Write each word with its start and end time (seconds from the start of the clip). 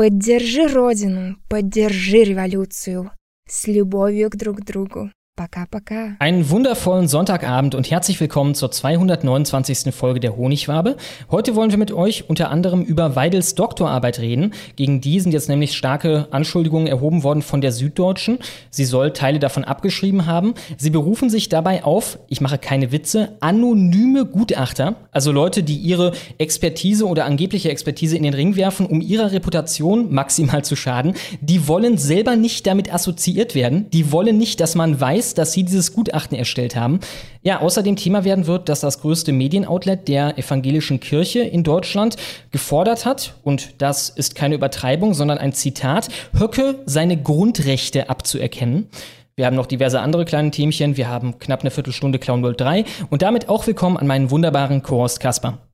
Поддержи 0.00 0.66
Родину, 0.66 1.36
поддержи 1.50 2.24
революцию. 2.24 3.10
С 3.46 3.66
любовью 3.66 4.30
к 4.30 4.36
друг 4.36 4.62
другу. 4.64 5.10
Baka, 5.40 5.66
baka. 5.70 6.16
Einen 6.18 6.50
wundervollen 6.50 7.08
Sonntagabend 7.08 7.74
und 7.74 7.90
herzlich 7.90 8.20
willkommen 8.20 8.54
zur 8.54 8.70
229. 8.70 9.94
Folge 9.94 10.20
der 10.20 10.36
Honigwabe. 10.36 10.98
Heute 11.30 11.54
wollen 11.54 11.70
wir 11.70 11.78
mit 11.78 11.92
euch 11.92 12.28
unter 12.28 12.50
anderem 12.50 12.82
über 12.82 13.16
Weidels 13.16 13.54
Doktorarbeit 13.54 14.18
reden. 14.18 14.52
Gegen 14.76 15.00
die 15.00 15.18
sind 15.18 15.32
jetzt 15.32 15.48
nämlich 15.48 15.74
starke 15.74 16.28
Anschuldigungen 16.30 16.86
erhoben 16.86 17.22
worden 17.22 17.40
von 17.40 17.62
der 17.62 17.72
Süddeutschen. 17.72 18.38
Sie 18.68 18.84
soll 18.84 19.14
Teile 19.14 19.38
davon 19.38 19.64
abgeschrieben 19.64 20.26
haben. 20.26 20.52
Sie 20.76 20.90
berufen 20.90 21.30
sich 21.30 21.48
dabei 21.48 21.84
auf, 21.84 22.18
ich 22.28 22.42
mache 22.42 22.58
keine 22.58 22.92
Witze, 22.92 23.38
anonyme 23.40 24.26
Gutachter, 24.26 24.96
also 25.10 25.32
Leute, 25.32 25.62
die 25.62 25.78
ihre 25.78 26.12
Expertise 26.36 27.06
oder 27.06 27.24
angebliche 27.24 27.70
Expertise 27.70 28.14
in 28.14 28.24
den 28.24 28.34
Ring 28.34 28.56
werfen, 28.56 28.84
um 28.84 29.00
ihrer 29.00 29.32
Reputation 29.32 30.12
maximal 30.12 30.62
zu 30.66 30.76
schaden. 30.76 31.14
Die 31.40 31.66
wollen 31.66 31.96
selber 31.96 32.36
nicht 32.36 32.66
damit 32.66 32.92
assoziiert 32.92 33.54
werden. 33.54 33.88
Die 33.88 34.12
wollen 34.12 34.36
nicht, 34.36 34.60
dass 34.60 34.74
man 34.74 35.00
weiß, 35.00 35.29
dass 35.34 35.52
sie 35.52 35.64
dieses 35.64 35.92
Gutachten 35.92 36.36
erstellt 36.36 36.76
haben. 36.76 37.00
Ja, 37.42 37.60
außerdem 37.60 37.96
Thema 37.96 38.24
werden 38.24 38.46
wird, 38.46 38.68
dass 38.68 38.80
das 38.80 39.00
größte 39.00 39.32
Medienoutlet 39.32 40.08
der 40.08 40.38
evangelischen 40.38 41.00
Kirche 41.00 41.40
in 41.40 41.64
Deutschland 41.64 42.16
gefordert 42.50 43.06
hat, 43.06 43.34
und 43.42 43.74
das 43.78 44.08
ist 44.08 44.34
keine 44.34 44.54
Übertreibung, 44.54 45.14
sondern 45.14 45.38
ein 45.38 45.52
Zitat, 45.52 46.08
Höcke 46.38 46.80
seine 46.86 47.16
Grundrechte 47.20 48.10
abzuerkennen. 48.10 48.88
Wir 49.36 49.46
haben 49.46 49.56
noch 49.56 49.66
diverse 49.66 50.00
andere 50.00 50.26
kleine 50.26 50.50
Themchen. 50.50 50.98
Wir 50.98 51.08
haben 51.08 51.38
knapp 51.38 51.60
eine 51.60 51.70
Viertelstunde 51.70 52.18
Clown 52.18 52.42
World 52.42 52.60
3 52.60 52.84
und 53.08 53.22
damit 53.22 53.48
auch 53.48 53.66
willkommen 53.66 53.96
an 53.96 54.06
meinen 54.06 54.30
wunderbaren 54.30 54.82
Co-Host 54.82 55.18
Kasper. 55.20 55.69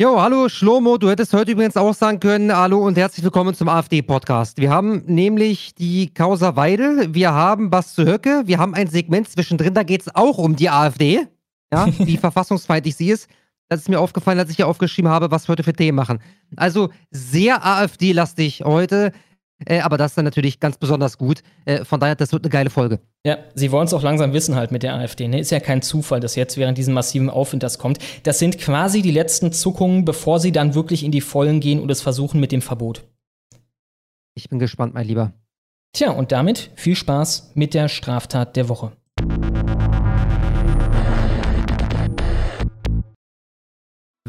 Jo, 0.00 0.22
hallo 0.22 0.48
Schlomo, 0.48 0.96
du 0.96 1.10
hättest 1.10 1.32
heute 1.32 1.50
übrigens 1.50 1.76
auch 1.76 1.92
sagen 1.92 2.20
können, 2.20 2.56
hallo 2.56 2.86
und 2.86 2.96
herzlich 2.96 3.24
willkommen 3.24 3.52
zum 3.52 3.68
AfD-Podcast. 3.68 4.58
Wir 4.58 4.70
haben 4.70 5.02
nämlich 5.06 5.74
die 5.74 6.14
Causa 6.14 6.54
Weidel, 6.54 7.12
wir 7.12 7.32
haben 7.32 7.68
zu 7.82 8.06
Höcke, 8.06 8.42
wir 8.44 8.58
haben 8.58 8.74
ein 8.74 8.86
Segment 8.86 9.28
zwischendrin, 9.28 9.74
da 9.74 9.82
geht 9.82 10.02
es 10.02 10.14
auch 10.14 10.38
um 10.38 10.54
die 10.54 10.70
AfD, 10.70 11.26
ja, 11.72 11.88
wie 11.98 12.16
verfassungsfeindlich 12.16 12.94
sie 12.94 13.10
ist. 13.10 13.28
Das 13.68 13.80
ist 13.80 13.88
mir 13.88 13.98
aufgefallen, 13.98 14.38
als 14.38 14.50
ich 14.50 14.56
hier 14.56 14.68
aufgeschrieben 14.68 15.10
habe, 15.10 15.32
was 15.32 15.48
wir 15.48 15.54
heute 15.54 15.64
für 15.64 15.72
Themen 15.72 15.96
machen. 15.96 16.20
Also 16.54 16.90
sehr 17.10 17.66
AfD-lastig 17.66 18.62
heute. 18.64 19.10
Äh, 19.66 19.80
aber 19.80 19.96
das 19.96 20.12
ist 20.12 20.18
dann 20.18 20.24
natürlich 20.24 20.60
ganz 20.60 20.78
besonders 20.78 21.18
gut. 21.18 21.42
Äh, 21.64 21.84
von 21.84 21.98
daher, 21.98 22.14
das 22.14 22.32
wird 22.32 22.44
eine 22.44 22.50
geile 22.50 22.70
Folge. 22.70 23.00
Ja, 23.24 23.38
sie 23.54 23.72
wollen 23.72 23.86
es 23.86 23.94
auch 23.94 24.02
langsam 24.02 24.32
wissen 24.32 24.54
halt 24.54 24.70
mit 24.70 24.82
der 24.82 24.94
AfD. 24.94 25.26
Ne? 25.26 25.40
Ist 25.40 25.50
ja 25.50 25.60
kein 25.60 25.82
Zufall, 25.82 26.20
dass 26.20 26.36
jetzt 26.36 26.56
während 26.56 26.78
diesem 26.78 26.94
massiven 26.94 27.28
Aufwind 27.28 27.62
das 27.62 27.78
kommt. 27.78 27.98
Das 28.22 28.38
sind 28.38 28.58
quasi 28.58 29.02
die 29.02 29.10
letzten 29.10 29.52
Zuckungen, 29.52 30.04
bevor 30.04 30.38
sie 30.38 30.52
dann 30.52 30.74
wirklich 30.74 31.04
in 31.04 31.10
die 31.10 31.20
Vollen 31.20 31.60
gehen 31.60 31.80
und 31.80 31.90
es 31.90 32.00
versuchen 32.00 32.40
mit 32.40 32.52
dem 32.52 32.62
Verbot. 32.62 33.02
Ich 34.34 34.48
bin 34.48 34.60
gespannt, 34.60 34.94
mein 34.94 35.06
Lieber. 35.06 35.32
Tja, 35.92 36.10
und 36.10 36.30
damit 36.30 36.70
viel 36.76 36.94
Spaß 36.94 37.52
mit 37.54 37.74
der 37.74 37.88
Straftat 37.88 38.54
der 38.54 38.68
Woche. 38.68 38.92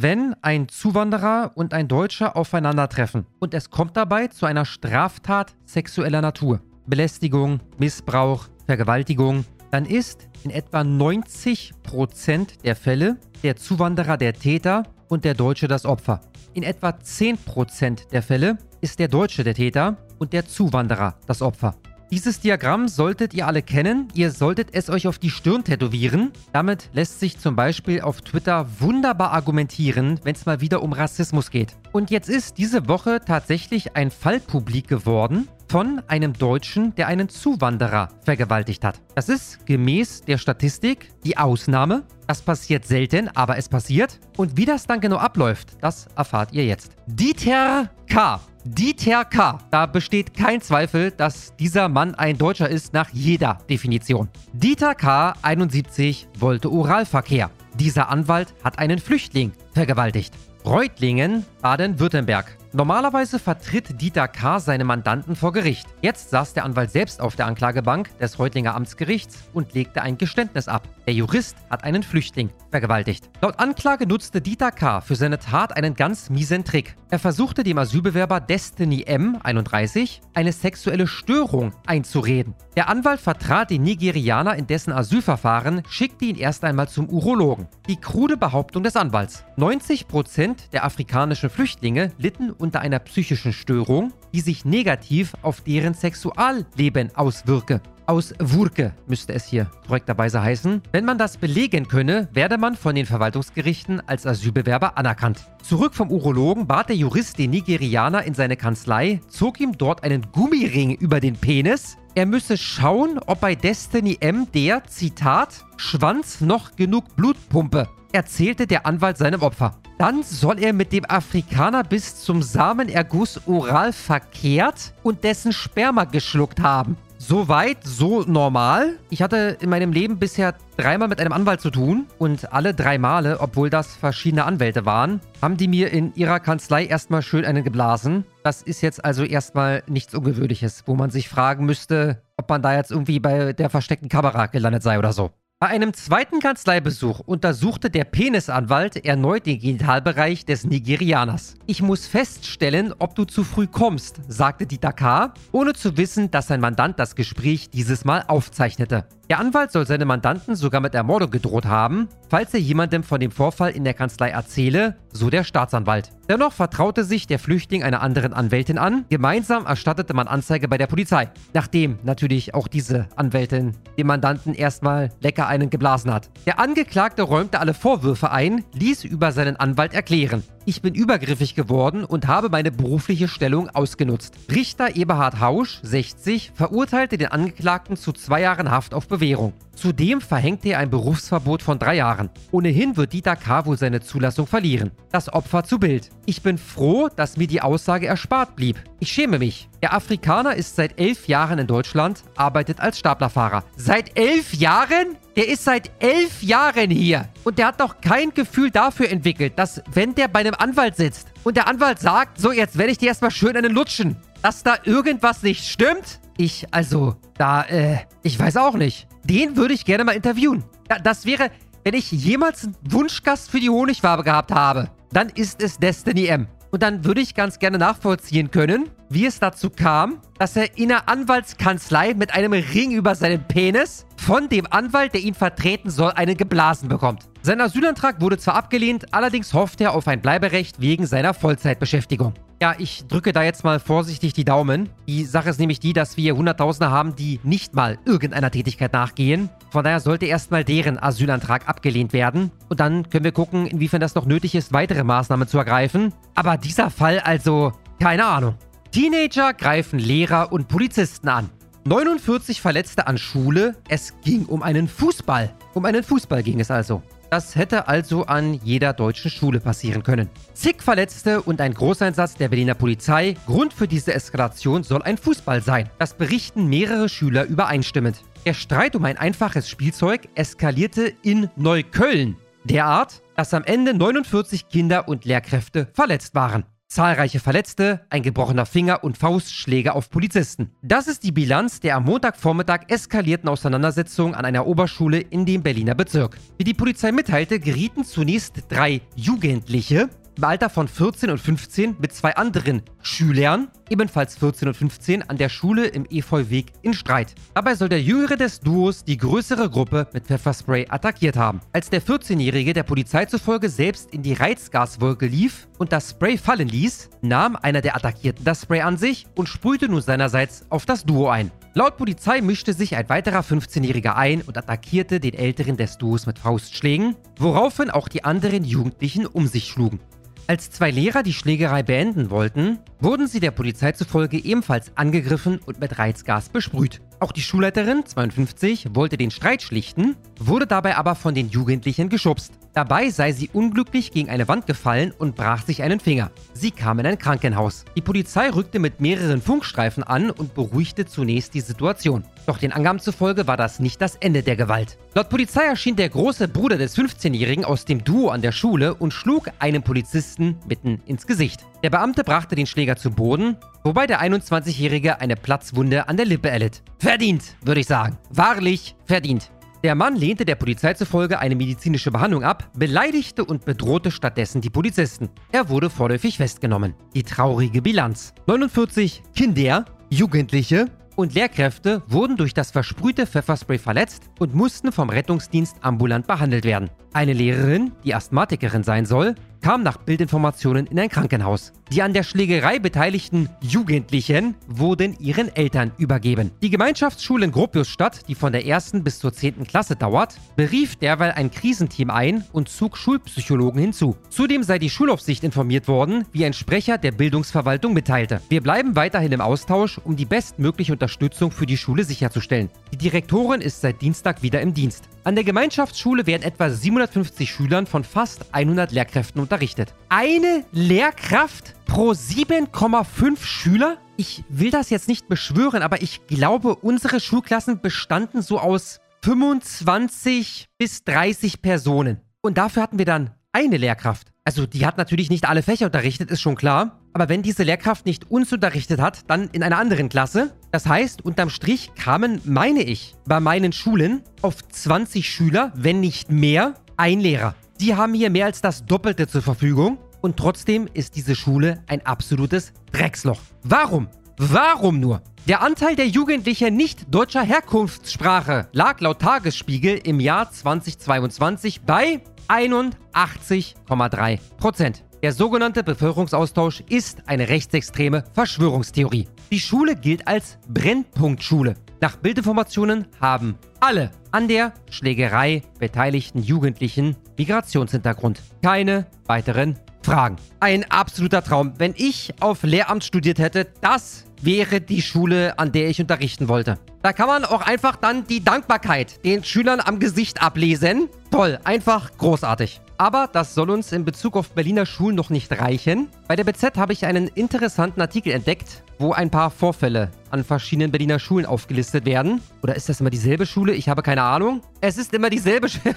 Wenn 0.02 0.34
ein 0.42 0.70
Zuwanderer 0.70 1.52
und 1.56 1.74
ein 1.74 1.88
Deutscher 1.90 2.38
aufeinandertreffen 2.38 3.26
und 3.40 3.54
es 3.54 3.70
kommt 3.70 3.98
dabei 3.98 4.28
zu 4.28 4.46
einer 4.46 4.64
Straftat 4.64 5.56
sexueller 5.66 6.22
Natur, 6.22 6.62
Belästigung, 6.88 7.60
Missbrauch, 7.78 8.48
Vergewaltigung, 8.66 9.46
dann 9.72 9.86
ist 9.86 10.30
in 10.44 10.52
etwa 10.52 10.82
90% 10.82 12.62
der 12.64 12.76
Fälle 12.76 13.18
der 13.44 13.58
Zuwanderer 13.58 14.18
der 14.18 14.34
Täter 14.34 14.84
und 15.10 15.26
der 15.26 15.34
Deutsche 15.34 15.68
das 15.68 15.86
Opfer. 15.86 16.22
In 16.54 16.64
etwa 16.64 16.90
10% 16.90 18.10
der 18.10 18.24
Fälle 18.24 18.58
ist 18.82 19.00
der 19.00 19.10
Deutsche 19.10 19.44
der 19.44 19.54
Täter 19.54 19.98
und 20.18 20.32
der 20.32 20.46
Zuwanderer 20.46 21.16
das 21.28 21.42
Opfer. 21.42 21.76
Dieses 22.12 22.40
Diagramm 22.40 22.88
solltet 22.88 23.36
ihr 23.36 23.46
alle 23.46 23.62
kennen. 23.62 24.08
Ihr 24.16 24.32
solltet 24.32 24.70
es 24.74 24.90
euch 24.90 25.08
auf 25.08 25.20
die 25.20 25.30
Stirn 25.30 25.64
tätowieren. 25.64 26.32
Damit 26.52 26.90
lässt 26.92 27.20
sich 27.20 27.38
zum 27.38 27.56
Beispiel 27.56 28.02
auf 28.02 28.22
Twitter 28.22 28.66
wunderbar 28.80 29.32
argumentieren, 29.32 30.20
wenn 30.24 30.34
es 30.34 30.48
mal 30.48 30.60
wieder 30.60 30.82
um 30.82 30.92
Rassismus 30.92 31.52
geht. 31.52 31.76
Und 31.92 32.10
jetzt 32.10 32.28
ist 32.28 32.58
diese 32.58 32.88
Woche 32.88 33.22
tatsächlich 33.24 33.96
ein 33.96 34.10
Fall 34.10 34.40
publik 34.40 34.88
geworden 34.88 35.48
von 35.70 36.02
einem 36.08 36.34
Deutschen, 36.34 36.96
der 36.96 37.06
einen 37.06 37.30
Zuwanderer 37.30 38.10
vergewaltigt 38.26 38.84
hat. 38.84 39.00
Das 39.14 39.30
ist 39.30 39.68
gemäß 39.68 40.22
der 40.22 40.40
Statistik 40.40 41.12
die 41.24 41.38
Ausnahme. 41.38 42.06
Das 42.26 42.42
passiert 42.42 42.88
selten, 42.88 43.30
aber 43.36 43.58
es 43.58 43.70
passiert. 43.70 44.20
Und 44.36 44.58
wie 44.58 44.66
das 44.66 44.88
dann 44.88 45.00
genau 45.00 45.18
abläuft, 45.18 45.78
das 45.82 46.08
erfahrt 46.16 46.54
ihr 46.54 46.66
jetzt. 46.66 46.96
Dieter 47.06 47.92
K. 48.08 48.42
Dieter 48.66 49.24
K. 49.24 49.58
Da 49.72 49.86
besteht 49.86 50.34
kein 50.34 50.62
Zweifel, 50.62 51.12
dass 51.12 51.56
dieser 51.56 51.88
Mann 51.88 52.14
ein 52.16 52.38
Deutscher 52.38 52.68
ist 52.70 52.94
nach 52.94 53.10
jeder 53.12 53.60
Definition. 53.70 54.28
Dieter 54.52 54.96
K. 54.96 55.34
71 55.42 56.28
wollte 56.38 56.70
Oralverkehr. 56.70 57.52
Dieser 57.76 58.10
Anwalt 58.10 58.54
hat 58.64 58.78
einen 58.78 59.00
Flüchtling 59.00 59.54
vergewaltigt. 59.74 60.34
Reutlingen, 60.66 61.46
Baden-Württemberg. 61.62 62.58
Normalerweise 62.72 63.40
vertritt 63.40 64.00
Dieter 64.00 64.28
K. 64.28 64.60
seine 64.60 64.84
Mandanten 64.84 65.36
vor 65.36 65.54
Gericht. 65.54 65.88
Jetzt 66.02 66.30
saß 66.30 66.54
der 66.54 66.66
Anwalt 66.66 66.92
selbst 66.92 67.20
auf 67.20 67.36
der 67.36 67.48
Anklagebank 67.48 68.16
des 68.20 68.38
Reutlinger 68.38 68.76
Amtsgerichts 68.76 69.50
und 69.54 69.74
legte 69.74 70.04
ein 70.04 70.20
Geständnis 70.20 70.68
ab. 70.68 70.88
Der 71.08 71.16
Jurist 71.16 71.58
hat 71.72 71.84
einen 71.84 72.04
Flüchtling 72.04 72.52
vergewaltigt. 72.70 73.28
Laut 73.42 73.58
Anklage 73.58 74.06
nutzte 74.06 74.40
Dieter 74.40 74.72
K. 74.72 75.02
für 75.02 75.16
seine 75.16 75.40
Tat 75.40 75.76
einen 75.76 75.96
ganz 75.96 76.30
miesen 76.30 76.64
Trick. 76.64 76.96
Er 77.10 77.18
versuchte 77.18 77.64
dem 77.64 77.80
Asylbewerber 77.80 78.40
Destiny 78.40 79.06
M. 79.08 79.40
31 79.42 80.22
eine 80.36 80.52
sexuelle 80.52 81.08
Störung 81.08 81.74
einzureden. 81.88 82.54
Der 82.76 82.88
Anwalt 82.88 83.20
vertrat 83.20 83.72
den 83.72 83.82
Nigerianer 83.82 84.56
in 84.56 84.68
dessen 84.68 84.94
Asylverfahren, 84.94 85.82
schickte 85.90 86.26
ihn 86.26 86.36
erst 86.36 86.64
einmal 86.64 86.88
zum 86.88 87.10
Urologen. 87.10 87.68
Die 87.88 88.00
krude 88.00 88.38
Behauptung 88.38 88.84
des 88.84 88.96
Anwalts. 88.96 89.44
90% 89.58 90.70
der 90.72 90.86
afrikanischen 90.86 91.49
Flüchtlinge 91.50 92.12
litten 92.18 92.52
unter 92.52 92.82
einer 92.82 93.00
psychischen 93.00 93.54
Störung, 93.54 94.14
die 94.34 94.42
sich 94.42 94.66
negativ 94.66 95.34
auf 95.42 95.62
deren 95.62 95.94
Sexualleben 95.94 97.16
auswirke. 97.16 97.82
Aus 98.10 98.34
Wurke 98.40 98.92
müsste 99.06 99.34
es 99.34 99.46
hier 99.46 99.70
korrekterweise 99.86 100.42
heißen. 100.42 100.82
Wenn 100.92 101.06
man 101.06 101.20
das 101.20 101.38
belegen 101.38 101.88
könne, 101.88 102.28
werde 102.34 102.58
man 102.58 102.76
von 102.76 102.96
den 102.96 103.06
Verwaltungsgerichten 103.06 104.02
als 104.08 104.26
Asylbewerber 104.26 104.98
anerkannt. 104.98 105.46
Zurück 105.62 105.94
vom 105.94 106.10
Urologen 106.10 106.66
bat 106.66 106.90
der 106.90 106.96
Jurist 106.96 107.38
den 107.38 107.52
Nigerianer 107.52 108.24
in 108.24 108.34
seine 108.34 108.58
Kanzlei, 108.58 109.22
zog 109.28 109.60
ihm 109.60 109.78
dort 109.78 110.04
einen 110.04 110.26
Gummiring 110.32 110.96
über 110.96 111.20
den 111.20 111.36
Penis. 111.36 111.98
Er 112.16 112.26
müsse 112.26 112.58
schauen, 112.58 113.20
ob 113.28 113.42
bei 113.42 113.54
Destiny 113.54 114.18
M 114.22 114.48
der, 114.56 114.86
Zitat, 114.86 115.64
Schwanz 115.78 116.42
noch 116.42 116.76
genug 116.76 117.16
Blut 117.16 117.38
pumpe, 117.50 117.88
erzählte 118.12 118.66
der 118.66 118.88
Anwalt 118.88 119.18
seinem 119.20 119.44
Opfer. 119.44 119.76
Dann 120.00 120.24
soll 120.24 120.58
er 120.58 120.74
mit 120.74 120.94
dem 120.94 121.06
Afrikaner 121.08 121.84
bis 121.84 122.24
zum 122.24 122.42
Samenerguss 122.42 123.42
oral 123.46 123.94
verkehrt 123.94 124.96
und 125.04 125.24
dessen 125.24 125.54
Sperma 125.54 126.06
geschluckt 126.06 126.60
haben. 126.60 126.98
Soweit, 127.22 127.84
so 127.84 128.24
normal. 128.24 128.98
Ich 129.10 129.22
hatte 129.22 129.58
in 129.60 129.70
meinem 129.70 129.92
Leben 129.92 130.20
bisher 130.20 130.56
dreimal 130.78 131.10
mit 131.10 131.20
einem 131.20 131.34
Anwalt 131.34 131.60
zu 131.60 131.70
tun 131.70 132.08
und 132.18 132.54
alle 132.54 132.74
drei 132.74 132.98
Male, 132.98 133.42
obwohl 133.42 133.70
das 133.70 133.94
verschiedene 133.94 134.46
Anwälte 134.46 134.86
waren, 134.86 135.20
haben 135.42 135.58
die 135.58 135.68
mir 135.68 135.92
in 135.92 136.16
ihrer 136.16 136.40
Kanzlei 136.40 136.86
erstmal 136.86 137.22
schön 137.22 137.44
einen 137.44 137.66
geblasen. 137.66 138.24
Das 138.42 138.62
ist 138.62 138.80
jetzt 138.80 139.04
also 139.04 139.26
erstmal 139.26 139.84
nichts 139.86 140.16
Ungewöhnliches, 140.16 140.84
wo 140.86 140.96
man 140.96 141.10
sich 141.10 141.28
fragen 141.28 141.66
müsste, 141.66 142.22
ob 142.38 142.50
man 142.50 142.62
da 142.62 142.74
jetzt 142.74 142.90
irgendwie 142.90 143.20
bei 143.20 143.52
der 143.52 143.70
versteckten 143.70 144.08
Kamera 144.08 144.46
gelandet 144.46 144.82
sei 144.82 144.98
oder 144.98 145.12
so. 145.12 145.32
Bei 145.62 145.68
einem 145.68 145.94
zweiten 145.94 146.40
Kanzleibesuch 146.40 147.20
untersuchte 147.20 147.90
der 147.90 148.06
Penisanwalt 148.06 148.96
erneut 149.04 149.46
den 149.46 149.60
Genitalbereich 149.60 150.46
des 150.46 150.64
Nigerianers. 150.64 151.56
Ich 151.66 151.82
muss 151.82 152.08
feststellen, 152.08 152.94
ob 152.98 153.14
du 153.16 153.26
zu 153.26 153.44
früh 153.44 153.68
kommst, 153.68 154.22
sagte 154.30 154.66
Dieter 154.66 154.94
K., 154.94 155.34
ohne 155.52 155.74
zu 155.74 155.98
wissen, 155.98 156.32
dass 156.32 156.48
sein 156.48 156.62
Mandant 156.62 156.98
das 156.98 157.14
Gespräch 157.14 157.70
dieses 157.70 158.06
Mal 158.06 158.24
aufzeichnete. 158.26 159.04
Der 159.30 159.38
Anwalt 159.38 159.72
soll 159.72 159.86
seine 159.86 160.06
Mandanten 160.06 160.56
sogar 160.56 160.82
mit 160.82 160.96
Ermordung 160.96 161.30
gedroht 161.30 161.66
haben, 161.66 162.10
falls 162.30 162.52
er 162.56 162.60
jemandem 162.60 163.04
von 163.04 163.20
dem 163.20 163.30
Vorfall 163.30 163.70
in 163.70 163.84
der 163.84 163.94
Kanzlei 163.94 164.30
erzähle, 164.30 164.96
so 165.14 165.30
der 165.30 165.44
Staatsanwalt. 165.44 166.10
Dennoch 166.28 166.52
vertraute 166.52 167.04
sich 167.04 167.28
der 167.28 167.38
Flüchtling 167.38 167.84
einer 167.84 168.02
anderen 168.02 168.34
Anwältin 168.34 168.80
an. 168.80 169.06
Gemeinsam 169.10 169.68
erstattete 169.68 170.16
man 170.16 170.28
Anzeige 170.28 170.68
bei 170.68 170.80
der 170.80 170.88
Polizei. 170.88 171.30
Nachdem 171.54 172.00
natürlich 172.02 172.56
auch 172.56 172.68
diese 172.68 173.08
Anwältin 173.16 173.74
dem 174.00 174.08
Mandanten 174.08 174.56
erstmal 174.56 175.10
lecker 175.22 175.48
einen 175.48 175.70
geblasen 175.70 176.12
hat. 176.12 176.32
Der 176.48 176.60
Angeklagte 176.60 177.22
räumte 177.22 177.60
alle 177.60 177.76
Vorwürfe 177.76 178.32
ein, 178.32 178.64
ließ 178.74 179.04
über 179.04 179.32
seinen 179.32 179.58
Anwalt 179.58 179.94
erklären. 179.94 180.42
Ich 180.66 180.82
bin 180.82 180.94
übergriffig 180.94 181.56
geworden 181.56 182.04
und 182.04 182.28
habe 182.28 182.50
meine 182.50 182.72
berufliche 182.72 183.28
Stellung 183.28 183.70
ausgenutzt. 183.70 184.36
Richter 184.52 184.96
Eberhard 184.96 185.40
Hausch, 185.40 185.80
60, 185.84 186.52
verurteilte 186.54 187.18
den 187.18 187.30
Angeklagten 187.30 187.98
zu 187.98 188.12
zwei 188.12 188.42
Jahren 188.42 188.70
Haft 188.70 188.94
auf 188.94 189.08
Bewährung. 189.08 189.54
Zudem 189.80 190.20
verhängte 190.20 190.68
er 190.68 190.80
ein 190.80 190.90
Berufsverbot 190.90 191.62
von 191.62 191.80
drei 191.80 191.96
Jahren. 191.96 192.30
Ohnehin 192.52 192.98
wird 192.98 193.14
Dieter 193.14 193.38
K. 193.38 193.66
wohl 193.66 193.78
seine 193.78 194.02
Zulassung 194.02 194.46
verlieren. 194.46 194.92
Das 195.10 195.32
Opfer 195.32 195.64
zu 195.64 195.80
Bild. 195.80 196.10
Ich 196.26 196.44
bin 196.44 196.58
froh, 196.58 197.08
dass 197.16 197.38
mir 197.38 197.48
die 197.48 197.62
Aussage 197.62 198.06
erspart 198.06 198.58
blieb. 198.58 198.76
Ich 199.00 199.10
schäme 199.10 199.40
mich. 199.40 199.70
Der 199.82 199.94
Afrikaner 199.94 200.54
ist 200.54 200.76
seit 200.76 201.00
elf 201.00 201.30
Jahren 201.30 201.60
in 201.60 201.68
Deutschland, 201.68 202.24
arbeitet 202.36 202.82
als 202.82 203.00
Staplerfahrer. 203.00 203.64
Seit 203.78 204.20
elf 204.20 204.54
Jahren? 204.54 205.16
Der 205.38 205.48
ist 205.48 205.64
seit 205.64 205.92
elf 206.00 206.44
Jahren 206.44 206.90
hier. 206.90 207.30
Und 207.46 207.58
der 207.58 207.68
hat 207.68 207.80
noch 207.80 208.02
kein 208.02 208.34
Gefühl 208.34 208.72
dafür 208.72 209.10
entwickelt, 209.10 209.54
dass 209.56 209.82
wenn 209.94 210.14
der 210.14 210.28
bei 210.28 210.42
einem 210.42 210.56
Anwalt 210.56 210.98
sitzt 210.98 211.30
und 211.46 211.56
der 211.56 211.70
Anwalt 211.70 212.00
sagt, 212.00 212.42
so 212.42 212.52
jetzt 212.52 212.78
werde 212.78 212.92
ich 212.92 212.98
dir 212.98 213.08
erstmal 213.08 213.32
schön 213.32 213.56
einen 213.56 213.72
lutschen, 213.72 214.18
dass 214.42 214.62
da 214.62 214.76
irgendwas 214.84 215.42
nicht 215.42 215.66
stimmt? 215.66 216.20
Ich, 216.40 216.66
also, 216.72 217.18
da, 217.38 217.64
äh, 217.64 217.98
ich 218.24 218.40
weiß 218.40 218.56
auch 218.56 218.76
nicht. 218.76 219.10
Den 219.26 219.58
würde 219.58 219.74
ich 219.74 219.84
gerne 219.84 220.06
mal 220.06 220.16
interviewen. 220.16 220.64
Das 221.04 221.26
wäre, 221.26 221.52
wenn 221.84 221.94
ich 221.94 222.14
jemals 222.14 222.64
einen 222.64 222.78
Wunschgast 222.90 223.52
für 223.52 223.60
die 223.60 223.70
Honigwabe 223.70 224.24
gehabt 224.24 224.54
habe, 224.54 224.90
dann 225.12 225.28
ist 225.28 225.62
es 225.62 225.78
Destiny 225.78 226.28
M. 226.28 226.48
Und 226.72 226.82
dann 226.82 227.04
würde 227.04 227.20
ich 227.20 227.36
ganz 227.36 227.60
gerne 227.60 227.78
nachvollziehen 227.78 228.52
können, 228.52 228.90
wie 229.10 229.26
es 229.26 229.38
dazu 229.40 229.70
kam, 229.70 230.22
dass 230.40 230.56
er 230.56 230.78
in 230.78 230.92
einer 230.92 231.08
Anwaltskanzlei 231.08 232.14
mit 232.16 232.34
einem 232.34 232.54
Ring 232.54 232.92
über 232.92 233.14
seinen 233.14 233.44
Penis 233.44 234.06
von 234.16 234.50
dem 234.50 234.66
Anwalt, 234.72 235.14
der 235.14 235.22
ihn 235.22 235.36
vertreten 235.36 235.90
soll, 235.90 236.12
einen 236.14 236.38
geblasen 236.38 236.90
bekommt. 236.90 237.26
Sein 237.42 237.62
Asylantrag 237.62 238.20
wurde 238.22 238.38
zwar 238.38 238.56
abgelehnt, 238.56 239.14
allerdings 239.14 239.54
hofft 239.54 239.80
er 239.82 239.94
auf 239.94 240.08
ein 240.08 240.22
Bleiberecht 240.22 240.82
wegen 240.82 241.06
seiner 241.06 241.34
Vollzeitbeschäftigung. 241.34 242.34
Ja, 242.62 242.76
ich 242.78 243.06
drücke 243.08 243.32
da 243.32 243.44
jetzt 243.44 243.64
mal 243.64 243.80
vorsichtig 243.80 244.34
die 244.34 244.44
Daumen. 244.44 244.90
Die 245.08 245.24
Sache 245.24 245.50
ist 245.50 245.60
nämlich 245.60 245.80
die, 245.80 245.94
dass 245.94 246.18
wir 246.18 246.36
Hunderttausende 246.36 246.92
haben, 246.92 247.16
die 247.16 247.40
nicht 247.44 247.74
mal 247.74 247.98
irgendeiner 248.06 248.52
Tätigkeit 248.52 248.92
nachgehen. 248.92 249.50
Von 249.72 249.86
daher 249.86 250.02
sollte 250.02 250.26
erstmal 250.26 250.66
deren 250.66 251.02
Asylantrag 251.02 251.70
abgelehnt 251.70 252.12
werden. 252.12 252.52
Und 252.68 252.82
dann 252.82 253.10
können 253.10 253.24
wir 253.24 253.32
gucken, 253.32 253.66
inwiefern 253.66 254.02
das 254.02 254.16
noch 254.16 254.26
nötig 254.26 254.56
ist, 254.56 254.74
weitere 254.74 255.06
Maßnahmen 255.06 255.48
zu 255.48 255.58
ergreifen. 255.58 256.14
Aber 256.36 256.58
dieser 256.58 256.90
Fall 256.90 257.20
also, 257.20 257.72
keine 258.02 258.26
Ahnung. 258.26 258.56
Teenager 258.92 259.54
greifen 259.54 260.00
Lehrer 260.00 260.52
und 260.52 260.68
Polizisten 260.68 261.30
an. 261.30 261.52
49 261.86 262.60
Verletzte 262.60 263.06
an 263.06 263.20
Schule. 263.20 263.76
Es 263.88 264.16
ging 264.24 264.46
um 264.46 264.64
einen 264.64 264.88
Fußball. 264.88 265.54
Um 265.76 265.86
einen 265.86 266.04
Fußball 266.04 266.42
ging 266.42 266.60
es 266.60 266.72
also. 266.72 267.04
Das 267.30 267.56
hätte 267.56 267.88
also 267.88 268.26
an 268.26 268.56
jeder 268.64 268.94
deutschen 268.94 269.30
Schule 269.30 269.60
passieren 269.60 270.02
können. 270.02 270.28
Zig 270.56 270.82
Verletzte 270.82 271.44
und 271.44 271.62
ein 271.62 271.76
Großeinsatz 271.76 272.34
der 272.34 272.50
Berliner 272.50 272.74
Polizei. 272.74 273.36
Grund 273.46 273.74
für 273.74 273.88
diese 273.88 274.16
Eskalation 274.16 274.82
soll 274.82 275.04
ein 275.04 275.20
Fußball 275.20 275.62
sein. 275.62 275.88
Das 276.00 276.16
berichten 276.16 276.66
mehrere 276.66 277.10
Schüler 277.10 277.46
übereinstimmend. 277.46 278.24
Der 278.48 278.56
Streit 278.56 278.96
um 278.96 279.06
ein 279.06 279.18
einfaches 279.18 279.70
Spielzeug 279.70 280.28
eskalierte 280.34 281.14
in 281.22 281.48
Neukölln. 281.56 282.38
Derart, 282.64 283.22
dass 283.36 283.54
am 283.54 283.64
Ende 283.66 283.94
49 283.94 284.68
Kinder 284.68 285.08
und 285.08 285.26
Lehrkräfte 285.26 285.90
verletzt 285.94 286.34
waren. 286.34 286.66
Zahlreiche 286.92 287.40
Verletzte, 287.40 288.02
ein 288.10 288.24
gebrochener 288.24 288.66
Finger 288.66 289.04
und 289.04 289.16
Faustschläge 289.16 289.94
auf 289.94 290.10
Polizisten. 290.10 290.72
Das 290.82 291.08
ist 291.08 291.22
die 291.22 291.32
Bilanz 291.32 291.80
der 291.80 291.96
am 291.96 292.06
Montagvormittag 292.06 292.86
eskalierten 292.88 293.48
Auseinandersetzung 293.48 294.34
an 294.34 294.44
einer 294.44 294.66
Oberschule 294.66 295.20
in 295.20 295.46
dem 295.46 295.62
Berliner 295.62 295.94
Bezirk. 295.94 296.40
Wie 296.58 296.64
die 296.64 296.74
Polizei 296.74 297.12
mitteilte, 297.12 297.60
gerieten 297.60 298.06
zunächst 298.06 298.64
drei 298.70 299.02
Jugendliche 299.16 300.10
im 300.40 300.46
Alter 300.46 300.70
von 300.70 300.88
14 300.88 301.32
und 301.32 301.38
15 301.38 301.98
mit 302.00 302.14
zwei 302.14 302.34
anderen 302.38 302.82
Schülern, 303.02 303.68
ebenfalls 303.90 304.38
14 304.38 304.70
und 304.70 304.74
15, 304.74 305.30
an 305.30 305.36
der 305.36 305.50
Schule 305.50 305.86
im 305.88 306.06
Efeuweg 306.10 306.68
in 306.82 306.94
Streit. 306.94 307.36
Dabei 307.56 307.76
soll 307.76 307.90
der 307.90 308.02
jüngere 308.02 308.38
des 308.38 308.62
Duos 308.62 309.04
die 309.04 309.18
größere 309.18 309.70
Gruppe 309.70 310.08
mit 310.14 310.28
Pfefferspray 310.28 310.88
attackiert 310.90 311.36
haben. 311.36 311.60
Als 311.74 311.90
der 311.90 312.02
14-Jährige 312.02 312.72
der 312.72 312.84
Polizei 312.84 313.26
zufolge 313.26 313.68
selbst 313.68 314.14
in 314.14 314.24
die 314.24 314.32
Reizgaswolke 314.32 315.28
lief 315.28 315.68
und 315.78 315.92
das 315.92 316.12
Spray 316.12 316.38
fallen 316.38 316.70
ließ, 316.70 317.10
nahm 317.22 317.58
einer 317.58 317.82
der 317.82 317.98
Attackierten 317.98 318.46
das 318.46 318.62
Spray 318.62 318.80
an 318.80 318.96
sich 318.96 319.28
und 319.36 319.50
sprühte 319.50 319.90
nun 319.90 320.02
seinerseits 320.02 320.64
auf 320.70 320.86
das 320.86 321.04
Duo 321.04 321.28
ein. 321.28 321.52
Laut 321.74 321.98
Polizei 321.98 322.40
mischte 322.40 322.72
sich 322.72 322.96
ein 322.96 323.10
weiterer 323.10 323.42
15-Jähriger 323.42 324.16
ein 324.16 324.42
und 324.42 324.58
attackierte 324.58 325.20
den 325.20 325.34
älteren 325.34 325.76
des 325.76 325.98
Duos 325.98 326.28
mit 326.28 326.40
Faustschlägen, 326.40 327.18
woraufhin 327.38 327.90
auch 327.90 328.08
die 328.08 328.24
anderen 328.24 328.64
Jugendlichen 328.64 329.26
um 329.26 329.46
sich 329.46 329.68
schlugen. 329.68 330.00
Als 330.50 330.72
zwei 330.72 330.90
Lehrer 330.90 331.22
die 331.22 331.34
Schlägerei 331.34 331.84
beenden 331.84 332.32
wollten, 332.32 332.80
wurden 333.00 333.28
sie 333.28 333.40
der 333.40 333.52
Polizei 333.52 333.92
zufolge 333.92 334.44
ebenfalls 334.44 334.92
angegriffen 334.98 335.60
und 335.64 335.80
mit 335.80 336.00
Reizgas 336.00 336.50
besprüht. 336.50 337.02
Auch 337.20 337.32
die 337.32 337.44
Schulleiterin, 337.44 338.04
52, 338.04 338.96
wollte 338.96 339.16
den 339.16 339.30
Streit 339.30 339.62
schlichten, 339.62 340.16
wurde 340.40 340.66
dabei 340.66 340.98
aber 340.98 341.14
von 341.14 341.36
den 341.36 341.50
Jugendlichen 341.50 342.10
geschubst. 342.10 342.54
Dabei 342.80 343.10
sei 343.10 343.34
sie 343.34 343.50
unglücklich 343.52 344.14
gegen 344.14 344.30
eine 344.30 344.48
Wand 344.48 344.66
gefallen 344.66 345.12
und 345.18 345.36
brach 345.36 345.66
sich 345.66 345.84
einen 345.84 346.00
Finger. 346.00 346.32
Sie 346.54 346.72
kam 346.72 346.98
in 347.00 347.06
ein 347.06 347.18
Krankenhaus. 347.18 347.84
Die 347.98 348.02
Polizei 348.02 348.50
rückte 348.50 348.80
mit 348.80 349.02
mehreren 349.02 349.42
Funkstreifen 349.42 350.02
an 350.02 350.32
und 350.32 350.54
beruhigte 350.54 351.06
zunächst 351.06 351.54
die 351.54 351.60
Situation. 351.60 352.24
Doch 352.46 352.58
den 352.58 352.72
Angaben 352.72 353.00
zufolge 353.00 353.48
war 353.48 353.58
das 353.58 353.82
nicht 353.82 354.00
das 354.00 354.16
Ende 354.16 354.44
der 354.44 354.56
Gewalt. 354.56 354.98
Laut 355.14 355.28
Polizei 355.28 355.66
erschien 355.66 355.98
der 355.98 356.08
große 356.08 356.48
Bruder 356.48 356.78
des 356.78 356.98
15-Jährigen 356.98 357.66
aus 357.66 357.84
dem 357.84 358.02
Duo 358.02 358.30
an 358.30 358.42
der 358.42 358.54
Schule 358.54 358.94
und 358.94 359.14
schlug 359.14 359.50
einem 359.60 359.84
Polizisten 359.84 360.56
mitten 360.66 361.02
ins 361.06 361.28
Gesicht. 361.28 361.66
Der 361.84 361.90
Beamte 361.90 362.24
brachte 362.24 362.56
den 362.56 362.66
Schläger 362.66 362.96
zu 362.96 363.12
Boden, 363.12 363.58
wobei 363.84 364.08
der 364.08 364.22
21-Jährige 364.22 365.20
eine 365.20 365.36
Platzwunde 365.36 366.08
an 366.08 366.16
der 366.16 366.26
Lippe 366.26 366.50
erlitt. 366.50 366.82
Verdient, 366.98 367.58
würde 367.62 367.82
ich 367.82 367.88
sagen. 367.88 368.18
Wahrlich 368.30 368.96
verdient. 369.04 369.52
Der 369.82 369.96
Mann 369.96 370.18
lehnte 370.18 370.44
der 370.44 370.56
Polizei 370.56 370.94
zufolge 370.94 371.40
eine 371.40 371.56
medizinische 371.56 372.12
Behandlung 372.12 372.44
ab, 372.44 372.70
beleidigte 372.78 373.46
und 373.46 373.64
bedrohte 373.64 374.12
stattdessen 374.12 374.60
die 374.60 374.70
Polizisten. 374.70 375.30
Er 375.54 375.70
wurde 375.70 375.90
vorläufig 375.90 376.36
festgenommen. 376.36 376.96
Die 377.16 377.24
traurige 377.24 377.82
Bilanz. 377.82 378.34
49 378.48 379.24
Kinder, 379.34 379.86
Jugendliche 380.10 380.88
und 381.16 381.34
Lehrkräfte 381.34 382.04
wurden 382.08 382.36
durch 382.36 382.54
das 382.54 382.72
versprühte 382.72 383.26
Pfefferspray 383.26 383.78
verletzt 383.78 384.24
und 384.40 384.54
mussten 384.54 384.92
vom 384.92 385.10
Rettungsdienst 385.10 385.78
ambulant 385.80 386.28
behandelt 386.28 386.66
werden. 386.66 386.90
Eine 387.14 387.32
Lehrerin, 387.32 387.94
die 388.04 388.14
Asthmatikerin 388.14 388.84
sein 388.84 389.06
soll, 389.06 389.36
kam 389.62 389.84
nach 389.84 389.98
Bildinformationen 389.98 390.88
in 390.88 391.00
ein 391.00 391.10
Krankenhaus. 391.10 391.74
Die 391.92 392.04
an 392.04 392.14
der 392.14 392.24
Schlägerei 392.24 392.78
beteiligten 392.78 393.50
Jugendlichen 393.62 394.56
wurden 394.68 395.18
ihren 395.20 395.56
Eltern 395.56 395.92
übergeben. 395.98 396.52
Die 396.62 396.70
Gemeinschaftsschule 396.70 397.46
in 397.46 397.52
Gropiusstadt, 397.52 398.28
die 398.28 398.36
von 398.36 398.52
der 398.52 398.66
ersten 398.66 399.04
bis 399.04 399.18
zur 399.18 399.34
zehnten 399.34 399.66
Klasse 399.66 399.96
dauert, 399.96 400.36
berief 400.56 400.96
derweil 400.98 401.32
ein 401.32 401.50
Krisenteam 401.50 402.12
ein 402.12 402.44
und 402.52 402.70
zog 402.70 402.96
Schulpsychologen 402.96 403.82
hinzu. 403.82 404.16
Zudem 404.30 404.62
sei 404.62 404.78
die 404.78 404.92
Schulaufsicht 404.92 405.44
informiert 405.44 405.88
worden, 405.88 406.26
wie 406.32 406.46
ein 406.46 406.54
Sprecher 406.54 407.00
der 407.00 407.12
Bildungsverwaltung 407.12 407.94
mitteilte. 407.94 408.42
Wir 408.50 408.62
bleiben 408.62 408.96
weiterhin 408.96 409.32
im 409.32 409.42
Austausch, 409.42 410.00
um 410.04 410.16
die 410.16 410.26
bestmögliche 410.26 410.94
Unterstützung 410.94 411.50
für 411.50 411.66
die 411.66 411.78
Schule 411.78 412.04
sicherzustellen. 412.04 412.70
Die 412.94 412.98
Direktorin 412.98 413.62
ist 413.62 413.82
seit 413.82 414.02
Dienstag 414.02 414.44
wieder 414.44 414.62
im 414.62 414.76
Dienst. 414.76 415.10
An 415.26 415.36
der 415.36 415.44
Gemeinschaftsschule 415.44 416.26
werden 416.28 416.44
etwa 416.44 416.70
750 416.70 417.52
Schülern 417.52 417.86
von 417.86 418.04
fast 418.06 418.54
100 418.54 418.92
Lehrkräften 418.92 419.42
unterrichtet. 419.42 419.94
Eine 420.08 420.64
Lehrkraft 420.72 421.76
pro 421.86 422.12
7,5 422.12 423.44
Schüler? 423.44 423.98
Ich 424.16 424.44
will 424.48 424.72
das 424.72 424.90
jetzt 424.90 425.10
nicht 425.10 425.28
beschwören, 425.28 425.82
aber 425.82 426.02
ich 426.02 426.26
glaube, 426.28 426.76
unsere 426.76 427.20
Schulklassen 427.20 427.82
bestanden 427.82 428.42
so 428.42 428.60
aus 428.60 429.02
25 429.24 430.68
bis 430.78 431.04
30 431.04 431.62
Personen. 431.62 432.22
Und 432.42 432.58
dafür 432.58 432.84
hatten 432.84 432.98
wir 432.98 433.06
dann 433.06 433.32
eine 433.52 433.78
Lehrkraft. 433.78 434.28
Also 434.50 434.66
die 434.66 434.84
hat 434.84 434.98
natürlich 434.98 435.30
nicht 435.30 435.48
alle 435.48 435.62
Fächer 435.62 435.86
unterrichtet, 435.86 436.32
ist 436.32 436.42
schon 436.42 436.56
klar. 436.56 436.98
Aber 437.14 437.30
wenn 437.30 437.44
diese 437.44 437.62
Lehrkraft 437.62 438.08
nicht 438.08 438.32
uns 438.32 438.52
unterrichtet 438.52 439.00
hat, 439.00 439.30
dann 439.30 439.48
in 439.52 439.62
einer 439.62 439.78
anderen 439.78 440.10
Klasse. 440.10 440.56
Das 440.72 440.88
heißt, 440.88 441.24
unterm 441.24 441.52
Strich 441.52 441.92
kamen, 441.94 442.42
meine 442.46 442.82
ich, 442.82 443.14
bei 443.28 443.40
meinen 443.40 443.74
Schulen 443.74 444.24
auf 444.42 444.68
20 444.68 445.30
Schüler, 445.30 445.72
wenn 445.76 446.00
nicht 446.00 446.32
mehr, 446.32 446.74
ein 446.98 447.20
Lehrer. 447.20 447.54
Die 447.80 447.96
haben 447.96 448.16
hier 448.16 448.32
mehr 448.32 448.48
als 448.48 448.60
das 448.60 448.88
Doppelte 448.88 449.28
zur 449.28 449.44
Verfügung. 449.44 450.00
Und 450.20 450.38
trotzdem 450.38 450.90
ist 450.96 451.16
diese 451.16 451.36
Schule 451.36 451.84
ein 451.86 452.04
absolutes 452.08 452.74
Drecksloch. 452.92 453.42
Warum? 453.62 454.08
Warum 454.40 455.00
nur? 455.00 455.22
Der 455.48 455.62
Anteil 455.62 455.96
der 455.96 456.08
Jugendlichen 456.08 456.76
nicht 456.76 457.14
deutscher 457.14 457.44
Herkunftssprache 457.44 458.68
lag 458.72 459.00
laut 459.00 459.20
Tagesspiegel 459.20 460.00
im 460.04 460.20
Jahr 460.20 460.52
2022 460.52 461.82
bei 461.82 462.22
81,3 462.50 464.40
Prozent. 464.58 465.04
Der 465.22 465.34
sogenannte 465.34 465.84
Bevölkerungsaustausch 465.84 466.82
ist 466.90 467.28
eine 467.28 467.50
rechtsextreme 467.50 468.24
Verschwörungstheorie. 468.34 469.28
Die 469.52 469.60
Schule 469.60 469.96
gilt 469.96 470.28
als 470.28 470.58
Brennpunktschule. 470.70 471.76
Nach 472.02 472.16
Bildinformationen 472.16 473.08
haben 473.20 473.58
alle 473.82 474.12
an 474.32 474.48
der 474.48 474.74
Schlägerei 474.90 475.64
beteiligten 475.80 476.42
Jugendlichen 476.42 477.18
Migrationshintergrund. 477.38 478.42
Keine 478.64 479.08
weiteren 479.26 479.78
Fragen. 480.02 480.38
Ein 480.62 480.90
absoluter 480.90 481.44
Traum. 481.44 481.74
Wenn 481.78 481.94
ich 481.98 482.34
auf 482.40 482.64
Lehramt 482.64 483.04
studiert 483.04 483.40
hätte, 483.40 483.68
das 483.82 484.24
wäre 484.42 484.82
die 484.82 485.02
Schule, 485.02 485.58
an 485.58 485.72
der 485.72 485.90
ich 485.90 486.00
unterrichten 486.00 486.48
wollte. 486.48 486.78
Da 487.02 487.14
kann 487.14 487.28
man 487.28 487.46
auch 487.46 487.62
einfach 487.62 487.96
dann 487.96 488.28
die 488.28 488.44
Dankbarkeit 488.44 489.24
den 489.24 489.44
Schülern 489.44 489.80
am 489.80 490.00
Gesicht 490.00 490.42
ablesen. 490.42 491.10
Toll, 491.32 491.60
einfach 491.64 492.18
großartig. 492.18 492.82
Aber 492.98 493.30
das 493.32 493.56
soll 493.56 493.70
uns 493.70 493.94
in 493.94 494.04
Bezug 494.04 494.36
auf 494.36 494.50
Berliner 494.50 494.86
Schulen 494.86 495.16
noch 495.16 495.30
nicht 495.30 495.50
reichen. 495.54 496.10
Bei 496.28 496.36
der 496.36 496.44
BZ 496.44 496.76
habe 496.76 496.92
ich 496.92 497.06
einen 497.06 497.30
interessanten 497.30 498.02
Artikel 498.02 498.34
entdeckt, 498.34 498.84
wo 498.98 499.14
ein 499.14 499.30
paar 499.30 499.50
Vorfälle 499.50 500.12
an 500.32 500.44
verschiedenen 500.44 500.92
Berliner 500.92 501.20
Schulen 501.20 501.46
aufgelistet 501.46 502.06
werden. 502.06 502.42
Oder 502.62 502.76
ist 502.76 502.90
das 502.90 503.00
immer 503.00 503.10
dieselbe 503.10 503.46
Schule? 503.46 503.74
Ich 503.74 503.88
habe 503.88 504.02
keine 504.02 504.24
Ahnung. 504.24 504.62
Es 504.82 504.98
ist 504.98 505.14
immer 505.14 505.30
dieselbe 505.30 505.70
Schule. 505.70 505.96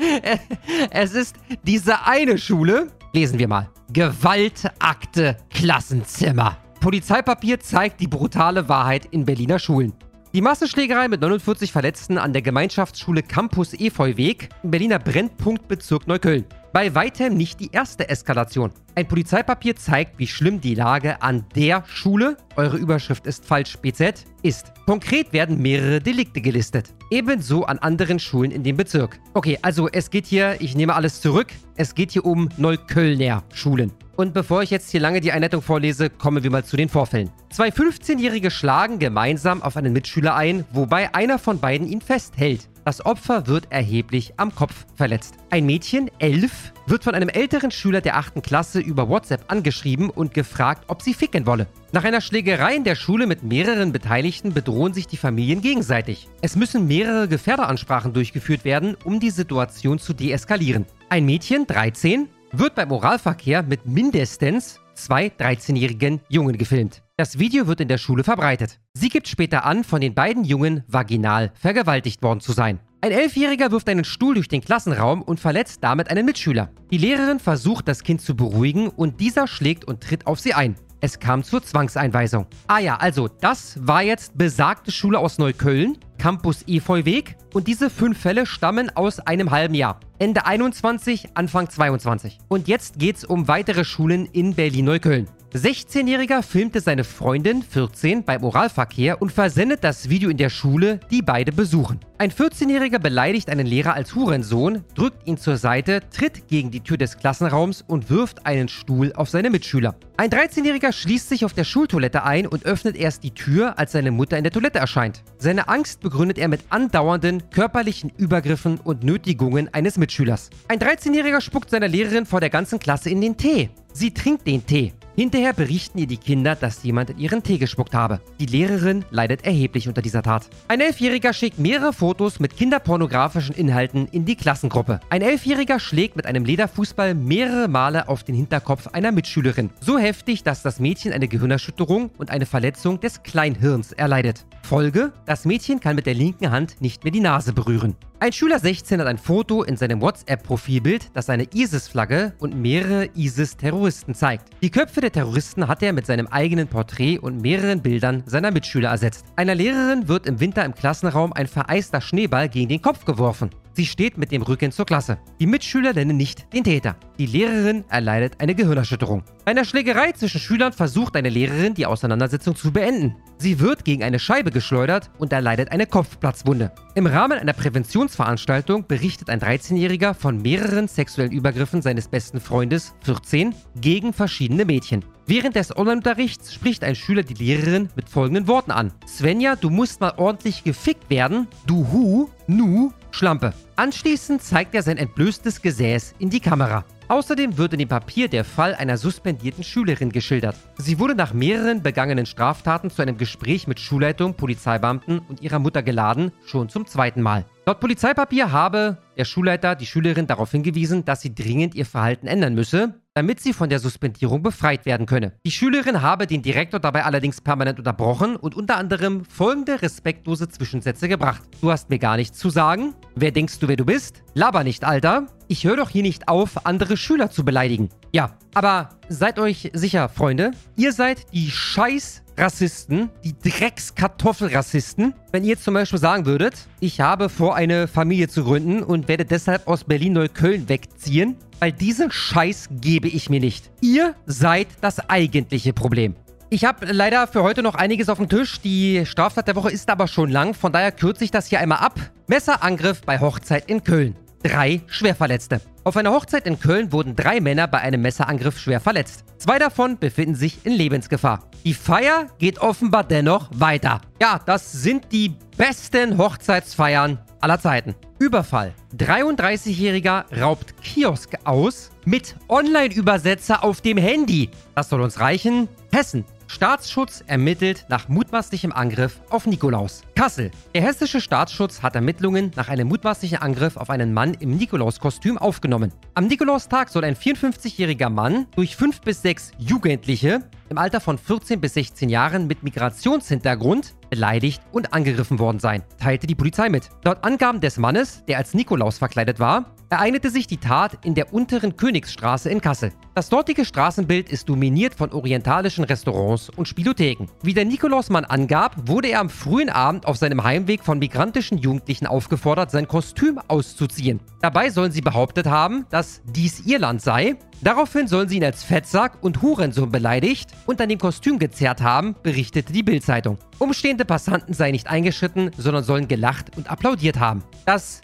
es 0.90 1.14
ist 1.14 1.36
diese 1.62 2.04
eine 2.04 2.36
Schule. 2.36 2.88
Lesen 3.14 3.38
wir 3.38 3.48
mal. 3.48 3.70
Gewaltakte 3.90 5.38
Klassenzimmer. 5.48 6.58
Polizeipapier 6.82 7.60
zeigt 7.60 8.00
die 8.00 8.08
brutale 8.08 8.68
Wahrheit 8.68 9.06
in 9.12 9.24
Berliner 9.24 9.60
Schulen. 9.60 9.92
Die 10.34 10.40
Massenschlägerei 10.40 11.06
mit 11.06 11.20
49 11.20 11.70
Verletzten 11.70 12.18
an 12.18 12.32
der 12.32 12.42
Gemeinschaftsschule 12.42 13.22
Campus 13.22 13.72
Efeuweg 13.72 14.48
im 14.64 14.72
Berliner 14.72 14.98
Brennpunktbezirk 14.98 16.08
Neukölln. 16.08 16.44
Bei 16.72 16.92
weitem 16.92 17.36
nicht 17.36 17.60
die 17.60 17.70
erste 17.70 18.08
Eskalation. 18.08 18.72
Ein 18.96 19.06
Polizeipapier 19.06 19.76
zeigt, 19.76 20.18
wie 20.18 20.26
schlimm 20.26 20.60
die 20.60 20.74
Lage 20.74 21.22
an 21.22 21.44
der 21.54 21.84
Schule, 21.86 22.36
eure 22.56 22.78
Überschrift 22.78 23.28
ist 23.28 23.46
falsch, 23.46 23.76
BZ, 23.76 24.24
ist. 24.42 24.72
Konkret 24.84 25.32
werden 25.32 25.62
mehrere 25.62 26.00
Delikte 26.00 26.40
gelistet. 26.40 26.92
Ebenso 27.12 27.62
an 27.62 27.78
anderen 27.78 28.18
Schulen 28.18 28.50
in 28.50 28.64
dem 28.64 28.76
Bezirk. 28.76 29.20
Okay, 29.34 29.56
also 29.62 29.88
es 29.88 30.10
geht 30.10 30.26
hier, 30.26 30.56
ich 30.58 30.74
nehme 30.74 30.96
alles 30.96 31.20
zurück, 31.20 31.52
es 31.76 31.94
geht 31.94 32.10
hier 32.10 32.24
um 32.24 32.48
Neuköllner 32.56 33.44
Schulen. 33.54 33.92
Und 34.22 34.34
bevor 34.34 34.62
ich 34.62 34.70
jetzt 34.70 34.92
hier 34.92 35.00
lange 35.00 35.20
die 35.20 35.32
Einleitung 35.32 35.62
vorlese, 35.62 36.08
kommen 36.08 36.44
wir 36.44 36.50
mal 36.52 36.64
zu 36.64 36.76
den 36.76 36.88
Vorfällen. 36.88 37.32
Zwei 37.50 37.70
15-Jährige 37.70 38.52
schlagen 38.52 39.00
gemeinsam 39.00 39.60
auf 39.64 39.76
einen 39.76 39.92
Mitschüler 39.92 40.36
ein, 40.36 40.64
wobei 40.70 41.12
einer 41.12 41.40
von 41.40 41.58
beiden 41.58 41.88
ihn 41.88 42.00
festhält. 42.00 42.68
Das 42.84 43.04
Opfer 43.04 43.48
wird 43.48 43.66
erheblich 43.70 44.34
am 44.36 44.54
Kopf 44.54 44.86
verletzt. 44.94 45.34
Ein 45.50 45.66
Mädchen, 45.66 46.08
elf, 46.20 46.72
wird 46.86 47.02
von 47.02 47.16
einem 47.16 47.30
älteren 47.30 47.72
Schüler 47.72 48.00
der 48.00 48.16
8. 48.16 48.44
Klasse 48.44 48.78
über 48.78 49.08
WhatsApp 49.08 49.44
angeschrieben 49.48 50.08
und 50.08 50.34
gefragt, 50.34 50.84
ob 50.86 51.02
sie 51.02 51.14
ficken 51.14 51.44
wolle. 51.46 51.66
Nach 51.90 52.04
einer 52.04 52.20
Schlägerei 52.20 52.76
in 52.76 52.84
der 52.84 52.94
Schule 52.94 53.26
mit 53.26 53.42
mehreren 53.42 53.90
Beteiligten 53.90 54.54
bedrohen 54.54 54.94
sich 54.94 55.08
die 55.08 55.16
Familien 55.16 55.62
gegenseitig. 55.62 56.28
Es 56.42 56.54
müssen 56.54 56.86
mehrere 56.86 57.26
Gefährderansprachen 57.26 58.12
durchgeführt 58.12 58.64
werden, 58.64 58.96
um 59.04 59.18
die 59.18 59.30
Situation 59.30 59.98
zu 59.98 60.12
deeskalieren. 60.12 60.86
Ein 61.08 61.26
Mädchen, 61.26 61.66
13, 61.66 62.28
wird 62.52 62.74
beim 62.74 62.92
Oralverkehr 62.92 63.62
mit 63.62 63.86
mindestens 63.86 64.78
zwei 64.94 65.28
13-jährigen 65.28 66.20
Jungen 66.28 66.58
gefilmt. 66.58 67.02
Das 67.16 67.38
Video 67.38 67.66
wird 67.66 67.80
in 67.80 67.88
der 67.88 67.98
Schule 67.98 68.24
verbreitet. 68.24 68.78
Sie 68.94 69.08
gibt 69.08 69.26
später 69.26 69.64
an, 69.64 69.84
von 69.84 70.00
den 70.00 70.14
beiden 70.14 70.44
Jungen 70.44 70.84
vaginal 70.86 71.52
vergewaltigt 71.54 72.22
worden 72.22 72.40
zu 72.40 72.52
sein. 72.52 72.80
Ein 73.00 73.10
Elfjähriger 73.10 73.72
wirft 73.72 73.88
einen 73.88 74.04
Stuhl 74.04 74.34
durch 74.34 74.48
den 74.48 74.60
Klassenraum 74.60 75.22
und 75.22 75.40
verletzt 75.40 75.82
damit 75.82 76.08
einen 76.08 76.24
Mitschüler. 76.24 76.70
Die 76.90 76.98
Lehrerin 76.98 77.40
versucht, 77.40 77.88
das 77.88 78.04
Kind 78.04 78.20
zu 78.20 78.36
beruhigen 78.36 78.88
und 78.88 79.18
dieser 79.18 79.48
schlägt 79.48 79.84
und 79.84 80.02
tritt 80.02 80.26
auf 80.26 80.38
sie 80.38 80.54
ein. 80.54 80.76
Es 81.04 81.18
kam 81.18 81.42
zur 81.42 81.60
Zwangseinweisung. 81.64 82.46
Ah 82.68 82.78
ja, 82.78 82.94
also 82.94 83.26
das 83.26 83.76
war 83.84 84.04
jetzt 84.04 84.38
besagte 84.38 84.92
Schule 84.92 85.18
aus 85.18 85.36
Neukölln, 85.36 85.98
Campus 86.16 86.62
Efeuweg 86.68 87.36
und 87.52 87.66
diese 87.66 87.90
fünf 87.90 88.20
Fälle 88.20 88.46
stammen 88.46 88.88
aus 88.94 89.18
einem 89.18 89.50
halben 89.50 89.74
Jahr. 89.74 89.98
Ende 90.20 90.46
21, 90.46 91.30
Anfang 91.34 91.68
22. 91.68 92.38
Und 92.46 92.68
jetzt 92.68 93.00
geht's 93.00 93.24
um 93.24 93.48
weitere 93.48 93.84
Schulen 93.84 94.26
in 94.26 94.54
Berlin-Neukölln. 94.54 95.26
16-Jähriger 95.54 96.42
filmte 96.42 96.80
seine 96.80 97.04
Freundin, 97.04 97.62
14, 97.62 98.24
beim 98.24 98.42
Oralverkehr 98.42 99.20
und 99.20 99.30
versendet 99.30 99.84
das 99.84 100.08
Video 100.08 100.30
in 100.30 100.38
der 100.38 100.48
Schule, 100.48 100.98
die 101.10 101.20
beide 101.20 101.52
besuchen. 101.52 102.00
Ein 102.16 102.30
14-Jähriger 102.30 102.98
beleidigt 102.98 103.50
einen 103.50 103.66
Lehrer 103.66 103.92
als 103.92 104.14
Hurensohn, 104.14 104.84
drückt 104.94 105.26
ihn 105.26 105.36
zur 105.36 105.58
Seite, 105.58 106.00
tritt 106.10 106.48
gegen 106.48 106.70
die 106.70 106.80
Tür 106.80 106.96
des 106.96 107.18
Klassenraums 107.18 107.84
und 107.86 108.08
wirft 108.08 108.46
einen 108.46 108.68
Stuhl 108.68 109.12
auf 109.12 109.28
seine 109.28 109.50
Mitschüler. 109.50 109.94
Ein 110.16 110.30
13-Jähriger 110.30 110.90
schließt 110.90 111.28
sich 111.28 111.44
auf 111.44 111.52
der 111.52 111.64
Schultoilette 111.64 112.22
ein 112.22 112.46
und 112.46 112.64
öffnet 112.64 112.96
erst 112.96 113.22
die 113.22 113.32
Tür, 113.32 113.78
als 113.78 113.92
seine 113.92 114.10
Mutter 114.10 114.38
in 114.38 114.44
der 114.44 114.52
Toilette 114.52 114.78
erscheint. 114.78 115.22
Seine 115.36 115.68
Angst 115.68 116.00
begründet 116.00 116.38
er 116.38 116.48
mit 116.48 116.62
andauernden 116.70 117.50
körperlichen 117.50 118.10
Übergriffen 118.16 118.78
und 118.78 119.04
Nötigungen 119.04 119.68
eines 119.74 119.98
Mitschülers. 119.98 120.48
Ein 120.68 120.78
13-Jähriger 120.78 121.42
spuckt 121.42 121.68
seiner 121.68 121.88
Lehrerin 121.88 122.24
vor 122.24 122.40
der 122.40 122.50
ganzen 122.50 122.78
Klasse 122.78 123.10
in 123.10 123.20
den 123.20 123.36
Tee. 123.36 123.68
Sie 123.92 124.14
trinkt 124.14 124.46
den 124.46 124.64
Tee. 124.64 124.94
Hinterher 125.14 125.52
berichten 125.52 125.98
ihr 125.98 126.06
die 126.06 126.16
Kinder, 126.16 126.56
dass 126.56 126.82
jemand 126.84 127.10
in 127.10 127.18
ihren 127.18 127.42
Tee 127.42 127.58
gespuckt 127.58 127.94
habe. 127.94 128.22
Die 128.40 128.46
Lehrerin 128.46 129.04
leidet 129.10 129.44
erheblich 129.44 129.86
unter 129.86 130.00
dieser 130.00 130.22
Tat. 130.22 130.48
Ein 130.68 130.80
Elfjähriger 130.80 131.34
schickt 131.34 131.58
mehrere 131.58 131.92
Fotos 131.92 132.40
mit 132.40 132.56
kinderpornografischen 132.56 133.54
Inhalten 133.54 134.06
in 134.06 134.24
die 134.24 134.36
Klassengruppe. 134.36 135.00
Ein 135.10 135.20
Elfjähriger 135.20 135.78
schlägt 135.80 136.16
mit 136.16 136.24
einem 136.24 136.46
Lederfußball 136.46 137.14
mehrere 137.14 137.68
Male 137.68 138.08
auf 138.08 138.24
den 138.24 138.34
Hinterkopf 138.34 138.86
einer 138.86 139.12
Mitschülerin. 139.12 139.68
So 139.80 139.98
heftig, 139.98 140.44
dass 140.44 140.62
das 140.62 140.80
Mädchen 140.80 141.12
eine 141.12 141.28
Gehirnerschütterung 141.28 142.10
und 142.16 142.30
eine 142.30 142.46
Verletzung 142.46 142.98
des 142.98 143.22
Kleinhirns 143.22 143.92
erleidet. 143.92 144.46
Folge: 144.62 145.12
Das 145.26 145.44
Mädchen 145.44 145.80
kann 145.80 145.96
mit 145.96 146.06
der 146.06 146.14
linken 146.14 146.50
Hand 146.50 146.80
nicht 146.80 147.04
mehr 147.04 147.12
die 147.12 147.20
Nase 147.20 147.52
berühren. 147.52 147.96
Ein 148.22 148.32
Schüler 148.32 148.60
16 148.60 149.00
hat 149.00 149.08
ein 149.08 149.18
Foto 149.18 149.64
in 149.64 149.76
seinem 149.76 150.00
WhatsApp-Profilbild, 150.00 151.10
das 151.12 151.28
eine 151.28 151.48
ISIS-Flagge 151.52 152.34
und 152.38 152.54
mehrere 152.54 153.08
ISIS-Terroristen 153.16 154.14
zeigt. 154.14 154.48
Die 154.62 154.70
Köpfe 154.70 155.00
der 155.02 155.12
Terroristen 155.12 155.68
hat 155.68 155.82
er 155.82 155.92
mit 155.92 156.06
seinem 156.06 156.28
eigenen 156.28 156.68
Porträt 156.68 157.18
und 157.18 157.42
mehreren 157.42 157.82
Bildern 157.82 158.22
seiner 158.26 158.50
Mitschüler 158.50 158.90
ersetzt. 158.90 159.26
Einer 159.36 159.54
Lehrerin 159.54 160.08
wird 160.08 160.26
im 160.26 160.40
Winter 160.40 160.64
im 160.64 160.74
Klassenraum 160.74 161.32
ein 161.32 161.48
vereister 161.48 162.00
Schneeball 162.00 162.48
gegen 162.48 162.68
den 162.68 162.80
Kopf 162.80 163.04
geworfen. 163.04 163.50
Sie 163.74 163.86
steht 163.86 164.18
mit 164.18 164.32
dem 164.32 164.42
Rücken 164.42 164.70
zur 164.70 164.84
Klasse. 164.84 165.18
Die 165.40 165.46
Mitschüler 165.46 165.94
nennen 165.94 166.16
nicht 166.16 166.52
den 166.52 166.64
Täter. 166.64 166.96
Die 167.18 167.24
Lehrerin 167.24 167.84
erleidet 167.88 168.34
eine 168.38 168.54
Gehirnerschütterung. 168.54 169.22
Bei 169.44 169.52
einer 169.52 169.64
Schlägerei 169.64 170.12
zwischen 170.12 170.40
Schülern 170.40 170.74
versucht 170.74 171.16
eine 171.16 171.30
Lehrerin, 171.30 171.72
die 171.72 171.86
Auseinandersetzung 171.86 172.54
zu 172.54 172.70
beenden. 172.70 173.16
Sie 173.38 173.60
wird 173.60 173.84
gegen 173.84 174.02
eine 174.02 174.18
Scheibe 174.18 174.50
geschleudert 174.50 175.10
und 175.18 175.32
erleidet 175.32 175.72
eine 175.72 175.86
Kopfplatzwunde. 175.86 176.72
Im 176.94 177.06
Rahmen 177.06 177.38
einer 177.38 177.54
Präventionsveranstaltung 177.54 178.86
berichtet 178.86 179.30
ein 179.30 179.40
13-Jähriger 179.40 180.12
von 180.12 180.42
mehreren 180.42 180.86
sexuellen 180.86 181.32
Übergriffen 181.32 181.80
seines 181.80 182.08
besten 182.08 182.40
Freundes, 182.40 182.94
14, 183.04 183.54
gegen 183.80 184.12
verschiedene 184.12 184.66
Mädchen. 184.66 185.02
Während 185.26 185.56
des 185.56 185.74
Online-Unterrichts 185.74 186.52
spricht 186.52 186.84
ein 186.84 186.94
Schüler 186.94 187.22
die 187.22 187.34
Lehrerin 187.34 187.88
mit 187.96 188.08
folgenden 188.08 188.48
Worten 188.48 188.70
an. 188.70 188.92
Svenja, 189.06 189.56
du 189.56 189.70
musst 189.70 190.00
mal 190.00 190.12
ordentlich 190.18 190.62
gefickt 190.62 191.08
werden. 191.08 191.46
Du 191.66 191.86
Hu, 191.90 192.28
Nu, 192.46 192.92
Schlampe. 193.12 193.52
Anschließend 193.76 194.42
zeigt 194.42 194.74
er 194.74 194.82
sein 194.82 194.96
entblößtes 194.96 195.62
Gesäß 195.62 196.14
in 196.18 196.30
die 196.30 196.40
Kamera. 196.40 196.84
Außerdem 197.08 197.58
wird 197.58 197.74
in 197.74 197.78
dem 197.78 197.88
Papier 197.88 198.28
der 198.28 198.42
Fall 198.42 198.74
einer 198.74 198.96
suspendierten 198.96 199.62
Schülerin 199.62 200.10
geschildert. 200.10 200.56
Sie 200.78 200.98
wurde 200.98 201.14
nach 201.14 201.34
mehreren 201.34 201.82
begangenen 201.82 202.24
Straftaten 202.24 202.88
zu 202.88 203.02
einem 203.02 203.18
Gespräch 203.18 203.66
mit 203.66 203.80
Schulleitung, 203.80 204.34
Polizeibeamten 204.34 205.18
und 205.18 205.42
ihrer 205.42 205.58
Mutter 205.58 205.82
geladen, 205.82 206.32
schon 206.46 206.70
zum 206.70 206.86
zweiten 206.86 207.20
Mal. 207.20 207.44
Laut 207.66 207.80
Polizeipapier 207.80 208.50
habe 208.50 208.96
der 209.18 209.26
Schulleiter 209.26 209.74
die 209.74 209.86
Schülerin 209.86 210.26
darauf 210.26 210.50
hingewiesen, 210.50 211.04
dass 211.04 211.20
sie 211.20 211.34
dringend 211.34 211.74
ihr 211.74 211.86
Verhalten 211.86 212.26
ändern 212.26 212.54
müsse, 212.54 213.01
damit 213.14 213.40
sie 213.40 213.52
von 213.52 213.68
der 213.68 213.78
Suspendierung 213.78 214.42
befreit 214.42 214.86
werden 214.86 215.06
könne. 215.06 215.32
Die 215.44 215.50
Schülerin 215.50 216.02
habe 216.02 216.26
den 216.26 216.42
Direktor 216.42 216.80
dabei 216.80 217.04
allerdings 217.04 217.40
permanent 217.40 217.78
unterbrochen 217.78 218.36
und 218.36 218.54
unter 218.54 218.76
anderem 218.76 219.24
folgende 219.24 219.82
respektlose 219.82 220.48
Zwischensätze 220.48 221.08
gebracht. 221.08 221.42
Du 221.60 221.70
hast 221.70 221.90
mir 221.90 221.98
gar 221.98 222.16
nichts 222.16 222.38
zu 222.38 222.50
sagen? 222.50 222.94
Wer 223.14 223.30
denkst 223.30 223.58
du, 223.58 223.68
wer 223.68 223.76
du 223.76 223.84
bist? 223.84 224.22
Laber 224.34 224.64
nicht, 224.64 224.84
Alter. 224.84 225.26
Ich 225.48 225.64
höre 225.64 225.76
doch 225.76 225.90
hier 225.90 226.02
nicht 226.02 226.28
auf, 226.28 226.64
andere 226.64 226.96
Schüler 226.96 227.30
zu 227.30 227.44
beleidigen. 227.44 227.90
Ja, 228.12 228.36
aber 228.54 228.88
seid 229.08 229.38
euch 229.38 229.70
sicher, 229.74 230.08
Freunde, 230.08 230.52
ihr 230.76 230.92
seid 230.92 231.32
die 231.34 231.50
scheiß 231.50 232.21
Rassisten, 232.36 233.10
die 233.24 233.34
Dreckskartoffelrassisten. 233.38 235.14
Wenn 235.30 235.44
ihr 235.44 235.58
zum 235.58 235.74
Beispiel 235.74 235.98
sagen 235.98 236.26
würdet, 236.26 236.54
ich 236.80 237.00
habe 237.00 237.28
vor, 237.28 237.54
eine 237.54 237.88
Familie 237.88 238.28
zu 238.28 238.44
gründen 238.44 238.82
und 238.82 239.08
werde 239.08 239.24
deshalb 239.24 239.68
aus 239.68 239.84
Berlin-Neukölln 239.84 240.68
wegziehen, 240.68 241.36
weil 241.60 241.72
diesen 241.72 242.10
Scheiß 242.10 242.68
gebe 242.80 243.08
ich 243.08 243.30
mir 243.30 243.40
nicht. 243.40 243.70
Ihr 243.80 244.14
seid 244.26 244.68
das 244.80 245.10
eigentliche 245.10 245.72
Problem. 245.72 246.16
Ich 246.50 246.64
habe 246.64 246.84
leider 246.84 247.26
für 247.26 247.42
heute 247.42 247.62
noch 247.62 247.74
einiges 247.74 248.10
auf 248.10 248.18
dem 248.18 248.28
Tisch. 248.28 248.60
Die 248.60 249.06
Straftat 249.06 249.48
der 249.48 249.56
Woche 249.56 249.70
ist 249.70 249.88
aber 249.88 250.06
schon 250.06 250.30
lang, 250.30 250.52
von 250.52 250.70
daher 250.72 250.92
kürze 250.92 251.24
ich 251.24 251.30
das 251.30 251.46
hier 251.46 251.60
einmal 251.60 251.78
ab. 251.78 251.98
Messerangriff 252.26 253.00
bei 253.02 253.20
Hochzeit 253.20 253.70
in 253.70 253.82
Köln. 253.84 254.16
Drei 254.42 254.80
Schwerverletzte. 254.88 255.60
Auf 255.84 255.96
einer 255.96 256.10
Hochzeit 256.10 256.46
in 256.46 256.58
Köln 256.58 256.90
wurden 256.90 257.14
drei 257.14 257.40
Männer 257.40 257.68
bei 257.68 257.78
einem 257.78 258.02
Messerangriff 258.02 258.58
schwer 258.58 258.80
verletzt. 258.80 259.24
Zwei 259.38 259.60
davon 259.60 259.98
befinden 259.98 260.34
sich 260.34 260.66
in 260.66 260.72
Lebensgefahr. 260.72 261.48
Die 261.64 261.74
Feier 261.74 262.26
geht 262.38 262.58
offenbar 262.58 263.04
dennoch 263.04 263.50
weiter. 263.54 264.00
Ja, 264.20 264.40
das 264.44 264.72
sind 264.72 265.12
die 265.12 265.36
besten 265.56 266.18
Hochzeitsfeiern 266.18 267.18
aller 267.40 267.60
Zeiten. 267.60 267.94
Überfall. 268.18 268.74
33-Jähriger 268.96 270.24
raubt 270.40 270.74
Kiosk 270.82 271.38
aus 271.44 271.90
mit 272.04 272.34
Online-Übersetzer 272.48 273.62
auf 273.62 273.80
dem 273.80 273.96
Handy. 273.96 274.50
Das 274.74 274.88
soll 274.88 275.02
uns 275.02 275.20
reichen. 275.20 275.68
Hessen. 275.92 276.24
Staatsschutz 276.52 277.24
ermittelt 277.26 277.86
nach 277.88 278.08
mutmaßlichem 278.08 278.72
Angriff 278.72 279.22
auf 279.30 279.46
Nikolaus. 279.46 280.02
Kassel. 280.14 280.50
Der 280.74 280.82
hessische 280.82 281.22
Staatsschutz 281.22 281.82
hat 281.82 281.96
Ermittlungen 281.96 282.50
nach 282.56 282.68
einem 282.68 282.88
mutmaßlichen 282.88 283.38
Angriff 283.38 283.78
auf 283.78 283.88
einen 283.88 284.12
Mann 284.12 284.34
im 284.34 284.58
Nikolauskostüm 284.58 285.38
aufgenommen. 285.38 285.94
Am 286.12 286.26
Nikolaustag 286.26 286.90
soll 286.90 287.04
ein 287.04 287.16
54-jähriger 287.16 288.10
Mann 288.10 288.48
durch 288.54 288.76
fünf 288.76 289.00
bis 289.00 289.22
sechs 289.22 289.52
Jugendliche 289.56 290.42
im 290.68 290.76
Alter 290.76 291.00
von 291.00 291.16
14 291.16 291.58
bis 291.58 291.72
16 291.72 292.10
Jahren 292.10 292.46
mit 292.46 292.62
Migrationshintergrund 292.62 293.94
beleidigt 294.12 294.60
und 294.72 294.92
angegriffen 294.92 295.38
worden 295.38 295.58
sein, 295.58 295.82
teilte 295.98 296.26
die 296.26 296.34
Polizei 296.34 296.68
mit. 296.68 296.90
Laut 297.02 297.24
Angaben 297.24 297.62
des 297.62 297.78
Mannes, 297.78 298.22
der 298.28 298.36
als 298.36 298.52
Nikolaus 298.52 298.98
verkleidet 298.98 299.40
war, 299.40 299.74
ereignete 299.88 300.28
sich 300.28 300.46
die 300.46 300.58
Tat 300.58 300.98
in 301.02 301.14
der 301.14 301.32
unteren 301.32 301.78
Königsstraße 301.78 302.50
in 302.50 302.60
Kassel. 302.60 302.92
Das 303.14 303.30
dortige 303.30 303.64
Straßenbild 303.64 304.30
ist 304.30 304.50
dominiert 304.50 304.94
von 304.94 305.12
orientalischen 305.12 305.84
Restaurants 305.84 306.50
und 306.50 306.68
Spielotheken. 306.68 307.26
Wie 307.42 307.54
der 307.54 307.64
Nikolausmann 307.64 308.26
angab, 308.26 308.76
wurde 308.86 309.08
er 309.08 309.20
am 309.20 309.30
frühen 309.30 309.70
Abend 309.70 310.04
auf 310.04 310.18
seinem 310.18 310.44
Heimweg 310.44 310.84
von 310.84 310.98
migrantischen 310.98 311.56
Jugendlichen 311.56 312.06
aufgefordert, 312.06 312.70
sein 312.70 312.88
Kostüm 312.88 313.40
auszuziehen. 313.48 314.20
Dabei 314.42 314.68
sollen 314.68 314.92
sie 314.92 315.00
behauptet 315.00 315.46
haben, 315.46 315.86
dass 315.88 316.20
dies 316.24 316.60
ihr 316.66 316.78
Land 316.78 317.00
sei. 317.00 317.36
Daraufhin 317.62 318.08
sollen 318.08 318.28
sie 318.28 318.38
ihn 318.38 318.44
als 318.44 318.64
Fettsack 318.64 319.18
und 319.22 319.40
Hurensohn 319.40 319.92
beleidigt 319.92 320.50
und 320.66 320.80
an 320.80 320.88
dem 320.88 320.98
Kostüm 320.98 321.38
gezerrt 321.38 321.80
haben, 321.80 322.16
berichtete 322.20 322.72
die 322.72 322.82
Bildzeitung. 322.82 323.38
Umstehende 323.58 324.04
Passanten 324.04 324.52
seien 324.52 324.72
nicht 324.72 324.88
eingeschritten, 324.88 325.52
sondern 325.56 325.84
sollen 325.84 326.08
gelacht 326.08 326.56
und 326.56 326.68
applaudiert 326.68 327.20
haben. 327.20 327.44
Das 327.64 328.00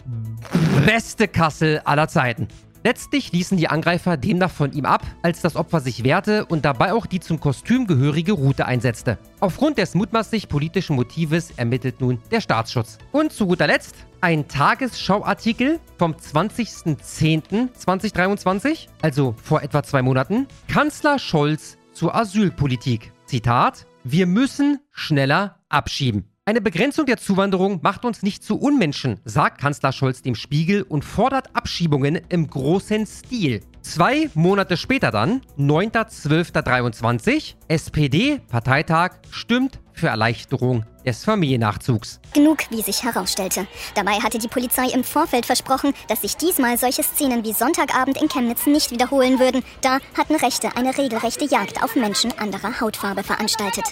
beste 0.85 1.27
Kassel 1.27 1.81
aller 1.83 2.07
Zeiten. 2.07 2.47
Letztlich 2.83 3.31
ließen 3.31 3.57
die 3.57 3.67
Angreifer 3.67 4.15
demnach 4.15 4.51
von 4.51 4.71
ihm 4.71 4.85
ab, 4.85 5.05
als 5.21 5.41
das 5.41 5.55
Opfer 5.55 5.81
sich 5.81 6.03
wehrte 6.03 6.45
und 6.45 6.65
dabei 6.65 6.93
auch 6.93 7.05
die 7.05 7.19
zum 7.19 7.39
Kostüm 7.39 7.87
gehörige 7.87 8.31
Route 8.31 8.65
einsetzte. 8.65 9.17
Aufgrund 9.39 9.77
des 9.77 9.95
mutmaßlich 9.95 10.47
politischen 10.47 10.95
Motives 10.95 11.51
ermittelt 11.57 11.99
nun 11.99 12.19
der 12.31 12.41
Staatsschutz. 12.41 12.97
Und 13.11 13.33
zu 13.33 13.47
guter 13.47 13.67
Letzt 13.67 13.95
ein 14.21 14.47
Tagesschauartikel 14.47 15.79
vom 15.97 16.13
20.10.2023, 16.13 18.87
also 19.01 19.35
vor 19.41 19.61
etwa 19.61 19.83
zwei 19.83 20.01
Monaten. 20.01 20.47
Kanzler 20.67 21.19
Scholz 21.19 21.77
zur 21.93 22.15
Asylpolitik. 22.15 23.11
Zitat: 23.25 23.85
Wir 24.03 24.25
müssen 24.25 24.79
schneller 24.91 25.59
abschieben. 25.67 26.28
Eine 26.49 26.61
Begrenzung 26.61 27.05
der 27.05 27.17
Zuwanderung 27.17 27.77
macht 27.83 28.05
uns 28.05 28.23
nicht 28.23 28.43
zu 28.43 28.59
Unmenschen, 28.59 29.19
sagt 29.23 29.61
Kanzler 29.61 29.91
Scholz 29.91 30.23
dem 30.23 30.33
Spiegel 30.33 30.81
und 30.81 31.05
fordert 31.05 31.55
Abschiebungen 31.55 32.19
im 32.29 32.49
großen 32.49 33.05
Stil. 33.05 33.61
Zwei 33.83 34.31
Monate 34.33 34.75
später 34.75 35.11
dann, 35.11 35.41
9.12.23, 35.59 37.53
SPD-Parteitag 37.67 39.11
stimmt 39.29 39.79
für 39.93 40.07
Erleichterung 40.07 40.85
des 41.05 41.23
Familiennachzugs. 41.23 42.19
Genug, 42.33 42.59
wie 42.71 42.81
sich 42.81 43.03
herausstellte. 43.03 43.67
Dabei 43.93 44.13
hatte 44.13 44.39
die 44.39 44.47
Polizei 44.47 44.87
im 44.89 45.03
Vorfeld 45.03 45.45
versprochen, 45.45 45.93
dass 46.07 46.21
sich 46.21 46.35
diesmal 46.35 46.79
solche 46.79 47.03
Szenen 47.03 47.43
wie 47.43 47.53
Sonntagabend 47.53 48.19
in 48.19 48.27
Chemnitz 48.27 48.65
nicht 48.65 48.89
wiederholen 48.89 49.39
würden. 49.39 49.61
Da 49.81 49.99
hatten 50.17 50.35
Rechte 50.35 50.75
eine 50.75 50.97
regelrechte 50.97 51.45
Jagd 51.45 51.83
auf 51.83 51.95
Menschen 51.95 52.35
anderer 52.39 52.81
Hautfarbe 52.81 53.21
veranstaltet. 53.21 53.85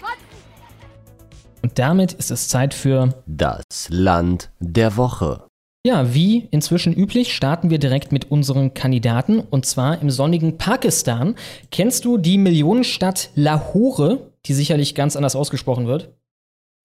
Und 1.62 1.78
damit 1.80 2.14
ist 2.14 2.32
es 2.32 2.48
Zeit 2.48 2.74
für 2.74 3.14
Das 3.26 3.64
Land 3.90 4.50
der 4.60 4.98
Woche. 4.98 5.44
Ja, 5.86 6.14
wie 6.14 6.48
inzwischen 6.52 6.94
üblich, 6.94 7.34
starten 7.34 7.70
wir 7.70 7.80
direkt 7.80 8.12
mit 8.12 8.30
unseren 8.30 8.74
Kandidaten 8.74 9.40
und 9.40 9.66
zwar 9.66 10.02
im 10.02 10.10
sonnigen 10.10 10.58
Pakistan. 10.58 11.36
Kennst 11.72 12.04
du 12.04 12.18
die 12.18 12.38
Millionenstadt 12.38 13.30
Lahore, 13.36 14.32
die 14.46 14.54
sicherlich 14.54 14.96
ganz 14.96 15.16
anders 15.16 15.36
ausgesprochen 15.36 15.88
wird? 15.88 16.14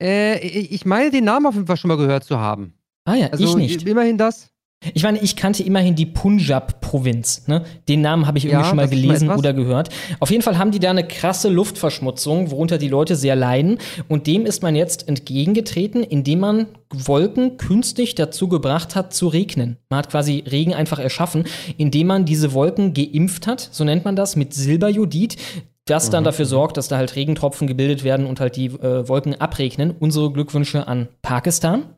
Äh, 0.00 0.38
ich 0.38 0.84
meine, 0.84 1.10
den 1.10 1.24
Namen 1.24 1.46
auf 1.46 1.54
jeden 1.54 1.66
Fall 1.66 1.76
schon 1.76 1.88
mal 1.88 1.96
gehört 1.96 2.24
zu 2.24 2.38
haben. 2.38 2.74
Ah 3.04 3.14
ja, 3.14 3.26
Also 3.28 3.44
ich 3.44 3.56
nicht. 3.56 3.88
immerhin 3.88 4.18
das. 4.18 4.51
Ich 4.94 5.02
meine, 5.02 5.20
ich 5.20 5.36
kannte 5.36 5.62
immerhin 5.62 5.94
die 5.94 6.06
Punjab-Provinz. 6.06 7.46
Ne? 7.46 7.64
Den 7.88 8.00
Namen 8.00 8.26
habe 8.26 8.38
ich 8.38 8.44
irgendwie 8.44 8.62
Ja, 8.62 8.68
schon 8.68 8.76
mal 8.76 8.88
gelesen 8.88 9.30
oder 9.30 9.52
gehört. 9.52 9.90
Auf 10.20 10.30
jeden 10.30 10.42
Fall 10.42 10.58
haben 10.58 10.70
die 10.70 10.80
da 10.80 10.90
eine 10.90 11.06
krasse 11.06 11.48
Luftverschmutzung, 11.48 12.50
worunter 12.50 12.78
die 12.78 12.88
Leute 12.88 13.16
sehr 13.16 13.36
leiden. 13.36 13.78
Und 14.08 14.26
dem 14.26 14.46
ist 14.46 14.62
man 14.62 14.74
jetzt 14.74 15.08
entgegengetreten, 15.08 16.02
indem 16.02 16.40
man 16.40 16.66
Wolken 16.90 17.56
künstlich 17.56 18.14
dazu 18.14 18.48
gebracht 18.48 18.94
hat, 18.96 19.14
zu 19.14 19.28
regnen. 19.28 19.76
Man 19.88 19.98
hat 19.98 20.10
quasi 20.10 20.44
Regen 20.46 20.74
einfach 20.74 20.98
erschaffen, 20.98 21.44
indem 21.78 22.08
man 22.08 22.24
diese 22.24 22.52
Wolken 22.52 22.92
geimpft 22.92 23.46
hat, 23.46 23.68
so 23.72 23.84
nennt 23.84 24.04
man 24.04 24.16
das, 24.16 24.36
mit 24.36 24.52
Silberjodid. 24.54 25.36
Das 25.84 26.10
dann 26.10 26.22
dafür 26.22 26.46
sorgt, 26.46 26.76
dass 26.76 26.86
da 26.86 26.96
halt 26.96 27.16
Regentropfen 27.16 27.66
gebildet 27.66 28.04
werden 28.04 28.26
und 28.26 28.38
halt 28.38 28.54
die 28.54 28.66
äh, 28.66 29.08
Wolken 29.08 29.40
abregnen. 29.40 29.90
Unsere 29.98 30.30
Glückwünsche 30.30 30.86
an 30.86 31.08
Pakistan. 31.22 31.96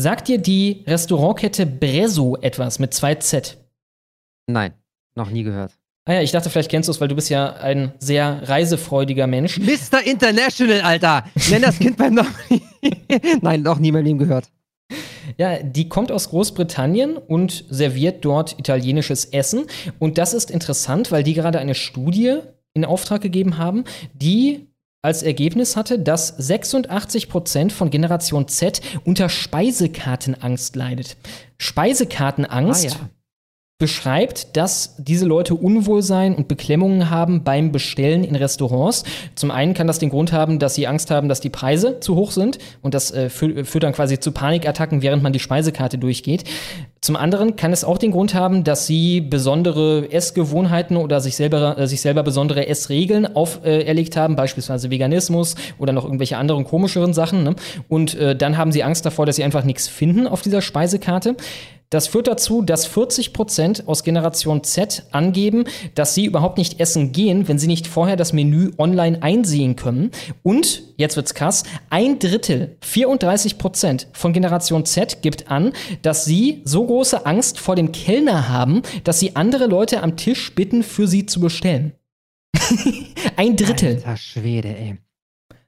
Sagt 0.00 0.28
dir 0.28 0.38
die 0.38 0.82
Restaurantkette 0.86 1.66
Brezo 1.66 2.38
etwas 2.40 2.78
mit 2.78 2.94
2Z? 2.94 3.56
Nein, 4.46 4.72
noch 5.14 5.28
nie 5.28 5.42
gehört. 5.42 5.72
Ah 6.06 6.14
ja, 6.14 6.22
ich 6.22 6.32
dachte, 6.32 6.48
vielleicht 6.48 6.70
kennst 6.70 6.88
du 6.88 6.92
es, 6.92 7.02
weil 7.02 7.08
du 7.08 7.14
bist 7.14 7.28
ja 7.28 7.52
ein 7.56 7.92
sehr 7.98 8.48
reisefreudiger 8.48 9.26
Mensch. 9.26 9.58
Mr. 9.58 10.02
International, 10.06 10.80
Alter! 10.80 11.24
Nenn 11.50 11.60
das 11.60 11.78
Kind 11.78 11.98
beim 11.98 12.14
Namen. 12.14 12.34
Nein, 13.42 13.60
noch 13.60 13.78
nie 13.78 13.88
in 13.88 13.94
meinem 13.94 14.06
Leben 14.06 14.18
gehört. 14.18 14.48
Ja, 15.36 15.62
die 15.62 15.90
kommt 15.90 16.10
aus 16.10 16.30
Großbritannien 16.30 17.18
und 17.18 17.66
serviert 17.68 18.24
dort 18.24 18.58
italienisches 18.58 19.26
Essen. 19.26 19.66
Und 19.98 20.16
das 20.16 20.32
ist 20.32 20.50
interessant, 20.50 21.12
weil 21.12 21.24
die 21.24 21.34
gerade 21.34 21.58
eine 21.58 21.74
Studie 21.74 22.38
in 22.72 22.86
Auftrag 22.86 23.20
gegeben 23.20 23.58
haben, 23.58 23.84
die 24.14 24.69
als 25.02 25.22
Ergebnis 25.22 25.76
hatte, 25.76 25.98
dass 25.98 26.38
86% 26.38 27.70
von 27.70 27.90
Generation 27.90 28.48
Z 28.48 28.80
unter 29.04 29.28
Speisekartenangst 29.28 30.76
leidet. 30.76 31.16
Speisekartenangst 31.58 32.84
Ah, 32.84 32.88
ja. 32.88 33.10
Beschreibt, 33.80 34.56
dass 34.56 34.94
diese 34.98 35.26
Leute 35.26 35.56
Unwohlsein 35.56 36.36
und 36.36 36.46
Beklemmungen 36.46 37.10
haben 37.10 37.42
beim 37.42 37.72
Bestellen 37.72 38.22
in 38.22 38.36
Restaurants. 38.36 39.02
Zum 39.34 39.50
einen 39.50 39.74
kann 39.74 39.88
das 39.88 39.98
den 39.98 40.10
Grund 40.10 40.32
haben, 40.32 40.60
dass 40.60 40.76
sie 40.76 40.86
Angst 40.86 41.10
haben, 41.10 41.28
dass 41.28 41.40
die 41.40 41.50
Preise 41.50 41.98
zu 41.98 42.14
hoch 42.14 42.30
sind 42.30 42.58
und 42.82 42.94
das 42.94 43.10
äh, 43.10 43.28
fü 43.28 43.64
führt 43.64 43.82
dann 43.82 43.92
quasi 43.92 44.20
zu 44.20 44.30
Panikattacken, 44.30 45.02
während 45.02 45.24
man 45.24 45.32
die 45.32 45.40
Speisekarte 45.40 45.98
durchgeht. 45.98 46.44
Zum 47.00 47.16
anderen 47.16 47.56
kann 47.56 47.72
es 47.72 47.82
auch 47.82 47.96
den 47.96 48.10
Grund 48.10 48.34
haben, 48.34 48.62
dass 48.62 48.86
sie 48.86 49.22
besondere 49.22 50.12
Essgewohnheiten 50.12 50.98
oder 50.98 51.22
sich 51.22 51.34
selber, 51.34 51.78
äh, 51.78 51.86
sich 51.86 52.02
selber 52.02 52.22
besondere 52.22 52.68
Essregeln 52.68 53.34
auferlegt 53.34 54.16
haben, 54.16 54.36
beispielsweise 54.36 54.90
Veganismus 54.90 55.54
oder 55.78 55.94
noch 55.94 56.04
irgendwelche 56.04 56.36
anderen 56.36 56.64
komischeren 56.64 57.14
Sachen. 57.14 57.42
Ne? 57.42 57.56
Und 57.88 58.14
äh, 58.16 58.36
dann 58.36 58.58
haben 58.58 58.70
sie 58.70 58.82
Angst 58.82 59.06
davor, 59.06 59.24
dass 59.24 59.36
sie 59.36 59.44
einfach 59.44 59.64
nichts 59.64 59.88
finden 59.88 60.26
auf 60.26 60.42
dieser 60.42 60.60
Speisekarte. 60.60 61.36
Das 61.90 62.06
führt 62.06 62.28
dazu, 62.28 62.62
dass 62.62 62.86
40 62.86 63.32
Prozent 63.32 63.88
aus 63.88 64.04
Generation 64.04 64.62
Z 64.62 65.02
angeben, 65.10 65.64
dass 65.96 66.14
sie 66.14 66.24
überhaupt 66.24 66.56
nicht 66.56 66.78
essen 66.78 67.10
gehen, 67.10 67.48
wenn 67.48 67.58
sie 67.58 67.66
nicht 67.66 67.88
vorher 67.88 68.14
das 68.14 68.32
Menü 68.32 68.70
online 68.78 69.24
einsehen 69.24 69.74
können. 69.74 70.12
Und, 70.44 70.84
jetzt 70.96 71.16
wird's 71.16 71.34
krass, 71.34 71.64
ein 71.90 72.20
Drittel, 72.20 72.76
34 72.82 73.58
Prozent 73.58 74.06
von 74.12 74.32
Generation 74.32 74.86
Z 74.86 75.20
gibt 75.20 75.50
an, 75.50 75.72
dass 76.02 76.24
sie 76.24 76.62
so 76.64 76.86
große 76.86 77.26
Angst 77.26 77.58
vor 77.58 77.74
dem 77.74 77.90
Kellner 77.90 78.48
haben, 78.48 78.82
dass 79.02 79.18
sie 79.18 79.34
andere 79.34 79.66
Leute 79.66 80.04
am 80.04 80.16
Tisch 80.16 80.54
bitten, 80.54 80.84
für 80.84 81.08
sie 81.08 81.26
zu 81.26 81.40
bestellen. 81.40 81.94
ein 83.36 83.56
Drittel. 83.56 83.96
Alter 83.96 84.16
Schwede, 84.16 84.68
ey. 84.68 84.98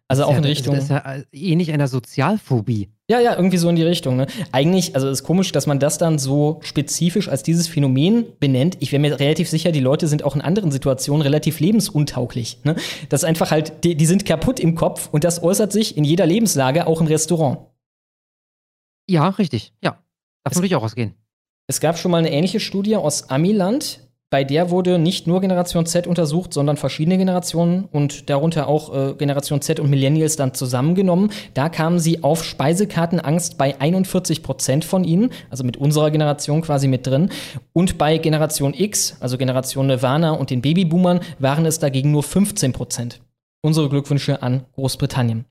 Also 0.06 0.24
auch 0.24 0.36
in 0.36 0.44
Richtung. 0.44 0.74
Das 0.74 0.84
ist 0.84 0.90
ja 0.90 0.98
äh, 0.98 1.24
ähnlich 1.32 1.72
einer 1.72 1.88
Sozialphobie. 1.88 2.90
Ja, 3.12 3.20
ja, 3.20 3.36
irgendwie 3.36 3.58
so 3.58 3.68
in 3.68 3.76
die 3.76 3.82
Richtung. 3.82 4.16
Ne? 4.16 4.26
Eigentlich, 4.52 4.94
also 4.94 5.06
es 5.06 5.20
ist 5.20 5.24
komisch, 5.24 5.52
dass 5.52 5.66
man 5.66 5.78
das 5.78 5.98
dann 5.98 6.18
so 6.18 6.60
spezifisch 6.62 7.28
als 7.28 7.42
dieses 7.42 7.68
Phänomen 7.68 8.24
benennt. 8.40 8.78
Ich 8.80 8.90
wäre 8.90 9.02
mir 9.02 9.20
relativ 9.20 9.50
sicher, 9.50 9.70
die 9.70 9.80
Leute 9.80 10.08
sind 10.08 10.22
auch 10.22 10.34
in 10.34 10.40
anderen 10.40 10.72
Situationen 10.72 11.20
relativ 11.20 11.60
lebensuntauglich. 11.60 12.60
Ne? 12.64 12.74
Das 13.10 13.22
ist 13.22 13.28
einfach 13.28 13.50
halt, 13.50 13.84
die, 13.84 13.96
die 13.96 14.06
sind 14.06 14.24
kaputt 14.24 14.58
im 14.58 14.76
Kopf 14.76 15.10
und 15.12 15.24
das 15.24 15.42
äußert 15.42 15.72
sich 15.72 15.98
in 15.98 16.04
jeder 16.04 16.24
Lebenslage, 16.24 16.86
auch 16.86 17.02
im 17.02 17.06
Restaurant. 17.06 17.58
Ja, 19.10 19.28
richtig. 19.28 19.74
Ja. 19.84 20.02
Davon 20.42 20.60
würde 20.60 20.68
ich 20.68 20.74
auch 20.74 20.82
ausgehen. 20.82 21.14
Es 21.66 21.80
gab 21.80 21.98
schon 21.98 22.12
mal 22.12 22.16
eine 22.16 22.32
ähnliche 22.32 22.60
Studie 22.60 22.96
aus 22.96 23.28
Amiland. 23.28 24.08
Bei 24.32 24.44
der 24.44 24.70
wurde 24.70 24.98
nicht 24.98 25.26
nur 25.26 25.42
Generation 25.42 25.84
Z 25.84 26.06
untersucht, 26.06 26.54
sondern 26.54 26.78
verschiedene 26.78 27.18
Generationen 27.18 27.84
und 27.92 28.30
darunter 28.30 28.66
auch 28.66 29.10
äh, 29.10 29.12
Generation 29.12 29.60
Z 29.60 29.78
und 29.78 29.90
Millennials 29.90 30.36
dann 30.36 30.54
zusammengenommen. 30.54 31.30
Da 31.52 31.68
kamen 31.68 31.98
sie 31.98 32.24
auf 32.24 32.42
Speisekartenangst 32.42 33.58
bei 33.58 33.78
41 33.78 34.42
Prozent 34.42 34.86
von 34.86 35.04
ihnen, 35.04 35.32
also 35.50 35.64
mit 35.64 35.76
unserer 35.76 36.10
Generation 36.10 36.62
quasi 36.62 36.88
mit 36.88 37.06
drin. 37.06 37.28
Und 37.74 37.98
bei 37.98 38.16
Generation 38.16 38.72
X, 38.72 39.18
also 39.20 39.36
Generation 39.36 39.86
Nirvana 39.86 40.30
und 40.30 40.48
den 40.48 40.62
Babyboomern, 40.62 41.20
waren 41.38 41.66
es 41.66 41.78
dagegen 41.78 42.10
nur 42.10 42.22
15 42.22 42.72
Prozent. 42.72 43.20
Unsere 43.60 43.90
Glückwünsche 43.90 44.42
an 44.42 44.64
Großbritannien. 44.76 45.44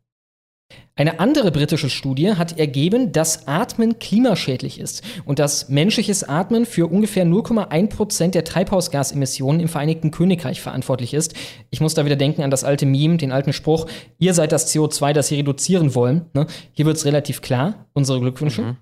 Eine 1.01 1.19
andere 1.19 1.49
britische 1.49 1.89
Studie 1.89 2.35
hat 2.35 2.59
ergeben, 2.59 3.11
dass 3.11 3.47
Atmen 3.47 3.97
klimaschädlich 3.97 4.79
ist 4.79 5.01
und 5.25 5.39
dass 5.39 5.67
menschliches 5.67 6.23
Atmen 6.23 6.63
für 6.63 6.85
ungefähr 6.85 7.25
0,1 7.25 7.87
Prozent 7.87 8.35
der 8.35 8.43
Treibhausgasemissionen 8.43 9.61
im 9.61 9.67
Vereinigten 9.67 10.11
Königreich 10.11 10.61
verantwortlich 10.61 11.15
ist. 11.15 11.33
Ich 11.71 11.81
muss 11.81 11.95
da 11.95 12.05
wieder 12.05 12.17
denken 12.17 12.43
an 12.43 12.51
das 12.51 12.63
alte 12.63 12.85
Meme, 12.85 13.17
den 13.17 13.31
alten 13.31 13.51
Spruch, 13.51 13.87
ihr 14.19 14.35
seid 14.35 14.51
das 14.51 14.71
CO2, 14.71 15.13
das 15.13 15.29
sie 15.29 15.37
reduzieren 15.37 15.95
wollen. 15.95 16.27
Ne? 16.35 16.45
Hier 16.73 16.85
wird 16.85 16.97
es 16.97 17.05
relativ 17.05 17.41
klar, 17.41 17.87
unsere 17.93 18.19
Glückwünsche. 18.19 18.61
Mhm. 18.61 18.77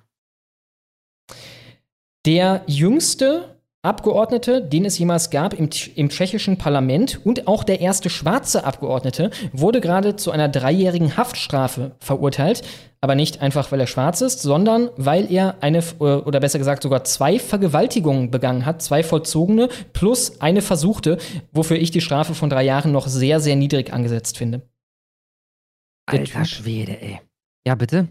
Der 2.25 2.63
jüngste 2.67 3.58
Abgeordnete, 3.81 4.61
den 4.61 4.83
es 4.83 4.97
jemals 4.97 5.29
gab 5.29 5.53
im, 5.53 5.69
im, 5.95 6.09
tschechischen 6.09 6.57
Parlament 6.57 7.21
und 7.25 7.47
auch 7.47 7.63
der 7.63 7.79
erste 7.79 8.09
schwarze 8.09 8.65
Abgeordnete 8.65 9.31
wurde 9.53 9.79
gerade 9.79 10.17
zu 10.17 10.31
einer 10.31 10.49
dreijährigen 10.49 11.15
Haftstrafe 11.15 11.95
verurteilt. 11.99 12.61
Aber 12.99 13.15
nicht 13.15 13.41
einfach, 13.41 13.71
weil 13.71 13.79
er 13.79 13.87
schwarz 13.87 14.19
ist, 14.19 14.41
sondern 14.41 14.89
weil 14.97 15.31
er 15.31 15.63
eine, 15.63 15.77
äh, 15.77 16.03
oder 16.03 16.41
besser 16.41 16.59
gesagt 16.59 16.83
sogar 16.83 17.05
zwei 17.05 17.39
Vergewaltigungen 17.39 18.31
begangen 18.31 18.65
hat, 18.65 18.81
zwei 18.81 19.01
vollzogene 19.01 19.69
plus 19.93 20.41
eine 20.41 20.61
versuchte, 20.61 21.17
wofür 21.53 21.77
ich 21.77 21.91
die 21.91 22.01
Strafe 22.01 22.35
von 22.35 22.49
drei 22.49 22.63
Jahren 22.63 22.91
noch 22.91 23.07
sehr, 23.07 23.39
sehr 23.39 23.55
niedrig 23.55 23.93
angesetzt 23.93 24.37
finde. 24.37 24.67
Alter 26.05 26.43
Schwede, 26.43 27.01
ey. 27.01 27.21
Ja, 27.65 27.75
bitte? 27.75 28.09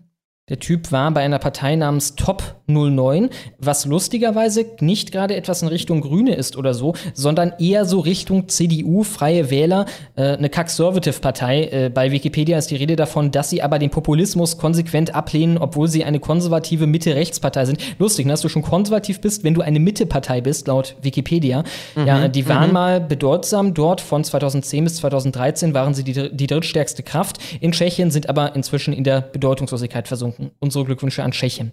Der 0.49 0.61
Typ 0.61 0.93
war 0.93 1.11
bei 1.11 1.23
einer 1.23 1.39
Partei 1.39 1.77
namens 1.77 2.15
Top 2.15 2.58
09, 2.69 3.31
was 3.59 3.87
lustigerweise 3.87 4.67
nicht 4.81 5.11
gerade 5.11 5.35
etwas 5.35 5.63
in 5.63 5.69
Richtung 5.69 6.03
Grüne 6.03 6.35
ist 6.35 6.57
oder 6.57 6.75
so, 6.75 6.95
sondern 7.15 7.53
eher 7.59 7.85
so 7.85 8.01
Richtung 8.01 8.49
CDU, 8.49 9.03
Freie 9.03 9.51
Wähler, 9.51 9.87
äh, 10.17 10.37
eine 10.37 10.51
Conservative-Partei. 10.51 11.65
Äh, 11.65 11.91
bei 11.93 12.13
Wikipedia 12.13 12.59
ist 12.59 12.71
die 12.71 12.77
Rede 12.77 12.97
davon, 12.97 13.31
dass 13.31 13.51
sie 13.51 13.63
aber 13.63 13.79
den 13.79 13.91
Populismus 13.91 14.59
konsequent 14.59 15.15
ablehnen, 15.15 15.59
obwohl 15.59 15.89
sie 15.89 16.05
eine 16.05 16.21
konservative 16.21 16.87
Mitte-Rechts-Partei 16.87 17.65
sind. 17.65 17.81
Lustig, 17.99 18.27
ne, 18.27 18.33
dass 18.33 18.43
du 18.43 18.49
schon 18.49 18.63
konservativ 18.63 19.21
bist, 19.21 19.45
wenn 19.45 19.55
du 19.55 19.63
eine 19.63 19.81
Mitte-Partei 19.81 20.41
bist, 20.41 20.69
laut 20.69 20.97
Wikipedia. 21.03 21.65
Mhm, 21.97 22.07
ja, 22.07 22.29
die 22.29 22.49
waren 22.49 22.69
mhm. 22.69 22.75
mal 22.75 23.01
bedeutsam 23.01 23.75
dort. 23.75 24.01
Von 24.01 24.25
2010 24.25 24.85
bis 24.85 24.97
2013 24.97 25.75
waren 25.75 25.95
sie 25.95 26.05
die, 26.05 26.31
die 26.35 26.47
drittstärkste 26.47 27.03
Kraft 27.03 27.39
in 27.61 27.73
Tschechien, 27.73 28.11
sind 28.11 28.29
aber 28.29 28.55
inzwischen 28.55 28.93
in 28.93 29.05
der 29.05 29.23
Bedeutungslosigkeit 29.23 30.07
versunken. 30.07 30.51
Unsere 30.61 30.85
Glückwünsche 30.85 31.23
an 31.23 31.33
Tschechien. 31.33 31.73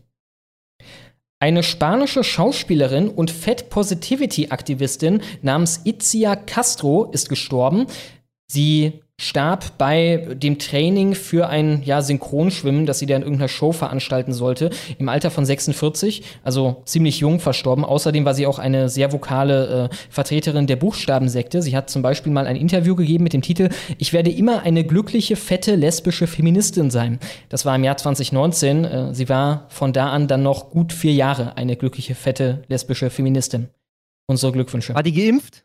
Eine 1.46 1.62
spanische 1.62 2.24
Schauspielerin 2.24 3.08
und 3.08 3.30
Fat 3.30 3.70
Positivity 3.70 4.48
Aktivistin 4.50 5.22
namens 5.44 5.82
Itzia 5.84 6.36
Castro 6.36 7.12
ist 7.12 7.30
gestorben. 7.30 7.86
Sie 8.48 9.04
starb 9.18 9.78
bei 9.78 10.28
dem 10.34 10.60
Training 10.60 11.16
für 11.16 11.48
ein 11.48 11.84
ja, 11.84 12.02
Synchronschwimmen, 12.02 12.86
das 12.86 13.00
sie 13.00 13.06
da 13.06 13.16
in 13.16 13.22
irgendeiner 13.22 13.48
Show 13.48 13.72
veranstalten 13.72 14.34
sollte, 14.34 14.72
im 14.98 15.08
Alter 15.08 15.32
von 15.32 15.46
46, 15.46 16.24
also 16.44 16.82
ziemlich 16.86 17.20
jung 17.20 17.40
verstorben. 17.40 17.86
Außerdem 17.86 18.26
war 18.26 18.34
sie 18.34 18.46
auch 18.46 18.60
eine 18.60 18.90
sehr 18.90 19.14
vokale 19.14 19.90
äh, 19.90 19.96
Vertreterin 20.10 20.68
der 20.68 20.76
Buchstabensekte. 20.76 21.62
Sie 21.62 21.78
hat 21.78 21.90
zum 21.90 22.02
Beispiel 22.02 22.34
mal 22.34 22.46
ein 22.46 22.58
Interview 22.58 22.96
gegeben 22.96 23.24
mit 23.24 23.32
dem 23.32 23.42
Titel 23.42 23.70
Ich 23.98 24.12
werde 24.12 24.32
immer 24.32 24.64
eine 24.64 24.84
glückliche, 24.84 25.38
fette, 25.38 25.76
lesbische 25.76 26.28
Feministin 26.28 26.92
sein. 26.92 27.20
Das 27.48 27.66
war 27.66 27.76
im 27.76 27.86
Jahr 27.86 27.96
2019. 27.96 28.84
Äh, 28.84 29.14
sie 29.14 29.30
war 29.30 29.66
von 29.70 29.94
da 29.94 30.10
an 30.10 30.28
dann 30.28 30.44
noch 30.44 30.72
gut 30.72 30.92
vier 30.92 31.14
Jahre 31.14 31.56
eine 31.56 31.78
glückliche, 31.78 32.16
fette, 32.16 32.64
lesbische 32.68 33.10
Feministin. 33.10 33.70
Unsere 34.28 34.52
Glückwünsche. 34.52 34.94
War 34.94 35.04
die 35.04 35.14
geimpft? 35.14 35.64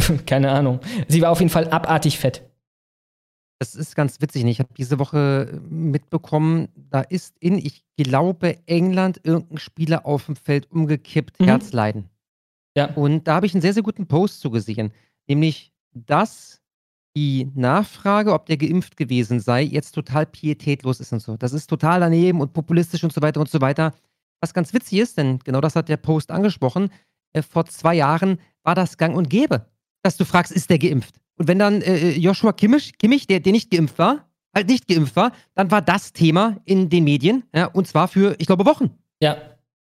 Keine 0.26 0.52
Ahnung. 0.52 0.78
Sie 1.08 1.22
war 1.22 1.30
auf 1.30 1.40
jeden 1.40 1.50
Fall 1.50 1.68
abartig 1.68 2.18
fett. 2.18 2.42
Das 3.64 3.74
ist 3.74 3.96
ganz 3.96 4.20
witzig. 4.20 4.44
Ich 4.44 4.58
habe 4.58 4.74
diese 4.76 4.98
Woche 4.98 5.58
mitbekommen, 5.70 6.68
da 6.90 7.00
ist 7.00 7.34
in, 7.40 7.56
ich 7.56 7.82
glaube, 7.96 8.58
England 8.66 9.20
irgendein 9.22 9.56
Spieler 9.56 10.04
auf 10.04 10.26
dem 10.26 10.36
Feld 10.36 10.70
umgekippt, 10.70 11.40
mhm. 11.40 11.46
Herzleiden. 11.46 12.10
Ja. 12.76 12.92
Und 12.94 13.26
da 13.26 13.36
habe 13.36 13.46
ich 13.46 13.54
einen 13.54 13.62
sehr, 13.62 13.72
sehr 13.72 13.82
guten 13.82 14.06
Post 14.06 14.40
zugesehen. 14.40 14.92
Nämlich, 15.26 15.72
dass 15.94 16.60
die 17.16 17.50
Nachfrage, 17.54 18.34
ob 18.34 18.44
der 18.44 18.58
geimpft 18.58 18.98
gewesen 18.98 19.40
sei, 19.40 19.62
jetzt 19.62 19.92
total 19.92 20.26
pietätlos 20.26 21.00
ist 21.00 21.14
und 21.14 21.20
so. 21.20 21.38
Das 21.38 21.54
ist 21.54 21.68
total 21.68 22.00
daneben 22.00 22.42
und 22.42 22.52
populistisch 22.52 23.02
und 23.02 23.14
so 23.14 23.22
weiter 23.22 23.40
und 23.40 23.48
so 23.48 23.62
weiter. 23.62 23.94
Was 24.42 24.52
ganz 24.52 24.74
witzig 24.74 24.98
ist, 24.98 25.16
denn 25.16 25.38
genau 25.38 25.62
das 25.62 25.74
hat 25.74 25.88
der 25.88 25.96
Post 25.96 26.30
angesprochen, 26.30 26.90
äh, 27.32 27.40
vor 27.40 27.64
zwei 27.64 27.94
Jahren 27.94 28.38
war 28.62 28.74
das 28.74 28.98
gang 28.98 29.16
und 29.16 29.30
gäbe, 29.30 29.64
dass 30.02 30.18
du 30.18 30.26
fragst, 30.26 30.52
ist 30.52 30.68
der 30.68 30.78
geimpft? 30.78 31.18
Und 31.36 31.48
wenn 31.48 31.58
dann 31.58 31.82
äh, 31.82 31.96
äh, 31.96 32.18
Joshua 32.18 32.52
Kimmich, 32.52 32.96
Kimmich 32.98 33.26
der, 33.26 33.40
der 33.40 33.52
nicht 33.52 33.70
geimpft 33.70 33.98
war, 33.98 34.28
halt 34.54 34.68
nicht 34.68 34.86
geimpft 34.86 35.16
war, 35.16 35.32
dann 35.54 35.70
war 35.70 35.82
das 35.82 36.12
Thema 36.12 36.56
in 36.64 36.88
den 36.88 37.04
Medien, 37.04 37.44
ja, 37.54 37.66
und 37.66 37.88
zwar 37.88 38.08
für, 38.08 38.36
ich 38.38 38.46
glaube, 38.46 38.64
Wochen. 38.64 38.90
Ja. 39.20 39.36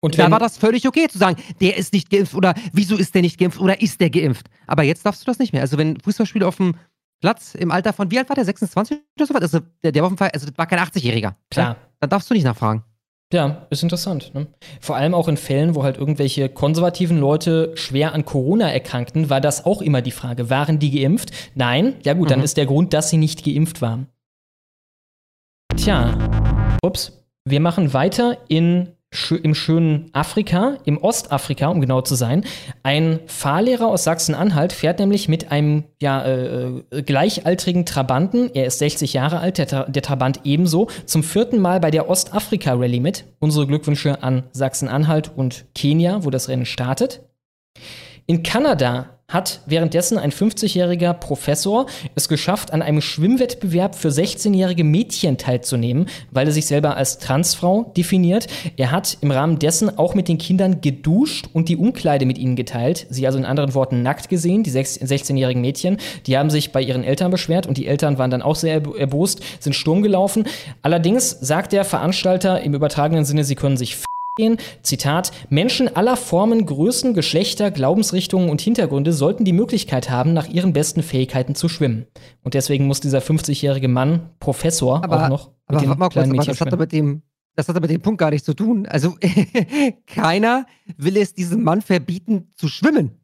Und 0.01 0.17
da 0.17 0.31
war 0.31 0.39
das 0.39 0.57
völlig 0.57 0.87
okay 0.87 1.07
zu 1.09 1.17
sagen, 1.17 1.35
der 1.59 1.75
ist 1.75 1.91
nicht 1.91 2.09
geimpft 2.09 2.33
oder 2.33 2.53
wieso 2.71 2.95
ist 2.95 3.13
der 3.15 3.21
nicht 3.21 3.37
geimpft 3.37 3.59
oder 3.59 3.81
ist 3.81 3.99
der 3.99 4.09
geimpft. 4.09 4.47
Aber 4.65 4.83
jetzt 4.83 5.05
darfst 5.05 5.21
du 5.21 5.25
das 5.25 5.39
nicht 5.39 5.51
mehr. 5.51 5.61
Also 5.61 5.77
wenn 5.77 5.99
Fußballspieler 5.99 6.47
auf 6.47 6.55
dem 6.55 6.75
Platz 7.19 7.53
im 7.55 7.69
Alter 7.69 7.91
von, 7.91 8.09
wie 8.09 8.17
alt 8.17 8.29
war 8.29 8.35
der, 8.35 8.45
26 8.45 8.97
oder 9.17 9.25
so 9.25 9.33
was? 9.33 9.41
Also 9.41 9.59
der, 9.83 9.91
der 9.91 10.01
war 10.01 10.07
auf 10.07 10.11
jeden 10.11 10.17
Fall, 10.17 10.29
also 10.29 10.47
das 10.47 10.57
war 10.57 10.67
kein 10.67 10.79
80-Jähriger. 10.79 11.35
Klar. 11.49 11.69
Ja? 11.71 11.75
Dann 11.99 12.09
darfst 12.09 12.29
du 12.29 12.33
nicht 12.33 12.45
nachfragen. 12.45 12.83
Ja, 13.31 13.67
ist 13.69 13.83
interessant. 13.83 14.31
Ne? 14.33 14.47
Vor 14.81 14.95
allem 14.95 15.13
auch 15.13 15.27
in 15.27 15.37
Fällen, 15.37 15.75
wo 15.75 15.83
halt 15.83 15.97
irgendwelche 15.97 16.49
konservativen 16.49 17.19
Leute 17.19 17.71
schwer 17.75 18.13
an 18.13 18.25
Corona 18.25 18.71
erkrankten, 18.71 19.29
war 19.29 19.39
das 19.39 19.65
auch 19.65 19.83
immer 19.83 20.01
die 20.01 20.11
Frage, 20.11 20.49
waren 20.49 20.79
die 20.79 20.89
geimpft? 20.89 21.31
Nein, 21.53 21.95
ja 22.03 22.13
gut, 22.13 22.25
mhm. 22.25 22.29
dann 22.29 22.43
ist 22.43 22.57
der 22.57 22.65
Grund, 22.65 22.91
dass 22.93 23.11
sie 23.11 23.17
nicht 23.17 23.45
geimpft 23.45 23.83
waren. 23.83 24.07
Tja, 25.75 26.17
ups, 26.81 27.23
wir 27.45 27.59
machen 27.59 27.93
weiter 27.93 28.37
in 28.47 28.95
im 29.43 29.55
schönen 29.55 30.09
Afrika, 30.13 30.77
im 30.85 30.97
Ostafrika, 30.97 31.67
um 31.67 31.81
genau 31.81 32.01
zu 32.01 32.13
sein. 32.13 32.45
Ein 32.83 33.19
Fahrlehrer 33.25 33.87
aus 33.87 34.03
Sachsen-Anhalt 34.03 34.71
fährt 34.71 34.99
nämlich 34.99 35.27
mit 35.27 35.51
einem 35.51 35.85
ja, 35.99 36.21
äh, 36.23 36.67
äh 36.91 37.01
gleichaltrigen 37.01 37.85
Trabanten, 37.85 38.51
er 38.53 38.65
ist 38.67 38.79
60 38.79 39.13
Jahre 39.13 39.39
alt, 39.39 39.57
der, 39.57 39.89
der 39.89 40.01
Trabant 40.03 40.41
ebenso, 40.43 40.89
zum 41.05 41.23
vierten 41.23 41.59
Mal 41.59 41.79
bei 41.79 41.89
der 41.89 42.07
Ostafrika-Rallye 42.07 42.99
mit. 42.99 43.25
Unsere 43.39 43.65
Glückwünsche 43.65 44.21
an 44.21 44.43
Sachsen-Anhalt 44.51 45.31
und 45.35 45.65
Kenia, 45.73 46.23
wo 46.23 46.29
das 46.29 46.47
Rennen 46.47 46.65
startet. 46.65 47.21
In 48.27 48.43
Kanada 48.43 49.18
hat 49.29 49.61
währenddessen 49.67 50.17
ein 50.17 50.31
50-jähriger 50.31 51.13
Professor 51.13 51.85
es 52.15 52.27
geschafft, 52.27 52.73
an 52.73 52.81
einem 52.81 53.01
Schwimmwettbewerb 53.01 53.95
für 53.95 54.09
16-jährige 54.09 54.83
Mädchen 54.83 55.37
teilzunehmen, 55.37 56.07
weil 56.31 56.47
er 56.47 56.51
sich 56.51 56.65
selber 56.65 56.97
als 56.97 57.19
Transfrau 57.19 57.93
definiert. 57.95 58.47
Er 58.75 58.91
hat 58.91 59.17
im 59.21 59.31
Rahmen 59.31 59.59
dessen 59.59 59.97
auch 59.97 60.15
mit 60.15 60.27
den 60.27 60.39
Kindern 60.39 60.81
geduscht 60.81 61.47
und 61.53 61.69
die 61.69 61.77
Umkleide 61.77 62.25
mit 62.25 62.37
ihnen 62.37 62.55
geteilt. 62.55 63.05
Sie 63.09 63.25
also 63.25 63.37
in 63.37 63.45
anderen 63.45 63.73
Worten 63.75 64.01
nackt 64.01 64.29
gesehen, 64.29 64.63
die 64.63 64.71
16-jährigen 64.71 65.61
Mädchen. 65.61 65.97
Die 66.25 66.37
haben 66.37 66.49
sich 66.49 66.71
bei 66.71 66.81
ihren 66.81 67.03
Eltern 67.03 67.31
beschwert 67.31 67.67
und 67.67 67.77
die 67.77 67.87
Eltern 67.87 68.17
waren 68.17 68.31
dann 68.31 68.41
auch 68.41 68.55
sehr 68.55 68.81
erbost, 68.97 69.41
sind 69.59 69.73
Sturm 69.73 70.01
gelaufen. 70.01 70.45
Allerdings 70.81 71.29
sagt 71.39 71.71
der 71.71 71.85
Veranstalter 71.85 72.61
im 72.61 72.73
übertragenen 72.73 73.25
Sinne, 73.25 73.43
sie 73.43 73.55
können 73.55 73.77
sich 73.77 73.95
gehen. 74.35 74.57
Zitat: 74.83 75.31
Menschen 75.49 75.95
aller 75.95 76.17
Formen, 76.17 76.65
Größen, 76.65 77.13
Geschlechter, 77.13 77.71
Glaubensrichtungen 77.71 78.49
und 78.49 78.61
Hintergründe 78.61 79.13
sollten 79.13 79.45
die 79.45 79.53
Möglichkeit 79.53 80.09
haben, 80.09 80.33
nach 80.33 80.47
ihren 80.47 80.73
besten 80.73 81.03
Fähigkeiten 81.03 81.55
zu 81.55 81.69
schwimmen. 81.69 82.05
Und 82.43 82.53
deswegen 82.53 82.87
muss 82.87 82.99
dieser 82.99 83.19
50-jährige 83.19 83.87
Mann, 83.87 84.29
Professor, 84.39 85.03
aber, 85.03 85.25
auch 85.25 85.29
noch 85.29 85.47
mit 85.69 85.81
aber, 85.81 85.81
den 85.81 86.09
kleinen 86.09 86.11
kurz, 86.11 86.27
Mädchen 86.47 86.57
das 86.57 86.61
hat 86.61 86.79
mit 86.79 86.91
dem 86.91 87.21
das 87.55 87.67
hat 87.67 87.75
aber 87.75 87.87
mit 87.87 87.91
dem 87.91 88.01
Punkt 88.01 88.19
gar 88.19 88.29
nichts 88.29 88.45
zu 88.45 88.53
tun. 88.53 88.85
Also 88.85 89.15
keiner 90.07 90.65
will 90.97 91.17
es 91.17 91.33
diesem 91.33 91.63
Mann 91.63 91.81
verbieten 91.81 92.51
zu 92.55 92.69
schwimmen. 92.69 93.19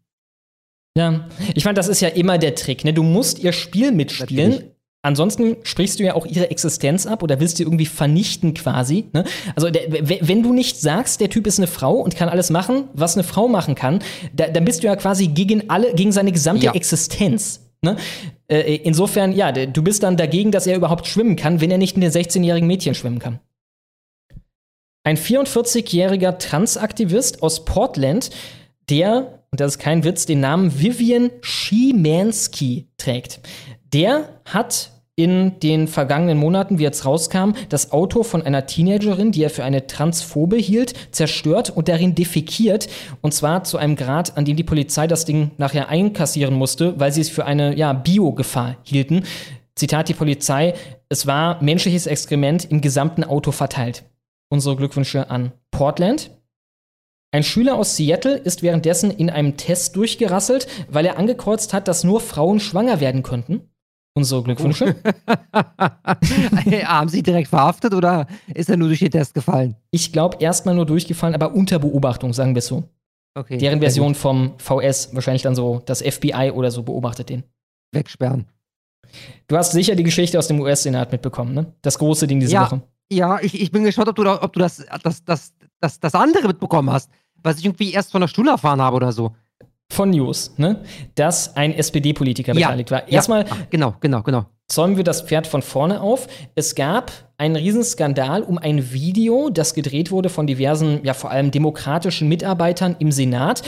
Ja, 0.97 1.27
ich 1.53 1.63
fand, 1.63 1.77
das 1.77 1.87
ist 1.87 2.01
ja 2.01 2.09
immer 2.09 2.37
der 2.37 2.55
Trick. 2.55 2.85
Ne? 2.85 2.93
Du 2.93 3.03
musst 3.03 3.39
ihr 3.39 3.51
Spiel 3.51 3.91
mitspielen, 3.91 4.51
Natürlich. 4.51 4.74
Ansonsten 5.05 5.57
sprichst 5.61 5.99
du 5.99 6.03
ja 6.03 6.15
auch 6.15 6.25
ihre 6.25 6.49
Existenz 6.49 7.05
ab 7.05 7.21
oder 7.21 7.39
willst 7.39 7.59
du 7.59 7.63
irgendwie 7.63 7.85
vernichten 7.85 8.55
quasi. 8.55 9.05
Ne? 9.13 9.23
Also 9.55 9.69
der, 9.69 9.83
wenn 9.91 10.41
du 10.41 10.51
nicht 10.51 10.81
sagst, 10.81 11.21
der 11.21 11.29
Typ 11.29 11.45
ist 11.45 11.59
eine 11.59 11.67
Frau 11.67 11.93
und 11.93 12.15
kann 12.15 12.27
alles 12.27 12.49
machen, 12.49 12.85
was 12.93 13.15
eine 13.15 13.23
Frau 13.23 13.47
machen 13.47 13.75
kann, 13.75 13.99
da, 14.33 14.47
dann 14.47 14.65
bist 14.65 14.81
du 14.81 14.87
ja 14.87 14.95
quasi 14.95 15.27
gegen 15.27 15.69
alle, 15.69 15.93
gegen 15.93 16.11
seine 16.11 16.31
gesamte 16.31 16.65
ja. 16.65 16.73
Existenz. 16.73 17.61
Ne? 17.83 17.97
Äh, 18.47 18.77
insofern, 18.77 19.31
ja, 19.31 19.51
du 19.51 19.83
bist 19.83 20.01
dann 20.01 20.17
dagegen, 20.17 20.51
dass 20.51 20.65
er 20.65 20.75
überhaupt 20.75 21.05
schwimmen 21.05 21.35
kann, 21.35 21.61
wenn 21.61 21.69
er 21.69 21.77
nicht 21.77 21.95
mit 21.95 22.03
den 22.03 22.11
16-jährigen 22.11 22.65
Mädchen 22.65 22.95
schwimmen 22.95 23.19
kann. 23.19 23.39
Ein 25.03 25.17
44-jähriger 25.17 26.39
Transaktivist 26.39 27.43
aus 27.43 27.63
Portland, 27.63 28.31
der 28.89 29.43
und 29.51 29.61
das 29.61 29.73
ist 29.73 29.79
kein 29.79 30.03
Witz, 30.03 30.25
den 30.25 30.39
Namen 30.39 30.81
Vivian 30.81 31.29
Schimanski 31.41 32.87
trägt. 32.97 33.39
Der 33.93 34.41
hat 34.45 34.94
in 35.17 35.59
den 35.61 35.87
vergangenen 35.87 36.37
Monaten, 36.37 36.77
wie 36.77 36.83
jetzt 36.83 37.05
rauskam, 37.05 37.51
das 37.69 37.91
Auto 37.91 38.23
von 38.23 38.41
einer 38.41 38.65
Teenagerin, 38.65 39.31
die 39.31 39.43
er 39.43 39.49
für 39.49 39.63
eine 39.63 39.87
Transphobe 39.87 40.57
hielt, 40.57 40.93
zerstört 41.11 41.69
und 41.69 41.87
darin 41.87 42.15
defekiert. 42.15 42.89
Und 43.21 43.33
zwar 43.33 43.63
zu 43.63 43.77
einem 43.77 43.95
Grad, 43.95 44.37
an 44.37 44.43
dem 44.43 44.57
die 44.57 44.63
Polizei 44.65 45.07
das 45.07 45.23
Ding 45.23 45.51
nachher 45.57 45.87
einkassieren 45.87 46.55
musste, 46.55 46.99
weil 46.99 47.13
sie 47.13 47.21
es 47.21 47.29
für 47.29 47.45
eine 47.45 47.77
ja, 47.77 47.93
Biogefahr 47.93 48.75
hielten. 48.83 49.23
Zitat 49.75 50.09
die 50.09 50.13
Polizei, 50.13 50.73
es 51.07 51.25
war 51.25 51.63
menschliches 51.63 52.07
Exkrement 52.07 52.69
im 52.69 52.81
gesamten 52.81 53.23
Auto 53.23 53.51
verteilt. 53.51 54.03
Unsere 54.49 54.75
Glückwünsche 54.75 55.29
an 55.29 55.53
Portland. 55.71 56.31
Ein 57.31 57.43
Schüler 57.43 57.75
aus 57.75 57.95
Seattle 57.95 58.35
ist 58.35 58.63
währenddessen 58.63 59.11
in 59.11 59.29
einem 59.29 59.57
Test 59.57 59.95
durchgerasselt, 59.95 60.67
weil 60.89 61.05
er 61.05 61.17
angekreuzt 61.17 61.73
hat, 61.73 61.87
dass 61.87 62.03
nur 62.03 62.19
Frauen 62.19 62.59
schwanger 62.59 62.99
werden 62.99 63.23
könnten. 63.23 63.69
Unsere 64.17 64.43
Glückwünsche. 64.43 64.95
Haben 65.53 67.09
Sie 67.09 67.21
direkt 67.21 67.49
verhaftet 67.49 67.93
oder 67.93 68.27
ist 68.53 68.69
er 68.69 68.77
nur 68.77 68.87
durch 68.87 68.99
den 68.99 69.11
Test 69.11 69.33
gefallen? 69.33 69.75
Ich 69.91 70.13
glaube, 70.13 70.37
erstmal 70.39 70.73
nur 70.73 70.85
durchgefallen, 70.85 71.35
aber 71.35 71.53
unter 71.53 71.79
Beobachtung, 71.79 72.31
sagen 72.31 72.55
wir 72.55 72.59
es 72.59 72.67
so. 72.67 72.85
Okay. 73.37 73.57
Deren 73.57 73.81
Version 73.81 74.15
vom 74.15 74.53
VS, 74.57 75.13
wahrscheinlich 75.13 75.41
dann 75.41 75.55
so, 75.55 75.81
das 75.85 76.01
FBI 76.01 76.51
oder 76.55 76.71
so 76.71 76.83
beobachtet 76.83 77.27
den. 77.27 77.43
Wegsperren. 77.91 78.45
Du 79.47 79.57
hast 79.57 79.73
sicher 79.73 79.95
die 79.95 80.03
Geschichte 80.03 80.39
aus 80.39 80.47
dem 80.47 80.61
US-Senat 80.61 81.11
mitbekommen, 81.11 81.53
ne? 81.53 81.73
Das 81.81 81.99
große 81.99 82.25
Ding 82.27 82.39
diese 82.39 82.53
Ja. 82.53 82.65
Woche. 82.65 82.81
Ja, 83.11 83.39
ich, 83.41 83.59
ich 83.61 83.71
bin 83.71 83.83
gespannt, 83.83 84.07
ob 84.07 84.15
du, 84.15 84.23
da, 84.23 84.41
ob 84.41 84.53
du 84.53 84.59
das, 84.59 84.83
das, 85.03 85.23
das, 85.25 85.53
das, 85.81 85.99
das 85.99 86.15
andere 86.15 86.47
mitbekommen 86.47 86.89
hast, 86.89 87.11
was 87.43 87.59
ich 87.59 87.65
irgendwie 87.65 87.91
erst 87.91 88.11
von 88.11 88.21
der 88.21 88.29
Stunde 88.29 88.51
erfahren 88.51 88.81
habe 88.81 88.95
oder 88.95 89.11
so. 89.11 89.35
Von 89.91 90.09
News, 90.09 90.53
ne? 90.57 90.81
Dass 91.13 91.55
ein 91.55 91.73
SPD-Politiker 91.73 92.53
beteiligt 92.53 92.91
war. 92.91 93.07
Erstmal 93.07 93.41
Ja. 93.41 93.47
Ach, 93.51 93.57
genau, 93.69 93.95
genau, 93.99 94.23
genau. 94.23 94.45
zäumen 94.67 94.97
wir 94.97 95.03
das 95.03 95.21
Pferd 95.21 95.45
von 95.45 95.61
vorne 95.61 96.01
auf. 96.01 96.27
Es 96.55 96.73
gab 96.73 97.11
einen 97.37 97.55
Riesenskandal 97.55 98.41
um 98.41 98.57
ein 98.57 98.91
Video, 98.93 99.49
das 99.49 99.73
gedreht 99.73 100.09
wurde 100.09 100.29
von 100.29 100.47
diversen, 100.47 101.01
ja 101.03 101.13
vor 101.13 101.29
allem 101.31 101.51
demokratischen 101.51 102.27
Mitarbeitern 102.27 102.95
im 102.99 103.11
Senat, 103.11 103.61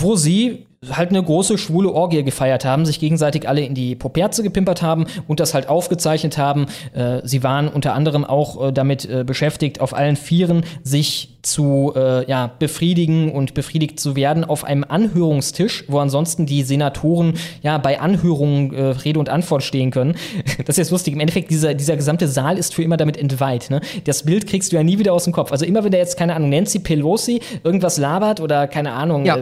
wo 0.00 0.16
sie 0.16 0.66
halt 0.90 1.10
eine 1.10 1.22
große 1.22 1.58
schwule 1.58 1.90
Orgie 1.90 2.22
gefeiert 2.22 2.64
haben, 2.64 2.86
sich 2.86 3.00
gegenseitig 3.00 3.48
alle 3.48 3.62
in 3.62 3.74
die 3.74 3.94
Poperze 3.94 4.42
gepimpert 4.42 4.82
haben 4.82 5.06
und 5.26 5.40
das 5.40 5.54
halt 5.54 5.68
aufgezeichnet 5.68 6.38
haben. 6.38 6.66
Äh, 6.92 7.20
sie 7.24 7.42
waren 7.42 7.68
unter 7.68 7.94
anderem 7.94 8.24
auch 8.24 8.68
äh, 8.68 8.72
damit 8.72 9.08
äh, 9.08 9.24
beschäftigt, 9.24 9.80
auf 9.80 9.94
allen 9.94 10.16
Vieren 10.16 10.64
sich 10.82 11.30
zu 11.42 11.92
äh, 11.94 12.28
ja, 12.28 12.50
befriedigen 12.58 13.30
und 13.30 13.54
befriedigt 13.54 14.00
zu 14.00 14.16
werden 14.16 14.44
auf 14.44 14.64
einem 14.64 14.84
Anhörungstisch, 14.86 15.84
wo 15.88 15.98
ansonsten 15.98 16.46
die 16.46 16.62
Senatoren 16.62 17.34
ja 17.62 17.76
bei 17.78 18.00
Anhörungen 18.00 18.72
äh, 18.74 18.82
Rede 18.82 19.18
und 19.18 19.28
Antwort 19.28 19.62
stehen 19.62 19.90
können. 19.90 20.16
Das 20.64 20.74
ist 20.74 20.84
jetzt 20.84 20.90
lustig. 20.92 21.14
Im 21.14 21.20
Endeffekt, 21.20 21.50
dieser, 21.50 21.74
dieser 21.74 21.96
gesamte 21.96 22.26
Saal 22.28 22.56
ist 22.56 22.74
für 22.74 22.82
immer 22.82 22.96
damit 22.96 23.16
entweiht. 23.16 23.70
Ne? 23.70 23.80
Das 24.04 24.22
Bild 24.22 24.46
kriegst 24.46 24.72
du 24.72 24.76
ja 24.76 24.82
nie 24.82 24.98
wieder 24.98 25.12
aus 25.12 25.24
dem 25.24 25.32
Kopf. 25.32 25.52
Also 25.52 25.66
immer, 25.66 25.84
wenn 25.84 25.92
da 25.92 25.98
jetzt, 25.98 26.16
keine 26.16 26.34
Ahnung, 26.34 26.48
Nancy 26.48 26.78
Pelosi 26.78 27.40
irgendwas 27.64 27.98
labert 27.98 28.40
oder, 28.40 28.66
keine 28.66 28.92
Ahnung, 28.92 29.26
Ja. 29.26 29.38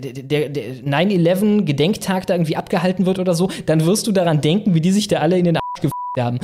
Der, 0.00 0.48
der 0.48 0.64
9-11-Gedenktag 0.76 2.26
da 2.26 2.34
irgendwie 2.34 2.56
abgehalten 2.56 3.06
wird 3.06 3.18
oder 3.18 3.34
so, 3.34 3.50
dann 3.66 3.84
wirst 3.86 4.06
du 4.06 4.12
daran 4.12 4.40
denken, 4.40 4.74
wie 4.74 4.80
die 4.80 4.92
sich 4.92 5.08
da 5.08 5.18
alle 5.18 5.38
in 5.38 5.44
den 5.44 5.56
Arsch 5.56 5.80
gefickt 5.80 6.20
haben. 6.20 6.38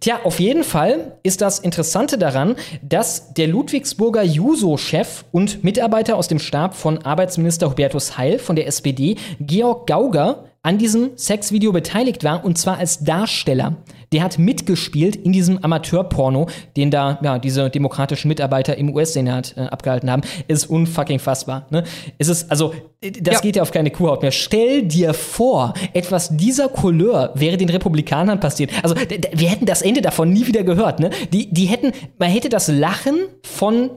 Tja, 0.00 0.20
auf 0.24 0.40
jeden 0.40 0.64
Fall 0.64 1.18
ist 1.22 1.40
das 1.40 1.58
Interessante 1.58 2.18
daran, 2.18 2.56
dass 2.82 3.34
der 3.34 3.48
Ludwigsburger 3.48 4.22
Juso-Chef 4.22 5.24
und 5.30 5.62
Mitarbeiter 5.62 6.16
aus 6.16 6.28
dem 6.28 6.38
Stab 6.38 6.74
von 6.74 6.98
Arbeitsminister 7.04 7.70
Hubertus 7.70 8.18
Heil 8.18 8.38
von 8.38 8.56
der 8.56 8.66
SPD, 8.66 9.16
Georg 9.40 9.86
Gauger, 9.86 10.44
an 10.64 10.78
diesem 10.78 11.10
Sexvideo 11.16 11.72
beteiligt 11.72 12.22
war 12.22 12.44
und 12.44 12.56
zwar 12.56 12.78
als 12.78 13.02
Darsteller. 13.02 13.76
Der 14.12 14.22
hat 14.22 14.38
mitgespielt 14.38 15.16
in 15.16 15.32
diesem 15.32 15.58
Amateurporno, 15.64 16.46
den 16.76 16.90
da 16.90 17.18
ja, 17.22 17.38
diese 17.38 17.70
demokratischen 17.70 18.28
Mitarbeiter 18.28 18.76
im 18.76 18.94
US-Senat 18.94 19.54
äh, 19.56 19.62
abgehalten 19.62 20.10
haben. 20.10 20.22
Ist 20.48 20.66
unfucking 20.66 21.18
fassbar. 21.18 21.66
Ne? 21.70 21.82
Es 22.18 22.28
ist, 22.28 22.50
also, 22.50 22.74
das 23.00 23.36
Ja. 23.36 23.40
geht 23.40 23.56
ja 23.56 23.62
auf 23.62 23.70
keine 23.72 23.90
Kuhhaut 23.90 24.22
mehr. 24.22 24.30
Stell 24.30 24.82
dir 24.82 25.14
vor, 25.14 25.72
etwas 25.94 26.36
dieser 26.36 26.68
Couleur 26.68 27.32
wäre 27.34 27.56
den 27.56 27.70
Republikanern 27.70 28.38
passiert. 28.38 28.70
Also, 28.82 28.94
wir 28.94 29.48
hätten 29.48 29.66
das 29.66 29.82
Ende 29.82 30.02
davon 30.02 30.32
nie 30.32 30.46
wieder 30.46 30.62
gehört. 30.62 31.00
Ne? 31.00 31.10
Die, 31.32 31.52
die 31.52 31.64
hätten, 31.64 31.92
man 32.18 32.28
hätte 32.30 32.50
das 32.50 32.68
Lachen 32.68 33.16
von 33.42 33.90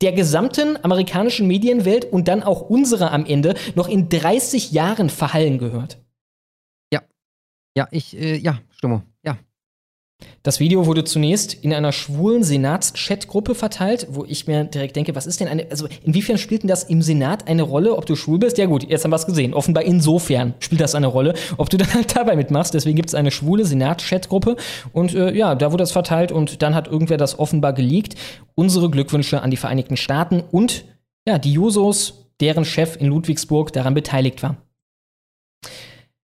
der 0.00 0.12
gesamten 0.12 0.78
amerikanischen 0.82 1.46
Medienwelt 1.46 2.06
und 2.10 2.26
dann 2.28 2.42
auch 2.42 2.62
unserer 2.62 3.12
am 3.12 3.26
Ende 3.26 3.54
noch 3.74 3.88
in 3.88 4.08
30 4.08 4.72
Jahren 4.72 5.10
verhallen 5.10 5.58
gehört. 5.58 5.98
Ja, 7.78 7.86
ich, 7.92 8.18
äh, 8.18 8.36
ja, 8.36 8.58
Stimme. 8.72 9.02
Ja. 9.24 9.38
Das 10.42 10.58
Video 10.58 10.86
wurde 10.86 11.04
zunächst 11.04 11.54
in 11.54 11.72
einer 11.72 11.92
schwulen 11.92 12.42
Senats-Chat-Gruppe 12.42 13.54
verteilt, 13.54 14.08
wo 14.10 14.24
ich 14.24 14.48
mir 14.48 14.64
direkt 14.64 14.96
denke, 14.96 15.14
was 15.14 15.28
ist 15.28 15.38
denn 15.38 15.46
eine, 15.46 15.70
also 15.70 15.86
inwiefern 16.02 16.38
spielt 16.38 16.64
denn 16.64 16.68
das 16.68 16.82
im 16.82 17.02
Senat 17.02 17.46
eine 17.46 17.62
Rolle, 17.62 17.94
ob 17.94 18.04
du 18.04 18.16
schwul 18.16 18.40
bist? 18.40 18.58
Ja 18.58 18.66
gut, 18.66 18.82
jetzt 18.82 19.04
haben 19.04 19.12
wir 19.12 19.16
es 19.16 19.26
gesehen. 19.26 19.54
Offenbar 19.54 19.84
insofern 19.84 20.54
spielt 20.58 20.80
das 20.80 20.96
eine 20.96 21.06
Rolle, 21.06 21.34
ob 21.56 21.70
du 21.70 21.76
dann 21.76 21.94
halt 21.94 22.16
dabei 22.16 22.34
mitmachst. 22.34 22.74
Deswegen 22.74 22.96
gibt 22.96 23.10
es 23.10 23.14
eine 23.14 23.30
schwule 23.30 23.64
Senat-Chat-Gruppe 23.64 24.56
und 24.92 25.14
äh, 25.14 25.32
ja, 25.32 25.54
da 25.54 25.70
wurde 25.70 25.82
das 25.82 25.92
verteilt 25.92 26.32
und 26.32 26.62
dann 26.62 26.74
hat 26.74 26.88
irgendwer 26.88 27.16
das 27.16 27.38
offenbar 27.38 27.74
geleakt. 27.74 28.16
Unsere 28.56 28.90
Glückwünsche 28.90 29.40
an 29.40 29.52
die 29.52 29.56
Vereinigten 29.56 29.96
Staaten 29.96 30.42
und 30.50 30.84
ja, 31.28 31.38
die 31.38 31.52
Jusos, 31.52 32.28
deren 32.40 32.64
Chef 32.64 32.96
in 32.96 33.06
Ludwigsburg 33.06 33.72
daran 33.72 33.94
beteiligt 33.94 34.42
war. 34.42 34.56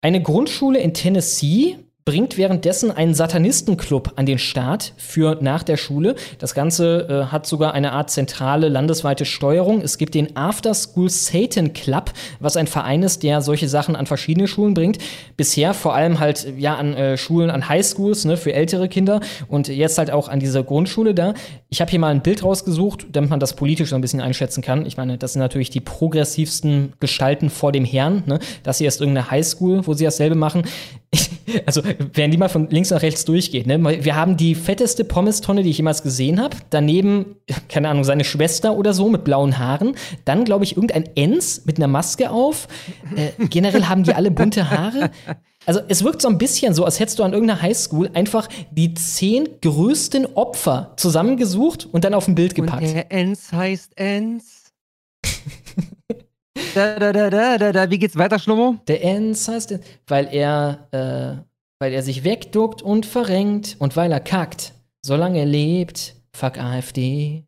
Eine 0.03 0.21
Grundschule 0.21 0.81
in 0.81 0.93
Tennessee 0.93 1.77
bringt 2.05 2.37
währenddessen 2.37 2.91
einen 2.91 3.13
Satanistenclub 3.13 4.13
an 4.17 4.25
den 4.25 4.37
Start 4.37 4.93
für 4.97 5.37
nach 5.41 5.63
der 5.63 5.77
Schule. 5.77 6.15
Das 6.37 6.53
Ganze 6.53 7.07
äh, 7.07 7.31
hat 7.31 7.45
sogar 7.45 7.73
eine 7.73 7.93
Art 7.93 8.09
zentrale 8.09 8.67
landesweite 8.67 9.23
Steuerung. 9.23 9.81
Es 9.81 9.97
gibt 9.97 10.13
den 10.13 10.35
After 10.35 10.73
School 10.73 11.09
Satan 11.09 11.71
Club, 11.71 12.11
was 12.41 12.57
ein 12.57 12.67
Verein 12.67 13.03
ist, 13.03 13.23
der 13.23 13.41
solche 13.41 13.69
Sachen 13.69 13.95
an 13.95 14.05
verschiedene 14.05 14.47
Schulen 14.47 14.73
bringt. 14.73 14.97
Bisher 15.37 15.73
vor 15.73 15.95
allem 15.95 16.19
halt 16.19 16.45
ja 16.57 16.75
an 16.75 16.93
äh, 16.93 17.17
Schulen, 17.17 17.49
an 17.49 17.69
Highschools 17.69 18.25
ne, 18.25 18.35
für 18.35 18.53
ältere 18.53 18.89
Kinder 18.89 19.21
und 19.47 19.69
jetzt 19.69 19.97
halt 19.97 20.11
auch 20.11 20.27
an 20.27 20.41
dieser 20.41 20.63
Grundschule 20.63 21.13
da. 21.13 21.33
Ich 21.69 21.79
habe 21.79 21.89
hier 21.89 21.99
mal 21.99 22.09
ein 22.09 22.21
Bild 22.21 22.43
rausgesucht, 22.43 23.07
damit 23.13 23.29
man 23.29 23.39
das 23.39 23.55
politisch 23.55 23.89
so 23.89 23.95
ein 23.95 24.01
bisschen 24.01 24.21
einschätzen 24.21 24.61
kann. 24.61 24.85
Ich 24.85 24.97
meine, 24.97 25.17
das 25.17 25.33
sind 25.33 25.39
natürlich 25.39 25.69
die 25.69 25.79
progressivsten 25.79 26.93
Gestalten 26.99 27.49
vor 27.49 27.71
dem 27.71 27.85
Herrn. 27.85 28.23
Ne? 28.25 28.39
Das 28.63 28.79
hier 28.79 28.89
ist 28.89 28.99
irgendeine 28.99 29.31
Highschool, 29.31 29.87
wo 29.87 29.93
sie 29.93 30.03
dasselbe 30.03 30.35
machen. 30.35 30.63
Also, 31.65 31.81
wenn 32.13 32.31
die 32.31 32.37
mal 32.37 32.49
von 32.49 32.69
links 32.69 32.89
nach 32.89 33.01
rechts 33.01 33.25
durchgeht, 33.25 33.67
ne? 33.67 33.83
Wir 34.03 34.15
haben 34.15 34.37
die 34.37 34.55
fetteste 34.55 35.03
Pommestonne, 35.03 35.63
die 35.63 35.69
ich 35.69 35.77
jemals 35.77 36.03
gesehen 36.03 36.41
habe. 36.41 36.57
Daneben, 36.69 37.35
keine 37.69 37.89
Ahnung, 37.89 38.03
seine 38.03 38.23
Schwester 38.23 38.75
oder 38.75 38.93
so 38.93 39.09
mit 39.09 39.23
blauen 39.23 39.59
Haaren. 39.59 39.95
Dann, 40.25 40.45
glaube 40.45 40.63
ich, 40.63 40.75
irgendein 40.75 41.09
Enz 41.15 41.63
mit 41.65 41.77
einer 41.77 41.87
Maske 41.87 42.31
auf. 42.31 42.67
Äh, 43.15 43.45
generell 43.47 43.85
haben 43.85 44.03
die 44.03 44.13
alle 44.13 44.31
bunte 44.31 44.69
Haare. 44.69 45.11
Also 45.65 45.79
es 45.87 46.03
wirkt 46.03 46.21
so 46.21 46.27
ein 46.27 46.37
bisschen 46.37 46.73
so, 46.73 46.83
als 46.83 46.99
hättest 46.99 47.19
du 47.19 47.23
an 47.23 47.33
irgendeiner 47.33 47.61
Highschool 47.61 48.09
einfach 48.13 48.49
die 48.71 48.93
zehn 48.95 49.47
größten 49.61 50.35
Opfer 50.35 50.93
zusammengesucht 50.97 51.87
und 51.91 52.03
dann 52.03 52.13
auf 52.13 52.27
ein 52.27 52.35
Bild 52.35 52.55
gepackt. 52.55 52.83
Und 52.83 52.93
der 52.93 53.11
Enz 53.11 53.51
heißt 53.51 53.97
Enz. 53.97 54.62
da, 56.75 56.99
da, 56.99 57.13
da, 57.13 57.29
da, 57.29 57.57
da, 57.57 57.71
da. 57.71 57.89
Wie 57.89 57.99
geht's 57.99 58.17
weiter, 58.17 58.39
Schlummo? 58.39 58.77
Der 58.87 59.03
Enz 59.03 59.47
heißt, 59.47 59.79
weil 60.07 60.33
er, 60.33 60.87
äh, 60.91 61.43
weil 61.79 61.93
er 61.93 62.03
sich 62.03 62.23
wegduckt 62.23 62.81
und 62.81 63.05
verrenkt 63.05 63.75
und 63.79 63.95
weil 63.95 64.11
er 64.11 64.19
kackt. 64.19 64.73
Solange 65.05 65.39
er 65.39 65.45
lebt, 65.45 66.15
fuck 66.33 66.57
AfD. 66.57 67.45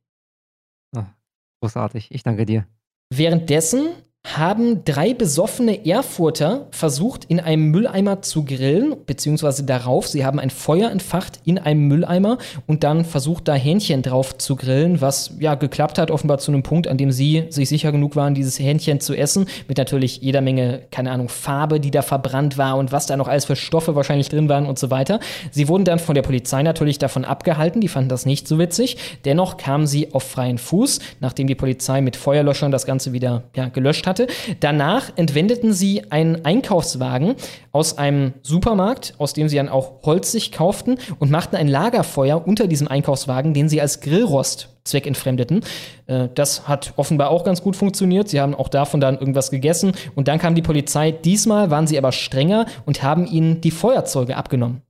Großartig, 1.65 2.11
ich 2.11 2.21
danke 2.21 2.45
dir. 2.45 2.67
Währenddessen 3.11 3.87
haben 4.33 4.83
drei 4.85 5.13
besoffene 5.13 5.85
Erfurter 5.85 6.65
versucht, 6.71 7.25
in 7.25 7.39
einem 7.39 7.69
Mülleimer 7.69 8.23
zu 8.23 8.43
grillen, 8.43 8.95
beziehungsweise 9.05 9.63
darauf. 9.63 10.07
Sie 10.07 10.25
haben 10.25 10.39
ein 10.39 10.49
Feuer 10.49 10.89
entfacht 10.89 11.39
in 11.45 11.59
einem 11.59 11.87
Mülleimer 11.87 12.39
und 12.65 12.83
dann 12.83 13.05
versucht, 13.05 13.47
da 13.47 13.53
Hähnchen 13.53 14.01
drauf 14.01 14.35
zu 14.37 14.55
grillen, 14.55 14.99
was 14.99 15.31
ja 15.39 15.53
geklappt 15.53 15.99
hat, 15.99 16.09
offenbar 16.09 16.39
zu 16.39 16.51
einem 16.51 16.63
Punkt, 16.63 16.87
an 16.87 16.97
dem 16.97 17.11
sie 17.11 17.43
sich 17.49 17.69
sicher 17.69 17.91
genug 17.91 18.15
waren, 18.15 18.33
dieses 18.33 18.57
Hähnchen 18.57 18.99
zu 18.99 19.13
essen. 19.13 19.45
Mit 19.67 19.77
natürlich 19.77 20.21
jeder 20.21 20.41
Menge, 20.41 20.81
keine 20.89 21.11
Ahnung, 21.11 21.29
Farbe, 21.29 21.79
die 21.79 21.91
da 21.91 22.01
verbrannt 22.01 22.57
war 22.57 22.77
und 22.77 22.91
was 22.91 23.05
da 23.05 23.17
noch 23.17 23.27
alles 23.27 23.45
für 23.45 23.55
Stoffe 23.55 23.95
wahrscheinlich 23.95 24.29
drin 24.29 24.49
waren 24.49 24.65
und 24.65 24.79
so 24.79 24.89
weiter. 24.89 25.19
Sie 25.51 25.67
wurden 25.67 25.85
dann 25.85 25.99
von 25.99 26.15
der 26.15 26.23
Polizei 26.23 26.63
natürlich 26.63 26.97
davon 26.97 27.25
abgehalten, 27.25 27.79
die 27.79 27.87
fanden 27.87 28.09
das 28.09 28.25
nicht 28.25 28.47
so 28.47 28.57
witzig. 28.57 28.97
Dennoch 29.23 29.57
kamen 29.57 29.85
sie 29.85 30.13
auf 30.13 30.23
freien 30.23 30.57
Fuß, 30.57 30.99
nachdem 31.19 31.45
die 31.45 31.55
Polizei 31.55 32.01
mit 32.01 32.15
Feuerlöschern 32.15 32.71
das 32.71 32.87
Ganze 32.87 33.13
wieder 33.13 33.43
ja, 33.55 33.69
gelöscht 33.69 34.07
hat. 34.07 34.14
Hatte. 34.15 34.27
Danach 34.59 35.11
entwendeten 35.15 35.73
sie 35.73 36.11
einen 36.11 36.45
Einkaufswagen 36.45 37.35
aus 37.71 37.97
einem 37.97 38.33
Supermarkt, 38.41 39.13
aus 39.17 39.33
dem 39.33 39.49
sie 39.49 39.57
dann 39.57 39.69
auch 39.69 40.03
Holz 40.03 40.31
sich 40.31 40.51
kauften 40.51 40.97
und 41.19 41.31
machten 41.31 41.55
ein 41.55 41.67
Lagerfeuer 41.67 42.45
unter 42.47 42.67
diesem 42.67 42.87
Einkaufswagen, 42.87 43.53
den 43.53 43.69
sie 43.69 43.81
als 43.81 43.99
Grillrost 44.01 44.69
zweckentfremdeten. 44.85 45.61
Äh, 46.07 46.29
das 46.33 46.67
hat 46.67 46.93
offenbar 46.95 47.29
auch 47.29 47.43
ganz 47.43 47.61
gut 47.61 47.75
funktioniert. 47.75 48.29
Sie 48.29 48.39
haben 48.39 48.55
auch 48.55 48.69
davon 48.69 49.01
dann 49.01 49.17
irgendwas 49.17 49.51
gegessen 49.51 49.93
und 50.15 50.27
dann 50.27 50.39
kam 50.39 50.55
die 50.55 50.61
Polizei. 50.61 51.11
Diesmal 51.11 51.71
waren 51.71 51.87
sie 51.87 51.97
aber 51.97 52.11
strenger 52.11 52.65
und 52.85 53.03
haben 53.03 53.25
ihnen 53.25 53.61
die 53.61 53.71
Feuerzeuge 53.71 54.37
abgenommen. 54.37 54.81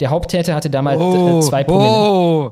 Der 0.00 0.10
Haupttäter 0.10 0.54
hatte 0.54 0.70
damals 0.70 1.00
äh, 1.00 1.04
Oh, 1.04 1.40
zwei 1.40 1.64
Promille. 1.64 1.90
oh. 1.90 2.50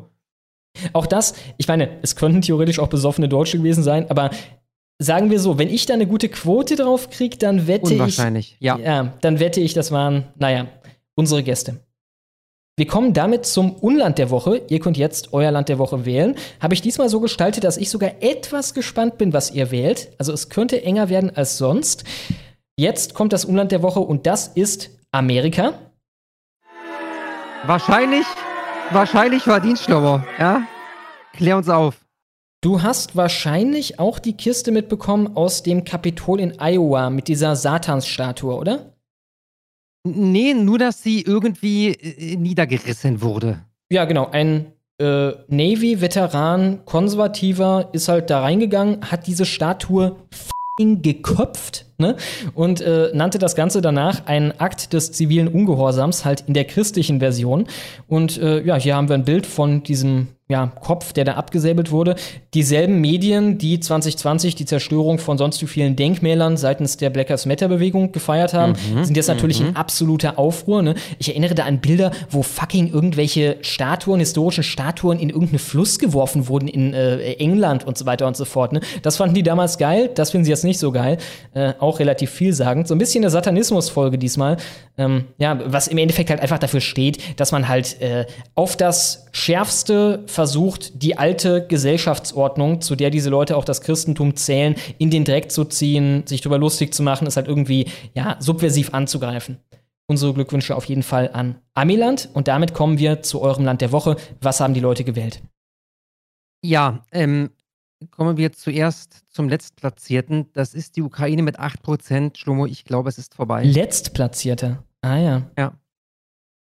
Auch 0.92 1.06
das, 1.06 1.34
ich 1.58 1.68
meine, 1.68 1.88
es 2.02 2.16
könnten 2.16 2.40
theoretisch 2.40 2.78
auch 2.78 2.88
besoffene 2.88 3.28
Deutsche 3.28 3.58
gewesen 3.58 3.82
sein, 3.82 4.10
aber 4.10 4.30
sagen 5.02 5.30
wir 5.30 5.40
so, 5.40 5.58
wenn 5.58 5.68
ich 5.68 5.86
da 5.86 5.94
eine 5.94 6.06
gute 6.06 6.28
Quote 6.28 6.76
drauf 6.76 7.10
kriege, 7.10 7.36
dann 7.36 7.66
wette 7.66 7.92
Unwahrscheinlich, 7.92 8.56
ich. 8.58 8.64
ja. 8.64 8.78
Ja, 8.78 9.12
dann 9.20 9.40
wette 9.40 9.60
ich, 9.60 9.74
das 9.74 9.90
waren, 9.90 10.24
naja, 10.38 10.66
unsere 11.14 11.42
Gäste. 11.42 11.76
Wir 12.76 12.86
kommen 12.86 13.12
damit 13.12 13.44
zum 13.44 13.74
Unland 13.74 14.16
der 14.16 14.30
Woche. 14.30 14.62
Ihr 14.68 14.80
könnt 14.80 14.96
jetzt 14.96 15.34
euer 15.34 15.50
Land 15.50 15.68
der 15.68 15.78
Woche 15.78 16.06
wählen. 16.06 16.36
Habe 16.58 16.72
ich 16.72 16.80
diesmal 16.80 17.10
so 17.10 17.20
gestaltet, 17.20 17.64
dass 17.64 17.76
ich 17.76 17.90
sogar 17.90 18.12
etwas 18.20 18.72
gespannt 18.72 19.18
bin, 19.18 19.34
was 19.34 19.50
ihr 19.50 19.70
wählt. 19.70 20.08
Also 20.18 20.32
es 20.32 20.48
könnte 20.48 20.82
enger 20.82 21.10
werden 21.10 21.30
als 21.36 21.58
sonst. 21.58 22.04
Jetzt 22.76 23.12
kommt 23.12 23.34
das 23.34 23.44
Unland 23.44 23.72
der 23.72 23.82
Woche 23.82 24.00
und 24.00 24.26
das 24.26 24.48
ist 24.48 24.88
Amerika. 25.10 25.74
Wahrscheinlich, 27.66 28.26
wahrscheinlich 28.90 29.42
verdient 29.42 29.78
Schlauer, 29.78 30.26
ja? 30.38 30.62
Klär 31.34 31.58
uns 31.58 31.68
auf. 31.68 32.01
Du 32.62 32.80
hast 32.80 33.16
wahrscheinlich 33.16 33.98
auch 33.98 34.20
die 34.20 34.36
Kiste 34.36 34.70
mitbekommen 34.70 35.36
aus 35.36 35.64
dem 35.64 35.82
Kapitol 35.82 36.38
in 36.38 36.60
Iowa 36.60 37.10
mit 37.10 37.26
dieser 37.26 37.56
Satansstatue, 37.56 38.54
oder? 38.54 38.94
Nee, 40.04 40.54
nur, 40.54 40.78
dass 40.78 41.02
sie 41.02 41.22
irgendwie 41.22 41.88
äh, 41.88 42.36
niedergerissen 42.36 43.20
wurde. 43.20 43.64
Ja, 43.90 44.04
genau. 44.04 44.28
Ein 44.30 44.72
äh, 44.98 45.32
Navy-Veteran, 45.48 46.84
konservativer, 46.84 47.90
ist 47.92 48.06
halt 48.06 48.30
da 48.30 48.42
reingegangen, 48.42 49.10
hat 49.10 49.26
diese 49.26 49.44
Statue 49.44 50.16
f***ing 50.30 51.02
geköpft 51.02 51.91
ne? 52.02 52.16
und 52.54 52.82
äh, 52.82 53.10
nannte 53.14 53.38
das 53.38 53.54
Ganze 53.54 53.80
danach 53.80 54.26
einen 54.26 54.52
Akt 54.52 54.92
des 54.92 55.12
zivilen 55.12 55.48
Ungehorsams, 55.48 56.26
halt 56.26 56.44
in 56.46 56.54
der 56.54 56.64
christlichen 56.64 57.20
Version. 57.20 57.66
Und 58.08 58.38
äh, 58.38 58.62
ja, 58.62 58.76
hier 58.76 58.96
haben 58.96 59.08
wir 59.08 59.14
ein 59.14 59.24
Bild 59.24 59.46
von 59.46 59.82
diesem 59.82 60.28
ja, 60.52 60.66
Kopf, 60.66 61.12
der 61.12 61.24
da 61.24 61.32
abgesäbelt 61.34 61.90
wurde. 61.90 62.14
Dieselben 62.52 63.00
Medien, 63.00 63.58
die 63.58 63.80
2020 63.80 64.54
die 64.54 64.66
Zerstörung 64.66 65.18
von 65.18 65.38
sonst 65.38 65.62
wie 65.62 65.66
vielen 65.66 65.96
Denkmälern 65.96 66.56
seitens 66.58 66.98
der 66.98 67.10
Black 67.10 67.30
Lives 67.30 67.46
Matter 67.46 67.68
Bewegung 67.68 68.12
gefeiert 68.12 68.52
haben, 68.52 68.74
sind 69.02 69.16
jetzt 69.16 69.28
natürlich 69.28 69.60
in 69.60 69.74
absoluter 69.76 70.38
Aufruhr. 70.38 70.82
Ne? 70.82 70.94
Ich 71.18 71.30
erinnere 71.30 71.54
da 71.54 71.64
an 71.64 71.80
Bilder, 71.80 72.10
wo 72.28 72.42
fucking 72.42 72.92
irgendwelche 72.92 73.56
Statuen, 73.62 74.20
historischen 74.20 74.62
Statuen 74.62 75.18
in 75.18 75.30
irgendeinen 75.30 75.58
Fluss 75.58 75.98
geworfen 75.98 76.48
wurden 76.48 76.68
in 76.68 76.92
äh, 76.92 77.32
England 77.34 77.86
und 77.86 77.96
so 77.96 78.04
weiter 78.04 78.26
und 78.26 78.36
so 78.36 78.44
fort. 78.44 78.72
Ne? 78.72 78.80
Das 79.00 79.16
fanden 79.16 79.34
die 79.34 79.42
damals 79.42 79.78
geil, 79.78 80.10
das 80.14 80.32
finden 80.32 80.44
sie 80.44 80.50
jetzt 80.50 80.64
nicht 80.64 80.78
so 80.78 80.92
geil. 80.92 81.16
Äh, 81.54 81.72
auch 81.78 81.91
relativ 81.98 82.30
vielsagend. 82.30 82.88
So 82.88 82.94
ein 82.94 82.98
bisschen 82.98 83.24
eine 83.24 83.30
Satanismus-Folge 83.30 84.18
diesmal. 84.18 84.56
Ähm, 84.96 85.24
ja, 85.38 85.58
was 85.64 85.88
im 85.88 85.98
Endeffekt 85.98 86.30
halt 86.30 86.40
einfach 86.40 86.58
dafür 86.58 86.80
steht, 86.80 87.40
dass 87.40 87.52
man 87.52 87.68
halt 87.68 88.00
äh, 88.00 88.26
auf 88.54 88.76
das 88.76 89.26
Schärfste 89.32 90.22
versucht, 90.26 91.02
die 91.02 91.18
alte 91.18 91.66
Gesellschaftsordnung, 91.66 92.80
zu 92.80 92.96
der 92.96 93.10
diese 93.10 93.30
Leute 93.30 93.56
auch 93.56 93.64
das 93.64 93.80
Christentum 93.80 94.36
zählen, 94.36 94.74
in 94.98 95.10
den 95.10 95.24
Dreck 95.24 95.50
zu 95.50 95.64
ziehen, 95.64 96.26
sich 96.26 96.40
darüber 96.40 96.58
lustig 96.58 96.94
zu 96.94 97.02
machen, 97.02 97.26
ist 97.26 97.36
halt 97.36 97.48
irgendwie, 97.48 97.86
ja, 98.14 98.36
subversiv 98.40 98.92
anzugreifen. 98.92 99.58
Unsere 100.06 100.34
Glückwünsche 100.34 100.76
auf 100.76 100.84
jeden 100.84 101.02
Fall 101.02 101.30
an 101.32 101.56
Amiland 101.74 102.28
und 102.34 102.48
damit 102.48 102.74
kommen 102.74 102.98
wir 102.98 103.22
zu 103.22 103.40
eurem 103.40 103.64
Land 103.64 103.80
der 103.80 103.92
Woche. 103.92 104.16
Was 104.40 104.60
haben 104.60 104.74
die 104.74 104.80
Leute 104.80 105.04
gewählt? 105.04 105.40
Ja, 106.64 107.04
ähm, 107.12 107.50
kommen 108.10 108.36
wir 108.36 108.52
zuerst 108.52 109.24
zum 109.30 109.48
Letztplatzierten. 109.48 110.52
Das 110.52 110.74
ist 110.74 110.96
die 110.96 111.02
Ukraine 111.02 111.42
mit 111.42 111.58
8%. 111.58 112.36
Schlomo, 112.36 112.66
ich 112.66 112.84
glaube, 112.84 113.08
es 113.08 113.18
ist 113.18 113.34
vorbei. 113.34 113.64
Letztplatzierte. 113.64 114.82
Ah 115.02 115.16
ja. 115.16 115.42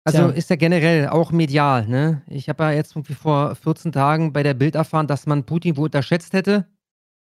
Also 0.05 0.19
Tja. 0.19 0.29
ist 0.29 0.49
ja 0.51 0.55
generell 0.55 1.07
auch 1.09 1.31
medial, 1.31 1.88
ne? 1.88 2.21
Ich 2.27 2.47
habe 2.47 2.63
ja 2.63 2.71
jetzt 2.71 2.91
irgendwie 2.91 3.15
vor 3.15 3.55
14 3.55 3.91
Tagen 3.91 4.33
bei 4.33 4.43
der 4.43 4.53
Bild 4.53 4.75
erfahren, 4.75 5.07
dass 5.07 5.25
man 5.25 5.45
Putin 5.45 5.77
wohl 5.77 5.85
unterschätzt 5.85 6.33
hätte. 6.33 6.67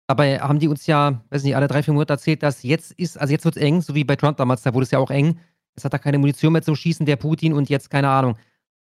Dabei 0.06 0.38
haben 0.38 0.60
die 0.60 0.68
uns 0.68 0.86
ja, 0.86 1.22
weiß 1.30 1.42
nicht, 1.42 1.56
alle 1.56 1.66
drei, 1.66 1.82
vier 1.82 1.92
Monate 1.92 2.14
erzählt, 2.14 2.42
dass 2.42 2.62
jetzt 2.62 2.92
ist, 2.92 3.18
also 3.18 3.32
jetzt 3.32 3.44
wird 3.44 3.56
es 3.56 3.62
eng, 3.62 3.82
so 3.82 3.94
wie 3.94 4.04
bei 4.04 4.16
Trump 4.16 4.36
damals, 4.36 4.62
da 4.62 4.72
wurde 4.72 4.84
es 4.84 4.92
ja 4.92 5.00
auch 5.00 5.10
eng. 5.10 5.38
Jetzt 5.76 5.84
hat 5.84 5.92
er 5.92 5.98
keine 5.98 6.18
Munition 6.18 6.52
mehr 6.52 6.62
zum 6.62 6.76
Schießen, 6.76 7.04
der 7.04 7.16
Putin, 7.16 7.52
und 7.52 7.68
jetzt, 7.68 7.90
keine 7.90 8.08
Ahnung, 8.08 8.36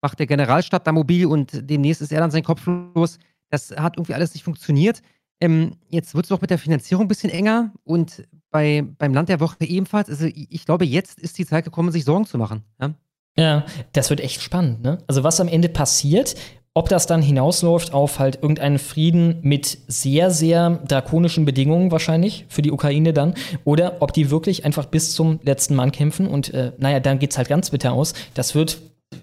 macht 0.02 0.18
der 0.18 0.28
Generalstab 0.28 0.84
da 0.84 0.92
mobil 0.92 1.26
und 1.26 1.70
demnächst 1.70 2.02
ist 2.02 2.12
er 2.12 2.20
dann 2.20 2.32
sein 2.32 2.44
Kopf 2.44 2.66
los. 2.96 3.20
Das 3.54 3.70
hat 3.70 3.98
irgendwie 3.98 4.16
alles 4.16 4.34
nicht 4.34 4.44
funktioniert. 4.44 5.04
Ähm, 5.40 5.76
jetzt 5.88 6.16
wird 6.16 6.26
es 6.26 6.32
auch 6.32 6.42
mit 6.42 6.50
der 6.50 6.58
Finanzierung 6.58 7.06
ein 7.06 7.08
bisschen 7.08 7.30
enger 7.30 7.72
und 7.84 8.24
bei, 8.50 8.84
beim 8.98 9.14
Land 9.14 9.30
der 9.30 9.40
Woche 9.40 9.58
ebenfalls. 9.60 10.10
Also 10.10 10.26
ich 10.26 10.66
glaube, 10.66 10.86
jetzt 10.86 11.20
ist 11.20 11.38
die 11.38 11.46
Zeit 11.46 11.64
gekommen, 11.64 11.92
sich 11.92 12.04
Sorgen 12.04 12.26
zu 12.26 12.40
machen. 12.40 12.64
Ja? 12.82 12.96
Ja, 13.38 13.66
das 13.92 14.10
wird 14.10 14.22
echt 14.22 14.42
spannend, 14.42 14.82
ne? 14.82 14.98
Also 15.06 15.24
was 15.24 15.40
am 15.40 15.48
Ende 15.48 15.70
passiert, 15.70 16.34
ob 16.74 16.90
das 16.90 17.06
dann 17.06 17.22
hinausläuft 17.22 17.94
auf 17.94 18.18
halt 18.18 18.38
irgendeinen 18.38 18.80
Frieden 18.80 19.38
mit 19.44 19.78
sehr, 19.88 20.32
sehr 20.32 20.72
drakonischen 20.88 21.46
Bedingungen 21.46 21.92
wahrscheinlich 21.92 22.46
für 22.50 22.64
die 22.64 22.72
Ukraine 22.72 23.14
dann, 23.14 23.36
oder 23.66 24.02
ob 24.02 24.14
die 24.14 24.32
wirklich 24.32 24.66
einfach 24.66 24.86
bis 24.86 25.14
zum 25.14 25.40
letzten 25.44 25.76
Mann 25.76 25.92
kämpfen 25.92 26.26
und 26.26 26.52
äh, 26.56 26.72
naja, 26.80 27.00
dann 27.00 27.20
geht's 27.20 27.38
halt 27.38 27.50
ganz 27.50 27.70
bitter 27.70 27.94
aus. 27.94 28.16
Das 28.34 28.56
wird 28.56 28.80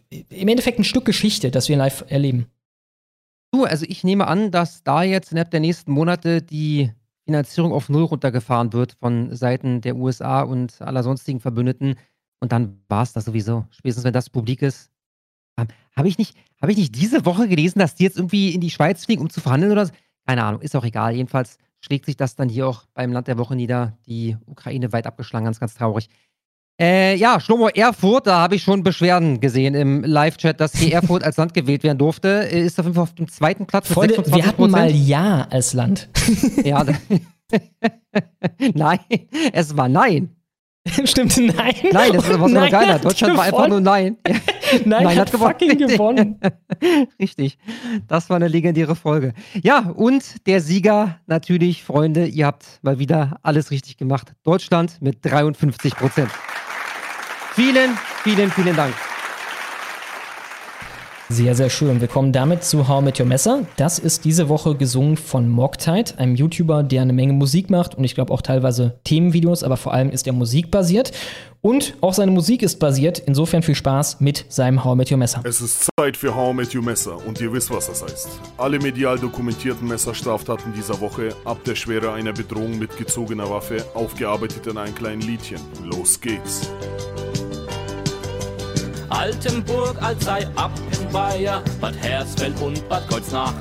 im 0.08 0.46
Endeffekt 0.46 0.78
ein 0.78 0.84
Stück 0.84 1.04
Geschichte, 1.04 1.50
das 1.50 1.68
wir 1.68 1.76
live 1.76 2.04
erleben. 2.08 2.46
Du, 3.60 3.66
also 3.66 3.84
ich 3.86 4.04
nehme 4.04 4.26
an, 4.26 4.50
dass 4.50 4.84
da 4.84 5.02
jetzt 5.02 5.32
innerhalb 5.32 5.50
der 5.50 5.60
nächsten 5.60 5.92
Monate 5.92 6.40
die 6.40 6.92
Finanzierung 7.26 7.74
auf 7.74 7.90
Null 7.90 8.04
runtergefahren 8.04 8.72
wird 8.72 8.94
von 8.94 9.36
Seiten 9.36 9.82
der 9.82 9.96
USA 9.96 10.40
und 10.40 10.80
aller 10.80 11.02
sonstigen 11.02 11.40
Verbündeten. 11.40 11.96
Und 12.40 12.52
dann 12.52 12.80
war 12.88 13.02
es 13.02 13.12
das 13.12 13.26
sowieso. 13.26 13.66
Spätestens 13.70 14.04
wenn 14.04 14.14
das 14.14 14.30
publik 14.30 14.62
ist. 14.62 14.90
Ähm, 15.58 15.68
Habe 15.94 16.08
ich, 16.08 16.16
nicht- 16.16 16.38
hab 16.62 16.70
ich 16.70 16.78
nicht 16.78 16.94
diese 16.96 17.26
Woche 17.26 17.48
gelesen, 17.48 17.80
dass 17.80 17.94
die 17.94 18.04
jetzt 18.04 18.16
irgendwie 18.16 18.54
in 18.54 18.62
die 18.62 18.70
Schweiz 18.70 19.04
fliegen, 19.04 19.20
um 19.20 19.28
zu 19.28 19.42
verhandeln 19.42 19.72
oder 19.72 19.84
so? 19.84 19.92
Keine 20.26 20.42
Ahnung, 20.42 20.62
ist 20.62 20.74
auch 20.74 20.84
egal. 20.84 21.14
Jedenfalls 21.14 21.58
schlägt 21.80 22.06
sich 22.06 22.16
das 22.16 22.36
dann 22.36 22.48
hier 22.48 22.66
auch 22.66 22.86
beim 22.94 23.12
Land 23.12 23.28
der 23.28 23.36
Woche 23.36 23.56
nieder. 23.56 23.98
Die 24.06 24.38
Ukraine 24.46 24.90
weit 24.94 25.06
abgeschlagen, 25.06 25.44
ganz, 25.44 25.60
ganz 25.60 25.74
traurig. 25.74 26.08
Äh, 26.80 27.14
ja, 27.16 27.38
Schlomo 27.40 27.68
Erfurt, 27.68 28.26
da 28.26 28.38
habe 28.38 28.54
ich 28.54 28.62
schon 28.62 28.82
Beschwerden 28.82 29.40
gesehen 29.40 29.74
im 29.74 30.02
Live-Chat, 30.02 30.60
dass 30.60 30.74
hier 30.74 30.94
Erfurt 30.94 31.22
als 31.22 31.36
Land 31.36 31.52
gewählt 31.52 31.82
werden 31.82 31.98
durfte. 31.98 32.48
Äh, 32.50 32.62
Ist 32.64 32.78
auf 32.80 32.86
jeden 32.86 32.94
Fall 32.94 33.02
auf 33.02 33.14
dem 33.14 33.28
zweiten 33.28 33.66
Platz 33.66 33.90
mit 33.90 33.94
Freunde, 33.96 34.14
26 34.14 34.42
wir 34.44 34.48
hatten 34.50 34.70
mal 34.70 34.90
Ja 34.90 35.46
als 35.50 35.74
Land. 35.74 36.08
Ja, 36.64 36.84
nein, 38.74 38.98
es 39.52 39.76
war 39.76 39.88
nein. 39.88 40.30
Stimmt, 41.04 41.36
nein. 41.36 41.74
Nein, 41.92 42.12
das 42.14 42.40
war 42.40 42.48
Nein 42.48 42.70
geiler. 42.70 42.98
Deutschland 42.98 43.36
war 43.36 43.44
einfach 43.44 43.68
nur 43.68 43.80
gewonnen. 43.80 43.84
nein. 43.84 44.16
Nein, 44.24 44.82
Nein, 44.86 45.08
hat, 45.08 45.18
hat 45.18 45.32
gewonnen. 45.32 45.52
fucking 45.52 45.78
gewonnen. 45.78 46.40
Richtig. 47.18 47.58
Das 48.08 48.30
war 48.30 48.36
eine 48.36 48.48
legendäre 48.48 48.96
Folge. 48.96 49.34
Ja, 49.62 49.90
und 49.94 50.46
der 50.46 50.62
Sieger 50.62 51.18
natürlich, 51.26 51.82
Freunde, 51.84 52.24
ihr 52.26 52.46
habt 52.46 52.78
mal 52.82 52.98
wieder 52.98 53.38
alles 53.42 53.70
richtig 53.70 53.98
gemacht. 53.98 54.32
Deutschland 54.42 55.02
mit 55.02 55.18
53 55.22 55.96
Prozent. 55.96 56.30
Vielen, 57.52 57.96
vielen, 58.22 58.50
vielen 58.50 58.76
Dank. 58.76 58.94
Sehr, 61.32 61.54
sehr 61.54 61.70
schön. 61.70 62.00
Wir 62.00 62.08
kommen 62.08 62.32
damit 62.32 62.64
zu 62.64 62.88
How 62.88 63.00
Met 63.00 63.20
Your 63.20 63.26
Messer. 63.26 63.64
Das 63.76 64.00
ist 64.00 64.24
diese 64.24 64.48
Woche 64.48 64.74
gesungen 64.74 65.16
von 65.16 65.48
Mogtide, 65.48 66.18
einem 66.18 66.34
YouTuber, 66.34 66.82
der 66.82 67.02
eine 67.02 67.12
Menge 67.12 67.32
Musik 67.32 67.70
macht 67.70 67.94
und 67.94 68.02
ich 68.02 68.16
glaube 68.16 68.32
auch 68.32 68.42
teilweise 68.42 68.98
Themenvideos, 69.04 69.62
aber 69.62 69.76
vor 69.76 69.94
allem 69.94 70.10
ist 70.10 70.26
er 70.26 70.32
musikbasiert. 70.32 71.12
Und 71.60 71.94
auch 72.00 72.14
seine 72.14 72.32
Musik 72.32 72.62
ist 72.62 72.80
basiert. 72.80 73.20
Insofern 73.20 73.62
viel 73.62 73.76
Spaß 73.76 74.20
mit 74.20 74.44
seinem 74.48 74.82
How 74.82 74.96
Met 74.96 75.12
Your 75.12 75.18
Messer. 75.18 75.40
Es 75.44 75.60
ist 75.60 75.88
Zeit 75.96 76.16
für 76.16 76.34
How 76.34 76.50
I 76.50 76.54
Met 76.54 76.74
Your 76.74 76.82
Messer 76.82 77.16
und 77.24 77.40
ihr 77.40 77.52
wisst, 77.52 77.70
was 77.70 77.86
das 77.86 78.02
heißt. 78.02 78.28
Alle 78.58 78.80
medial 78.80 79.16
dokumentierten 79.16 79.86
Messerstraftaten 79.86 80.72
dieser 80.72 81.00
Woche, 81.00 81.28
ab 81.44 81.62
der 81.64 81.76
Schwere 81.76 82.12
einer 82.12 82.32
Bedrohung 82.32 82.76
mit 82.76 82.96
gezogener 82.96 83.48
Waffe, 83.48 83.84
aufgearbeitet 83.94 84.66
in 84.66 84.78
einem 84.78 84.96
kleinen 84.96 85.22
Liedchen. 85.22 85.60
Los 85.84 86.20
geht's. 86.20 86.68
Altenburg, 89.10 90.00
Alzey, 90.02 90.46
Appenweier, 90.54 91.62
Bad 91.80 91.96
Hersfeld 91.96 92.60
und 92.62 92.88
Bad 92.88 93.08
Kreuznach. 93.08 93.52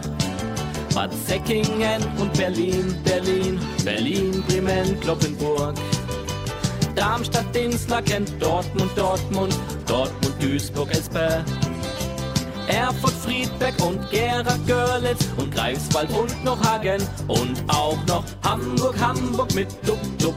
Bad 0.93 1.11
Säckingen 1.27 2.03
und 2.19 2.33
Berlin, 2.33 2.95
Berlin, 3.03 3.59
Berlin, 3.83 4.43
Bremen, 4.47 4.99
Kloppenburg. 4.99 5.75
Darmstadt, 6.95 7.53
Dinsler, 7.53 8.01
Kent, 8.01 8.31
Dortmund, 8.39 8.91
Dortmund, 8.95 9.55
Dortmund, 9.87 10.33
Duisburg, 10.39 10.91
Espe. 10.91 11.43
Erfurt, 12.67 13.13
Friedberg 13.13 13.73
und 13.83 14.09
Gera, 14.11 14.55
Görlitz 14.67 15.27
und 15.37 15.53
Greifswald 15.53 16.09
und 16.11 16.43
noch 16.43 16.63
Hagen 16.63 17.01
und 17.27 17.63
auch 17.67 17.97
noch 18.07 18.23
Hamburg, 18.43 18.95
Hamburg 18.99 19.53
mit 19.55 19.67
Dup 19.87 19.99
Dup. 20.19 20.35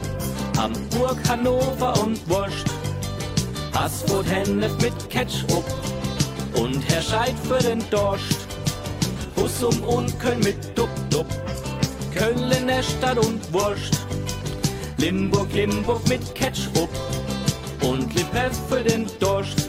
Hamburg, 0.57 1.17
Hannover 1.27 1.99
und 2.01 2.27
Wurst. 2.29 2.82
Haßbrot, 3.73 4.25
Hennef 4.27 4.71
mit 4.81 5.09
Ketchup 5.09 5.63
und 6.55 6.81
Herr 6.89 7.01
Scheid 7.01 7.35
für 7.47 7.57
den 7.57 7.83
Dorscht. 7.89 8.37
Husum 9.35 9.81
und 9.83 10.19
Köln 10.19 10.39
mit 10.39 10.77
Dup 10.77 10.89
Dup. 11.09 11.25
Köln 12.13 12.51
in 12.51 12.67
der 12.67 12.83
Stadt 12.83 13.17
und 13.17 13.51
Wurst. 13.51 14.05
Limburg, 14.97 15.51
Limburg 15.53 16.07
mit 16.07 16.35
Ketchup 16.35 16.89
und 17.81 18.13
Lippe 18.13 18.51
für 18.69 18.83
den 18.83 19.07
Dorscht. 19.19 19.62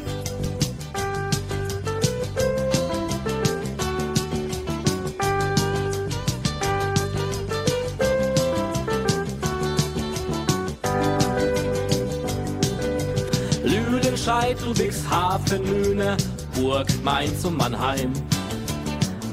Ludwigshafen, 14.53 15.65
Lüne, 15.65 16.17
Burg, 16.55 16.87
Mainz 17.03 17.45
und 17.47 17.57
Mannheim. 17.57 18.13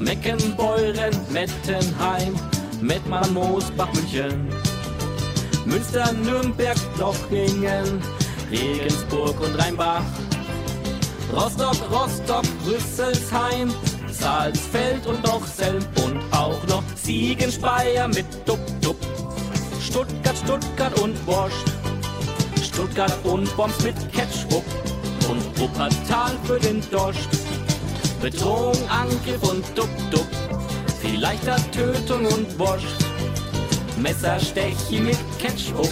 Meckenbeuren, 0.00 1.14
Mettenheim, 1.30 2.34
Mettmann, 2.80 3.34
Moosbach, 3.34 3.92
München. 3.92 4.48
Münster, 5.66 6.12
Nürnberg, 6.12 6.76
Lochingen, 6.98 8.02
Regensburg 8.50 9.38
und 9.40 9.54
Rheinbach. 9.60 10.02
Rostock, 11.32 11.76
Rostock, 11.90 12.44
Rüsselsheim, 12.66 13.70
Salzfeld 14.10 15.06
und 15.06 15.22
noch 15.24 15.46
Selm 15.46 15.84
und 16.04 16.20
auch 16.32 16.66
noch 16.68 16.82
Siegen, 16.96 17.52
mit 18.14 18.26
Dup 18.46 18.58
Dup. 18.80 18.96
Stuttgart, 19.80 20.36
Stuttgart 20.42 20.98
und 21.00 21.26
Wurst. 21.26 21.70
Stuttgart 22.62 23.12
und 23.24 23.54
Bombs 23.56 23.82
mit 23.82 23.94
Ketchup 24.12 24.64
Wuppertal 25.62 26.36
für 26.42 26.58
den 26.58 26.82
Dorscht. 26.90 27.28
Bedrohung, 28.20 28.76
Angriff 28.88 29.48
und 29.48 29.64
Dup. 29.78 29.88
Vielleicht 31.00 31.48
hat 31.48 31.70
Tötung 31.70 32.26
und 32.26 32.58
Wurst. 32.58 32.84
Messerstechi 33.96 34.98
mit 34.98 35.18
Ketchup 35.38 35.88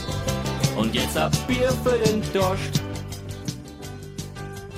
und 0.77 0.93
jetzt 0.93 1.17
ab 1.17 1.31
Bier 1.47 1.71
für 1.85 1.97
den 1.99 2.21
Dorscht. 2.33 2.90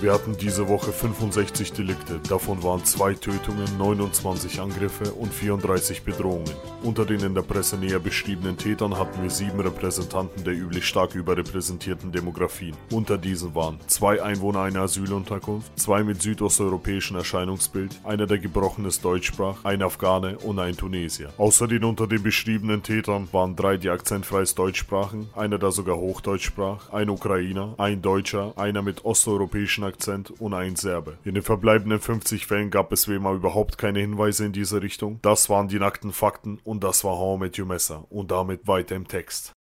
Wir 0.03 0.13
hatten 0.13 0.37
diese 0.37 0.67
Woche 0.67 0.91
65 0.91 1.75
Delikte, 1.75 2.19
davon 2.29 2.65
waren 2.65 2.85
zwei 2.85 3.15
Tötungen, 3.15 3.69
29 3.79 4.61
Angriffe 4.61 5.13
und 5.13 5.33
34 5.33 6.03
Bedrohungen. 6.03 6.51
Unter 6.83 7.05
den 7.05 7.21
in 7.21 7.37
der 7.37 7.43
Presse 7.43 7.77
näher 7.77 8.01
beschriebenen 8.01 8.59
Tätern 8.59 8.99
hatten 8.99 9.23
wir 9.23 9.31
sieben 9.31 9.61
Repräsentanten 9.61 10.43
der 10.43 10.55
üblich 10.55 10.87
stark 10.87 11.15
überrepräsentierten 11.15 12.11
Demografien. 12.11 12.75
Unter 12.91 13.17
diesen 13.17 13.55
waren 13.55 13.79
zwei 13.87 14.21
Einwohner 14.21 14.63
einer 14.63 14.81
Asylunterkunft, 14.81 15.79
zwei 15.79 16.03
mit 16.03 16.21
südosteuropäischem 16.21 17.19
Erscheinungsbild, 17.19 18.01
einer, 18.03 18.27
der 18.27 18.39
gebrochenes 18.39 19.01
Deutsch 19.01 19.29
sprach, 19.29 19.65
ein 19.65 19.83
Afghane 19.83 20.37
und 20.39 20.59
ein 20.59 20.77
Tunesier. 20.77 21.33
Außer 21.39 21.69
den 21.69 21.85
unter 21.85 22.09
den 22.09 22.25
beschriebenen 22.25 22.83
Tätern 22.83 23.29
waren 23.31 23.55
drei, 23.55 23.77
die 23.77 23.91
akzentfreies 23.91 24.57
Deutsch 24.57 24.81
sprachen, 24.81 25.29
einer, 25.37 25.59
der 25.59 25.71
sogar 25.71 25.97
Hochdeutsch 25.97 26.47
sprach, 26.47 26.93
ein 26.93 27.09
Ukrainer, 27.09 27.77
ein 27.79 28.03
Deutscher, 28.03 28.53
einer 28.57 28.83
mit 28.83 29.05
osteuropäischem 29.05 29.92
Akzent 29.93 30.31
und 30.41 30.55
ein 30.55 30.77
Serbe. 30.77 31.19
In 31.25 31.35
den 31.35 31.43
verbleibenden 31.43 32.01
50 32.01 32.47
Fällen 32.47 32.71
gab 32.71 32.93
es 32.93 33.09
wie 33.09 33.15
immer 33.15 33.33
überhaupt 33.33 33.77
keine 33.77 34.01
Hinweise 34.01 34.47
in 34.47 34.53
diese 34.53 34.81
Richtung. 34.81 35.19
Das 35.23 35.51
waren 35.51 35.69
die 35.69 35.79
nackten 35.79 36.13
Fakten 36.13 36.59
und 36.65 36.83
das 36.83 37.05
war 37.05 37.19
How 37.19 37.37
I 37.37 37.41
Met 37.41 37.59
Your 37.59 37.67
Messer 37.67 38.07
und 38.11 38.31
damit 38.31 38.67
weiter 38.67 38.97
im 38.97 39.07
Text. 39.07 39.53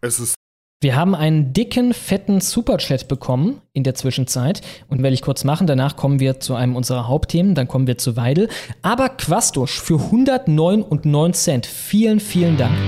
Es 0.00 0.20
ist 0.20 0.36
Wir 0.80 0.94
haben 0.94 1.16
einen 1.16 1.52
dicken, 1.52 1.92
fetten 1.92 2.40
Superchat 2.40 3.08
bekommen 3.08 3.60
in 3.72 3.82
der 3.82 3.96
Zwischenzeit. 3.96 4.60
Und 4.86 5.02
werde 5.02 5.14
ich 5.14 5.22
kurz 5.22 5.42
machen. 5.42 5.66
Danach 5.66 5.96
kommen 5.96 6.20
wir 6.20 6.38
zu 6.38 6.54
einem 6.54 6.76
unserer 6.76 7.08
Hauptthemen. 7.08 7.56
Dann 7.56 7.66
kommen 7.66 7.88
wir 7.88 7.98
zu 7.98 8.16
Weidel. 8.16 8.48
Aber 8.82 9.08
Quastosch 9.08 9.80
für 9.80 9.98
109 9.98 11.34
Cent. 11.34 11.66
Vielen, 11.66 12.20
vielen 12.20 12.56
Dank. 12.56 12.78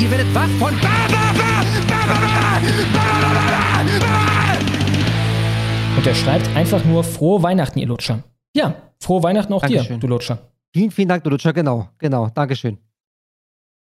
Ihr 0.00 0.10
werdet 0.10 0.34
wach 0.34 0.48
von 0.58 0.74
ba, 0.80 0.88
ba, 1.10 1.34
ba, 1.36 1.48
Und 5.98 6.06
er 6.06 6.14
schreibt 6.14 6.46
einfach 6.54 6.84
nur 6.84 7.02
frohe 7.02 7.42
Weihnachten, 7.42 7.76
ihr 7.80 7.88
Lutscher. 7.88 8.22
Ja, 8.54 8.76
frohe 9.00 9.20
Weihnachten 9.24 9.52
auch 9.52 9.62
dir, 9.62 9.78
Dankeschön. 9.78 9.98
du 9.98 10.06
Lutscher. 10.06 10.38
Vielen, 10.72 10.92
vielen 10.92 11.08
Dank, 11.08 11.24
du 11.24 11.30
Lutscher. 11.30 11.52
Genau, 11.52 11.88
genau. 11.98 12.28
Dankeschön. 12.28 12.78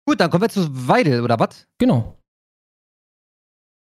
Gut, 0.08 0.20
dann 0.20 0.32
kommen 0.32 0.42
wir 0.42 0.50
zu 0.50 0.88
Weidel, 0.88 1.22
oder 1.22 1.40
was? 1.40 1.68
Genau. 1.78 2.18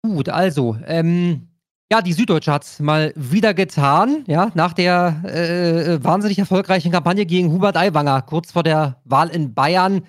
Gut, 0.03 0.29
also, 0.29 0.77
ähm, 0.87 1.47
ja, 1.89 2.03
die 2.03 2.15
Süddeutsche 2.15 2.53
hat 2.53 2.65
es 2.65 2.81
mal 2.81 3.13
wieder 3.15 3.55
getan, 3.55 4.25
ja, 4.27 4.51
nach 4.55 4.73
der 4.73 5.23
äh, 5.23 6.03
wahnsinnig 6.03 6.41
erfolgreichen 6.41 6.91
Kampagne 6.91 7.27
gegen 7.27 7.53
Hubert 7.53 7.77
Aiwanger, 7.77 8.23
kurz 8.23 8.51
vor 8.51 8.65
der 8.65 9.01
Wahl 9.05 9.29
in 9.29 9.55
Bayern, 9.55 10.05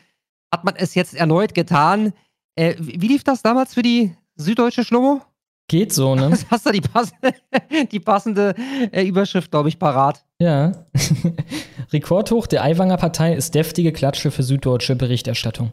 hat 0.51 0.63
man 0.63 0.75
es 0.75 0.95
jetzt 0.95 1.13
erneut 1.13 1.53
getan. 1.53 2.13
Äh, 2.55 2.77
wie 2.79 2.99
wie 2.99 3.09
lief 3.09 3.23
das 3.23 3.43
damals 3.43 3.75
für 3.75 3.83
die 3.83 4.15
Süddeutsche 4.37 4.83
Schlomo? 4.83 5.21
Geht 5.69 5.91
so, 5.91 6.15
ne? 6.15 6.37
Hast 6.49 6.65
du 6.65 6.71
die 6.71 6.81
passende, 6.81 7.33
die 7.91 7.99
passende 7.99 8.55
äh, 8.91 9.03
Überschrift, 9.03 9.51
glaube 9.51 9.69
ich, 9.69 9.79
parat? 9.79 10.23
ja. 10.39 10.71
Rekordhoch 11.93 12.47
der 12.47 12.63
Aiwanger 12.63 12.97
Partei 12.97 13.33
ist 13.33 13.55
deftige 13.55 13.93
Klatsche 13.93 14.29
für 14.29 14.43
süddeutsche 14.43 14.95
Berichterstattung. 14.97 15.71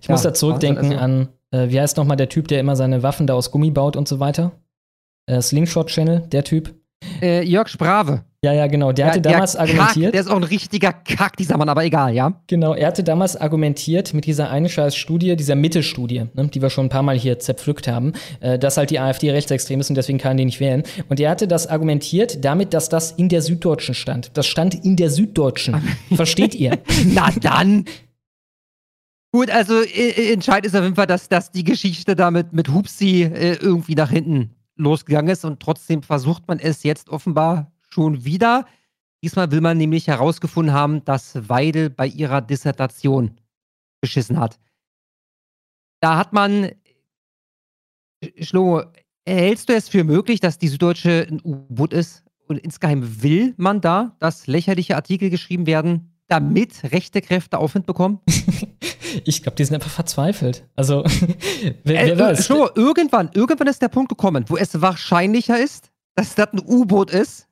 Ich 0.00 0.08
muss 0.08 0.24
Ja, 0.24 0.30
da 0.30 0.34
zurückdenken 0.34 0.84
Wahnsinn, 0.84 0.98
an, 0.98 1.28
äh, 1.50 1.68
wie 1.68 1.78
heißt 1.78 1.98
nochmal 1.98 2.16
der 2.16 2.30
Typ, 2.30 2.48
der 2.48 2.58
immer 2.60 2.74
seine 2.74 3.02
Waffen 3.02 3.26
da 3.26 3.34
aus 3.34 3.50
Gummi 3.50 3.70
baut 3.70 3.96
und 3.96 4.08
so 4.08 4.18
weiter? 4.18 4.52
Äh, 5.26 5.42
Slingshot 5.42 5.88
Channel, 5.88 6.20
der 6.20 6.44
Typ. 6.44 6.74
Äh, 7.20 7.42
Jörg 7.44 7.68
Sprave. 7.68 8.24
Ja, 8.44 8.52
ja, 8.52 8.66
genau. 8.66 8.90
Der 8.90 9.06
Ja, 9.06 9.12
hatte 9.12 9.20
damals 9.20 9.52
Kack, 9.52 9.68
argumentiert. 9.68 10.14
der 10.14 10.20
ist 10.20 10.26
auch 10.28 10.36
ein 10.36 10.42
richtiger 10.42 10.92
Kack, 10.92 11.36
dieser 11.36 11.56
Mann, 11.56 11.68
aber 11.68 11.84
egal, 11.84 12.12
ja? 12.12 12.32
Genau, 12.48 12.74
er 12.74 12.88
hatte 12.88 13.04
damals 13.04 13.36
argumentiert 13.36 14.14
mit 14.14 14.26
dieser 14.26 14.50
einen 14.50 14.68
scheiß 14.68 14.96
Studie, 14.96 15.36
dieser 15.36 15.54
Mitte-Studie, 15.54 16.24
ne, 16.34 16.48
die 16.48 16.60
wir 16.60 16.68
schon 16.68 16.86
ein 16.86 16.88
paar 16.88 17.04
Mal 17.04 17.16
hier 17.16 17.38
zerpflückt 17.38 17.86
haben, 17.86 18.14
äh, 18.40 18.58
dass 18.58 18.76
halt 18.78 18.90
die 18.90 18.98
AfD 18.98 19.30
rechtsextrem 19.30 19.78
ist 19.78 19.90
und 19.90 19.94
deswegen 19.96 20.18
kann 20.18 20.36
die 20.36 20.44
nicht 20.44 20.58
wählen. 20.58 20.82
Und 21.08 21.20
er 21.20 21.30
hatte 21.30 21.46
das 21.46 21.68
argumentiert 21.68 22.44
damit, 22.44 22.74
dass 22.74 22.88
das 22.88 23.12
in 23.12 23.28
der 23.28 23.42
Süddeutschen 23.42 23.94
stand. 23.94 24.32
Das 24.36 24.48
stand 24.48 24.74
in 24.84 24.96
der 24.96 25.10
Süddeutschen. 25.10 25.76
Versteht 26.12 26.56
ihr? 26.56 26.78
Na 27.06 27.30
dann. 27.40 27.84
Gut, 29.32 29.50
also 29.50 29.80
äh, 29.82 30.32
entscheidend 30.32 30.66
ist 30.66 30.74
auf 30.76 30.82
jeden 30.82 30.96
Fall, 30.96 31.06
dass, 31.06 31.28
dass 31.28 31.52
die 31.52 31.64
Geschichte 31.64 32.16
da 32.16 32.32
mit, 32.32 32.52
mit 32.52 32.68
Hupsi 32.70 33.22
äh, 33.22 33.52
irgendwie 33.54 33.94
nach 33.94 34.10
hinten 34.10 34.50
losgegangen 34.76 35.30
ist 35.30 35.44
und 35.44 35.60
trotzdem 35.60 36.02
versucht 36.02 36.48
man 36.48 36.58
es 36.58 36.82
jetzt 36.82 37.08
offenbar 37.08 37.72
schon 37.88 38.24
wieder. 38.24 38.66
Diesmal 39.22 39.50
will 39.50 39.60
man 39.60 39.78
nämlich 39.78 40.08
herausgefunden 40.08 40.74
haben, 40.74 41.04
dass 41.04 41.48
Weidel 41.48 41.90
bei 41.90 42.06
ihrer 42.06 42.40
Dissertation 42.40 43.38
beschissen 44.00 44.38
hat. 44.38 44.58
Da 46.00 46.16
hat 46.18 46.32
man, 46.32 46.72
Schlomo, 48.40 48.82
hältst 49.26 49.68
du 49.68 49.74
es 49.74 49.88
für 49.88 50.04
möglich, 50.04 50.40
dass 50.40 50.58
die 50.58 50.68
Süddeutsche 50.68 51.26
ein 51.30 51.40
U-Boot 51.44 51.92
ist? 51.92 52.24
Und 52.48 52.58
insgeheim 52.58 53.22
will 53.22 53.54
man 53.56 53.80
da, 53.80 54.16
dass 54.18 54.48
lächerliche 54.48 54.96
Artikel 54.96 55.30
geschrieben 55.30 55.66
werden, 55.66 56.11
damit 56.32 56.82
rechte 56.92 57.20
Kräfte 57.20 57.58
Aufwind 57.58 57.86
bekommen? 57.86 58.20
Ich 59.26 59.42
glaube, 59.42 59.56
die 59.56 59.64
sind 59.66 59.74
einfach 59.74 59.90
verzweifelt. 59.90 60.66
Also, 60.74 61.04
wer, 61.84 62.02
Äh, 62.02 62.06
wer 62.06 62.18
weiß. 62.18 62.46
Schlomo, 62.46 62.70
irgendwann, 62.74 63.28
irgendwann 63.34 63.66
ist 63.66 63.82
der 63.82 63.88
Punkt 63.88 64.08
gekommen, 64.08 64.46
wo 64.48 64.56
es 64.56 64.80
wahrscheinlicher 64.80 65.62
ist, 65.62 65.90
dass 66.14 66.34
das 66.34 66.48
ein 66.54 66.60
U-Boot 66.66 67.10
ist, 67.10 67.46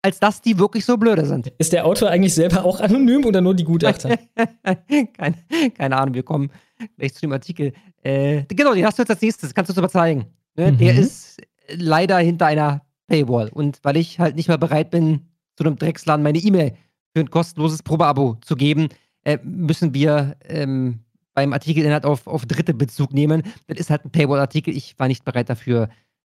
als 0.00 0.18
dass 0.18 0.40
die 0.40 0.58
wirklich 0.58 0.86
so 0.86 0.96
blöde 0.96 1.26
sind. 1.26 1.52
Ist 1.58 1.74
der 1.74 1.84
Autor 1.84 2.08
eigentlich 2.08 2.32
selber 2.32 2.64
auch 2.64 2.80
anonym 2.80 3.26
oder 3.26 3.42
nur 3.42 3.54
die 3.54 3.64
Gutachter? 3.64 4.16
keine, 5.18 5.36
keine 5.76 5.96
Ahnung, 5.98 6.14
wir 6.14 6.22
kommen 6.22 6.50
gleich 6.96 7.12
zu 7.12 7.20
dem 7.20 7.32
Artikel. 7.32 7.74
Äh, 8.02 8.44
genau, 8.48 8.72
den 8.72 8.86
hast 8.86 8.98
du 8.98 9.02
jetzt 9.02 9.10
als 9.10 9.20
nächstes, 9.20 9.54
kannst 9.54 9.68
du 9.68 9.72
uns 9.72 9.78
aber 9.78 9.90
zeigen. 9.90 10.24
Ne? 10.56 10.72
Mhm. 10.72 10.78
Der 10.78 10.98
ist 10.98 11.36
leider 11.68 12.16
hinter 12.16 12.46
einer 12.46 12.80
Paywall. 13.08 13.50
Und 13.50 13.78
weil 13.82 13.98
ich 13.98 14.18
halt 14.18 14.36
nicht 14.36 14.48
mehr 14.48 14.56
bereit 14.56 14.90
bin, 14.90 15.28
zu 15.56 15.64
einem 15.64 15.76
Drecksladen 15.76 16.22
meine 16.22 16.38
E-Mail 16.38 16.72
für 17.12 17.20
ein 17.20 17.30
kostenloses 17.30 17.82
Probeabo 17.82 18.38
zu 18.40 18.56
geben, 18.56 18.88
äh, 19.24 19.38
müssen 19.42 19.94
wir 19.94 20.36
ähm, 20.44 21.00
beim 21.34 21.52
Artikelinhalt 21.52 22.04
auf, 22.04 22.26
auf 22.26 22.46
Dritte 22.46 22.74
Bezug 22.74 23.12
nehmen. 23.12 23.42
Das 23.66 23.78
ist 23.78 23.90
halt 23.90 24.04
ein 24.04 24.10
Paywall-Artikel. 24.10 24.76
Ich 24.76 24.98
war 24.98 25.08
nicht 25.08 25.24
bereit 25.24 25.48
dafür, 25.48 25.88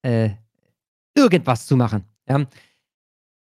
äh, 0.03 0.31
irgendwas 1.14 1.66
zu 1.66 1.77
machen. 1.77 2.05
Ja. 2.29 2.47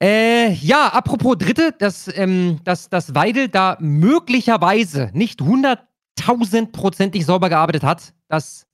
Äh, 0.02 0.54
ja, 0.54 0.88
apropos 0.88 1.38
Dritte, 1.38 1.76
dass, 1.78 2.10
ähm, 2.18 2.60
dass, 2.64 2.90
dass 2.90 3.14
Weidel 3.14 3.50
da 3.50 3.78
möglicherweise 3.80 5.12
nicht 5.14 5.42
hunderttausendprozentig 5.42 7.26
sauber 7.26 7.50
gearbeitet 7.50 7.84
hat, 7.84 8.14
das 8.28 8.66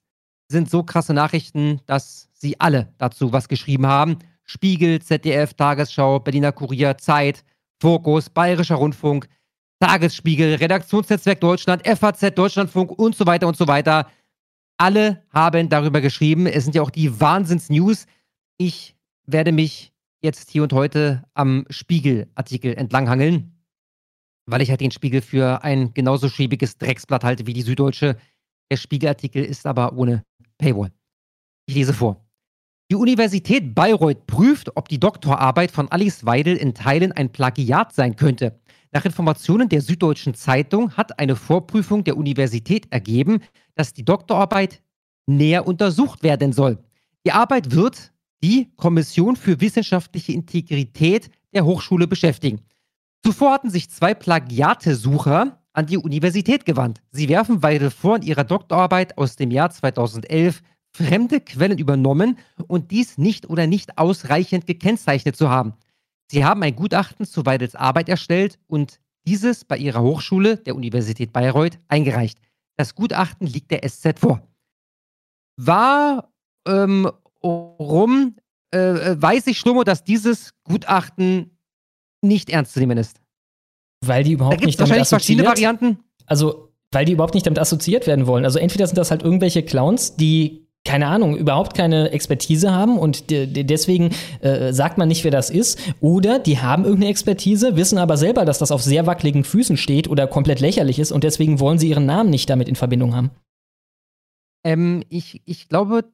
sind 0.49 0.70
so 0.70 0.84
krasse 0.84 1.14
Nachrichten, 1.14 1.82
dass 1.86 2.30
sie 2.34 2.60
alle 2.60 2.93
dazu 2.97 3.34
was 3.34 3.49
geschrieben 3.49 3.88
haben. 3.88 4.20
Spiegel, 4.45 5.01
ZDF, 5.01 5.53
Tagesschau, 5.53 6.20
Berliner 6.20 6.53
Kurier, 6.53 6.97
Zeit, 6.97 7.43
Fokus, 7.82 8.30
Bayerischer 8.30 8.75
Rundfunk, 8.75 9.28
Tagesspiegel, 9.80 10.55
Redaktionsnetzwerk 10.55 11.39
Deutschland, 11.39 11.88
FAZ, 11.88 12.34
Deutschlandfunk 12.34 12.91
und 12.91 13.15
so 13.15 13.25
weiter 13.25 13.47
und 13.47 13.57
so 13.57 13.67
weiter. 13.67 14.09
Alle 14.78 15.23
haben 15.32 15.69
darüber 15.69 16.01
geschrieben. 16.01 16.47
Es 16.47 16.63
sind 16.63 16.75
ja 16.75 16.82
auch 16.82 16.89
die 16.89 17.19
Wahnsinns-News. 17.19 18.05
Ich 18.57 18.95
werde 19.25 19.51
mich 19.51 19.93
jetzt 20.21 20.49
hier 20.49 20.63
und 20.63 20.73
heute 20.73 21.23
am 21.34 21.65
Spiegel-Artikel 21.69 22.73
entlanghangeln, 22.73 23.55
weil 24.45 24.61
ich 24.61 24.69
halt 24.69 24.82
den 24.82 24.91
Spiegel 24.91 25.21
für 25.21 25.63
ein 25.63 25.93
genauso 25.93 26.30
schäbiges 26.30 26.78
Drecksblatt 26.78 27.23
halte 27.23 27.45
wie 27.45 27.53
die 27.53 27.61
Süddeutsche. 27.61 28.17
Der 28.71 28.78
Spiegelartikel 28.78 29.43
ist 29.43 29.65
aber 29.65 29.93
ohne 29.93 30.23
Paywall. 30.57 30.91
Ich 31.67 31.75
lese 31.75 31.93
vor. 31.93 32.26
Die 32.89 32.95
Universität 32.95 33.75
Bayreuth 33.75 34.27
prüft, 34.27 34.77
ob 34.77 34.88
die 34.88 34.99
Doktorarbeit 34.99 35.71
von 35.71 35.91
Alice 35.91 36.25
Weidel 36.25 36.55
in 36.55 36.73
Teilen 36.73 37.11
ein 37.11 37.33
Plagiat 37.33 37.93
sein 37.93 38.15
könnte. 38.15 38.61
Nach 38.93 39.03
Informationen 39.03 39.67
der 39.67 39.81
Süddeutschen 39.81 40.33
Zeitung 40.35 40.93
hat 40.95 41.19
eine 41.19 41.35
Vorprüfung 41.35 42.05
der 42.05 42.15
Universität 42.15 42.88
ergeben, 42.89 43.41
dass 43.75 43.91
die 43.91 44.05
Doktorarbeit 44.05 44.81
näher 45.25 45.67
untersucht 45.67 46.23
werden 46.23 46.53
soll. 46.53 46.77
Die 47.25 47.33
Arbeit 47.33 47.75
wird 47.75 48.13
die 48.41 48.71
Kommission 48.77 49.35
für 49.35 49.59
wissenschaftliche 49.59 50.31
Integrität 50.31 51.29
der 51.53 51.65
Hochschule 51.65 52.07
beschäftigen. 52.07 52.61
Zuvor 53.21 53.51
hatten 53.51 53.69
sich 53.69 53.89
zwei 53.89 54.13
Plagiatesucher 54.13 55.61
an 55.73 55.85
die 55.88 55.97
Universität 55.97 56.65
gewandt. 56.65 57.01
Sie 57.11 57.27
werfen 57.27 57.61
Weidel 57.63 57.91
vor, 57.91 58.15
in 58.15 58.21
ihrer 58.21 58.45
Doktorarbeit 58.45 59.17
aus 59.17 59.35
dem 59.35 59.51
Jahr 59.51 59.71
2011 59.71 60.61
fremde 60.98 61.39
Quellen 61.41 61.78
übernommen 61.78 62.38
und 62.68 62.91
dies 62.91 63.18
nicht 63.18 63.50
oder 63.50 63.68
nicht 63.68 63.98
ausreichend 63.98 64.66
gekennzeichnet 64.66 65.36
zu 65.36 65.50
haben. 65.50 65.74
Sie 66.30 66.43
haben 66.43 66.64
ein 66.64 66.76
Gutachten 66.76 67.26
zu 67.26 67.45
Weidels 67.45 67.76
Arbeit 67.76 68.10
erstellt 68.10 68.60
und 68.68 69.00
dieses 69.26 69.64
bei 69.66 69.78
ihrer 69.78 70.02
Hochschule, 70.02 70.58
der 70.58 70.76
Universität 70.76 71.32
Bayreuth, 71.34 71.80
eingereicht. 71.88 72.39
Das 72.78 72.95
Gutachten 72.95 73.48
liegt 73.48 73.72
der 73.72 73.88
SZ 73.88 74.20
vor. 74.20 74.41
Warum 75.58 76.26
ähm, 76.66 78.36
äh, 78.72 79.22
weiß 79.22 79.48
ich, 79.48 79.58
Schlummo, 79.58 79.84
dass 79.84 80.04
dieses 80.04 80.54
Gutachten 80.64 81.58
nicht 82.22 82.50
ernst 82.50 82.74
zu 82.74 82.80
nehmen 82.80 82.98
ist? 82.98 83.20
Weil 84.06 84.24
die 84.24 84.34
überhaupt 84.34 84.62
da 84.62 84.66
nicht 84.66 84.80
damit 84.80 84.89
wahrscheinlich 84.89 85.10
verschiedene 85.10 85.48
assoziiert. 85.48 85.82
Varianten. 85.82 86.04
Also, 86.26 86.74
weil 86.91 87.06
die 87.06 87.14
überhaupt 87.14 87.34
nicht 87.34 87.45
damit 87.45 87.60
assoziiert 87.60 88.08
werden 88.08 88.28
wollen. 88.28 88.45
Also 88.45 88.60
entweder 88.60 88.88
sind 88.88 88.98
das 88.98 89.12
halt 89.12 89.24
irgendwelche 89.24 89.64
Clowns, 89.64 90.16
die 90.16 90.66
keine 90.88 91.07
Ahnung, 91.07 91.35
überhaupt 91.38 91.75
keine 91.75 92.09
Expertise 92.11 92.71
haben 92.73 92.97
und 92.97 93.29
de 93.29 93.45
de 93.45 93.63
deswegen 93.63 94.09
äh, 94.41 94.71
sagt 94.73 94.97
man 94.97 95.07
nicht, 95.07 95.23
wer 95.23 95.31
das 95.31 95.49
ist. 95.49 95.77
Oder 96.01 96.39
die 96.39 96.59
haben 96.59 96.83
irgendeine 96.85 97.11
Expertise, 97.11 97.75
wissen 97.75 97.97
aber 97.97 98.17
selber, 98.17 98.45
dass 98.45 98.57
das 98.59 98.71
auf 98.71 98.81
sehr 98.81 99.05
wackeligen 99.05 99.43
Füßen 99.43 99.77
steht 99.77 100.07
oder 100.07 100.27
komplett 100.27 100.59
lächerlich 100.61 100.97
ist 100.99 101.11
und 101.11 101.23
deswegen 101.23 101.59
wollen 101.59 101.77
sie 101.77 101.89
ihren 101.89 102.05
Namen 102.05 102.29
nicht 102.29 102.49
damit 102.49 102.67
in 102.69 102.75
Verbindung 102.75 103.15
haben. 103.15 103.31
Ähm, 104.63 105.03
ich, 105.09 105.41
ich 105.45 105.69
glaube, 105.69 106.05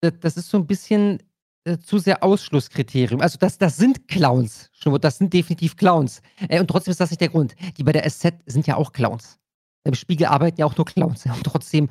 da- 0.00 0.10
das 0.10 0.36
ist 0.36 0.50
so 0.50 0.58
ein 0.58 0.66
bisschen 0.66 1.22
äh, 1.64 1.78
zu 1.78 1.98
sehr 1.98 2.22
Ausschlusskriterium. 2.22 3.20
Also 3.20 3.38
das, 3.38 3.58
das 3.58 3.76
sind 3.76 4.08
Clowns, 4.08 4.70
das 5.00 5.18
sind 5.18 5.32
definitiv 5.32 5.76
Clowns. 5.76 6.22
Äh, 6.48 6.60
und 6.60 6.68
trotzdem 6.68 6.92
ist 6.92 7.00
das 7.00 7.10
nicht 7.10 7.20
der 7.20 7.28
Grund. 7.30 7.54
Die 7.76 7.82
bei 7.82 7.92
der 7.92 8.08
SZ 8.08 8.34
sind 8.46 8.66
ja 8.66 8.76
auch 8.76 8.92
Clowns. 8.92 9.38
Im 9.84 9.94
Spiegel 9.94 10.26
arbeiten 10.26 10.60
ja 10.60 10.66
auch 10.66 10.76
nur 10.76 10.86
Clowns. 10.86 11.24
Und 11.26 11.44
trotzdem 11.44 11.88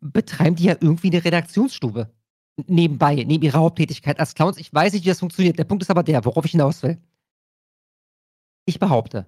betreiben 0.00 0.56
die 0.56 0.64
ja 0.64 0.76
irgendwie 0.80 1.10
eine 1.10 1.24
Redaktionsstube. 1.24 2.10
Nebenbei, 2.66 3.16
neben 3.26 3.42
ihrer 3.42 3.58
Haupttätigkeit 3.58 4.20
als 4.20 4.34
Clowns. 4.34 4.58
Ich 4.58 4.72
weiß 4.72 4.92
nicht, 4.92 5.04
wie 5.04 5.08
das 5.08 5.18
funktioniert. 5.18 5.58
Der 5.58 5.64
Punkt 5.64 5.82
ist 5.82 5.90
aber 5.90 6.02
der, 6.02 6.24
worauf 6.24 6.44
ich 6.44 6.52
hinaus 6.52 6.82
will. 6.82 6.98
Ich 8.66 8.78
behaupte, 8.78 9.26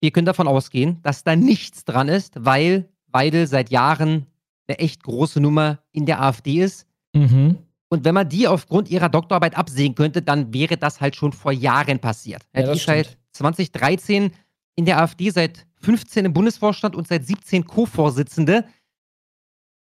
wir 0.00 0.10
können 0.10 0.26
davon 0.26 0.48
ausgehen, 0.48 1.02
dass 1.02 1.24
da 1.24 1.34
nichts 1.34 1.84
dran 1.84 2.08
ist, 2.08 2.34
weil 2.38 2.88
Weidel 3.08 3.46
seit 3.46 3.70
Jahren 3.70 4.26
eine 4.66 4.78
echt 4.78 5.02
große 5.02 5.40
Nummer 5.40 5.80
in 5.92 6.06
der 6.06 6.22
AfD 6.22 6.62
ist. 6.62 6.86
Mhm. 7.14 7.58
Und 7.88 8.04
wenn 8.04 8.14
man 8.14 8.28
die 8.28 8.48
aufgrund 8.48 8.90
ihrer 8.90 9.08
Doktorarbeit 9.08 9.56
absehen 9.56 9.94
könnte, 9.94 10.22
dann 10.22 10.52
wäre 10.52 10.76
das 10.76 11.00
halt 11.00 11.16
schon 11.16 11.32
vor 11.32 11.52
Jahren 11.52 12.00
passiert. 12.00 12.42
Ja, 12.54 12.62
die 12.62 12.78
ist 12.78 12.86
seit 12.86 13.06
stimmt. 13.06 13.20
2013 13.32 14.32
in 14.76 14.84
der 14.84 15.00
AfD, 15.00 15.30
seit 15.30 15.66
15 15.80 16.24
im 16.24 16.32
Bundesvorstand 16.32 16.96
und 16.96 17.06
seit 17.06 17.24
17 17.24 17.64
Co-Vorsitzende. 17.64 18.64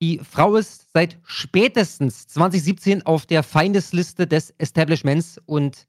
Die 0.02 0.18
Frau 0.18 0.56
ist 0.56 0.88
seit 0.92 1.16
spätestens 1.22 2.26
2017 2.26 3.06
auf 3.06 3.24
der 3.24 3.44
Feindesliste 3.44 4.26
des 4.26 4.50
Establishments 4.58 5.40
und 5.46 5.86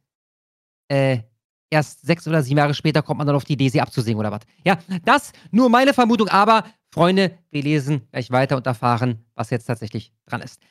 äh, 0.88 1.24
erst 1.72 2.06
sechs 2.06 2.28
oder 2.28 2.44
sieben 2.44 2.60
Jahre 2.60 2.76
später 2.76 3.02
kommt 3.02 3.18
man 3.18 3.26
dann 3.26 3.36
auf 3.36 3.44
die 3.44 3.54
Idee, 3.54 3.70
sie 3.70 3.82
abzusägen 3.82 4.20
oder 4.20 4.32
was. 4.32 4.42
Ja, 4.64 4.78
das 5.04 5.32
nur 5.50 5.68
meine 5.68 5.96
Vermutung, 5.96 6.28
aber 6.28 6.64
Freunde, 6.92 7.40
wir 7.50 7.64
lesen 7.64 8.08
gleich 8.12 8.30
weiter 8.30 8.56
und 8.56 8.68
erfahren, 8.68 9.26
was 9.34 9.50
jetzt 9.50 9.66
tatsächlich 9.66 10.14
dran 10.28 10.42
ist. 10.42 10.62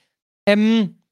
Ähm, 0.47 1.03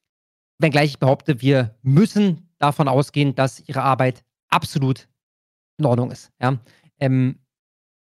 wenngleich 0.61 0.91
ich 0.91 0.99
behaupte, 1.01 1.41
wir 1.41 1.75
müssen 1.83 2.49
davon 2.59 2.87
ausgehen, 2.87 3.35
dass 3.35 3.59
ihre 3.69 3.83
Arbeit 3.83 4.25
absolut 4.51 5.09
in 5.79 5.87
Ordnung 5.87 6.13
ist. 6.13 6.31
Ja? 6.41 6.61
Ähm, 7.01 7.41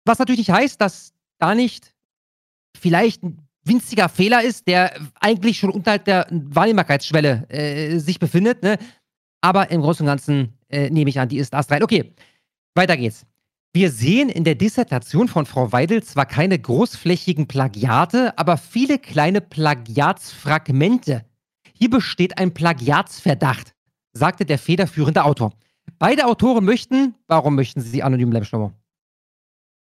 was 0.04 0.20
natürlich 0.20 0.40
nicht 0.40 0.52
heißt, 0.52 0.82
dass 0.82 1.14
da 1.38 1.56
nicht 1.56 1.96
vielleicht 2.76 3.24
ein 3.24 3.47
winziger 3.68 4.10
Fehler 4.10 4.44
ist, 4.44 4.68
der 4.68 4.94
eigentlich 5.20 5.60
schon 5.60 5.70
unterhalb 5.70 6.06
der 6.06 6.28
Wahrnehmbarkeitsschwelle 6.30 7.50
äh, 7.50 7.98
sich 8.00 8.20
befindet. 8.20 8.64
Ne? 8.64 8.78
Aber 9.42 9.72
im 9.72 9.82
Großen 9.82 10.04
und 10.04 10.08
Ganzen 10.08 10.58
äh, 10.70 10.90
nehme 10.90 11.10
ich 11.10 11.20
an, 11.20 11.30
die 11.30 11.38
ist 11.38 11.54
astrein. 11.54 11.84
Okay, 11.84 12.14
weiter 12.76 12.98
geht's. 12.98 13.26
Wir 13.74 13.92
sehen 13.92 14.30
in 14.30 14.44
der 14.44 14.56
Dissertation 14.56 15.28
von 15.28 15.46
Frau 15.46 15.72
Weidel 15.72 16.02
zwar 16.02 16.26
keine 16.26 16.58
großflächigen 16.58 17.48
Plagiate, 17.48 18.38
aber 18.38 18.58
viele 18.58 18.98
kleine 18.98 19.40
Plagiatsfragmente. 19.40 21.26
Hier 21.74 21.90
besteht 21.90 22.40
ein 22.40 22.54
Plagiatsverdacht, 22.54 23.76
sagte 24.14 24.46
der 24.46 24.58
federführende 24.58 25.24
Autor. 25.24 25.54
Beide 26.00 26.26
Autoren 26.26 26.66
möchten, 26.66 27.16
warum 27.28 27.56
möchten 27.56 27.82
sie 27.82 28.02
anonym 28.02 28.32
bleiben, 28.32 28.46
Schlummer? 28.46 28.74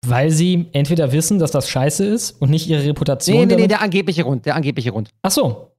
Weil 0.05 0.31
sie 0.31 0.67
entweder 0.71 1.11
wissen, 1.11 1.39
dass 1.39 1.51
das 1.51 1.69
scheiße 1.69 2.05
ist 2.05 2.41
und 2.41 2.49
nicht 2.49 2.67
ihre 2.67 2.85
Reputation. 2.85 3.37
Nee, 3.37 3.45
nee, 3.45 3.55
nee, 3.55 3.67
der 3.67 3.81
angebliche 3.81 4.23
Grund, 4.23 4.45
der 4.45 4.55
angebliche 4.55 4.91
Grund. 4.91 5.09
Ach 5.21 5.31
so. 5.31 5.71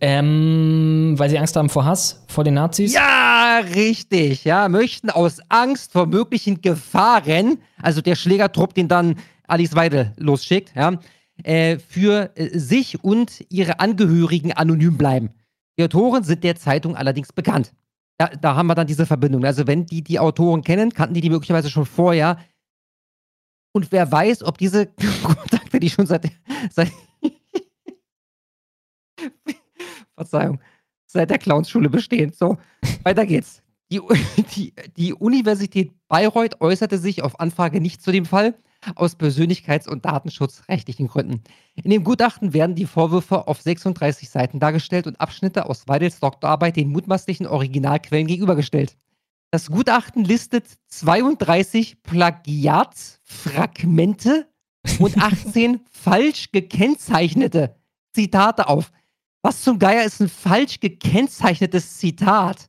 Ähm, 0.00 1.14
weil 1.16 1.30
sie 1.30 1.38
Angst 1.38 1.56
haben 1.56 1.68
vor 1.68 1.84
Hass, 1.84 2.24
vor 2.28 2.44
den 2.44 2.54
Nazis? 2.54 2.94
Ja, 2.94 3.60
richtig. 3.74 4.44
Ja, 4.44 4.68
möchten 4.68 5.10
aus 5.10 5.40
Angst 5.48 5.92
vor 5.92 6.06
möglichen 6.06 6.60
Gefahren, 6.60 7.58
also 7.82 8.00
der 8.00 8.14
Schlägertrupp, 8.14 8.74
den 8.74 8.88
dann 8.88 9.16
Alice 9.46 9.74
Weidel 9.74 10.12
losschickt, 10.16 10.72
ja, 10.76 10.98
äh, 11.42 11.78
für 11.78 12.30
äh, 12.36 12.56
sich 12.58 13.02
und 13.02 13.44
ihre 13.48 13.80
Angehörigen 13.80 14.52
anonym 14.52 14.96
bleiben. 14.96 15.30
Die 15.78 15.84
Autoren 15.84 16.24
sind 16.24 16.44
der 16.44 16.56
Zeitung 16.56 16.96
allerdings 16.96 17.32
bekannt. 17.32 17.72
Da, 18.18 18.30
da 18.40 18.56
haben 18.56 18.66
wir 18.66 18.74
dann 18.74 18.86
diese 18.86 19.06
Verbindung. 19.06 19.44
Also 19.44 19.66
wenn 19.66 19.86
die 19.86 20.02
die 20.02 20.18
Autoren 20.18 20.62
kennen, 20.62 20.92
kannten 20.92 21.14
die 21.14 21.20
die 21.20 21.30
möglicherweise 21.30 21.70
schon 21.70 21.86
vorher. 21.86 22.38
Und 23.72 23.92
wer 23.92 24.10
weiß, 24.10 24.42
ob 24.42 24.58
diese 24.58 24.86
Kontakte, 25.22 25.80
die 25.80 25.90
schon 25.90 26.06
seit, 26.06 26.30
seit 26.70 26.92
Verzeihung, 30.14 30.60
seit 31.06 31.30
der 31.30 31.38
Clownsschule 31.38 31.88
bestehen. 31.88 32.32
So, 32.32 32.58
weiter 33.02 33.26
geht's. 33.26 33.62
Die, 33.90 34.00
die, 34.54 34.74
die 34.96 35.14
Universität 35.14 35.92
Bayreuth 36.08 36.60
äußerte 36.60 36.98
sich 36.98 37.22
auf 37.22 37.40
Anfrage 37.40 37.80
nicht 37.80 38.02
zu 38.02 38.12
dem 38.12 38.26
Fall, 38.26 38.54
aus 38.94 39.16
persönlichkeits- 39.16 39.88
und 39.88 40.04
datenschutzrechtlichen 40.04 41.08
Gründen. 41.08 41.42
In 41.74 41.90
dem 41.90 42.04
Gutachten 42.04 42.52
werden 42.52 42.76
die 42.76 42.86
Vorwürfe 42.86 43.48
auf 43.48 43.60
36 43.60 44.30
Seiten 44.30 44.60
dargestellt 44.60 45.06
und 45.06 45.20
Abschnitte 45.20 45.66
aus 45.66 45.88
Weidels 45.88 46.20
Doktorarbeit 46.20 46.76
den 46.76 46.90
mutmaßlichen 46.90 47.46
Originalquellen 47.46 48.26
gegenübergestellt. 48.26 48.96
Das 49.50 49.70
Gutachten 49.70 50.24
listet 50.24 50.66
32 50.88 52.02
Plagiatsfragmente 52.02 54.46
und 54.98 55.16
18 55.22 55.80
falsch 55.90 56.50
gekennzeichnete 56.52 57.74
Zitate 58.12 58.68
auf. 58.68 58.92
Was 59.42 59.62
zum 59.62 59.78
Geier 59.78 60.04
ist 60.04 60.20
ein 60.20 60.28
falsch 60.28 60.80
gekennzeichnetes 60.80 61.96
Zitat? 61.98 62.68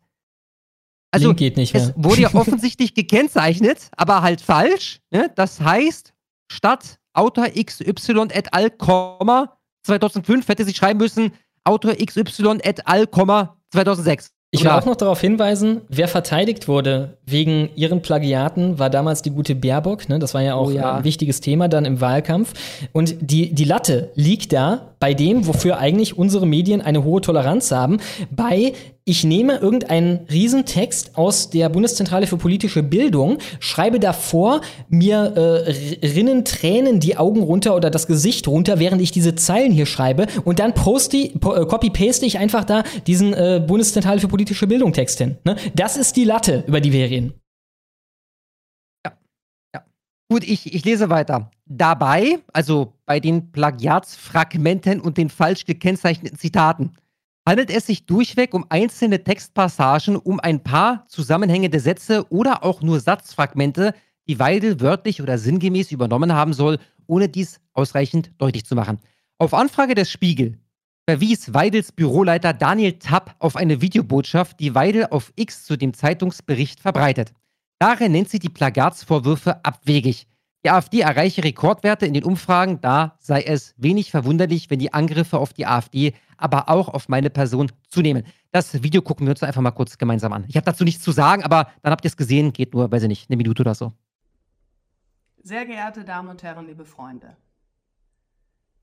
Also, 1.11 1.29
Link 1.29 1.39
geht 1.39 1.57
nicht 1.57 1.73
es 1.75 1.87
mehr. 1.87 1.95
wurde 1.97 2.21
ja 2.21 2.33
offensichtlich 2.35 2.93
gekennzeichnet, 2.93 3.89
aber 3.97 4.21
halt 4.21 4.39
falsch. 4.41 5.01
Ne? 5.11 5.31
Das 5.35 5.59
heißt, 5.59 6.13
statt 6.51 6.99
Autor 7.13 7.47
XY 7.49 8.27
et 8.31 8.53
al, 8.53 8.69
Komma, 8.69 9.57
2005 9.83 10.47
hätte 10.47 10.65
sie 10.65 10.73
schreiben 10.73 10.99
müssen 10.99 11.33
Autor 11.63 11.95
XY 11.95 12.59
et 12.61 12.87
al, 12.87 13.07
Komma, 13.07 13.57
2006. 13.71 14.31
Ich 14.51 14.63
will 14.63 14.71
auch 14.71 14.85
noch 14.85 14.95
darauf 14.95 15.21
hinweisen, 15.21 15.81
wer 15.89 16.07
verteidigt 16.07 16.67
wurde 16.67 17.17
wegen 17.23 17.69
ihren 17.75 18.01
Plagiaten, 18.01 18.79
war 18.79 18.89
damals 18.89 19.21
die 19.21 19.29
gute 19.29 19.53
Baerbock. 19.53 20.09
Ne? 20.09 20.17
Das 20.17 20.33
war 20.33 20.41
ja 20.41 20.55
auch 20.55 20.69
Oh 20.69 20.71
ja. 20.71 20.95
ein 20.97 21.03
wichtiges 21.03 21.39
Thema 21.39 21.67
dann 21.67 21.85
im 21.85 22.01
Wahlkampf. 22.01 22.53
Und 22.91 23.15
die, 23.21 23.53
die 23.53 23.63
Latte 23.63 24.09
liegt 24.15 24.51
da 24.51 24.89
bei 24.99 25.13
dem, 25.13 25.45
wofür 25.45 25.77
eigentlich 25.77 26.17
unsere 26.17 26.47
Medien 26.47 26.81
eine 26.81 27.03
hohe 27.03 27.21
Toleranz 27.21 27.71
haben, 27.71 27.99
bei 28.31 28.73
ich 29.09 29.23
nehme 29.23 29.57
irgendeinen 29.57 30.27
Riesentext 30.31 31.17
aus 31.17 31.49
der 31.49 31.67
Bundeszentrale 31.69 32.27
für 32.27 32.37
politische 32.37 32.83
Bildung, 32.83 33.39
schreibe 33.59 33.99
davor, 33.99 34.61
mir 34.87 35.33
äh, 35.35 36.05
rinnen 36.05 36.45
Tränen 36.45 36.99
die 36.99 37.17
Augen 37.17 37.41
runter 37.41 37.75
oder 37.75 37.89
das 37.89 38.05
Gesicht 38.05 38.47
runter, 38.47 38.77
während 38.77 39.01
ich 39.01 39.11
diese 39.11 39.33
Zeilen 39.33 39.71
hier 39.71 39.87
schreibe 39.87 40.27
und 40.45 40.59
dann 40.59 40.75
poste, 40.75 41.17
äh, 41.17 41.31
copy-paste 41.39 42.23
ich 42.27 42.37
einfach 42.37 42.65
da 42.65 42.83
diesen 43.07 43.33
äh, 43.33 43.63
Bundeszentrale 43.65 44.19
für 44.19 44.27
politische 44.27 44.67
Bildung 44.67 44.93
Text 44.93 45.17
hin. 45.17 45.37
Ne? 45.43 45.55
Das 45.73 45.97
ist 45.97 46.15
die 46.15 46.25
Latte, 46.25 46.63
über 46.67 46.79
die 46.79 46.93
wir 46.93 47.09
reden. 47.09 47.33
Ja, 49.03 49.13
ja. 49.73 49.85
Gut, 50.31 50.43
ich, 50.43 50.71
ich 50.71 50.85
lese 50.85 51.09
weiter. 51.09 51.49
Dabei, 51.65 52.37
also 52.53 52.93
bei 53.07 53.19
den 53.19 53.51
Plagiatsfragmenten 53.51 55.01
und 55.01 55.17
den 55.17 55.29
falsch 55.29 55.65
gekennzeichneten 55.65 56.37
Zitaten, 56.37 56.91
handelt 57.49 57.71
es 57.71 57.87
sich 57.87 58.05
durchweg 58.05 58.53
um 58.53 58.63
einzelne 58.69 59.23
Textpassagen, 59.23 60.17
um 60.17 60.39
ein 60.39 60.61
paar 60.61 61.07
zusammenhängende 61.07 61.79
Sätze 61.79 62.27
oder 62.29 62.63
auch 62.63 62.83
nur 62.83 62.99
Satzfragmente, 62.99 63.95
die 64.27 64.37
Weidel 64.37 64.79
wörtlich 64.81 65.19
oder 65.19 65.39
sinngemäß 65.39 65.91
übernommen 65.91 66.31
haben 66.31 66.53
soll, 66.53 66.77
ohne 67.07 67.27
dies 67.27 67.59
ausreichend 67.73 68.31
deutlich 68.37 68.67
zu 68.67 68.75
machen. 68.75 68.99
Auf 69.39 69.55
Anfrage 69.55 69.95
des 69.95 70.11
Spiegel 70.11 70.59
verwies 71.07 71.51
Weidels 71.51 71.91
Büroleiter 71.91 72.53
Daniel 72.53 72.99
Tapp 72.99 73.35
auf 73.39 73.55
eine 73.55 73.81
Videobotschaft, 73.81 74.59
die 74.59 74.75
Weidel 74.75 75.07
auf 75.09 75.33
X 75.35 75.65
zu 75.65 75.75
dem 75.75 75.95
Zeitungsbericht 75.95 76.79
verbreitet. 76.79 77.33
Darin 77.79 78.11
nennt 78.11 78.29
sie 78.29 78.37
die 78.37 78.49
Plagatsvorwürfe 78.49 79.65
abwegig. 79.65 80.27
Die 80.65 80.69
AfD 80.69 80.99
erreiche 80.99 81.43
Rekordwerte 81.43 82.05
in 82.05 82.13
den 82.13 82.25
Umfragen, 82.25 82.81
da 82.81 83.15
sei 83.19 83.43
es 83.43 83.73
wenig 83.77 84.11
verwunderlich, 84.11 84.69
wenn 84.69 84.79
die 84.79 84.93
Angriffe 84.93 85.37
auf 85.37 85.53
die 85.53 85.65
AfD, 85.65 86.13
aber 86.35 86.67
auch 86.67 86.89
auf 86.89 87.07
meine 87.07 87.29
Person 87.29 87.71
zunehmen. 87.87 88.25
Das 88.51 88.83
Video 88.83 89.01
gucken 89.01 89.25
wir 89.25 89.31
uns 89.31 89.41
einfach 89.41 89.61
mal 89.61 89.71
kurz 89.71 89.97
gemeinsam 89.97 90.33
an. 90.33 90.43
Ich 90.49 90.57
habe 90.57 90.65
dazu 90.65 90.83
nichts 90.83 91.01
zu 91.01 91.11
sagen, 91.11 91.43
aber 91.43 91.71
dann 91.81 91.91
habt 91.91 92.03
ihr 92.03 92.09
es 92.09 92.17
gesehen, 92.17 92.51
geht 92.51 92.73
nur, 92.73 92.91
weiß 92.91 93.03
ich 93.03 93.07
nicht, 93.07 93.29
eine 93.29 93.37
Minute 93.37 93.61
oder 93.61 93.73
so. 93.73 93.93
Sehr 95.41 95.65
geehrte 95.65 96.03
Damen 96.03 96.27
und 96.27 96.43
Herren, 96.43 96.67
liebe 96.67 96.83
Freunde, 96.83 97.37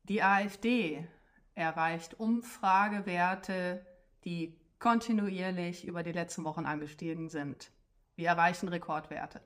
die 0.04 0.22
AfD 0.22 1.06
erreicht 1.54 2.18
Umfragewerte, 2.18 3.84
die 4.24 4.56
kontinuierlich 4.78 5.86
über 5.86 6.02
die 6.02 6.12
letzten 6.12 6.44
Wochen 6.44 6.64
angestiegen 6.64 7.28
sind. 7.28 7.70
Wir 8.14 8.28
erreichen 8.28 8.68
Rekordwerte. 8.68 9.42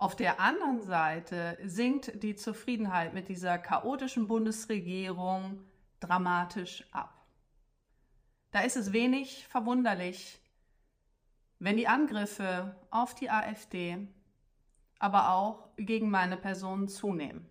Auf 0.00 0.14
der 0.14 0.38
anderen 0.38 0.80
Seite 0.80 1.58
sinkt 1.64 2.22
die 2.22 2.36
Zufriedenheit 2.36 3.14
mit 3.14 3.28
dieser 3.28 3.58
chaotischen 3.58 4.28
Bundesregierung 4.28 5.64
dramatisch 5.98 6.86
ab. 6.92 7.26
Da 8.52 8.60
ist 8.60 8.76
es 8.76 8.92
wenig 8.92 9.48
verwunderlich, 9.48 10.40
wenn 11.58 11.76
die 11.76 11.88
Angriffe 11.88 12.76
auf 12.90 13.16
die 13.16 13.28
AfD, 13.28 14.06
aber 15.00 15.30
auch 15.30 15.68
gegen 15.76 16.10
meine 16.10 16.36
Person 16.36 16.86
zunehmen. 16.86 17.48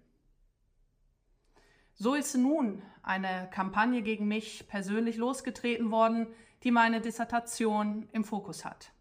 So 1.96 2.14
ist 2.14 2.34
nun 2.36 2.82
eine 3.04 3.50
Kampagne 3.52 4.02
gegen 4.02 4.26
mich 4.26 4.70
persönlich 4.70 5.18
losgetreten 5.18 5.92
worden, 5.92 6.28
die 6.64 6.72
meine 6.72 7.02
Dissertation 7.02 8.08
im 8.14 8.24
Fokus 8.24 8.64
hat. 8.64 8.94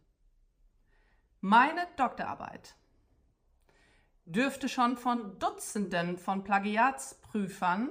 Meine 1.40 1.86
Doktorarbeit 1.97 2.74
dürfte 4.27 4.68
schon 4.68 4.97
von 4.97 5.39
Dutzenden 5.39 6.18
von 6.18 6.45
Plagiatsprüfern 6.45 7.91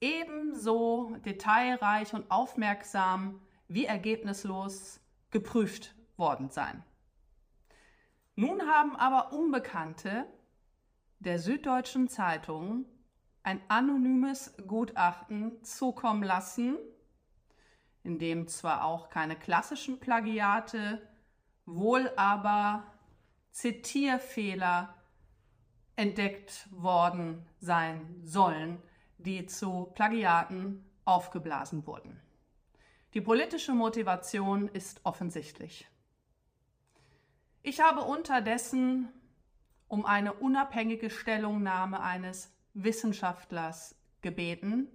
ebenso 0.00 1.16
detailreich 1.24 2.14
und 2.14 2.30
aufmerksam 2.30 3.40
wie 3.68 3.84
ergebnislos 3.84 5.00
geprüft 5.30 5.94
worden 6.16 6.50
sein. 6.50 6.82
Nun 8.36 8.62
haben 8.62 8.96
aber 8.96 9.32
Unbekannte 9.32 10.26
der 11.18 11.38
Süddeutschen 11.38 12.08
Zeitung 12.08 12.84
ein 13.42 13.60
anonymes 13.68 14.54
Gutachten 14.66 15.62
zukommen 15.62 16.22
lassen, 16.22 16.76
in 18.02 18.18
dem 18.18 18.48
zwar 18.48 18.84
auch 18.84 19.08
keine 19.08 19.36
klassischen 19.36 20.00
Plagiate, 20.00 21.00
wohl 21.64 22.10
aber 22.16 22.84
Zitierfehler 23.56 24.94
entdeckt 25.96 26.68
worden 26.70 27.46
sein 27.58 28.20
sollen, 28.22 28.82
die 29.16 29.46
zu 29.46 29.90
Plagiaten 29.94 30.84
aufgeblasen 31.06 31.86
wurden. 31.86 32.20
Die 33.14 33.22
politische 33.22 33.72
Motivation 33.72 34.68
ist 34.68 35.00
offensichtlich. 35.04 35.88
Ich 37.62 37.80
habe 37.80 38.02
unterdessen 38.02 39.08
um 39.88 40.04
eine 40.04 40.34
unabhängige 40.34 41.08
Stellungnahme 41.08 42.02
eines 42.02 42.52
Wissenschaftlers 42.74 43.94
gebeten, 44.20 44.86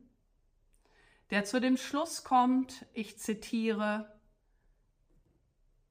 der 1.32 1.45
zu 1.45 1.59
dem 1.59 1.78
Schluss 1.78 2.24
kommt, 2.24 2.86
ich 2.93 3.18
zitiere, 3.18 4.20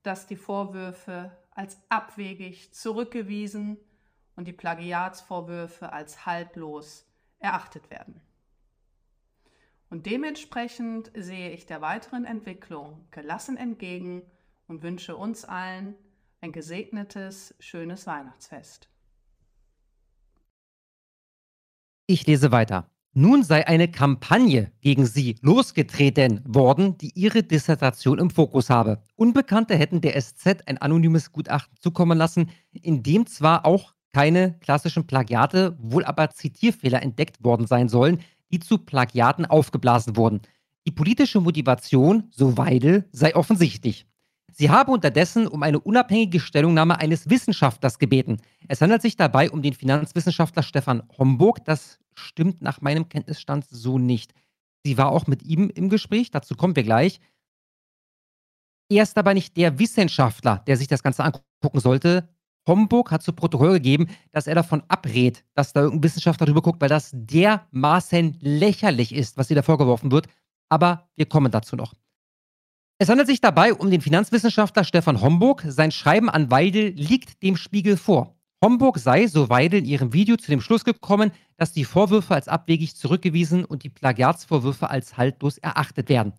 dass 0.04 0.28
die 0.28 0.36
Vorwürfe 0.36 1.36
als 1.50 1.80
abwegig 1.88 2.72
zurückgewiesen 2.72 3.76
und 4.36 4.46
die 4.46 4.52
Plagiatsvorwürfe 4.52 5.92
als 5.92 6.26
haltlos 6.26 7.06
erachtet 7.38 7.90
werden. 7.90 8.20
Und 9.90 10.06
dementsprechend 10.06 11.10
sehe 11.16 11.50
ich 11.50 11.66
der 11.66 11.80
weiteren 11.80 12.24
Entwicklung 12.24 13.06
gelassen 13.10 13.56
entgegen 13.56 14.22
und 14.68 14.82
wünsche 14.82 15.16
uns 15.16 15.44
allen 15.44 15.96
ein 16.40 16.52
gesegnetes, 16.52 17.54
schönes 17.58 18.06
Weihnachtsfest. 18.06 18.88
Ich 22.06 22.26
lese 22.26 22.50
weiter. 22.50 22.88
Nun 23.12 23.42
sei 23.42 23.66
eine 23.66 23.88
Kampagne 23.88 24.70
gegen 24.82 25.04
sie 25.04 25.34
losgetreten 25.40 26.42
worden, 26.44 26.96
die 26.96 27.10
ihre 27.16 27.42
Dissertation 27.42 28.20
im 28.20 28.30
Fokus 28.30 28.70
habe. 28.70 29.02
Unbekannte 29.16 29.74
hätten 29.74 30.00
der 30.00 30.20
SZ 30.20 30.66
ein 30.66 30.78
anonymes 30.78 31.32
Gutachten 31.32 31.76
zukommen 31.80 32.16
lassen, 32.16 32.50
in 32.70 33.02
dem 33.02 33.26
zwar 33.26 33.66
auch 33.66 33.94
keine 34.12 34.58
klassischen 34.60 35.08
Plagiate, 35.08 35.76
wohl 35.80 36.04
aber 36.04 36.30
Zitierfehler 36.30 37.02
entdeckt 37.02 37.42
worden 37.42 37.66
sein 37.66 37.88
sollen, 37.88 38.20
die 38.52 38.60
zu 38.60 38.78
Plagiaten 38.78 39.44
aufgeblasen 39.44 40.16
wurden. 40.16 40.42
Die 40.86 40.92
politische 40.92 41.40
Motivation, 41.40 42.28
so 42.30 42.56
Weidel, 42.56 43.08
sei 43.10 43.34
offensichtlich. 43.34 44.06
Sie 44.52 44.70
habe 44.70 44.90
unterdessen 44.92 45.46
um 45.46 45.62
eine 45.62 45.80
unabhängige 45.80 46.40
Stellungnahme 46.40 46.98
eines 46.98 47.28
Wissenschaftlers 47.30 47.98
gebeten. 47.98 48.38
Es 48.68 48.80
handelt 48.80 49.02
sich 49.02 49.16
dabei 49.16 49.50
um 49.50 49.62
den 49.62 49.74
Finanzwissenschaftler 49.74 50.62
Stefan 50.62 51.02
Homburg. 51.18 51.64
Das 51.64 51.99
stimmt 52.14 52.62
nach 52.62 52.80
meinem 52.80 53.08
Kenntnisstand 53.08 53.66
so 53.68 53.98
nicht. 53.98 54.34
Sie 54.84 54.98
war 54.98 55.10
auch 55.10 55.26
mit 55.26 55.42
ihm 55.42 55.70
im 55.70 55.88
Gespräch, 55.88 56.30
dazu 56.30 56.54
kommen 56.54 56.76
wir 56.76 56.82
gleich. 56.82 57.20
Er 58.90 59.04
ist 59.04 59.16
aber 59.18 59.34
nicht 59.34 59.56
der 59.56 59.78
Wissenschaftler, 59.78 60.62
der 60.66 60.76
sich 60.76 60.88
das 60.88 61.02
Ganze 61.02 61.24
angucken 61.24 61.80
sollte. 61.80 62.28
Homburg 62.66 63.10
hat 63.10 63.22
zu 63.22 63.32
Protokoll 63.32 63.74
gegeben, 63.74 64.08
dass 64.32 64.46
er 64.46 64.54
davon 64.54 64.82
abrät, 64.88 65.44
dass 65.54 65.72
da 65.72 65.80
irgendein 65.80 66.04
Wissenschaftler 66.04 66.46
drüber 66.46 66.62
guckt, 66.62 66.80
weil 66.80 66.88
das 66.88 67.10
dermaßen 67.12 68.38
lächerlich 68.40 69.14
ist, 69.14 69.36
was 69.36 69.50
ihr 69.50 69.56
da 69.56 69.62
vorgeworfen 69.62 70.10
wird. 70.10 70.26
Aber 70.68 71.08
wir 71.16 71.26
kommen 71.26 71.50
dazu 71.50 71.76
noch. 71.76 71.94
Es 72.98 73.08
handelt 73.08 73.28
sich 73.28 73.40
dabei 73.40 73.72
um 73.72 73.90
den 73.90 74.02
Finanzwissenschaftler 74.02 74.84
Stefan 74.84 75.20
Homburg. 75.20 75.64
Sein 75.66 75.90
Schreiben 75.90 76.28
an 76.28 76.50
Weidel 76.50 76.90
liegt 76.90 77.42
dem 77.42 77.56
Spiegel 77.56 77.96
vor. 77.96 78.36
Homburg 78.62 78.98
sei, 78.98 79.26
so 79.26 79.48
Weidel 79.48 79.80
in 79.80 79.86
ihrem 79.86 80.12
Video, 80.12 80.36
zu 80.36 80.50
dem 80.50 80.60
Schluss 80.60 80.84
gekommen, 80.84 81.32
dass 81.60 81.72
die 81.72 81.84
Vorwürfe 81.84 82.34
als 82.34 82.48
abwegig 82.48 82.96
zurückgewiesen 82.96 83.66
und 83.66 83.82
die 83.82 83.90
Plagiatsvorwürfe 83.90 84.88
als 84.88 85.18
haltlos 85.18 85.58
erachtet 85.58 86.08
werden. 86.08 86.32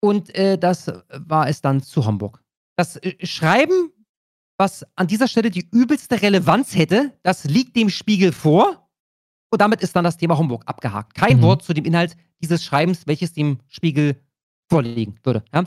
Und 0.00 0.34
äh, 0.34 0.56
das 0.56 0.90
war 1.10 1.46
es 1.46 1.60
dann 1.60 1.82
zu 1.82 2.06
Homburg. 2.06 2.42
Das 2.74 2.96
äh, 2.96 3.14
Schreiben, 3.26 3.92
was 4.56 4.86
an 4.96 5.08
dieser 5.08 5.28
Stelle 5.28 5.50
die 5.50 5.68
übelste 5.70 6.22
Relevanz 6.22 6.74
hätte, 6.74 7.12
das 7.22 7.44
liegt 7.44 7.76
dem 7.76 7.90
Spiegel 7.90 8.32
vor. 8.32 8.88
Und 9.50 9.60
damit 9.60 9.82
ist 9.82 9.94
dann 9.94 10.04
das 10.04 10.16
Thema 10.16 10.38
Homburg 10.38 10.62
abgehakt. 10.64 11.14
Kein 11.14 11.36
mhm. 11.36 11.42
Wort 11.42 11.62
zu 11.62 11.74
dem 11.74 11.84
Inhalt 11.84 12.16
dieses 12.40 12.64
Schreibens, 12.64 13.06
welches 13.06 13.34
dem 13.34 13.58
Spiegel 13.68 14.16
vorliegen 14.70 15.18
würde. 15.22 15.44
Ja? 15.52 15.64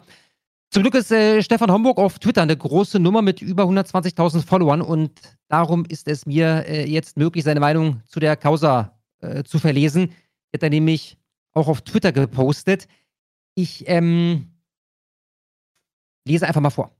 Zum 0.71 0.83
Glück 0.83 0.95
ist 0.95 1.11
äh, 1.11 1.41
Stefan 1.41 1.71
Homburg 1.71 1.97
auf 1.97 2.19
Twitter 2.19 2.41
eine 2.41 2.57
große 2.57 2.99
Nummer 2.99 3.21
mit 3.21 3.41
über 3.41 3.63
120.000 3.63 4.45
Followern 4.45 4.81
und 4.81 5.11
darum 5.47 5.85
ist 5.85 6.07
es 6.07 6.25
mir 6.25 6.65
äh, 6.67 6.89
jetzt 6.89 7.17
möglich, 7.17 7.43
seine 7.43 7.59
Meinung 7.59 8.01
zu 8.07 8.19
der 8.19 8.35
Causa 8.35 8.97
äh, 9.21 9.43
zu 9.43 9.59
verlesen. 9.59 10.11
Hat 10.53 10.63
er 10.63 10.69
nämlich 10.69 11.17
auch 11.53 11.67
auf 11.67 11.81
Twitter 11.81 12.11
gepostet. 12.11 12.87
Ich 13.55 13.87
ähm, 13.87 14.51
lese 16.27 16.47
einfach 16.47 16.61
mal 16.61 16.69
vor. 16.69 16.91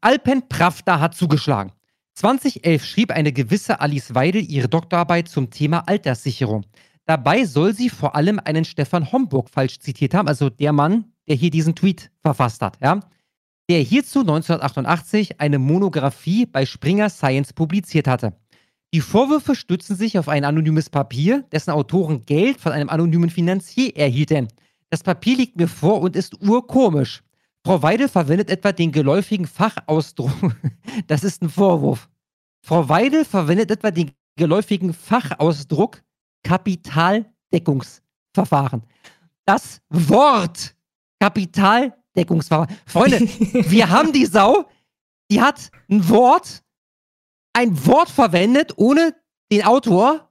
Alpen 0.00 0.48
Pravda 0.48 1.00
hat 1.00 1.14
zugeschlagen. 1.14 1.72
2011 2.14 2.84
schrieb 2.84 3.10
eine 3.10 3.32
gewisse 3.32 3.80
Alice 3.80 4.14
Weidel 4.14 4.42
ihre 4.42 4.68
Doktorarbeit 4.68 5.28
zum 5.28 5.50
Thema 5.50 5.80
Alterssicherung. 5.88 6.66
Dabei 7.06 7.44
soll 7.44 7.74
sie 7.74 7.88
vor 7.88 8.14
allem 8.14 8.40
einen 8.44 8.64
Stefan 8.64 9.10
Homburg 9.10 9.48
falsch 9.50 9.80
zitiert 9.80 10.14
haben, 10.14 10.28
also 10.28 10.50
der 10.50 10.72
Mann, 10.72 11.11
der 11.28 11.36
hier 11.36 11.50
diesen 11.50 11.74
Tweet 11.74 12.10
verfasst 12.22 12.62
hat, 12.62 12.78
ja, 12.80 13.00
der 13.68 13.80
hierzu 13.80 14.20
1988 14.20 15.40
eine 15.40 15.58
Monographie 15.58 16.46
bei 16.46 16.64
Springer 16.66 17.08
Science 17.08 17.52
publiziert 17.52 18.08
hatte. 18.08 18.34
Die 18.94 19.00
Vorwürfe 19.00 19.54
stützen 19.54 19.96
sich 19.96 20.18
auf 20.18 20.28
ein 20.28 20.44
anonymes 20.44 20.90
Papier, 20.90 21.44
dessen 21.52 21.70
Autoren 21.70 22.26
Geld 22.26 22.60
von 22.60 22.72
einem 22.72 22.90
anonymen 22.90 23.30
Finanzier 23.30 23.96
erhielten. 23.96 24.48
Das 24.90 25.02
Papier 25.02 25.38
liegt 25.38 25.56
mir 25.56 25.68
vor 25.68 26.02
und 26.02 26.16
ist 26.16 26.42
urkomisch. 26.42 27.22
Frau 27.64 27.82
Weidel 27.82 28.08
verwendet 28.08 28.50
etwa 28.50 28.72
den 28.72 28.92
geläufigen 28.92 29.46
Fachausdruck. 29.46 30.32
Das 31.06 31.24
ist 31.24 31.40
ein 31.40 31.48
Vorwurf. 31.48 32.10
Frau 32.60 32.86
Weidel 32.90 33.24
verwendet 33.24 33.70
etwa 33.70 33.90
den 33.90 34.10
geläufigen 34.36 34.92
Fachausdruck 34.92 36.02
Kapitaldeckungsverfahren. 36.42 38.82
Das 39.46 39.80
Wort 39.88 40.74
Kapitaldeckungsverfahren. 41.22 42.76
Freunde, 42.84 43.20
wir 43.70 43.90
haben 43.90 44.12
die 44.12 44.26
Sau, 44.26 44.64
die 45.30 45.40
hat 45.40 45.70
ein 45.88 46.08
Wort, 46.08 46.64
ein 47.52 47.86
Wort 47.86 48.10
verwendet, 48.10 48.72
ohne 48.76 49.14
den 49.52 49.64
Autor, 49.64 50.28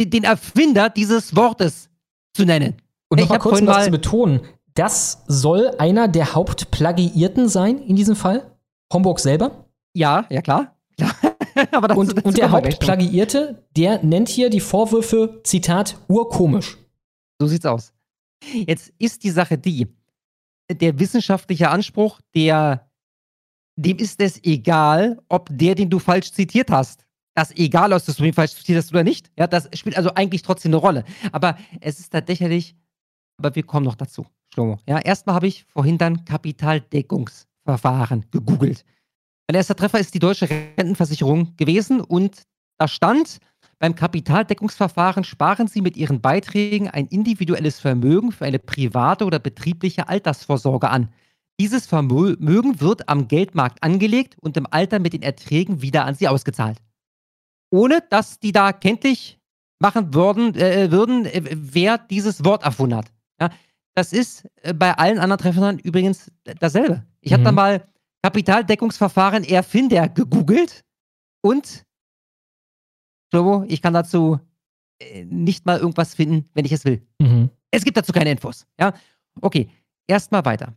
den 0.00 0.22
Erfinder 0.22 0.88
dieses 0.88 1.34
Wortes 1.34 1.90
zu 2.32 2.44
nennen. 2.44 2.76
Und 3.08 3.20
nochmal 3.20 3.40
kurz 3.40 3.60
um 3.60 3.66
das 3.66 3.86
zu 3.86 3.90
betonen, 3.90 4.40
das 4.74 5.24
soll 5.26 5.72
einer 5.78 6.06
der 6.06 6.34
Hauptplagiierten 6.34 7.48
sein 7.48 7.78
in 7.78 7.96
diesem 7.96 8.14
Fall? 8.14 8.56
Homburg 8.92 9.18
selber? 9.18 9.66
Ja, 9.94 10.26
ja 10.30 10.42
klar. 10.42 10.76
Aber 11.72 11.96
und, 11.96 12.24
und 12.24 12.38
der 12.38 12.52
Hauptplagiierte, 12.52 13.64
der 13.76 14.04
nennt 14.04 14.28
hier 14.28 14.48
die 14.48 14.60
Vorwürfe, 14.60 15.40
Zitat, 15.42 15.96
urkomisch. 16.06 16.78
So 17.40 17.48
sieht's 17.48 17.66
aus. 17.66 17.92
Jetzt 18.52 18.92
ist 18.98 19.24
die 19.24 19.30
Sache 19.30 19.58
die, 19.58 19.88
der 20.70 20.98
wissenschaftliche 20.98 21.70
Anspruch, 21.70 22.20
der, 22.34 22.88
dem 23.76 23.98
ist 23.98 24.20
es 24.20 24.42
egal, 24.44 25.20
ob 25.28 25.48
der, 25.52 25.74
den 25.74 25.90
du 25.90 25.98
falsch 25.98 26.32
zitiert 26.32 26.70
hast, 26.70 27.04
das 27.34 27.50
egal 27.52 27.90
dass 27.90 28.06
du 28.06 28.24
ihn 28.24 28.32
falsch 28.32 28.54
zitiert 28.54 28.78
hast 28.78 28.92
oder 28.92 29.02
nicht. 29.02 29.30
Ja, 29.36 29.46
das 29.46 29.68
spielt 29.74 29.96
also 29.96 30.14
eigentlich 30.14 30.42
trotzdem 30.42 30.70
eine 30.70 30.76
Rolle. 30.76 31.04
Aber 31.32 31.58
es 31.80 32.00
ist 32.00 32.10
tatsächlich, 32.10 32.76
aber 33.38 33.54
wir 33.54 33.64
kommen 33.64 33.84
noch 33.84 33.96
dazu. 33.96 34.26
Schlomo. 34.52 34.78
Ja, 34.88 35.00
erstmal 35.00 35.34
habe 35.34 35.48
ich 35.48 35.64
vorhin 35.64 35.98
dann 35.98 36.24
Kapitaldeckungsverfahren 36.24 38.30
gegoogelt. 38.30 38.84
Mein 39.48 39.56
erster 39.56 39.74
Treffer 39.74 39.98
ist 39.98 40.14
die 40.14 40.20
deutsche 40.20 40.48
Rentenversicherung 40.48 41.56
gewesen 41.56 42.00
und 42.00 42.44
da 42.78 42.88
stand, 42.88 43.38
beim 43.84 43.94
Kapitaldeckungsverfahren 43.94 45.24
sparen 45.24 45.68
Sie 45.68 45.82
mit 45.82 45.98
Ihren 45.98 46.22
Beiträgen 46.22 46.88
ein 46.88 47.06
individuelles 47.06 47.80
Vermögen 47.80 48.32
für 48.32 48.46
eine 48.46 48.58
private 48.58 49.26
oder 49.26 49.38
betriebliche 49.38 50.08
Altersvorsorge 50.08 50.88
an. 50.88 51.10
Dieses 51.60 51.84
Vermögen 51.84 52.80
wird 52.80 53.10
am 53.10 53.28
Geldmarkt 53.28 53.82
angelegt 53.82 54.38
und 54.40 54.56
im 54.56 54.66
Alter 54.70 55.00
mit 55.00 55.12
den 55.12 55.20
Erträgen 55.20 55.82
wieder 55.82 56.06
an 56.06 56.14
Sie 56.14 56.28
ausgezahlt. 56.28 56.78
Ohne 57.70 58.02
dass 58.08 58.40
die 58.40 58.52
da 58.52 58.72
kenntlich 58.72 59.38
machen 59.80 60.14
würden, 60.14 60.54
äh, 60.54 60.90
würden 60.90 61.26
äh, 61.26 61.42
wer 61.52 61.98
dieses 61.98 62.42
Wort 62.42 62.62
erfunden 62.62 62.96
hat. 62.96 63.12
Ja, 63.38 63.50
das 63.94 64.14
ist 64.14 64.48
äh, 64.62 64.72
bei 64.72 64.96
allen 64.96 65.18
anderen 65.18 65.42
Treffern 65.42 65.78
übrigens 65.78 66.32
dasselbe. 66.58 67.04
Ich 67.20 67.32
mhm. 67.32 67.34
habe 67.34 67.44
dann 67.44 67.54
mal 67.54 67.86
Kapitaldeckungsverfahren 68.22 69.44
Erfinder 69.44 70.08
gegoogelt 70.08 70.86
und 71.42 71.84
Slobo, 73.34 73.64
ich 73.66 73.82
kann 73.82 73.94
dazu 73.94 74.38
äh, 75.00 75.24
nicht 75.24 75.66
mal 75.66 75.80
irgendwas 75.80 76.14
finden, 76.14 76.48
wenn 76.54 76.64
ich 76.64 76.70
es 76.70 76.84
will. 76.84 77.04
Mhm. 77.18 77.50
Es 77.72 77.84
gibt 77.84 77.96
dazu 77.96 78.12
keine 78.12 78.30
Infos. 78.30 78.64
Ja, 78.78 78.94
okay. 79.40 79.68
Erstmal 80.06 80.44
weiter. 80.44 80.74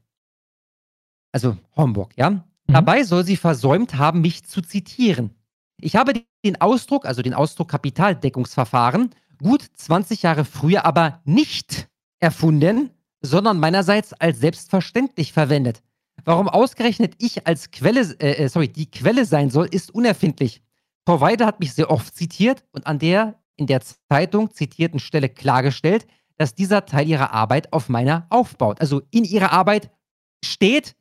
Also 1.32 1.56
Homburg, 1.76 2.14
ja. 2.18 2.32
Mhm. 2.32 2.44
Dabei 2.66 3.04
soll 3.04 3.24
sie 3.24 3.38
versäumt 3.38 3.96
haben, 4.00 4.22
mich 4.22 4.44
zu 4.44 4.64
zitieren. 4.64 5.36
Ich 5.80 5.96
habe 5.96 6.14
den 6.44 6.60
Ausdruck, 6.60 7.06
also 7.06 7.22
den 7.22 7.36
Ausdruck 7.36 7.70
Kapitaldeckungsverfahren, 7.70 9.12
gut 9.38 9.64
20 9.76 10.24
Jahre 10.24 10.44
früher 10.44 10.84
aber 10.84 11.22
nicht 11.26 11.90
erfunden, 12.20 12.90
sondern 13.22 13.60
meinerseits 13.60 14.14
als 14.14 14.40
selbstverständlich 14.40 15.32
verwendet. 15.32 15.84
Warum 16.26 16.50
ausgerechnet 16.50 17.14
ich 17.20 17.46
als 17.46 17.70
Quelle, 17.70 18.02
äh, 18.20 18.46
äh, 18.46 18.50
sorry, 18.50 18.68
die 18.68 18.90
Quelle 18.90 19.26
sein 19.26 19.52
soll, 19.52 19.68
ist 19.68 19.94
unerfindlich. 19.94 20.64
Frau 21.08 21.22
Weide 21.22 21.46
hat 21.46 21.62
mich 21.62 21.74
sehr 21.74 21.90
oft 21.90 22.14
zitiert 22.14 22.66
und 22.74 22.86
an 22.86 23.00
der 23.00 23.40
in 23.56 23.66
der 23.66 23.80
Zeitung 23.80 24.52
zitierten 24.54 25.00
Stelle 25.00 25.30
klargestellt, 25.30 26.06
dass 26.36 26.54
dieser 26.54 26.86
Teil 26.86 27.08
ihrer 27.08 27.32
Arbeit 27.32 27.72
auf 27.72 27.88
meiner 27.88 28.28
aufbaut. 28.30 28.82
Also 28.82 29.02
in 29.10 29.24
ihrer 29.24 29.54
Arbeit 29.54 29.90
steht 30.44 30.98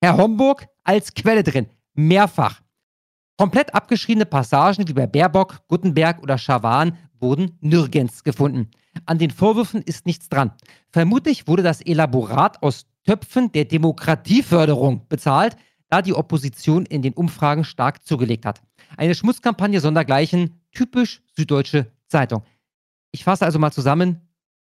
Herr 0.00 0.16
Homburg 0.16 0.68
als 0.84 1.12
Quelle 1.12 1.42
drin. 1.42 1.66
Mehrfach. 1.94 2.60
Komplett 3.36 3.74
abgeschriebene 3.74 4.26
Passagen 4.26 4.86
wie 4.86 4.92
bei 4.92 5.08
Baerbock, 5.08 5.66
Guttenberg 5.66 6.22
oder 6.22 6.38
Schawan 6.38 6.96
wurden 7.18 7.58
nirgends 7.60 8.22
gefunden. 8.22 8.70
An 9.06 9.18
den 9.18 9.32
Vorwürfen 9.32 9.82
ist 9.82 10.06
nichts 10.06 10.28
dran. 10.28 10.52
Vermutlich 10.92 11.48
wurde 11.48 11.64
das 11.64 11.80
Elaborat 11.80 12.62
aus 12.62 12.86
Töpfen 13.02 13.50
der 13.50 13.64
Demokratieförderung 13.64 15.08
bezahlt, 15.08 15.56
da 15.88 16.00
die 16.00 16.14
Opposition 16.14 16.86
in 16.86 17.02
den 17.02 17.14
Umfragen 17.14 17.64
stark 17.64 18.06
zugelegt 18.06 18.46
hat. 18.46 18.62
Eine 18.96 19.14
Schmutzkampagne 19.14 19.80
sondergleichen, 19.80 20.60
typisch 20.72 21.22
Süddeutsche 21.36 21.92
Zeitung. 22.08 22.42
Ich 23.10 23.24
fasse 23.24 23.44
also 23.44 23.58
mal 23.58 23.72
zusammen, 23.72 24.20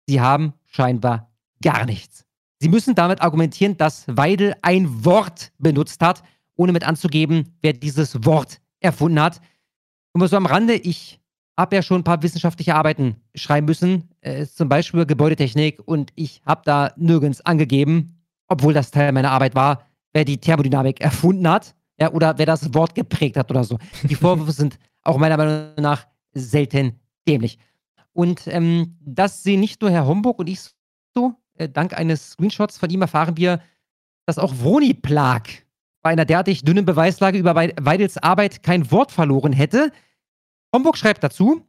Sie 0.07 0.21
haben 0.21 0.55
scheinbar 0.65 1.31
gar 1.63 1.85
nichts. 1.85 2.25
Sie 2.61 2.69
müssen 2.69 2.95
damit 2.95 3.21
argumentieren, 3.21 3.77
dass 3.77 4.05
Weidel 4.09 4.55
ein 4.63 5.05
Wort 5.05 5.53
benutzt 5.59 6.03
hat, 6.03 6.23
ohne 6.57 6.73
mit 6.73 6.85
anzugeben, 6.85 7.57
wer 7.61 7.73
dieses 7.75 8.25
Wort 8.25 8.61
erfunden 8.81 9.21
hat. 9.21 9.41
Und 10.13 10.27
so 10.27 10.37
am 10.37 10.47
Rande, 10.47 10.75
ich 10.75 11.21
habe 11.59 11.77
ja 11.77 11.83
schon 11.83 12.01
ein 12.01 12.05
paar 12.05 12.23
wissenschaftliche 12.23 12.75
Arbeiten 12.75 13.17
schreiben 13.35 13.67
müssen, 13.67 14.09
äh, 14.23 14.47
zum 14.47 14.69
Beispiel 14.69 15.05
Gebäudetechnik, 15.07 15.81
und 15.85 16.11
ich 16.15 16.41
habe 16.47 16.63
da 16.65 16.93
nirgends 16.97 17.41
angegeben, 17.43 18.25
obwohl 18.49 18.73
das 18.73 18.91
Teil 18.91 19.13
meiner 19.13 19.31
Arbeit 19.31 19.55
war, 19.55 19.85
wer 20.13 20.25
die 20.25 20.39
Thermodynamik 20.39 21.01
erfunden 21.01 21.49
hat, 21.49 21.75
ja, 22.01 22.13
oder 22.13 22.39
wer 22.39 22.47
das 22.47 22.73
Wort 22.75 22.95
geprägt 22.95 23.37
hat 23.37 23.51
oder 23.51 23.65
so. 23.65 23.79
Die 24.05 24.15
Vorwürfe 24.15 24.53
sind 24.53 24.79
auch 25.03 25.19
meiner 25.19 25.37
Meinung 25.37 25.73
nach 25.79 26.07
selten 26.33 27.01
dämlich. 27.27 27.59
Und 28.13 28.47
ähm, 28.47 28.97
das 29.01 29.43
sehen 29.43 29.61
nicht 29.61 29.81
nur 29.81 29.91
Herr 29.91 30.07
Homburg 30.07 30.39
und 30.39 30.49
ich 30.49 30.61
so. 31.15 31.35
Äh, 31.55 31.69
dank 31.69 31.97
eines 31.97 32.33
Screenshots 32.33 32.79
von 32.79 32.91
ihm 32.91 33.03
erfahren 33.03 33.37
wir, 33.37 33.61
dass 34.27 34.39
auch 34.39 34.55
Vroni 34.55 34.95
Plag 34.95 35.49
bei 36.03 36.11
einer 36.11 36.25
derartig 36.25 36.63
dünnen 36.63 36.85
Beweislage 36.85 37.39
über 37.39 37.55
Weidels 37.55 38.19
Arbeit 38.19 38.63
kein 38.63 38.91
Wort 38.91 39.11
verloren 39.11 39.53
hätte. 39.53 39.91
Homburg 40.75 40.97
schreibt 40.97 41.25
dazu, 41.25 41.67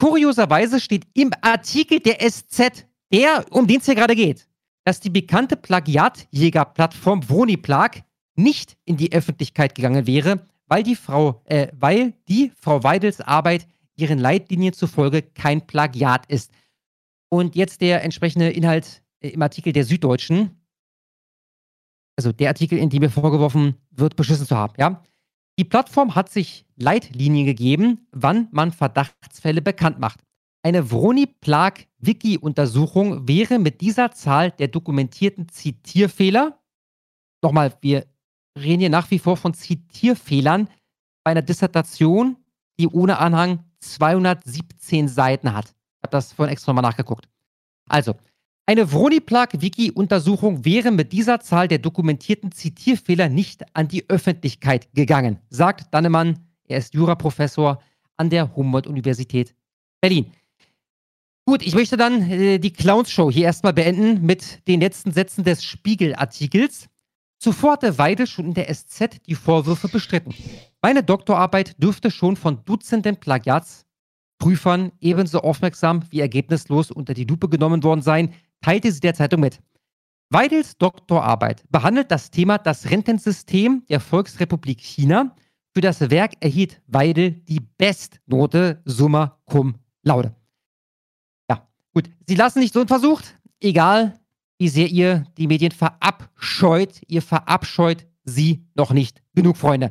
kurioserweise 0.00 0.80
steht 0.80 1.06
im 1.14 1.30
Artikel 1.40 2.00
der 2.00 2.18
SZ, 2.20 2.86
der, 3.12 3.44
um 3.50 3.66
den 3.66 3.78
es 3.78 3.86
hier 3.86 3.94
gerade 3.94 4.16
geht, 4.16 4.48
dass 4.84 5.00
die 5.00 5.10
bekannte 5.10 5.56
Plagiatjäger-Plattform 5.56 7.20
Plag 7.62 8.02
nicht 8.38 8.76
in 8.84 8.96
die 8.96 9.12
Öffentlichkeit 9.12 9.74
gegangen 9.74 10.06
wäre, 10.06 10.46
weil 10.66 10.82
die 10.82 10.96
Frau, 10.96 11.42
äh, 11.44 11.68
weil 11.78 12.14
die 12.28 12.52
Frau 12.58 12.82
Weidels 12.84 13.20
Arbeit 13.20 13.66
ihren 13.96 14.18
Leitlinien 14.18 14.72
zufolge 14.72 15.22
kein 15.22 15.66
Plagiat 15.66 16.24
ist. 16.26 16.52
Und 17.30 17.56
jetzt 17.56 17.80
der 17.80 18.04
entsprechende 18.04 18.50
Inhalt 18.50 19.02
äh, 19.20 19.30
im 19.30 19.42
Artikel 19.42 19.72
der 19.72 19.84
Süddeutschen. 19.84 20.50
Also 22.16 22.32
der 22.32 22.48
Artikel, 22.48 22.78
in 22.78 22.90
dem 22.90 23.00
mir 23.00 23.10
vorgeworfen 23.10 23.74
wird, 23.90 24.14
beschissen 24.16 24.46
zu 24.46 24.56
haben, 24.56 24.74
ja. 24.78 25.02
Die 25.58 25.64
Plattform 25.64 26.14
hat 26.14 26.30
sich 26.30 26.64
Leitlinien 26.76 27.44
gegeben, 27.44 28.06
wann 28.12 28.46
man 28.52 28.70
Verdachtsfälle 28.70 29.60
bekannt 29.60 29.98
macht. 29.98 30.20
Eine 30.62 30.88
Vroni-Plag-Wiki-Untersuchung 30.90 33.26
wäre 33.26 33.58
mit 33.58 33.80
dieser 33.80 34.12
Zahl 34.12 34.52
der 34.52 34.68
dokumentierten 34.68 35.48
Zitierfehler, 35.48 36.60
nochmal, 37.42 37.74
wir 37.80 38.06
reden 38.56 38.80
hier 38.80 38.90
nach 38.90 39.10
wie 39.10 39.18
vor 39.18 39.36
von 39.36 39.54
Zitierfehlern 39.54 40.68
bei 41.24 41.32
einer 41.32 41.42
Dissertation, 41.42 42.36
die 42.78 42.88
ohne 42.88 43.18
Anhang 43.18 43.64
217 43.80 45.08
Seiten 45.08 45.52
hat. 45.52 45.66
Ich 45.66 46.02
habe 46.04 46.10
das 46.10 46.32
vorhin 46.32 46.52
extra 46.52 46.72
mal 46.72 46.82
nachgeguckt. 46.82 47.28
Also, 47.88 48.14
eine 48.66 48.92
Vroni-Plag-Wiki-Untersuchung 48.92 50.64
wäre 50.64 50.90
mit 50.90 51.12
dieser 51.12 51.40
Zahl 51.40 51.68
der 51.68 51.78
dokumentierten 51.78 52.52
Zitierfehler 52.52 53.30
nicht 53.30 53.64
an 53.74 53.88
die 53.88 54.08
Öffentlichkeit 54.10 54.92
gegangen, 54.94 55.38
sagt 55.48 55.94
Dannemann. 55.94 56.46
Er 56.64 56.78
ist 56.78 56.92
Juraprofessor 56.92 57.82
an 58.18 58.28
der 58.28 58.54
Humboldt-Universität 58.54 59.54
Berlin. 60.02 60.32
Gut, 61.46 61.62
ich 61.62 61.74
möchte 61.74 61.96
dann 61.96 62.30
äh, 62.30 62.58
die 62.58 62.74
Clowns-Show 62.74 63.30
hier 63.30 63.44
erstmal 63.44 63.72
beenden 63.72 64.26
mit 64.26 64.68
den 64.68 64.80
letzten 64.80 65.12
Sätzen 65.12 65.44
des 65.44 65.64
Spiegel-Artikels. 65.64 66.88
Zuvor 67.38 67.72
hatte 67.72 67.98
Weidel 67.98 68.26
schon 68.26 68.46
in 68.46 68.54
der 68.54 68.72
SZ 68.72 69.24
die 69.26 69.36
Vorwürfe 69.36 69.88
bestritten. 69.88 70.34
Meine 70.82 71.04
Doktorarbeit 71.04 71.80
dürfte 71.80 72.10
schon 72.10 72.36
von 72.36 72.64
Dutzenden 72.64 73.16
Plagiatsprüfern 73.16 74.90
ebenso 75.00 75.40
aufmerksam 75.40 76.02
wie 76.10 76.20
ergebnislos 76.20 76.90
unter 76.90 77.14
die 77.14 77.24
Lupe 77.24 77.48
genommen 77.48 77.82
worden 77.84 78.02
sein, 78.02 78.34
teilte 78.60 78.90
sie 78.90 79.00
der 79.00 79.14
Zeitung 79.14 79.40
mit. 79.40 79.60
Weidels 80.30 80.76
Doktorarbeit 80.76 81.62
behandelt 81.70 82.10
das 82.10 82.30
Thema 82.30 82.58
das 82.58 82.90
Rentensystem 82.90 83.84
der 83.88 84.00
Volksrepublik 84.00 84.80
China. 84.80 85.34
Für 85.74 85.80
das 85.80 86.10
Werk 86.10 86.32
erhielt 86.40 86.82
Weidel 86.86 87.30
die 87.30 87.60
Bestnote 87.60 88.82
Summa 88.84 89.38
Cum 89.46 89.76
Laude. 90.02 90.34
Ja, 91.48 91.68
gut. 91.94 92.10
Sie 92.26 92.34
lassen 92.34 92.58
nicht 92.58 92.74
so 92.74 92.80
unversucht. 92.80 93.38
Egal, 93.60 94.18
wie 94.58 94.68
sehr 94.68 94.88
ihr 94.88 95.24
die 95.36 95.46
Medien 95.46 95.72
verabscheut, 95.72 97.00
ihr 97.06 97.22
verabscheut 97.22 98.06
sie 98.24 98.66
noch 98.74 98.92
nicht 98.92 99.22
genug, 99.34 99.56
Freunde. 99.56 99.90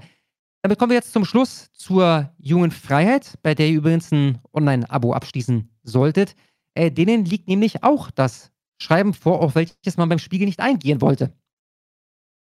Damit 0.61 0.77
kommen 0.77 0.89
wir 0.91 0.97
jetzt 0.97 1.13
zum 1.13 1.25
Schluss 1.25 1.71
zur 1.73 2.33
jungen 2.37 2.71
Freiheit, 2.71 3.39
bei 3.41 3.55
der 3.55 3.69
ihr 3.69 3.77
übrigens 3.77 4.11
ein 4.11 4.39
Online-Abo 4.53 5.13
abschließen 5.13 5.69
solltet. 5.83 6.35
Äh, 6.73 6.91
denen 6.91 7.25
liegt 7.25 7.47
nämlich 7.47 7.83
auch 7.83 8.11
das 8.11 8.51
Schreiben 8.77 9.13
vor, 9.13 9.41
auf 9.41 9.55
welches 9.55 9.97
man 9.97 10.09
beim 10.09 10.19
Spiegel 10.19 10.45
nicht 10.45 10.59
eingehen 10.59 11.01
wollte. 11.01 11.33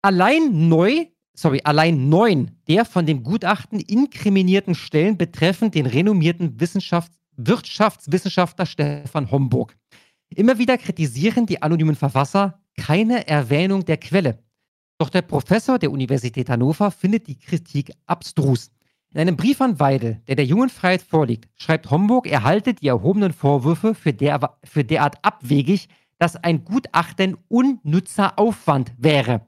Allein 0.01 0.67
neu, 0.69 1.07
sorry, 1.33 1.61
allein 1.63 2.09
neun 2.09 2.51
der 2.67 2.85
von 2.85 3.05
dem 3.05 3.23
Gutachten 3.23 3.79
inkriminierten 3.79 4.75
Stellen 4.75 5.17
betreffen 5.17 5.71
den 5.71 5.85
renommierten 5.85 6.59
Wissenschafts 6.59 7.17
Wirtschaftswissenschaftler 7.35 8.67
Stefan 8.67 9.31
Homburg. 9.31 9.75
Immer 10.35 10.57
wieder 10.57 10.77
kritisieren 10.77 11.45
die 11.45 11.61
anonymen 11.61 11.95
Verfasser 11.95 12.59
keine 12.77 13.27
Erwähnung 13.27 13.85
der 13.85 13.97
Quelle. 13.97 14.39
Doch 14.97 15.09
der 15.09 15.21
Professor 15.21 15.79
der 15.79 15.91
Universität 15.91 16.49
Hannover 16.49 16.91
findet 16.91 17.27
die 17.27 17.37
Kritik 17.37 17.91
abstrus. 18.05 18.71
In 19.13 19.19
einem 19.19 19.37
Brief 19.37 19.61
an 19.61 19.79
Weidel, 19.79 20.21
der 20.27 20.35
der 20.35 20.45
Jungen 20.45 20.69
Freiheit 20.69 21.03
vorliegt, 21.03 21.47
schreibt 21.55 21.91
Homburg, 21.91 22.25
er 22.25 22.43
halte 22.43 22.73
die 22.73 22.87
erhobenen 22.87 23.31
Vorwürfe 23.31 23.93
für, 23.93 24.13
der, 24.13 24.57
für 24.63 24.83
derart 24.83 25.17
abwegig, 25.23 25.87
dass 26.17 26.35
ein 26.35 26.63
Gutachten 26.63 27.37
unnützer 27.47 28.39
Aufwand 28.39 28.93
wäre. 28.97 29.45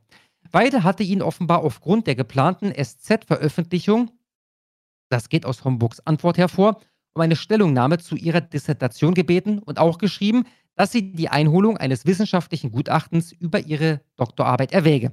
Weidel 0.51 0.83
hatte 0.83 1.03
ihn 1.03 1.21
offenbar 1.21 1.63
aufgrund 1.63 2.05
der 2.05 2.15
geplanten 2.15 2.71
SZ-Veröffentlichung, 2.71 4.11
das 5.09 5.29
geht 5.29 5.45
aus 5.45 5.63
Homburgs 5.63 5.99
Antwort 6.01 6.37
hervor, 6.37 6.81
um 7.13 7.21
eine 7.21 7.35
Stellungnahme 7.35 7.97
zu 7.97 8.15
ihrer 8.15 8.41
Dissertation 8.41 9.13
gebeten 9.13 9.59
und 9.59 9.79
auch 9.79 9.97
geschrieben, 9.97 10.45
dass 10.75 10.91
sie 10.91 11.11
die 11.13 11.29
Einholung 11.29 11.77
eines 11.77 12.05
wissenschaftlichen 12.05 12.71
Gutachtens 12.71 13.31
über 13.31 13.59
ihre 13.59 14.01
Doktorarbeit 14.17 14.71
erwäge. 14.71 15.11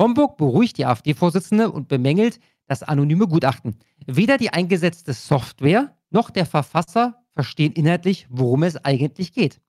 Homburg 0.00 0.36
beruhigt 0.36 0.78
die 0.78 0.86
AfD-Vorsitzende 0.86 1.70
und 1.70 1.88
bemängelt 1.88 2.38
das 2.66 2.82
anonyme 2.82 3.26
Gutachten. 3.26 3.76
Weder 4.06 4.36
die 4.36 4.50
eingesetzte 4.50 5.12
Software 5.12 5.96
noch 6.10 6.30
der 6.30 6.46
Verfasser 6.46 7.24
verstehen 7.32 7.72
inhaltlich, 7.72 8.26
worum 8.30 8.62
es 8.62 8.76
eigentlich 8.84 9.32
geht. 9.32 9.60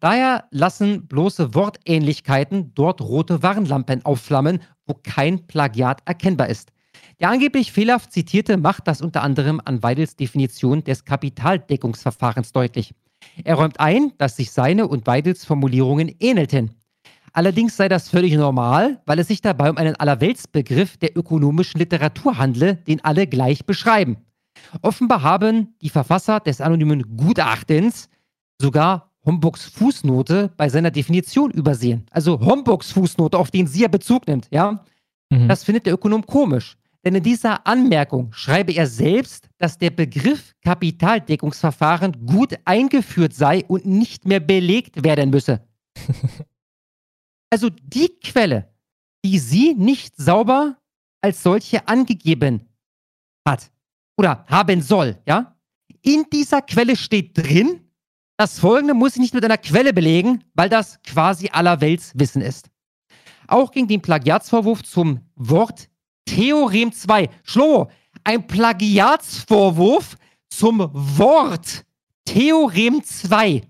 Daher 0.00 0.44
lassen 0.50 1.06
bloße 1.06 1.54
Wortähnlichkeiten 1.54 2.72
dort 2.74 3.00
rote 3.00 3.42
Warnlampen 3.42 4.04
aufflammen, 4.04 4.60
wo 4.86 4.94
kein 4.94 5.46
Plagiat 5.46 6.02
erkennbar 6.04 6.48
ist. 6.48 6.72
Der 7.20 7.30
angeblich 7.30 7.72
fehlerhaft 7.72 8.12
zitierte 8.12 8.56
macht 8.56 8.86
das 8.88 9.00
unter 9.00 9.22
anderem 9.22 9.60
an 9.64 9.82
Weidels 9.82 10.16
Definition 10.16 10.84
des 10.84 11.04
Kapitaldeckungsverfahrens 11.04 12.52
deutlich. 12.52 12.94
Er 13.44 13.56
räumt 13.56 13.80
ein, 13.80 14.12
dass 14.18 14.36
sich 14.36 14.50
seine 14.50 14.88
und 14.88 15.06
Weidels 15.06 15.44
Formulierungen 15.44 16.14
ähnelten. 16.20 16.70
Allerdings 17.32 17.76
sei 17.76 17.88
das 17.88 18.08
völlig 18.08 18.34
normal, 18.34 19.02
weil 19.04 19.18
es 19.18 19.28
sich 19.28 19.42
dabei 19.42 19.68
um 19.68 19.76
einen 19.76 19.94
Allerweltsbegriff 19.96 20.96
der 20.96 21.16
ökonomischen 21.16 21.78
Literatur 21.78 22.38
handle, 22.38 22.76
den 22.76 23.04
alle 23.04 23.26
gleich 23.26 23.66
beschreiben. 23.66 24.16
Offenbar 24.80 25.22
haben 25.22 25.74
die 25.82 25.90
Verfasser 25.90 26.40
des 26.40 26.62
anonymen 26.62 27.16
Gutachtens 27.16 28.08
sogar 28.60 29.12
Homburgs 29.26 29.66
Fußnote 29.66 30.50
bei 30.56 30.68
seiner 30.68 30.90
Definition 30.90 31.50
übersehen. 31.50 32.06
Also 32.10 32.40
Homburgs 32.40 32.92
Fußnote, 32.92 33.36
auf 33.36 33.50
den 33.50 33.66
sie 33.66 33.82
ja 33.82 33.88
Bezug 33.88 34.26
nimmt, 34.26 34.48
ja. 34.50 34.84
Mhm. 35.30 35.48
Das 35.48 35.64
findet 35.64 35.84
der 35.86 35.94
Ökonom 35.94 36.24
komisch. 36.24 36.78
Denn 37.06 37.14
in 37.14 37.22
dieser 37.22 37.64
Anmerkung 37.64 38.32
schreibe 38.32 38.72
er 38.72 38.88
selbst, 38.88 39.48
dass 39.58 39.78
der 39.78 39.90
Begriff 39.90 40.52
Kapitaldeckungsverfahren 40.60 42.26
gut 42.26 42.56
eingeführt 42.64 43.32
sei 43.32 43.64
und 43.68 43.86
nicht 43.86 44.26
mehr 44.26 44.40
belegt 44.40 45.04
werden 45.04 45.30
müsse. 45.30 45.64
Also 47.48 47.70
die 47.70 48.08
Quelle, 48.24 48.74
die 49.24 49.38
sie 49.38 49.72
nicht 49.74 50.16
sauber 50.16 50.78
als 51.22 51.44
solche 51.44 51.86
angegeben 51.86 52.68
hat 53.46 53.70
oder 54.18 54.44
haben 54.48 54.82
soll, 54.82 55.16
ja? 55.28 55.56
In 56.02 56.24
dieser 56.32 56.60
Quelle 56.60 56.96
steht 56.96 57.38
drin, 57.38 57.88
das 58.36 58.58
folgende 58.58 58.94
muss 58.94 59.14
ich 59.14 59.20
nicht 59.20 59.32
mit 59.32 59.44
einer 59.44 59.58
Quelle 59.58 59.92
belegen, 59.92 60.42
weil 60.54 60.68
das 60.68 61.00
quasi 61.02 61.48
allerweltswissen 61.50 62.42
ist. 62.42 62.68
Auch 63.46 63.70
gegen 63.70 63.86
den 63.86 64.02
Plagiatsvorwurf 64.02 64.82
zum 64.82 65.20
Wort 65.36 65.88
Theorem 66.26 66.92
2. 66.92 67.30
Schlo, 67.44 67.88
ein 68.24 68.46
Plagiatsvorwurf 68.46 70.16
zum 70.50 70.90
Wort 70.92 71.84
Theorem 72.24 73.02
2 73.02 73.62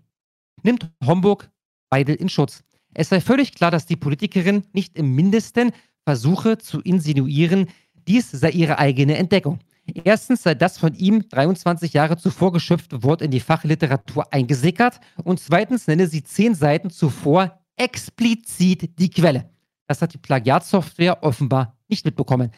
nimmt 0.62 0.90
Homburg 1.04 1.48
beide 1.88 2.12
in 2.12 2.28
Schutz. 2.28 2.64
Es 2.94 3.10
sei 3.10 3.20
völlig 3.20 3.54
klar, 3.54 3.70
dass 3.70 3.86
die 3.86 3.96
Politikerin 3.96 4.64
nicht 4.72 4.96
im 4.98 5.14
Mindesten 5.14 5.70
versuche 6.04 6.58
zu 6.58 6.80
insinuieren, 6.80 7.68
dies 8.08 8.30
sei 8.30 8.50
ihre 8.50 8.78
eigene 8.78 9.16
Entdeckung. 9.16 9.60
Erstens 10.04 10.42
sei 10.42 10.54
das 10.54 10.78
von 10.78 10.94
ihm 10.94 11.28
23 11.28 11.92
Jahre 11.92 12.16
zuvor 12.16 12.52
geschöpfte 12.52 13.02
Wort 13.02 13.22
in 13.22 13.30
die 13.30 13.40
Fachliteratur 13.40 14.32
eingesickert 14.32 14.98
und 15.22 15.38
zweitens 15.38 15.86
nenne 15.86 16.08
sie 16.08 16.24
zehn 16.24 16.54
Seiten 16.54 16.90
zuvor 16.90 17.60
explizit 17.76 18.98
die 18.98 19.10
Quelle. 19.10 19.50
Das 19.86 20.02
hat 20.02 20.14
die 20.14 20.18
Plagiatsoftware 20.18 21.22
offenbar 21.22 21.75
nicht 21.88 22.04
mitbekommen. 22.04 22.52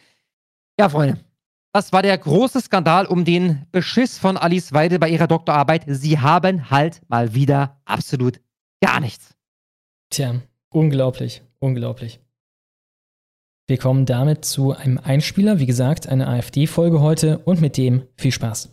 Ja, 0.79 0.89
Freunde, 0.89 1.19
das 1.73 1.93
war 1.93 2.01
der 2.01 2.17
große 2.17 2.61
Skandal 2.61 3.05
um 3.05 3.25
den 3.25 3.65
Beschiss 3.71 4.17
von 4.17 4.37
Alice 4.37 4.73
Weide 4.73 4.97
bei 4.97 5.09
ihrer 5.09 5.27
Doktorarbeit. 5.27 5.83
Sie 5.87 6.19
haben 6.19 6.69
halt 6.69 7.01
mal 7.07 7.33
wieder 7.33 7.79
absolut 7.85 8.39
gar 8.81 8.99
nichts. 8.99 9.35
Tja, 10.09 10.41
unglaublich, 10.69 11.43
unglaublich. 11.59 12.19
Wir 13.67 13.77
kommen 13.77 14.07
damit 14.07 14.45
zu 14.45 14.73
einem 14.73 14.97
Einspieler, 14.97 15.59
wie 15.59 15.67
gesagt, 15.67 16.07
eine 16.07 16.27
AfD-Folge 16.27 17.01
heute 17.01 17.37
und 17.39 17.61
mit 17.61 17.77
dem 17.77 18.01
viel 18.15 18.31
Spaß. 18.31 18.69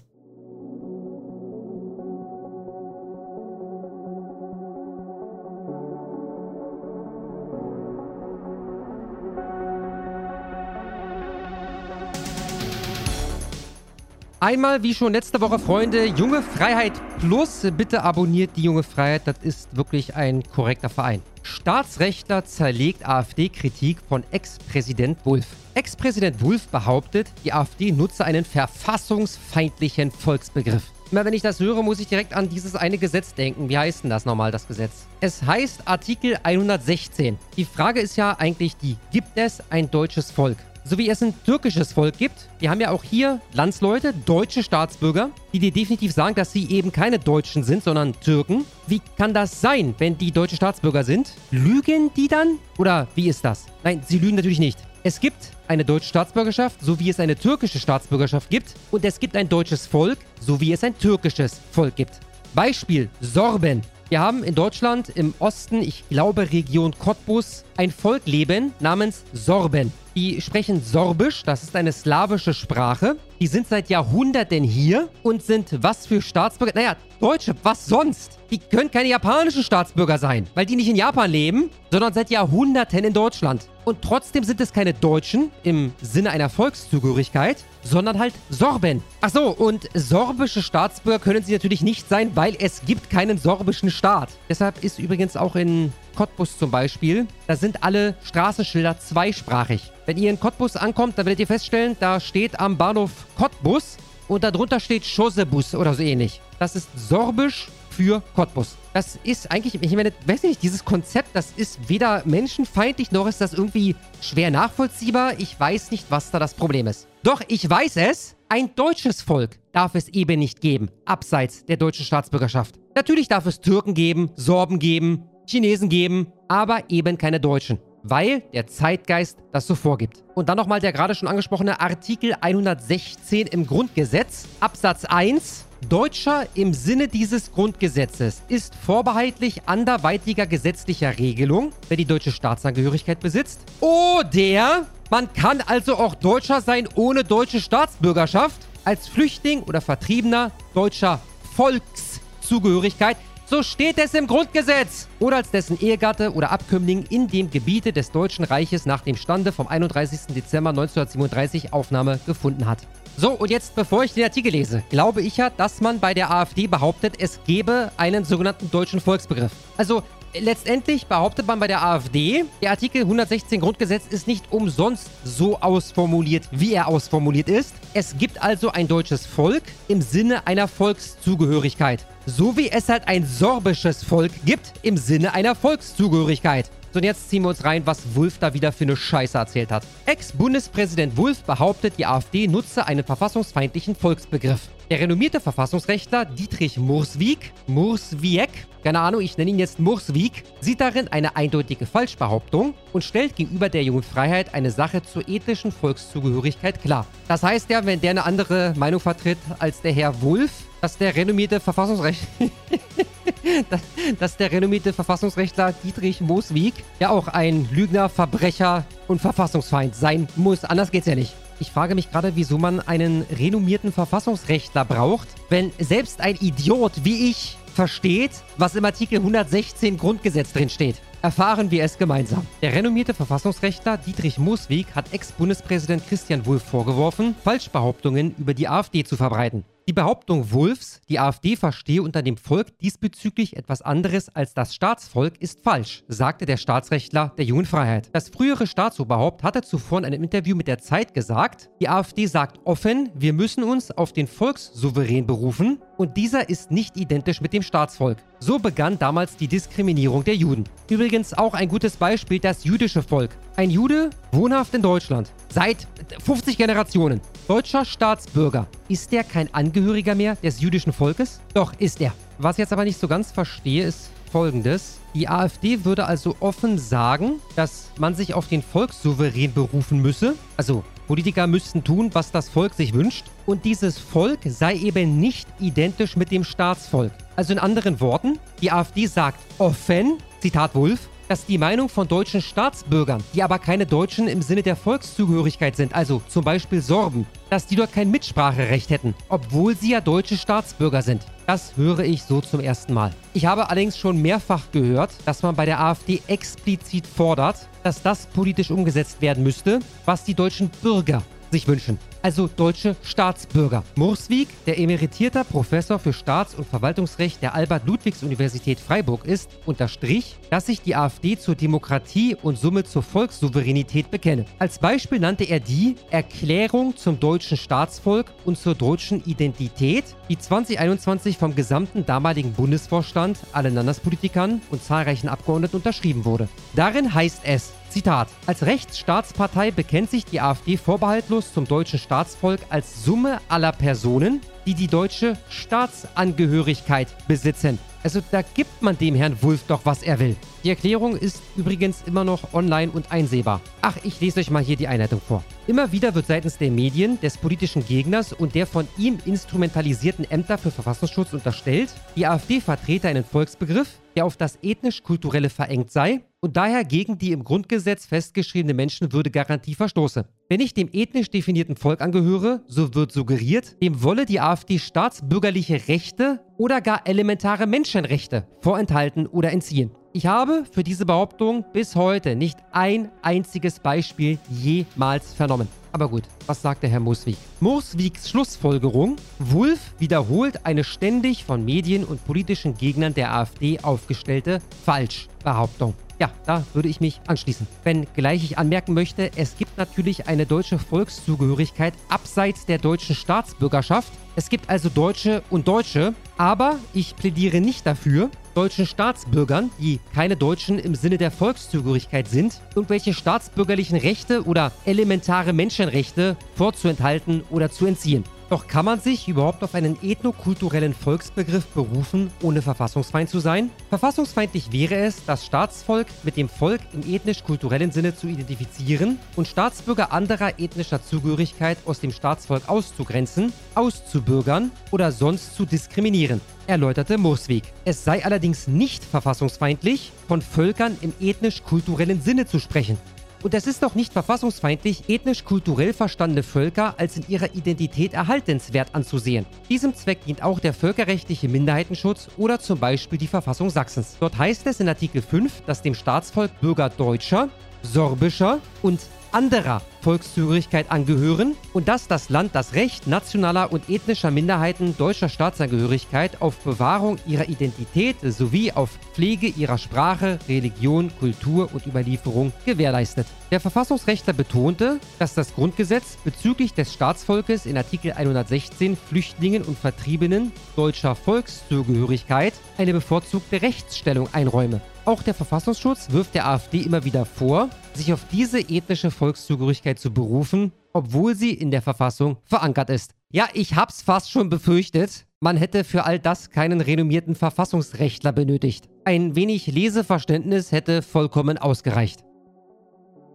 Einmal, 14.39 14.83
wie 14.83 14.93
schon 14.93 15.15
letzte 15.15 15.41
Woche, 15.41 15.59
Freunde, 15.59 16.05
Junge 16.05 16.43
Freiheit 16.43 16.93
Plus. 17.21 17.67
Bitte 17.75 18.03
abonniert 18.03 18.51
die 18.55 18.65
Junge 18.65 18.83
Freiheit. 18.83 19.23
Das 19.25 19.37
ist 19.43 19.75
wirklich 19.75 20.15
ein 20.15 20.43
korrekter 20.43 20.91
Verein. 20.91 21.23
Staatsrechtler 21.43 22.45
zerlegt 22.45 23.09
AfD-Kritik 23.09 23.97
von 24.07 24.25
Ex-Präsident 24.33 25.25
Wulff. 25.25 25.47
Ex-Präsident 25.73 26.43
Wulff 26.43 26.69
behauptet, 26.69 27.29
die 27.45 27.55
AfD 27.55 27.93
nutze 27.93 28.27
einen 28.27 28.45
verfassungsfeindlichen 28.45 30.11
Volksbegriff. 30.11 30.83
Immer 31.11 31.25
wenn 31.25 31.33
ich 31.33 31.43
das 31.43 31.59
höre, 31.59 31.83
muss 31.83 31.99
ich 31.99 32.09
direkt 32.09 32.35
an 32.35 32.51
dieses 32.51 32.77
eine 32.77 32.99
Gesetz 32.99 33.33
denken. 33.33 33.71
Wie 33.71 33.79
heißt 33.79 34.03
denn 34.03 34.11
das 34.11 34.27
nochmal, 34.27 34.51
das 34.53 34.69
Gesetz? 34.69 35.07
Es 35.21 35.45
heißt 35.45 35.89
Artikel 35.89 36.37
116. 36.43 37.39
Die 37.57 37.65
Frage 37.65 38.01
ist 38.01 38.17
ja 38.17 38.33
eigentlich 38.39 38.77
die, 38.77 38.99
gibt 39.13 39.39
es 39.39 39.63
ein 39.71 39.91
deutsches 39.91 40.31
Volk? 40.31 40.59
So 40.89 40.99
wie 40.99 41.11
es 41.11 41.23
ein 41.23 41.35
türkisches 41.45 41.93
Volk 41.93 42.17
gibt. 42.17 42.49
Wir 42.61 42.71
haben 42.71 42.81
ja 42.81 42.91
auch 42.91 43.03
hier 43.03 43.41
Landsleute, 43.53 44.15
deutsche 44.25 44.63
Staatsbürger, 44.63 45.31
die 45.53 45.59
dir 45.59 45.73
definitiv 45.73 46.13
sagen, 46.13 46.35
dass 46.35 46.53
sie 46.53 46.71
eben 46.71 46.93
keine 46.93 47.19
Deutschen 47.19 47.65
sind, 47.65 47.83
sondern 47.83 48.13
Türken. 48.21 48.65
Wie 48.87 49.01
kann 49.19 49.35
das 49.35 49.61
sein, 49.61 49.95
wenn 49.99 50.17
die 50.17 50.31
deutsche 50.31 50.57
Staatsbürger 50.57 51.03
sind? 51.03 51.33
Lügen 51.51 52.11
die 52.15 52.29
dann? 52.29 52.59
Oder 52.79 53.09
wie 53.17 53.29
ist 53.29 53.45
das? 53.45 53.67
Nein, 53.83 54.03
sie 54.07 54.19
lügen 54.19 54.37
natürlich 54.37 54.61
nicht. 54.61 54.79
Es 55.03 55.21
gibt 55.21 55.51
eine 55.69 55.85
deutsche 55.85 56.09
Staatsbürgerschaft, 56.09 56.81
so 56.81 56.99
wie 57.01 57.11
es 57.11 57.21
eine 57.21 57.37
türkische 57.37 57.79
Staatsbürgerschaft 57.79 58.49
gibt. 58.51 58.75
Und 58.91 59.05
es 59.05 59.19
gibt 59.19 59.37
ein 59.37 59.49
deutsches 59.49 59.87
Volk, 59.87 60.19
so 60.41 60.61
wie 60.61 60.73
es 60.73 60.85
ein 60.85 60.97
türkisches 60.97 61.61
Volk 61.73 61.97
gibt. 61.97 62.21
Beispiel 62.55 63.09
Sorben. 63.21 63.83
Wir 64.09 64.21
haben 64.21 64.45
in 64.45 64.55
Deutschland 64.55 65.09
im 65.11 65.35
Osten, 65.41 65.83
ich 65.83 66.05
glaube 66.09 66.53
Region 66.53 66.95
Cottbus, 66.97 67.65
ein 67.77 67.91
Volk 67.91 68.23
leben 68.27 68.73
namens 68.79 69.25
Sorben. 69.33 69.93
Die 70.17 70.41
sprechen 70.41 70.83
Sorbisch, 70.83 71.43
das 71.43 71.63
ist 71.63 71.77
eine 71.77 71.93
slawische 71.93 72.55
Sprache. 72.55 73.19
Die 73.39 73.47
sind 73.47 73.69
seit 73.69 73.91
Jahrhunderten 73.91 74.65
hier 74.65 75.11
und 75.23 75.43
sind 75.43 75.77
was 75.83 76.07
für 76.07 76.23
Staatsbürger? 76.23 76.73
Naja, 76.75 76.97
Deutsche, 77.21 77.55
was 77.63 77.85
sonst? 77.85 78.39
Die 78.51 78.57
können 78.57 78.91
keine 78.91 79.11
japanischen 79.11 79.63
Staatsbürger 79.63 80.17
sein, 80.17 80.47
weil 80.55 80.65
die 80.65 80.77
nicht 80.77 80.89
in 80.89 80.97
Japan 80.97 81.31
leben, 81.31 81.69
sondern 81.91 82.15
seit 82.15 82.31
Jahrhunderten 82.31 83.05
in 83.05 83.13
Deutschland. 83.13 83.69
Und 83.85 84.01
trotzdem 84.01 84.43
sind 84.43 84.59
es 84.63 84.73
keine 84.73 84.95
Deutschen 84.95 85.51
im 85.65 85.93
Sinne 86.01 86.31
einer 86.31 86.49
Volkszugehörigkeit, 86.49 87.63
sondern 87.83 88.19
halt 88.19 88.33
Sorben. 88.49 89.03
Achso, 89.21 89.51
und 89.51 89.87
sorbische 89.93 90.63
Staatsbürger 90.63 91.19
können 91.19 91.45
sie 91.45 91.53
natürlich 91.53 91.83
nicht 91.83 92.09
sein, 92.09 92.31
weil 92.35 92.57
es 92.59 92.87
gibt 92.87 93.11
keinen 93.11 93.37
sorbischen 93.37 93.91
Staat. 93.91 94.31
Deshalb 94.49 94.83
ist 94.83 94.99
übrigens 94.99 95.37
auch 95.37 95.57
in 95.57 95.93
Cottbus 96.17 96.59
zum 96.59 96.71
Beispiel, 96.71 97.27
da 97.47 97.55
sind 97.55 97.85
alle 97.85 98.17
Straßenschilder 98.25 98.99
zweisprachig. 98.99 99.93
Wenn 100.07 100.17
ihr 100.17 100.31
in 100.31 100.41
Cottbus 100.41 100.75
ankommt, 100.77 101.19
dann 101.19 101.27
werdet 101.27 101.41
ihr 101.41 101.47
feststellen, 101.47 101.97
da 102.01 102.19
steht 102.19 102.59
am 102.59 102.77
Bahnhof 102.77 103.11
Cottbus 103.37 103.99
und 104.27 104.43
darunter 104.43 104.81
steht 104.81 105.05
Chosebus 105.05 105.75
oder 105.75 105.95
so 105.95 106.03
ähnlich. 106.03 106.41
Das 106.59 106.75
ist 106.75 106.89
Sorbisch 106.97 107.69
für 107.91 108.23
Cottbus. 108.35 108.77
Das 108.93 109.19
ist 109.25 109.51
eigentlich, 109.51 109.81
ich 109.81 109.97
meine, 109.97 110.13
weiß 110.27 110.43
nicht, 110.45 110.63
dieses 110.63 110.85
Konzept, 110.85 111.31
das 111.35 111.53
ist 111.57 111.89
weder 111.89 112.23
menschenfeindlich, 112.25 113.13
noch 113.13 113.27
ist 113.27 113.41
das 113.41 113.53
irgendwie 113.53 113.95
schwer 114.21 114.51
nachvollziehbar. 114.51 115.39
Ich 115.39 115.59
weiß 115.59 115.91
nicht, 115.91 116.07
was 116.11 116.31
da 116.31 116.39
das 116.39 116.55
Problem 116.55 116.87
ist. 116.87 117.07
Doch, 117.23 117.43
ich 117.49 117.69
weiß 117.69 117.97
es. 117.97 118.35
Ein 118.49 118.75
deutsches 118.77 119.23
Volk 119.23 119.59
darf 119.73 119.97
es 119.97 120.09
eben 120.09 120.39
nicht 120.39 120.61
geben, 120.61 120.89
abseits 121.05 121.65
der 121.65 121.77
deutschen 121.77 122.05
Staatsbürgerschaft. 122.05 122.77
Natürlich 122.95 123.27
darf 123.29 123.45
es 123.47 123.61
Türken 123.61 123.93
geben, 123.93 124.31
Sorben 124.37 124.79
geben, 124.79 125.25
Chinesen 125.47 125.89
geben, 125.89 126.33
aber 126.49 126.85
eben 126.89 127.19
keine 127.19 127.41
Deutschen 127.41 127.79
weil 128.09 128.43
der 128.53 128.67
Zeitgeist 128.67 129.39
das 129.53 129.67
so 129.67 129.75
vorgibt. 129.75 130.23
Und 130.35 130.49
dann 130.49 130.57
nochmal 130.57 130.81
der 130.81 130.93
gerade 130.93 131.15
schon 131.15 131.29
angesprochene 131.29 131.81
Artikel 131.81 132.35
116 132.41 133.49
im 133.49 133.67
Grundgesetz, 133.67 134.47
Absatz 134.61 135.05
1. 135.05 135.65
Deutscher 135.89 136.47
im 136.55 136.73
Sinne 136.73 137.07
dieses 137.07 137.53
Grundgesetzes 137.53 138.43
ist 138.49 138.75
vorbehaltlich 138.75 139.63
anderweitiger 139.67 140.47
gesetzlicher 140.47 141.19
Regelung, 141.19 141.73
wer 141.89 141.97
die 141.97 142.07
deutsche 142.07 142.33
Staatsangehörigkeit 142.33 143.21
besitzt. 143.21 143.61
Oder 143.81 144.87
man 145.11 145.33
kann 145.33 145.61
also 145.61 145.97
auch 145.97 146.15
Deutscher 146.15 146.61
sein 146.61 146.89
ohne 146.95 147.25
deutsche 147.25 147.61
Staatsbürgerschaft, 147.61 148.57
als 148.85 149.09
Flüchtling 149.09 149.63
oder 149.63 149.81
Vertriebener 149.81 150.53
deutscher 150.75 151.21
Volkszugehörigkeit 151.57 153.17
so 153.49 153.63
steht 153.63 153.99
es 153.99 154.13
im 154.15 154.27
Grundgesetz. 154.27 155.07
Oder 155.21 155.37
als 155.37 155.51
dessen 155.51 155.79
Ehegatte 155.81 156.33
oder 156.33 156.51
Abkömmling 156.51 157.05
in 157.11 157.29
dem 157.29 157.51
Gebiete 157.51 157.93
des 157.93 158.11
Deutschen 158.11 158.45
Reiches 158.45 158.87
nach 158.87 159.03
dem 159.03 159.17
Stande 159.17 159.53
vom 159.53 159.69
31. 159.69 160.35
Dezember 160.35 160.71
1937 160.71 161.73
Aufnahme 161.73 162.19
gefunden 162.27 162.67
hat. 162.67 162.79
So, 163.17 163.31
und 163.31 163.51
jetzt, 163.51 163.75
bevor 163.75 164.05
ich 164.05 164.13
den 164.13 164.25
Artikel 164.25 164.53
lese, 164.53 164.83
glaube 164.91 165.23
ich 165.23 165.39
ja, 165.39 165.49
dass 165.49 165.81
man 165.81 166.01
bei 166.01 166.13
der 166.13 166.31
AfD 166.31 166.67
behauptet, 166.67 167.15
es 167.19 167.41
gebe 167.47 167.91
einen 167.97 168.25
sogenannten 168.25 168.71
deutschen 168.71 169.01
Volksbegriff. 169.01 169.53
Also, 169.79 170.03
letztendlich 170.41 171.07
behauptet 171.07 171.47
man 171.47 171.61
bei 171.61 171.67
der 171.67 171.83
AfD, 171.83 172.45
der 172.63 172.71
Artikel 172.71 173.03
116 173.03 173.61
Grundgesetz 173.61 174.05
ist 174.11 174.27
nicht 174.27 174.53
umsonst 174.53 175.11
so 175.25 175.59
ausformuliert, 175.61 176.49
wie 176.51 176.75
er 176.75 176.89
ausformuliert 176.89 177.49
ist. 177.49 177.75
Es 177.95 178.17
gibt 178.17 178.43
also 178.43 178.71
ein 178.71 178.89
deutsches 178.89 179.27
Volk 179.27 179.63
im 179.89 180.03
Sinne 180.03 180.47
einer 180.47 180.69
Volkszugehörigkeit. 180.69 182.07
So 182.27 182.57
wie 182.57 182.71
es 182.71 182.89
halt 182.89 183.07
ein 183.07 183.25
sorbisches 183.25 184.03
Volk 184.03 184.33
gibt 184.45 184.73
im 184.83 184.97
Sinne 184.97 185.35
einer 185.35 185.55
Volkszugehörigkeit. 185.55 186.71
So, 186.93 186.99
und 186.99 187.05
jetzt 187.05 187.29
ziehen 187.29 187.43
wir 187.43 187.51
uns 187.51 187.63
rein, 187.63 187.83
was 187.85 188.15
Wulff 188.15 188.39
da 188.39 188.55
wieder 188.55 188.73
für 188.73 188.85
eine 188.85 188.97
Scheiße 188.97 189.37
erzählt 189.37 189.71
hat. 189.71 189.85
Ex-Bundespräsident 190.07 191.17
Wulff 191.17 191.43
behauptet, 191.43 191.95
die 191.99 192.07
AfD 192.07 192.49
nutze 192.49 192.87
einen 192.87 193.05
verfassungsfeindlichen 193.05 193.95
Volksbegriff. 193.95 194.61
Der 194.89 195.01
renommierte 195.01 195.41
Verfassungsrechtler 195.41 196.25
Dietrich 196.25 196.79
Murswijk, 196.79 197.53
Murswiek, 197.67 198.49
keine 198.87 199.01
Ahnung, 199.01 199.21
ich 199.21 199.37
nenne 199.37 199.51
ihn 199.51 199.59
jetzt 199.59 199.81
Murswijk, 199.81 200.45
sieht 200.61 200.81
darin 200.81 201.09
eine 201.09 201.35
eindeutige 201.35 201.87
Falschbehauptung 201.87 202.73
und 202.93 203.03
stellt 203.03 203.35
gegenüber 203.35 203.69
der 203.69 203.83
jungen 203.83 204.05
Freiheit 204.05 204.55
eine 204.55 204.71
Sache 204.71 205.03
zur 205.03 205.29
ethnischen 205.29 205.73
Volkszugehörigkeit 205.73 206.81
klar. 206.81 207.05
Das 207.27 207.43
heißt 207.43 207.69
ja, 207.69 207.85
wenn 207.85 208.01
der 208.01 208.11
eine 208.11 208.25
andere 208.25 208.75
Meinung 208.77 209.01
vertritt 209.01 209.39
als 209.59 209.81
der 209.81 209.91
Herr 209.91 210.23
Wulff, 210.23 210.53
dass 210.81 210.97
der 210.99 211.17
renommierte 211.17 211.59
Verfassungsrechtler 211.59 212.29
dass, 214.21 214.37
der 214.37 214.53
renommierte 214.53 214.93
Verfassungsrechtler 214.93 215.75
Dietrich 215.83 216.21
Mooswig 216.21 216.75
ja 217.01 217.11
auch 217.11 217.27
ein 217.27 217.69
Lügner, 217.73 218.09
Verbrecher 218.09 218.85
und 219.09 219.21
Verfassungsfeind 219.21 219.97
sein 219.97 220.29
muss. 220.37 220.65
Anders 220.65 220.93
geht's 220.93 221.09
ja 221.09 221.17
nicht. 221.17 221.35
Ich 221.59 221.73
frage 221.73 221.97
mich 221.97 222.13
gerade, 222.13 222.37
wieso 222.37 222.57
man 222.57 222.79
einen 222.79 223.23
renommierten 223.37 223.93
Verfassungsrechtler 223.93 224.85
braucht, 224.85 225.27
wenn 225.49 225.73
selbst 225.81 226.21
ein 226.21 226.37
Idiot 226.37 226.93
wie 227.03 227.31
ich 227.31 227.57
versteht, 227.77 228.33
was 228.57 228.75
im 228.75 228.85
Artikel 228.85 229.19
116 229.19 229.97
Grundgesetz 229.99 230.53
drin 230.53 230.71
steht. 230.71 230.97
Erfahren 231.27 231.73
wir 231.73 231.83
es 231.83 231.99
gemeinsam. 231.99 232.47
Der 232.63 232.73
renommierte 232.73 233.13
Verfassungsrechtler 233.13 233.97
Dietrich 233.97 234.39
Mooswig 234.39 234.87
hat 234.95 235.13
Ex-Bundespräsident 235.13 236.07
Christian 236.07 236.47
Wulff 236.47 236.63
vorgeworfen, 236.63 237.35
Falschbehauptungen 237.43 238.37
über 238.39 238.55
die 238.55 238.69
AfD 238.69 239.03
zu 239.03 239.17
verbreiten. 239.17 239.65
Die 239.89 239.93
Behauptung 239.93 240.51
Wulffs, 240.51 241.01
die 241.09 241.21
AfD 241.21 241.55
verstehe 241.55 242.03
unter 242.03 242.23
dem 242.23 242.37
Volk 242.37 242.77
diesbezüglich 242.79 243.57
etwas 243.57 243.83
anderes 243.83 244.29
als 244.35 244.53
das 244.53 244.75
Staatsvolk, 244.75 245.41
ist 245.41 245.61
falsch, 245.63 246.03
sagte 246.09 246.45
der 246.45 246.57
Staatsrechtler 246.57 247.33
der 247.39 247.45
Jungen 247.45 247.67
Freiheit. 247.67 248.09
Das 248.13 248.29
frühere 248.29 248.67
Staatsoberhaupt 248.67 249.45
hatte 249.45 249.63
zuvor 249.63 250.01
in 250.01 250.05
einem 250.05 250.25
Interview 250.25 250.57
mit 250.57 250.67
der 250.67 250.79
Zeit 250.79 251.15
gesagt, 251.15 251.71
die 251.81 251.89
AfD 251.89 252.27
sagt 252.27 252.59
offen, 252.65 253.11
wir 253.15 253.33
müssen 253.33 253.63
uns 253.63 253.93
auf 253.93 254.13
den 254.13 254.27
Volkssouverän 254.27 255.25
berufen 255.25 255.81
und 255.97 256.17
dieser 256.17 256.49
ist 256.49 256.73
nicht 256.73 256.97
identisch 256.97 257.41
mit 257.41 257.53
dem 257.53 257.63
Staatsvolk. 257.63 258.19
So 258.39 258.59
begann 258.59 258.99
damals 258.99 259.37
die 259.37 259.49
Diskriminierung 259.49 260.23
der 260.23 260.37
Juden. 260.37 260.65
Übrigens 260.91 261.33
auch 261.33 261.55
ein 261.55 261.69
gutes 261.69 261.97
Beispiel 261.97 262.39
das 262.39 262.65
jüdische 262.65 263.03
Volk. 263.03 263.31
Ein 263.57 263.71
Jude, 263.71 264.11
wohnhaft 264.31 264.75
in 264.75 264.83
Deutschland, 264.83 265.33
seit 265.49 265.89
50 266.23 266.59
Generationen, 266.59 267.23
deutscher 267.49 267.87
Staatsbürger. 267.87 268.67
Ist 268.89 269.11
der 269.13 269.25
kein 269.25 269.53
Angehöriger 269.55 270.15
mehr 270.15 270.37
des 270.37 270.61
jüdischen 270.61 270.93
Volkes? 270.93 271.41
Doch, 271.55 271.73
ist 271.79 272.01
er. 272.01 272.13
Was 272.39 272.57
ich 272.57 272.59
jetzt 272.59 272.73
aber 272.75 272.85
nicht 272.85 273.01
so 273.01 273.09
ganz 273.09 273.33
verstehe, 273.33 273.87
ist 273.87 274.11
folgendes. 274.31 274.99
Die 275.15 275.29
AfD 275.29 275.87
würde 275.87 276.05
also 276.05 276.37
offen 276.41 276.77
sagen, 276.79 277.41
dass 277.55 277.91
man 277.99 278.15
sich 278.15 278.35
auf 278.35 278.49
den 278.49 278.63
Volkssouverän 278.63 279.55
berufen 279.55 280.03
müsse. 280.03 280.35
Also 280.59 280.85
Politiker 281.07 281.47
müssten 281.47 281.85
tun, 281.85 282.11
was 282.13 282.33
das 282.33 282.51
Volk 282.51 282.75
sich 282.75 282.93
wünscht. 282.93 283.25
Und 283.47 283.65
dieses 283.65 283.99
Volk 283.99 284.41
sei 284.45 284.75
eben 284.75 285.19
nicht 285.19 285.49
identisch 285.59 286.17
mit 286.17 286.31
dem 286.31 286.45
Staatsvolk. 286.45 287.13
Also 287.37 287.53
in 287.53 287.59
anderen 287.59 288.01
Worten, 288.01 288.39
die 288.63 288.73
AfD 288.73 289.07
sagt 289.07 289.39
offen, 289.59 290.17
Zitat 290.41 290.75
Wulff, 290.75 291.09
dass 291.29 291.45
die 291.45 291.59
Meinung 291.59 291.89
von 291.89 292.09
deutschen 292.09 292.41
Staatsbürgern, 292.41 293.23
die 293.35 293.43
aber 293.43 293.59
keine 293.59 293.85
Deutschen 293.85 294.29
im 294.29 294.43
Sinne 294.43 294.63
der 294.63 294.77
Volkszugehörigkeit 294.77 295.77
sind, 295.77 295.95
also 295.95 296.23
zum 296.29 296.45
Beispiel 296.45 296.81
Sorben, 296.81 297.27
dass 297.51 297.67
die 297.67 297.77
dort 297.77 297.93
kein 297.93 298.11
Mitspracherecht 298.11 298.91
hätten, 298.91 299.15
obwohl 299.29 299.77
sie 299.77 299.91
ja 299.91 300.01
deutsche 300.01 300.37
Staatsbürger 300.37 301.03
sind. 301.03 301.27
Das 301.47 301.77
höre 301.77 302.01
ich 302.01 302.23
so 302.23 302.41
zum 302.41 302.61
ersten 302.61 302.95
Mal. 302.95 303.13
Ich 303.35 303.45
habe 303.47 303.69
allerdings 303.69 303.99
schon 303.99 304.23
mehrfach 304.23 304.71
gehört, 304.73 305.11
dass 305.27 305.43
man 305.43 305.55
bei 305.55 305.67
der 305.67 305.81
AfD 305.81 306.23
explizit 306.29 307.07
fordert, 307.07 307.69
dass 307.83 308.03
das 308.03 308.27
politisch 308.27 308.71
umgesetzt 308.71 309.21
werden 309.21 309.45
müsste, 309.45 309.81
was 310.07 310.25
die 310.25 310.35
deutschen 310.35 310.71
Bürger 310.83 311.23
sich 311.57 311.67
wünschen 311.67 311.99
also 312.27 312.49
deutsche 312.49 312.97
Staatsbürger. 313.05 313.85
Murswig, 313.95 314.49
der 314.67 314.81
emeritierter 314.81 315.45
Professor 315.45 316.01
für 316.01 316.13
Staats- 316.13 316.57
und 316.57 316.67
Verwaltungsrecht 316.67 317.41
der 317.41 317.55
Albert-Ludwigs-Universität 317.55 318.81
Freiburg 318.81 319.25
ist, 319.27 319.49
unterstrich, 319.65 320.35
dass 320.51 320.67
sich 320.67 320.83
die 320.83 320.97
AfD 320.97 321.39
zur 321.39 321.55
Demokratie 321.55 322.35
und 322.43 322.59
somit 322.59 322.89
zur 322.89 323.05
Volkssouveränität 323.05 324.11
bekenne. 324.11 324.45
Als 324.59 324.81
Beispiel 324.81 325.21
nannte 325.21 325.45
er 325.45 325.61
die 325.61 325.95
Erklärung 326.11 326.97
zum 326.97 327.21
deutschen 327.21 327.57
Staatsvolk 327.57 328.27
und 328.45 328.59
zur 328.59 328.75
deutschen 328.75 329.23
Identität, 329.25 330.05
die 330.29 330.37
2021 330.37 331.39
vom 331.39 331.55
gesamten 331.55 332.05
damaligen 332.07 332.55
Bundesvorstand, 332.55 333.39
allen 333.53 333.75
Landespolitikern 333.75 334.63
und 334.71 334.83
zahlreichen 334.83 335.29
Abgeordneten 335.29 335.77
unterschrieben 335.77 336.25
wurde. 336.25 336.49
Darin 336.75 337.15
heißt 337.15 337.43
es, 337.45 337.73
Zitat, 337.97 338.29
als 338.45 338.67
Rechtsstaatspartei 338.67 339.71
bekennt 339.71 340.11
sich 340.11 340.27
die 340.27 340.43
AfD 340.43 340.77
vorbehaltlos 340.77 341.55
zum 341.55 341.67
deutschen 341.67 341.99
Staatsvolk 341.99 342.61
als 342.69 343.03
Summe 343.07 343.39
aller 343.49 343.73
Personen, 343.73 344.43
die 344.67 344.75
die 344.75 344.87
deutsche 344.87 345.39
Staatsangehörigkeit 345.49 347.09
besitzen. 347.27 347.79
Also 348.07 348.21
da 348.31 348.43
gibt 348.43 348.83
man 348.83 348.97
dem 348.97 349.17
Herrn 349.17 349.37
Wulff 349.43 349.65
doch, 349.67 349.81
was 349.83 350.05
er 350.05 350.21
will. 350.21 350.37
Die 350.63 350.69
Erklärung 350.71 351.17
ist 351.17 351.43
übrigens 351.57 352.05
immer 352.07 352.23
noch 352.23 352.55
online 352.55 352.93
und 352.93 353.11
einsehbar. 353.11 353.61
Ach, 353.83 353.97
ich 354.05 354.21
lese 354.21 354.39
euch 354.39 354.49
mal 354.49 354.63
hier 354.63 354.77
die 354.77 354.87
Einleitung 354.87 355.21
vor. 355.21 355.43
Immer 355.67 355.91
wieder 355.91 356.15
wird 356.15 356.29
seitens 356.29 356.57
der 356.57 356.71
Medien, 356.71 357.19
des 357.19 357.37
politischen 357.37 357.85
Gegners 357.85 358.33
und 358.33 358.55
der 358.55 358.69
von 358.69 358.87
ihm 358.97 359.19
instrumentalisierten 359.25 360.25
Ämter 360.31 360.57
für 360.57 360.71
Verfassungsschutz 360.71 361.33
unterstellt, 361.33 361.91
die 362.15 362.29
AfD 362.29 362.61
vertrete 362.61 363.09
einen 363.09 363.25
Volksbegriff, 363.25 363.89
der 364.15 364.25
auf 364.25 364.37
das 364.37 364.57
ethnisch-kulturelle 364.63 365.51
verengt 365.51 365.91
sei 365.91 366.23
und 366.41 366.57
daher 366.57 366.85
gegen 366.85 367.19
die 367.19 367.33
im 367.33 367.43
Grundgesetz 367.43 368.07
festgeschriebene 368.07 368.73
Menschenwürdegarantie 368.73 369.75
verstoße. 369.75 370.27
Wenn 370.49 370.61
ich 370.61 370.75
dem 370.75 370.89
ethnisch 370.93 371.29
definierten 371.29 371.75
Volk 371.75 372.01
angehöre, 372.01 372.63
so 372.69 372.95
wird 372.95 373.11
suggeriert, 373.11 373.83
dem 373.83 374.05
wolle 374.05 374.27
die 374.27 374.39
AfD 374.39 374.79
staatsbürgerliche 374.79 375.89
Rechte 375.89 376.41
oder 376.59 376.81
gar 376.81 377.03
elementare 377.07 377.67
Menschenrechte 377.67 378.47
vorenthalten 378.61 379.27
oder 379.27 379.53
entziehen. 379.53 379.91
Ich 380.13 380.27
habe 380.27 380.65
für 380.71 380.83
diese 380.83 381.05
Behauptung 381.05 381.65
bis 381.75 381.95
heute 381.95 382.37
nicht 382.37 382.59
ein 382.73 383.11
einziges 383.21 383.81
Beispiel 383.81 384.39
jemals 384.49 385.35
vernommen. 385.35 385.69
Aber 385.93 386.09
gut, 386.09 386.25
was 386.47 386.63
sagt 386.63 386.83
der 386.83 386.91
Herr 386.91 387.01
Muswig? 387.01 387.37
Muswigs 387.61 388.31
Schlussfolgerung, 388.31 389.17
Wulff 389.39 389.95
wiederholt 389.99 390.65
eine 390.65 390.85
ständig 390.85 391.45
von 391.45 391.65
Medien 391.65 392.05
und 392.05 392.25
politischen 392.25 392.77
Gegnern 392.77 393.15
der 393.15 393.35
AfD 393.35 393.79
aufgestellte 393.81 394.61
Falschbehauptung. 394.85 395.95
Ja, 396.19 396.31
da 396.47 396.65
würde 396.73 396.89
ich 396.89 397.01
mich 397.01 397.21
anschließen. 397.27 397.67
Wenn 397.85 398.07
gleich 398.15 398.43
ich 398.43 398.57
anmerken 398.57 398.95
möchte, 398.95 399.31
es 399.37 399.57
gibt 399.59 399.77
natürlich 399.77 400.29
eine 400.29 400.47
deutsche 400.47 400.79
Volkszugehörigkeit 400.79 401.93
abseits 402.09 402.65
der 402.65 402.79
deutschen 402.79 403.15
Staatsbürgerschaft. 403.15 404.11
Es 404.35 404.49
gibt 404.49 404.71
also 404.71 404.89
Deutsche 404.89 405.43
und 405.51 405.69
Deutsche, 405.69 406.15
aber 406.39 406.79
ich 406.95 407.17
plädiere 407.17 407.61
nicht 407.61 407.87
dafür, 407.87 408.31
deutschen 408.55 408.87
Staatsbürgern, 408.87 409.71
die 409.79 410.01
keine 410.15 410.37
Deutschen 410.37 410.79
im 410.79 410.95
Sinne 410.95 411.19
der 411.19 411.31
Volkszugehörigkeit 411.31 412.29
sind, 412.29 412.63
irgendwelche 412.75 413.13
staatsbürgerlichen 413.13 413.99
Rechte 413.99 414.45
oder 414.45 414.73
elementare 414.87 415.53
Menschenrechte 415.53 416.37
vorzuenthalten 416.55 417.45
oder 417.51 417.71
zu 417.71 417.85
entziehen. 417.85 418.25
Doch 418.49 418.69
kann 418.69 418.85
man 418.85 419.01
sich 419.01 419.27
überhaupt 419.27 419.65
auf 419.65 419.75
einen 419.75 419.99
ethnokulturellen 420.03 420.95
Volksbegriff 420.95 421.67
berufen, 421.67 422.31
ohne 422.43 422.63
verfassungsfeind 422.63 423.29
zu 423.29 423.41
sein? 423.41 423.71
Verfassungsfeindlich 423.89 424.71
wäre 424.71 424.95
es, 424.95 425.25
das 425.25 425.45
Staatsvolk 425.45 426.07
mit 426.23 426.37
dem 426.37 426.49
Volk 426.49 426.81
im 426.93 427.03
ethnisch-kulturellen 427.03 427.91
Sinne 427.91 428.15
zu 428.15 428.29
identifizieren 428.29 429.19
und 429.35 429.49
Staatsbürger 429.49 430.13
anderer 430.13 430.61
ethnischer 430.61 431.03
Zugehörigkeit 431.03 431.79
aus 431.87 431.99
dem 431.99 432.13
Staatsvolk 432.13 432.69
auszugrenzen, 432.69 433.53
auszubürgern 433.75 434.71
oder 434.93 435.11
sonst 435.11 435.57
zu 435.57 435.67
diskriminieren 435.67 436.41
erläuterte 436.67 437.19
Murswig. 437.19 437.65
Es 437.85 438.05
sei 438.05 438.25
allerdings 438.25 438.67
nicht 438.67 439.05
verfassungsfeindlich, 439.05 440.13
von 440.29 440.43
Völkern 440.43 440.97
im 441.01 441.13
ethnisch-kulturellen 441.21 442.21
Sinne 442.21 442.47
zu 442.47 442.59
sprechen. 442.59 442.99
Und 443.47 443.55
es 443.55 443.69
ist 443.69 443.85
doch 443.85 443.95
nicht 443.95 444.13
verfassungsfeindlich, 444.13 445.09
ethnisch-kulturell 445.09 445.93
verstandene 445.93 446.43
Völker 446.43 446.97
als 446.99 447.17
in 447.17 447.25
ihrer 447.29 447.55
Identität 447.55 448.13
erhaltenswert 448.13 448.93
anzusehen. 448.93 449.47
Diesem 449.71 449.95
Zweck 449.95 450.25
dient 450.25 450.43
auch 450.43 450.59
der 450.59 450.75
völkerrechtliche 450.75 451.49
Minderheitenschutz 451.49 452.27
oder 452.39 452.59
zum 452.59 452.81
Beispiel 452.81 453.21
die 453.21 453.29
Verfassung 453.29 453.71
Sachsens. 453.71 454.17
Dort 454.19 454.37
heißt 454.37 454.67
es 454.67 454.81
in 454.81 454.89
Artikel 454.89 455.23
5, 455.23 455.63
dass 455.65 455.81
dem 455.81 455.95
Staatsvolk 455.95 456.61
Bürger 456.61 456.89
deutscher, 456.89 457.49
sorbischer 457.83 458.59
und 458.83 458.99
anderer 459.37 459.83
Volkszugehörigkeit 460.01 460.91
angehören 460.91 461.57
und 461.75 461.89
dass 461.89 462.09
das 462.09 462.31
Land 462.31 462.55
das 462.55 462.73
Recht 462.73 463.07
nationaler 463.07 463.71
und 463.71 463.91
ethnischer 463.91 464.31
Minderheiten 464.31 464.97
deutscher 464.97 465.29
Staatsangehörigkeit 465.29 466.41
auf 466.41 466.57
Bewahrung 466.61 467.19
ihrer 467.27 467.47
Identität 467.47 468.17
sowie 468.23 468.73
auf 468.73 468.99
Pflege 469.13 469.49
ihrer 469.49 469.77
Sprache, 469.77 470.39
Religion, 470.49 471.13
Kultur 471.21 471.69
und 471.75 471.87
Überlieferung 471.87 472.55
gewährleistet. 472.65 473.27
Der 473.51 473.61
Verfassungsrechtler 473.61 474.33
betonte, 474.33 475.01
dass 475.19 475.35
das 475.35 475.55
Grundgesetz 475.55 476.17
bezüglich 476.25 476.73
des 476.73 476.95
Staatsvolkes 476.95 477.67
in 477.67 477.77
Artikel 477.77 478.13
116 478.13 478.97
Flüchtlingen 478.97 479.65
und 479.65 479.79
Vertriebenen 479.79 480.51
deutscher 480.77 481.15
Volkszugehörigkeit 481.15 482.55
eine 482.79 482.95
bevorzugte 482.95 483.61
Rechtsstellung 483.61 484.31
einräume. 484.33 484.81
Auch 485.07 485.23
der 485.23 485.35
Verfassungsschutz 485.35 486.11
wirft 486.11 486.35
der 486.35 486.49
AfD 486.49 486.81
immer 486.81 487.05
wieder 487.05 487.25
vor, 487.25 487.71
sich 487.95 488.13
auf 488.13 488.27
diese 488.33 488.59
ethnische 488.59 489.13
Volkszugehörigkeit 489.13 490.01
zu 490.01 490.13
berufen, 490.13 490.73
obwohl 490.93 491.37
sie 491.37 491.55
in 491.55 491.71
der 491.71 491.81
Verfassung 491.81 492.39
verankert 492.43 492.91
ist. 492.91 493.13
Ja, 493.31 493.47
ich 493.55 493.77
hab's 493.77 494.03
fast 494.03 494.33
schon 494.33 494.51
befürchtet. 494.51 495.27
Man 495.39 495.57
hätte 495.57 495.85
für 495.85 496.07
all 496.07 496.19
das 496.19 496.51
keinen 496.51 496.81
renommierten 496.81 497.37
Verfassungsrechtler 497.37 498.33
benötigt. 498.33 498.89
Ein 499.05 499.37
wenig 499.37 499.69
Leseverständnis 499.69 500.73
hätte 500.73 501.03
vollkommen 501.03 501.57
ausgereicht. 501.57 502.26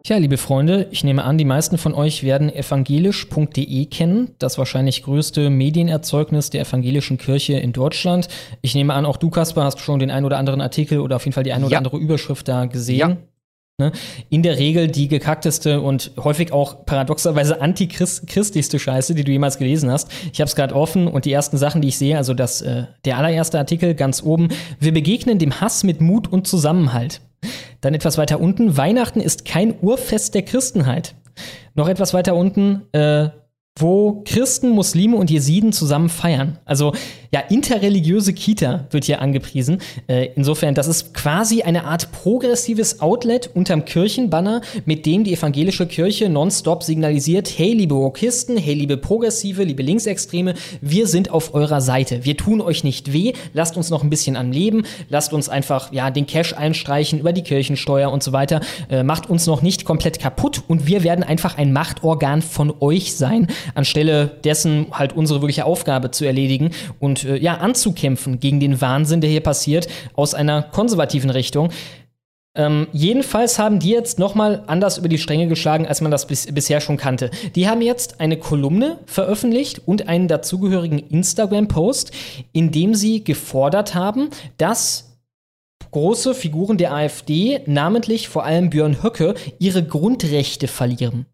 Tja, 0.04 0.18
liebe 0.18 0.38
Freunde, 0.38 0.88
ich 0.90 1.04
nehme 1.04 1.24
an, 1.24 1.38
die 1.38 1.46
meisten 1.46 1.78
von 1.78 1.94
euch 1.94 2.24
werden 2.24 2.52
evangelisch.de 2.52 3.86
kennen, 3.86 4.32
das 4.40 4.58
wahrscheinlich 4.58 5.04
größte 5.04 5.52
Medienerzeugnis 5.52 6.50
der 6.50 6.62
evangelischen 6.62 7.20
Kirche 7.20 7.54
in 7.60 7.72
Deutschland. 7.72 8.28
Ich 8.64 8.74
nehme 8.74 8.96
an, 8.96 9.06
auch 9.06 9.18
du, 9.18 9.30
Kasper, 9.30 9.64
hast 9.64 9.80
schon 9.80 10.00
den 10.00 10.10
ein 10.10 10.26
oder 10.26 10.40
anderen 10.40 10.60
Artikel 10.60 11.02
oder 11.02 11.18
auf 11.18 11.26
jeden 11.26 11.34
Fall 11.34 11.44
die 11.44 11.54
ein 11.54 11.64
oder 11.64 11.74
ja. 11.74 11.78
andere 11.78 11.98
Überschrift 11.98 12.48
da 12.48 12.66
gesehen. 12.66 12.98
Ja. 12.98 13.18
Ne? 13.82 13.92
In 14.30 14.44
der 14.44 14.60
Regel 14.60 14.88
die 14.88 15.08
gekackteste 15.08 15.82
und 15.82 16.12
häufig 16.24 16.54
auch 16.54 16.86
paradoxerweise 16.86 17.62
antichristlichste 17.62 18.78
Scheiße, 18.78 19.16
die 19.16 19.24
du 19.24 19.32
jemals 19.32 19.58
gelesen 19.58 19.90
hast. 19.90 20.12
Ich 20.32 20.40
habe 20.40 20.48
es 20.48 20.56
gerade 20.56 20.76
offen 20.76 21.08
und 21.08 21.26
die 21.26 21.32
ersten 21.32 21.58
Sachen, 21.58 21.82
die 21.82 21.88
ich 21.88 21.98
sehe, 21.98 22.16
also 22.16 22.36
das, 22.36 22.62
äh, 22.62 22.84
der 23.06 23.18
allererste 23.18 23.58
Artikel 23.58 23.96
ganz 23.96 24.22
oben, 24.22 24.50
wir 24.80 24.94
begegnen 24.94 25.40
dem 25.40 25.60
Hass 25.60 25.84
mit 25.84 26.00
Mut 26.00 26.32
und 26.32 26.46
Zusammenhalt. 26.46 27.22
Dann 27.82 27.96
etwas 27.96 28.20
weiter 28.20 28.40
unten, 28.40 28.78
Weihnachten 28.78 29.20
ist 29.20 29.46
kein 29.46 29.74
Urfest 29.82 30.36
der 30.36 30.44
Christenheit. 30.44 31.16
Noch 31.74 31.88
etwas 31.88 32.14
weiter 32.14 32.36
unten, 32.36 32.84
äh, 32.92 33.30
wo 33.80 34.22
Christen, 34.26 34.70
Muslime 34.70 35.16
und 35.16 35.32
Jesiden 35.32 35.72
zusammen 35.72 36.10
feiern. 36.10 36.60
Also 36.66 36.94
ja, 37.34 37.40
interreligiöse 37.40 38.34
Kita 38.34 38.88
wird 38.90 39.06
hier 39.06 39.22
angepriesen. 39.22 39.82
Äh, 40.08 40.30
insofern, 40.36 40.76
das 40.76 40.88
ist 40.88 41.14
quasi 41.14 41.62
eine 41.62 41.86
Art 41.86 42.12
progressives 42.12 43.00
Outlet 43.00 43.50
unterm 43.54 43.86
Kirchenbanner, 43.86 44.60
mit 44.86 45.06
dem 45.06 45.24
die 45.24 45.34
evangelische 45.34 45.88
Kirche 45.88 46.28
nonstop 46.28 46.84
signalisiert, 46.84 47.50
hey 47.58 47.72
liebe 47.72 47.96
Wokisten, 47.96 48.58
hey 48.58 48.74
liebe 48.74 48.98
Progressive, 48.98 49.64
liebe 49.64 49.82
Linksextreme, 49.82 50.56
wir 50.82 51.08
sind 51.08 51.32
auf 51.32 51.54
eurer 51.54 51.80
Seite. 51.80 52.26
Wir 52.26 52.36
tun 52.36 52.60
euch 52.60 52.84
nicht 52.84 53.14
weh, 53.14 53.32
lasst 53.54 53.78
uns 53.78 53.90
noch 53.90 54.04
ein 54.04 54.10
bisschen 54.10 54.36
am 54.36 54.52
Leben, 54.52 54.84
lasst 55.08 55.32
uns 55.32 55.48
einfach 55.48 55.94
ja 55.94 56.12
den 56.12 56.28
Cash 56.28 56.54
einstreichen 56.54 57.20
über 57.20 57.32
die 57.32 57.44
Kirchensteuer 57.44 58.12
und 58.12 58.22
so 58.22 58.34
weiter, 58.34 58.60
äh, 58.90 59.04
macht 59.04 59.30
uns 59.30 59.48
noch 59.48 59.62
nicht 59.62 59.86
komplett 59.86 60.20
kaputt 60.20 60.64
und 60.68 60.86
wir 60.86 61.04
werden 61.06 61.24
einfach 61.24 61.58
ein 61.58 61.72
Machtorgan 61.72 62.42
von 62.42 62.74
euch 62.82 63.16
sein, 63.16 63.48
anstelle 63.76 64.28
dessen 64.44 64.88
halt 64.92 65.14
unsere 65.14 65.42
wirkliche 65.42 65.66
Aufgabe 65.66 66.12
zu 66.12 66.26
erledigen 66.26 66.72
und 67.00 67.24
äh, 67.24 67.38
ja, 67.38 67.56
anzukämpfen 67.56 68.40
gegen 68.40 68.60
den 68.60 68.82
Wahnsinn, 68.82 69.22
der 69.22 69.30
hier 69.30 69.42
passiert, 69.42 69.88
aus 70.14 70.34
einer 70.34 70.62
konservativen 70.62 71.30
Richtung. 71.30 71.70
Ähm, 72.54 72.88
jedenfalls 72.92 73.60
haben 73.60 73.80
die 73.80 73.92
jetzt 73.92 74.20
nochmal 74.20 74.64
anders 74.68 74.98
über 74.98 75.08
die 75.08 75.18
Stränge 75.18 75.48
geschlagen, 75.48 75.88
als 75.88 76.02
man 76.02 76.12
das 76.12 76.28
bis, 76.28 76.54
bisher 76.54 76.82
schon 76.82 76.98
kannte. 76.98 77.32
Die 77.56 77.70
haben 77.70 77.82
jetzt 77.82 78.20
eine 78.20 78.38
Kolumne 78.38 79.00
veröffentlicht 79.06 79.82
und 79.86 80.10
einen 80.10 80.28
dazugehörigen 80.28 81.00
Instagram-Post, 81.00 82.12
in 82.52 82.72
dem 82.72 82.94
sie 82.94 83.24
gefordert 83.24 83.96
haben, 83.96 84.30
dass 84.58 85.12
große 85.92 86.34
Figuren 86.34 86.78
der 86.78 86.94
AfD, 86.94 87.62
namentlich 87.68 88.28
vor 88.28 88.44
allem 88.44 88.70
Björn 88.70 89.02
Höcke, 89.02 89.36
ihre 89.60 89.84
Grundrechte 89.84 90.68
verlieren. 90.68 91.26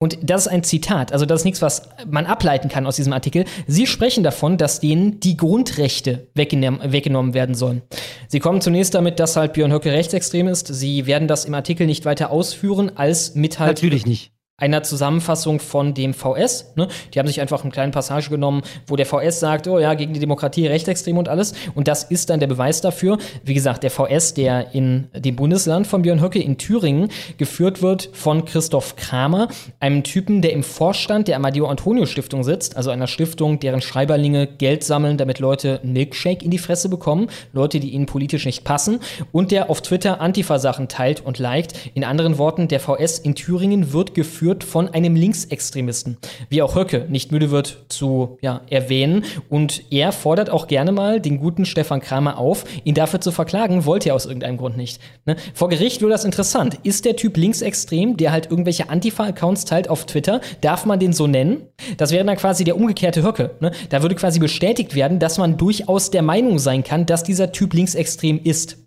Und 0.00 0.18
das 0.22 0.42
ist 0.42 0.48
ein 0.48 0.64
Zitat, 0.64 1.12
also 1.12 1.24
das 1.24 1.40
ist 1.40 1.44
nichts, 1.44 1.62
was 1.62 1.88
man 2.06 2.26
ableiten 2.26 2.68
kann 2.68 2.84
aus 2.86 2.96
diesem 2.96 3.12
Artikel. 3.12 3.44
Sie 3.66 3.86
sprechen 3.86 4.24
davon, 4.24 4.58
dass 4.58 4.80
denen 4.80 5.20
die 5.20 5.36
Grundrechte 5.36 6.28
weggenommen 6.34 7.32
werden 7.32 7.54
sollen. 7.54 7.82
Sie 8.28 8.40
kommen 8.40 8.60
zunächst 8.60 8.94
damit, 8.94 9.20
dass 9.20 9.36
halt 9.36 9.52
Björn 9.52 9.72
Höcke 9.72 9.92
rechtsextrem 9.92 10.48
ist. 10.48 10.66
Sie 10.66 11.06
werden 11.06 11.28
das 11.28 11.44
im 11.44 11.54
Artikel 11.54 11.86
nicht 11.86 12.04
weiter 12.04 12.30
ausführen, 12.30 12.96
als 12.96 13.34
mit 13.34 13.58
halt 13.58 13.76
Natürlich 13.78 14.04
nicht 14.04 14.33
einer 14.56 14.84
Zusammenfassung 14.84 15.58
von 15.58 15.94
dem 15.94 16.14
VS. 16.14 16.74
Ne? 16.76 16.86
Die 17.12 17.18
haben 17.18 17.26
sich 17.26 17.40
einfach 17.40 17.64
eine 17.64 17.72
kleine 17.72 17.90
Passage 17.90 18.30
genommen, 18.30 18.62
wo 18.86 18.94
der 18.94 19.04
VS 19.04 19.40
sagt, 19.40 19.66
oh 19.66 19.80
ja, 19.80 19.94
gegen 19.94 20.14
die 20.14 20.20
Demokratie, 20.20 20.68
rechtsextrem 20.68 21.18
und 21.18 21.28
alles. 21.28 21.54
Und 21.74 21.88
das 21.88 22.04
ist 22.04 22.30
dann 22.30 22.38
der 22.38 22.46
Beweis 22.46 22.80
dafür. 22.80 23.18
Wie 23.42 23.52
gesagt, 23.54 23.82
der 23.82 23.90
VS, 23.90 24.34
der 24.34 24.72
in 24.72 25.08
dem 25.12 25.34
Bundesland 25.34 25.88
von 25.88 26.02
Björn 26.02 26.22
Höcke 26.22 26.40
in 26.40 26.56
Thüringen 26.56 27.08
geführt 27.36 27.82
wird 27.82 28.10
von 28.12 28.44
Christoph 28.44 28.94
Kramer, 28.94 29.48
einem 29.80 30.04
Typen, 30.04 30.40
der 30.40 30.52
im 30.52 30.62
Vorstand 30.62 31.26
der 31.26 31.34
Amadeo 31.34 31.66
Antonio 31.66 32.06
Stiftung 32.06 32.44
sitzt, 32.44 32.76
also 32.76 32.90
einer 32.90 33.08
Stiftung, 33.08 33.58
deren 33.58 33.80
Schreiberlinge 33.80 34.46
Geld 34.46 34.84
sammeln, 34.84 35.18
damit 35.18 35.40
Leute 35.40 35.80
einen 35.82 35.94
Milkshake 35.94 36.44
in 36.44 36.52
die 36.52 36.58
Fresse 36.58 36.88
bekommen, 36.88 37.28
Leute, 37.52 37.80
die 37.80 37.90
ihnen 37.90 38.06
politisch 38.06 38.46
nicht 38.46 38.62
passen, 38.62 39.00
und 39.32 39.50
der 39.50 39.68
auf 39.68 39.82
Twitter 39.82 40.20
Antifa-Sachen 40.20 40.86
teilt 40.86 41.22
und 41.26 41.40
liked. 41.40 41.74
In 41.94 42.04
anderen 42.04 42.38
Worten, 42.38 42.68
der 42.68 42.78
VS 42.78 43.18
in 43.18 43.34
Thüringen 43.34 43.92
wird 43.92 44.14
geführt 44.14 44.43
geführt 44.44 44.62
von 44.62 44.90
einem 44.90 45.16
Linksextremisten, 45.16 46.18
wie 46.50 46.60
auch 46.60 46.74
Höcke 46.74 47.06
nicht 47.08 47.32
müde 47.32 47.50
wird 47.50 47.86
zu 47.88 48.36
ja, 48.42 48.60
erwähnen. 48.68 49.24
Und 49.48 49.90
er 49.90 50.12
fordert 50.12 50.50
auch 50.50 50.66
gerne 50.66 50.92
mal 50.92 51.18
den 51.18 51.38
guten 51.38 51.64
Stefan 51.64 52.00
Kramer 52.00 52.36
auf, 52.36 52.66
ihn 52.84 52.94
dafür 52.94 53.22
zu 53.22 53.32
verklagen, 53.32 53.86
wollte 53.86 54.10
er 54.10 54.14
aus 54.14 54.26
irgendeinem 54.26 54.58
Grund 54.58 54.76
nicht. 54.76 55.00
Ne? 55.24 55.36
Vor 55.54 55.70
Gericht 55.70 56.02
wird 56.02 56.12
das 56.12 56.26
interessant. 56.26 56.78
Ist 56.82 57.06
der 57.06 57.16
Typ 57.16 57.38
linksextrem, 57.38 58.18
der 58.18 58.32
halt 58.32 58.50
irgendwelche 58.50 58.90
Antifa-Accounts 58.90 59.64
teilt 59.64 59.88
auf 59.88 60.04
Twitter? 60.04 60.42
Darf 60.60 60.84
man 60.84 60.98
den 60.98 61.14
so 61.14 61.26
nennen? 61.26 61.62
Das 61.96 62.10
wäre 62.10 62.22
dann 62.22 62.36
quasi 62.36 62.64
der 62.64 62.76
umgekehrte 62.76 63.22
Höcke. 63.22 63.52
Ne? 63.60 63.70
Da 63.88 64.02
würde 64.02 64.14
quasi 64.14 64.40
bestätigt 64.40 64.94
werden, 64.94 65.20
dass 65.20 65.38
man 65.38 65.56
durchaus 65.56 66.10
der 66.10 66.22
Meinung 66.22 66.58
sein 66.58 66.84
kann, 66.84 67.06
dass 67.06 67.24
dieser 67.24 67.50
Typ 67.50 67.72
linksextrem 67.72 68.38
ist. 68.44 68.83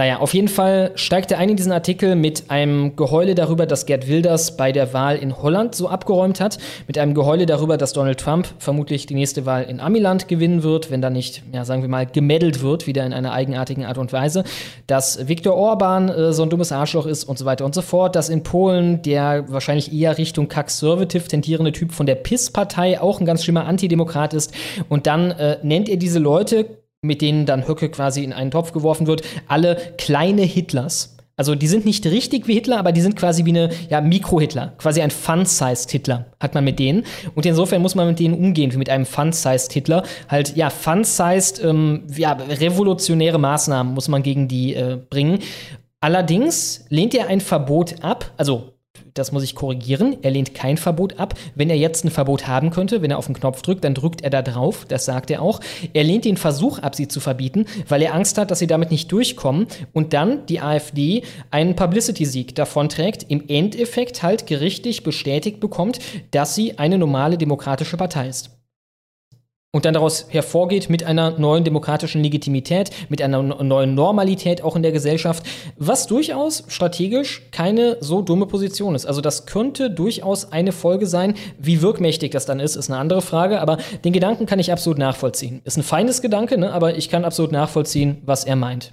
Naja, 0.00 0.20
auf 0.20 0.32
jeden 0.32 0.48
Fall 0.48 0.92
steigt 0.94 1.30
er 1.30 1.36
ein 1.36 1.50
in 1.50 1.56
diesen 1.56 1.72
Artikel 1.72 2.16
mit 2.16 2.44
einem 2.48 2.96
Geheule 2.96 3.34
darüber, 3.34 3.66
dass 3.66 3.84
Gerd 3.84 4.08
Wilders 4.08 4.56
bei 4.56 4.72
der 4.72 4.94
Wahl 4.94 5.16
in 5.16 5.42
Holland 5.42 5.74
so 5.74 5.90
abgeräumt 5.90 6.40
hat, 6.40 6.56
mit 6.86 6.96
einem 6.96 7.12
Geheule 7.12 7.44
darüber, 7.44 7.76
dass 7.76 7.92
Donald 7.92 8.18
Trump 8.18 8.48
vermutlich 8.58 9.04
die 9.04 9.12
nächste 9.12 9.44
Wahl 9.44 9.64
in 9.64 9.78
Amiland 9.78 10.26
gewinnen 10.26 10.62
wird, 10.62 10.90
wenn 10.90 11.02
da 11.02 11.10
nicht, 11.10 11.42
ja, 11.52 11.66
sagen 11.66 11.82
wir 11.82 11.90
mal, 11.90 12.06
gemeddelt 12.06 12.62
wird, 12.62 12.86
wieder 12.86 13.04
in 13.04 13.12
einer 13.12 13.32
eigenartigen 13.32 13.84
Art 13.84 13.98
und 13.98 14.10
Weise, 14.14 14.44
dass 14.86 15.28
Viktor 15.28 15.54
Orban 15.54 16.08
äh, 16.08 16.32
so 16.32 16.44
ein 16.44 16.48
dummes 16.48 16.72
Arschloch 16.72 17.04
ist 17.04 17.24
und 17.24 17.36
so 17.36 17.44
weiter 17.44 17.66
und 17.66 17.74
so 17.74 17.82
fort, 17.82 18.16
dass 18.16 18.30
in 18.30 18.42
Polen 18.42 19.02
der 19.02 19.52
wahrscheinlich 19.52 19.92
eher 19.92 20.16
Richtung 20.16 20.48
Conservative 20.48 21.28
tentierende 21.28 21.72
Typ 21.72 21.92
von 21.92 22.06
der 22.06 22.14
PIS-Partei 22.14 23.02
auch 23.02 23.20
ein 23.20 23.26
ganz 23.26 23.44
schlimmer 23.44 23.66
Antidemokrat 23.66 24.32
ist. 24.32 24.54
Und 24.88 25.06
dann 25.06 25.30
äh, 25.32 25.58
nennt 25.62 25.90
er 25.90 25.98
diese 25.98 26.20
Leute 26.20 26.80
mit 27.02 27.22
denen 27.22 27.46
dann 27.46 27.66
Höcke 27.66 27.88
quasi 27.88 28.22
in 28.24 28.32
einen 28.32 28.50
Topf 28.50 28.72
geworfen 28.72 29.06
wird, 29.06 29.22
alle 29.48 29.76
kleine 29.96 30.42
Hitlers. 30.42 31.16
Also 31.36 31.54
die 31.54 31.68
sind 31.68 31.86
nicht 31.86 32.04
richtig 32.04 32.46
wie 32.48 32.52
Hitler, 32.52 32.78
aber 32.78 32.92
die 32.92 33.00
sind 33.00 33.16
quasi 33.16 33.46
wie 33.46 33.50
eine 33.50 33.70
ja, 33.88 34.02
Mikro-Hitler, 34.02 34.74
quasi 34.76 35.00
ein 35.00 35.10
Fun-Sized 35.10 35.90
Hitler 35.90 36.26
hat 36.38 36.54
man 36.54 36.64
mit 36.64 36.78
denen. 36.78 37.04
Und 37.34 37.46
insofern 37.46 37.80
muss 37.80 37.94
man 37.94 38.08
mit 38.08 38.18
denen 38.18 38.34
umgehen 38.34 38.74
wie 38.74 38.76
mit 38.76 38.90
einem 38.90 39.06
Fun-Sized 39.06 39.72
Hitler. 39.72 40.02
Halt, 40.28 40.54
ja, 40.54 40.68
Fun-Sized, 40.68 41.64
ähm, 41.64 42.02
ja, 42.14 42.32
revolutionäre 42.32 43.38
Maßnahmen 43.38 43.94
muss 43.94 44.08
man 44.08 44.22
gegen 44.22 44.48
die 44.48 44.74
äh, 44.74 44.98
bringen. 45.08 45.38
Allerdings 46.00 46.84
lehnt 46.90 47.14
er 47.14 47.28
ein 47.28 47.40
Verbot 47.40 47.94
ab, 48.02 48.32
also 48.36 48.74
das 49.14 49.32
muss 49.32 49.42
ich 49.42 49.54
korrigieren. 49.54 50.16
Er 50.22 50.30
lehnt 50.30 50.54
kein 50.54 50.76
Verbot 50.76 51.18
ab. 51.18 51.34
Wenn 51.54 51.70
er 51.70 51.76
jetzt 51.76 52.04
ein 52.04 52.10
Verbot 52.10 52.46
haben 52.46 52.70
könnte, 52.70 53.02
wenn 53.02 53.10
er 53.10 53.18
auf 53.18 53.26
den 53.26 53.34
Knopf 53.34 53.62
drückt, 53.62 53.84
dann 53.84 53.94
drückt 53.94 54.22
er 54.22 54.30
da 54.30 54.42
drauf. 54.42 54.86
Das 54.88 55.04
sagt 55.04 55.30
er 55.30 55.42
auch. 55.42 55.60
Er 55.92 56.04
lehnt 56.04 56.24
den 56.24 56.36
Versuch 56.36 56.78
ab, 56.78 56.94
sie 56.94 57.08
zu 57.08 57.20
verbieten, 57.20 57.66
weil 57.88 58.02
er 58.02 58.14
Angst 58.14 58.38
hat, 58.38 58.50
dass 58.50 58.58
sie 58.58 58.66
damit 58.66 58.90
nicht 58.90 59.10
durchkommen 59.10 59.66
und 59.92 60.12
dann 60.12 60.46
die 60.46 60.60
AfD 60.60 61.22
einen 61.50 61.76
Publicity-Sieg 61.76 62.54
davonträgt, 62.54 63.24
im 63.28 63.44
Endeffekt 63.48 64.22
halt 64.22 64.46
gerichtlich 64.46 65.02
bestätigt 65.02 65.60
bekommt, 65.60 65.98
dass 66.30 66.54
sie 66.54 66.78
eine 66.78 66.98
normale 66.98 67.38
demokratische 67.38 67.96
Partei 67.96 68.28
ist 68.28 68.59
und 69.72 69.84
dann 69.84 69.94
daraus 69.94 70.26
hervorgeht 70.28 70.90
mit 70.90 71.04
einer 71.04 71.38
neuen 71.38 71.62
demokratischen 71.62 72.22
Legitimität, 72.22 72.90
mit 73.08 73.22
einer 73.22 73.42
neuen 73.42 73.94
Normalität 73.94 74.62
auch 74.62 74.74
in 74.74 74.82
der 74.82 74.90
Gesellschaft, 74.90 75.46
was 75.76 76.06
durchaus 76.06 76.64
strategisch 76.68 77.42
keine 77.52 77.96
so 78.00 78.20
dumme 78.20 78.46
Position 78.46 78.94
ist. 78.94 79.06
Also 79.06 79.20
das 79.20 79.46
könnte 79.46 79.90
durchaus 79.90 80.50
eine 80.50 80.72
Folge 80.72 81.06
sein. 81.06 81.34
Wie 81.58 81.82
wirkmächtig 81.82 82.32
das 82.32 82.46
dann 82.46 82.58
ist, 82.58 82.74
ist 82.74 82.90
eine 82.90 82.98
andere 82.98 83.22
Frage, 83.22 83.60
aber 83.60 83.78
den 84.04 84.12
Gedanken 84.12 84.46
kann 84.46 84.58
ich 84.58 84.72
absolut 84.72 84.98
nachvollziehen. 84.98 85.60
Ist 85.64 85.76
ein 85.76 85.84
feines 85.84 86.20
Gedanke, 86.20 86.58
ne? 86.58 86.72
aber 86.72 86.96
ich 86.96 87.08
kann 87.08 87.24
absolut 87.24 87.52
nachvollziehen, 87.52 88.22
was 88.24 88.44
er 88.44 88.56
meint. 88.56 88.92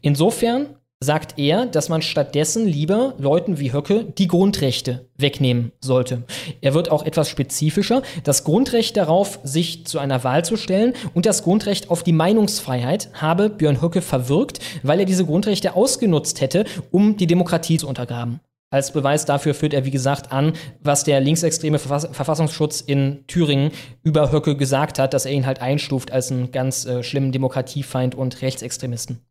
Insofern 0.00 0.76
sagt 1.02 1.38
er, 1.38 1.64
dass 1.64 1.88
man 1.88 2.02
stattdessen 2.02 2.66
lieber 2.66 3.14
Leuten 3.16 3.58
wie 3.58 3.72
Höcke 3.72 4.04
die 4.04 4.28
Grundrechte 4.28 5.06
wegnehmen 5.16 5.72
sollte. 5.80 6.24
Er 6.60 6.74
wird 6.74 6.90
auch 6.90 7.06
etwas 7.06 7.30
spezifischer. 7.30 8.02
Das 8.22 8.44
Grundrecht 8.44 8.98
darauf, 8.98 9.40
sich 9.42 9.86
zu 9.86 9.98
einer 9.98 10.24
Wahl 10.24 10.44
zu 10.44 10.56
stellen 10.56 10.92
und 11.14 11.24
das 11.24 11.42
Grundrecht 11.42 11.88
auf 11.88 12.02
die 12.02 12.12
Meinungsfreiheit 12.12 13.08
habe 13.14 13.48
Björn 13.48 13.80
Höcke 13.80 14.02
verwirkt, 14.02 14.60
weil 14.82 15.00
er 15.00 15.06
diese 15.06 15.24
Grundrechte 15.24 15.74
ausgenutzt 15.74 16.42
hätte, 16.42 16.66
um 16.90 17.16
die 17.16 17.26
Demokratie 17.26 17.78
zu 17.78 17.88
untergraben. 17.88 18.40
Als 18.72 18.92
Beweis 18.92 19.24
dafür 19.24 19.54
führt 19.54 19.72
er, 19.72 19.86
wie 19.86 19.90
gesagt, 19.90 20.30
an, 20.30 20.52
was 20.80 21.02
der 21.02 21.20
linksextreme 21.20 21.78
Verfassungsschutz 21.78 22.82
in 22.82 23.24
Thüringen 23.26 23.72
über 24.02 24.30
Höcke 24.30 24.54
gesagt 24.54 24.98
hat, 24.98 25.14
dass 25.14 25.24
er 25.24 25.32
ihn 25.32 25.46
halt 25.46 25.62
einstuft 25.62 26.12
als 26.12 26.30
einen 26.30 26.52
ganz 26.52 26.84
äh, 26.84 27.02
schlimmen 27.02 27.32
Demokratiefeind 27.32 28.14
und 28.14 28.42
Rechtsextremisten. 28.42 29.22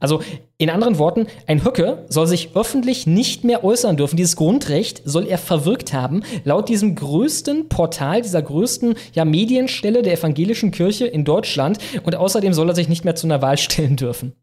Also 0.00 0.20
in 0.58 0.70
anderen 0.70 0.98
Worten, 0.98 1.26
ein 1.46 1.64
Höcke 1.64 2.04
soll 2.08 2.26
sich 2.26 2.50
öffentlich 2.54 3.06
nicht 3.06 3.44
mehr 3.44 3.64
äußern 3.64 3.96
dürfen. 3.96 4.16
Dieses 4.16 4.36
Grundrecht 4.36 5.02
soll 5.04 5.26
er 5.26 5.38
verwirkt 5.38 5.92
haben, 5.92 6.22
laut 6.44 6.68
diesem 6.68 6.94
größten 6.94 7.68
Portal, 7.68 8.22
dieser 8.22 8.42
größten 8.42 8.94
ja, 9.12 9.24
Medienstelle 9.24 10.02
der 10.02 10.14
evangelischen 10.14 10.70
Kirche 10.70 11.06
in 11.06 11.24
Deutschland. 11.24 11.78
Und 12.04 12.16
außerdem 12.16 12.52
soll 12.52 12.68
er 12.68 12.74
sich 12.74 12.88
nicht 12.88 13.04
mehr 13.04 13.16
zu 13.16 13.26
einer 13.26 13.42
Wahl 13.42 13.58
stellen 13.58 13.96
dürfen. 13.96 14.34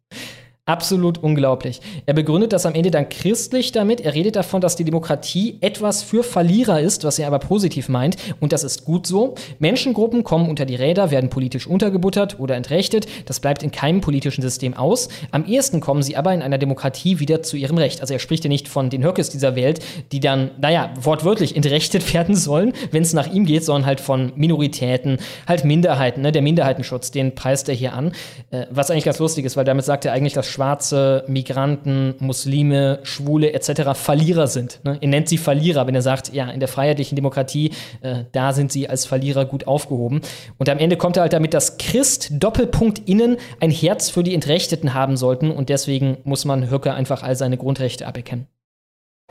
Absolut 0.65 1.21
unglaublich. 1.21 1.81
Er 2.05 2.13
begründet 2.13 2.53
das 2.53 2.65
am 2.65 2.73
Ende 2.73 2.89
dann 2.89 3.09
christlich 3.09 3.73
damit. 3.73 3.99
Er 3.99 4.13
redet 4.13 4.37
davon, 4.37 4.61
dass 4.61 4.77
die 4.77 4.85
Demokratie 4.85 5.57
etwas 5.59 6.03
für 6.03 6.23
Verlierer 6.23 6.79
ist, 6.79 7.03
was 7.03 7.19
er 7.19 7.27
aber 7.27 7.39
positiv 7.39 7.89
meint. 7.89 8.15
Und 8.39 8.53
das 8.53 8.63
ist 8.63 8.85
gut 8.85 9.05
so. 9.05 9.35
Menschengruppen 9.59 10.23
kommen 10.23 10.47
unter 10.47 10.63
die 10.63 10.75
Räder, 10.75 11.11
werden 11.11 11.29
politisch 11.29 11.67
untergebuttert 11.67 12.39
oder 12.39 12.55
entrechtet. 12.55 13.07
Das 13.25 13.41
bleibt 13.41 13.61
in 13.61 13.71
keinem 13.71 13.99
politischen 13.99 14.41
System 14.41 14.73
aus. 14.73 15.09
Am 15.31 15.43
ehesten 15.43 15.81
kommen 15.81 16.01
sie 16.01 16.15
aber 16.15 16.33
in 16.33 16.41
einer 16.41 16.57
Demokratie 16.57 17.19
wieder 17.19 17.43
zu 17.43 17.57
ihrem 17.57 17.77
Recht. 17.77 17.99
Also 17.99 18.13
er 18.13 18.21
spricht 18.21 18.45
ja 18.45 18.49
nicht 18.49 18.69
von 18.69 18.89
den 18.89 19.03
Höckes 19.03 19.29
dieser 19.29 19.57
Welt, 19.57 19.81
die 20.13 20.21
dann, 20.21 20.51
naja, 20.61 20.93
wortwörtlich 20.97 21.57
entrechtet 21.57 22.13
werden 22.13 22.37
sollen, 22.37 22.71
wenn 22.91 23.03
es 23.03 23.11
nach 23.11 23.29
ihm 23.33 23.45
geht, 23.45 23.65
sondern 23.65 23.85
halt 23.85 23.99
von 23.99 24.31
Minoritäten, 24.37 25.17
halt 25.45 25.65
Minderheiten. 25.65 26.21
Ne? 26.21 26.31
Der 26.31 26.41
Minderheitenschutz, 26.41 27.11
den 27.11 27.35
preist 27.35 27.67
er 27.67 27.75
hier 27.75 27.91
an. 27.91 28.13
Äh, 28.51 28.67
was 28.69 28.89
eigentlich 28.89 29.03
ganz 29.03 29.19
lustig 29.19 29.43
ist, 29.43 29.57
weil 29.57 29.65
damit 29.65 29.83
sagt 29.83 30.05
er 30.05 30.13
eigentlich, 30.13 30.31
dass 30.31 30.52
Schwarze, 30.53 31.23
Migranten, 31.27 32.13
Muslime, 32.19 32.99
Schwule 33.01 33.53
etc. 33.53 33.93
Verlierer 33.95 34.45
sind. 34.45 34.79
Ne? 34.83 34.99
Er 35.01 35.07
nennt 35.07 35.27
sie 35.27 35.39
Verlierer, 35.39 35.87
wenn 35.87 35.95
er 35.95 36.03
sagt, 36.03 36.31
ja, 36.31 36.49
in 36.51 36.59
der 36.59 36.69
freiheitlichen 36.69 37.15
Demokratie, 37.15 37.71
äh, 38.01 38.25
da 38.31 38.53
sind 38.53 38.71
sie 38.71 38.87
als 38.87 39.07
Verlierer 39.07 39.45
gut 39.45 39.65
aufgehoben. 39.65 40.21
Und 40.59 40.69
am 40.69 40.77
Ende 40.77 40.95
kommt 40.95 41.17
er 41.17 41.21
halt 41.21 41.33
damit, 41.33 41.55
dass 41.55 41.77
Christ 41.77 42.29
Doppelpunkt 42.31 43.09
innen 43.09 43.37
ein 43.59 43.71
Herz 43.71 44.11
für 44.11 44.23
die 44.23 44.35
Entrechteten 44.35 44.93
haben 44.93 45.17
sollten 45.17 45.49
und 45.49 45.69
deswegen 45.69 46.17
muss 46.23 46.45
man 46.45 46.69
Höcke 46.69 46.93
einfach 46.93 47.23
all 47.23 47.35
seine 47.35 47.57
Grundrechte 47.57 48.05
aberkennen. 48.05 48.47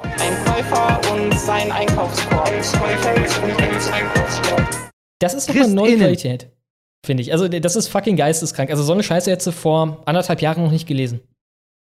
Ein 0.02 0.44
Käufer 0.44 1.00
und 1.12 1.38
sein 1.38 1.70
Einkaufskorb. 1.70 2.50
Das 5.20 5.34
ist 5.34 5.48
doch 5.48 5.54
eine 5.54 5.68
neue 5.68 5.96
Qualität. 5.96 6.50
Finde 7.04 7.22
ich. 7.22 7.32
Also, 7.32 7.48
das 7.48 7.76
ist 7.76 7.88
fucking 7.88 8.16
geisteskrank. 8.16 8.70
Also, 8.70 8.82
so 8.82 8.92
eine 8.92 9.02
Scheiße 9.02 9.30
hättest 9.30 9.48
du 9.48 9.52
vor 9.52 10.02
anderthalb 10.06 10.40
Jahren 10.40 10.62
noch 10.62 10.70
nicht 10.70 10.86
gelesen. 10.86 11.20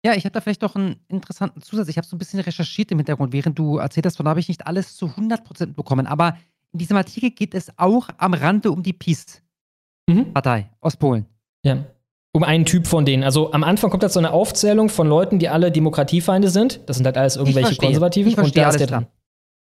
Ja, 0.04 0.14
ich 0.14 0.24
habe 0.24 0.32
da 0.32 0.40
vielleicht 0.40 0.62
doch 0.62 0.76
einen 0.76 0.96
interessanten 1.08 1.60
Zusatz. 1.60 1.88
Ich 1.88 1.98
habe 1.98 2.06
so 2.06 2.16
ein 2.16 2.18
bisschen 2.18 2.40
recherchiert 2.40 2.90
im 2.90 2.98
Hintergrund, 2.98 3.32
während 3.32 3.58
du 3.58 3.76
erzählt 3.76 4.06
hast, 4.06 4.16
von 4.16 4.24
da 4.24 4.30
habe 4.30 4.40
ich 4.40 4.48
nicht 4.48 4.66
alles 4.66 4.96
zu 4.96 5.06
100% 5.06 5.74
bekommen. 5.74 6.06
Aber 6.06 6.38
in 6.72 6.78
diesem 6.78 6.96
Artikel 6.96 7.30
geht 7.30 7.54
es 7.54 7.70
auch 7.76 8.08
am 8.16 8.32
Rande 8.32 8.70
um 8.70 8.82
die 8.82 8.94
PiS-Partei 8.94 10.60
mhm. 10.60 10.68
aus 10.80 10.96
Polen. 10.96 11.26
Ja. 11.64 11.84
Um 12.32 12.44
einen 12.44 12.64
Typ 12.64 12.86
von 12.86 13.04
denen. 13.04 13.24
Also 13.24 13.52
am 13.52 13.64
Anfang 13.64 13.90
kommt 13.90 14.02
da 14.02 14.08
so 14.08 14.20
eine 14.20 14.30
Aufzählung 14.30 14.88
von 14.88 15.08
Leuten, 15.08 15.38
die 15.38 15.48
alle 15.48 15.70
Demokratiefeinde 15.72 16.48
sind. 16.48 16.80
Das 16.86 16.96
sind 16.96 17.04
halt 17.04 17.18
alles 17.18 17.36
irgendwelche 17.36 17.76
Konservativen. 17.76 18.28
Ich 18.30 18.36
verstehe, 18.36 18.62
und 18.62 18.64
der 18.64 18.68
ist 18.70 18.80
der 18.80 18.86
dran. 18.86 19.06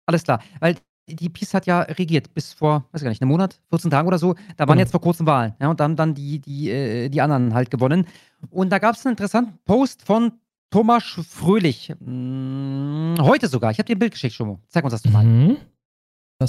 Alles 0.06 0.24
klar. 0.24 0.44
Weil 0.60 0.76
die 1.08 1.30
PiS 1.30 1.54
hat 1.54 1.66
ja 1.66 1.82
regiert 1.82 2.34
bis 2.34 2.52
vor, 2.54 2.86
weiß 2.92 3.04
gar 3.04 3.10
nicht, 3.10 3.22
einem 3.22 3.32
Monat, 3.32 3.60
14 3.70 3.92
Tagen 3.92 4.08
oder 4.08 4.18
so. 4.18 4.36
Da 4.58 4.68
waren 4.68 4.76
mhm. 4.76 4.82
jetzt 4.82 4.92
vor 4.92 5.00
kurzem 5.02 5.26
Wahlen. 5.26 5.54
Ja, 5.60 5.70
und 5.70 5.80
dann, 5.80 5.96
dann 5.96 6.14
die, 6.14 6.40
die, 6.40 6.70
äh, 6.70 7.08
die 7.10 7.22
anderen 7.22 7.54
halt 7.54 7.72
gewonnen. 7.72 8.06
Und 8.50 8.72
da 8.72 8.80
gab 8.80 8.96
es 8.96 9.06
einen 9.06 9.14
interessanten 9.14 9.58
Post 9.66 10.02
von 10.04 10.34
Thomas 10.70 11.04
Fröhlich. 11.04 11.94
Hm, 12.04 13.16
heute 13.20 13.48
sogar. 13.48 13.72
Ich 13.72 13.78
habe 13.78 13.88
dir 13.88 13.96
ein 13.96 14.00
Bild 14.00 14.12
geschickt, 14.14 14.34
Schomo. 14.34 14.60
Zeig 14.68 14.84
uns 14.84 14.94
das 14.94 15.06
mal. 15.12 15.24
Mhm. 15.24 15.58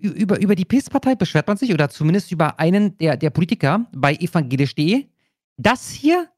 Über, 0.00 0.40
über 0.40 0.54
die 0.54 0.64
Peace-Partei 0.64 1.14
beschwert 1.14 1.46
man 1.46 1.56
sich, 1.56 1.72
oder 1.72 1.88
zumindest 1.88 2.32
über 2.32 2.58
einen 2.58 2.96
der, 2.98 3.16
der 3.16 3.30
Politiker 3.30 3.86
bei 3.92 4.14
evangelisch.de. 4.14 5.06
Das 5.56 5.90
hier 5.90 6.28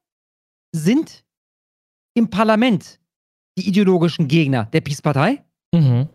sind 0.71 1.25
im 2.13 2.29
Parlament 2.29 2.99
die 3.57 3.67
ideologischen 3.67 4.27
Gegner 4.27 4.65
der 4.65 4.81
Peace-Partei. 4.81 5.43
Mhm. 5.73 6.07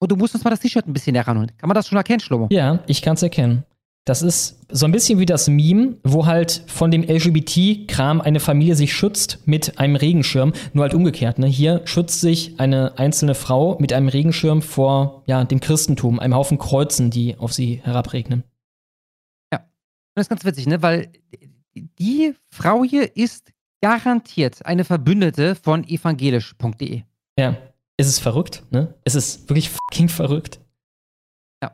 Und 0.00 0.10
du 0.10 0.16
musst 0.16 0.34
uns 0.34 0.42
mal 0.42 0.50
das 0.50 0.60
T-Shirt 0.60 0.86
ein 0.86 0.94
bisschen 0.94 1.14
heranholen. 1.14 1.52
Kann 1.58 1.68
man 1.68 1.74
das 1.74 1.86
schon 1.86 1.98
erkennen, 1.98 2.20
Schlomo? 2.20 2.48
Ja, 2.50 2.82
ich 2.86 3.02
kann 3.02 3.14
es 3.14 3.22
erkennen. 3.22 3.64
Das 4.06 4.22
ist 4.22 4.58
so 4.70 4.86
ein 4.86 4.92
bisschen 4.92 5.18
wie 5.18 5.26
das 5.26 5.46
Meme, 5.46 5.98
wo 6.04 6.24
halt 6.24 6.64
von 6.66 6.90
dem 6.90 7.02
LGBT-Kram 7.02 8.22
eine 8.22 8.40
Familie 8.40 8.74
sich 8.74 8.94
schützt 8.94 9.46
mit 9.46 9.78
einem 9.78 9.94
Regenschirm, 9.94 10.54
nur 10.72 10.84
halt 10.84 10.94
umgekehrt. 10.94 11.38
Ne? 11.38 11.46
Hier 11.46 11.82
schützt 11.84 12.22
sich 12.22 12.58
eine 12.58 12.98
einzelne 12.98 13.34
Frau 13.34 13.76
mit 13.78 13.92
einem 13.92 14.08
Regenschirm 14.08 14.62
vor 14.62 15.22
ja, 15.26 15.44
dem 15.44 15.60
Christentum, 15.60 16.18
einem 16.18 16.34
Haufen 16.34 16.56
Kreuzen, 16.56 17.10
die 17.10 17.36
auf 17.36 17.52
sie 17.52 17.82
herabregnen. 17.84 18.42
Ja, 19.52 19.68
das 20.14 20.24
ist 20.24 20.30
ganz 20.30 20.46
witzig, 20.46 20.66
ne? 20.66 20.80
weil 20.80 21.12
die 21.74 22.34
Frau 22.48 22.82
hier 22.82 23.16
ist 23.16 23.52
garantiert 23.82 24.64
eine 24.64 24.84
Verbündete 24.84 25.54
von 25.54 25.84
evangelisch.de. 25.84 27.02
Ja 27.38 27.56
es 28.00 28.08
ist 28.08 28.20
verrückt, 28.20 28.64
ne? 28.70 28.94
Es 29.04 29.14
ist 29.14 29.48
wirklich 29.48 29.70
fucking 29.70 30.08
verrückt. 30.08 30.60
Ja. 31.62 31.72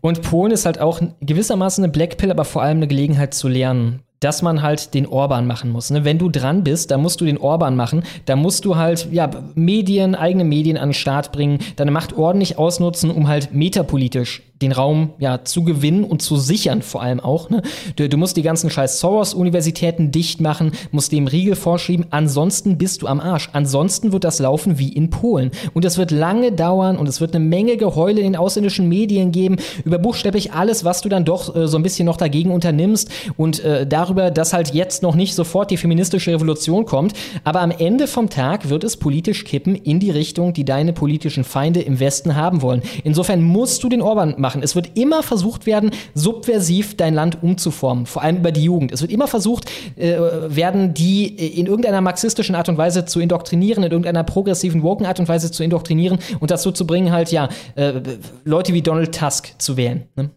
Und 0.00 0.22
Polen 0.22 0.52
ist 0.52 0.66
halt 0.66 0.80
auch 0.80 1.00
gewissermaßen 1.20 1.84
eine 1.84 1.92
Blackpill, 1.92 2.30
aber 2.30 2.44
vor 2.44 2.62
allem 2.62 2.78
eine 2.78 2.88
Gelegenheit 2.88 3.34
zu 3.34 3.48
lernen, 3.48 4.02
dass 4.20 4.42
man 4.42 4.62
halt 4.62 4.94
den 4.94 5.06
Orban 5.06 5.46
machen 5.46 5.70
muss. 5.70 5.90
Ne? 5.90 6.04
Wenn 6.04 6.18
du 6.18 6.28
dran 6.28 6.64
bist, 6.64 6.90
dann 6.90 7.02
musst 7.02 7.20
du 7.20 7.24
den 7.24 7.38
Orban 7.38 7.76
machen. 7.76 8.04
Da 8.24 8.36
musst 8.36 8.64
du 8.64 8.76
halt 8.76 9.08
ja, 9.12 9.30
Medien, 9.54 10.14
eigene 10.14 10.44
Medien 10.44 10.76
an 10.76 10.90
den 10.90 10.94
Start 10.94 11.32
bringen, 11.32 11.58
deine 11.76 11.90
Macht 11.90 12.12
ordentlich 12.12 12.58
ausnutzen, 12.58 13.10
um 13.10 13.28
halt 13.28 13.52
metapolitisch 13.52 14.42
den 14.62 14.72
Raum 14.72 15.10
ja 15.18 15.44
zu 15.44 15.64
gewinnen 15.64 16.04
und 16.04 16.22
zu 16.22 16.36
sichern, 16.36 16.82
vor 16.82 17.02
allem 17.02 17.20
auch. 17.20 17.50
Ne? 17.50 17.62
Du, 17.96 18.08
du, 18.08 18.16
musst 18.16 18.36
die 18.36 18.42
ganzen 18.42 18.70
scheiß 18.70 19.00
Soros-Universitäten 19.00 20.10
dicht 20.10 20.40
machen, 20.40 20.72
musst 20.90 21.12
dem 21.12 21.26
Riegel 21.26 21.56
vorschieben, 21.56 22.06
ansonsten 22.10 22.78
bist 22.78 23.02
du 23.02 23.06
am 23.06 23.20
Arsch. 23.20 23.50
Ansonsten 23.52 24.12
wird 24.12 24.24
das 24.24 24.38
laufen 24.38 24.78
wie 24.78 24.92
in 24.92 25.10
Polen. 25.10 25.50
Und 25.74 25.84
es 25.84 25.98
wird 25.98 26.10
lange 26.10 26.52
dauern 26.52 26.96
und 26.96 27.08
es 27.08 27.20
wird 27.20 27.34
eine 27.34 27.44
Menge 27.44 27.76
Geheule 27.76 28.20
in 28.20 28.24
den 28.32 28.36
ausländischen 28.36 28.88
Medien 28.88 29.32
geben, 29.32 29.56
über 29.84 29.98
buchstäblich 29.98 30.52
alles, 30.52 30.84
was 30.84 31.02
du 31.02 31.08
dann 31.08 31.24
doch 31.24 31.54
äh, 31.54 31.66
so 31.66 31.76
ein 31.76 31.82
bisschen 31.82 32.06
noch 32.06 32.16
dagegen 32.16 32.50
unternimmst 32.50 33.10
und 33.36 33.64
äh, 33.64 33.86
darüber, 33.86 34.30
dass 34.30 34.52
halt 34.52 34.74
jetzt 34.74 35.02
noch 35.02 35.14
nicht 35.14 35.34
sofort 35.34 35.70
die 35.70 35.76
feministische 35.76 36.32
Revolution 36.32 36.86
kommt. 36.86 37.14
Aber 37.44 37.60
am 37.60 37.70
Ende 37.70 38.06
vom 38.06 38.30
Tag 38.30 38.68
wird 38.68 38.84
es 38.84 38.96
politisch 38.96 39.44
kippen 39.44 39.74
in 39.74 39.98
die 39.98 40.10
Richtung, 40.10 40.52
die 40.52 40.64
deine 40.64 40.92
politischen 40.92 41.44
Feinde 41.44 41.80
im 41.80 41.98
Westen 41.98 42.36
haben 42.36 42.62
wollen. 42.62 42.82
Insofern 43.04 43.42
musst 43.42 43.82
du 43.82 43.88
den 43.88 44.02
Orban 44.02 44.34
machen 44.38 44.51
machen. 44.52 44.62
Es 44.62 44.74
wird 44.74 44.96
immer 44.96 45.22
versucht 45.22 45.66
werden, 45.66 45.90
subversiv 46.14 46.96
dein 46.96 47.14
Land 47.14 47.42
umzuformen, 47.42 48.06
vor 48.06 48.22
allem 48.22 48.38
über 48.38 48.52
die 48.52 48.64
Jugend. 48.64 48.92
Es 48.92 49.00
wird 49.00 49.10
immer 49.10 49.26
versucht 49.26 49.70
äh, 49.96 50.18
werden, 50.48 50.94
die 50.94 51.26
in 51.26 51.66
irgendeiner 51.66 52.00
marxistischen 52.00 52.54
Art 52.54 52.68
und 52.68 52.76
Weise 52.76 53.04
zu 53.04 53.20
indoktrinieren, 53.20 53.82
in 53.84 53.90
irgendeiner 53.90 54.24
progressiven, 54.24 54.82
woken 54.82 55.06
Art 55.06 55.20
und 55.20 55.28
Weise 55.28 55.50
zu 55.50 55.62
indoktrinieren 55.64 56.18
und 56.40 56.50
dazu 56.50 56.72
zu 56.72 56.86
bringen, 56.86 57.12
halt, 57.12 57.32
ja, 57.32 57.48
äh, 57.74 58.00
Leute 58.44 58.74
wie 58.74 58.82
Donald 58.82 59.14
Tusk 59.14 59.54
zu 59.58 59.76
wählen. 59.76 60.08
Ne? 60.16 60.30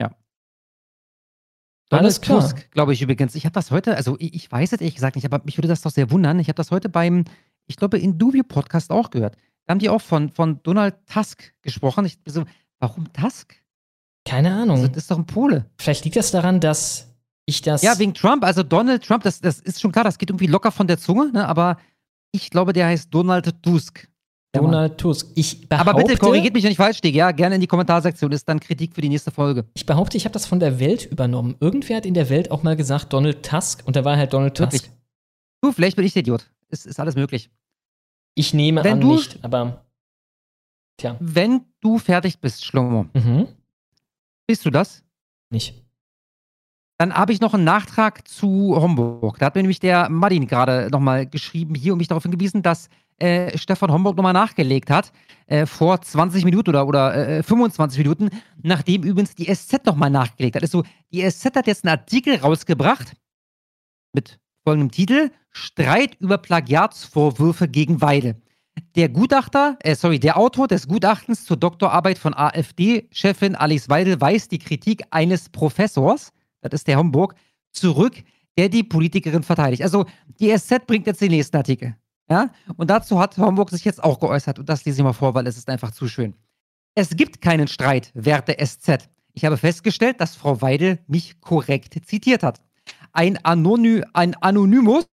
Ja. 0.00 0.14
Donald 1.90 2.22
Tusk, 2.22 2.70
glaube 2.70 2.92
ich 2.92 3.02
übrigens. 3.02 3.34
Ich 3.34 3.44
habe 3.44 3.52
das 3.52 3.70
heute, 3.70 3.96
also 3.96 4.16
ich, 4.18 4.34
ich 4.34 4.52
weiß 4.52 4.72
es 4.72 4.80
ehrlich 4.80 4.94
gesagt 4.94 5.16
nicht, 5.16 5.26
aber 5.26 5.42
mich 5.44 5.58
würde 5.58 5.68
das 5.68 5.82
doch 5.82 5.90
sehr 5.90 6.10
wundern. 6.10 6.38
Ich 6.38 6.48
habe 6.48 6.56
das 6.56 6.70
heute 6.70 6.88
beim, 6.88 7.24
ich 7.66 7.76
glaube, 7.76 7.98
in 7.98 8.18
Dubio 8.18 8.44
Podcast 8.44 8.90
auch 8.90 9.10
gehört. 9.10 9.36
Da 9.66 9.72
haben 9.72 9.78
die 9.78 9.88
auch 9.88 10.00
von, 10.00 10.30
von 10.30 10.62
Donald 10.62 10.94
Tusk 11.12 11.52
gesprochen. 11.62 12.04
Ich 12.04 12.18
so, 12.26 12.44
warum 12.78 13.12
Tusk? 13.12 13.54
Keine 14.24 14.54
Ahnung. 14.54 14.76
Also, 14.76 14.88
das 14.88 14.96
ist 14.98 15.10
doch 15.10 15.18
ein 15.18 15.26
Pole. 15.26 15.66
Vielleicht 15.78 16.04
liegt 16.04 16.16
das 16.16 16.30
daran, 16.30 16.60
dass 16.60 17.08
ich 17.46 17.62
das. 17.62 17.82
Ja, 17.82 17.98
wegen 17.98 18.14
Trump. 18.14 18.44
Also 18.44 18.62
Donald 18.62 19.04
Trump, 19.04 19.22
das, 19.24 19.40
das 19.40 19.60
ist 19.60 19.80
schon 19.80 19.92
klar, 19.92 20.04
das 20.04 20.18
geht 20.18 20.30
irgendwie 20.30 20.46
locker 20.46 20.70
von 20.70 20.86
der 20.86 20.98
Zunge, 20.98 21.30
ne? 21.32 21.46
aber 21.46 21.78
ich 22.32 22.50
glaube, 22.50 22.72
der 22.72 22.86
heißt 22.86 23.12
Donald 23.12 23.62
Tusk. 23.62 24.08
Donald 24.52 24.98
Tusk. 24.98 25.28
Ich 25.34 25.68
behaupte, 25.68 25.90
Aber 25.90 26.02
bitte 26.02 26.18
korrigiert 26.18 26.54
mich, 26.54 26.64
wenn 26.64 26.70
ich 26.70 26.78
falsch 26.78 26.98
stehe. 26.98 27.12
Ja, 27.12 27.30
gerne 27.30 27.56
in 27.56 27.60
die 27.60 27.66
Kommentarsektion. 27.66 28.32
Ist 28.32 28.48
dann 28.48 28.58
Kritik 28.58 28.94
für 28.94 29.02
die 29.02 29.08
nächste 29.08 29.30
Folge. 29.30 29.66
Ich 29.74 29.84
behaupte, 29.84 30.16
ich 30.16 30.24
habe 30.24 30.32
das 30.32 30.46
von 30.46 30.60
der 30.60 30.80
Welt 30.80 31.04
übernommen. 31.04 31.56
Irgendwer 31.60 31.98
hat 31.98 32.06
in 32.06 32.14
der 32.14 32.30
Welt 32.30 32.50
auch 32.50 32.62
mal 32.62 32.76
gesagt 32.76 33.12
Donald 33.12 33.44
Tusk 33.44 33.82
und 33.84 33.96
da 33.96 34.04
war 34.04 34.16
halt 34.16 34.32
Donald 34.32 34.56
Tusk. 34.56 34.72
Wirklich? 34.72 34.90
Du, 35.60 35.72
vielleicht 35.72 35.96
bin 35.96 36.04
ich 36.04 36.12
der 36.12 36.20
Idiot. 36.20 36.50
Ist, 36.68 36.86
ist 36.86 36.98
alles 36.98 37.16
möglich. 37.16 37.50
Ich 38.38 38.52
nehme 38.54 38.84
wenn 38.84 38.92
an 38.94 39.00
du, 39.00 39.14
nicht, 39.14 39.42
aber 39.42 39.86
tja. 40.98 41.16
Wenn 41.18 41.64
du 41.80 41.98
fertig 41.98 42.38
bist, 42.38 42.64
Schlomo, 42.64 43.06
mhm. 43.14 43.48
bist 44.46 44.64
du 44.64 44.70
das? 44.70 45.02
Nicht. 45.50 45.82
Dann 46.98 47.14
habe 47.14 47.32
ich 47.32 47.40
noch 47.40 47.54
einen 47.54 47.64
Nachtrag 47.64 48.28
zu 48.28 48.76
Homburg. 48.76 49.38
Da 49.38 49.46
hat 49.46 49.54
mir 49.54 49.62
nämlich 49.62 49.80
der 49.80 50.08
Martin 50.10 50.46
gerade 50.46 50.88
nochmal 50.90 51.26
geschrieben 51.26 51.74
hier 51.74 51.92
und 51.92 51.98
mich 51.98 52.08
darauf 52.08 52.22
hingewiesen, 52.22 52.62
dass 52.62 52.88
äh, 53.18 53.56
Stefan 53.56 53.90
Homburg 53.90 54.16
nochmal 54.16 54.34
nachgelegt 54.34 54.90
hat, 54.90 55.12
äh, 55.46 55.64
vor 55.64 56.00
20 56.00 56.44
Minuten 56.44 56.70
oder, 56.70 56.86
oder 56.86 57.38
äh, 57.38 57.42
25 57.42 57.98
Minuten, 57.98 58.30
nachdem 58.62 59.02
übrigens 59.02 59.34
die 59.34 59.52
SZ 59.54 59.84
nochmal 59.86 60.10
nachgelegt 60.10 60.56
hat. 60.56 60.62
Also 60.62 60.84
die 61.10 61.28
SZ 61.28 61.56
hat 61.56 61.66
jetzt 61.66 61.84
einen 61.84 61.98
Artikel 61.98 62.36
rausgebracht 62.36 63.14
mit 64.12 64.38
folgendem 64.66 64.90
Titel: 64.90 65.30
Streit 65.52 66.16
über 66.18 66.38
Plagiatsvorwürfe 66.38 67.68
gegen 67.68 68.00
Weide. 68.00 68.34
Der 68.96 69.08
Gutachter, 69.08 69.78
äh, 69.80 69.94
sorry, 69.94 70.18
der 70.18 70.36
Autor 70.36 70.66
des 70.66 70.88
Gutachtens 70.88 71.44
zur 71.44 71.56
Doktorarbeit 71.56 72.18
von 72.18 72.34
AfD-Chefin 72.34 73.54
Alice 73.54 73.88
Weidel 73.88 74.20
weist 74.20 74.50
die 74.50 74.58
Kritik 74.58 75.04
eines 75.10 75.48
Professors, 75.48 76.32
das 76.60 76.72
ist 76.72 76.88
der 76.88 76.98
Homburg, 76.98 77.36
zurück, 77.70 78.14
der 78.58 78.68
die 78.68 78.82
Politikerin 78.82 79.44
verteidigt. 79.44 79.82
Also 79.82 80.04
die 80.40 80.56
SZ 80.56 80.84
bringt 80.86 81.06
jetzt 81.06 81.20
den 81.20 81.30
nächsten 81.30 81.56
Artikel. 81.56 81.94
Ja? 82.28 82.50
Und 82.76 82.90
dazu 82.90 83.20
hat 83.20 83.38
Homburg 83.38 83.70
sich 83.70 83.84
jetzt 83.84 84.02
auch 84.02 84.18
geäußert. 84.18 84.58
Und 84.58 84.68
das 84.68 84.84
lese 84.84 84.98
ich 84.98 85.04
mal 85.04 85.12
vor, 85.12 85.34
weil 85.34 85.46
es 85.46 85.56
ist 85.56 85.68
einfach 85.70 85.92
zu 85.92 86.08
schön. 86.08 86.34
Es 86.96 87.10
gibt 87.10 87.40
keinen 87.40 87.68
Streit, 87.68 88.10
werte 88.14 88.56
SZ. 88.58 89.08
Ich 89.32 89.44
habe 89.44 89.58
festgestellt, 89.58 90.20
dass 90.20 90.34
Frau 90.34 90.60
Weidel 90.60 90.98
mich 91.06 91.40
korrekt 91.40 91.94
zitiert 92.06 92.42
hat. 92.42 92.60
Ein, 93.16 93.38
Anony 93.44 94.02
ein 94.12 94.34
Anonymus, 94.42 95.06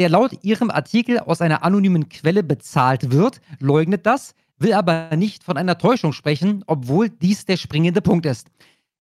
der 0.00 0.08
laut 0.08 0.42
ihrem 0.42 0.70
Artikel 0.70 1.18
aus 1.18 1.42
einer 1.42 1.62
anonymen 1.62 2.08
Quelle 2.08 2.42
bezahlt 2.42 3.12
wird, 3.12 3.42
leugnet 3.60 4.06
das, 4.06 4.34
will 4.58 4.72
aber 4.72 5.14
nicht 5.16 5.44
von 5.44 5.58
einer 5.58 5.76
Täuschung 5.76 6.14
sprechen, 6.14 6.64
obwohl 6.66 7.10
dies 7.10 7.44
der 7.44 7.58
springende 7.58 8.00
Punkt 8.00 8.24
ist. 8.24 8.48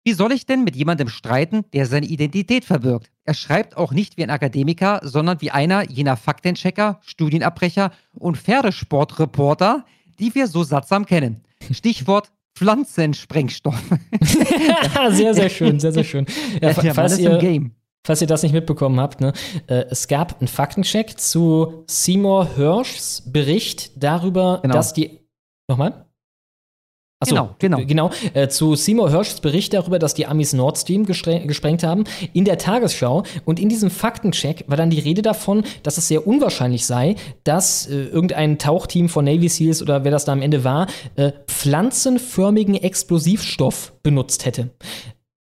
Wie 0.04 0.14
soll 0.14 0.32
ich 0.32 0.48
denn 0.48 0.64
mit 0.64 0.76
jemandem 0.76 1.10
streiten, 1.10 1.64
der 1.74 1.86
seine 1.86 2.08
Identität 2.08 2.66
verbirgt? 2.66 3.12
Er 3.24 3.36
schreibt 3.36 3.78
auch 3.78 3.92
nicht 3.92 4.18
wie 4.18 4.24
ein 4.24 4.32
Akademiker, 4.32 5.00
sondern 5.04 5.40
wie 5.42 5.52
einer 5.52 5.88
jener 5.88 6.18
Faktenchecker, 6.18 7.00
Studienabbrecher 7.04 7.92
und 8.16 8.38
Pferdesportreporter, 8.38 9.86
die 10.20 10.34
wir 10.34 10.48
so 10.48 10.64
sattsam 10.64 11.06
kennen. 11.06 11.44
Stichwort 11.72 12.32
Pflanzensprengstoff. 12.56 13.80
sehr, 15.12 15.34
sehr 15.36 15.50
schön, 15.50 15.80
sehr, 15.80 15.92
sehr 15.92 16.04
schön. 16.04 16.26
Ja, 16.62 16.74
falls, 16.94 17.20
ihr, 17.20 17.40
falls 18.06 18.22
ihr 18.22 18.28
das 18.28 18.44
nicht 18.44 18.54
mitbekommen 18.54 19.00
habt, 19.00 19.22
ne, 19.22 19.34
äh, 19.68 19.86
es 19.90 20.08
gab 20.08 20.40
einen 20.40 20.48
Faktencheck 20.48 21.20
zu 21.20 21.84
Seymour 21.88 22.56
Hirschs 22.56 23.24
Bericht 23.26 23.92
darüber, 23.96 24.60
genau. 24.62 24.74
dass 24.74 24.94
die. 24.94 25.20
Nochmal? 25.70 26.06
Achso, 27.24 27.36
genau, 27.36 27.56
genau. 27.58 27.86
genau 27.86 28.12
äh, 28.34 28.50
zu 28.50 28.76
Seymour 28.76 29.10
Hirschs 29.10 29.40
Bericht 29.40 29.74
darüber, 29.74 29.98
dass 29.98 30.14
die 30.14 30.26
Amis 30.26 30.52
Nord 30.52 30.78
Stream 30.78 31.06
gesprengt 31.06 31.84
haben, 31.84 32.04
in 32.34 32.44
der 32.44 32.58
Tagesschau. 32.58 33.24
Und 33.46 33.60
in 33.60 33.70
diesem 33.70 33.90
Faktencheck 33.90 34.66
war 34.68 34.76
dann 34.76 34.90
die 34.90 35.00
Rede 35.00 35.22
davon, 35.22 35.64
dass 35.84 35.98
es 35.98 36.10
sehr 36.10 36.28
unwahrscheinlich 36.28 36.86
sei, 36.86 37.16
dass 37.46 37.88
äh, 37.88 37.94
irgendein 37.94 38.60
Tauchteam 38.60 39.08
von 39.08 39.24
Navy 39.24 39.48
SEALs 39.48 39.82
oder 39.82 40.04
wer 40.04 40.12
das 40.12 40.26
da 40.26 40.34
am 40.34 40.42
Ende 40.42 40.66
war, 40.66 40.88
äh, 41.16 41.32
pflanzenförmigen 41.48 42.76
Explosivstoff 42.76 43.94
benutzt 44.04 44.46
hätte. 44.46 44.72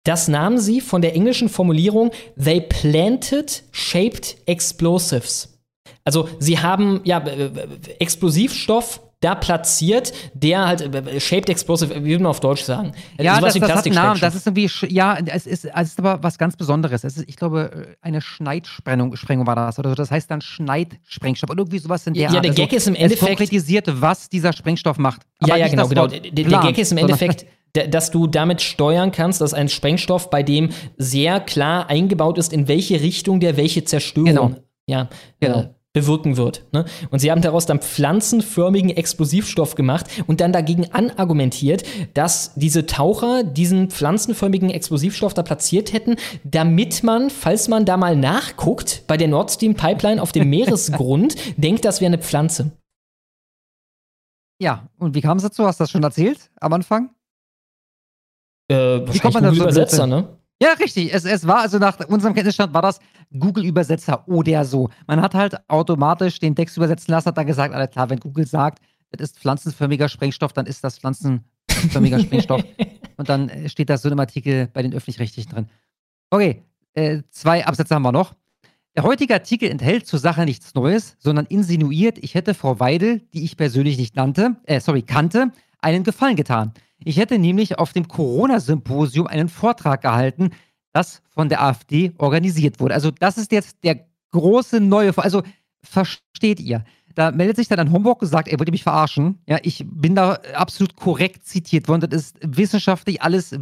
Das 0.04 0.28
nahmen 0.28 0.58
sie 0.58 0.82
von 0.82 1.02
der 1.02 1.16
englischen 1.16 1.50
Formulierung 1.50 2.12
They 2.42 2.62
planted 2.62 3.64
shaped 3.72 4.38
explosives. 4.46 5.60
Also 6.04 6.28
sie 6.40 6.60
haben 6.60 7.02
ja 7.04 7.20
äh, 7.20 7.52
Explosivstoff 8.00 9.02
da 9.22 9.36
platziert, 9.36 10.14
der 10.34 10.68
halt 10.68 10.82
äh, 10.82 11.20
shaped 11.20 11.50
explosive, 11.50 11.94
wie 12.04 12.10
würde 12.10 12.24
man 12.24 12.32
auf 12.32 12.40
Deutsch 12.40 12.64
sagen? 12.64 12.94
Ja, 13.20 13.40
das, 13.40 13.54
das 13.54 13.72
hat 13.72 13.86
einen 13.86 13.94
Namen. 13.94 14.20
Das 14.20 14.34
ist 14.34 14.48
irgendwie, 14.48 14.68
ja, 14.88 15.20
es 15.24 15.46
ist, 15.46 15.66
es 15.66 15.90
ist 15.90 16.00
aber 16.00 16.24
was 16.24 16.40
ganz 16.40 16.58
Besonderes. 16.58 17.04
Es 17.04 17.18
ist, 17.18 17.30
ich 17.30 17.36
glaube, 17.36 17.96
äh, 18.02 18.06
eine 18.06 18.22
Schneidsprengung 18.22 19.16
Sprengung 19.16 19.46
war 19.46 19.56
das 19.56 19.78
oder 19.78 19.90
so. 19.90 19.96
Das 19.96 20.10
heißt 20.10 20.30
dann 20.32 20.42
Schneidsprengstoff 20.42 21.52
oder 21.52 21.60
irgendwie 21.60 21.78
sowas 21.78 22.08
in 22.08 22.16
der 22.16 22.24
ja, 22.24 22.28
Art. 22.30 22.36
Ja, 22.36 22.42
der 22.42 22.52
Gag 22.52 22.74
also, 22.74 22.78
ist 22.78 22.88
im 22.88 22.96
Endeffekt. 22.96 23.22
Es 23.22 23.28
konkretisiert, 23.28 24.02
was 24.02 24.28
dieser 24.28 24.54
Sprengstoff 24.54 24.98
macht. 24.98 25.22
Ja, 25.46 25.56
ja, 25.56 25.68
genau, 25.68 25.88
genau. 25.88 26.08
Der, 26.08 26.20
der 26.20 26.60
Gag 26.60 26.80
ist 26.80 26.92
im 26.92 26.98
Endeffekt. 26.98 27.46
dass 27.74 28.12
du 28.12 28.28
damit 28.28 28.62
steuern 28.62 29.12
kannst, 29.12 29.42
dass 29.42 29.54
ein 29.54 29.70
Sprengstoff, 29.70 30.30
bei 30.30 30.44
dem 30.44 30.70
sehr 30.98 31.40
klar 31.40 31.90
eingebaut 31.90 32.38
ist, 32.38 32.54
in 32.54 32.68
welche 32.68 33.02
Richtung 33.02 33.40
der 33.40 33.58
welche 33.58 33.84
Zerstörung 33.84 34.26
genau. 34.26 34.52
ja, 34.88 35.10
genau. 35.40 35.60
Äh, 35.60 35.70
bewirken 35.94 36.38
wird. 36.38 36.66
Ne? 36.72 36.86
Und 37.10 37.20
sie 37.20 37.32
haben 37.32 37.42
daraus 37.42 37.66
dann 37.66 37.80
pflanzenförmigen 37.80 38.92
Explosivstoff 38.92 39.76
gemacht 39.76 40.06
und 40.26 40.40
dann 40.40 40.54
dagegen 40.54 40.92
anargumentiert, 40.92 41.84
dass 42.14 42.54
diese 42.56 42.86
Taucher 42.86 43.44
diesen 43.44 43.90
pflanzenförmigen 43.90 44.70
Explosivstoff 44.70 45.34
da 45.34 45.44
platziert 45.44 45.92
hätten, 45.92 46.16
damit 46.44 47.04
man, 47.04 47.30
falls 47.30 47.68
man 47.68 47.86
da 47.86 47.98
mal 47.98 48.16
nachguckt, 48.16 49.04
bei 49.08 49.18
der 49.18 49.28
Nord 49.28 49.52
Stream 49.52 49.76
Pipeline 49.76 50.22
auf 50.22 50.32
dem 50.32 50.50
Meeresgrund, 50.50 51.36
denkt, 51.58 51.84
das 51.84 52.00
wäre 52.00 52.14
eine 52.14 52.22
Pflanze. 52.22 52.72
Ja, 54.62 54.88
und 54.98 55.16
wie 55.16 55.22
kam 55.22 55.38
es 55.38 55.44
dazu? 55.44 55.66
Hast 55.66 55.80
du 55.80 55.84
das 55.84 55.92
schon 55.92 56.04
erzählt 56.04 56.52
am 56.60 56.72
Anfang? 56.72 57.10
Äh, 58.72 59.14
wie 59.14 59.20
kommt 59.20 59.34
man 59.34 59.44
da 59.44 59.52
Übersetzer, 59.52 60.08
ne? 60.08 60.28
Ja, 60.62 60.74
richtig. 60.74 61.14
Es, 61.14 61.26
es 61.26 61.48
war 61.48 61.62
also 61.62 61.80
nach 61.80 62.00
unserem 62.08 62.36
Kenntnisstand 62.36 62.74
war 62.74 62.84
das 62.84 63.00
Google-Übersetzer 63.38 64.28
oder 64.28 64.64
so. 64.64 64.90
Man 65.08 65.20
hat 65.20 65.34
halt 65.34 65.58
automatisch 65.68 66.38
den 66.40 66.56
Text 66.56 66.78
übersetzen 66.78 67.12
lassen, 67.12 67.28
hat 67.28 67.38
dann 67.38 67.48
gesagt, 67.48 67.74
alles 67.74 67.90
klar, 67.90 68.10
wenn 68.10 68.20
Google 68.20 68.46
sagt, 68.46 68.80
das 69.12 69.32
ist 69.32 69.40
pflanzenförmiger 69.40 70.08
Sprengstoff, 70.08 70.54
dann 70.54 70.68
ist 70.68 70.84
das 70.84 71.00
pflanzenförmiger 71.00 72.20
Sprengstoff. 72.22 72.64
Und 73.18 73.28
dann 73.30 73.50
äh, 73.50 73.70
steht 73.70 73.90
das 73.90 74.04
so 74.04 74.10
im 74.10 74.20
Artikel 74.20 74.68
bei 74.68 74.84
den 74.84 74.94
Öffentlich-Rechtlichen 74.94 75.50
drin. 75.52 75.70
Okay, 76.30 76.64
äh, 76.94 77.24
zwei 77.32 77.66
Absätze 77.66 77.96
haben 77.96 78.04
wir 78.04 78.12
noch. 78.12 78.36
Der 78.96 79.04
heutige 79.04 79.34
Artikel 79.34 79.70
enthält 79.70 80.06
zur 80.06 80.20
Sache 80.20 80.44
nichts 80.44 80.76
Neues, 80.76 81.16
sondern 81.18 81.46
insinuiert, 81.46 82.18
ich 82.18 82.36
hätte 82.36 82.54
Frau 82.54 82.80
Weidel, 82.80 83.22
die 83.34 83.44
ich 83.44 83.58
persönlich 83.58 83.98
nicht 83.98 84.16
nannte, 84.16 84.58
äh, 84.66 84.80
sorry, 84.82 85.02
kannte, 85.02 85.52
einen 85.82 86.04
Gefallen 86.04 86.36
getan. 86.36 86.74
Ich 87.04 87.18
hätte 87.18 87.40
nämlich 87.40 87.80
auf 87.80 87.94
dem 87.94 88.08
Corona-Symposium 88.08 89.28
einen 89.28 89.50
Vortrag 89.50 90.02
gehalten, 90.02 90.52
das 90.94 91.22
von 91.30 91.50
der 91.50 91.64
AfD 91.64 92.14
organisiert 92.18 92.80
wurde. 92.80 92.94
Also 92.94 93.12
das 93.12 93.38
ist 93.38 93.52
jetzt 93.52 93.84
der 93.84 94.06
große 94.32 94.80
neue, 94.80 95.18
also 95.18 95.42
versteht 95.84 96.60
ihr, 96.60 96.84
Da 97.16 97.32
meldet 97.32 97.58
sich 97.58 97.68
dann 97.68 97.80
ein 97.80 97.92
Homburg 97.92 98.22
und 98.22 98.28
sagt, 98.28 98.48
er 98.48 98.60
wollte 98.60 98.72
mich 98.72 98.84
verarschen. 98.84 99.40
Ja, 99.48 99.60
ich 99.64 99.86
bin 99.86 100.16
da 100.16 100.40
absolut 100.54 100.96
korrekt 100.96 101.46
zitiert 101.46 101.88
worden. 101.88 102.10
Das 102.10 102.22
ist 102.22 102.38
wissenschaftlich 102.42 103.22
alles 103.22 103.58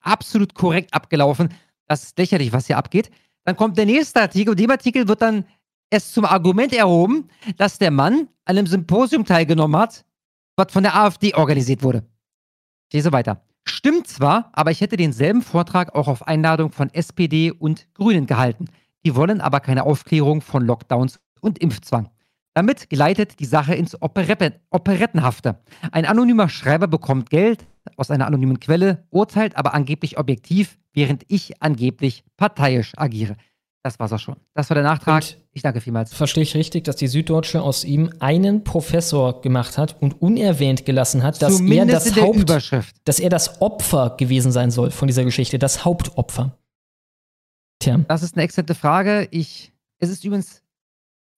absolut 0.00 0.54
korrekt 0.54 0.92
abgelaufen. 0.92 1.48
Das 1.86 2.04
ist 2.04 2.18
lächerlich, 2.18 2.52
was 2.52 2.66
hier 2.66 2.78
abgeht. 2.78 3.10
Dann 3.44 3.56
kommt 3.56 3.78
der 3.78 3.86
nächste 3.86 4.20
Artikel 4.20 4.50
und 4.50 4.60
dem 4.60 4.70
Artikel 4.70 5.08
wird 5.08 5.22
dann 5.22 5.44
erst 5.90 6.14
zum 6.14 6.24
Argument 6.24 6.72
erhoben, 6.72 7.28
dass 7.56 7.78
der 7.78 7.90
Mann 7.90 8.28
an 8.44 8.58
einem 8.58 8.66
Symposium 8.66 9.24
teilgenommen 9.24 9.80
hat, 9.80 10.04
was 10.56 10.72
von 10.72 10.82
der 10.82 10.96
AfD 10.96 11.34
organisiert 11.34 11.82
wurde. 11.82 12.04
Ich 12.88 12.94
lese 12.94 13.12
weiter. 13.12 13.42
Stimmt 13.66 14.06
zwar, 14.06 14.50
aber 14.52 14.70
ich 14.70 14.80
hätte 14.80 14.96
denselben 14.96 15.42
Vortrag 15.42 15.94
auch 15.94 16.08
auf 16.08 16.26
Einladung 16.26 16.70
von 16.70 16.92
SPD 16.92 17.50
und 17.50 17.86
Grünen 17.94 18.26
gehalten. 18.26 18.66
Die 19.04 19.16
wollen 19.16 19.40
aber 19.40 19.60
keine 19.60 19.84
Aufklärung 19.84 20.42
von 20.42 20.64
Lockdowns 20.64 21.18
und 21.40 21.58
Impfzwang. 21.58 22.10
Damit 22.54 22.88
gleitet 22.88 23.40
die 23.40 23.46
Sache 23.46 23.74
ins 23.74 24.00
Operette 24.00 24.60
Operettenhafte. 24.70 25.58
Ein 25.90 26.06
anonymer 26.06 26.48
Schreiber 26.48 26.86
bekommt 26.86 27.30
Geld 27.30 27.66
aus 27.96 28.10
einer 28.10 28.26
anonymen 28.26 28.60
Quelle, 28.60 29.06
urteilt 29.10 29.56
aber 29.56 29.74
angeblich 29.74 30.18
objektiv, 30.18 30.78
während 30.92 31.24
ich 31.28 31.60
angeblich 31.60 32.24
parteiisch 32.36 32.92
agiere. 32.96 33.36
Das 33.84 33.98
war's 33.98 34.14
auch 34.14 34.18
schon. 34.18 34.36
Das 34.54 34.70
war 34.70 34.76
der 34.76 34.82
Nachtrag. 34.82 35.22
Und 35.22 35.36
ich 35.52 35.60
danke 35.60 35.78
vielmals. 35.82 36.14
Verstehe 36.14 36.42
ich 36.42 36.54
richtig, 36.54 36.84
dass 36.84 36.96
die 36.96 37.06
Süddeutsche 37.06 37.60
aus 37.60 37.84
ihm 37.84 38.10
einen 38.18 38.64
Professor 38.64 39.42
gemacht 39.42 39.76
hat 39.76 40.00
und 40.00 40.22
unerwähnt 40.22 40.86
gelassen 40.86 41.22
hat, 41.22 41.42
dass 41.42 41.58
Zumindest 41.58 42.06
er 42.06 42.12
das 42.14 42.22
Haupt, 42.22 42.90
dass 43.04 43.20
er 43.20 43.28
das 43.28 43.60
Opfer 43.60 44.16
gewesen 44.18 44.52
sein 44.52 44.70
soll 44.70 44.90
von 44.90 45.06
dieser 45.06 45.24
Geschichte, 45.24 45.58
das 45.58 45.84
Hauptopfer. 45.84 46.56
Tja. 47.78 47.98
Das 48.08 48.22
ist 48.22 48.36
eine 48.36 48.44
exzellente 48.44 48.74
Frage. 48.74 49.28
Ich, 49.30 49.74
es 49.98 50.08
ist 50.08 50.24
übrigens, 50.24 50.62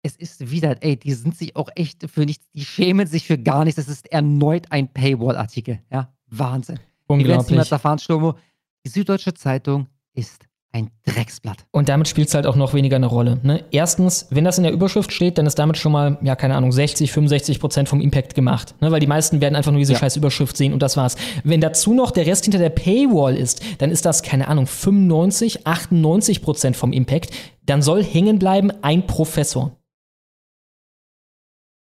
es 0.04 0.14
ist 0.14 0.48
wieder, 0.48 0.80
ey, 0.84 0.96
die 0.96 1.14
sind 1.14 1.36
sich 1.36 1.56
auch 1.56 1.68
echt 1.74 2.08
für 2.08 2.26
nichts, 2.26 2.46
die 2.54 2.64
schämen 2.64 3.08
sich 3.08 3.26
für 3.26 3.38
gar 3.38 3.64
nichts. 3.64 3.84
Das 3.84 3.88
ist 3.88 4.06
erneut 4.12 4.70
ein 4.70 4.86
Paywall-Artikel. 4.86 5.80
Ja, 5.90 6.14
Wahnsinn. 6.28 6.78
Unglaublich. 7.08 7.72
erfahren, 7.72 7.98
Sturmo. 7.98 8.36
Die 8.84 8.90
Süddeutsche 8.90 9.34
Zeitung 9.34 9.88
ist 10.14 10.46
ein 10.76 10.90
Drecksblatt. 11.06 11.64
Und 11.70 11.88
damit 11.88 12.06
spielt 12.06 12.28
es 12.28 12.34
halt 12.34 12.46
auch 12.46 12.54
noch 12.56 12.74
weniger 12.74 12.96
eine 12.96 13.06
Rolle. 13.06 13.38
Ne? 13.42 13.64
Erstens, 13.70 14.26
wenn 14.30 14.44
das 14.44 14.58
in 14.58 14.64
der 14.64 14.72
Überschrift 14.72 15.10
steht, 15.10 15.38
dann 15.38 15.46
ist 15.46 15.58
damit 15.58 15.78
schon 15.78 15.92
mal, 15.92 16.18
ja, 16.22 16.36
keine 16.36 16.54
Ahnung, 16.54 16.70
60, 16.70 17.10
65 17.10 17.60
Prozent 17.60 17.88
vom 17.88 18.00
Impact 18.00 18.34
gemacht. 18.34 18.74
Ne? 18.80 18.90
Weil 18.90 19.00
die 19.00 19.06
meisten 19.06 19.40
werden 19.40 19.56
einfach 19.56 19.72
nur 19.72 19.78
diese 19.78 19.94
Ja. 19.94 19.98
scheiß 19.98 20.16
Überschrift 20.16 20.56
sehen 20.56 20.72
und 20.74 20.82
das 20.82 20.96
war's. 20.96 21.16
Wenn 21.44 21.60
dazu 21.62 21.94
noch 21.94 22.10
der 22.10 22.26
Rest 22.26 22.44
hinter 22.44 22.58
der 22.58 22.70
Paywall 22.70 23.36
ist, 23.36 23.62
dann 23.78 23.90
ist 23.90 24.04
das, 24.04 24.22
keine 24.22 24.48
Ahnung, 24.48 24.66
95, 24.66 25.66
98 25.66 26.42
Prozent 26.42 26.76
vom 26.76 26.92
Impact. 26.92 27.30
Dann 27.64 27.80
soll 27.80 28.04
hängen 28.04 28.38
bleiben 28.38 28.70
ein 28.82 29.06
Professor. 29.06 29.76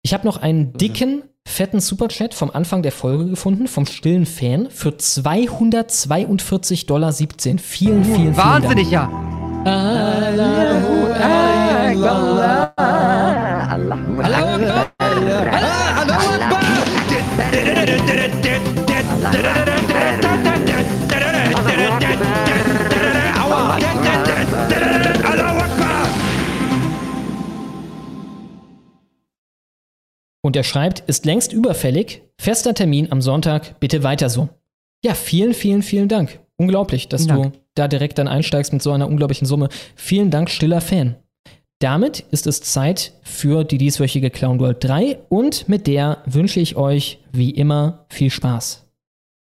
Ich 0.03 0.13
habe 0.13 0.25
noch 0.25 0.37
einen 0.37 0.73
dicken, 0.73 1.23
fetten 1.47 1.79
Superchat 1.79 2.33
vom 2.33 2.51
Anfang 2.51 2.81
der 2.83 2.91
Folge 2.91 3.27
gefunden, 3.27 3.67
vom 3.67 3.85
stillen 3.85 4.25
Fan, 4.25 4.69
für 4.69 4.89
242,17 4.89 6.85
Dollar. 6.87 7.13
Vielen, 7.13 7.59
vielen, 7.59 8.03
vielen 8.03 8.35
Dank. 8.35 8.63
Wahnsinnig, 8.63 8.91
ja. 8.91 9.09
Und 30.45 30.55
er 30.55 30.63
schreibt, 30.63 30.99
ist 31.07 31.25
längst 31.25 31.53
überfällig. 31.53 32.21
Fester 32.37 32.75
Termin 32.75 33.11
am 33.11 33.19
Sonntag, 33.19 33.79
bitte 33.79 34.03
weiter 34.03 34.29
so. 34.29 34.47
Ja, 35.03 35.15
vielen, 35.15 35.55
vielen, 35.55 35.81
vielen 35.81 36.07
Dank. 36.07 36.39
Unglaublich, 36.55 37.07
dass 37.07 37.25
Vielen 37.25 37.41
du 37.41 37.51
da 37.73 37.87
direkt 37.87 38.19
dann 38.19 38.27
einsteigst 38.27 38.71
mit 38.71 38.83
so 38.83 38.91
einer 38.91 39.07
unglaublichen 39.07 39.47
Summe. 39.47 39.69
Vielen 39.95 40.29
Dank, 40.29 40.51
stiller 40.51 40.81
Fan. 40.81 41.15
Damit 41.79 42.25
ist 42.29 42.45
es 42.45 42.61
Zeit 42.61 43.13
für 43.23 43.63
die 43.63 43.79
dieswöchige 43.79 44.29
Clown 44.29 44.59
World 44.59 44.83
3 44.83 45.17
und 45.29 45.67
mit 45.67 45.87
der 45.87 46.19
wünsche 46.27 46.59
ich 46.59 46.75
euch 46.75 47.17
wie 47.31 47.49
immer 47.49 48.05
viel 48.09 48.29
Spaß. 48.29 48.84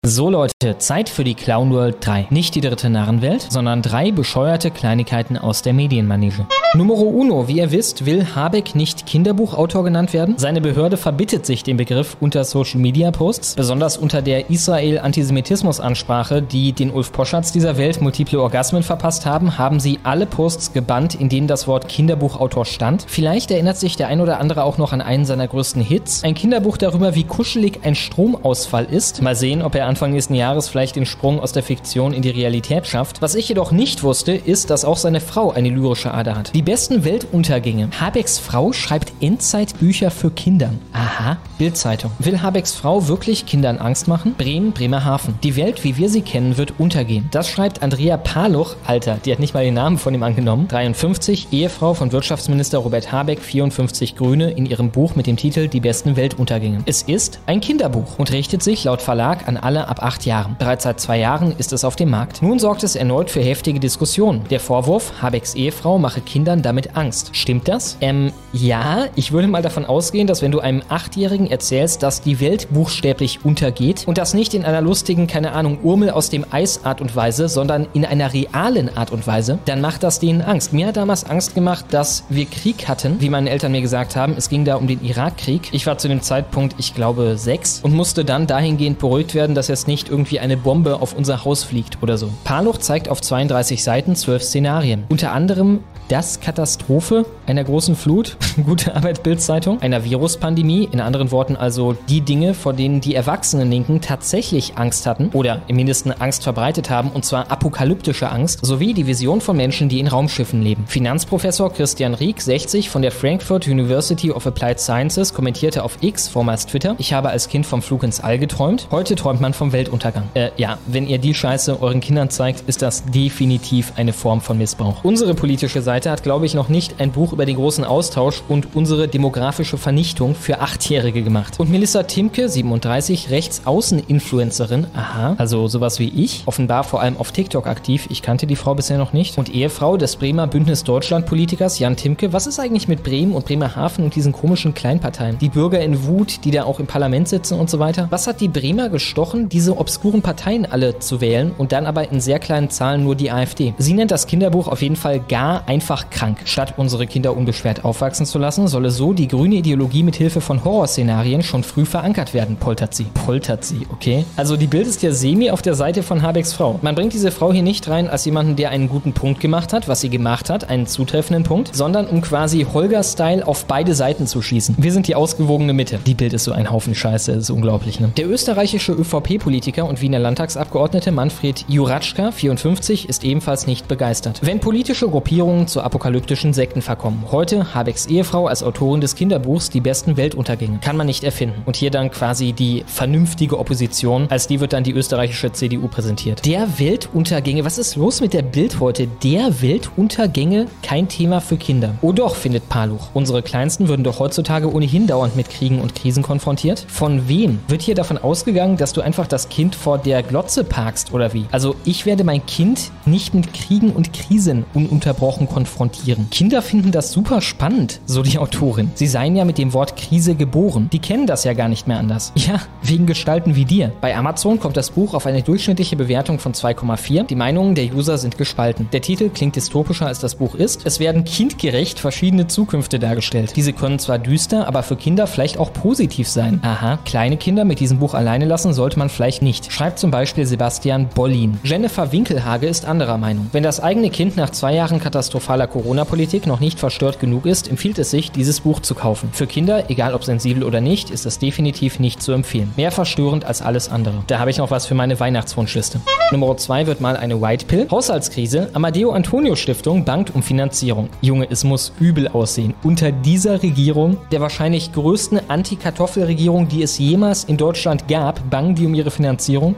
So 0.06 0.28
Leute, 0.28 0.76
Zeit 0.76 1.08
für 1.08 1.24
die 1.24 1.34
Clown 1.34 1.70
World 1.70 1.96
3. 2.00 2.26
Nicht 2.28 2.54
die 2.54 2.60
dritte 2.60 2.90
Narrenwelt, 2.90 3.46
sondern 3.48 3.80
drei 3.80 4.12
bescheuerte 4.12 4.70
Kleinigkeiten 4.70 5.38
aus 5.38 5.62
der 5.62 5.72
Medienmanege. 5.72 6.46
Numero 6.74 7.04
uno, 7.04 7.48
wie 7.48 7.58
ihr 7.58 7.70
wisst, 7.70 8.04
will 8.04 8.26
Habeck 8.34 8.74
nicht 8.74 9.06
Kinderbuchautor 9.06 9.82
genannt 9.82 10.12
werden. 10.12 10.34
Seine 10.36 10.60
Behörde 10.60 10.98
verbittet 10.98 11.46
sich 11.46 11.62
den 11.62 11.78
Begriff 11.78 12.18
unter 12.20 12.44
Social 12.44 12.80
Media 12.80 13.12
Posts, 13.12 13.54
besonders 13.54 13.96
unter 13.96 14.20
der 14.20 14.50
Israel-Antisemitismus-Ansprache, 14.50 16.42
die 16.42 16.72
den 16.72 16.90
Ulf 16.90 17.10
Poscharts 17.12 17.52
dieser 17.52 17.78
Welt 17.78 18.02
multiple 18.02 18.42
Orgasmen 18.42 18.82
verpasst 18.82 19.24
haben, 19.24 19.56
haben 19.56 19.80
sie 19.80 20.00
alle 20.02 20.26
Posts 20.26 20.74
gebannt, 20.74 21.14
in 21.14 21.30
denen 21.30 21.46
das 21.46 21.66
Wort 21.66 21.88
Kinderbuchautor 21.88 22.66
stand. 22.66 23.06
Vielleicht 23.06 23.50
erinnert 23.52 23.78
sich 23.78 23.96
der 23.96 24.08
ein 24.08 24.20
oder 24.20 24.38
andere 24.38 24.64
auch 24.64 24.76
noch 24.76 24.92
an 24.92 25.00
einen 25.00 25.24
seiner 25.24 25.48
größten 25.48 25.80
Hits. 25.80 26.24
Ein 26.24 26.34
Kinderbuch 26.34 26.76
darüber, 26.76 27.14
wie 27.14 27.24
kuschelig 27.24 27.80
ein 27.84 27.94
Stromausfall 27.94 28.84
ist. 28.84 29.22
Mal 29.22 29.36
sehen, 29.36 29.62
ob 29.62 29.76
er 29.76 29.93
Anfang 29.94 30.10
nächsten 30.10 30.34
Jahres 30.34 30.68
vielleicht 30.68 30.96
den 30.96 31.06
Sprung 31.06 31.38
aus 31.38 31.52
der 31.52 31.62
Fiktion 31.62 32.12
in 32.12 32.20
die 32.20 32.30
Realität 32.30 32.84
schafft. 32.84 33.22
Was 33.22 33.36
ich 33.36 33.48
jedoch 33.48 33.70
nicht 33.70 34.02
wusste, 34.02 34.32
ist, 34.32 34.70
dass 34.70 34.84
auch 34.84 34.96
seine 34.96 35.20
Frau 35.20 35.52
eine 35.52 35.68
lyrische 35.68 36.12
Ader 36.12 36.34
hat. 36.34 36.52
Die 36.52 36.62
besten 36.62 37.04
Weltuntergänge. 37.04 37.90
Habecks 38.00 38.40
Frau 38.40 38.72
schreibt 38.72 39.12
Endzeitbücher 39.20 40.10
für 40.10 40.32
Kinder. 40.32 40.70
Aha. 40.92 41.36
Bildzeitung. 41.58 42.10
Will 42.18 42.42
Habecks 42.42 42.74
Frau 42.74 43.06
wirklich 43.06 43.46
Kindern 43.46 43.78
Angst 43.78 44.08
machen? 44.08 44.34
Bremen, 44.36 44.72
Bremerhaven. 44.72 45.38
Die 45.44 45.54
Welt, 45.54 45.84
wie 45.84 45.96
wir 45.96 46.08
sie 46.08 46.22
kennen, 46.22 46.56
wird 46.56 46.74
untergehen. 46.80 47.28
Das 47.30 47.48
schreibt 47.48 47.80
Andrea 47.80 48.16
Paluch. 48.16 48.74
Alter, 48.84 49.18
die 49.24 49.30
hat 49.30 49.38
nicht 49.38 49.54
mal 49.54 49.62
den 49.62 49.74
Namen 49.74 49.98
von 49.98 50.12
ihm 50.12 50.24
angenommen. 50.24 50.66
53, 50.66 51.52
Ehefrau 51.52 51.94
von 51.94 52.10
Wirtschaftsminister 52.10 52.78
Robert 52.78 53.12
Habeck, 53.12 53.38
54 53.38 54.16
Grüne, 54.16 54.50
in 54.50 54.66
ihrem 54.66 54.90
Buch 54.90 55.14
mit 55.14 55.28
dem 55.28 55.36
Titel 55.36 55.68
Die 55.68 55.78
besten 55.78 56.16
Weltuntergänge. 56.16 56.82
Es 56.84 57.02
ist 57.02 57.38
ein 57.46 57.60
Kinderbuch 57.60 58.18
und 58.18 58.32
richtet 58.32 58.64
sich 58.64 58.82
laut 58.82 59.00
Verlag 59.00 59.46
an 59.46 59.56
alle 59.56 59.83
ab 59.88 60.02
acht 60.02 60.24
Jahren. 60.26 60.56
Bereits 60.58 60.84
seit 60.84 61.00
zwei 61.00 61.18
Jahren 61.18 61.54
ist 61.58 61.72
es 61.72 61.84
auf 61.84 61.96
dem 61.96 62.10
Markt. 62.10 62.42
Nun 62.42 62.58
sorgt 62.58 62.82
es 62.82 62.96
erneut 62.96 63.30
für 63.30 63.40
heftige 63.40 63.80
Diskussionen. 63.80 64.44
Der 64.50 64.60
Vorwurf, 64.60 65.22
Habecks 65.22 65.54
Ehefrau 65.54 65.98
mache 65.98 66.20
Kindern 66.20 66.62
damit 66.62 66.96
Angst. 66.96 67.30
Stimmt 67.32 67.68
das? 67.68 67.96
Ähm, 68.00 68.32
ja, 68.52 69.06
ich 69.16 69.32
würde 69.32 69.48
mal 69.48 69.62
davon 69.62 69.84
ausgehen, 69.84 70.26
dass 70.26 70.42
wenn 70.42 70.52
du 70.52 70.60
einem 70.60 70.82
Achtjährigen 70.88 71.50
erzählst, 71.50 72.02
dass 72.02 72.20
die 72.20 72.40
Welt 72.40 72.68
buchstäblich 72.70 73.44
untergeht 73.44 74.04
und 74.06 74.18
das 74.18 74.34
nicht 74.34 74.54
in 74.54 74.64
einer 74.64 74.80
lustigen, 74.80 75.26
keine 75.26 75.52
Ahnung, 75.52 75.78
Urmel 75.82 76.10
aus 76.10 76.30
dem 76.30 76.44
Eis 76.50 76.84
Art 76.84 77.00
und 77.00 77.14
Weise, 77.16 77.48
sondern 77.48 77.86
in 77.92 78.04
einer 78.04 78.32
realen 78.32 78.96
Art 78.96 79.10
und 79.10 79.26
Weise, 79.26 79.58
dann 79.64 79.80
macht 79.80 80.02
das 80.02 80.20
denen 80.20 80.42
Angst. 80.42 80.72
Mir 80.72 80.88
hat 80.88 80.96
damals 80.96 81.24
Angst 81.24 81.54
gemacht, 81.54 81.86
dass 81.90 82.24
wir 82.28 82.46
Krieg 82.46 82.88
hatten, 82.88 83.20
wie 83.20 83.28
meine 83.28 83.50
Eltern 83.50 83.72
mir 83.72 83.80
gesagt 83.80 84.16
haben. 84.16 84.34
Es 84.36 84.48
ging 84.48 84.64
da 84.64 84.76
um 84.76 84.86
den 84.86 85.04
Irakkrieg. 85.04 85.68
Ich 85.72 85.86
war 85.86 85.98
zu 85.98 86.08
dem 86.08 86.22
Zeitpunkt, 86.22 86.76
ich 86.78 86.94
glaube, 86.94 87.36
sechs 87.36 87.80
und 87.82 87.94
musste 87.94 88.24
dann 88.24 88.46
dahingehend 88.46 88.98
beruhigt 88.98 89.34
werden, 89.34 89.54
dass 89.54 89.68
jetzt 89.74 89.88
nicht 89.88 90.08
irgendwie 90.08 90.38
eine 90.38 90.56
Bombe 90.56 91.02
auf 91.02 91.14
unser 91.14 91.44
Haus 91.44 91.64
fliegt 91.64 92.02
oder 92.02 92.16
so. 92.16 92.30
Paluch 92.44 92.78
zeigt 92.78 93.08
auf 93.08 93.20
32 93.20 93.82
Seiten 93.82 94.14
zwölf 94.14 94.42
Szenarien. 94.42 95.04
Unter 95.08 95.32
anderem 95.32 95.80
das 96.08 96.40
Katastrophe 96.40 97.24
einer 97.46 97.64
großen 97.64 97.96
Flut, 97.96 98.36
gute 98.64 98.94
Arbeit 98.94 99.22
Bildzeitung, 99.22 99.80
einer 99.80 100.04
Viruspandemie, 100.04 100.88
in 100.90 101.00
anderen 101.00 101.30
Worten 101.30 101.56
also 101.56 101.96
die 102.08 102.20
Dinge, 102.20 102.54
vor 102.54 102.72
denen 102.72 103.00
die 103.00 103.14
erwachsenen 103.14 103.70
Linken 103.70 104.00
tatsächlich 104.00 104.76
Angst 104.76 105.06
hatten 105.06 105.30
oder 105.32 105.62
im 105.66 105.76
Mindesten 105.76 106.12
Angst 106.12 106.44
verbreitet 106.44 106.90
haben, 106.90 107.10
und 107.10 107.24
zwar 107.24 107.50
apokalyptische 107.50 108.30
Angst, 108.30 108.60
sowie 108.64 108.94
die 108.94 109.06
Vision 109.06 109.40
von 109.40 109.56
Menschen, 109.56 109.88
die 109.88 110.00
in 110.00 110.06
Raumschiffen 110.06 110.62
leben. 110.62 110.84
Finanzprofessor 110.86 111.72
Christian 111.72 112.14
Rieck, 112.14 112.40
60, 112.40 112.90
von 112.90 113.02
der 113.02 113.10
Frankfurt 113.10 113.66
University 113.66 114.30
of 114.30 114.46
Applied 114.46 114.80
Sciences, 114.80 115.32
kommentierte 115.32 115.82
auf 115.82 115.98
X, 116.02 116.28
vormals 116.28 116.66
Twitter, 116.66 116.96
ich 116.98 117.12
habe 117.12 117.30
als 117.30 117.48
Kind 117.48 117.66
vom 117.66 117.82
Flug 117.82 118.02
ins 118.02 118.20
All 118.20 118.38
geträumt, 118.38 118.88
heute 118.90 119.14
träumt 119.14 119.40
man 119.40 119.53
vom 119.54 119.72
Weltuntergang. 119.72 120.24
Äh, 120.34 120.50
ja, 120.56 120.78
wenn 120.86 121.06
ihr 121.06 121.18
die 121.18 121.34
Scheiße 121.34 121.80
euren 121.80 122.00
Kindern 122.00 122.30
zeigt, 122.30 122.68
ist 122.68 122.82
das 122.82 123.04
definitiv 123.06 123.92
eine 123.96 124.12
Form 124.12 124.40
von 124.40 124.58
Missbrauch. 124.58 125.04
Unsere 125.04 125.34
politische 125.34 125.82
Seite 125.82 126.10
hat, 126.10 126.22
glaube 126.22 126.46
ich, 126.46 126.54
noch 126.54 126.68
nicht 126.68 127.00
ein 127.00 127.12
Buch 127.12 127.32
über 127.32 127.46
den 127.46 127.56
großen 127.56 127.84
Austausch 127.84 128.42
und 128.48 128.74
unsere 128.74 129.08
demografische 129.08 129.78
Vernichtung 129.78 130.34
für 130.34 130.60
Achtjährige 130.60 131.22
gemacht. 131.22 131.58
Und 131.58 131.70
Melissa 131.70 132.02
Timke, 132.04 132.48
37, 132.48 133.30
Rechtsaußen-Influencerin, 133.30 134.86
aha, 134.94 135.34
also 135.38 135.68
sowas 135.68 135.98
wie 135.98 136.08
ich, 136.08 136.42
offenbar 136.46 136.84
vor 136.84 137.00
allem 137.00 137.16
auf 137.16 137.32
TikTok 137.32 137.66
aktiv, 137.66 138.06
ich 138.10 138.22
kannte 138.22 138.46
die 138.46 138.56
Frau 138.56 138.74
bisher 138.74 138.98
noch 138.98 139.12
nicht, 139.12 139.38
und 139.38 139.48
Ehefrau 139.54 139.96
des 139.96 140.16
Bremer 140.16 140.46
Bündnis 140.46 140.84
Deutschland-Politikers 140.84 141.78
Jan 141.78 141.96
Timke. 141.96 142.32
Was 142.32 142.46
ist 142.46 142.58
eigentlich 142.58 142.88
mit 142.88 143.02
Bremen 143.02 143.32
und 143.32 143.46
Bremerhaven 143.46 144.04
und 144.04 144.14
diesen 144.14 144.32
komischen 144.32 144.74
Kleinparteien? 144.74 145.38
Die 145.38 145.48
Bürger 145.48 145.80
in 145.80 146.06
Wut, 146.06 146.44
die 146.44 146.50
da 146.50 146.64
auch 146.64 146.80
im 146.80 146.86
Parlament 146.86 147.28
sitzen 147.28 147.58
und 147.58 147.70
so 147.70 147.78
weiter. 147.78 148.06
Was 148.10 148.26
hat 148.26 148.40
die 148.40 148.48
Bremer 148.48 148.88
gestochen, 148.88 149.43
diese 149.48 149.76
obskuren 149.76 150.22
Parteien 150.22 150.66
alle 150.70 150.98
zu 150.98 151.20
wählen 151.20 151.52
und 151.56 151.72
dann 151.72 151.86
aber 151.86 152.10
in 152.10 152.20
sehr 152.20 152.38
kleinen 152.38 152.70
Zahlen 152.70 153.04
nur 153.04 153.14
die 153.14 153.30
AfD. 153.30 153.74
Sie 153.78 153.92
nennt 153.92 154.10
das 154.10 154.26
Kinderbuch 154.26 154.68
auf 154.68 154.82
jeden 154.82 154.96
Fall 154.96 155.20
gar 155.20 155.68
einfach 155.68 156.10
krank. 156.10 156.38
Statt 156.44 156.74
unsere 156.76 157.06
Kinder 157.06 157.36
unbeschwert 157.36 157.84
aufwachsen 157.84 158.26
zu 158.26 158.38
lassen, 158.38 158.68
solle 158.68 158.90
so 158.90 159.12
die 159.12 159.28
grüne 159.28 159.56
Ideologie 159.56 160.02
mit 160.02 160.16
Hilfe 160.16 160.40
von 160.40 160.64
Horrorszenarien 160.64 161.42
schon 161.42 161.62
früh 161.62 161.84
verankert 161.84 162.34
werden, 162.34 162.56
poltert 162.56 162.94
sie. 162.94 163.06
Poltert 163.26 163.64
sie, 163.64 163.86
okay? 163.92 164.24
Also 164.36 164.56
die 164.56 164.66
Bild 164.66 164.86
ist 164.86 165.02
ja 165.02 165.12
semi 165.12 165.50
auf 165.50 165.62
der 165.62 165.74
Seite 165.74 166.02
von 166.02 166.22
Habecks 166.22 166.52
Frau. 166.52 166.78
Man 166.82 166.94
bringt 166.94 167.12
diese 167.12 167.30
Frau 167.30 167.52
hier 167.52 167.62
nicht 167.62 167.88
rein 167.88 168.08
als 168.08 168.24
jemanden, 168.24 168.56
der 168.56 168.70
einen 168.70 168.88
guten 168.88 169.12
Punkt 169.12 169.40
gemacht 169.40 169.72
hat, 169.72 169.88
was 169.88 170.00
sie 170.00 170.10
gemacht 170.10 170.50
hat, 170.50 170.68
einen 170.68 170.86
zutreffenden 170.86 171.44
Punkt, 171.44 171.74
sondern 171.74 172.06
um 172.06 172.20
quasi 172.20 172.66
Holger-Style 172.72 173.46
auf 173.46 173.66
beide 173.66 173.94
Seiten 173.94 174.26
zu 174.26 174.42
schießen. 174.42 174.76
Wir 174.78 174.92
sind 174.92 175.08
die 175.08 175.14
ausgewogene 175.14 175.72
Mitte. 175.72 175.98
Die 176.06 176.14
Bild 176.14 176.32
ist 176.32 176.44
so 176.44 176.52
ein 176.52 176.70
Haufen 176.70 176.94
Scheiße, 176.94 177.32
ist 177.32 177.50
unglaublich, 177.50 178.00
ne? 178.00 178.10
Der 178.16 178.28
österreichische 178.28 178.92
ÖVP-Politiker 179.34 179.86
und 179.86 180.00
Wiener 180.00 180.18
Landtagsabgeordnete 180.18 181.12
Manfred 181.12 181.64
Juratschka, 181.68 182.30
54, 182.30 183.08
ist 183.08 183.24
ebenfalls 183.24 183.66
nicht 183.66 183.88
begeistert. 183.88 184.40
Wenn 184.42 184.60
politische 184.60 185.08
Gruppierungen 185.08 185.66
zu 185.66 185.82
apokalyptischen 185.82 186.52
Sekten 186.52 186.82
verkommen. 186.82 187.24
Heute 187.30 187.74
Habecks 187.74 188.06
Ehefrau 188.06 188.46
als 188.46 188.62
Autorin 188.62 189.00
des 189.00 189.14
Kinderbuchs 189.14 189.70
Die 189.70 189.80
besten 189.80 190.16
Weltuntergänge. 190.16 190.78
Kann 190.80 190.96
man 190.96 191.06
nicht 191.06 191.24
erfinden. 191.24 191.62
Und 191.66 191.76
hier 191.76 191.90
dann 191.90 192.10
quasi 192.10 192.52
die 192.52 192.84
vernünftige 192.86 193.58
Opposition. 193.58 194.26
Als 194.30 194.46
die 194.46 194.60
wird 194.60 194.72
dann 194.72 194.84
die 194.84 194.92
österreichische 194.92 195.52
CDU 195.52 195.88
präsentiert. 195.88 196.44
Der 196.46 196.78
Weltuntergänge, 196.78 197.64
was 197.64 197.78
ist 197.78 197.96
los 197.96 198.20
mit 198.20 198.32
der 198.32 198.42
Bild 198.42 198.80
heute? 198.80 199.08
Der 199.22 199.62
Weltuntergänge, 199.62 200.66
kein 200.82 201.08
Thema 201.08 201.40
für 201.40 201.56
Kinder. 201.56 201.94
Oh 202.02 202.12
doch, 202.12 202.36
findet 202.36 202.68
Paluch. 202.68 203.08
Unsere 203.14 203.42
Kleinsten 203.42 203.88
würden 203.88 204.04
doch 204.04 204.18
heutzutage 204.18 204.72
ohnehin 204.72 205.06
dauernd 205.06 205.36
mit 205.36 205.50
Kriegen 205.50 205.80
und 205.80 205.94
Krisen 205.94 206.22
konfrontiert. 206.22 206.84
Von 206.88 207.28
wem? 207.28 207.58
Wird 207.68 207.82
hier 207.82 207.94
davon 207.94 208.18
ausgegangen, 208.18 208.76
dass 208.76 208.92
du 208.92 209.00
einfach 209.00 209.23
das 209.26 209.48
Kind 209.48 209.74
vor 209.74 209.98
der 209.98 210.22
Glotze 210.22 210.64
parkst 210.64 211.12
oder 211.12 211.32
wie? 211.32 211.46
Also 211.50 211.76
ich 211.84 212.06
werde 212.06 212.24
mein 212.24 212.44
Kind 212.46 212.90
nicht 213.06 213.34
mit 213.34 213.52
Kriegen 213.52 213.90
und 213.90 214.12
Krisen 214.12 214.64
ununterbrochen 214.74 215.48
konfrontieren. 215.48 216.28
Kinder 216.30 216.62
finden 216.62 216.92
das 216.92 217.12
super 217.12 217.40
spannend, 217.40 218.00
so 218.06 218.22
die 218.22 218.38
Autorin. 218.38 218.90
Sie 218.94 219.06
seien 219.06 219.36
ja 219.36 219.44
mit 219.44 219.58
dem 219.58 219.72
Wort 219.72 219.96
Krise 219.96 220.34
geboren. 220.34 220.88
Die 220.92 220.98
kennen 220.98 221.26
das 221.26 221.44
ja 221.44 221.52
gar 221.52 221.68
nicht 221.68 221.86
mehr 221.86 221.98
anders. 221.98 222.32
Ja, 222.44 222.60
wegen 222.82 223.06
Gestalten 223.06 223.56
wie 223.56 223.64
dir. 223.64 223.90
Bei 224.02 224.14
Amazon 224.14 224.60
kommt 224.60 224.76
das 224.76 224.90
Buch 224.90 225.14
auf 225.14 225.24
eine 225.24 225.40
durchschnittliche 225.42 225.96
Bewertung 225.96 226.38
von 226.38 226.52
2,4. 226.52 227.26
Die 227.26 227.34
Meinungen 227.34 227.74
der 227.74 227.86
User 227.94 228.18
sind 228.18 228.36
gespalten. 228.36 228.86
Der 228.92 229.00
Titel 229.00 229.30
klingt 229.30 229.56
dystopischer 229.56 230.06
als 230.06 230.18
das 230.18 230.34
Buch 230.34 230.54
ist. 230.54 230.84
Es 230.84 231.00
werden 231.00 231.24
kindgerecht 231.24 231.98
verschiedene 231.98 232.48
Zukünfte 232.48 232.98
dargestellt. 232.98 233.54
Diese 233.56 233.72
können 233.72 233.98
zwar 233.98 234.18
düster, 234.18 234.68
aber 234.68 234.82
für 234.82 234.96
Kinder 234.96 235.26
vielleicht 235.26 235.56
auch 235.58 235.72
positiv 235.72 236.28
sein. 236.28 236.60
Aha, 236.62 236.98
kleine 237.06 237.38
Kinder 237.38 237.64
mit 237.64 237.80
diesem 237.80 237.98
Buch 237.98 238.12
alleine 238.12 238.44
lassen 238.44 238.74
sollte 238.74 238.98
man 238.98 239.08
vielleicht 239.14 239.42
nicht. 239.42 239.72
Schreibt 239.72 239.98
zum 239.98 240.10
Beispiel 240.10 240.46
Sebastian 240.46 241.08
Bollin. 241.08 241.58
Jennifer 241.62 242.12
Winkelhage 242.12 242.66
ist 242.66 242.84
anderer 242.84 243.18
Meinung. 243.18 243.48
Wenn 243.52 243.62
das 243.62 243.80
eigene 243.80 244.10
Kind 244.10 244.36
nach 244.36 244.50
zwei 244.50 244.74
Jahren 244.74 245.00
katastrophaler 245.00 245.66
Corona-Politik 245.66 246.46
noch 246.46 246.60
nicht 246.60 246.78
verstört 246.78 247.20
genug 247.20 247.46
ist, 247.46 247.68
empfiehlt 247.68 247.98
es 247.98 248.10
sich, 248.10 248.30
dieses 248.30 248.60
Buch 248.60 248.80
zu 248.80 248.94
kaufen. 248.94 249.30
Für 249.32 249.46
Kinder, 249.46 249.90
egal 249.90 250.14
ob 250.14 250.24
sensibel 250.24 250.64
oder 250.64 250.80
nicht, 250.80 251.10
ist 251.10 251.26
es 251.26 251.38
definitiv 251.38 251.98
nicht 251.98 252.22
zu 252.22 252.32
empfehlen. 252.32 252.72
Mehr 252.76 252.90
verstörend 252.90 253.44
als 253.44 253.62
alles 253.62 253.88
andere. 253.88 254.22
Da 254.26 254.38
habe 254.38 254.50
ich 254.50 254.58
noch 254.58 254.70
was 254.70 254.86
für 254.86 254.94
meine 254.94 255.18
Weihnachtswunschliste. 255.20 256.00
Nummer 256.30 256.56
2 256.56 256.86
wird 256.86 257.00
mal 257.00 257.16
eine 257.16 257.40
White 257.40 257.66
Pill. 257.66 257.86
Haushaltskrise. 257.90 258.70
Amadeo 258.72 259.12
Antonio 259.12 259.56
Stiftung 259.56 260.04
bangt 260.04 260.34
um 260.34 260.42
Finanzierung. 260.42 261.08
Junge, 261.20 261.46
es 261.50 261.64
muss 261.64 261.92
übel 262.00 262.28
aussehen. 262.28 262.74
Unter 262.82 263.12
dieser 263.12 263.62
Regierung, 263.62 264.16
der 264.32 264.40
wahrscheinlich 264.40 264.92
größten 264.92 265.40
Anti-Kartoffel-Regierung, 265.48 266.68
die 266.68 266.82
es 266.82 266.98
jemals 266.98 267.44
in 267.44 267.56
Deutschland 267.56 268.08
gab, 268.08 268.50
bangen 268.50 268.74
die 268.74 268.86
um 268.86 268.94
ihre 268.94 269.03
Finanzierung? 269.10 269.74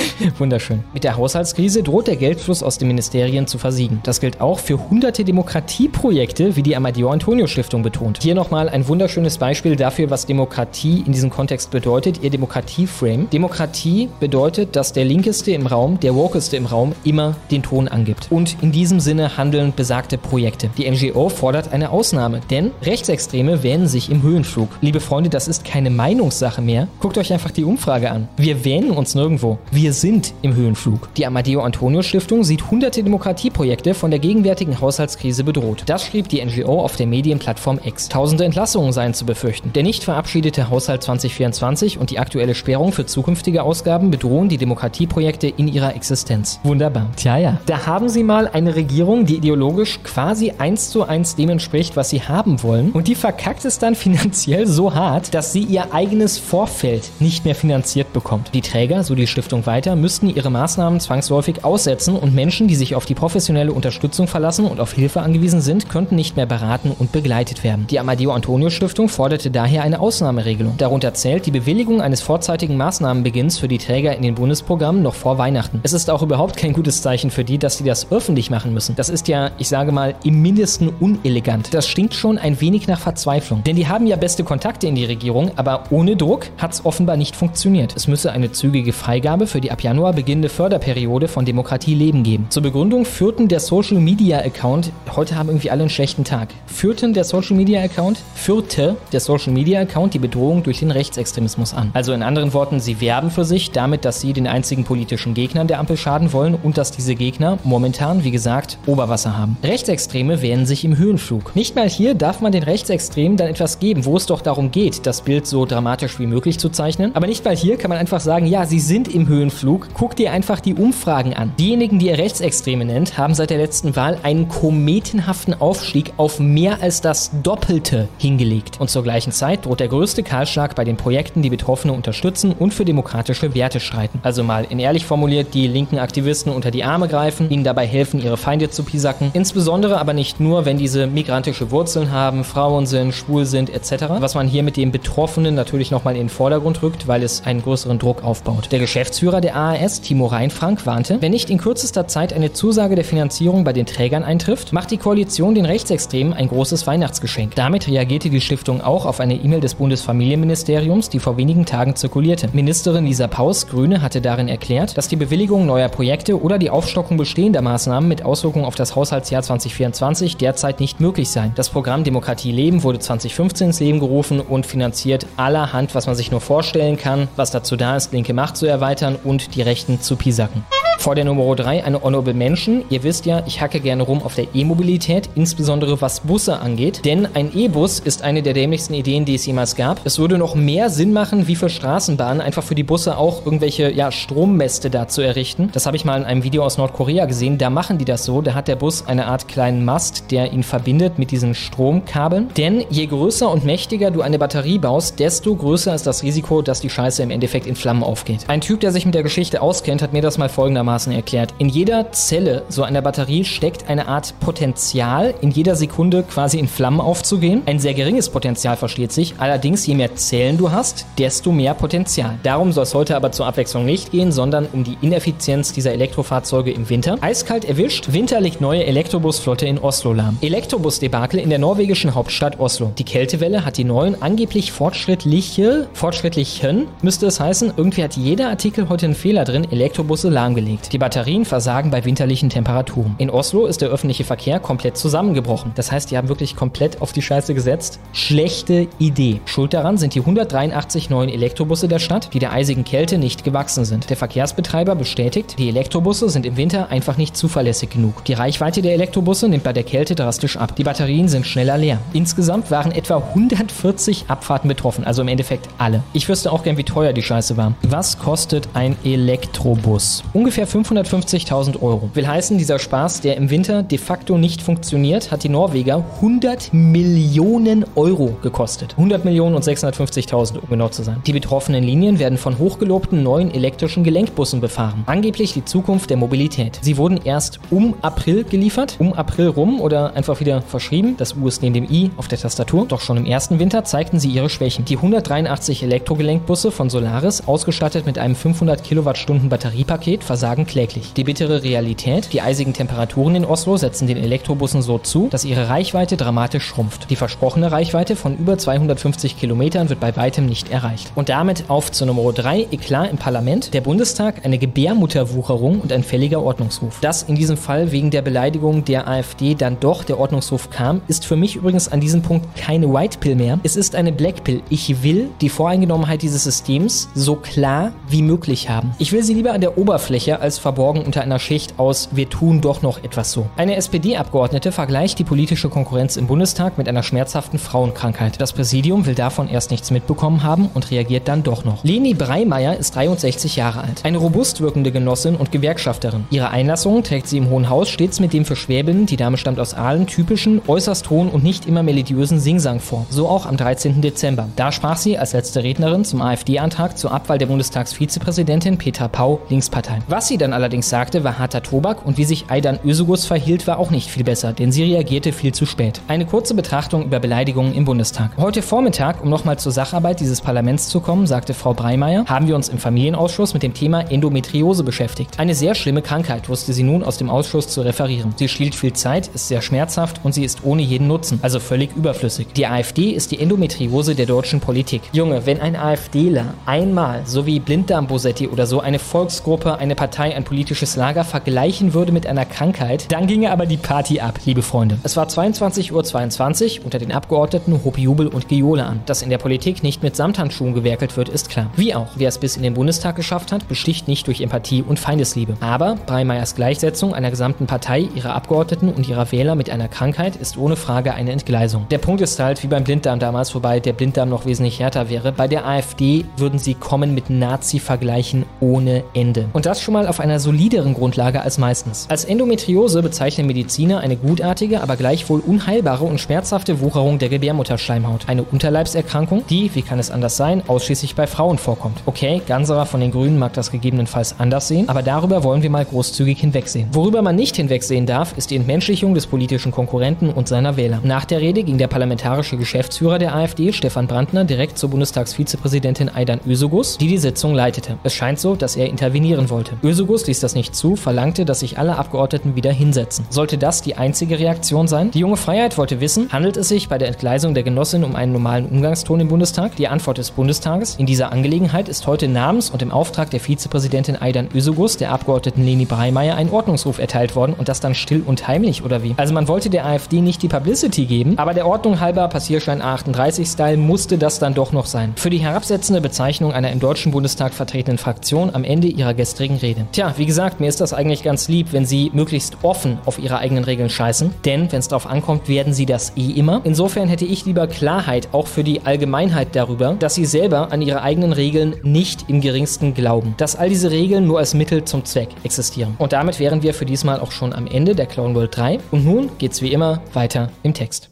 Wunderschön. 0.38 0.82
Mit 0.94 1.04
der 1.04 1.16
Haushaltskrise 1.16 1.82
droht 1.82 2.06
der 2.06 2.16
Geldfluss 2.16 2.62
aus 2.62 2.78
den 2.78 2.88
Ministerien 2.88 3.46
zu 3.46 3.58
versiegen. 3.58 4.00
Das 4.02 4.20
gilt 4.20 4.40
auch 4.40 4.58
für 4.58 4.88
hunderte 4.90 5.24
Demokratieprojekte, 5.24 6.56
wie 6.56 6.62
die 6.62 6.76
Amadeo 6.76 7.10
Antonio 7.10 7.46
Stiftung 7.46 7.82
betont. 7.82 8.18
Hier 8.22 8.34
nochmal 8.34 8.68
ein 8.68 8.86
wunderschönes 8.88 9.38
Beispiel 9.38 9.76
dafür, 9.76 10.10
was 10.10 10.26
Demokratie 10.26 11.02
in 11.06 11.12
diesem 11.12 11.30
Kontext 11.30 11.70
bedeutet. 11.70 12.22
Ihr 12.22 12.30
Demokratieframe. 12.30 13.28
Demokratie 13.30 14.08
bedeutet, 14.20 14.76
dass 14.76 14.92
der 14.92 15.04
Linkeste 15.04 15.52
im 15.52 15.66
Raum, 15.66 15.98
der 16.00 16.14
Wokeste 16.14 16.56
im 16.56 16.66
Raum 16.66 16.92
immer 17.04 17.36
den 17.50 17.62
Ton 17.62 17.88
angibt. 17.88 18.28
Und 18.30 18.56
in 18.62 18.72
diesem 18.72 19.00
Sinne 19.00 19.36
handeln 19.36 19.72
besagte 19.74 20.18
Projekte. 20.18 20.70
Die 20.76 20.90
NGO 20.90 21.28
fordert 21.28 21.72
eine 21.72 21.90
Ausnahme, 21.90 22.40
denn 22.50 22.70
Rechtsextreme 22.82 23.62
wähnen 23.62 23.88
sich 23.88 24.10
im 24.10 24.22
Höhenflug. 24.22 24.68
Liebe 24.80 25.00
Freunde, 25.00 25.30
das 25.30 25.48
ist 25.48 25.64
keine 25.64 25.90
Meinungssache 25.90 26.62
mehr. 26.62 26.88
Guckt 27.00 27.18
euch 27.18 27.32
einfach 27.32 27.50
die 27.50 27.64
Umfrage 27.64 28.10
an. 28.10 28.28
Wir 28.36 28.64
wähnen 28.64 28.90
uns 28.90 29.14
nirgendwo. 29.14 29.58
Wir 29.70 29.81
sind 29.90 30.34
im 30.42 30.54
Höhenflug. 30.54 31.12
Die 31.14 31.26
Amadeo 31.26 31.62
Antonio 31.62 32.02
Stiftung 32.02 32.44
sieht 32.44 32.70
hunderte 32.70 33.02
Demokratieprojekte 33.02 33.94
von 33.94 34.10
der 34.10 34.20
gegenwärtigen 34.20 34.80
Haushaltskrise 34.80 35.42
bedroht. 35.42 35.82
Das 35.86 36.06
schrieb 36.06 36.28
die 36.28 36.44
NGO 36.44 36.80
auf 36.80 36.94
der 36.94 37.08
Medienplattform 37.08 37.80
X. 37.82 38.08
Tausende 38.08 38.44
Entlassungen 38.44 38.92
seien 38.92 39.14
zu 39.14 39.26
befürchten. 39.26 39.72
Der 39.72 39.82
nicht 39.82 40.04
verabschiedete 40.04 40.70
Haushalt 40.70 41.02
2024 41.02 41.98
und 41.98 42.10
die 42.10 42.20
aktuelle 42.20 42.54
Sperrung 42.54 42.92
für 42.92 43.06
zukünftige 43.06 43.62
Ausgaben 43.64 44.10
bedrohen 44.10 44.48
die 44.48 44.58
Demokratieprojekte 44.58 45.48
in 45.48 45.66
ihrer 45.66 45.96
Existenz. 45.96 46.60
Wunderbar. 46.62 47.10
Tja, 47.16 47.38
ja. 47.38 47.60
Da 47.66 47.86
haben 47.86 48.08
Sie 48.08 48.22
mal 48.22 48.46
eine 48.46 48.76
Regierung, 48.76 49.26
die 49.26 49.36
ideologisch 49.36 50.00
quasi 50.04 50.52
eins 50.58 50.90
zu 50.90 51.04
eins 51.04 51.36
dem 51.36 51.48
entspricht, 51.48 51.96
was 51.96 52.10
sie 52.10 52.22
haben 52.22 52.62
wollen. 52.62 52.90
Und 52.90 53.08
die 53.08 53.14
verkackt 53.14 53.64
es 53.64 53.78
dann 53.78 53.94
finanziell 53.96 54.66
so 54.66 54.94
hart, 54.94 55.34
dass 55.34 55.52
sie 55.52 55.62
ihr 55.62 55.94
eigenes 55.94 56.38
Vorfeld 56.38 57.10
nicht 57.20 57.44
mehr 57.44 57.54
finanziert 57.54 58.12
bekommt. 58.12 58.50
Die 58.54 58.60
Träger, 58.60 59.04
so 59.04 59.14
die 59.14 59.26
Stiftung 59.26 59.66
weiter, 59.72 59.96
müssten 59.96 60.28
ihre 60.28 60.50
Maßnahmen 60.50 61.00
zwangsläufig 61.00 61.64
aussetzen 61.64 62.14
und 62.14 62.34
Menschen, 62.34 62.68
die 62.68 62.74
sich 62.74 62.94
auf 62.94 63.06
die 63.06 63.14
professionelle 63.14 63.72
Unterstützung 63.72 64.26
verlassen 64.26 64.66
und 64.66 64.80
auf 64.80 64.92
Hilfe 64.92 65.22
angewiesen 65.22 65.62
sind, 65.62 65.88
könnten 65.88 66.14
nicht 66.14 66.36
mehr 66.36 66.44
beraten 66.44 66.92
und 66.98 67.10
begleitet 67.10 67.64
werden. 67.64 67.86
Die 67.88 67.98
Amadeo 67.98 68.32
Antonio 68.32 68.68
Stiftung 68.68 69.08
forderte 69.08 69.50
daher 69.50 69.82
eine 69.82 70.00
Ausnahmeregelung. 70.00 70.76
Darunter 70.76 71.14
zählt 71.14 71.46
die 71.46 71.50
Bewilligung 71.50 72.02
eines 72.02 72.20
vorzeitigen 72.20 72.76
Maßnahmenbeginns 72.76 73.56
für 73.56 73.66
die 73.66 73.78
Träger 73.78 74.14
in 74.14 74.22
den 74.22 74.34
Bundesprogrammen 74.34 75.02
noch 75.02 75.14
vor 75.14 75.38
Weihnachten. 75.38 75.80
Es 75.84 75.94
ist 75.94 76.10
auch 76.10 76.20
überhaupt 76.20 76.58
kein 76.58 76.74
gutes 76.74 77.00
Zeichen 77.00 77.30
für 77.30 77.42
die, 77.42 77.56
dass 77.56 77.78
sie 77.78 77.84
das 77.84 78.12
öffentlich 78.12 78.50
machen 78.50 78.74
müssen. 78.74 78.94
Das 78.96 79.08
ist 79.08 79.26
ja, 79.26 79.52
ich 79.56 79.68
sage 79.68 79.90
mal, 79.90 80.14
im 80.22 80.42
mindesten 80.42 80.90
unelegant. 81.00 81.72
Das 81.72 81.88
stinkt 81.88 82.12
schon 82.12 82.36
ein 82.36 82.60
wenig 82.60 82.88
nach 82.88 83.00
Verzweiflung. 83.00 83.64
Denn 83.64 83.76
die 83.76 83.88
haben 83.88 84.06
ja 84.06 84.16
beste 84.16 84.44
Kontakte 84.44 84.86
in 84.86 84.96
die 84.96 85.06
Regierung, 85.06 85.52
aber 85.56 85.84
ohne 85.88 86.14
Druck 86.14 86.48
hat 86.58 86.74
es 86.74 86.84
offenbar 86.84 87.16
nicht 87.16 87.34
funktioniert. 87.34 87.96
Es 87.96 88.06
müsse 88.06 88.32
eine 88.32 88.52
zügige 88.52 88.92
Freigabe 88.92 89.46
für 89.46 89.61
die 89.62 89.70
ab 89.70 89.82
Januar 89.82 90.12
beginnende 90.12 90.48
Förderperiode 90.48 91.28
von 91.28 91.44
Demokratie 91.44 91.94
Leben 91.94 92.22
geben. 92.22 92.46
Zur 92.50 92.62
Begründung 92.62 93.04
führten 93.04 93.48
der 93.48 93.60
Social 93.60 93.98
Media 93.98 94.40
Account, 94.40 94.92
heute 95.16 95.36
haben 95.36 95.48
irgendwie 95.48 95.70
alle 95.70 95.82
einen 95.82 95.90
schlechten 95.90 96.24
Tag, 96.24 96.48
führten 96.66 97.14
der 97.14 97.24
Social 97.24 97.56
Media 97.56 97.82
Account, 97.82 98.18
führte 98.34 98.96
der 99.12 99.20
Social 99.20 99.52
Media 99.52 99.80
Account 99.80 100.14
die 100.14 100.18
Bedrohung 100.18 100.62
durch 100.62 100.80
den 100.80 100.90
Rechtsextremismus 100.90 101.72
an. 101.74 101.90
Also 101.94 102.12
in 102.12 102.22
anderen 102.22 102.52
Worten, 102.52 102.80
sie 102.80 103.00
werben 103.00 103.30
für 103.30 103.44
sich 103.44 103.70
damit, 103.70 104.04
dass 104.04 104.20
sie 104.20 104.32
den 104.32 104.46
einzigen 104.46 104.84
politischen 104.84 105.34
Gegnern 105.34 105.66
der 105.66 105.78
Ampel 105.78 105.96
schaden 105.96 106.32
wollen 106.32 106.56
und 106.60 106.76
dass 106.76 106.90
diese 106.90 107.14
Gegner 107.14 107.58
momentan, 107.64 108.24
wie 108.24 108.30
gesagt, 108.30 108.78
Oberwasser 108.86 109.38
haben. 109.38 109.56
Rechtsextreme 109.62 110.42
wehren 110.42 110.66
sich 110.66 110.84
im 110.84 110.98
Höhenflug. 110.98 111.54
Nicht 111.54 111.76
mal 111.76 111.88
hier 111.88 112.14
darf 112.14 112.40
man 112.40 112.52
den 112.52 112.64
Rechtsextremen 112.64 113.36
dann 113.36 113.48
etwas 113.48 113.78
geben, 113.78 114.04
wo 114.04 114.16
es 114.16 114.26
doch 114.26 114.40
darum 114.40 114.70
geht, 114.70 115.06
das 115.06 115.22
Bild 115.22 115.46
so 115.46 115.66
dramatisch 115.66 116.18
wie 116.18 116.26
möglich 116.26 116.58
zu 116.58 116.68
zeichnen. 116.68 117.14
Aber 117.14 117.26
nicht 117.26 117.44
mal 117.44 117.56
hier 117.56 117.76
kann 117.76 117.88
man 117.88 117.98
einfach 117.98 118.20
sagen, 118.20 118.46
ja, 118.46 118.66
sie 118.66 118.80
sind 118.80 119.08
im 119.08 119.28
Höhenflug. 119.28 119.51
Guck 119.94 120.16
dir 120.16 120.32
einfach 120.32 120.60
die 120.60 120.74
Umfragen 120.74 121.34
an. 121.34 121.52
Diejenigen, 121.58 121.98
die 121.98 122.06
ihr 122.06 122.18
Rechtsextreme 122.18 122.84
nennt, 122.84 123.18
haben 123.18 123.34
seit 123.34 123.50
der 123.50 123.58
letzten 123.58 123.94
Wahl 123.96 124.18
einen 124.22 124.48
kometenhaften 124.48 125.60
Aufstieg 125.60 126.12
auf 126.16 126.40
mehr 126.40 126.82
als 126.82 127.00
das 127.00 127.30
Doppelte 127.42 128.08
hingelegt. 128.18 128.80
Und 128.80 128.90
zur 128.90 129.02
gleichen 129.02 129.32
Zeit 129.32 129.66
droht 129.66 129.80
der 129.80 129.88
größte 129.88 130.22
Kahlschlag 130.22 130.74
bei 130.74 130.84
den 130.84 130.96
Projekten, 130.96 131.42
die 131.42 131.50
Betroffene 131.50 131.92
unterstützen 131.92 132.52
und 132.52 132.72
für 132.72 132.84
demokratische 132.84 133.54
Werte 133.54 133.80
streiten. 133.80 134.20
Also 134.22 134.42
mal 134.42 134.66
in 134.68 134.78
ehrlich 134.78 135.04
formuliert, 135.04 135.54
die 135.54 135.66
linken 135.66 135.98
Aktivisten 135.98 136.52
unter 136.52 136.70
die 136.70 136.84
Arme 136.84 137.08
greifen, 137.08 137.50
ihnen 137.50 137.64
dabei 137.64 137.86
helfen, 137.86 138.22
ihre 138.22 138.36
Feinde 138.36 138.70
zu 138.70 138.82
pisacken. 138.82 139.30
Insbesondere 139.34 139.98
aber 139.98 140.14
nicht 140.14 140.40
nur, 140.40 140.64
wenn 140.64 140.78
diese 140.78 141.06
migrantische 141.06 141.70
Wurzeln 141.70 142.10
haben, 142.10 142.44
Frauen 142.44 142.86
sind, 142.86 143.12
schwul 143.12 143.44
sind 143.44 143.68
etc. 143.68 144.04
Was 144.18 144.34
man 144.34 144.48
hier 144.48 144.62
mit 144.62 144.78
den 144.78 144.92
Betroffenen 144.92 145.54
natürlich 145.54 145.90
nochmal 145.90 146.14
in 146.14 146.22
den 146.22 146.28
Vordergrund 146.30 146.82
rückt, 146.82 147.06
weil 147.06 147.22
es 147.22 147.44
einen 147.44 147.62
größeren 147.62 147.98
Druck 147.98 148.24
aufbaut. 148.24 148.68
Der 148.72 148.78
Geschäftsführer 148.78 149.41
der 149.42 149.56
AAS 149.56 150.00
Timo 150.00 150.26
Reinfrank 150.26 150.86
warnte, 150.86 151.20
wenn 151.20 151.32
nicht 151.32 151.50
in 151.50 151.58
kürzester 151.58 152.08
Zeit 152.08 152.32
eine 152.32 152.52
Zusage 152.52 152.94
der 152.94 153.04
Finanzierung 153.04 153.64
bei 153.64 153.72
den 153.72 153.86
Trägern 153.86 154.24
eintrifft, 154.24 154.72
macht 154.72 154.90
die 154.90 154.96
Koalition 154.96 155.54
den 155.54 155.66
Rechtsextremen 155.66 156.32
ein 156.32 156.48
großes 156.48 156.86
Weihnachtsgeschenk. 156.86 157.54
Damit 157.54 157.88
reagierte 157.88 158.30
die 158.30 158.40
Stiftung 158.40 158.80
auch 158.80 159.04
auf 159.04 159.20
eine 159.20 159.34
E-Mail 159.34 159.60
des 159.60 159.74
Bundesfamilienministeriums, 159.74 161.10
die 161.10 161.18
vor 161.18 161.36
wenigen 161.36 161.66
Tagen 161.66 161.96
zirkulierte. 161.96 162.48
Ministerin 162.52 163.04
Lisa 163.04 163.26
Paus, 163.26 163.66
Grüne, 163.66 164.00
hatte 164.00 164.20
darin 164.20 164.48
erklärt, 164.48 164.96
dass 164.96 165.08
die 165.08 165.16
Bewilligung 165.16 165.66
neuer 165.66 165.88
Projekte 165.88 166.40
oder 166.40 166.58
die 166.58 166.70
Aufstockung 166.70 167.16
bestehender 167.16 167.62
Maßnahmen 167.62 168.08
mit 168.08 168.24
Auswirkungen 168.24 168.64
auf 168.64 168.74
das 168.76 168.94
Haushaltsjahr 168.96 169.42
2024 169.42 170.36
derzeit 170.36 170.80
nicht 170.80 171.00
möglich 171.00 171.28
seien. 171.30 171.52
Das 171.56 171.70
Programm 171.70 172.04
Demokratie 172.04 172.52
Leben 172.52 172.82
wurde 172.82 172.98
2015 172.98 173.68
ins 173.68 173.80
Leben 173.80 174.00
gerufen 174.00 174.40
und 174.40 174.66
finanziert 174.66 175.26
allerhand, 175.36 175.94
was 175.94 176.06
man 176.06 176.14
sich 176.14 176.30
nur 176.30 176.40
vorstellen 176.40 176.96
kann, 176.96 177.28
was 177.36 177.50
dazu 177.50 177.76
da 177.76 177.96
ist, 177.96 178.12
linke 178.12 178.34
Macht 178.34 178.56
zu 178.56 178.66
erweitern 178.66 179.16
und 179.24 179.31
die 179.38 179.62
Rechten 179.62 180.00
zu 180.00 180.16
pisacken. 180.16 180.64
Vor 181.02 181.16
der 181.16 181.24
Nummer 181.24 181.56
3 181.56 181.82
eine 181.84 182.00
Honorable 182.00 182.32
Mention. 182.32 182.84
Ihr 182.88 183.02
wisst 183.02 183.26
ja, 183.26 183.42
ich 183.44 183.60
hacke 183.60 183.80
gerne 183.80 184.04
rum 184.04 184.22
auf 184.22 184.36
der 184.36 184.46
E-Mobilität, 184.54 185.28
insbesondere 185.34 186.00
was 186.00 186.20
Busse 186.20 186.60
angeht. 186.60 187.04
Denn 187.04 187.26
ein 187.34 187.52
E-Bus 187.56 187.98
ist 187.98 188.22
eine 188.22 188.40
der 188.40 188.52
dämlichsten 188.52 188.94
Ideen, 188.94 189.24
die 189.24 189.34
es 189.34 189.44
jemals 189.44 189.74
gab. 189.74 190.00
Es 190.06 190.20
würde 190.20 190.38
noch 190.38 190.54
mehr 190.54 190.90
Sinn 190.90 191.12
machen, 191.12 191.48
wie 191.48 191.56
für 191.56 191.68
Straßenbahnen, 191.68 192.40
einfach 192.40 192.62
für 192.62 192.76
die 192.76 192.84
Busse 192.84 193.18
auch 193.18 193.44
irgendwelche 193.44 193.90
ja, 193.90 194.12
Strommäste 194.12 194.90
da 194.90 195.08
zu 195.08 195.22
errichten. 195.22 195.70
Das 195.72 195.86
habe 195.86 195.96
ich 195.96 196.04
mal 196.04 196.18
in 196.18 196.24
einem 196.24 196.44
Video 196.44 196.62
aus 196.62 196.78
Nordkorea 196.78 197.24
gesehen. 197.24 197.58
Da 197.58 197.68
machen 197.68 197.98
die 197.98 198.04
das 198.04 198.24
so. 198.24 198.40
Da 198.40 198.54
hat 198.54 198.68
der 198.68 198.76
Bus 198.76 199.04
eine 199.08 199.26
Art 199.26 199.48
kleinen 199.48 199.84
Mast, 199.84 200.30
der 200.30 200.52
ihn 200.52 200.62
verbindet 200.62 201.18
mit 201.18 201.32
diesen 201.32 201.56
Stromkabeln. 201.56 202.50
Denn 202.56 202.84
je 202.90 203.06
größer 203.06 203.50
und 203.50 203.64
mächtiger 203.64 204.12
du 204.12 204.22
eine 204.22 204.38
Batterie 204.38 204.78
baust, 204.78 205.18
desto 205.18 205.56
größer 205.56 205.92
ist 205.96 206.06
das 206.06 206.22
Risiko, 206.22 206.62
dass 206.62 206.80
die 206.80 206.90
Scheiße 206.90 207.24
im 207.24 207.30
Endeffekt 207.30 207.66
in 207.66 207.74
Flammen 207.74 208.04
aufgeht. 208.04 208.44
Ein 208.46 208.60
Typ, 208.60 208.78
der 208.78 208.92
sich 208.92 209.04
mit 209.04 209.11
der 209.14 209.22
Geschichte 209.22 209.62
auskennt, 209.62 210.02
hat 210.02 210.12
mir 210.12 210.22
das 210.22 210.38
mal 210.38 210.48
folgendermaßen 210.48 210.82
folgendermaßen 210.82 211.12
erklärt. 211.12 211.54
In 211.58 211.68
jeder 211.68 212.12
Zelle 212.12 212.62
so 212.68 212.82
einer 212.82 213.02
Batterie 213.02 213.44
steckt 213.44 213.88
eine 213.88 214.08
Art 214.08 214.34
Potenzial, 214.40 215.34
in 215.40 215.50
jeder 215.50 215.76
Sekunde 215.76 216.22
quasi 216.22 216.58
in 216.58 216.68
Flammen 216.68 217.00
aufzugehen. 217.00 217.62
Ein 217.66 217.78
sehr 217.78 217.94
geringes 217.94 218.28
Potenzial 218.30 218.76
versteht 218.76 219.12
sich. 219.12 219.34
Allerdings, 219.38 219.86
je 219.86 219.94
mehr 219.94 220.14
Zellen 220.14 220.58
du 220.58 220.70
hast, 220.70 221.06
desto 221.18 221.52
mehr 221.52 221.74
Potenzial. 221.74 222.38
Darum 222.42 222.72
soll 222.72 222.84
es 222.84 222.94
heute 222.94 223.16
aber 223.16 223.32
zur 223.32 223.46
Abwechslung 223.46 223.84
nicht 223.84 224.10
gehen, 224.12 224.32
sondern 224.32 224.66
um 224.72 224.84
die 224.84 224.96
Ineffizienz 225.00 225.72
dieser 225.72 225.92
Elektrofahrzeuge 225.92 226.70
im 226.70 226.88
Winter. 226.88 227.16
Eiskalt 227.20 227.64
erwischt, 227.64 228.12
Winter 228.12 228.40
legt 228.40 228.60
neue 228.60 228.84
Elektrobusflotte 228.84 229.66
in 229.66 229.78
Oslo 229.78 230.12
lahm. 230.12 230.38
Elektrobus-Debakel 230.40 231.38
in 231.38 231.50
der 231.50 231.58
norwegischen 231.58 232.14
Hauptstadt 232.14 232.58
Oslo. 232.58 232.92
Die 232.98 233.04
Kältewelle 233.04 233.64
hat 233.64 233.76
die 233.76 233.84
neuen, 233.84 234.20
angeblich 234.22 234.72
fortschrittliche, 234.72 235.88
fortschrittlichen, 235.92 236.86
müsste 237.02 237.26
es 237.26 237.40
heißen, 237.40 237.74
irgendwie 237.76 238.02
hat 238.02 238.16
jeder 238.16 238.48
Artikel 238.48 238.88
heute 238.88 239.01
einen 239.04 239.14
Fehler 239.14 239.44
drin, 239.44 239.70
Elektrobusse 239.70 240.28
lahmgelegt. 240.28 240.92
Die 240.92 240.98
Batterien 240.98 241.44
versagen 241.44 241.90
bei 241.90 242.04
winterlichen 242.04 242.50
Temperaturen. 242.50 243.14
In 243.18 243.30
Oslo 243.30 243.66
ist 243.66 243.80
der 243.80 243.88
öffentliche 243.88 244.24
Verkehr 244.24 244.60
komplett 244.60 244.96
zusammengebrochen. 244.96 245.72
Das 245.74 245.92
heißt, 245.92 246.10
die 246.10 246.16
haben 246.16 246.28
wirklich 246.28 246.56
komplett 246.56 247.02
auf 247.02 247.12
die 247.12 247.22
Scheiße 247.22 247.54
gesetzt. 247.54 248.00
Schlechte 248.12 248.88
Idee. 248.98 249.40
Schuld 249.46 249.74
daran 249.74 249.98
sind 249.98 250.14
die 250.14 250.20
183 250.20 251.10
neuen 251.10 251.28
Elektrobusse 251.28 251.88
der 251.88 251.98
Stadt, 251.98 252.32
die 252.34 252.38
der 252.38 252.52
eisigen 252.52 252.84
Kälte 252.84 253.18
nicht 253.18 253.44
gewachsen 253.44 253.84
sind. 253.84 254.10
Der 254.10 254.16
Verkehrsbetreiber 254.16 254.94
bestätigt, 254.94 255.56
die 255.58 255.68
Elektrobusse 255.68 256.28
sind 256.28 256.46
im 256.46 256.56
Winter 256.56 256.90
einfach 256.90 257.16
nicht 257.16 257.36
zuverlässig 257.36 257.90
genug. 257.90 258.24
Die 258.24 258.34
Reichweite 258.34 258.82
der 258.82 258.94
Elektrobusse 258.94 259.48
nimmt 259.48 259.64
bei 259.64 259.72
der 259.72 259.84
Kälte 259.84 260.14
drastisch 260.14 260.56
ab. 260.56 260.76
Die 260.76 260.84
Batterien 260.84 261.28
sind 261.28 261.46
schneller 261.46 261.78
leer. 261.78 261.98
Insgesamt 262.12 262.70
waren 262.70 262.92
etwa 262.92 263.16
140 263.16 264.24
Abfahrten 264.28 264.68
betroffen, 264.68 265.04
also 265.04 265.22
im 265.22 265.28
Endeffekt 265.28 265.68
alle. 265.78 266.02
Ich 266.12 266.28
wüsste 266.28 266.52
auch 266.52 266.62
gern, 266.62 266.76
wie 266.76 266.84
teuer 266.84 267.12
die 267.12 267.22
Scheiße 267.22 267.56
war. 267.56 267.74
Was 267.82 268.18
kostet 268.18 268.68
ein 268.74 268.91
Elektrobus? 269.04 270.22
Ungefähr 270.32 270.66
550.000 270.66 271.80
Euro. 271.82 272.10
Will 272.14 272.26
heißen, 272.26 272.58
dieser 272.58 272.78
Spaß, 272.78 273.20
der 273.20 273.36
im 273.36 273.50
Winter 273.50 273.82
de 273.82 273.98
facto 273.98 274.38
nicht 274.38 274.62
funktioniert, 274.62 275.30
hat 275.30 275.44
die 275.44 275.48
Norweger 275.48 276.04
100 276.16 276.72
Millionen 276.72 277.84
Euro 277.94 278.36
gekostet. 278.42 278.92
100 278.96 279.24
Millionen 279.24 279.54
und 279.54 279.64
650.000, 279.64 280.58
um 280.60 280.68
genau 280.68 280.88
zu 280.88 281.02
sein. 281.02 281.22
Die 281.26 281.32
betroffenen 281.32 281.84
Linien 281.84 282.18
werden 282.18 282.38
von 282.38 282.58
hochgelobten 282.58 283.22
neuen 283.22 283.52
elektrischen 283.52 284.04
Gelenkbussen 284.04 284.60
befahren. 284.60 285.04
Angeblich 285.06 285.52
die 285.52 285.64
Zukunft 285.64 286.10
der 286.10 286.16
Mobilität. 286.16 286.78
Sie 286.82 286.96
wurden 286.96 287.20
erst 287.24 287.60
um 287.70 287.94
April 288.02 288.44
geliefert, 288.44 288.96
um 288.98 289.12
April 289.12 289.48
rum 289.48 289.80
oder 289.80 290.14
einfach 290.14 290.40
wieder 290.40 290.62
verschrieben. 290.62 291.14
Das 291.16 291.36
U 291.36 291.48
ist 291.48 291.62
neben 291.62 291.74
dem 291.74 291.84
I 291.90 292.10
auf 292.16 292.28
der 292.28 292.38
Tastatur. 292.38 292.86
Doch 292.86 293.00
schon 293.00 293.16
im 293.16 293.26
ersten 293.26 293.58
Winter 293.58 293.84
zeigten 293.84 294.18
sie 294.18 294.30
ihre 294.30 294.50
Schwächen. 294.50 294.84
Die 294.84 294.96
183 294.96 295.82
Elektrogelenkbusse 295.82 296.70
von 296.70 296.90
Solaris, 296.90 297.42
ausgestattet 297.46 298.06
mit 298.06 298.18
einem 298.18 298.34
500 298.34 298.81
Kilowattstunden 298.82 299.48
Batteriepaket, 299.48 300.24
versagen 300.24 300.66
kläglich. 300.66 301.12
Die 301.14 301.24
bittere 301.24 301.62
Realität, 301.62 302.32
die 302.32 302.42
eisigen 302.42 302.74
Temperaturen 302.74 303.34
in 303.34 303.44
Oslo 303.44 303.76
setzen 303.76 304.06
den 304.06 304.16
Elektrobussen 304.16 304.82
so 304.82 304.98
zu, 304.98 305.28
dass 305.30 305.44
ihre 305.44 305.68
Reichweite 305.68 306.16
dramatisch 306.16 306.64
schrumpft. 306.64 307.10
Die 307.10 307.16
versprochene 307.16 307.72
Reichweite 307.72 308.16
von 308.16 308.36
über 308.36 308.58
250 308.58 309.38
Kilometern 309.38 309.88
wird 309.88 310.00
bei 310.00 310.16
weitem 310.16 310.46
nicht 310.46 310.70
erreicht. 310.70 311.12
Und 311.14 311.28
damit 311.28 311.64
auf 311.68 311.90
zur 311.92 312.06
Nummer 312.06 312.32
3, 312.32 312.68
Eklat 312.70 313.10
im 313.10 313.18
Parlament, 313.18 313.74
der 313.74 313.80
Bundestag, 313.80 314.44
eine 314.44 314.58
Gebärmutterwucherung 314.58 315.80
und 315.80 315.92
ein 315.92 316.02
fälliger 316.02 316.42
Ordnungsruf. 316.42 317.00
Dass 317.00 317.22
in 317.22 317.34
diesem 317.34 317.56
Fall 317.56 317.92
wegen 317.92 318.10
der 318.10 318.22
Beleidigung 318.22 318.84
der 318.84 319.08
AfD 319.08 319.54
dann 319.54 319.78
doch 319.80 320.04
der 320.04 320.18
Ordnungsruf 320.18 320.70
kam, 320.70 321.02
ist 321.08 321.24
für 321.24 321.36
mich 321.36 321.56
übrigens 321.56 321.88
an 321.88 322.00
diesem 322.00 322.22
Punkt 322.22 322.54
keine 322.56 322.92
White 322.92 323.18
Pill 323.18 323.36
mehr. 323.36 323.58
Es 323.62 323.76
ist 323.76 323.94
eine 323.94 324.12
Black 324.12 324.44
Pill. 324.44 324.62
Ich 324.68 325.02
will 325.02 325.30
die 325.40 325.48
Voreingenommenheit 325.48 326.22
dieses 326.22 326.44
Systems 326.44 327.08
so 327.14 327.36
klar 327.36 327.92
wie 328.08 328.22
möglich 328.22 328.68
haben. 328.74 328.94
Ich 328.98 329.12
will 329.12 329.22
sie 329.22 329.34
lieber 329.34 329.52
an 329.52 329.60
der 329.60 329.78
Oberfläche 329.78 330.40
als 330.40 330.58
verborgen 330.58 331.02
unter 331.02 331.22
einer 331.22 331.38
Schicht 331.38 331.78
aus 331.78 332.08
Wir 332.12 332.28
tun 332.28 332.60
doch 332.60 332.82
noch 332.82 333.02
etwas 333.02 333.32
so. 333.32 333.46
Eine 333.56 333.76
SPD-Abgeordnete 333.76 334.72
vergleicht 334.72 335.18
die 335.18 335.24
politische 335.24 335.68
Konkurrenz 335.68 336.16
im 336.16 336.26
Bundestag 336.26 336.78
mit 336.78 336.88
einer 336.88 337.02
schmerzhaften 337.02 337.58
Frauenkrankheit. 337.58 338.40
Das 338.40 338.52
Präsidium 338.52 339.06
will 339.06 339.14
davon 339.14 339.48
erst 339.48 339.70
nichts 339.70 339.90
mitbekommen 339.90 340.42
haben 340.42 340.70
und 340.72 340.90
reagiert 340.90 341.28
dann 341.28 341.42
doch 341.42 341.64
noch. 341.64 341.84
Leni 341.84 342.14
Breimeyer 342.14 342.76
ist 342.76 342.96
63 342.96 343.56
Jahre 343.56 343.82
alt, 343.82 344.04
eine 344.04 344.18
robust 344.18 344.60
wirkende 344.60 344.92
Genossin 344.92 345.36
und 345.36 345.52
Gewerkschafterin. 345.52 346.24
Ihre 346.30 346.50
Einlassung 346.50 347.02
trägt 347.02 347.28
sie 347.28 347.38
im 347.38 347.50
Hohen 347.50 347.68
Haus 347.68 347.88
stets 347.88 348.20
mit 348.20 348.32
dem 348.32 348.44
für 348.44 348.56
Schwäbinnen, 348.56 349.06
die 349.06 349.16
Dame 349.16 349.36
stammt 349.36 349.60
aus 349.60 349.74
Aalen, 349.74 350.06
typischen, 350.06 350.62
äußerst 350.66 351.10
hohen 351.10 351.28
und 351.28 351.44
nicht 351.44 351.66
immer 351.66 351.82
melodiösen 351.82 352.40
Singsang 352.40 352.80
vor. 352.80 353.06
So 353.10 353.28
auch 353.28 353.46
am 353.46 353.56
13. 353.56 354.00
Dezember. 354.00 354.48
Da 354.56 354.72
sprach 354.72 354.96
sie 354.96 355.18
als 355.18 355.32
letzte 355.32 355.62
Rednerin 355.62 356.04
zum 356.04 356.22
AfD-Antrag 356.22 356.96
zur 356.96 357.12
Abwahl 357.12 357.38
der 357.38 357.46
Bundestagsvizepräsidentin 357.46 358.61
Petra 358.62 359.08
Pau, 359.08 359.40
Linkspartei. 359.48 359.98
Was 360.08 360.28
sie 360.28 360.38
dann 360.38 360.52
allerdings 360.52 360.88
sagte, 360.88 361.24
war 361.24 361.38
harter 361.38 361.62
Tobak 361.62 362.06
und 362.06 362.16
wie 362.16 362.24
sich 362.24 362.46
Aidan 362.48 362.78
Ösugus 362.84 363.26
verhielt, 363.26 363.66
war 363.66 363.78
auch 363.78 363.90
nicht 363.90 364.08
viel 364.08 364.24
besser, 364.24 364.52
denn 364.52 364.70
sie 364.70 364.84
reagierte 364.84 365.32
viel 365.32 365.52
zu 365.52 365.66
spät. 365.66 366.00
Eine 366.06 366.26
kurze 366.26 366.54
Betrachtung 366.54 367.04
über 367.04 367.18
Beleidigungen 367.18 367.74
im 367.74 367.84
Bundestag. 367.84 368.30
Heute 368.38 368.62
Vormittag, 368.62 369.22
um 369.22 369.28
nochmal 369.28 369.58
zur 369.58 369.72
Sacharbeit 369.72 370.20
dieses 370.20 370.40
Parlaments 370.40 370.88
zu 370.88 371.00
kommen, 371.00 371.26
sagte 371.26 371.54
Frau 371.54 371.74
Breimeyer, 371.74 372.24
haben 372.26 372.46
wir 372.46 372.54
uns 372.54 372.68
im 372.68 372.78
Familienausschuss 372.78 373.52
mit 373.52 373.64
dem 373.64 373.74
Thema 373.74 374.00
Endometriose 374.10 374.84
beschäftigt. 374.84 375.38
Eine 375.38 375.54
sehr 375.54 375.74
schlimme 375.74 376.02
Krankheit, 376.02 376.48
wusste 376.48 376.72
sie 376.72 376.84
nun 376.84 377.02
aus 377.02 377.18
dem 377.18 377.28
Ausschuss 377.28 377.68
zu 377.68 377.80
referieren. 377.82 378.32
Sie 378.36 378.48
stiehlt 378.48 378.76
viel 378.76 378.92
Zeit, 378.92 379.28
ist 379.34 379.48
sehr 379.48 379.62
schmerzhaft 379.62 380.20
und 380.22 380.34
sie 380.34 380.44
ist 380.44 380.60
ohne 380.62 380.82
jeden 380.82 381.08
Nutzen, 381.08 381.40
also 381.42 381.58
völlig 381.58 381.96
überflüssig. 381.96 382.46
Die 382.54 382.66
AfD 382.66 383.10
ist 383.10 383.32
die 383.32 383.40
Endometriose 383.40 384.14
der 384.14 384.26
deutschen 384.26 384.60
Politik. 384.60 385.02
Junge, 385.12 385.46
wenn 385.46 385.60
ein 385.60 385.74
AfDler 385.74 386.54
einmal, 386.66 387.22
so 387.24 387.46
wie 387.46 387.58
Blinddarm-Bosetti 387.58 388.51
oder 388.52 388.66
so, 388.66 388.80
eine 388.80 388.98
Volksgruppe, 388.98 389.78
eine 389.78 389.94
Partei 389.94 390.36
ein 390.36 390.44
politisches 390.44 390.94
Lager 390.96 391.24
vergleichen 391.24 391.94
würde 391.94 392.12
mit 392.12 392.26
einer 392.26 392.44
Krankheit, 392.44 393.10
dann 393.10 393.26
ginge 393.26 393.50
aber 393.50 393.64
die 393.64 393.78
Party 393.78 394.20
ab, 394.20 394.40
liebe 394.44 394.62
Freunde. 394.62 394.98
Es 395.02 395.16
war 395.16 395.26
22.22 395.26 395.92
Uhr 395.92 396.04
22, 396.04 396.84
unter 396.84 396.98
den 396.98 397.12
Abgeordneten 397.12 397.80
hob 397.84 397.96
Jubel 397.96 398.28
und 398.28 398.48
Gejohle 398.48 398.84
an. 398.84 399.00
Dass 399.06 399.22
in 399.22 399.30
der 399.30 399.38
Politik 399.38 399.82
nicht 399.82 400.02
mit 400.02 400.16
Samthandschuhen 400.16 400.74
gewerkelt 400.74 401.16
wird, 401.16 401.30
ist 401.30 401.48
klar. 401.48 401.70
Wie 401.76 401.94
auch, 401.94 402.08
wer 402.16 402.28
es 402.28 402.38
bis 402.38 402.56
in 402.56 402.62
den 402.62 402.74
Bundestag 402.74 403.16
geschafft 403.16 403.52
hat, 403.52 403.68
besticht 403.68 404.06
nicht 404.06 404.26
durch 404.26 404.42
Empathie 404.42 404.82
und 404.82 404.98
Feindesliebe. 404.98 405.56
Aber 405.60 405.96
Breimeyers 406.06 406.54
Gleichsetzung 406.54 407.14
einer 407.14 407.30
gesamten 407.30 407.66
Partei, 407.66 408.08
ihrer 408.14 408.34
Abgeordneten 408.34 408.90
und 408.90 409.08
ihrer 409.08 409.32
Wähler 409.32 409.54
mit 409.54 409.70
einer 409.70 409.88
Krankheit 409.88 410.36
ist 410.36 410.58
ohne 410.58 410.76
Frage 410.76 411.14
eine 411.14 411.32
Entgleisung. 411.32 411.86
Der 411.90 411.98
Punkt 411.98 412.20
ist 412.20 412.38
halt, 412.38 412.62
wie 412.62 412.68
beim 412.68 412.84
Blinddarm 412.84 413.18
damals, 413.18 413.54
wobei 413.54 413.80
der 413.80 413.94
Blinddarm 413.94 414.28
noch 414.28 414.44
wesentlich 414.44 414.80
härter 414.80 415.08
wäre, 415.08 415.32
bei 415.32 415.48
der 415.48 415.66
AfD 415.66 416.26
würden 416.36 416.58
sie 416.58 416.74
kommen 416.74 417.14
mit 417.14 417.30
Nazi-Vergleichen 417.30 418.41
ohne 418.60 419.04
Ende. 419.14 419.46
Und 419.52 419.66
das 419.66 419.80
schon 419.80 419.94
mal 419.94 420.06
auf 420.06 420.20
einer 420.20 420.40
solideren 420.40 420.94
Grundlage 420.94 421.42
als 421.42 421.58
meistens. 421.58 422.06
Als 422.08 422.24
Endometriose 422.24 423.02
bezeichnen 423.02 423.46
Mediziner 423.46 424.00
eine 424.00 424.16
gutartige, 424.16 424.82
aber 424.82 424.96
gleichwohl 424.96 425.40
unheilbare 425.40 426.04
und 426.04 426.20
schmerzhafte 426.20 426.80
Wucherung 426.80 427.18
der 427.18 427.28
Gebärmutterschleimhaut. 427.28 428.28
Eine 428.28 428.42
Unterleibserkrankung, 428.42 429.44
die, 429.48 429.70
wie 429.74 429.82
kann 429.82 429.98
es 429.98 430.10
anders 430.10 430.36
sein, 430.36 430.62
ausschließlich 430.66 431.14
bei 431.14 431.26
Frauen 431.26 431.58
vorkommt. 431.58 432.02
Okay, 432.06 432.42
Ganserer 432.46 432.86
von 432.86 433.00
den 433.00 433.10
Grünen 433.10 433.38
mag 433.38 433.52
das 433.54 433.70
gegebenenfalls 433.70 434.38
anders 434.38 434.68
sehen, 434.68 434.88
aber 434.88 435.02
darüber 435.02 435.44
wollen 435.44 435.62
wir 435.62 435.70
mal 435.70 435.84
großzügig 435.84 436.40
hinwegsehen. 436.40 436.88
Worüber 436.92 437.22
man 437.22 437.36
nicht 437.36 437.56
hinwegsehen 437.56 438.06
darf, 438.06 438.36
ist 438.36 438.50
die 438.50 438.56
Entmenschlichung 438.56 439.14
des 439.14 439.26
politischen 439.26 439.72
Konkurrenten 439.72 440.30
und 440.30 440.48
seiner 440.48 440.76
Wähler. 440.76 441.00
Nach 441.02 441.24
der 441.24 441.40
Rede 441.40 441.62
ging 441.62 441.78
der 441.78 441.88
parlamentarische 441.88 442.56
Geschäftsführer 442.56 443.18
der 443.18 443.34
AfD, 443.34 443.72
Stefan 443.72 444.06
Brandner, 444.06 444.44
direkt 444.44 444.78
zur 444.78 444.90
Bundestagsvizepräsidentin 444.90 446.10
Aidan 446.14 446.40
Ösogus, 446.46 446.98
die 446.98 447.08
die 447.08 447.18
Sitzung 447.18 447.54
leitete. 447.54 447.98
Es 448.02 448.14
scheint 448.22 448.38
so, 448.38 448.54
dass 448.54 448.76
er 448.76 448.88
intervenieren 448.88 449.50
wollte. 449.50 449.72
Ösegus 449.82 450.28
ließ 450.28 450.38
das 450.38 450.54
nicht 450.54 450.76
zu, 450.76 450.94
verlangte, 450.94 451.44
dass 451.44 451.58
sich 451.58 451.76
alle 451.76 451.96
Abgeordneten 451.96 452.54
wieder 452.54 452.70
hinsetzen. 452.70 453.26
Sollte 453.30 453.58
das 453.58 453.82
die 453.82 453.96
einzige 453.96 454.38
Reaktion 454.38 454.86
sein? 454.86 455.10
Die 455.10 455.18
junge 455.18 455.36
Freiheit 455.36 455.76
wollte 455.76 456.00
wissen, 456.00 456.32
handelt 456.32 456.56
es 456.56 456.68
sich 456.68 456.88
bei 456.88 456.98
der 456.98 457.08
Entgleisung 457.08 457.52
der 457.52 457.64
Genossin 457.64 458.04
um 458.04 458.14
einen 458.14 458.30
normalen 458.30 458.66
Umgangston 458.66 459.18
im 459.18 459.26
Bundestag? 459.26 459.74
Die 459.74 459.88
Antwort 459.88 460.18
des 460.18 460.30
Bundestages. 460.30 460.94
In 460.94 461.06
dieser 461.06 461.32
Angelegenheit 461.32 461.88
ist 461.88 462.06
heute 462.06 462.28
namens 462.28 462.70
und 462.70 462.80
im 462.80 462.92
Auftrag 462.92 463.28
der 463.30 463.40
Vizepräsidentin 463.40 464.16
Aidan 464.22 464.46
Ösegus 464.54 464.98
der 464.98 465.10
Abgeordneten 465.10 465.64
Leni 465.64 465.84
Breimeyer 465.84 466.36
ein 466.36 466.52
Ordnungsruf 466.52 467.00
erteilt 467.00 467.34
worden 467.34 467.56
und 467.58 467.68
das 467.68 467.80
dann 467.80 467.96
still 467.96 468.22
und 468.24 468.46
heimlich 468.46 468.84
oder 468.84 469.02
wie? 469.02 469.14
Also 469.16 469.34
man 469.34 469.48
wollte 469.48 469.68
der 469.68 469.84
AfD 469.84 470.20
nicht 470.20 470.44
die 470.44 470.48
Publicity 470.48 471.06
geben, 471.06 471.38
aber 471.38 471.54
der 471.54 471.66
Ordnung 471.66 471.98
halber 471.98 472.28
Passierschein 472.28 472.82
38-Style 472.82 473.78
musste 473.78 474.16
das 474.16 474.38
dann 474.38 474.54
doch 474.54 474.70
noch 474.70 474.86
sein. 474.86 475.14
Für 475.16 475.30
die 475.30 475.38
herabsetzende 475.38 476.00
Bezeichnung 476.00 476.52
einer 476.52 476.70
im 476.70 476.78
Deutschen 476.78 477.10
Bundestag 477.10 477.52
vertretenen 477.52 477.98
Fraktion 477.98 478.11
am 478.52 478.64
Ende 478.64 478.88
ihrer 478.88 479.14
gestrigen 479.14 479.56
Rede. 479.56 479.86
Tja, 479.92 480.14
wie 480.16 480.26
gesagt, 480.26 480.60
mir 480.60 480.68
ist 480.68 480.80
das 480.80 480.92
eigentlich 480.92 481.22
ganz 481.22 481.48
lieb, 481.48 481.72
wenn 481.72 481.86
sie 481.86 482.10
möglichst 482.14 482.58
offen 482.62 482.98
auf 483.06 483.18
ihre 483.18 483.38
eigenen 483.38 483.64
Regeln 483.64 483.90
scheißen, 483.90 484.32
denn 484.44 484.70
wenn 484.72 484.78
es 484.78 484.88
darauf 484.88 485.06
ankommt, 485.06 485.48
werden 485.48 485.72
sie 485.72 485.86
das 485.86 486.16
eh 486.16 486.30
immer. 486.30 486.60
Insofern 486.64 487.08
hätte 487.08 487.24
ich 487.24 487.44
lieber 487.44 487.66
Klarheit 487.66 488.28
auch 488.32 488.46
für 488.46 488.64
die 488.64 488.82
Allgemeinheit 488.82 489.54
darüber, 489.54 489.94
dass 489.94 490.14
sie 490.14 490.24
selber 490.24 490.72
an 490.72 490.82
ihre 490.82 491.02
eigenen 491.02 491.32
Regeln 491.32 491.76
nicht 491.82 492.28
im 492.28 492.40
geringsten 492.40 492.94
glauben. 492.94 493.34
Dass 493.38 493.56
all 493.56 493.68
diese 493.68 493.90
Regeln 493.90 494.26
nur 494.26 494.38
als 494.38 494.54
Mittel 494.54 494.84
zum 494.84 495.04
Zweck 495.04 495.30
existieren. 495.44 495.94
Und 495.98 496.12
damit 496.12 496.38
wären 496.38 496.62
wir 496.62 496.74
für 496.74 496.86
diesmal 496.86 497.20
auch 497.20 497.32
schon 497.32 497.52
am 497.52 497.66
Ende 497.66 497.94
der 497.94 498.06
Clown 498.06 498.34
World 498.34 498.56
3 498.56 498.78
und 498.90 499.04
nun 499.04 499.30
geht's 499.38 499.62
wie 499.62 499.72
immer 499.72 500.02
weiter 500.12 500.50
im 500.62 500.74
Text. 500.74 501.10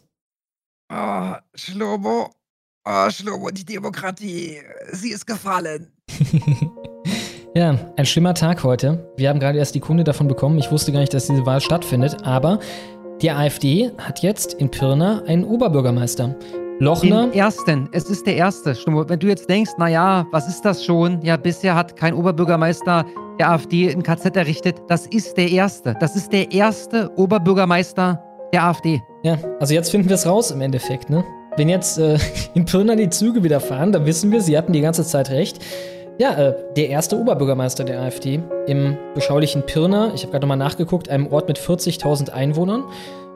Oh, 0.91 1.35
Schlomo. 1.55 2.29
Oh, 2.85 3.09
Schlomo, 3.09 3.49
die 3.51 3.65
Demokratie. 3.65 4.61
Sie 4.91 5.11
ist 5.11 5.25
gefallen. 5.25 5.91
Ja, 7.53 7.75
ein 7.97 8.05
schlimmer 8.05 8.33
Tag 8.33 8.63
heute. 8.63 9.11
Wir 9.17 9.27
haben 9.27 9.41
gerade 9.41 9.57
erst 9.57 9.75
die 9.75 9.81
Kunde 9.81 10.05
davon 10.05 10.29
bekommen. 10.29 10.57
Ich 10.57 10.71
wusste 10.71 10.93
gar 10.93 11.01
nicht, 11.01 11.13
dass 11.13 11.27
diese 11.27 11.45
Wahl 11.45 11.59
stattfindet, 11.59 12.15
aber 12.23 12.59
die 13.21 13.29
AfD 13.29 13.91
hat 13.97 14.21
jetzt 14.21 14.53
in 14.53 14.71
Pirna 14.71 15.21
einen 15.27 15.43
Oberbürgermeister. 15.43 16.33
Lochner. 16.79 17.27
Den 17.27 17.33
ersten. 17.33 17.89
Es 17.91 18.05
ist 18.09 18.25
der 18.25 18.37
erste. 18.37 18.73
Wenn 18.85 19.19
du 19.19 19.27
jetzt 19.27 19.49
denkst, 19.49 19.71
naja, 19.77 20.25
was 20.31 20.47
ist 20.47 20.61
das 20.61 20.85
schon? 20.85 21.21
Ja, 21.23 21.35
bisher 21.35 21.75
hat 21.75 21.97
kein 21.97 22.13
Oberbürgermeister 22.13 23.05
der 23.37 23.51
AfD 23.51 23.91
ein 23.91 24.01
KZ 24.01 24.33
errichtet. 24.37 24.77
Das 24.87 25.05
ist 25.07 25.35
der 25.35 25.49
erste. 25.49 25.93
Das 25.99 26.15
ist 26.15 26.31
der 26.31 26.53
erste 26.53 27.11
Oberbürgermeister 27.17 28.23
der 28.53 28.63
AfD. 28.63 29.01
Ja, 29.23 29.37
also 29.59 29.73
jetzt 29.73 29.91
finden 29.91 30.07
wir 30.07 30.15
es 30.15 30.25
raus 30.25 30.51
im 30.51 30.61
Endeffekt, 30.61 31.09
ne? 31.09 31.25
Wenn 31.57 31.67
jetzt 31.67 31.97
äh, 31.97 32.17
in 32.53 32.63
Pirna 32.63 32.95
die 32.95 33.09
Züge 33.09 33.43
wieder 33.43 33.59
fahren, 33.59 33.91
dann 33.91 34.05
wissen 34.05 34.31
wir, 34.31 34.39
sie 34.39 34.57
hatten 34.57 34.71
die 34.71 34.81
ganze 34.81 35.03
Zeit 35.03 35.29
recht. 35.31 35.59
Ja, 36.21 36.33
äh, 36.33 36.53
der 36.75 36.89
erste 36.89 37.17
Oberbürgermeister 37.17 37.83
der 37.83 37.99
AfD 37.99 38.43
im 38.67 38.95
beschaulichen 39.15 39.65
Pirna, 39.65 40.11
ich 40.13 40.21
habe 40.21 40.33
gerade 40.33 40.45
nochmal 40.45 40.57
nachgeguckt, 40.57 41.09
einem 41.09 41.25
Ort 41.33 41.47
mit 41.47 41.57
40.000 41.57 42.29
Einwohnern. 42.29 42.83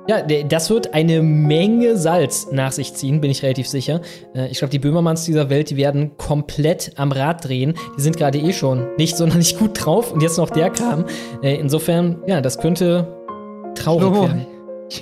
Ja, 0.08 0.22
das 0.22 0.70
wird 0.70 0.94
eine 0.94 1.24
Menge 1.24 1.98
Salz 1.98 2.50
nach 2.52 2.72
sich 2.72 2.94
ziehen, 2.94 3.22
bin 3.22 3.32
ich 3.32 3.42
relativ 3.42 3.68
sicher. 3.68 4.02
Äh, 4.36 4.50
ich 4.50 4.60
glaube, 4.60 4.70
die 4.70 4.78
Böhmermanns 4.78 5.26
dieser 5.26 5.50
Welt, 5.50 5.72
die 5.72 5.78
werden 5.78 6.16
komplett 6.18 6.92
am 6.98 7.12
Rad 7.12 7.46
drehen. 7.46 7.74
Die 7.98 8.02
sind 8.04 8.18
gerade 8.18 8.38
eh 8.38 8.54
schon 8.54 8.86
nicht 8.98 9.18
sonderlich 9.18 9.58
gut 9.58 9.84
drauf 9.84 10.12
und 10.12 10.22
jetzt 10.22 10.38
noch 10.38 10.52
der 10.52 10.70
kam. 10.70 11.06
Äh, 11.42 11.56
insofern, 11.56 12.22
ja, 12.28 12.40
das 12.40 12.60
könnte 12.60 13.08
traurig 13.74 14.04
Schlomo, 14.04 14.22
werden. 14.28 14.46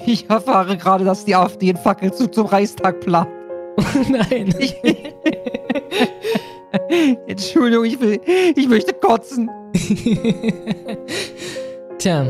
Ich 0.05 0.29
erfahre 0.29 0.77
gerade, 0.77 1.03
dass 1.03 1.25
die 1.25 1.35
AfD 1.35 1.67
einen 1.67 1.77
Fackelzug 1.79 2.33
zum 2.33 2.45
Reichstag 2.45 3.01
plant. 3.01 3.27
Nein. 4.09 4.55
Entschuldigung, 7.27 7.85
ich 7.85 7.99
will, 7.99 8.19
ich 8.55 8.67
möchte 8.67 8.93
kotzen. 8.93 9.49
Tja, 11.99 12.23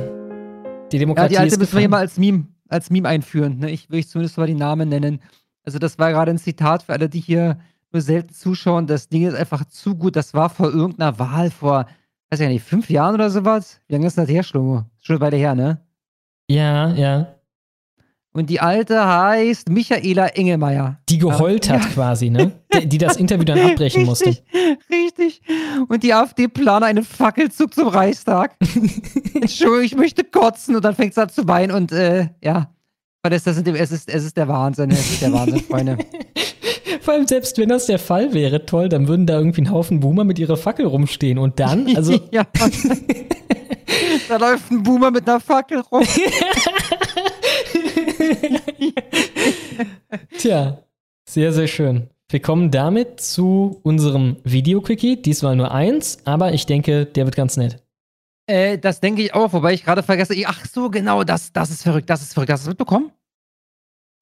die 0.91 0.95
Ja, 0.95 0.99
Demokratie 0.99 1.33
die 1.33 1.37
alte 1.37 1.55
ist 1.55 1.59
müssen 1.59 1.79
wir 1.79 1.89
mal 1.89 1.99
als 1.99 2.17
Meme, 2.17 2.47
als 2.67 2.89
Meme 2.89 3.09
einführen. 3.09 3.59
Ne? 3.59 3.71
Ich 3.71 3.89
will 3.89 3.99
ich 3.99 4.09
zumindest 4.09 4.37
mal 4.37 4.47
die 4.47 4.53
Namen 4.53 4.89
nennen. 4.89 5.21
Also 5.63 5.79
das 5.79 5.97
war 5.97 6.11
gerade 6.11 6.31
ein 6.31 6.37
Zitat 6.37 6.83
für 6.83 6.93
alle, 6.93 7.09
die 7.09 7.19
hier 7.19 7.57
nur 7.91 8.01
selten 8.01 8.33
zuschauen. 8.33 8.87
Das 8.87 9.09
Ding 9.09 9.25
ist 9.25 9.35
einfach 9.35 9.65
zu 9.65 9.95
gut. 9.95 10.15
Das 10.15 10.33
war 10.33 10.49
vor 10.49 10.71
irgendeiner 10.71 11.17
Wahl 11.19 11.51
vor, 11.51 11.85
weiß 12.29 12.39
ich 12.41 12.47
nicht, 12.47 12.63
fünf 12.63 12.89
Jahren 12.89 13.15
oder 13.15 13.29
sowas. 13.29 13.79
Wie 13.87 13.93
lange 13.93 14.07
ist 14.07 14.17
das 14.17 14.27
her? 14.27 14.41
Ist 14.41 14.49
Schon 14.49 15.19
weiter 15.19 15.37
her, 15.37 15.55
ne? 15.55 15.81
Ja, 16.49 16.93
ja. 16.93 17.35
Und 18.35 18.49
die 18.49 18.59
alte 18.59 19.05
heißt 19.05 19.69
Michaela 19.69 20.27
Engelmeier. 20.29 20.97
Die 21.07 21.19
geheult 21.19 21.69
hat 21.69 21.81
quasi, 21.93 22.31
ne? 22.31 22.51
Die, 22.73 22.87
die 22.89 22.97
das 22.97 23.17
Interview 23.17 23.43
dann 23.43 23.59
abbrechen 23.71 24.05
musste. 24.05 24.25
Richtig, 24.25 24.41
richtig. 24.91 25.41
Und 25.87 26.01
die 26.01 26.15
AfD 26.15 26.47
plane 26.47 26.87
einen 26.87 27.03
Fackelzug 27.03 27.75
zum 27.75 27.89
Reichstag. 27.89 28.55
Entschuldigung, 29.35 29.83
ich 29.83 29.95
möchte 29.95 30.23
kotzen. 30.23 30.75
Und 30.75 30.83
dann 30.83 30.95
fängt 30.95 31.13
sie 31.13 31.21
an 31.21 31.29
zu 31.29 31.47
weinen 31.47 31.71
und 31.71 31.91
äh, 31.91 32.29
ja. 32.43 32.71
Weil 33.21 33.33
es, 33.33 33.43
das 33.43 33.55
sind, 33.55 33.67
es, 33.67 33.91
ist, 33.91 34.09
es 34.09 34.25
ist 34.25 34.35
der 34.35 34.47
Wahnsinn. 34.47 34.89
Es 34.89 35.11
ist 35.11 35.21
der 35.21 35.31
Wahnsinn, 35.31 35.59
Freunde. 35.69 35.97
Vor 37.01 37.13
allem, 37.13 37.27
selbst 37.27 37.57
wenn 37.59 37.69
das 37.69 37.85
der 37.85 37.99
Fall 37.99 38.33
wäre, 38.33 38.65
toll, 38.65 38.89
dann 38.89 39.07
würden 39.07 39.27
da 39.27 39.37
irgendwie 39.37 39.61
ein 39.61 39.71
Haufen 39.71 39.99
Boomer 39.99 40.23
mit 40.23 40.39
ihrer 40.39 40.57
Fackel 40.57 40.87
rumstehen. 40.87 41.37
Und 41.37 41.59
dann, 41.59 41.95
also, 41.95 42.19
ja. 42.31 42.47
da 44.27 44.37
läuft 44.37 44.71
ein 44.71 44.81
Boomer 44.81 45.11
mit 45.11 45.29
einer 45.29 45.39
Fackel 45.39 45.81
rum. 45.81 46.03
tja, 50.37 50.83
sehr, 51.27 51.53
sehr 51.53 51.67
schön. 51.67 52.09
Wir 52.29 52.41
kommen 52.41 52.71
damit 52.71 53.19
zu 53.19 53.79
unserem 53.83 54.37
Video-Quickie. 54.43 55.21
Diesmal 55.21 55.55
nur 55.55 55.71
eins, 55.71 56.17
aber 56.25 56.53
ich 56.53 56.65
denke, 56.65 57.05
der 57.05 57.25
wird 57.25 57.35
ganz 57.35 57.57
nett. 57.57 57.83
Äh, 58.47 58.77
das 58.77 58.99
denke 58.99 59.21
ich 59.21 59.33
auch, 59.33 59.53
wobei 59.53 59.73
ich 59.73 59.83
gerade 59.83 60.03
vergesse. 60.03 60.35
Ach 60.45 60.65
so, 60.65 60.89
genau, 60.89 61.23
das, 61.23 61.53
das 61.53 61.69
ist 61.69 61.83
verrückt, 61.83 62.09
das 62.09 62.21
ist 62.21 62.33
verrückt. 62.33 62.51
Hast 62.51 62.63
du 62.63 62.69
das 62.69 62.71
mitbekommen? 62.71 63.11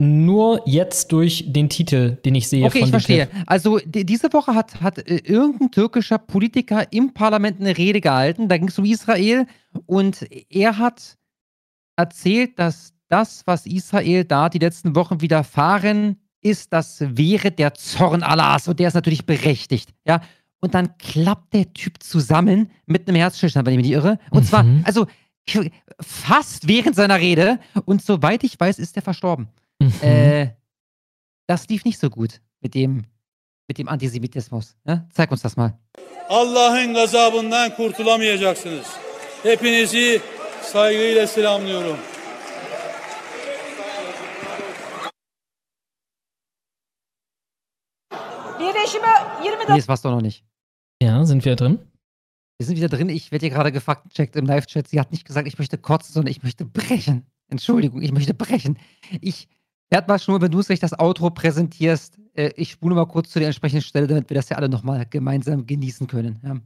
Nur 0.03 0.63
jetzt 0.65 1.11
durch 1.11 1.53
den 1.53 1.69
Titel, 1.69 2.17
den 2.25 2.33
ich 2.33 2.49
sehe 2.49 2.65
Okay, 2.65 2.81
ich 2.83 2.89
verstehe. 2.89 3.27
Clip. 3.27 3.43
Also 3.45 3.77
die, 3.77 4.03
diese 4.03 4.33
Woche 4.33 4.55
hat, 4.55 4.81
hat 4.81 4.97
äh, 4.97 5.17
irgendein 5.17 5.71
türkischer 5.71 6.17
Politiker 6.17 6.91
im 6.91 7.13
Parlament 7.13 7.59
eine 7.59 7.77
Rede 7.77 8.01
gehalten. 8.01 8.49
Da 8.49 8.57
ging 8.57 8.67
es 8.67 8.79
um 8.79 8.85
Israel 8.85 9.45
und 9.85 10.25
er 10.49 10.79
hat 10.79 11.17
erzählt, 11.97 12.57
dass 12.57 12.93
das, 13.11 13.43
was 13.45 13.65
Israel 13.65 14.23
da 14.25 14.49
die 14.49 14.59
letzten 14.59 14.95
Wochen 14.95 15.21
widerfahren 15.21 16.17
ist, 16.41 16.71
das 16.73 16.97
wäre 17.01 17.51
der 17.51 17.73
Zorn 17.73 18.23
Allahs 18.23 18.67
und 18.67 18.79
der 18.79 18.87
ist 18.87 18.93
natürlich 18.93 19.25
berechtigt. 19.25 19.89
Ja. 20.07 20.21
Und 20.59 20.73
dann 20.75 20.97
klappt 20.97 21.53
der 21.53 21.71
Typ 21.73 22.01
zusammen 22.01 22.71
mit 22.85 23.07
einem 23.07 23.17
Herzstillstand, 23.17 23.65
wenn 23.65 23.73
ich 23.73 23.77
mich 23.77 23.87
nicht 23.87 23.95
irre. 23.95 24.17
Und 24.31 24.45
zwar, 24.47 24.63
Mhm. 24.63 24.83
also 24.85 25.07
fast 25.99 26.67
während 26.67 26.95
seiner 26.95 27.19
Rede. 27.19 27.59
Und 27.85 28.01
soweit 28.03 28.43
ich 28.43 28.59
weiß, 28.59 28.79
ist 28.79 28.95
er 28.95 29.01
verstorben. 29.01 29.49
Mhm. 29.79 29.93
Äh, 30.01 30.47
das 31.47 31.67
lief 31.67 31.83
nicht 31.83 31.99
so 31.99 32.09
gut 32.09 32.41
mit 32.61 32.75
dem, 32.75 33.03
mit 33.67 33.77
dem 33.77 33.87
Antisemitismus. 33.89 34.75
Ja? 34.87 35.05
Zeig 35.13 35.31
uns 35.31 35.41
das 35.41 35.57
mal. 35.57 35.73
Allah'ın 36.29 36.93
gazabından 36.93 37.75
kurtulamayacaksınız. 37.75 38.85
Hepinizi 39.43 40.21
saygıyla 40.61 41.27
selamlıyorum. 41.27 41.97
Birleşime 48.73 49.07
20 49.41 49.69
Nee, 49.69 49.77
das 49.77 49.87
war's 49.87 50.01
doch 50.01 50.11
noch 50.11 50.21
nicht. 50.21 50.43
Ja, 51.01 51.25
sind 51.25 51.45
wir 51.45 51.55
drin? 51.55 51.79
Wir 52.57 52.65
sind 52.65 52.77
wieder 52.77 52.89
drin. 52.89 53.09
Ich 53.09 53.31
werde 53.31 53.45
hier 53.45 53.55
gerade 53.55 53.71
gefaktcheckt 53.71 54.35
im 54.35 54.45
Live-Chat. 54.45 54.87
Sie 54.87 54.99
hat 54.99 55.11
nicht 55.11 55.25
gesagt, 55.25 55.47
ich 55.47 55.57
möchte 55.57 55.77
kotzen, 55.77 56.13
sondern 56.13 56.31
ich 56.31 56.43
möchte 56.43 56.63
brechen. 56.65 57.25
Entschuldigung, 57.47 58.01
ich 58.01 58.11
möchte 58.11 58.33
brechen. 58.33 58.77
Ich 59.19 59.47
werde 59.89 60.07
mal 60.07 60.19
schon, 60.19 60.41
wenn 60.41 60.51
du 60.51 60.59
es 60.59 60.67
gleich 60.67 60.79
das 60.79 60.97
Outro 60.97 61.31
präsentierst, 61.31 62.19
äh, 62.33 62.51
ich 62.55 62.71
spule 62.71 62.95
mal 62.95 63.07
kurz 63.07 63.31
zu 63.31 63.39
der 63.39 63.47
entsprechenden 63.47 63.81
Stelle, 63.81 64.07
damit 64.07 64.29
wir 64.29 64.35
das 64.35 64.49
ja 64.49 64.57
alle 64.57 64.69
nochmal 64.69 65.05
gemeinsam 65.09 65.65
genießen 65.65 66.07
können. 66.07 66.39
Ja. 66.43 66.57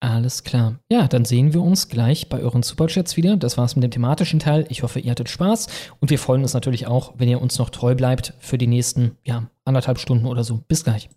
Alles 0.00 0.44
klar. 0.44 0.78
Ja, 0.90 1.08
dann 1.08 1.24
sehen 1.24 1.52
wir 1.52 1.62
uns 1.62 1.88
gleich 1.88 2.28
bei 2.28 2.40
euren 2.40 2.62
Superchats 2.62 3.16
wieder. 3.16 3.36
Das 3.36 3.58
war's 3.58 3.74
mit 3.74 3.82
dem 3.82 3.90
thematischen 3.90 4.38
Teil. 4.38 4.64
Ich 4.68 4.82
hoffe, 4.82 5.00
ihr 5.00 5.10
hattet 5.10 5.28
Spaß. 5.28 5.66
Und 5.98 6.10
wir 6.10 6.18
freuen 6.18 6.42
uns 6.42 6.54
natürlich 6.54 6.86
auch, 6.86 7.14
wenn 7.16 7.28
ihr 7.28 7.40
uns 7.40 7.58
noch 7.58 7.70
treu 7.70 7.94
bleibt 7.94 8.34
für 8.38 8.58
die 8.58 8.68
nächsten, 8.68 9.16
ja, 9.24 9.50
anderthalb 9.64 9.98
Stunden 9.98 10.26
oder 10.26 10.44
so. 10.44 10.58
Bis 10.68 10.84
gleich. 10.84 11.08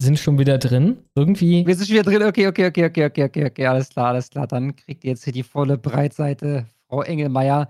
Sind 0.00 0.18
schon 0.18 0.38
wieder 0.38 0.58
drin. 0.58 0.98
Irgendwie. 1.16 1.66
Wir 1.66 1.74
sind 1.74 1.88
schon 1.88 1.96
wieder 1.96 2.10
drin. 2.10 2.22
Okay, 2.22 2.46
okay, 2.46 2.66
okay, 2.66 2.86
okay, 2.86 3.06
okay, 3.06 3.24
okay, 3.24 3.46
okay. 3.46 3.66
Alles 3.66 3.88
klar, 3.88 4.08
alles 4.08 4.30
klar. 4.30 4.46
Dann 4.46 4.76
kriegt 4.76 5.02
ihr 5.04 5.10
jetzt 5.10 5.24
hier 5.24 5.32
die 5.32 5.42
volle 5.42 5.76
Breitseite. 5.76 6.66
Frau 6.88 7.02
Engelmeier, 7.02 7.68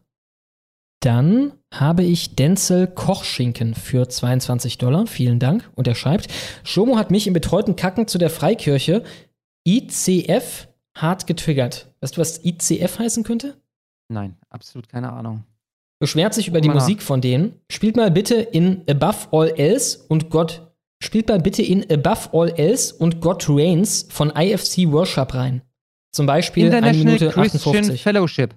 Dann 1.01 1.55
habe 1.73 2.03
ich 2.05 2.37
Denzel 2.37 2.87
Kochschinken 2.87 3.75
für 3.75 4.07
22 4.07 4.77
Dollar. 4.77 5.07
Vielen 5.07 5.39
Dank. 5.39 5.71
Und 5.75 5.89
er 5.89 5.95
schreibt, 5.95 6.29
Shomo 6.63 6.99
hat 6.99 7.11
mich 7.11 7.27
im 7.27 7.33
betreuten 7.33 7.75
Kacken 7.75 8.07
zu 8.07 8.19
der 8.19 8.29
Freikirche 8.29 9.03
ICF 9.67 10.69
hart 10.95 11.27
getriggert. 11.27 11.91
Weißt 12.03 12.19
du, 12.19 12.21
was 12.21 12.45
ICF 12.45 12.99
heißen 12.99 13.25
könnte? 13.25 13.57
Nein, 14.09 14.37
absolut 14.51 14.91
keine 14.91 15.11
Ahnung. 15.11 15.45
Beschwert 16.01 16.35
sich 16.35 16.49
über 16.49 16.61
die 16.61 16.69
Musik 16.69 17.03
von 17.03 17.23
denen. 17.23 17.55
Spielt 17.71 17.97
mal 17.97 18.11
bitte 18.11 18.35
in 18.35 18.83
Above 18.89 19.29
All 19.31 19.49
Else 19.51 20.05
und 20.09 20.29
God. 20.29 20.70
Spielt 21.03 21.29
mal 21.29 21.41
bitte 21.41 21.63
in 21.63 21.91
Above 21.91 22.29
All 22.33 22.51
Else 22.51 22.95
und 22.95 23.21
God 23.21 23.47
Reigns 23.49 24.07
von 24.11 24.31
IFC 24.31 24.91
Worship 24.91 25.35
rein. 25.35 25.63
Zum 26.13 26.27
Beispiel 26.27 26.67
1 26.67 26.75
International 26.75 27.05
Minute 27.05 27.31
Christian 27.31 27.77
58. 27.77 28.03
Fellowship. 28.03 28.55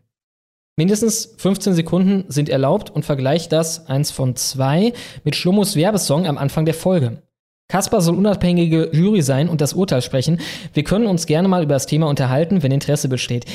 Mindestens 0.75 1.35
15 1.37 1.73
Sekunden 1.73 2.25
sind 2.29 2.49
erlaubt 2.49 2.89
und 2.89 3.05
vergleicht 3.05 3.51
das, 3.51 3.87
eins 3.87 4.09
von 4.09 4.35
zwei, 4.35 4.93
mit 5.23 5.35
Schlummos 5.35 5.75
Werbesong 5.75 6.25
am 6.25 6.37
Anfang 6.39 6.65
der 6.65 6.73
Folge. 6.73 7.21
Kaspar 7.69 8.01
soll 8.01 8.15
unabhängige 8.15 8.89
Jury 8.91 9.21
sein 9.21 9.49
und 9.49 9.61
das 9.61 9.73
Urteil 9.73 10.01
sprechen. 10.01 10.39
Wir 10.73 10.83
können 10.83 11.05
uns 11.05 11.27
gerne 11.27 11.47
mal 11.47 11.63
über 11.63 11.75
das 11.75 11.85
Thema 11.85 12.07
unterhalten, 12.07 12.61
wenn 12.63 12.71
Interesse 12.71 13.07
besteht. 13.07 13.45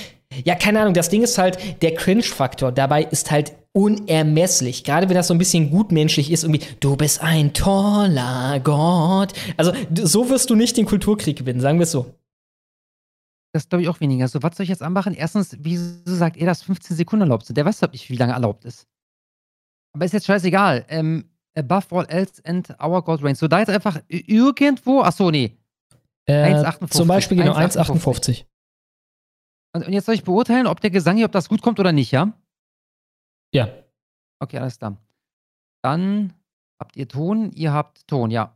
Ja, 0.44 0.54
keine 0.54 0.80
Ahnung, 0.80 0.94
das 0.94 1.08
Ding 1.08 1.22
ist 1.22 1.38
halt, 1.38 1.82
der 1.82 1.94
Cringe-Faktor 1.94 2.72
dabei 2.72 3.02
ist 3.02 3.30
halt 3.30 3.52
unermesslich. 3.72 4.84
Gerade 4.84 5.08
wenn 5.08 5.16
das 5.16 5.28
so 5.28 5.34
ein 5.34 5.38
bisschen 5.38 5.70
gutmenschlich 5.70 6.30
ist, 6.30 6.44
irgendwie, 6.44 6.64
du 6.80 6.96
bist 6.96 7.22
ein 7.22 7.52
toller 7.54 8.60
Gott. 8.60 9.32
Also, 9.56 9.72
so 9.94 10.28
wirst 10.30 10.50
du 10.50 10.54
nicht 10.54 10.76
den 10.76 10.86
Kulturkrieg 10.86 11.38
gewinnen, 11.38 11.60
sagen 11.60 11.78
wir 11.78 11.84
es 11.84 11.92
so. 11.92 12.14
Das 13.54 13.68
glaube 13.68 13.82
ich 13.82 13.88
auch 13.88 14.00
weniger. 14.00 14.28
So, 14.28 14.42
was 14.42 14.56
soll 14.56 14.64
ich 14.64 14.70
jetzt 14.70 14.82
anmachen? 14.82 15.14
Erstens, 15.14 15.56
wieso 15.60 16.14
sagt 16.14 16.36
er, 16.36 16.46
dass 16.46 16.62
15 16.62 16.96
Sekunden 16.96 17.22
erlaubt 17.22 17.46
sind? 17.46 17.56
Der 17.56 17.64
weiß 17.64 17.80
doch 17.80 17.90
nicht, 17.92 18.10
wie 18.10 18.16
lange 18.16 18.34
erlaubt 18.34 18.64
ist. 18.64 18.86
Aber 19.94 20.04
ist 20.04 20.12
jetzt 20.12 20.26
scheißegal. 20.26 20.84
Ähm, 20.88 21.24
above 21.56 21.86
all 21.90 22.06
else 22.06 22.42
and 22.44 22.68
our 22.82 23.02
God 23.02 23.22
reigns. 23.22 23.38
So, 23.38 23.48
da 23.48 23.60
jetzt 23.60 23.70
einfach 23.70 24.00
irgendwo, 24.08 25.02
ach 25.02 25.12
so, 25.12 25.30
nee. 25.30 25.56
Äh, 26.26 26.54
1,58. 26.54 26.90
zum 26.90 27.08
Beispiel 27.08 27.38
genau 27.38 27.54
1,58. 27.54 28.44
1,58. 29.74 29.74
Und, 29.74 29.86
und 29.86 29.92
jetzt 29.92 30.06
soll 30.06 30.14
ich 30.14 30.24
beurteilen, 30.24 30.66
ob 30.66 30.80
der 30.80 30.90
Gesang 30.90 31.16
hier, 31.16 31.26
ob 31.26 31.32
das 31.32 31.48
gut 31.48 31.62
kommt 31.62 31.80
oder 31.80 31.92
nicht, 31.92 32.10
ja? 32.10 32.32
Ja. 33.52 33.68
Okay, 34.40 34.58
alles 34.58 34.78
klar. 34.78 34.96
Dann 35.82 36.32
habt 36.78 36.96
ihr 36.96 37.08
Ton, 37.08 37.50
ihr 37.52 37.72
habt 37.72 38.06
Ton, 38.06 38.30
ja. 38.30 38.54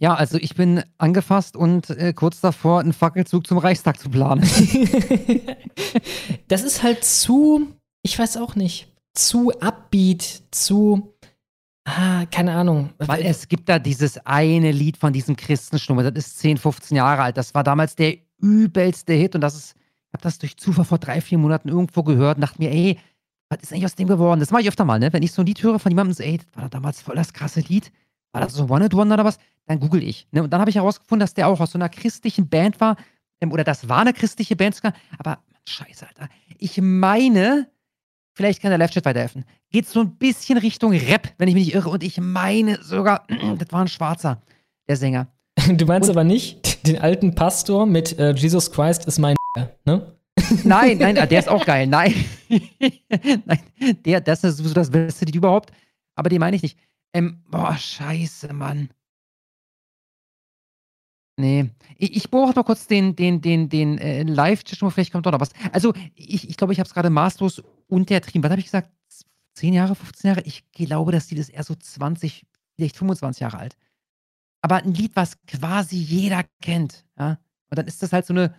Ja, 0.00 0.14
also 0.14 0.38
ich 0.38 0.54
bin 0.54 0.82
angefasst 0.96 1.56
und 1.56 1.90
äh, 1.90 2.14
kurz 2.14 2.40
davor, 2.40 2.80
einen 2.80 2.94
Fackelzug 2.94 3.46
zum 3.46 3.58
Reichstag 3.58 4.00
zu 4.00 4.08
planen. 4.08 4.40
das 6.48 6.62
ist 6.62 6.82
halt 6.82 7.04
zu, 7.04 7.68
ich 8.02 8.18
weiß 8.18 8.38
auch 8.38 8.56
nicht, 8.56 8.90
zu 9.12 9.52
upbeat, 9.60 10.42
zu, 10.50 11.14
ah, 11.84 12.24
keine 12.30 12.54
Ahnung. 12.54 12.90
Weil 12.96 13.26
es 13.26 13.46
gibt 13.46 13.68
da 13.68 13.78
dieses 13.78 14.24
eine 14.24 14.72
Lied 14.72 14.96
von 14.96 15.12
diesem 15.12 15.36
Christenschnummer, 15.36 16.10
das 16.10 16.28
ist 16.28 16.38
10, 16.38 16.56
15 16.56 16.96
Jahre 16.96 17.22
alt. 17.22 17.36
Das 17.36 17.54
war 17.54 17.62
damals 17.62 17.94
der 17.94 18.16
übelste 18.40 19.12
Hit 19.12 19.34
und 19.34 19.42
das 19.42 19.54
ist, 19.54 19.74
ich 19.76 20.14
habe 20.14 20.22
das 20.22 20.38
durch 20.38 20.56
Zufall 20.56 20.86
vor 20.86 20.98
drei, 20.98 21.20
vier 21.20 21.36
Monaten 21.36 21.68
irgendwo 21.68 22.02
gehört 22.02 22.38
und 22.38 22.40
dachte 22.40 22.62
mir, 22.62 22.70
ey, 22.70 22.98
was 23.50 23.62
ist 23.62 23.72
eigentlich 23.72 23.84
aus 23.84 23.96
dem 23.96 24.08
geworden? 24.08 24.40
Das 24.40 24.50
mache 24.50 24.62
ich 24.62 24.68
öfter 24.68 24.86
mal, 24.86 24.98
ne? 24.98 25.12
Wenn 25.12 25.22
ich 25.22 25.32
so 25.32 25.42
ein 25.42 25.46
Lied 25.46 25.62
höre 25.62 25.78
von 25.78 25.92
jemandem, 25.92 26.14
so, 26.14 26.22
ey, 26.22 26.38
das 26.38 26.46
war 26.54 26.70
damals 26.70 27.02
voll 27.02 27.16
das 27.16 27.34
krasse 27.34 27.60
Lied. 27.60 27.92
War 28.32 28.42
das 28.42 28.54
so 28.54 28.64
ein 28.64 28.70
One-Hit-Wonder 28.70 29.14
oder 29.14 29.24
was? 29.24 29.38
Dann 29.66 29.80
google 29.80 30.02
ich. 30.02 30.26
Ne? 30.30 30.42
Und 30.42 30.50
dann 30.50 30.60
habe 30.60 30.70
ich 30.70 30.76
herausgefunden, 30.76 31.20
dass 31.20 31.34
der 31.34 31.48
auch 31.48 31.60
aus 31.60 31.72
so 31.72 31.78
einer 31.78 31.88
christlichen 31.88 32.48
Band 32.48 32.80
war. 32.80 32.96
Ähm, 33.40 33.52
oder 33.52 33.64
das 33.64 33.88
war 33.88 34.00
eine 34.00 34.12
christliche 34.12 34.56
Band 34.56 34.74
sogar. 34.74 34.92
Aber, 35.18 35.38
scheiße, 35.66 36.06
Alter. 36.06 36.28
Ich 36.58 36.80
meine, 36.80 37.68
vielleicht 38.34 38.62
kann 38.62 38.70
der 38.70 38.78
Live-Chat 38.78 39.04
weiterhelfen. 39.04 39.44
Geht 39.70 39.88
so 39.88 40.00
ein 40.00 40.16
bisschen 40.16 40.58
Richtung 40.58 40.92
Rap, 40.92 41.32
wenn 41.38 41.48
ich 41.48 41.54
mich 41.54 41.66
nicht 41.66 41.74
irre. 41.74 41.90
Und 41.90 42.02
ich 42.02 42.18
meine 42.18 42.82
sogar, 42.82 43.26
das 43.58 43.72
war 43.72 43.80
ein 43.80 43.88
Schwarzer, 43.88 44.42
der 44.88 44.96
Sänger. 44.96 45.28
Du 45.76 45.84
meinst 45.84 46.08
aber 46.08 46.24
nicht 46.24 46.86
den 46.86 46.98
alten 46.98 47.34
Pastor 47.34 47.84
mit 47.84 48.18
äh, 48.18 48.32
Jesus 48.32 48.72
Christ 48.72 49.04
ist 49.06 49.18
mein 49.18 49.36
ne? 49.84 50.16
Nein, 50.64 50.98
nein, 50.98 51.18
ah, 51.18 51.26
der 51.26 51.40
ist 51.40 51.48
auch 51.48 51.64
geil. 51.64 51.86
Nein. 51.86 52.14
nein, 53.44 53.60
der, 54.04 54.20
das 54.20 54.42
ist 54.44 54.56
sowieso 54.56 54.74
das 54.74 54.90
beste 54.90 55.24
Lied 55.24 55.34
überhaupt. 55.34 55.70
Aber 56.14 56.28
den 56.28 56.40
meine 56.40 56.56
ich 56.56 56.62
nicht. 56.62 56.78
Ähm, 57.12 57.42
boah, 57.50 57.76
scheiße, 57.76 58.52
Mann. 58.52 58.90
Nee. 61.36 61.70
Ich, 61.96 62.16
ich 62.16 62.30
beobachte 62.30 62.58
mal 62.58 62.64
kurz 62.64 62.86
den, 62.86 63.16
den, 63.16 63.40
den, 63.40 63.68
den 63.68 63.98
äh, 63.98 64.22
Live-Chat, 64.22 64.78
vielleicht 64.92 65.12
kommt 65.12 65.26
doch 65.26 65.32
noch 65.32 65.40
was. 65.40 65.50
Also, 65.72 65.94
ich 66.14 66.40
glaube, 66.40 66.48
ich, 66.48 66.56
glaub, 66.56 66.70
ich 66.70 66.78
habe 66.78 66.86
es 66.86 66.94
gerade 66.94 67.10
maßlos 67.10 67.62
untertrieben. 67.88 68.42
Was 68.42 68.50
habe 68.50 68.60
ich 68.60 68.66
gesagt? 68.66 68.90
10 69.54 69.74
Jahre, 69.74 69.94
15 69.94 70.28
Jahre? 70.28 70.42
Ich 70.42 70.70
glaube, 70.72 71.12
das 71.12 71.30
Lied 71.30 71.40
ist 71.40 71.48
eher 71.48 71.64
so 71.64 71.74
20, 71.74 72.46
vielleicht 72.76 72.96
25 72.96 73.40
Jahre 73.40 73.58
alt. 73.58 73.76
Aber 74.62 74.76
ein 74.76 74.94
Lied, 74.94 75.16
was 75.16 75.40
quasi 75.46 75.96
jeder 75.96 76.44
kennt. 76.60 77.04
Ja? 77.18 77.38
Und 77.70 77.78
dann 77.78 77.86
ist 77.86 78.02
das 78.02 78.12
halt 78.12 78.26
so 78.26 78.34
eine 78.34 78.54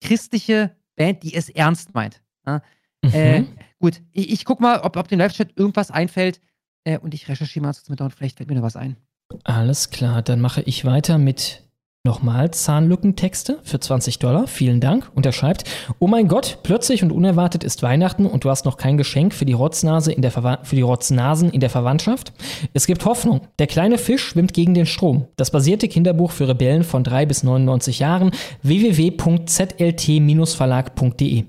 christliche 0.00 0.76
Band, 0.96 1.22
die 1.22 1.34
es 1.34 1.48
ernst 1.48 1.94
meint. 1.94 2.22
Ja? 2.46 2.62
Mhm. 3.02 3.12
Äh, 3.12 3.44
gut, 3.78 4.02
ich, 4.12 4.30
ich 4.30 4.44
guck 4.44 4.60
mal, 4.60 4.80
ob, 4.80 4.96
ob 4.96 5.08
dem 5.08 5.18
Live-Chat 5.18 5.56
irgendwas 5.56 5.90
einfällt. 5.90 6.40
Äh, 6.86 6.98
und 6.98 7.14
ich 7.14 7.28
recherchiere 7.28 7.64
mal 7.64 7.74
mit 7.88 8.00
und 8.00 8.14
vielleicht 8.14 8.38
fällt 8.38 8.48
mir 8.48 8.56
noch 8.56 8.62
was 8.62 8.76
ein. 8.76 8.96
Alles 9.44 9.90
klar, 9.90 10.22
dann 10.22 10.40
mache 10.40 10.62
ich 10.62 10.84
weiter 10.84 11.18
mit 11.18 11.64
nochmal 12.04 12.52
Zahnlückentexte 12.52 13.58
für 13.64 13.80
20 13.80 14.20
Dollar. 14.20 14.46
Vielen 14.46 14.80
Dank. 14.80 15.10
Und 15.16 15.26
er 15.26 15.32
schreibt: 15.32 15.64
Oh 15.98 16.06
mein 16.06 16.28
Gott, 16.28 16.60
plötzlich 16.62 17.02
und 17.02 17.10
unerwartet 17.10 17.64
ist 17.64 17.82
Weihnachten 17.82 18.26
und 18.26 18.44
du 18.44 18.50
hast 18.50 18.64
noch 18.64 18.76
kein 18.76 18.96
Geschenk 18.96 19.34
für 19.34 19.44
die 19.44 19.54
Rotznase 19.54 20.12
in 20.12 20.22
der 20.22 20.30
für 20.30 20.76
die 20.76 20.82
Rotznasen 20.82 21.50
in 21.50 21.58
der 21.58 21.70
Verwandtschaft. 21.70 22.32
Es 22.72 22.86
gibt 22.86 23.04
Hoffnung. 23.04 23.40
Der 23.58 23.66
kleine 23.66 23.98
Fisch 23.98 24.22
schwimmt 24.22 24.54
gegen 24.54 24.74
den 24.74 24.86
Strom. 24.86 25.26
Das 25.34 25.50
basierte 25.50 25.88
Kinderbuch 25.88 26.30
für 26.30 26.46
Rebellen 26.46 26.84
von 26.84 27.02
3 27.02 27.26
bis 27.26 27.42
99 27.42 27.98
Jahren. 27.98 28.30
www.zlt-verlag.de. 28.62 31.44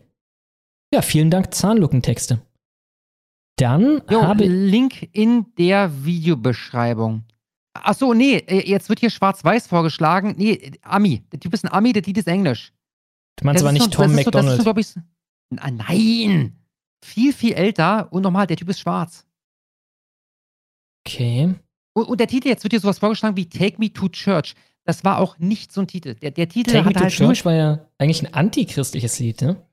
Ja, 0.93 1.01
vielen 1.01 1.29
Dank, 1.29 1.53
Zahnlückentexte. 1.53 2.39
Dann 3.57 4.01
Jo, 4.09 4.21
habe 4.23 4.45
Link 4.45 5.09
in 5.13 5.47
der 5.57 6.05
Videobeschreibung. 6.05 7.23
Achso, 7.73 8.13
nee, 8.13 8.37
äh, 8.37 8.67
jetzt 8.69 8.89
wird 8.89 8.99
hier 8.99 9.09
schwarz-weiß 9.09 9.67
vorgeschlagen. 9.67 10.35
Nee, 10.37 10.71
Ami. 10.81 11.23
Der 11.31 11.39
Typ 11.39 11.53
ist 11.53 11.63
ein 11.65 11.71
Ami, 11.71 11.93
der 11.93 12.01
Lied 12.03 12.17
ist 12.17 12.27
Englisch. 12.27 12.71
Du 13.35 13.45
meinst 13.45 13.61
Das 13.61 13.63
aber 13.65 13.71
nicht 13.73 13.83
so- 13.83 13.89
Tom 13.89 14.03
das 14.03 14.15
das 14.15 14.25
McDonald. 14.25 14.61
so, 14.63 14.81
so- 15.01 15.01
Ah, 15.57 15.71
nein! 15.71 16.57
Viel, 17.05 17.31
viel 17.33 17.53
älter 17.53 18.11
und 18.11 18.23
nochmal, 18.23 18.47
der 18.47 18.57
Typ 18.57 18.69
ist 18.69 18.79
schwarz. 18.79 19.25
Okay. 21.07 21.55
Und, 21.93 22.05
und 22.05 22.19
der 22.19 22.27
Titel, 22.27 22.47
jetzt 22.49 22.63
wird 22.63 22.73
hier 22.73 22.79
sowas 22.79 22.99
vorgeschlagen 22.99 23.37
wie 23.37 23.47
Take 23.47 23.77
Me 23.79 23.91
to 23.91 24.09
Church. 24.09 24.55
Das 24.83 25.03
war 25.03 25.19
auch 25.19 25.37
nicht 25.39 25.71
so 25.71 25.81
ein 25.81 25.87
Titel. 25.87 26.15
Der, 26.15 26.31
der 26.31 26.49
Titel 26.49 26.71
Take 26.71 26.87
Me 26.87 26.93
to 26.93 26.99
halt 27.01 27.13
Church 27.13 27.45
war 27.45 27.53
ja 27.53 27.87
eigentlich 27.97 28.25
ein 28.25 28.33
antichristliches 28.33 29.19
Lied, 29.19 29.41
ne? 29.41 29.66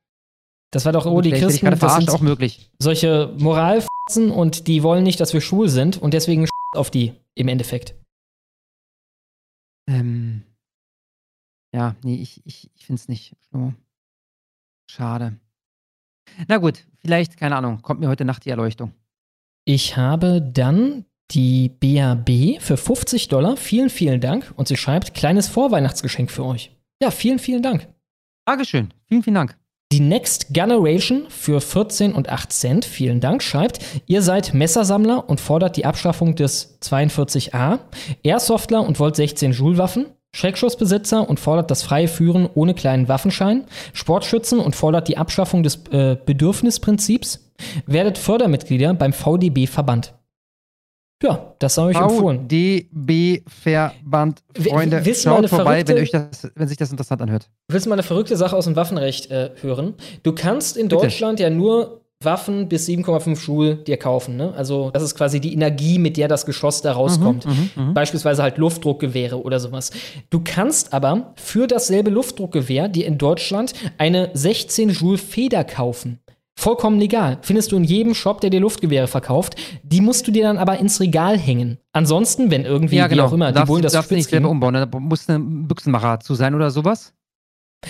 Das 0.75 0.85
war 0.85 0.93
doch, 0.93 1.07
oh, 1.07 1.21
die 1.21 1.31
Vielleicht 1.31 1.57
ich 1.57 1.61
Christen, 1.61 1.81
das 1.81 1.97
sind 1.97 2.11
auch 2.11 2.21
möglich. 2.21 2.69
solche 2.81 3.33
Moralfatzen 3.39 4.33
und 4.33 4.67
die 4.67 4.83
wollen 4.83 5.05
nicht, 5.05 5.21
dass 5.21 5.33
wir 5.33 5.41
schwul 5.41 5.69
sind 5.69 6.03
und 6.03 6.15
deswegen 6.15 6.49
auf 6.75 6.91
die 6.91 7.13
im 7.37 7.47
Endeffekt. 7.47 7.95
Ähm, 9.89 10.43
ja, 11.73 11.95
nee, 12.03 12.17
ich, 12.17 12.45
ich, 12.45 12.71
ich 12.75 12.87
finde 12.87 13.01
es 13.01 13.09
nicht. 13.09 13.37
So. 13.53 13.73
Schade. 14.91 15.39
Na 16.49 16.57
gut, 16.57 16.85
vielleicht, 16.99 17.37
keine 17.37 17.55
Ahnung, 17.55 17.81
kommt 17.83 18.01
mir 18.01 18.09
heute 18.09 18.25
Nacht 18.25 18.45
die 18.45 18.51
Erleuchtung. 18.51 18.93
Ich 19.65 19.97
habe 19.97 20.43
dann 20.43 21.05
die 21.31 21.69
BAB 21.69 22.61
für 22.61 22.77
50 22.77 23.29
Dollar. 23.29 23.57
Vielen, 23.57 23.91
vielen 23.91 24.21
Dank. 24.21 24.53
Und 24.57 24.67
sie 24.67 24.77
schreibt, 24.77 25.15
kleines 25.15 25.47
Vorweihnachtsgeschenk 25.47 26.33
für 26.33 26.45
euch. 26.45 26.73
Ja, 27.01 27.13
vielen, 27.13 27.39
vielen 27.39 27.63
Dank. 27.63 27.89
Dankeschön. 28.45 28.93
Vielen, 29.07 29.23
vielen 29.23 29.35
Dank. 29.35 29.57
Die 29.93 30.01
Next 30.01 30.53
Generation 30.53 31.27
für 31.29 31.61
14 31.61 32.15
und 32.15 32.29
8 32.29 32.53
Cent, 32.53 32.85
vielen 32.85 33.21
Dank, 33.21 33.43
schreibt, 33.43 33.79
ihr 34.07 34.23
seid 34.23 34.53
Messersammler 34.53 35.29
und 35.29 35.41
fordert 35.41 35.77
die 35.77 35.85
Abschaffung 35.85 36.35
des 36.35 36.81
42a, 36.83 37.79
Airsoftler 38.25 38.85
und 38.85 38.99
wollt 38.99 39.15
16 39.15 39.53
Joule-Waffen, 39.53 40.07
Schreckschussbesitzer 40.35 41.29
und 41.29 41.39
fordert 41.39 41.71
das 41.71 41.85
freie 41.85 42.09
Führen 42.09 42.49
ohne 42.55 42.75
kleinen 42.75 43.07
Waffenschein, 43.07 43.67
Sportschützen 43.93 44.59
und 44.59 44.75
fordert 44.75 45.07
die 45.07 45.17
Abschaffung 45.17 45.63
des 45.63 45.87
äh, 45.93 46.17
Bedürfnisprinzips, 46.27 47.53
werdet 47.87 48.19
Fördermitglieder 48.19 48.95
beim 48.95 49.13
VDB-Verband. 49.13 50.13
Ja, 51.25 51.55
das 51.59 51.75
sei 51.75 51.83
euch 51.85 51.97
empfohlen. 51.97 52.41
VDB-Verband, 52.41 54.43
W- 54.55 54.71
Freunde, 54.71 54.99
eine 54.99 55.15
schaut 55.15 55.49
vorbei, 55.49 55.83
wenn, 55.87 55.99
euch 55.99 56.11
das, 56.11 56.51
wenn 56.55 56.69
sich 56.69 56.77
das 56.77 56.91
interessant 56.91 57.23
anhört. 57.23 57.49
Willst 57.69 57.87
du 57.87 57.91
mal 57.91 57.95
eine 57.95 58.03
verrückte 58.03 58.37
Sache 58.37 58.57
aus 58.57 58.65
dem 58.67 58.77
Waffenrecht 58.77 59.31
äh, 59.31 59.51
hören? 59.63 59.95
Du 60.23 60.33
kannst 60.33 60.77
in 60.77 60.89
Bitte. 60.89 61.03
Deutschland 61.03 61.41
ja 61.41 61.51
nur 61.51 62.03
Waffen 62.23 62.69
bis 62.69 62.89
7,5 62.89 63.45
Joule 63.47 63.77
dir 63.77 63.99
kaufen. 63.99 64.37
Ne? 64.37 64.55
Also 64.57 64.91
das 64.93 65.03
ist 65.03 65.15
quasi 65.15 65.41
die 65.41 65.53
Energie, 65.53 65.99
mit 65.99 66.17
der 66.17 66.29
das 66.29 66.47
Geschoss 66.47 66.81
da 66.81 66.93
rauskommt. 66.93 67.45
Mhm, 67.45 67.71
mhm, 67.77 67.89
mhm. 67.89 67.95
Beispielsweise 67.95 68.43
halt 68.43 68.57
Luftdruckgewehre 68.57 69.43
oder 69.43 69.61
sowas. 69.61 69.91
Du 70.31 70.41
kannst 70.43 70.95
aber 70.95 71.35
für 71.37 71.67
dasselbe 71.67 72.11
Luftdruckgewehr 72.11 72.89
dir 72.89 73.07
in 73.07 73.19
Deutschland 73.19 73.75
eine 73.99 74.31
16 74.33 74.91
Joule 74.91 75.19
Feder 75.19 75.65
kaufen. 75.65 76.21
Vollkommen 76.57 76.99
legal. 76.99 77.39
Findest 77.43 77.73
du 77.73 77.77
in 77.77 77.85
jedem 77.85 78.15
Shop, 78.15 78.41
der 78.41 78.51
dir 78.51 78.61
Luftgewehre 78.61 79.07
verkauft. 79.07 79.57
Die 79.83 80.01
musst 80.01 80.27
du 80.27 80.31
dir 80.31 80.45
dann 80.45 80.57
aber 80.57 80.79
ins 80.79 81.01
Regal 81.01 81.37
hängen. 81.37 81.79
Ansonsten, 81.93 82.51
wenn 82.51 82.65
irgendwie, 82.65 82.97
ja, 82.97 83.07
genau. 83.09 83.25
wie 83.25 83.29
auch 83.29 83.33
immer, 83.33 83.49
die 83.49 83.55
darfst, 83.55 83.69
wollen 83.69 83.83
das 83.83 83.93
darfst 83.93 84.11
nicht 84.13 84.31
selber 84.31 84.49
umbauen. 84.49 84.75
Da 84.75 84.87
muss 84.99 85.29
ein 85.29 85.67
Büchsenmacher 85.67 86.21
zu 86.21 86.35
sein 86.35 86.55
oder 86.55 86.71
sowas. 86.71 87.13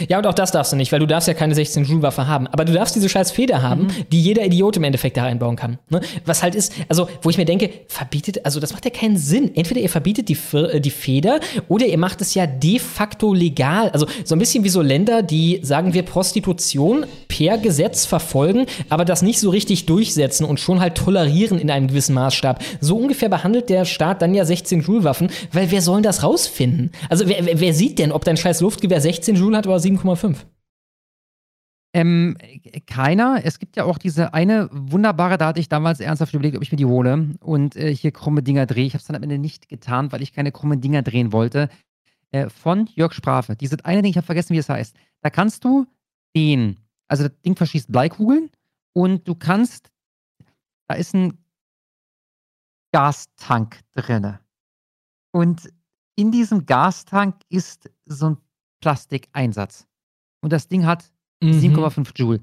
Ja, 0.08 0.18
und 0.18 0.26
auch 0.26 0.34
das 0.34 0.50
darfst 0.52 0.72
du 0.72 0.76
nicht, 0.76 0.92
weil 0.92 1.00
du 1.00 1.06
darfst 1.06 1.28
ja 1.28 1.34
keine 1.34 1.54
16 1.54 1.84
Joule 1.84 2.02
Waffe 2.02 2.26
haben. 2.26 2.46
Aber 2.48 2.64
du 2.64 2.72
darfst 2.72 2.94
diese 2.96 3.08
scheiß 3.08 3.30
Feder 3.30 3.62
haben, 3.62 3.84
Mhm. 3.84 3.90
die 4.12 4.20
jeder 4.22 4.44
Idiot 4.44 4.76
im 4.76 4.84
Endeffekt 4.84 5.16
da 5.16 5.22
reinbauen 5.24 5.56
kann. 5.56 5.78
Ne? 5.90 6.00
Was 6.24 6.42
halt 6.42 6.54
ist, 6.54 6.72
also 6.88 7.08
wo 7.22 7.30
ich 7.30 7.38
mir 7.38 7.44
denke, 7.44 7.70
verbietet, 7.88 8.44
also 8.44 8.60
das 8.60 8.72
macht 8.72 8.84
ja 8.84 8.90
keinen 8.90 9.16
Sinn. 9.16 9.50
Entweder 9.54 9.80
ihr 9.80 9.88
verbietet 9.90 10.28
die, 10.28 10.36
äh, 10.56 10.80
die 10.80 10.90
Feder 10.90 11.40
oder 11.68 11.86
ihr 11.86 11.98
macht 11.98 12.20
es 12.20 12.34
ja 12.34 12.46
de 12.46 12.78
facto 12.78 13.32
legal. 13.34 13.90
Also 13.90 14.06
so 14.24 14.34
ein 14.34 14.38
bisschen 14.38 14.64
wie 14.64 14.68
so 14.68 14.82
Länder, 14.82 15.22
die, 15.22 15.60
sagen 15.62 15.94
wir, 15.94 16.02
Prostitution 16.02 17.06
per 17.28 17.58
Gesetz 17.58 18.06
verfolgen, 18.06 18.66
aber 18.88 19.04
das 19.04 19.22
nicht 19.22 19.38
so 19.38 19.50
richtig 19.50 19.86
durchsetzen 19.86 20.44
und 20.44 20.58
schon 20.58 20.80
halt 20.80 20.94
tolerieren 20.96 21.58
in 21.58 21.70
einem 21.70 21.88
gewissen 21.88 22.14
Maßstab. 22.14 22.62
So 22.80 22.96
ungefähr 22.96 23.28
behandelt 23.28 23.68
der 23.70 23.84
Staat 23.84 24.22
dann 24.22 24.34
ja 24.34 24.44
16 24.44 24.80
Joule 24.82 25.04
Waffen, 25.04 25.28
weil 25.52 25.70
wer 25.70 25.80
soll 25.80 26.02
das 26.02 26.22
rausfinden? 26.22 26.90
Also 27.08 27.28
wer, 27.28 27.44
wer, 27.46 27.60
wer 27.60 27.74
sieht 27.74 27.98
denn, 27.98 28.10
ob 28.12 28.24
dein 28.24 28.36
scheiß 28.36 28.60
Luftgewehr 28.60 29.00
16 29.00 29.36
Joule 29.36 29.56
hat 29.56 29.66
oder 29.66 29.78
7,5? 29.84 30.46
Ähm, 31.94 32.36
keiner. 32.86 33.40
Es 33.44 33.60
gibt 33.60 33.76
ja 33.76 33.84
auch 33.84 33.98
diese 33.98 34.34
eine 34.34 34.68
wunderbare, 34.72 35.38
da 35.38 35.46
hatte 35.46 35.60
ich 35.60 35.68
damals 35.68 36.00
ernsthaft 36.00 36.34
überlegt, 36.34 36.56
ob 36.56 36.62
ich 36.62 36.72
mir 36.72 36.76
die 36.76 36.86
hole 36.86 37.36
und 37.40 37.76
äh, 37.76 37.94
hier 37.94 38.10
krumme 38.10 38.42
Dinger 38.42 38.66
drehe. 38.66 38.86
Ich 38.86 38.94
habe 38.94 39.00
es 39.00 39.06
dann 39.06 39.14
am 39.14 39.22
Ende 39.22 39.38
nicht 39.38 39.68
getan, 39.68 40.10
weil 40.10 40.22
ich 40.22 40.32
keine 40.32 40.50
krummen 40.50 40.80
Dinger 40.80 41.02
drehen 41.02 41.32
wollte. 41.32 41.68
Äh, 42.32 42.48
von 42.48 42.88
Jörg 42.94 43.12
Sprache. 43.12 43.54
Dieses 43.54 43.84
eine 43.84 44.02
Ding, 44.02 44.10
ich 44.10 44.16
habe 44.16 44.26
vergessen, 44.26 44.54
wie 44.54 44.58
es 44.58 44.68
heißt. 44.68 44.96
Da 45.20 45.30
kannst 45.30 45.64
du 45.64 45.86
den, 46.34 46.80
also 47.06 47.28
das 47.28 47.40
Ding 47.42 47.54
verschießt 47.54 47.92
Bleikugeln 47.92 48.50
und 48.92 49.28
du 49.28 49.36
kannst, 49.36 49.92
da 50.88 50.96
ist 50.96 51.14
ein 51.14 51.38
Gastank 52.92 53.78
drinne. 53.94 54.40
Und 55.32 55.68
in 56.16 56.32
diesem 56.32 56.66
Gastank 56.66 57.36
ist 57.50 57.88
so 58.04 58.30
ein 58.30 58.36
Plastikeinsatz. 58.84 59.86
Und 60.42 60.52
das 60.52 60.68
Ding 60.68 60.84
hat 60.86 61.10
Mhm. 61.42 61.58
7,5 61.58 62.12
Joule. 62.16 62.40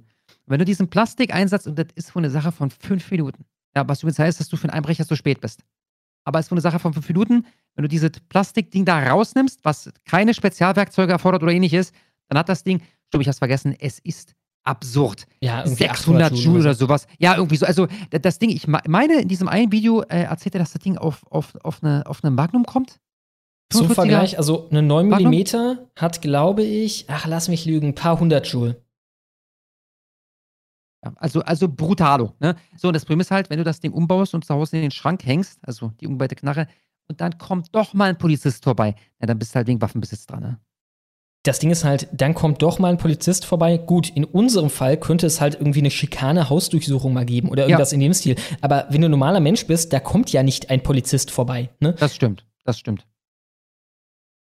Wenn 0.47 0.59
du 0.59 0.65
diesen 0.65 0.89
Plastikeinsatz, 0.89 1.65
und 1.65 1.77
das 1.79 1.87
ist 1.95 2.13
wohl 2.13 2.21
eine 2.21 2.29
Sache 2.29 2.51
von 2.51 2.69
5 2.69 3.09
Minuten, 3.11 3.45
ja, 3.75 3.87
was 3.87 3.99
übrigens 4.03 4.19
heißt, 4.19 4.39
dass 4.39 4.49
du 4.49 4.57
für 4.57 4.65
einen 4.65 4.73
Einbrecher 4.73 5.05
zu 5.07 5.15
spät 5.15 5.39
bist. 5.39 5.61
Aber 6.25 6.39
es 6.39 6.45
ist 6.47 6.51
wohl 6.51 6.55
eine 6.57 6.61
Sache 6.61 6.77
von 6.79 6.93
5 6.93 7.07
Minuten, 7.07 7.45
wenn 7.75 7.83
du 7.83 7.87
dieses 7.89 8.11
Plastikding 8.29 8.83
da 8.85 8.99
rausnimmst, 9.11 9.63
was 9.63 9.89
keine 10.05 10.33
Spezialwerkzeuge 10.33 11.11
erfordert 11.13 11.41
oder 11.43 11.51
ähnliches, 11.53 11.93
dann 12.27 12.37
hat 12.37 12.49
das 12.49 12.63
Ding, 12.63 12.81
stimmt, 13.07 13.21
ich 13.21 13.27
hab's 13.27 13.39
vergessen, 13.39 13.75
es 13.79 13.99
ist 13.99 14.33
absurd. 14.63 15.25
Ja, 15.41 15.59
irgendwie 15.63 15.83
600 15.85 16.31
800 16.33 16.33
Joule 16.45 16.59
oder 16.59 16.73
sowas. 16.75 17.07
Ja, 17.17 17.35
irgendwie 17.37 17.55
so. 17.57 17.65
Also 17.65 17.87
das 18.09 18.37
Ding, 18.39 18.49
ich 18.49 18.67
me- 18.67 18.81
meine, 18.87 19.21
in 19.21 19.27
diesem 19.29 19.47
einen 19.47 19.71
Video 19.71 20.01
äh, 20.03 20.23
erzählt 20.23 20.53
er, 20.55 20.59
dass 20.59 20.73
das 20.73 20.81
Ding 20.81 20.97
auf, 20.97 21.23
auf, 21.31 21.55
auf, 21.63 21.81
eine, 21.83 22.05
auf 22.05 22.23
eine 22.23 22.31
Magnum 22.31 22.65
kommt. 22.65 22.99
Zum 23.71 23.87
45er 23.87 23.93
Vergleich, 23.93 24.37
also 24.37 24.69
eine 24.69 24.81
9 24.81 25.09
Magnum? 25.09 25.31
mm 25.31 25.77
hat, 25.95 26.21
glaube 26.21 26.63
ich, 26.63 27.05
ach, 27.07 27.25
lass 27.27 27.47
mich 27.47 27.65
lügen, 27.65 27.89
ein 27.89 27.95
paar 27.95 28.19
hundert 28.19 28.47
Joule. 28.47 28.81
Ja, 31.03 31.13
also, 31.15 31.41
also 31.41 31.67
brutalo. 31.67 32.33
Ne? 32.39 32.55
So, 32.77 32.89
und 32.89 32.93
das 32.93 33.05
Problem 33.05 33.21
ist 33.21 33.31
halt, 33.31 33.49
wenn 33.49 33.57
du 33.57 33.63
das 33.63 33.79
Ding 33.79 33.91
umbaust 33.91 34.33
und 34.33 34.45
zu 34.45 34.53
Hause 34.53 34.77
in 34.77 34.83
den 34.83 34.91
Schrank 34.91 35.25
hängst, 35.25 35.59
also 35.63 35.91
die 35.99 36.07
umgebaute 36.07 36.35
Knarre, 36.35 36.67
und 37.07 37.19
dann 37.19 37.37
kommt 37.37 37.75
doch 37.75 37.93
mal 37.93 38.09
ein 38.09 38.17
Polizist 38.17 38.63
vorbei, 38.63 38.95
ja, 39.19 39.27
dann 39.27 39.37
bist 39.39 39.53
du 39.53 39.55
halt 39.57 39.67
wegen 39.67 39.81
Waffenbesitz 39.81 40.25
dran. 40.27 40.41
Ne? 40.41 40.59
Das 41.43 41.57
Ding 41.57 41.71
ist 41.71 41.83
halt, 41.83 42.07
dann 42.13 42.35
kommt 42.35 42.61
doch 42.61 42.77
mal 42.77 42.89
ein 42.89 42.99
Polizist 42.99 43.45
vorbei. 43.45 43.77
Gut, 43.77 44.09
in 44.09 44.25
unserem 44.25 44.69
Fall 44.69 44.95
könnte 44.97 45.25
es 45.25 45.41
halt 45.41 45.55
irgendwie 45.55 45.79
eine 45.79 45.89
schikane 45.89 46.49
Hausdurchsuchung 46.49 47.13
mal 47.13 47.25
geben 47.25 47.49
oder 47.49 47.63
irgendwas 47.63 47.93
in 47.93 47.99
dem 47.99 48.13
Stil. 48.13 48.35
Aber 48.61 48.85
wenn 48.89 49.01
du 49.01 49.07
ein 49.07 49.11
normaler 49.11 49.39
Mensch 49.39 49.65
bist, 49.65 49.91
da 49.91 49.99
kommt 49.99 50.31
ja 50.31 50.43
nicht 50.43 50.69
ein 50.69 50.83
Polizist 50.83 51.31
vorbei. 51.31 51.69
Ne? 51.79 51.93
Das 51.93 52.15
stimmt, 52.15 52.45
das 52.63 52.77
stimmt. 52.77 53.07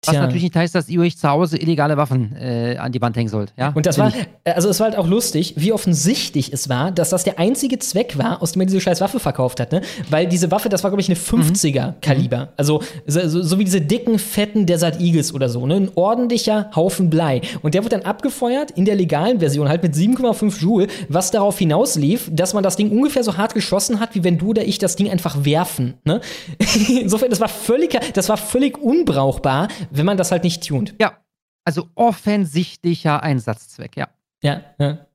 Was 0.06 0.14
Tja. 0.14 0.22
natürlich 0.22 0.44
nicht 0.44 0.56
heißt, 0.56 0.76
dass 0.76 0.90
ihr 0.90 1.02
euch 1.02 1.18
zu 1.18 1.28
Hause 1.30 1.58
illegale 1.58 1.98
Waffen 1.98 2.36
äh, 2.36 2.78
an 2.78 2.92
die 2.92 3.02
Wand 3.02 3.16
hängen 3.18 3.30
sollt. 3.30 3.54
Ja? 3.58 3.72
Und 3.74 3.86
das 3.86 3.98
war, 3.98 4.08
nicht. 4.08 4.28
also 4.44 4.70
es 4.70 4.80
war 4.80 4.88
halt 4.88 4.98
auch 4.98 5.08
lustig, 5.08 5.54
wie 5.58 5.72
offensichtlich 5.72 6.54
es 6.54 6.70
war, 6.70 6.92
dass 6.92 7.10
das 7.10 7.24
der 7.24 7.40
einzige 7.40 7.80
Zweck 7.80 8.18
war, 8.18 8.42
aus 8.42 8.54
dem 8.54 8.62
er 8.62 8.66
diese 8.68 8.82
scheiß 8.82 9.02
Waffe 9.02 9.20
verkauft 9.20 9.60
hat, 9.60 9.72
ne? 9.72 9.82
Weil 10.10 10.28
diese 10.28 10.52
Waffe, 10.52 10.70
das 10.70 10.84
war, 10.84 10.92
glaube 10.92 11.02
ich, 11.02 11.10
eine 11.10 11.18
50er 11.18 11.94
Kaliber. 12.02 12.50
Also 12.58 12.82
so, 13.06 13.28
so, 13.28 13.42
so 13.42 13.60
wie 13.60 13.64
diese 13.64 13.82
dicken, 13.82 14.20
fetten 14.20 14.66
Desert 14.66 15.00
Eagles 15.00 15.34
oder 15.34 15.50
so, 15.50 15.66
ne? 15.66 15.76
Ein 15.76 15.90
ordentlicher 15.96 16.70
Haufen 16.76 17.10
Blei. 17.10 17.42
Und 17.62 17.74
der 17.74 17.84
wurde 17.84 17.98
dann 17.98 18.06
abgefeuert 18.06 18.72
in 18.72 18.86
der 18.86 18.96
legalen 18.96 19.40
Version, 19.40 19.70
halt 19.70 19.84
mit 19.84 19.94
7,5 19.94 20.62
Joule, 20.62 20.88
was 21.10 21.32
darauf 21.32 21.58
hinauslief, 21.58 22.30
dass 22.32 22.54
man 22.54 22.64
das 22.64 22.76
Ding 22.76 22.92
ungefähr 22.92 23.24
so 23.24 23.38
hart 23.38 23.54
geschossen 23.54 24.00
hat, 24.00 24.16
wie 24.16 24.24
wenn 24.24 24.38
du 24.38 24.50
oder 24.50 24.66
ich 24.66 24.78
das 24.78 24.96
Ding 24.96 25.10
einfach 25.10 25.46
werfen, 25.46 25.96
ne? 26.04 26.22
Insofern, 27.02 27.30
das 27.30 27.40
war 27.40 27.50
völlig, 27.50 27.98
das 28.14 28.30
war 28.30 28.38
völlig 28.38 28.78
unbrauchbar, 28.78 29.68
wenn 29.98 30.06
man 30.06 30.18
das 30.18 30.32
halt 30.32 30.44
nicht 30.44 30.68
tunt. 30.68 30.96
Ja, 31.00 31.18
also 31.64 31.90
offensichtlicher 31.96 33.24
Einsatzzweck, 33.24 33.98
ja. 33.98 34.08
Ja, 34.44 34.62
ja. 34.80 35.06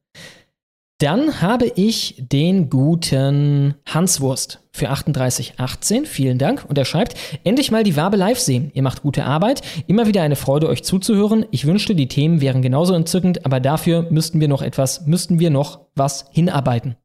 Dann 1.00 1.40
habe 1.40 1.64
ich 1.76 2.16
den 2.18 2.68
guten 2.68 3.74
Hanswurst 3.86 4.62
für 4.70 4.90
38,18. 4.90 6.04
Vielen 6.04 6.36
Dank. 6.36 6.66
Und 6.68 6.76
er 6.76 6.84
schreibt, 6.84 7.16
endlich 7.42 7.70
mal 7.70 7.84
die 7.84 7.96
Wabe 7.96 8.18
live 8.18 8.38
sehen. 8.38 8.70
Ihr 8.74 8.82
macht 8.82 9.00
gute 9.00 9.24
Arbeit. 9.24 9.62
Immer 9.86 10.06
wieder 10.06 10.20
eine 10.20 10.36
Freude, 10.36 10.68
euch 10.68 10.84
zuzuhören. 10.84 11.46
Ich 11.52 11.66
wünschte, 11.66 11.94
die 11.94 12.08
Themen 12.08 12.42
wären 12.42 12.60
genauso 12.60 12.92
entzückend, 12.92 13.46
aber 13.46 13.60
dafür 13.60 14.08
müssten 14.10 14.40
wir 14.40 14.48
noch 14.48 14.60
etwas, 14.60 15.06
müssten 15.06 15.38
wir 15.38 15.48
noch 15.48 15.86
was 15.94 16.26
hinarbeiten. 16.32 16.96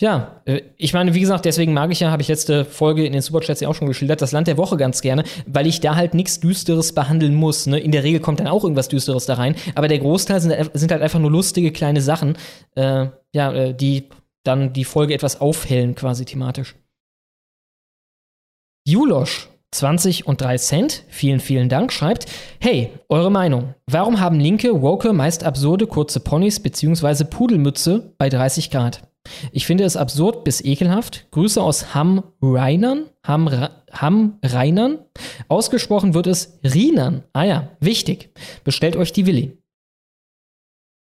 Ja, 0.00 0.40
äh, 0.44 0.62
ich 0.76 0.94
meine, 0.94 1.14
wie 1.14 1.20
gesagt, 1.20 1.44
deswegen 1.44 1.72
mag 1.72 1.90
ich 1.90 2.00
ja, 2.00 2.10
habe 2.10 2.22
ich 2.22 2.28
letzte 2.28 2.64
Folge 2.64 3.04
in 3.04 3.12
den 3.12 3.22
Superchats 3.22 3.60
ja 3.60 3.68
auch 3.68 3.74
schon 3.74 3.88
geschildert, 3.88 4.22
das 4.22 4.30
Land 4.30 4.46
der 4.46 4.56
Woche 4.56 4.76
ganz 4.76 5.00
gerne, 5.00 5.24
weil 5.46 5.66
ich 5.66 5.80
da 5.80 5.96
halt 5.96 6.14
nichts 6.14 6.38
Düsteres 6.38 6.94
behandeln 6.94 7.34
muss. 7.34 7.66
Ne? 7.66 7.80
In 7.80 7.90
der 7.90 8.04
Regel 8.04 8.20
kommt 8.20 8.38
dann 8.38 8.46
auch 8.46 8.62
irgendwas 8.62 8.88
Düsteres 8.88 9.26
da 9.26 9.34
rein, 9.34 9.56
aber 9.74 9.88
der 9.88 9.98
Großteil 9.98 10.40
sind, 10.40 10.70
sind 10.74 10.92
halt 10.92 11.02
einfach 11.02 11.18
nur 11.18 11.32
lustige 11.32 11.72
kleine 11.72 12.00
Sachen, 12.00 12.38
äh, 12.76 13.06
ja, 13.32 13.52
äh, 13.52 13.74
die 13.74 14.08
dann 14.44 14.72
die 14.72 14.84
Folge 14.84 15.14
etwas 15.14 15.40
aufhellen, 15.40 15.96
quasi 15.96 16.24
thematisch. 16.24 16.76
Julosch 18.86 19.48
20 19.72 20.26
und 20.26 20.40
3 20.40 20.56
Cent, 20.58 21.04
vielen, 21.08 21.40
vielen 21.40 21.68
Dank, 21.68 21.92
schreibt, 21.92 22.26
hey, 22.60 22.90
eure 23.08 23.30
Meinung. 23.30 23.74
Warum 23.86 24.20
haben 24.20 24.40
Linke, 24.40 24.80
Woke 24.80 25.12
meist 25.12 25.44
absurde 25.44 25.86
kurze 25.86 26.20
Ponys 26.20 26.60
bzw. 26.60 27.24
Pudelmütze 27.24 28.14
bei 28.16 28.28
30 28.28 28.70
Grad? 28.70 29.07
Ich 29.52 29.66
finde 29.66 29.84
es 29.84 29.96
absurd 29.96 30.44
bis 30.44 30.64
ekelhaft. 30.64 31.26
Grüße 31.30 31.62
aus 31.62 31.94
Hamm 31.94 32.22
Rheinern. 32.40 33.06
Hamm, 33.24 33.68
Hamm 33.92 34.38
Rheinern. 34.42 34.98
Ausgesprochen 35.48 36.14
wird 36.14 36.26
es 36.26 36.58
Rienern. 36.64 37.24
Ah 37.32 37.44
ja, 37.44 37.68
wichtig. 37.80 38.30
Bestellt 38.64 38.96
euch 38.96 39.12
die 39.12 39.26
Willi. 39.26 39.58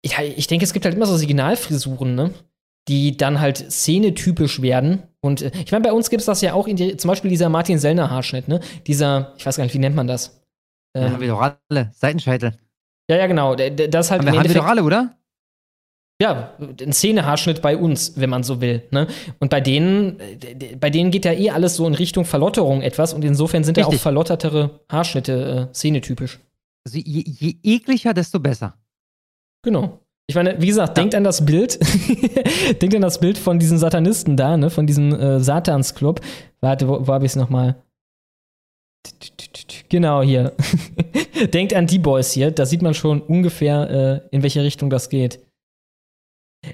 Ich, 0.02 0.18
ich 0.18 0.46
denke, 0.46 0.64
es 0.64 0.72
gibt 0.72 0.84
halt 0.84 0.94
immer 0.94 1.06
so 1.06 1.16
Signalfrisuren, 1.16 2.14
ne? 2.14 2.30
Die 2.88 3.16
dann 3.16 3.40
halt 3.40 3.56
szenetypisch 3.56 4.60
werden. 4.60 5.02
Und 5.20 5.40
äh, 5.40 5.50
ich 5.64 5.72
meine, 5.72 5.84
bei 5.84 5.92
uns 5.92 6.10
gibt 6.10 6.20
es 6.20 6.26
das 6.26 6.42
ja 6.42 6.52
auch 6.52 6.66
in 6.66 6.76
die, 6.76 6.98
zum 6.98 7.08
Beispiel 7.08 7.30
dieser 7.30 7.48
Martin 7.48 7.78
Sellner 7.78 8.10
Haarschnitt, 8.10 8.46
ne? 8.46 8.60
Dieser, 8.86 9.32
ich 9.38 9.46
weiß 9.46 9.56
gar 9.56 9.64
nicht, 9.64 9.72
wie 9.72 9.78
nennt 9.78 9.96
man 9.96 10.06
das? 10.06 10.42
Ähm, 10.94 11.04
ja, 11.04 11.10
haben 11.10 11.20
wir 11.20 11.28
doch 11.28 11.56
alle. 11.70 11.90
Seitenscheitel. 11.94 12.58
Ja, 13.08 13.16
ja, 13.16 13.26
genau. 13.26 13.54
Das 13.54 14.10
halt 14.10 14.20
haben 14.20 14.32
wir, 14.32 14.38
haben 14.38 14.48
wir 14.48 14.54
doch 14.54 14.66
alle, 14.66 14.82
oder? 14.82 15.16
Ja, 16.22 16.54
ein 16.60 16.92
Szenehaarschnitt 16.92 17.60
bei 17.60 17.76
uns, 17.76 18.12
wenn 18.16 18.30
man 18.30 18.44
so 18.44 18.60
will. 18.60 18.82
Ne? 18.92 19.08
Und 19.40 19.50
bei 19.50 19.60
denen, 19.60 20.20
bei 20.78 20.88
denen 20.88 21.10
geht 21.10 21.24
ja 21.24 21.32
eh 21.32 21.50
alles 21.50 21.74
so 21.74 21.86
in 21.86 21.94
Richtung 21.94 22.24
Verlotterung 22.24 22.82
etwas 22.82 23.12
und 23.12 23.24
insofern 23.24 23.64
sind 23.64 23.76
ja 23.76 23.86
auch 23.86 23.94
verlottertere 23.94 24.80
Haarschnitte 24.88 25.68
äh, 25.70 25.74
szenetypisch. 25.74 26.38
Also 26.86 26.98
je, 26.98 27.24
je 27.26 27.56
ekliger, 27.64 28.14
desto 28.14 28.38
besser. 28.38 28.74
Genau. 29.62 29.98
Ich 30.26 30.36
meine, 30.36 30.60
wie 30.60 30.68
gesagt, 30.68 30.96
ja. 30.96 31.02
denkt 31.02 31.14
an 31.14 31.24
das 31.24 31.44
Bild. 31.44 31.78
denkt 32.80 32.94
an 32.94 33.02
das 33.02 33.18
Bild 33.18 33.36
von 33.36 33.58
diesen 33.58 33.78
Satanisten 33.78 34.36
da, 34.36 34.56
ne? 34.56 34.70
Von 34.70 34.86
diesem 34.86 35.12
äh, 35.12 35.40
Satansclub. 35.40 36.20
Warte, 36.60 36.88
wo, 36.88 37.06
wo 37.06 37.12
habe 37.12 37.26
ich 37.26 37.32
es 37.32 37.36
nochmal? 37.36 37.76
Genau 39.88 40.22
hier. 40.22 40.52
denkt 41.52 41.74
an 41.74 41.86
die 41.86 41.98
Boys 41.98 42.32
hier. 42.32 42.52
Da 42.52 42.64
sieht 42.64 42.82
man 42.82 42.94
schon 42.94 43.20
ungefähr, 43.20 44.22
äh, 44.30 44.34
in 44.34 44.42
welche 44.42 44.62
Richtung 44.62 44.88
das 44.88 45.08
geht. 45.08 45.40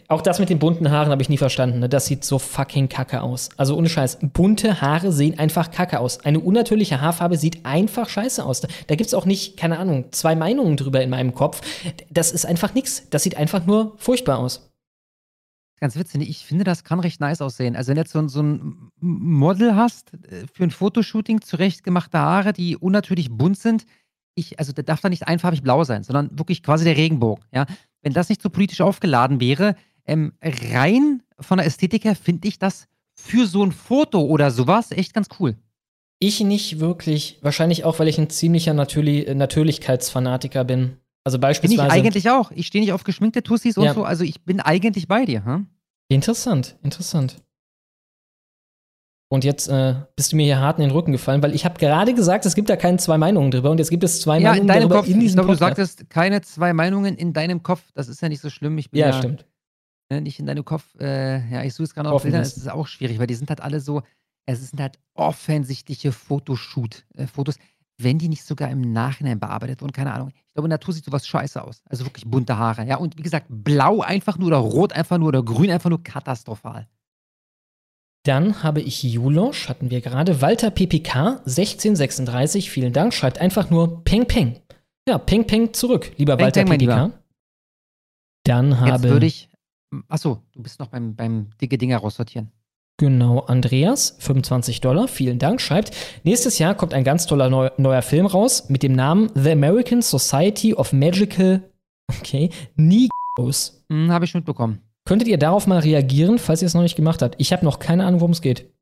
Auch 0.08 0.22
das 0.22 0.38
mit 0.38 0.50
den 0.50 0.58
bunten 0.58 0.90
Haaren 0.90 1.10
habe 1.10 1.22
ich 1.22 1.28
nie 1.28 1.38
verstanden. 1.38 1.80
Ne? 1.80 1.88
Das 1.88 2.06
sieht 2.06 2.24
so 2.24 2.38
fucking 2.38 2.88
kacke 2.88 3.22
aus. 3.22 3.48
Also 3.56 3.76
ohne 3.76 3.88
Scheiß. 3.88 4.18
Bunte 4.22 4.80
Haare 4.80 5.12
sehen 5.12 5.38
einfach 5.38 5.70
kacke 5.70 6.00
aus. 6.00 6.24
Eine 6.24 6.40
unnatürliche 6.40 7.00
Haarfarbe 7.00 7.36
sieht 7.36 7.64
einfach 7.64 8.08
scheiße 8.08 8.44
aus. 8.44 8.60
Da, 8.60 8.68
gibt 8.94 9.08
es 9.08 9.14
auch 9.14 9.26
nicht, 9.26 9.56
keine 9.56 9.78
Ahnung, 9.78 10.06
zwei 10.12 10.34
Meinungen 10.34 10.76
drüber 10.76 11.02
in 11.02 11.10
meinem 11.10 11.34
Kopf. 11.34 11.60
Das 12.10 12.32
ist 12.32 12.46
einfach 12.46 12.74
nichts. 12.74 13.08
Das 13.10 13.22
sieht 13.22 13.36
einfach 13.36 13.66
nur 13.66 13.94
furchtbar 13.96 14.38
aus. 14.38 14.70
Ganz 15.80 15.96
witzig, 15.96 16.28
ich 16.28 16.44
finde, 16.44 16.64
das 16.64 16.84
kann 16.84 17.00
recht 17.00 17.20
nice 17.20 17.40
aussehen. 17.40 17.74
Also, 17.74 17.88
wenn 17.88 17.94
du 17.94 18.02
jetzt 18.02 18.12
so, 18.12 18.28
so 18.28 18.42
ein 18.42 18.90
Model 19.00 19.76
hast 19.76 20.12
äh, 20.12 20.44
für 20.52 20.64
ein 20.64 20.70
Fotoshooting, 20.70 21.40
zurechtgemachte 21.40 22.18
Haare, 22.18 22.52
die 22.52 22.76
unnatürlich 22.76 23.30
bunt 23.30 23.58
sind, 23.58 23.86
ich, 24.34 24.58
also 24.58 24.72
der 24.72 24.84
darf 24.84 25.00
da 25.00 25.08
nicht 25.08 25.26
einfarbig 25.26 25.62
blau 25.62 25.84
sein, 25.84 26.02
sondern 26.02 26.38
wirklich 26.38 26.62
quasi 26.62 26.84
der 26.84 26.96
Regenbogen. 26.96 27.44
Ja? 27.52 27.64
Wenn 28.02 28.12
das 28.12 28.28
nicht 28.28 28.42
so 28.42 28.50
politisch 28.50 28.80
aufgeladen 28.80 29.40
wäre, 29.40 29.76
ähm, 30.06 30.32
rein 30.42 31.22
von 31.38 31.58
der 31.58 31.66
Ästhetik 31.66 32.04
her 32.04 32.16
finde 32.16 32.48
ich 32.48 32.58
das 32.58 32.86
für 33.14 33.46
so 33.46 33.62
ein 33.62 33.72
Foto 33.72 34.20
oder 34.22 34.50
sowas 34.50 34.90
echt 34.90 35.14
ganz 35.14 35.28
cool. 35.38 35.56
Ich 36.18 36.40
nicht 36.40 36.80
wirklich, 36.80 37.38
wahrscheinlich 37.42 37.84
auch, 37.84 37.98
weil 37.98 38.08
ich 38.08 38.18
ein 38.18 38.28
ziemlicher 38.28 38.74
Natürlich 38.74 39.32
Natürlichkeitsfanatiker 39.34 40.64
bin. 40.64 40.98
Also 41.24 41.38
beispielsweise. 41.38 41.82
Bin 41.82 41.86
ich 41.86 41.92
eigentlich 41.92 42.30
auch. 42.30 42.50
Ich 42.50 42.66
stehe 42.66 42.82
nicht 42.82 42.92
auf 42.92 43.04
geschminkte 43.04 43.42
Tussis 43.42 43.76
und 43.76 43.84
ja. 43.84 43.94
so, 43.94 44.04
also 44.04 44.24
ich 44.24 44.42
bin 44.42 44.60
eigentlich 44.60 45.08
bei 45.08 45.24
dir. 45.24 45.44
Hm? 45.44 45.66
Interessant, 46.08 46.76
interessant. 46.82 47.36
Und 49.32 49.44
jetzt 49.44 49.68
äh, 49.68 49.94
bist 50.16 50.32
du 50.32 50.36
mir 50.36 50.42
hier 50.42 50.58
hart 50.58 50.78
in 50.78 50.82
den 50.82 50.90
Rücken 50.90 51.12
gefallen, 51.12 51.40
weil 51.40 51.54
ich 51.54 51.64
habe 51.64 51.78
gerade 51.78 52.14
gesagt, 52.14 52.44
es 52.46 52.56
gibt 52.56 52.68
da 52.68 52.74
keine 52.74 52.98
zwei 52.98 53.16
Meinungen 53.16 53.52
drüber 53.52 53.70
und 53.70 53.78
jetzt 53.78 53.90
gibt 53.90 54.02
es 54.02 54.20
zwei 54.20 54.40
ja, 54.40 54.50
Meinungen 54.50 54.62
in 54.62 54.66
deinem 54.66 54.88
Kopf. 54.88 55.06
in 55.06 55.20
ich 55.20 55.32
glaube, 55.34 55.48
du 55.50 55.54
sagtest 55.54 56.10
keine 56.10 56.40
zwei 56.40 56.72
Meinungen 56.72 57.14
in 57.14 57.32
deinem 57.32 57.62
Kopf. 57.62 57.80
Das 57.94 58.08
ist 58.08 58.20
ja 58.20 58.28
nicht 58.28 58.40
so 58.40 58.50
schlimm. 58.50 58.76
Ich 58.76 58.90
bin 58.90 58.98
ja, 58.98 59.10
ja 59.10 59.12
stimmt. 59.12 59.46
Ne, 60.10 60.20
nicht 60.20 60.40
in 60.40 60.46
deinem 60.46 60.64
Kopf. 60.64 60.84
Äh, 60.98 61.48
ja, 61.48 61.62
ich 61.62 61.74
suche 61.74 61.84
es 61.84 61.94
gerade 61.94 62.10
auf 62.10 62.24
Bildern. 62.24 62.42
Es 62.42 62.56
ist 62.56 62.68
auch 62.68 62.88
schwierig, 62.88 63.20
weil 63.20 63.28
die 63.28 63.36
sind 63.36 63.48
halt 63.50 63.60
alle 63.60 63.78
so. 63.78 64.02
Es 64.46 64.68
sind 64.68 64.80
halt 64.80 64.98
offensichtliche 65.14 66.10
Fotoshoot-Fotos, 66.10 67.54
äh, 67.54 67.60
wenn 67.98 68.18
die 68.18 68.28
nicht 68.28 68.42
sogar 68.42 68.68
im 68.68 68.80
Nachhinein 68.92 69.38
bearbeitet 69.38 69.80
wurden. 69.80 69.92
Keine 69.92 70.12
Ahnung. 70.12 70.30
Ich 70.34 70.54
glaube, 70.54 70.66
in 70.66 70.70
Natur 70.70 70.92
sieht 70.92 71.04
sowas 71.04 71.24
scheiße 71.24 71.62
aus. 71.62 71.84
Also 71.88 72.04
wirklich 72.04 72.24
bunte 72.24 72.58
Haare. 72.58 72.84
Ja, 72.84 72.96
und 72.96 73.16
wie 73.16 73.22
gesagt, 73.22 73.46
blau 73.48 74.00
einfach 74.00 74.38
nur 74.38 74.48
oder 74.48 74.56
rot 74.56 74.92
einfach 74.92 75.18
nur 75.18 75.28
oder 75.28 75.44
grün 75.44 75.70
einfach 75.70 75.88
nur 75.88 76.02
katastrophal. 76.02 76.88
Dann 78.24 78.62
habe 78.62 78.80
ich 78.80 79.02
Julosch, 79.02 79.68
hatten 79.68 79.90
wir 79.90 80.00
gerade. 80.00 80.42
Walter 80.42 80.70
PPK 80.70 81.40
1636, 81.46 82.70
vielen 82.70 82.92
Dank. 82.92 83.14
Schreibt 83.14 83.38
einfach 83.38 83.70
nur 83.70 84.04
Peng 84.04 84.26
Peng. 84.26 84.60
Ja, 85.08 85.18
Peng 85.18 85.46
Peng 85.46 85.72
zurück, 85.72 86.12
lieber 86.18 86.36
Peng, 86.36 86.46
Walter 86.46 86.64
Peng, 86.64 86.78
PPK. 86.78 87.12
Dann 88.44 88.80
habe. 88.80 88.90
Jetzt 88.90 89.02
würde 89.04 89.26
ich. 89.26 89.48
Achso, 90.08 90.42
du 90.52 90.62
bist 90.62 90.78
noch 90.78 90.88
beim, 90.88 91.16
beim 91.16 91.50
dicke 91.60 91.78
Dinger 91.78 91.98
raussortieren. 91.98 92.52
Genau, 92.98 93.40
Andreas, 93.40 94.16
25 94.18 94.82
Dollar, 94.82 95.08
vielen 95.08 95.38
Dank, 95.38 95.62
schreibt, 95.62 95.96
nächstes 96.22 96.58
Jahr 96.58 96.74
kommt 96.74 96.92
ein 96.92 97.02
ganz 97.02 97.24
toller 97.24 97.48
neu, 97.48 97.70
neuer 97.78 98.02
Film 98.02 98.26
raus 98.26 98.68
mit 98.68 98.82
dem 98.82 98.92
Namen 98.92 99.30
The 99.34 99.52
American 99.52 100.02
Society 100.02 100.74
of 100.74 100.92
Magical, 100.92 101.62
okay, 102.20 102.50
Negros. 102.76 103.86
Hm, 103.88 104.12
habe 104.12 104.26
ich 104.26 104.30
schon 104.30 104.40
mitbekommen. 104.40 104.82
Könntet 105.10 105.26
ihr 105.26 105.38
darauf 105.38 105.66
mal 105.66 105.80
reagieren, 105.80 106.38
falls 106.38 106.62
ihr 106.62 106.66
es 106.66 106.74
noch 106.74 106.82
nicht 106.82 106.94
gemacht 106.94 107.20
habt? 107.20 107.34
Ich 107.38 107.52
habe 107.52 107.64
noch 107.64 107.80
keine 107.80 108.06
Ahnung, 108.06 108.20
worum 108.20 108.30
es 108.30 108.42
geht. 108.42 108.72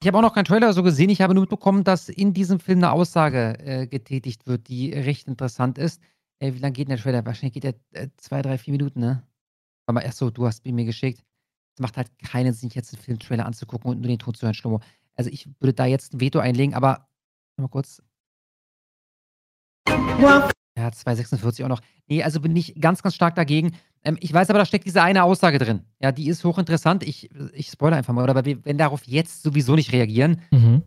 Ich 0.00 0.06
habe 0.06 0.16
auch 0.16 0.22
noch 0.22 0.32
keinen 0.32 0.44
Trailer 0.44 0.72
so 0.72 0.84
gesehen. 0.84 1.10
Ich 1.10 1.20
habe 1.22 1.34
nur 1.34 1.40
mitbekommen, 1.40 1.82
dass 1.82 2.08
in 2.08 2.32
diesem 2.32 2.60
Film 2.60 2.78
eine 2.78 2.92
Aussage 2.92 3.58
äh, 3.58 3.88
getätigt 3.88 4.46
wird, 4.46 4.68
die 4.68 4.92
recht 4.92 5.26
interessant 5.26 5.76
ist. 5.76 6.00
Äh, 6.38 6.54
wie 6.54 6.60
lange 6.60 6.74
geht 6.74 6.86
denn 6.86 6.94
der 6.94 7.02
Trailer? 7.02 7.26
Wahrscheinlich 7.26 7.54
geht 7.54 7.64
der 7.64 7.74
äh, 7.94 8.10
zwei, 8.16 8.42
drei, 8.42 8.58
vier 8.58 8.70
Minuten, 8.70 9.00
ne? 9.00 9.26
Aber 9.86 10.04
erst 10.04 10.18
so, 10.18 10.30
du 10.30 10.46
hast 10.46 10.64
ihn 10.66 10.76
mir 10.76 10.84
geschickt. 10.84 11.24
Es 11.74 11.80
macht 11.80 11.96
halt 11.96 12.16
keinen 12.20 12.52
Sinn, 12.52 12.70
jetzt 12.72 12.94
einen 12.94 13.02
Filmtrailer 13.02 13.44
anzugucken 13.44 13.90
und 13.90 14.02
nur 14.02 14.06
den 14.06 14.20
Ton 14.20 14.34
zu 14.34 14.42
hören, 14.42 14.54
Schlomo. 14.54 14.82
Also 15.16 15.30
ich 15.30 15.48
würde 15.58 15.72
da 15.72 15.84
jetzt 15.84 16.14
ein 16.14 16.20
Veto 16.20 16.38
einlegen, 16.38 16.76
aber 16.76 17.08
mal 17.56 17.66
kurz. 17.66 18.00
Ja, 19.88 20.88
2,46 20.90 21.64
auch 21.64 21.68
noch. 21.68 21.80
Nee, 22.06 22.22
also 22.22 22.40
bin 22.40 22.54
ich 22.54 22.80
ganz, 22.80 23.02
ganz 23.02 23.16
stark 23.16 23.34
dagegen. 23.34 23.76
Ähm, 24.04 24.18
ich 24.20 24.32
weiß 24.32 24.50
aber, 24.50 24.58
da 24.58 24.66
steckt 24.66 24.86
diese 24.86 25.02
eine 25.02 25.24
Aussage 25.24 25.58
drin. 25.58 25.84
Ja, 26.00 26.12
die 26.12 26.28
ist 26.28 26.44
hochinteressant. 26.44 27.02
Ich, 27.02 27.30
ich 27.52 27.68
spoilere 27.68 27.98
einfach 27.98 28.12
mal, 28.12 28.22
oder 28.22 28.36
aber 28.36 28.44
wenn 28.44 28.78
darauf 28.78 29.04
jetzt 29.04 29.42
sowieso 29.42 29.74
nicht 29.74 29.92
reagieren, 29.92 30.42
mhm. 30.50 30.82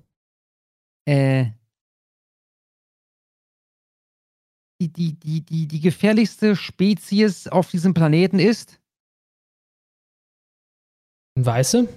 äh, 1.06 1.48
die, 4.80 4.94
die, 4.94 5.14
die, 5.14 5.42
die, 5.42 5.68
die 5.68 5.80
gefährlichste 5.80 6.56
Spezies 6.56 7.48
auf 7.48 7.72
diesem 7.72 7.96
Planeten 7.96 8.38
ist? 8.38 8.80
Weiße? 11.36 11.88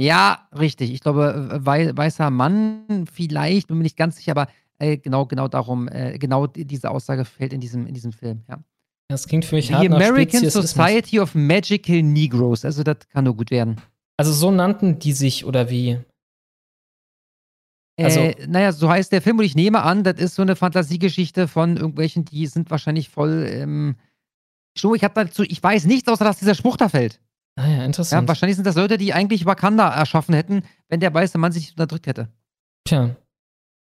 Ja, 0.00 0.48
richtig. 0.52 0.92
Ich 0.92 1.00
glaube, 1.00 1.60
wei 1.62 1.96
weißer 1.96 2.30
Mann 2.30 3.06
vielleicht, 3.12 3.68
bin 3.68 3.78
mir 3.78 3.84
nicht 3.84 3.96
ganz 3.96 4.16
sicher, 4.16 4.32
aber 4.32 4.48
äh, 4.78 4.98
genau, 4.98 5.26
genau 5.26 5.48
darum, 5.48 5.88
äh, 5.88 6.18
genau 6.18 6.46
diese 6.46 6.90
Aussage 6.90 7.24
fällt 7.24 7.52
in 7.52 7.60
diesem, 7.60 7.86
in 7.86 7.94
diesem 7.94 8.12
Film, 8.12 8.42
ja. 8.48 8.58
Das 9.08 9.28
klingt 9.28 9.44
für 9.44 9.54
mich 9.54 9.72
hart 9.72 9.86
American 9.86 10.50
Society 10.50 11.20
of 11.20 11.34
Magical 11.34 12.02
Negroes. 12.02 12.64
Also, 12.64 12.82
das 12.82 12.96
kann 13.08 13.24
nur 13.24 13.36
gut 13.36 13.50
werden. 13.50 13.80
Also, 14.16 14.32
so 14.32 14.50
nannten 14.50 14.98
die 14.98 15.12
sich 15.12 15.44
oder 15.44 15.70
wie? 15.70 15.98
Also, 17.98 18.20
äh, 18.20 18.46
naja, 18.46 18.72
so 18.72 18.90
heißt 18.90 19.10
der 19.12 19.22
Film 19.22 19.38
und 19.38 19.44
ich 19.44 19.54
nehme 19.54 19.82
an, 19.82 20.04
das 20.04 20.18
ist 20.18 20.34
so 20.34 20.42
eine 20.42 20.56
Fantasiegeschichte 20.56 21.48
von 21.48 21.76
irgendwelchen, 21.76 22.24
die 22.24 22.46
sind 22.46 22.70
wahrscheinlich 22.70 23.08
voll. 23.08 23.46
Ähm, 23.48 23.96
ich 24.74 24.84
habe 25.04 25.24
dazu, 25.24 25.42
ich 25.42 25.62
weiß 25.62 25.86
nichts, 25.86 26.08
außer 26.08 26.24
dass 26.24 26.38
dieser 26.38 26.54
Spruch 26.54 26.76
da 26.76 26.90
fällt. 26.90 27.20
Ah 27.58 27.66
ja, 27.66 27.84
interessant. 27.84 28.24
Ja, 28.24 28.28
wahrscheinlich 28.28 28.56
sind 28.56 28.66
das 28.66 28.76
Leute, 28.76 28.98
die 28.98 29.14
eigentlich 29.14 29.46
Wakanda 29.46 29.88
erschaffen 29.88 30.34
hätten, 30.34 30.62
wenn 30.88 31.00
der 31.00 31.14
weiße 31.14 31.38
Mann 31.38 31.52
sich 31.52 31.70
unterdrückt 31.70 32.06
hätte. 32.06 32.28
Tja. 32.84 33.16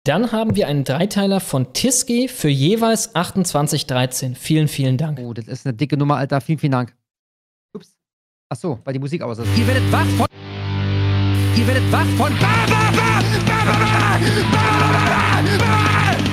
Dann 0.07 0.31
haben 0.31 0.55
wir 0.55 0.67
einen 0.69 0.85
Dreiteiler 0.85 1.41
von 1.41 1.73
Tiski 1.73 2.29
für 2.29 2.47
jeweils 2.47 3.13
28,13. 3.13 4.35
Vielen, 4.35 4.69
vielen 4.69 4.97
Dank. 4.97 5.19
Oh, 5.19 5.33
das 5.33 5.49
ist 5.49 5.65
eine 5.65 5.75
dicke 5.75 5.97
Nummer, 5.97 6.15
Alter. 6.15 6.39
Vielen, 6.39 6.59
vielen 6.59 6.71
Dank. 6.71 6.95
Ups. 7.75 7.97
Ach 8.47 8.55
so, 8.55 8.79
weil 8.85 8.93
die 8.93 8.99
Musik 8.99 9.21
aus 9.21 9.39
ist. 9.39 9.49
Ihr 9.57 9.67
werdet 9.67 9.83
was 9.91 10.07
von. 10.11 10.27
Ihr 11.57 11.67
werdet 11.67 11.91
was 11.91 12.07
von. 12.11 12.31
Und 16.21 16.26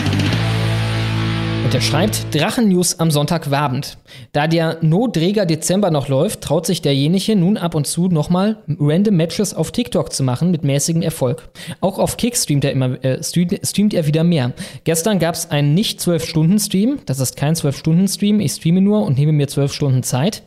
er 1.74 1.80
schreibt 1.80 2.32
Drachen-News 2.32 3.00
am 3.00 3.10
Sonntagabend. 3.10 3.98
Da 4.30 4.46
der 4.46 4.78
No-Dräger 4.80 5.44
Dezember 5.44 5.90
noch 5.90 6.06
läuft, 6.06 6.42
traut 6.42 6.66
sich 6.66 6.82
derjenige 6.82 7.34
nun 7.34 7.56
ab 7.56 7.74
und 7.74 7.88
zu 7.88 8.06
nochmal 8.06 8.58
random 8.78 9.16
Matches 9.16 9.54
auf 9.54 9.72
TikTok 9.72 10.12
zu 10.12 10.22
machen 10.22 10.52
mit 10.52 10.62
mäßigem 10.62 11.02
Erfolg. 11.02 11.48
Auch 11.80 11.98
auf 11.98 12.16
Kick 12.16 12.36
streamt 12.36 12.64
er 12.64 12.70
immer, 12.70 13.04
äh, 13.04 13.20
streamt 13.24 13.92
er 13.92 14.06
wieder 14.06 14.22
mehr. 14.22 14.52
Gestern 14.84 15.18
gab 15.18 15.34
es 15.34 15.50
einen 15.50 15.74
nicht 15.74 15.98
12-Stunden-Stream. 15.98 17.00
Das 17.06 17.18
ist 17.18 17.36
kein 17.36 17.56
12-Stunden-Stream. 17.56 18.38
Ich 18.38 18.52
streame 18.52 18.80
nur 18.80 19.02
und 19.02 19.18
nehme 19.18 19.32
mir 19.32 19.48
12 19.48 19.72
Stunden 19.72 20.02
Zeit. 20.04 20.44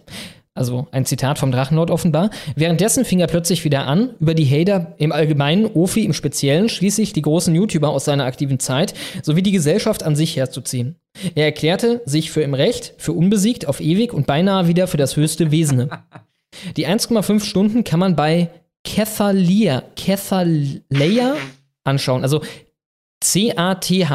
Also 0.57 0.87
ein 0.91 1.05
Zitat 1.05 1.39
vom 1.39 1.51
Drachenlord 1.51 1.91
offenbar. 1.91 2.29
Währenddessen 2.55 3.05
fing 3.05 3.19
er 3.19 3.27
plötzlich 3.27 3.63
wieder 3.63 3.85
an, 3.85 4.11
über 4.19 4.33
die 4.33 4.45
Hater 4.45 4.93
im 4.97 5.11
Allgemeinen, 5.11 5.65
Ofi 5.65 6.03
im 6.03 6.13
Speziellen, 6.13 6.69
schließlich 6.69 7.13
die 7.13 7.21
großen 7.21 7.53
YouTuber 7.53 7.89
aus 7.89 8.05
seiner 8.05 8.25
aktiven 8.25 8.59
Zeit, 8.59 8.93
sowie 9.21 9.41
die 9.41 9.51
Gesellschaft 9.51 10.03
an 10.03 10.15
sich 10.15 10.35
herzuziehen. 10.35 10.95
Er 11.35 11.45
erklärte 11.45 12.01
sich 12.05 12.31
für 12.31 12.41
im 12.41 12.53
Recht, 12.53 12.93
für 12.97 13.13
unbesiegt, 13.13 13.67
auf 13.67 13.79
ewig 13.79 14.13
und 14.13 14.27
beinahe 14.27 14.67
wieder 14.67 14.87
für 14.87 14.97
das 14.97 15.15
höchste 15.15 15.51
Wesene. 15.51 15.89
Die 16.75 16.87
1,5 16.87 17.43
Stunden 17.43 17.83
kann 17.83 17.99
man 17.99 18.15
bei 18.15 18.49
Cathalia, 18.83 19.83
Cathalia 19.95 21.35
anschauen. 21.83 22.23
Also 22.23 22.41
C-A-T-H-A-L-E-Y-A. 23.21 24.07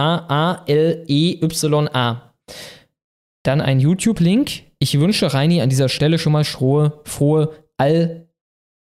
Dann 3.43 3.61
ein 3.61 3.81
YouTube-Link. 3.81 4.63
Ich 4.83 4.99
wünsche 4.99 5.33
Reini 5.33 5.61
an 5.61 5.69
dieser 5.69 5.89
Stelle 5.89 6.19
schon 6.19 6.33
mal 6.33 6.43
frohe, 6.43 7.01
frohe, 7.05 7.55
all, 7.77 8.29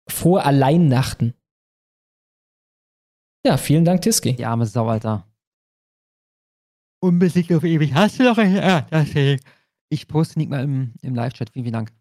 frohe 0.08 0.44
Alleinnachten. 0.44 1.34
Ja, 3.46 3.56
vielen 3.56 3.84
Dank, 3.84 4.02
Tiski. 4.02 4.34
Die 4.34 4.44
arme 4.44 4.66
Sau, 4.66 4.88
Alter. 4.88 5.32
Unbesiegt 7.00 7.52
auf 7.52 7.62
ewig. 7.62 7.94
Hast 7.94 8.18
du 8.18 8.24
noch 8.24 8.38
ein 8.38 8.56
ja, 8.56 8.80
das 8.90 9.06
Ich 9.88 10.08
poste 10.08 10.40
nicht 10.40 10.50
mal 10.50 10.64
im, 10.64 10.94
im 11.00 11.14
Live-Chat. 11.14 11.50
Vielen, 11.50 11.64
vielen 11.64 11.74
Dank. 11.74 11.92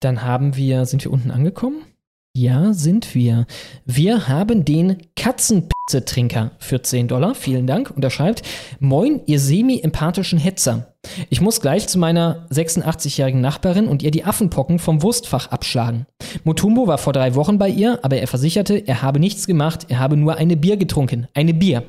Dann 0.00 0.20
haben 0.20 0.54
wir, 0.56 0.84
sind 0.84 1.02
wir 1.02 1.10
unten 1.10 1.30
angekommen? 1.30 1.86
Ja, 2.34 2.72
sind 2.72 3.14
wir. 3.14 3.46
Wir 3.84 4.26
haben 4.26 4.64
den 4.64 4.96
Katzenpizzetrinker 5.16 6.52
für 6.58 6.80
10 6.80 7.08
Dollar. 7.08 7.34
Vielen 7.34 7.66
Dank. 7.66 7.90
Und 7.90 8.02
er 8.02 8.10
schreibt, 8.10 8.42
Moin, 8.80 9.20
ihr 9.26 9.38
semi-empathischen 9.38 10.38
Hetzer. 10.38 10.94
Ich 11.28 11.42
muss 11.42 11.60
gleich 11.60 11.88
zu 11.88 11.98
meiner 11.98 12.48
86-jährigen 12.48 13.42
Nachbarin 13.42 13.86
und 13.86 14.02
ihr 14.02 14.10
die 14.10 14.24
Affenpocken 14.24 14.78
vom 14.78 15.02
Wurstfach 15.02 15.48
abschlagen. 15.48 16.06
Mutumbo 16.42 16.86
war 16.86 16.96
vor 16.96 17.12
drei 17.12 17.34
Wochen 17.34 17.58
bei 17.58 17.68
ihr, 17.68 18.02
aber 18.02 18.16
er 18.16 18.28
versicherte, 18.28 18.76
er 18.78 19.02
habe 19.02 19.20
nichts 19.20 19.46
gemacht, 19.46 19.86
er 19.90 19.98
habe 19.98 20.16
nur 20.16 20.36
eine 20.36 20.56
Bier 20.56 20.78
getrunken. 20.78 21.28
Eine 21.34 21.52
Bier. 21.52 21.84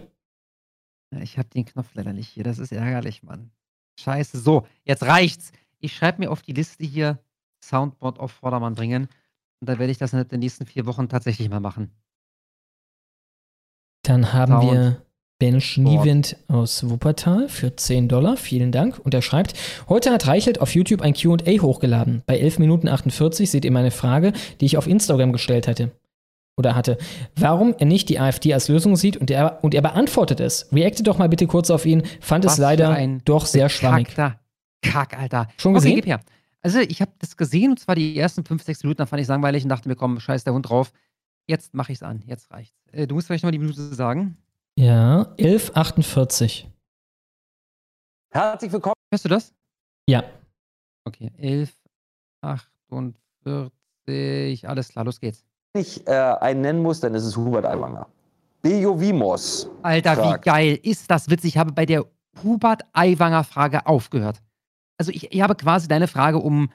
Ich 1.22 1.38
habe 1.38 1.48
den 1.50 1.64
Knopf 1.64 1.88
leider 1.94 2.12
nicht 2.12 2.28
hier. 2.28 2.44
Das 2.44 2.60
ist 2.60 2.74
ärgerlich, 2.74 3.24
Mann. 3.24 3.52
Scheiße. 3.98 4.40
So, 4.40 4.68
jetzt 4.84 5.04
reicht's. 5.04 5.54
Ich 5.80 5.96
schreibe 5.96 6.20
mir 6.20 6.32
auf 6.32 6.42
die 6.42 6.54
Liste 6.54 6.84
hier 6.84 7.20
Soundboard 7.64 8.20
auf 8.20 8.32
Vordermann 8.32 8.76
bringen. 8.76 9.08
Und 9.64 9.70
dann 9.70 9.80
werde 9.80 9.94
ich 9.94 9.98
das 9.98 10.12
in 10.12 10.28
den 10.28 10.42
nächsten 10.42 10.66
vier 10.66 10.86
Wochen 10.86 11.08
tatsächlich 11.08 11.50
mal 11.50 11.62
machen. 11.62 11.90
Dann 14.02 14.34
haben 14.34 14.52
Sound. 14.52 14.74
wir 14.74 15.02
Ben 15.40 15.62
Schniewind 15.62 16.36
aus 16.50 16.90
Wuppertal 16.90 17.48
für 17.48 17.74
10 17.74 18.10
Dollar. 18.10 18.36
Vielen 18.36 18.74
Dank. 18.74 19.00
Und 19.00 19.14
er 19.14 19.22
schreibt, 19.22 19.54
heute 19.88 20.12
hat 20.12 20.28
Reichelt 20.28 20.60
auf 20.60 20.76
YouTube 20.76 21.02
ein 21.02 21.14
Q&A 21.14 21.62
hochgeladen. 21.62 22.24
Bei 22.26 22.40
11 22.40 22.60
Minuten 22.60 22.90
48 22.90 23.50
seht 23.50 23.64
ihr 23.64 23.72
meine 23.72 23.92
Frage, 23.92 24.34
die 24.60 24.66
ich 24.66 24.76
auf 24.76 24.86
Instagram 24.86 25.32
gestellt 25.32 25.70
hatte. 25.70 25.92
Oder 26.58 26.76
hatte. 26.76 26.98
Warum 27.38 27.74
er 27.80 27.86
nicht 27.86 28.10
die 28.10 28.20
AfD 28.20 28.54
als 28.54 28.68
Lösung 28.68 28.98
sieht 28.98 29.16
und 29.16 29.32
er, 29.32 29.64
und 29.64 29.74
er 29.74 29.82
beantwortet 29.82 30.42
es. 30.42 30.68
Reacte 30.74 31.04
doch 31.04 31.18
mal 31.18 31.30
bitte 31.30 31.48
kurz 31.48 31.70
auf 31.70 31.86
ihn. 31.86 32.04
Fand 32.20 32.44
Was 32.44 32.56
es 32.56 32.58
leider 32.58 32.98
doch 33.24 33.46
sehr 33.46 33.70
schwammig. 33.70 34.14
Kack, 34.82 35.18
Alter. 35.18 35.48
Schon 35.56 35.74
gesehen? 35.74 35.92
Okay, 35.92 36.02
gib 36.02 36.08
her. 36.08 36.20
Also 36.64 36.80
ich 36.80 37.02
habe 37.02 37.12
das 37.20 37.36
gesehen 37.36 37.72
und 37.72 37.80
zwar 37.80 37.96
die 37.96 38.18
ersten 38.18 38.46
fünf, 38.46 38.64
sechs 38.64 38.82
Minuten, 38.84 39.00
dann 39.00 39.08
fand 39.08 39.20
ich 39.20 39.26
es 39.26 39.30
langweilig 39.30 39.64
und 39.64 39.70
dachte 39.70 39.90
mir, 39.90 39.98
komm, 39.98 40.22
scheiß 40.22 40.46
der 40.46 40.54
Hund 40.54 40.70
drauf. 40.70 40.94
Jetzt 41.46 41.74
mache 41.74 41.92
ich 41.92 41.98
es 41.98 42.04
an, 42.04 42.24
jetzt 42.26 42.50
reicht's. 42.52 42.80
Äh, 42.94 43.06
du 43.06 43.16
musst 43.16 43.28
vielleicht 43.28 43.44
nochmal 43.44 43.52
die 43.52 43.60
Minute 43.60 43.94
sagen. 43.94 44.38
Ja, 44.78 45.24
11.48. 45.38 46.68
Herzlich 48.32 48.72
willkommen. 48.72 48.96
Hörst 49.12 49.26
du 49.26 49.30
das? 49.30 49.54
Ja. 50.08 50.24
Okay, 51.04 51.32
11.48, 52.42 54.66
alles 54.66 54.88
klar, 54.88 55.04
los 55.04 55.20
geht's. 55.20 55.44
Wenn 55.74 55.82
ich 55.82 56.08
äh, 56.08 56.12
einen 56.12 56.62
nennen 56.62 56.82
muss, 56.82 57.02
dann 57.02 57.14
ist 57.14 57.26
es 57.26 57.36
Hubert 57.36 57.66
Aiwanger. 57.66 58.08
Bejo 58.62 58.98
Vimos. 58.98 59.70
Alter, 59.82 60.16
fragt. 60.16 60.46
wie 60.46 60.50
geil 60.50 60.80
ist 60.82 61.12
das 61.12 61.30
witzig. 61.30 61.56
Ich 61.56 61.58
habe 61.58 61.74
bei 61.74 61.86
der 61.86 62.06
Hubert 62.42 62.84
Aiwanger 62.94 63.44
Frage 63.44 63.86
aufgehört 63.86 64.42
also 64.98 65.12
ich, 65.12 65.32
ich 65.32 65.42
habe 65.42 65.56
quasi 65.56 65.88
deine 65.88 66.08
Frage 66.08 66.38
um 66.38 66.70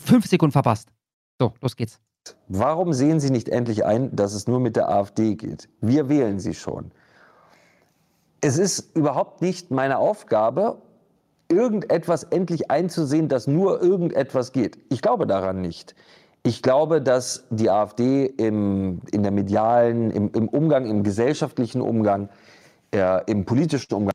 fünf 0.00 0.26
Sekunden 0.26 0.52
verpasst. 0.52 0.90
So, 1.38 1.54
los 1.60 1.76
geht's. 1.76 2.00
Warum 2.48 2.92
sehen 2.92 3.20
Sie 3.20 3.30
nicht 3.30 3.48
endlich 3.48 3.84
ein, 3.84 4.14
dass 4.14 4.34
es 4.34 4.46
nur 4.46 4.60
mit 4.60 4.76
der 4.76 4.88
AfD 4.90 5.34
geht? 5.34 5.68
Wir 5.80 6.08
wählen 6.08 6.40
Sie 6.40 6.54
schon. 6.54 6.90
Es 8.40 8.58
ist 8.58 8.94
überhaupt 8.96 9.40
nicht 9.40 9.70
meine 9.70 9.98
Aufgabe, 9.98 10.82
irgendetwas 11.48 12.24
endlich 12.24 12.70
einzusehen, 12.70 13.28
dass 13.28 13.46
nur 13.46 13.82
irgendetwas 13.82 14.52
geht. 14.52 14.78
Ich 14.90 15.00
glaube 15.00 15.26
daran 15.26 15.60
nicht. 15.60 15.94
Ich 16.42 16.62
glaube, 16.62 17.00
dass 17.02 17.46
die 17.50 17.70
AfD 17.70 18.26
im, 18.26 19.00
in 19.10 19.22
der 19.22 19.32
medialen, 19.32 20.10
im, 20.10 20.30
im 20.32 20.48
Umgang, 20.48 20.86
im 20.86 21.02
gesellschaftlichen 21.02 21.80
Umgang, 21.80 22.28
äh, 22.94 23.24
im 23.30 23.44
politischen 23.44 23.94
Umgang. 23.94 24.12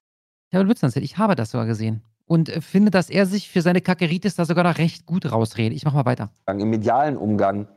Ja, 0.51 0.61
aber 0.61 0.97
ich 0.97 1.17
habe 1.17 1.35
das 1.35 1.51
sogar 1.51 1.65
gesehen 1.65 2.03
und 2.25 2.49
äh, 2.49 2.61
finde, 2.61 2.91
dass 2.91 3.09
er 3.09 3.25
sich 3.25 3.49
für 3.49 3.61
seine 3.61 3.81
Kakeritis 3.81 4.35
da 4.35 4.45
sogar 4.45 4.63
noch 4.63 4.77
recht 4.77 5.05
gut 5.05 5.31
rausredet. 5.31 5.75
Ich 5.75 5.85
mach 5.85 5.93
mal 5.93 6.05
weiter. 6.05 6.29
Im 6.47 6.69
medialen 6.69 7.17
Umgang 7.17 7.67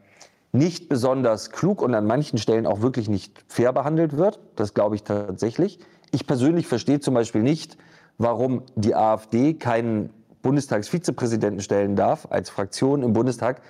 nicht 0.52 0.88
besonders 0.88 1.50
klug 1.50 1.82
und 1.82 1.94
an 1.94 2.06
manchen 2.06 2.38
Stellen 2.38 2.66
auch 2.66 2.80
wirklich 2.80 3.08
nicht 3.08 3.44
fair 3.48 3.72
behandelt 3.72 4.16
wird. 4.16 4.40
Das 4.56 4.74
glaube 4.74 4.94
ich 4.94 5.02
tatsächlich. 5.02 5.78
Ich 6.12 6.26
persönlich 6.26 6.66
verstehe 6.66 7.00
zum 7.00 7.14
Beispiel 7.14 7.42
nicht, 7.42 7.76
warum 8.18 8.62
die 8.74 8.94
AfD 8.94 9.54
keinen 9.54 10.10
Bundestagsvizepräsidenten 10.42 11.60
stellen 11.60 11.96
darf 11.96 12.28
als 12.30 12.48
Fraktion 12.48 13.02
im 13.02 13.12
Bundestag. 13.12 13.60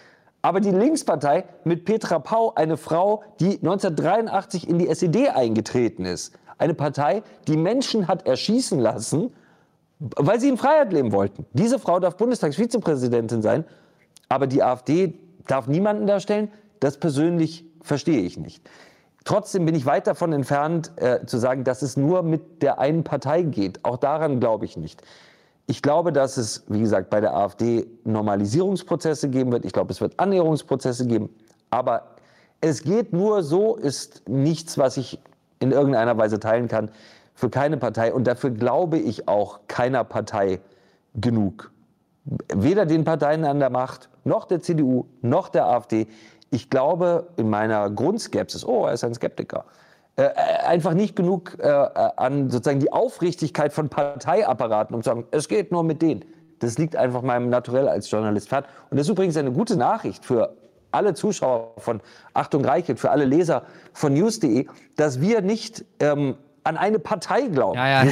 Aber 0.43 0.61
die 0.61 0.71
Linkspartei 0.71 1.45
mit 1.65 1.85
Petra 1.85 2.21
Pau, 2.21 2.53
eine 2.55 2.77
Frau, 2.77 3.25
die 3.41 3.57
1983 3.57 4.69
in 4.69 4.79
die 4.79 4.89
SED 4.89 5.31
eingetreten 5.31 6.05
ist. 6.05 6.39
Eine 6.59 6.75
Partei, 6.75 7.23
die 7.49 7.57
Menschen 7.57 8.07
hat 8.07 8.27
erschießen 8.27 8.79
lassen 8.79 9.33
weil 9.99 10.41
sie 10.41 10.49
in 10.49 10.57
Freiheit 10.57 10.93
leben 10.93 11.13
wollten. 11.13 11.47
Diese 11.53 11.79
Frau 11.79 12.01
darf 12.01 12.17
Bundestagsvizepräsidentin 12.17 13.43
sein, 13.43 13.65
aber 14.29 14.47
die 14.47 14.63
AfD 14.63 15.19
darf 15.47 15.67
niemanden 15.67 16.07
darstellen. 16.07 16.51
Das 16.81 16.99
persönlich 16.99 17.65
verstehe 17.83 18.21
ich 18.21 18.37
nicht. 18.39 18.69
Trotzdem 19.25 19.65
bin 19.65 19.75
ich 19.75 19.87
weit 19.87 20.07
davon 20.07 20.33
entfernt, 20.33 20.93
äh, 20.97 21.25
zu 21.27 21.39
sagen, 21.39 21.65
dass 21.65 21.83
es 21.83 21.97
nur 21.97 22.23
mit 22.23 22.63
der 22.63 22.79
einen 22.79 23.03
Partei 23.03 23.43
geht. 23.43 23.85
Auch 23.85 23.97
daran 23.97 24.39
glaube 24.39 24.67
ich 24.67 24.77
nicht. 24.77 25.03
Ich 25.67 25.83
glaube, 25.83 26.13
dass 26.13 26.37
es, 26.37 26.65
wie 26.69 26.79
gesagt, 26.79 27.11
bei 27.11 27.21
der 27.21 27.35
AfD 27.35 27.87
Normalisierungsprozesse 28.05 29.29
geben 29.31 29.51
wird. 29.51 29.65
Ich 29.65 29.73
glaube, 29.73 29.93
es 29.93 30.01
wird 30.01 30.21
Annäherungsprozesse 30.21 31.07
geben. 31.07 31.31
Aber 31.71 32.03
es 32.61 32.85
geht 32.85 33.13
nur 33.13 33.43
so, 33.43 33.75
ist 33.75 34.29
nichts, 34.29 34.79
was 34.79 34.97
ich 34.97 35.19
in 35.59 35.73
irgendeiner 35.73 36.17
Weise 36.17 36.39
teilen 36.39 36.69
kann 36.69 36.91
für 37.37 37.51
keine 37.51 37.77
Partei 37.77 38.13
und 38.13 38.27
dafür 38.27 38.51
glaube 38.51 38.99
ich 38.99 39.29
auch 39.29 39.61
keiner 39.69 40.03
Partei 40.03 40.61
genug. 41.15 41.71
Weder 42.53 42.87
den 42.87 43.05
Parteien 43.05 43.45
an 43.45 43.61
der 43.61 43.71
Macht, 43.71 44.09
noch 44.25 44.47
der 44.47 44.61
CDU, 44.61 45.05
noch 45.21 45.49
der 45.49 45.67
AfD. 45.67 46.09
Ich 46.51 46.71
glaube 46.71 47.29
in 47.37 47.49
meiner 47.49 47.89
Grundskepsis, 47.91 48.65
oh, 48.65 48.87
er 48.87 48.95
ist 48.95 49.05
ein 49.05 49.15
Skeptiker, 49.15 49.67
äh, 50.17 50.23
äh 50.23 50.33
einfach 50.67 50.95
nicht 50.95 51.15
genug 51.15 51.59
äh, 51.61 51.69
an 51.69 52.51
sozusagen 52.51 52.81
die 52.81 52.91
Aufrichtigkeit 52.91 53.73
von 53.73 53.91
Parteiapparaten, 53.91 54.97
um 54.97 55.03
zu 55.03 55.11
sagen, 55.11 55.27
es 55.31 55.47
geht 55.47 55.71
nur 55.71 55.85
mit 55.85 56.03
denen. 56.03 56.25
Das 56.59 56.79
liegt 56.79 56.97
einfach 56.97 57.21
meinem 57.21 57.51
Naturell 57.51 57.87
als 57.87 58.11
Journalist 58.11 58.49
fern. 58.49 58.65
Und 58.91 58.97
das 58.97 59.07
ist 59.07 59.11
übrigens 59.11 59.37
eine 59.37 59.53
gute 59.53 59.77
Nachricht 59.77 60.25
für 60.25 60.57
alle 60.91 61.13
Zuschauer 61.13 61.75
von 61.77 62.01
Achtung 62.33 62.65
Reichelt, 62.65 62.99
für 62.99 63.11
alle 63.11 63.27
Leser 63.27 63.65
von 63.93 64.15
news.de, 64.15 64.67
dass 64.97 65.21
wir 65.21 65.43
nicht 65.43 65.85
ähm, 66.01 66.37
an 66.67 66.77
eine 66.77 66.99
Partei 66.99 67.43
glauben. 67.43 67.77
Ja, 67.77 68.05
ja. 68.05 68.05
Wir 68.05 68.11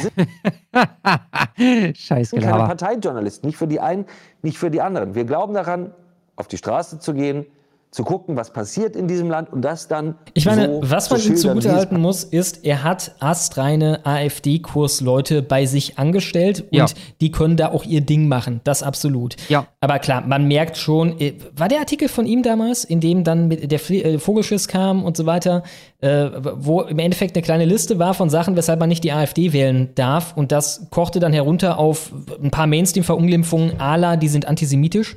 sind 1.57 1.97
Scheiß 1.99 2.31
keine 2.31 2.65
Parteijournalisten, 2.65 3.47
nicht 3.47 3.57
für 3.57 3.67
die 3.67 3.81
einen, 3.81 4.07
nicht 4.43 4.59
für 4.59 4.71
die 4.71 4.81
anderen. 4.81 5.15
Wir 5.15 5.25
glauben 5.25 5.55
daran, 5.55 5.93
auf 6.37 6.49
die 6.49 6.57
Straße 6.57 6.99
zu 6.99 7.15
gehen, 7.15 7.47
zu 7.95 8.03
gucken, 8.03 8.37
was 8.37 8.53
passiert 8.53 8.97
in 8.97 9.07
diesem 9.07 9.31
Land 9.31 9.53
und 9.53 9.63
das 9.63 9.87
dann. 9.87 10.17
Ich 10.35 10.47
meine, 10.47 10.67
so 10.67 10.81
was 10.83 11.11
man 11.11 11.23
ihm 11.23 11.37
zugutehalten 11.37 12.01
muss, 12.01 12.25
ist, 12.25 12.65
er 12.65 12.83
hat 12.83 13.15
astreine 13.21 14.05
AfD-Kursleute 14.05 15.43
bei 15.43 15.65
sich 15.65 15.97
angestellt 15.97 16.63
und 16.73 16.77
ja. 16.77 16.87
die 17.21 17.31
können 17.31 17.57
da 17.57 17.69
auch 17.71 17.85
ihr 17.85 18.01
Ding 18.01 18.27
machen. 18.27 18.61
Das 18.65 18.83
absolut. 18.83 19.37
Ja. 19.49 19.69
Aber 19.81 20.01
klar, 20.01 20.25
man 20.27 20.49
merkt 20.49 20.77
schon, 20.77 21.21
äh, 21.21 21.35
war 21.57 21.69
der 21.69 21.79
Artikel 21.79 22.09
von 22.09 22.27
ihm 22.27 22.43
damals, 22.43 22.83
in 22.83 22.99
dem 22.99 23.23
dann 23.23 23.47
mit 23.47 23.71
der 23.71 23.91
äh, 23.91 24.19
Vogelschiss 24.19 24.67
kam 24.67 25.05
und 25.05 25.17
so 25.17 25.25
weiter, 25.25 25.63
äh, 26.01 26.31
wo 26.57 26.81
im 26.81 26.99
Endeffekt 26.99 27.37
eine 27.37 27.45
kleine 27.45 27.65
Liste 27.65 28.01
war 28.01 28.15
von 28.15 28.29
Sachen, 28.29 28.57
weshalb 28.57 28.81
man 28.81 28.89
nicht 28.89 29.05
die 29.05 29.13
AfD 29.13 29.53
wählen 29.53 29.91
darf 29.95 30.37
und 30.37 30.51
das 30.51 30.89
kochte 30.91 31.21
dann 31.21 31.33
herunter 31.33 31.79
auf 31.79 32.11
ein 32.43 32.51
paar 32.51 32.67
Mainstream-Verunglimpfungen, 32.67 33.81
ala, 33.81 34.17
die 34.17 34.29
sind 34.29 34.49
antisemitisch. 34.49 35.17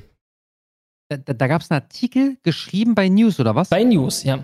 Da, 1.10 1.18
da 1.18 1.48
gab 1.48 1.62
es 1.62 1.72
einen 1.72 1.82
Artikel 1.82 2.38
geschrieben 2.44 2.94
bei 2.94 3.08
News, 3.08 3.40
oder 3.40 3.56
was? 3.56 3.70
Bei 3.70 3.84
News, 3.84 4.24
ja. 4.24 4.44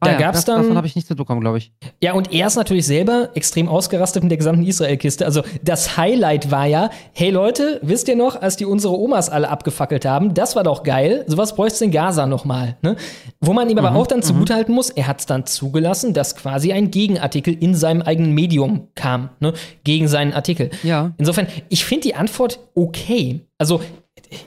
Da 0.00 0.10
ah, 0.10 0.12
ja, 0.12 0.18
gab's 0.18 0.38
das, 0.38 0.44
dann. 0.46 0.62
Davon 0.62 0.76
habe 0.76 0.88
ich 0.88 0.96
nichts 0.96 1.08
mitbekommen, 1.08 1.40
glaube 1.40 1.58
ich. 1.58 1.72
Ja, 2.02 2.14
und 2.14 2.32
er 2.32 2.48
ist 2.48 2.56
natürlich 2.56 2.86
selber 2.86 3.30
extrem 3.34 3.68
ausgerastet 3.68 4.24
mit 4.24 4.32
der 4.32 4.38
gesamten 4.38 4.64
Israel-Kiste. 4.66 5.24
Also 5.24 5.42
das 5.62 5.96
Highlight 5.96 6.50
war 6.50 6.66
ja, 6.66 6.90
hey 7.12 7.30
Leute, 7.30 7.78
wisst 7.82 8.08
ihr 8.08 8.16
noch, 8.16 8.42
als 8.42 8.56
die 8.56 8.64
unsere 8.64 8.98
Omas 8.98 9.30
alle 9.30 9.48
abgefackelt 9.48 10.04
haben, 10.04 10.34
das 10.34 10.56
war 10.56 10.64
doch 10.64 10.82
geil. 10.82 11.24
Sowas 11.28 11.54
bräuchte 11.54 11.76
es 11.76 11.80
in 11.82 11.92
Gaza 11.92 12.26
nochmal. 12.26 12.76
Ne? 12.82 12.96
Wo 13.40 13.52
man 13.52 13.70
ihm 13.70 13.78
aber 13.78 13.92
mhm, 13.92 13.96
auch 13.96 14.08
dann 14.08 14.18
mhm. 14.18 14.24
zugutehalten 14.24 14.74
muss, 14.74 14.90
er 14.90 15.06
hat 15.06 15.20
es 15.20 15.26
dann 15.26 15.46
zugelassen, 15.46 16.14
dass 16.14 16.34
quasi 16.34 16.72
ein 16.72 16.90
Gegenartikel 16.90 17.54
in 17.54 17.76
seinem 17.76 18.02
eigenen 18.02 18.32
Medium 18.32 18.88
kam, 18.96 19.30
ne? 19.38 19.52
gegen 19.84 20.08
seinen 20.08 20.32
Artikel. 20.32 20.70
Ja. 20.82 21.12
Insofern, 21.16 21.46
ich 21.68 21.84
finde 21.84 22.08
die 22.08 22.16
Antwort 22.16 22.58
okay. 22.74 23.46
Also 23.56 23.80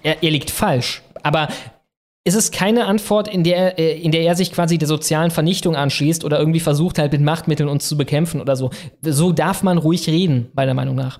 er, 0.03 0.21
er 0.21 0.31
liegt 0.31 0.51
falsch 0.51 1.01
aber 1.23 1.49
ist 2.25 2.35
es 2.35 2.51
keine 2.51 2.85
Antwort, 2.85 3.27
in 3.27 3.43
der, 3.43 3.79
äh, 3.79 3.99
in 3.99 4.11
der 4.11 4.21
er 4.21 4.35
sich 4.35 4.51
quasi 4.51 4.77
der 4.77 4.87
sozialen 4.87 5.31
Vernichtung 5.31 5.75
anschließt 5.75 6.23
oder 6.23 6.37
irgendwie 6.37 6.59
versucht 6.59 6.99
halt 6.99 7.11
mit 7.11 7.21
Machtmitteln 7.21 7.69
uns 7.69 7.87
zu 7.87 7.97
bekämpfen 7.97 8.41
oder 8.41 8.55
so. 8.55 8.71
So 9.01 9.31
darf 9.31 9.63
man 9.63 9.77
ruhig 9.77 10.07
reden, 10.07 10.49
meiner 10.53 10.73
Meinung 10.73 10.95
nach. 10.95 11.19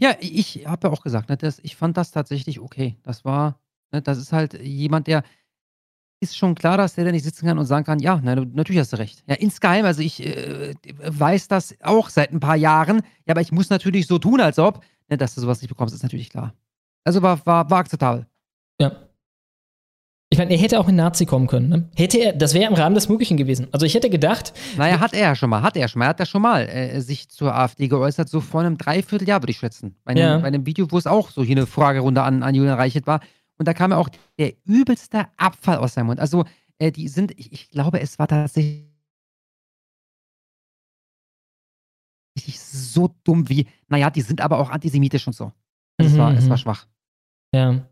Ja, 0.00 0.16
ich 0.20 0.66
habe 0.66 0.88
ja 0.88 0.92
auch 0.92 1.02
gesagt, 1.02 1.28
ne, 1.28 1.36
das, 1.36 1.60
ich 1.62 1.76
fand 1.76 1.96
das 1.96 2.10
tatsächlich 2.10 2.58
okay. 2.58 2.96
Das 3.02 3.24
war, 3.24 3.60
ne, 3.92 4.02
das 4.02 4.18
ist 4.18 4.32
halt 4.32 4.60
jemand, 4.60 5.06
der 5.06 5.22
ist 6.20 6.36
schon 6.36 6.54
klar, 6.54 6.78
dass 6.78 6.94
der 6.94 7.04
da 7.04 7.12
nicht 7.12 7.22
sitzen 7.22 7.46
kann 7.46 7.58
und 7.58 7.66
sagen 7.66 7.84
kann, 7.84 7.98
ja, 7.98 8.20
na, 8.22 8.34
natürlich 8.34 8.80
hast 8.80 8.92
du 8.92 8.98
recht. 8.98 9.22
Ja, 9.26 9.34
insgeheim, 9.34 9.84
also 9.84 10.00
ich 10.00 10.24
äh, 10.24 10.74
weiß 11.04 11.48
das 11.48 11.76
auch 11.82 12.08
seit 12.08 12.32
ein 12.32 12.40
paar 12.40 12.56
Jahren, 12.56 13.02
ja, 13.26 13.32
aber 13.34 13.42
ich 13.42 13.52
muss 13.52 13.70
natürlich 13.70 14.06
so 14.06 14.18
tun, 14.18 14.40
als 14.40 14.58
ob, 14.58 14.82
ne, 15.08 15.18
dass 15.18 15.34
du 15.34 15.42
sowas 15.42 15.60
nicht 15.60 15.68
bekommst, 15.68 15.94
ist 15.94 16.02
natürlich 16.02 16.30
klar. 16.30 16.54
Also 17.04 17.20
war, 17.20 17.44
war, 17.44 17.70
war 17.70 17.78
akzeptabel. 17.78 18.26
Ja. 18.80 19.03
Ich 20.34 20.38
meine, 20.38 20.50
er 20.50 20.58
hätte 20.58 20.80
auch 20.80 20.86
mit 20.88 20.96
Nazi 20.96 21.26
kommen 21.26 21.46
können. 21.46 21.68
Ne? 21.68 21.88
Hätte 21.94 22.18
er, 22.18 22.32
das 22.32 22.54
wäre 22.54 22.66
im 22.68 22.74
Rahmen 22.74 22.96
des 22.96 23.08
Möglichen 23.08 23.36
gewesen. 23.36 23.68
Also 23.70 23.86
ich 23.86 23.94
hätte 23.94 24.10
gedacht. 24.10 24.52
Naja, 24.76 24.98
hat 24.98 25.12
er 25.14 25.20
ja 25.20 25.34
schon 25.36 25.48
mal, 25.48 25.62
hat 25.62 25.76
er 25.76 25.86
schon 25.86 26.00
mal. 26.00 26.06
Er 26.06 26.08
hat 26.08 26.18
ja 26.18 26.26
schon 26.26 26.42
mal 26.42 26.62
äh, 26.68 27.00
sich 27.00 27.28
zur 27.28 27.54
AfD 27.54 27.86
geäußert, 27.86 28.28
so 28.28 28.40
vor 28.40 28.62
einem 28.62 28.76
Dreivierteljahr, 28.76 29.40
würde 29.40 29.52
ich 29.52 29.58
schätzen. 29.58 29.94
Bei 30.02 30.10
einem, 30.10 30.20
Ja. 30.20 30.38
bei 30.38 30.48
einem 30.48 30.66
Video, 30.66 30.90
wo 30.90 30.98
es 30.98 31.06
auch 31.06 31.30
so 31.30 31.44
hier 31.44 31.56
eine 31.56 31.68
Fragerunde 31.68 32.20
an, 32.24 32.42
an 32.42 32.52
Julian 32.52 32.76
Reichelt 32.76 33.06
war. 33.06 33.20
Und 33.58 33.68
da 33.68 33.74
kam 33.74 33.92
ja 33.92 33.96
auch 33.96 34.08
der 34.36 34.54
übelste 34.64 35.26
Abfall 35.36 35.76
aus 35.76 35.94
seinem 35.94 36.06
Mund. 36.06 36.18
Also, 36.18 36.44
äh, 36.78 36.90
die 36.90 37.06
sind, 37.06 37.30
ich, 37.38 37.52
ich 37.52 37.70
glaube, 37.70 38.00
es 38.00 38.18
war 38.18 38.26
tatsächlich 38.26 38.88
so 42.56 43.14
dumm 43.22 43.48
wie, 43.48 43.68
naja, 43.86 44.10
die 44.10 44.22
sind 44.22 44.40
aber 44.40 44.58
auch 44.58 44.70
antisemitisch 44.70 45.28
und 45.28 45.34
so. 45.34 45.52
Es, 45.98 46.12
Mhm, 46.12 46.18
war, 46.18 46.34
es 46.34 46.46
mhm. 46.46 46.50
war 46.50 46.58
schwach. 46.58 46.86
Ja. 47.54 47.86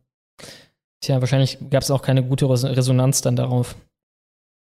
Tja, 1.03 1.21
wahrscheinlich 1.21 1.59
gab 1.71 1.83
es 1.83 1.91
auch 1.91 2.01
keine 2.03 2.23
gute 2.23 2.49
Res 2.49 2.65
Resonanz 2.65 3.21
dann 3.21 3.37
darauf. 3.37 3.75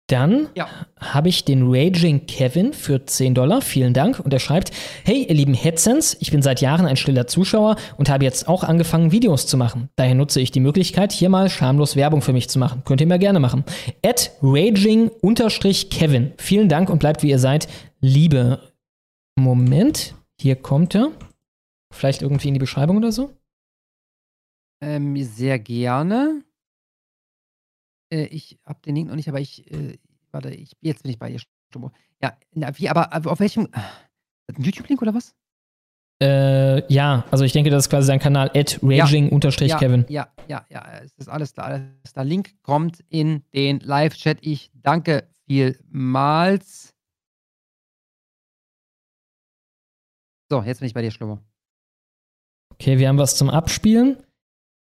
Dann 0.08 0.48
Ja. 0.54 0.68
habe 1.00 1.30
ich 1.30 1.46
den 1.46 1.62
Raging 1.66 2.26
Kevin 2.26 2.74
für 2.74 3.06
10 3.06 3.34
Dollar. 3.34 3.62
Vielen 3.62 3.94
Dank. 3.94 4.20
Und 4.20 4.34
er 4.34 4.38
schreibt: 4.38 4.70
Hey, 5.04 5.24
ihr 5.24 5.34
lieben 5.34 5.54
Headsens, 5.54 6.14
ich 6.20 6.30
bin 6.30 6.42
seit 6.42 6.60
Jahren 6.60 6.84
ein 6.84 6.96
stiller 6.96 7.26
Zuschauer 7.26 7.76
und 7.96 8.10
habe 8.10 8.24
jetzt 8.24 8.46
auch 8.46 8.64
angefangen, 8.64 9.12
Videos 9.12 9.46
zu 9.46 9.56
machen. 9.56 9.88
Daher 9.96 10.14
nutze 10.14 10.42
ich 10.42 10.50
die 10.50 10.60
Möglichkeit, 10.60 11.10
hier 11.12 11.30
mal 11.30 11.48
schamlos 11.48 11.96
Werbung 11.96 12.20
für 12.20 12.34
mich 12.34 12.50
zu 12.50 12.58
machen. 12.58 12.82
Könnt 12.84 13.00
ihr 13.00 13.06
mir 13.06 13.18
gerne 13.18 13.40
machen. 13.40 13.64
At 14.04 14.32
Raging-Kevin. 14.42 16.32
Vielen 16.36 16.68
Dank 16.68 16.90
und 16.90 16.98
bleibt 16.98 17.22
wie 17.22 17.30
ihr 17.30 17.38
seid. 17.38 17.66
Liebe. 18.00 18.60
Moment, 19.36 20.14
hier 20.38 20.56
kommt 20.56 20.94
er. 20.94 21.12
Vielleicht 21.94 22.20
irgendwie 22.20 22.48
in 22.48 22.54
die 22.54 22.60
Beschreibung 22.60 22.98
oder 22.98 23.10
so? 23.12 23.30
Ähm, 24.84 25.16
sehr 25.24 25.58
gerne. 25.58 26.44
Äh, 28.12 28.26
ich 28.26 28.58
habe 28.66 28.80
den 28.84 28.96
Link 28.96 29.08
noch 29.08 29.16
nicht, 29.16 29.28
aber 29.28 29.40
ich, 29.40 29.70
äh, 29.72 29.98
warte, 30.30 30.50
ich, 30.50 30.72
jetzt 30.82 31.02
bin 31.02 31.10
ich 31.10 31.18
bei 31.18 31.30
dir, 31.30 31.40
Stummo. 31.70 31.90
Ja, 32.22 32.36
na, 32.52 32.76
wie, 32.78 32.90
aber, 32.90 33.12
aber 33.12 33.32
auf 33.32 33.40
welchem, 33.40 33.68
ein 33.72 34.62
YouTube-Link 34.62 35.00
oder 35.00 35.14
was? 35.14 35.34
Äh, 36.22 36.92
ja, 36.92 37.24
also 37.30 37.44
ich 37.44 37.52
denke, 37.52 37.70
das 37.70 37.84
ist 37.84 37.90
quasi 37.90 38.06
sein 38.06 38.20
Kanal 38.20 38.50
at 38.54 38.78
raging-kevin. 38.82 40.04
Ja, 40.08 40.32
ja, 40.48 40.66
ja, 40.68 40.86
ja, 40.86 41.00
es 41.02 41.14
ist 41.14 41.28
alles 41.28 41.54
klar, 41.54 41.66
alles 41.66 42.12
klar. 42.12 42.24
Link 42.24 42.54
kommt 42.62 43.00
in 43.08 43.42
den 43.54 43.80
Live-Chat. 43.80 44.38
Ich 44.42 44.70
danke 44.74 45.28
vielmals. 45.46 46.94
So, 50.50 50.62
jetzt 50.62 50.80
bin 50.80 50.86
ich 50.86 50.94
bei 50.94 51.02
dir, 51.02 51.10
Schlummer. 51.10 51.42
Okay, 52.74 52.98
wir 52.98 53.08
haben 53.08 53.18
was 53.18 53.36
zum 53.36 53.48
Abspielen. 53.48 54.22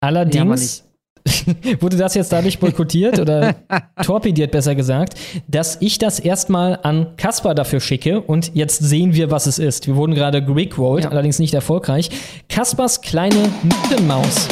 Allerdings 0.01 0.85
wurde 1.81 1.97
das 1.97 2.14
jetzt 2.14 2.32
dadurch 2.32 2.59
boykottiert 2.59 3.18
oder 3.18 3.56
torpediert, 4.02 4.51
besser 4.51 4.74
gesagt, 4.74 5.14
dass 5.48 5.81
ich 5.81 5.98
das 5.98 6.20
erstmal 6.20 6.78
an 6.82 7.16
Kaspar 7.16 7.55
dafür 7.55 7.81
schicke 7.81 8.20
und 8.20 8.55
jetzt 8.55 8.78
sehen 8.78 9.14
wir, 9.14 9.31
was 9.31 9.47
es 9.47 9.59
ist. 9.59 9.86
Wir 9.86 9.97
wurden 9.97 10.14
gerade 10.14 10.44
gerickrollt, 10.44 11.06
allerdings 11.06 11.39
nicht 11.39 11.55
erfolgreich. 11.55 12.10
Kaspars 12.48 13.01
kleine 13.01 13.51
Mittenmaus. 13.62 14.48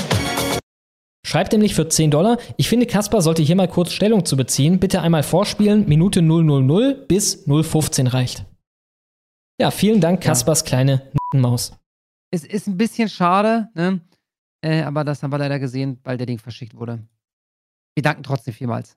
Schreibt 1.27 1.53
nämlich 1.53 1.75
für 1.75 1.89
10 1.89 2.11
Dollar. 2.11 2.39
Ich 2.59 2.69
finde, 2.69 2.87
Kaspar 2.87 3.23
sollte 3.23 3.43
hier 3.43 3.57
mal 3.57 3.69
kurz 3.69 3.93
Stellung 3.93 4.25
zu 4.27 4.37
beziehen. 4.37 4.79
Bitte 4.79 5.01
einmal 5.01 5.23
vorspielen. 5.23 5.89
Minute 5.89 6.21
000 6.21 6.95
bis 7.09 7.45
015 7.47 8.07
reicht. 8.07 8.45
Ja, 9.61 9.71
vielen 9.71 10.01
Dank, 10.01 10.21
Kaspars 10.21 10.65
kleine 10.65 11.03
Mittenmaus. 11.13 11.73
Es 12.31 12.45
ist 12.45 12.67
ein 12.67 12.77
bisschen 12.77 13.09
schade, 13.09 13.69
ne? 13.75 14.01
Äh, 14.65 14.83
aber 14.83 15.05
das 15.05 15.23
haben 15.23 15.31
wir 15.31 15.37
leider 15.37 15.59
gesehen, 15.59 16.01
weil 16.05 16.17
der 16.17 16.27
Ding 16.27 16.39
verschickt 16.39 16.75
wurde. 16.75 17.07
Wir 17.95 18.03
danken 18.03 18.23
trotzdem 18.23 18.55
vielmals. 18.55 18.97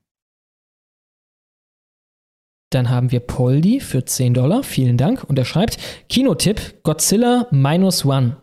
Dann 2.72 2.90
haben 2.90 3.12
wir 3.12 3.20
Poldi 3.20 3.82
für 3.82 4.06
10 4.06 4.34
Dollar. 4.34 4.64
Vielen 4.64 4.98
Dank. 4.98 5.26
Und 5.26 5.38
er 5.38 5.44
schreibt: 5.44 5.78
Kinotipp: 6.08 6.84
Godzilla 6.84 7.48
Minus 7.52 8.06
One. 8.06 8.42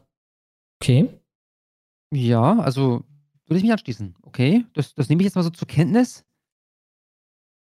Okay. 0.83 1.09
Ja, 2.13 2.59
also 2.59 3.05
würde 3.47 3.57
ich 3.57 3.63
mich 3.63 3.73
anschließen. 3.73 4.15
Okay, 4.23 4.67
das, 4.75 4.95
das 4.95 5.09
nehme 5.09 5.23
ich 5.23 5.25
jetzt 5.25 5.35
mal 5.35 5.43
so 5.43 5.51
zur 5.51 5.67
Kenntnis. 5.67 6.25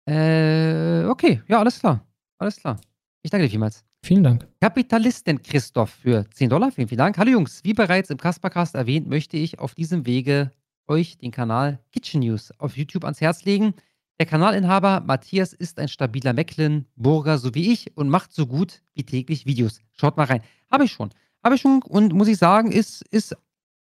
Äh, 0.08 1.04
okay, 1.04 1.40
ja, 1.46 1.60
alles 1.60 1.78
klar. 1.78 2.04
Alles 2.38 2.56
klar. 2.56 2.80
Ich 3.22 3.30
danke 3.30 3.46
dir 3.46 3.50
vielmals. 3.50 3.84
Vielen 4.04 4.24
Dank. 4.24 4.48
Kapitalisten 4.60 5.40
Christoph 5.40 5.90
für 5.90 6.28
10 6.28 6.50
Dollar. 6.50 6.72
Vielen, 6.72 6.88
vielen 6.88 6.98
Dank. 6.98 7.16
Hallo 7.18 7.30
Jungs, 7.30 7.62
wie 7.62 7.72
bereits 7.72 8.10
im 8.10 8.18
Kaspercast 8.18 8.74
erwähnt, 8.74 9.08
möchte 9.08 9.36
ich 9.36 9.60
auf 9.60 9.76
diesem 9.76 10.06
Wege 10.06 10.50
euch 10.88 11.18
den 11.18 11.30
Kanal 11.30 11.78
Kitchen 11.92 12.20
News 12.20 12.52
auf 12.58 12.76
YouTube 12.76 13.04
ans 13.04 13.20
Herz 13.20 13.44
legen. 13.44 13.74
Der 14.18 14.26
Kanalinhaber 14.26 15.00
Matthias 15.06 15.52
ist 15.52 15.78
ein 15.78 15.86
stabiler 15.86 16.32
Mecklenburger, 16.32 17.38
so 17.38 17.54
wie 17.54 17.72
ich, 17.72 17.96
und 17.96 18.08
macht 18.08 18.32
so 18.32 18.46
gut 18.46 18.82
wie 18.94 19.04
täglich 19.04 19.46
Videos. 19.46 19.80
Schaut 19.92 20.16
mal 20.16 20.24
rein. 20.24 20.42
Habe 20.70 20.84
ich 20.84 20.92
schon. 20.92 21.10
Habe 21.44 21.54
ich 21.54 21.60
schon 21.60 21.80
und 21.82 22.12
muss 22.12 22.26
ich 22.26 22.38
sagen, 22.38 22.72
ist, 22.72 23.02
ist 23.10 23.36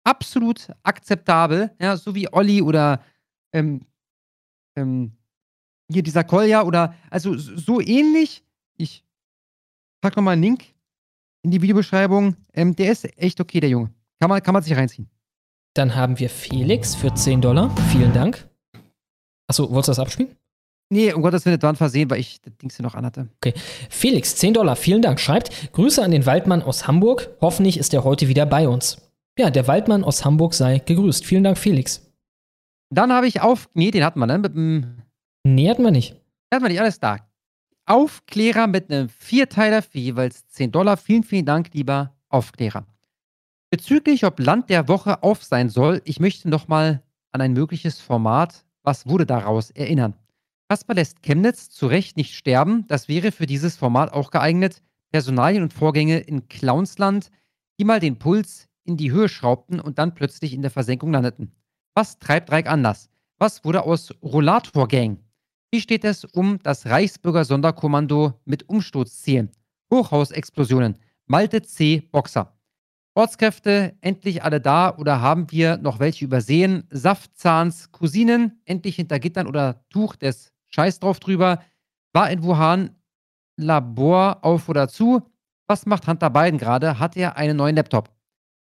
absolut 0.03 0.71
akzeptabel. 0.83 1.73
Ja, 1.79 1.95
so 1.99 2.15
wie 2.15 2.33
Olli 2.33 2.63
oder 2.63 3.03
ähm, 3.53 3.83
ähm, 4.77 5.13
hier 5.93 6.03
dieser 6.03 6.25
Kolja 6.25 6.63
oder 6.63 6.95
also 7.11 7.37
so 7.37 7.83
ähnlich. 7.83 8.43
Ich 8.79 9.06
pack 10.07 10.17
nochmal 10.17 10.35
einen 10.35 10.43
Link 10.43 10.67
in 11.43 11.51
die 11.51 11.61
Videobeschreibung. 11.61 12.37
Ähm, 12.55 12.77
der 12.77 12.93
ist 12.93 13.05
echt 13.19 13.41
okay, 13.41 13.59
der 13.59 13.71
Junge. 13.71 13.91
Kann 14.21 14.31
man, 14.31 14.41
kann 14.41 14.53
man 14.55 14.63
sich 14.63 14.77
reinziehen. 14.77 15.09
Dann 15.75 15.97
haben 15.97 16.17
wir 16.21 16.31
Felix 16.31 16.95
für 16.95 17.13
10 17.13 17.41
Dollar. 17.41 17.75
Vielen 17.91 18.13
Dank. 18.13 18.49
Achso, 19.49 19.69
wolltest 19.69 19.89
du 19.89 19.91
das 19.91 19.99
abspielen? 19.99 20.37
Nee, 20.91 21.13
um 21.13 21.23
Gottes 21.23 21.45
Willen, 21.45 21.59
das 21.59 21.65
war 21.65 21.73
ein 21.73 21.77
Versehen, 21.77 22.09
weil 22.09 22.21
ich 22.21 22.41
das 22.41 22.57
Ding 22.59 22.71
hier 22.71 22.85
noch 22.85 22.95
anhatte. 22.95 23.29
Okay. 23.39 23.53
Felix, 23.91 24.37
10 24.37 24.55
Dollar, 24.55 24.77
vielen 24.77 25.03
Dank. 25.03 25.19
Schreibt: 25.19 25.73
Grüße 25.73 26.01
an 26.01 26.13
den 26.13 26.25
Waldmann 26.25 26.63
aus 26.63 26.87
Hamburg. 26.87 27.31
Hoffentlich 27.41 27.77
ist 27.77 27.93
er 27.93 28.05
heute 28.05 28.29
wieder 28.29 28.47
bei 28.47 28.69
uns. 28.69 28.99
Ja, 29.37 29.51
der 29.51 29.67
Waldmann 29.67 30.05
aus 30.05 30.25
Hamburg 30.25 30.55
sei 30.55 30.79
gegrüßt. 30.79 31.27
Vielen 31.27 31.43
Dank, 31.43 31.59
Felix. 31.59 32.09
Dann 32.95 33.13
habe 33.13 33.27
ich 33.27 33.41
auf. 33.41 33.69
Nee, 33.75 33.91
den 33.91 34.05
hatten 34.05 34.21
wir, 34.21 34.27
ne? 34.27 34.39
Mit. 34.39 34.55
Nee, 35.45 35.69
hatten 35.69 35.83
wir 35.83 35.91
nicht. 35.91 36.15
Hatten 36.55 36.65
wir 36.65 36.69
nicht, 36.69 36.81
alles 36.81 37.01
da. 37.01 37.19
Aufklärer 37.87 38.67
mit 38.67 38.91
einem 38.91 39.09
Vierteiler 39.09 39.81
für 39.81 39.99
jeweils 39.99 40.49
10 40.49 40.73
Dollar. 40.73 40.97
Vielen, 40.97 41.23
vielen 41.23 41.47
Dank, 41.47 41.73
lieber 41.73 42.17
Aufklärer. 42.29 42.85
Bezüglich, 43.71 44.25
ob 44.25 44.41
Land 44.41 44.71
der 44.71 44.89
Woche 44.89 45.23
auf 45.23 45.45
sein 45.45 45.69
soll, 45.69 46.03
ich 46.05 46.19
möchte 46.19 46.49
nochmal 46.49 47.03
an 47.31 47.41
ein 47.41 47.53
mögliches 47.53 48.01
Format, 48.01 48.65
was 48.83 49.07
wurde 49.07 49.25
daraus, 49.25 49.71
erinnern. 49.71 50.15
Kasper 50.69 50.95
lässt 50.95 51.23
Chemnitz 51.23 51.71
zu 51.71 51.87
Recht 51.87 52.17
nicht 52.17 52.35
sterben. 52.35 52.87
Das 52.89 53.07
wäre 53.07 53.31
für 53.31 53.47
dieses 53.47 53.77
Format 53.77 54.13
auch 54.13 54.33
geeignet. 54.33 54.83
Personalien 55.13 55.63
und 55.63 55.73
Vorgänge 55.73 56.19
in 56.19 56.49
Clownsland, 56.49 57.31
die 57.79 57.85
mal 57.85 58.01
den 58.01 58.19
Puls 58.19 58.69
in 58.83 58.97
die 58.97 59.13
Höhe 59.13 59.29
schraubten 59.29 59.79
und 59.79 59.99
dann 59.99 60.15
plötzlich 60.15 60.55
in 60.55 60.63
der 60.63 60.73
Versenkung 60.73 61.13
landeten. 61.13 61.53
Was 61.95 62.19
treibt 62.19 62.51
Reik 62.51 62.69
anders? 62.69 63.11
Was 63.39 63.65
wurde 63.65 63.85
aus 63.85 64.13
Rollator 64.23 64.89
Gang? 64.89 65.19
Wie 65.73 65.81
steht 65.81 66.05
es 66.05 66.25
um 66.25 66.59
das 66.63 66.87
Reichsbürger 66.87 67.45
Sonderkommando 67.45 68.35
mit 68.45 68.69
Umsturzzielen? 68.69 69.51
Hochhausexplosionen. 69.93 70.97
Malte 71.27 71.63
C. 71.63 72.09
Boxer. 72.13 72.57
Ortskräfte, 73.15 73.97
endlich 74.01 74.45
alle 74.45 74.61
da 74.61 74.95
oder 74.97 75.21
haben 75.21 75.51
wir 75.51 75.79
noch 75.79 75.99
welche 75.99 76.25
übersehen? 76.25 76.85
Saftzahns 76.91 77.91
Cousinen, 77.91 78.61
endlich 78.65 78.97
hinter 78.97 79.19
Gittern 79.19 79.47
oder 79.47 79.85
Tuch 79.91 80.17
des 80.17 80.53
Scheiß 80.69 81.01
drauf 81.01 81.19
drüber. 81.19 81.63
War 82.13 82.31
in 82.31 82.43
Wuhan 82.43 82.91
Labor 83.57 84.45
auf 84.45 84.69
oder 84.69 84.87
zu? 84.89 85.23
Was 85.67 85.87
macht 85.87 86.07
Hunter 86.07 86.31
Biden 86.31 86.59
gerade? 86.59 86.99
Hat 86.99 87.17
er 87.17 87.37
einen 87.37 87.57
neuen 87.57 87.75
Laptop? 87.75 88.11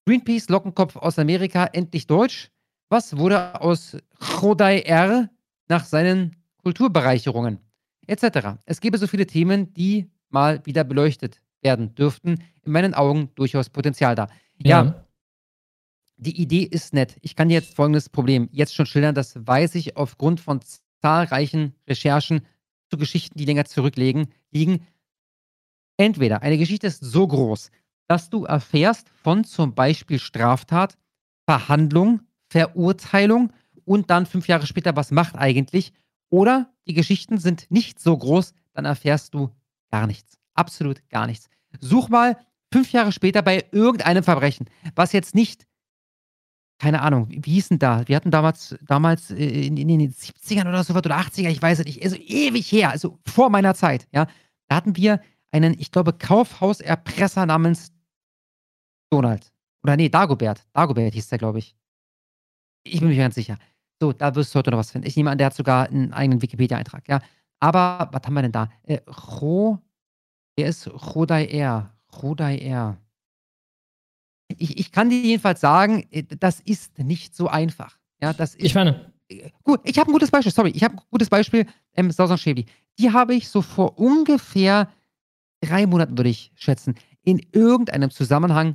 Greenpeace 0.07 0.51
Lockenkopf 0.51 0.97
aus 0.97 1.19
Amerika, 1.19 1.65
endlich 1.65 2.07
Deutsch? 2.07 2.51
Was 2.91 3.17
wurde 3.17 3.61
aus 3.61 3.97
Chodai 4.21 4.81
R 4.81 5.31
nach 5.69 5.85
seinen 5.85 6.42
Kulturbereicherungen? 6.63 7.59
Etc. 8.07 8.59
Es 8.67 8.81
gäbe 8.81 8.99
so 8.99 9.07
viele 9.07 9.27
Themen, 9.27 9.73
die 9.75 10.11
mal 10.29 10.65
wieder 10.67 10.85
beleuchtet 10.85 11.41
werden 11.61 11.95
dürften. 11.95 12.43
In 12.63 12.73
meinen 12.73 12.95
Augen 12.95 13.31
durchaus 13.35 13.71
Potenzial 13.71 14.15
da. 14.15 14.29
Ja. 14.59 14.85
Ja. 14.85 15.07
die 16.17 16.41
Idee 16.41 16.63
ist 16.63 16.95
nett. 16.95 17.17
Ich 17.21 17.35
kann 17.37 17.49
dir 17.49 17.55
jetzt 17.55 17.75
folgendes 17.75 18.09
Problem 18.09 18.49
jetzt 18.53 18.75
schon 18.75 18.87
schildern. 18.87 19.15
Das 19.15 19.35
weiß 19.47 19.75
ich 19.75 19.97
aufgrund 19.97 20.41
von 20.41 20.61
zahlreichen 21.01 21.75
Recherchen 21.89 22.47
zu 22.91 22.97
Geschichten, 22.97 23.39
die 23.39 23.45
länger 23.45 23.65
zurückliegen. 23.65 24.29
Liegen. 24.51 24.87
Entweder 25.97 26.43
eine 26.43 26.59
Geschichte 26.59 26.87
ist 26.87 27.01
so 27.01 27.27
groß, 27.27 27.71
dass 28.09 28.31
du 28.31 28.45
erfährst 28.45 29.09
von 29.09 29.45
zum 29.45 29.75
Beispiel 29.75 30.19
Straftat, 30.19 30.97
Verhandlung, 31.45 32.21
Verurteilung 32.49 33.53
und 33.85 34.11
dann 34.11 34.27
fünf 34.27 34.47
Jahre 34.49 34.67
später, 34.67 34.95
was 34.97 35.11
macht 35.11 35.37
eigentlich? 35.37 35.93
Oder 36.33 36.73
die 36.87 36.95
Geschichten 36.95 37.37
sind 37.37 37.71
nicht 37.71 38.01
so 38.01 38.17
groß, 38.17 38.55
dann 38.73 38.87
erfährst 38.87 39.35
du 39.35 39.51
gar 39.91 40.07
nichts. 40.07 40.39
Absolut 40.55 41.07
gar 41.11 41.27
nichts. 41.27 41.51
Such 41.79 42.09
mal 42.09 42.39
fünf 42.73 42.91
Jahre 42.91 43.13
später 43.13 43.43
bei 43.43 43.67
irgendeinem 43.71 44.25
Verbrechen, 44.25 44.67
was 44.95 45.13
jetzt 45.13 45.35
nicht, 45.35 45.67
keine 46.79 47.03
Ahnung, 47.03 47.29
wie 47.29 47.53
hieß 47.53 47.69
denn 47.69 47.79
da? 47.79 48.09
Wir 48.09 48.17
hatten 48.17 48.31
damals, 48.31 48.75
damals 48.81 49.31
äh, 49.31 49.67
in, 49.67 49.77
in 49.77 49.89
den 49.89 50.11
70ern 50.11 50.69
oder 50.69 50.83
so 50.83 50.95
was 50.95 51.05
oder 51.05 51.19
80er, 51.19 51.51
ich 51.51 51.61
weiß 51.61 51.81
es 51.81 51.85
nicht, 51.85 52.03
also 52.03 52.17
ewig 52.17 52.73
her, 52.73 52.91
also 52.91 53.19
vor 53.27 53.51
meiner 53.51 53.75
Zeit, 53.75 54.09
ja. 54.11 54.27
Da 54.69 54.77
hatten 54.77 54.97
wir 54.97 55.21
einen, 55.51 55.79
ich 55.79 55.93
glaube, 55.93 56.15
Kaufhauserpresser 56.15 57.45
namens 57.45 57.93
Donald. 59.11 59.53
Oder 59.85 59.97
nee, 59.99 60.09
Dagobert. 60.09 60.67
Dagobert 60.73 61.13
hieß 61.13 61.29
der, 61.29 61.39
glaube 61.39 61.59
ich. 61.59 61.77
Ich 62.85 63.01
bin 63.01 63.11
mir 63.11 63.17
ganz 63.17 63.35
sicher. 63.35 63.59
So, 64.03 64.13
da 64.13 64.35
wirst 64.35 64.53
du 64.53 64.59
heute 64.59 64.73
noch 64.73 64.79
was 64.79 64.91
finden. 64.91 65.07
Ich 65.07 65.15
nehme 65.15 65.31
an, 65.31 65.39
der 65.39 65.47
hat 65.47 65.55
sogar 65.55 65.87
einen 65.87 66.13
eigenen 66.13 66.43
Wikipedia-Eintrag, 66.43 67.07
ja. 67.07 67.21
Aber, 67.61 68.09
was 68.11 68.23
haben 68.25 68.35
wir 68.35 68.43
denn 68.43 68.51
da? 68.51 68.69
Äh, 68.83 68.99
Ro, 69.41 69.79
der 70.59 70.67
ist 70.67 70.89
Rodai 71.15 71.87
Rodai 72.21 72.97
Ich, 74.59 74.77
ich 74.81 74.91
kann 74.91 75.09
dir 75.09 75.21
jedenfalls 75.21 75.61
sagen, 75.61 76.05
äh, 76.11 76.25
das 76.25 76.59
ist 76.59 76.99
nicht 76.99 77.37
so 77.37 77.47
einfach. 77.47 77.97
Ja, 78.21 78.33
das 78.33 78.57
ist, 78.57 78.65
ich 78.65 78.75
meine. 78.75 79.13
Gut, 79.63 79.79
ich 79.85 79.97
habe 80.01 80.11
ein 80.11 80.15
gutes 80.15 80.33
Beispiel, 80.33 80.51
sorry, 80.51 80.71
ich 80.71 80.83
habe 80.83 80.97
ein 80.97 81.03
gutes 81.09 81.31
Beispiel, 81.31 81.65
ähm, 81.95 82.11
Sausan 82.11 82.39
Schäbli. 82.39 82.67
Die 82.99 83.13
habe 83.13 83.37
ich 83.37 83.49
so 83.49 83.63
vor 83.63 84.01
ungefähr 84.01 84.89
drei 85.61 85.87
Monaten, 85.87 86.19
würde 86.19 86.31
ich 86.31 86.51
schätzen, 86.57 86.97
in 87.23 87.41
irgendeinem 87.53 88.11
Zusammenhang 88.11 88.75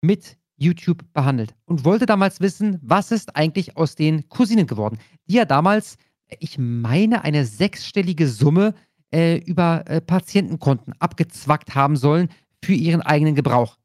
mit 0.00 0.38
YouTube 0.64 1.04
behandelt 1.12 1.54
und 1.66 1.84
wollte 1.84 2.06
damals 2.06 2.40
wissen, 2.40 2.78
was 2.82 3.12
ist 3.12 3.36
eigentlich 3.36 3.76
aus 3.76 3.94
den 3.94 4.28
Cousinen 4.28 4.66
geworden, 4.66 4.98
die 5.28 5.34
ja 5.34 5.44
damals, 5.44 5.96
ich 6.38 6.58
meine, 6.58 7.22
eine 7.22 7.44
sechsstellige 7.44 8.28
Summe 8.28 8.74
äh, 9.12 9.36
über 9.38 9.84
äh, 9.86 10.00
Patientenkonten 10.00 10.94
abgezwackt 10.98 11.74
haben 11.74 11.96
sollen 11.96 12.28
für 12.64 12.72
ihren 12.72 13.02
eigenen 13.02 13.34
Gebrauch. 13.34 13.78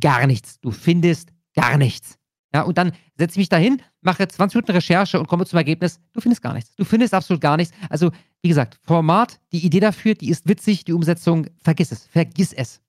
Gar 0.00 0.26
nichts. 0.26 0.60
Du 0.60 0.70
findest 0.70 1.30
gar 1.54 1.76
nichts. 1.76 2.16
Ja, 2.52 2.62
und 2.62 2.78
dann 2.78 2.92
setze 3.16 3.34
ich 3.34 3.38
mich 3.38 3.48
dahin, 3.48 3.80
mache 4.00 4.26
20 4.26 4.56
Minuten 4.56 4.72
Recherche 4.72 5.20
und 5.20 5.28
komme 5.28 5.46
zum 5.46 5.58
Ergebnis, 5.58 6.00
du 6.12 6.20
findest 6.20 6.42
gar 6.42 6.54
nichts. 6.54 6.74
Du 6.74 6.84
findest 6.84 7.14
absolut 7.14 7.40
gar 7.40 7.56
nichts. 7.56 7.74
Also, 7.88 8.10
wie 8.42 8.48
gesagt, 8.48 8.80
Format, 8.82 9.38
die 9.52 9.64
Idee 9.64 9.80
dafür, 9.80 10.14
die 10.14 10.30
ist 10.30 10.48
witzig, 10.48 10.84
die 10.84 10.92
Umsetzung, 10.92 11.46
vergiss 11.62 11.92
es. 11.92 12.06
Vergiss 12.06 12.52
es 12.52 12.80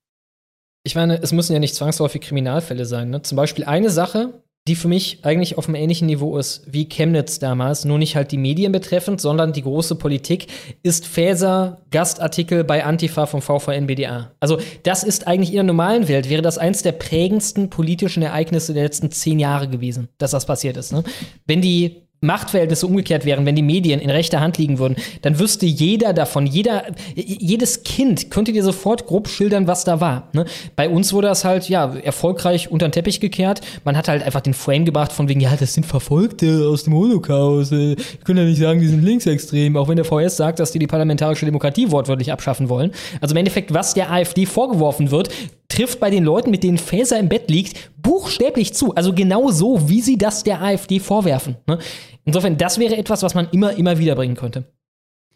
ich 0.84 0.96
meine, 0.96 1.22
es 1.22 1.32
müssen 1.32 1.54
ja 1.54 1.60
nicht 1.60 1.76
zwangsläufig 1.76 2.22
Kriminalfälle 2.22 2.86
sein. 2.86 3.10
Ne? 3.10 3.22
Zum 3.22 3.36
Beispiel 3.36 3.66
eine 3.66 3.90
Sache, 3.90 4.42
die 4.68 4.76
für 4.76 4.88
mich 4.88 5.20
eigentlich 5.24 5.58
auf 5.58 5.68
einem 5.68 5.76
ähnlichen 5.76 6.06
Niveau 6.06 6.38
ist 6.38 6.64
wie 6.72 6.86
Chemnitz 6.86 7.40
damals, 7.40 7.84
nur 7.84 7.98
nicht 7.98 8.16
halt 8.16 8.32
die 8.32 8.38
Medien 8.38 8.72
betreffend, 8.72 9.20
sondern 9.20 9.54
die 9.54 9.64
große 9.64 9.96
Politik, 9.96 10.48
ist 10.84 11.08
Faeser 11.08 11.82
Gastartikel 11.90 12.64
bei 12.64 12.84
Antifa 12.84 13.26
vom 13.26 13.42
VVN-BDA. 13.42 14.32
Also 14.40 14.60
das 14.84 15.04
ist 15.04 15.28
eigentlich 15.28 15.50
in 15.50 15.56
der 15.56 15.64
normalen 15.64 16.08
Welt, 16.08 16.30
wäre 16.30 16.44
das 16.44 16.60
eins 16.60 16.84
der 16.84 16.92
prägendsten 16.92 17.72
politischen 17.72 18.22
Ereignisse 18.22 18.74
der 18.74 18.84
letzten 18.84 19.10
zehn 19.10 19.40
Jahre 19.40 19.68
gewesen, 19.68 20.10
dass 20.20 20.32
das 20.32 20.46
passiert 20.46 20.78
ist. 20.78 20.92
Ne? 20.94 21.04
Wenn 21.48 21.62
die 21.62 22.04
Machtverhältnisse 22.24 22.86
umgekehrt 22.86 23.26
wären, 23.26 23.48
wenn 23.48 23.56
die 23.56 23.64
Medien 23.64 24.00
in 24.00 24.12
rechter 24.12 24.42
Hand 24.42 24.60
liegen 24.60 24.78
würden, 24.78 24.96
dann 25.24 25.40
wüsste 25.40 25.66
jeder 25.66 26.14
davon, 26.14 26.46
jeder, 26.46 26.84
jedes 27.16 27.82
Kind 27.82 28.30
könnte 28.30 28.54
dir 28.54 28.64
sofort 28.64 29.08
grob 29.08 29.28
schildern, 29.28 29.66
was 29.66 29.86
da 29.86 30.02
war. 30.02 30.30
Ne? 30.34 30.46
Bei 30.76 30.88
uns 30.88 31.14
wurde 31.14 31.30
das 31.30 31.44
halt, 31.44 31.68
ja, 31.68 31.96
erfolgreich 31.96 32.70
unter 32.70 32.88
den 32.88 32.92
Teppich 32.92 33.22
gekehrt. 33.22 33.62
Man 33.86 33.98
hat 33.98 34.08
halt 34.08 34.22
einfach 34.22 34.42
den 34.42 34.54
Frame 34.54 34.86
gebracht 34.86 35.12
von 35.12 35.30
wegen, 35.30 35.40
ja, 35.40 35.56
das 35.60 35.74
sind 35.74 35.88
Verfolgte 35.88 36.68
aus 36.68 36.84
dem 36.84 36.94
Holocaust. 36.94 37.72
Ich 37.72 38.24
können 38.24 38.38
ja 38.38 38.46
nicht 38.46 38.60
sagen, 38.60 38.80
die 38.80 38.88
sind 38.88 39.04
linksextrem, 39.04 39.76
auch 39.76 39.88
wenn 39.88 39.96
der 39.96 40.06
VS 40.06 40.38
sagt, 40.38 40.60
dass 40.60 40.72
die 40.72 40.78
die 40.78 40.86
parlamentarische 40.86 41.46
Demokratie 41.46 41.90
wortwörtlich 41.90 42.32
abschaffen 42.32 42.70
wollen. 42.70 42.92
Also 43.20 43.34
im 43.34 43.38
Endeffekt, 43.38 43.74
was 43.74 43.96
der 43.96 44.12
AfD 44.12 44.46
vorgeworfen 44.46 45.10
wird, 45.10 45.30
trifft 45.72 46.00
bei 46.00 46.10
den 46.10 46.24
Leuten, 46.24 46.52
mit 46.52 46.64
denen 46.64 46.78
Faeser 46.78 47.18
im 47.18 47.30
Bett 47.30 47.50
liegt, 47.50 47.92
buchstäblich 48.02 48.74
zu. 48.74 48.94
Also 48.96 49.14
genau 49.14 49.50
so, 49.50 49.90
wie 49.90 50.02
sie 50.02 50.18
das 50.18 50.44
der 50.44 50.62
AfD 50.62 51.00
vorwerfen. 51.00 51.56
Ne? 51.68 51.80
Insofern, 52.26 52.58
das 52.58 52.78
wäre 52.78 52.98
etwas, 52.98 53.24
was 53.24 53.34
man 53.34 53.48
immer, 53.52 53.74
immer 53.78 53.98
wieder 53.98 54.16
bringen 54.16 54.36
könnte. 54.36 54.66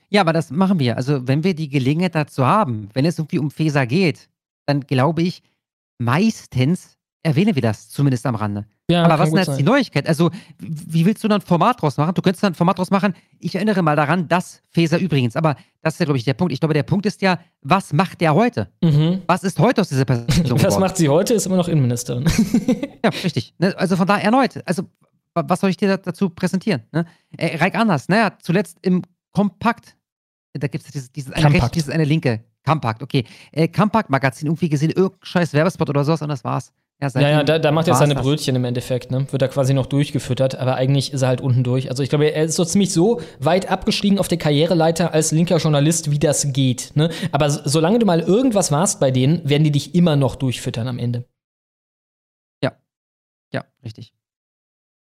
Ja, 0.10 0.22
aber 0.22 0.34
das 0.34 0.52
machen 0.52 0.80
wir. 0.80 0.98
Also, 0.98 1.28
wenn 1.28 1.44
wir 1.44 1.56
die 1.56 1.70
Gelegenheit 1.70 2.16
dazu 2.16 2.46
haben, 2.46 2.90
wenn 2.94 3.06
es 3.06 3.18
irgendwie 3.18 3.40
um 3.40 3.50
Feser 3.50 3.88
geht, 3.88 4.30
dann 4.66 4.82
glaube 4.82 5.24
ich, 5.24 5.42
meistens 5.98 6.96
erwähnen 7.24 7.56
wir 7.56 7.62
das 7.62 7.90
zumindest 7.90 8.26
am 8.26 8.36
Rande. 8.36 8.66
Ja, 8.90 9.04
aber 9.04 9.18
was 9.18 9.30
ist 9.30 9.32
denn 9.32 9.38
jetzt 9.40 9.48
sein. 9.48 9.58
die 9.58 9.64
Neuigkeit? 9.64 10.08
Also, 10.08 10.30
wie 10.60 11.06
willst 11.06 11.24
du 11.24 11.28
dann 11.28 11.42
ein 11.42 11.46
Format 11.46 11.82
draus 11.82 11.98
machen? 11.98 12.14
Du 12.14 12.22
könntest 12.22 12.44
dann 12.44 12.52
ein 12.52 12.56
Format 12.56 12.78
draus 12.78 12.92
machen. 12.92 13.16
Ich 13.40 13.56
erinnere 13.56 13.82
mal 13.82 13.96
daran, 13.96 14.28
dass 14.28 14.62
Feser 14.70 15.00
übrigens, 15.00 15.36
aber 15.36 15.56
das 15.82 15.96
ist 15.96 16.00
ja, 16.00 16.06
glaube 16.06 16.20
ich, 16.20 16.24
der 16.24 16.36
Punkt. 16.36 16.54
Ich 16.54 16.60
glaube, 16.60 16.76
der 16.76 16.84
Punkt 16.84 17.08
ist 17.08 17.22
ja, 17.24 17.40
was 17.62 17.94
macht 17.94 18.22
der 18.22 18.36
heute? 18.36 18.70
Mhm. 18.84 19.24
Was 19.26 19.44
ist 19.44 19.58
heute 19.58 19.82
aus 19.82 19.90
dieser 19.90 20.06
Person? 20.06 20.28
was 20.28 20.44
geworden? 20.44 20.80
macht 20.80 20.98
sie 20.98 21.10
heute? 21.10 21.34
Ist 21.34 21.48
immer 21.48 21.58
noch 21.58 21.68
Innenministerin. 21.68 22.26
ja, 23.04 23.10
richtig. 23.24 23.56
Ne, 23.58 23.76
also 23.76 23.96
von 23.96 24.06
da 24.06 24.20
erneut. 24.20 24.62
Also, 24.68 24.84
was 25.34 25.60
soll 25.60 25.72
ich 25.72 25.78
dir 25.78 25.98
dazu 25.98 26.30
präsentieren? 26.30 26.84
Ne? 26.92 27.06
Äh, 27.38 27.58
Reik 27.58 27.76
Anders, 27.76 28.08
naja, 28.08 28.30
ne, 28.30 28.38
zuletzt 28.42 28.78
im 28.84 29.02
Kompakt, 29.32 29.98
da 30.54 30.68
gibt 30.68 30.86
es 30.86 30.92
dieses, 30.92 31.12
dieses, 31.12 31.34
eine 31.34 31.52
rechte, 31.52 31.72
dieses 31.72 31.90
eine 31.90 32.06
linke, 32.06 32.44
Kompakt, 32.66 33.04
okay. 33.04 33.26
Äh, 33.52 33.68
Kompakt-Magazin, 33.68 34.48
irgendwie 34.48 34.70
gesehen, 34.70 34.92
irgendein 34.92 35.20
scheiß 35.24 35.54
Werbespot 35.54 35.90
oder 35.90 36.04
sowas 36.04 36.22
und 36.22 36.30
das 36.30 36.44
war's. 36.44 36.72
Ja, 37.02 37.10
ja, 37.14 37.30
ja, 37.30 37.44
da, 37.44 37.60
da 37.60 37.72
macht 37.74 37.90
er 37.90 37.96
seine 37.96 38.16
Brötchen 38.16 38.56
im 38.56 38.64
Endeffekt, 38.64 39.12
ne? 39.12 39.28
Wird 39.30 39.42
er 39.42 39.50
quasi 39.50 39.74
noch 39.74 39.86
durchgefüttert, 39.86 40.56
aber 40.56 40.76
eigentlich 40.76 41.12
ist 41.12 41.24
er 41.24 41.28
halt 41.28 41.42
unten 41.42 41.64
durch. 41.64 41.90
Also 41.90 42.02
ich 42.04 42.10
glaube, 42.10 42.26
er 42.32 42.46
ist 42.46 42.56
so 42.56 42.64
ziemlich 42.64 42.94
so 42.94 43.20
weit 43.40 43.70
abgestiegen 43.70 44.18
auf 44.18 44.30
der 44.30 44.38
Karriereleiter 44.38 45.14
als 45.14 45.32
linker 45.34 45.58
Journalist, 45.58 46.10
wie 46.12 46.20
das 46.20 46.54
geht. 46.54 46.94
Ne? 46.96 47.10
Aber 47.34 47.50
solange 47.50 48.00
du 48.00 48.06
mal 48.06 48.22
irgendwas 48.22 48.72
warst 48.72 49.02
bei 49.02 49.12
denen, 49.12 49.48
werden 49.48 49.66
die 49.66 49.72
dich 49.72 49.94
immer 49.94 50.16
noch 50.16 50.36
durchfüttern 50.36 50.88
am 50.88 50.98
Ende. 50.98 51.26
Ja. 52.64 52.78
Ja, 53.52 53.66
richtig. 53.84 54.14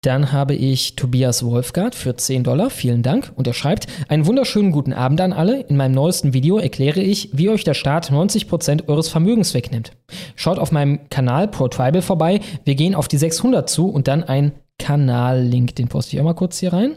Dann 0.02 0.32
habe 0.32 0.56
ich 0.56 0.96
Tobias 0.96 1.44
Wolfgart 1.44 1.94
für 1.94 2.16
10 2.16 2.42
Dollar. 2.42 2.70
Vielen 2.70 3.04
Dank. 3.04 3.32
Und 3.36 3.46
er 3.46 3.54
schreibt, 3.54 3.86
einen 4.08 4.26
wunderschönen 4.26 4.72
guten 4.72 4.92
Abend 4.92 5.20
an 5.20 5.32
alle. 5.32 5.60
In 5.60 5.76
meinem 5.76 5.94
neuesten 5.94 6.34
Video 6.34 6.58
erkläre 6.58 7.00
ich, 7.00 7.30
wie 7.32 7.48
euch 7.48 7.62
der 7.62 7.74
Staat 7.74 8.10
90% 8.10 8.88
eures 8.88 9.08
Vermögens 9.08 9.54
wegnimmt. 9.54 9.92
Schaut 10.34 10.58
auf 10.58 10.72
meinem 10.72 11.08
Kanal 11.08 11.46
ProTribal 11.46 12.02
vorbei. 12.02 12.40
Wir 12.64 12.74
gehen 12.74 12.96
auf 12.96 13.06
die 13.06 13.16
600 13.16 13.70
zu 13.70 13.88
und 13.88 14.08
dann 14.08 14.24
ein 14.24 14.50
Kanallink. 14.80 15.76
Den 15.76 15.86
poste 15.86 16.16
ich 16.16 16.20
auch 16.20 16.24
mal 16.24 16.34
kurz 16.34 16.58
hier 16.58 16.72
rein. 16.72 16.96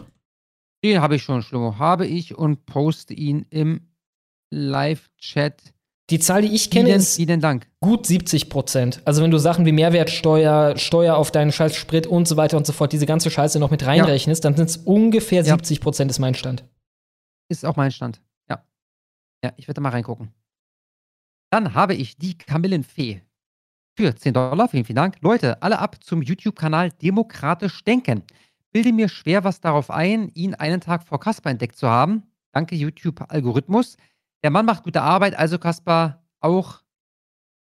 Den 0.84 1.00
habe 1.00 1.18
ich 1.18 1.22
schon, 1.22 1.44
Schlomo. 1.44 1.78
Habe 1.78 2.08
ich 2.08 2.36
und 2.36 2.66
poste 2.66 3.14
ihn 3.14 3.46
im 3.52 3.82
Live-Chat 4.50 5.75
die 6.10 6.20
Zahl, 6.20 6.44
die 6.44 6.54
ich 6.54 6.70
kenne, 6.70 6.86
vielen, 6.86 7.00
ist 7.00 7.16
vielen 7.16 7.42
Dank. 7.42 7.68
gut 7.80 8.06
70 8.06 8.50
Prozent. 8.50 9.02
Also 9.06 9.24
wenn 9.24 9.32
du 9.32 9.40
Sachen 9.40 9.66
wie 9.66 9.72
Mehrwertsteuer, 9.72 10.78
Steuer 10.78 11.16
auf 11.18 11.32
deinen 11.32 11.52
Scheiß 11.52 11.76
Sprit 11.76 12.06
und 12.06 12.28
so 12.28 12.38
weiter 12.38 12.58
und 12.58 12.68
so 12.68 12.74
fort, 12.74 12.94
diese 12.94 13.08
ganze 13.08 13.32
Scheiße 13.32 13.60
noch 13.60 13.72
mit 13.72 13.86
reinrechnest, 13.86 14.44
ja. 14.44 14.50
dann 14.50 14.58
sind 14.58 14.70
es 14.70 14.78
ungefähr 14.78 15.42
ja. 15.42 15.56
70 15.56 15.82
Prozent, 15.82 16.12
ist 16.12 16.20
mein 16.20 16.36
Stand. 16.36 16.64
Ist 17.50 17.66
auch 17.66 17.76
mein 17.76 17.92
Stand, 17.92 18.22
ja. 18.50 18.64
Ja, 19.44 19.54
ich 19.58 19.68
werde 19.68 19.82
mal 19.82 19.90
reingucken. 19.90 20.32
Dann 21.50 21.74
habe 21.74 21.96
ich 21.96 22.18
die 22.18 22.38
Kamillenfee 22.38 23.22
für 23.96 24.16
10 24.16 24.34
Dollar. 24.34 24.68
Vielen, 24.68 24.86
vielen 24.86 24.98
Dank. 24.98 25.18
Leute, 25.22 25.62
alle 25.64 25.80
ab 25.80 26.04
zum 26.04 26.22
YouTube-Kanal 26.22 26.92
Demokratisch 27.02 27.84
Denken. 27.84 28.24
Bilde 28.72 28.92
mir 28.92 29.10
schwer 29.10 29.44
was 29.44 29.62
darauf 29.62 29.90
ein, 29.90 30.30
ihn 30.34 30.54
einen 30.54 30.82
Tag 30.82 31.04
vor 31.04 31.20
Kasper 31.20 31.50
entdeckt 31.50 31.78
zu 31.78 31.88
haben. 31.88 32.24
Danke, 32.52 32.76
YouTube-Algorithmus. 32.76 33.98
Der 34.46 34.52
Mann 34.52 34.68
macht 34.68 34.84
gute 34.84 35.02
Arbeit, 35.02 35.36
also 35.36 35.58
Kaspar 35.58 36.24
auch. 36.40 36.84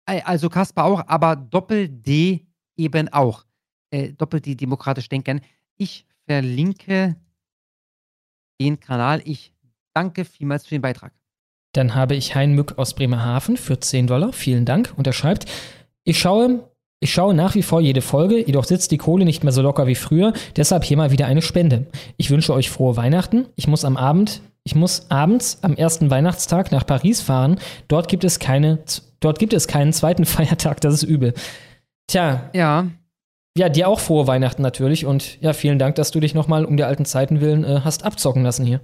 Also 0.06 0.50
Kaspar 0.50 0.84
auch, 0.84 1.02
aber 1.08 1.38
Doppel-D 1.38 2.46
eben 2.76 3.08
auch. 3.08 3.46
Äh, 3.90 4.12
Doppel-D 4.12 4.56
demokratisch 4.56 5.08
denken. 5.08 5.40
Ich 5.78 6.06
verlinke 6.26 7.16
den 8.60 8.78
Kanal. 8.82 9.22
Ich 9.24 9.54
danke 9.94 10.26
vielmals 10.26 10.66
für 10.66 10.76
den 10.76 10.82
Beitrag. 10.82 11.14
Dann 11.72 11.96
habe 11.96 12.16
ich 12.16 12.36
Hein 12.36 12.52
Mück 12.52 12.78
aus 12.78 12.94
Bremerhaven 12.94 13.56
für 13.56 13.80
10 13.80 14.08
Dollar. 14.08 14.34
Vielen 14.34 14.66
Dank. 14.66 14.94
Und 14.98 15.08
er 15.08 15.14
schreibt, 15.14 15.46
ich 16.04 16.20
schaue, 16.20 16.70
ich 17.00 17.14
schaue 17.14 17.34
nach 17.34 17.56
wie 17.56 17.64
vor 17.64 17.82
jede 17.82 18.02
Folge, 18.02 18.46
jedoch 18.46 18.64
sitzt 18.64 18.92
die 18.92 18.98
Kohle 18.98 19.26
nicht 19.26 19.44
mehr 19.44 19.54
so 19.54 19.62
locker 19.62 19.88
wie 19.88 19.96
früher. 19.96 20.34
Deshalb 20.56 20.84
hier 20.84 20.98
mal 20.98 21.12
wieder 21.12 21.28
eine 21.28 21.42
Spende. 21.42 21.86
Ich 22.18 22.32
wünsche 22.32 22.54
euch 22.54 22.70
frohe 22.70 22.98
Weihnachten. 22.98 23.46
Ich 23.56 23.68
muss 23.68 23.86
am 23.86 23.98
Abend 23.98 24.42
ich 24.68 24.76
muss 24.76 25.10
abends 25.10 25.60
am 25.62 25.76
ersten 25.76 26.10
Weihnachtstag 26.10 26.74
nach 26.74 26.86
Paris 26.86 27.22
fahren. 27.22 27.58
Dort 27.88 28.10
gibt 28.10 28.26
es 28.26 28.38
keine, 28.38 28.80
dort 29.22 29.40
gibt 29.40 29.54
es 29.54 29.66
keinen 29.66 29.94
zweiten 29.94 30.26
Feiertag. 30.36 30.82
Das 30.82 30.94
ist 30.94 31.04
übel. 31.04 31.34
Tja. 32.08 32.50
Ja. 32.54 32.88
Ja, 33.58 33.70
dir 33.70 33.88
auch 33.88 34.02
frohe 34.02 34.28
Weihnachten 34.28 34.62
natürlich 34.62 35.06
und 35.06 35.42
ja, 35.42 35.54
vielen 35.54 35.80
Dank, 35.80 35.96
dass 35.96 36.12
du 36.12 36.20
dich 36.20 36.36
nochmal 36.36 36.66
um 36.66 36.76
der 36.76 36.88
alten 36.88 37.06
Zeiten 37.06 37.40
willen 37.40 37.64
äh, 37.64 37.80
hast 37.82 38.04
abzocken 38.04 38.44
lassen 38.44 38.66
hier. 38.66 38.82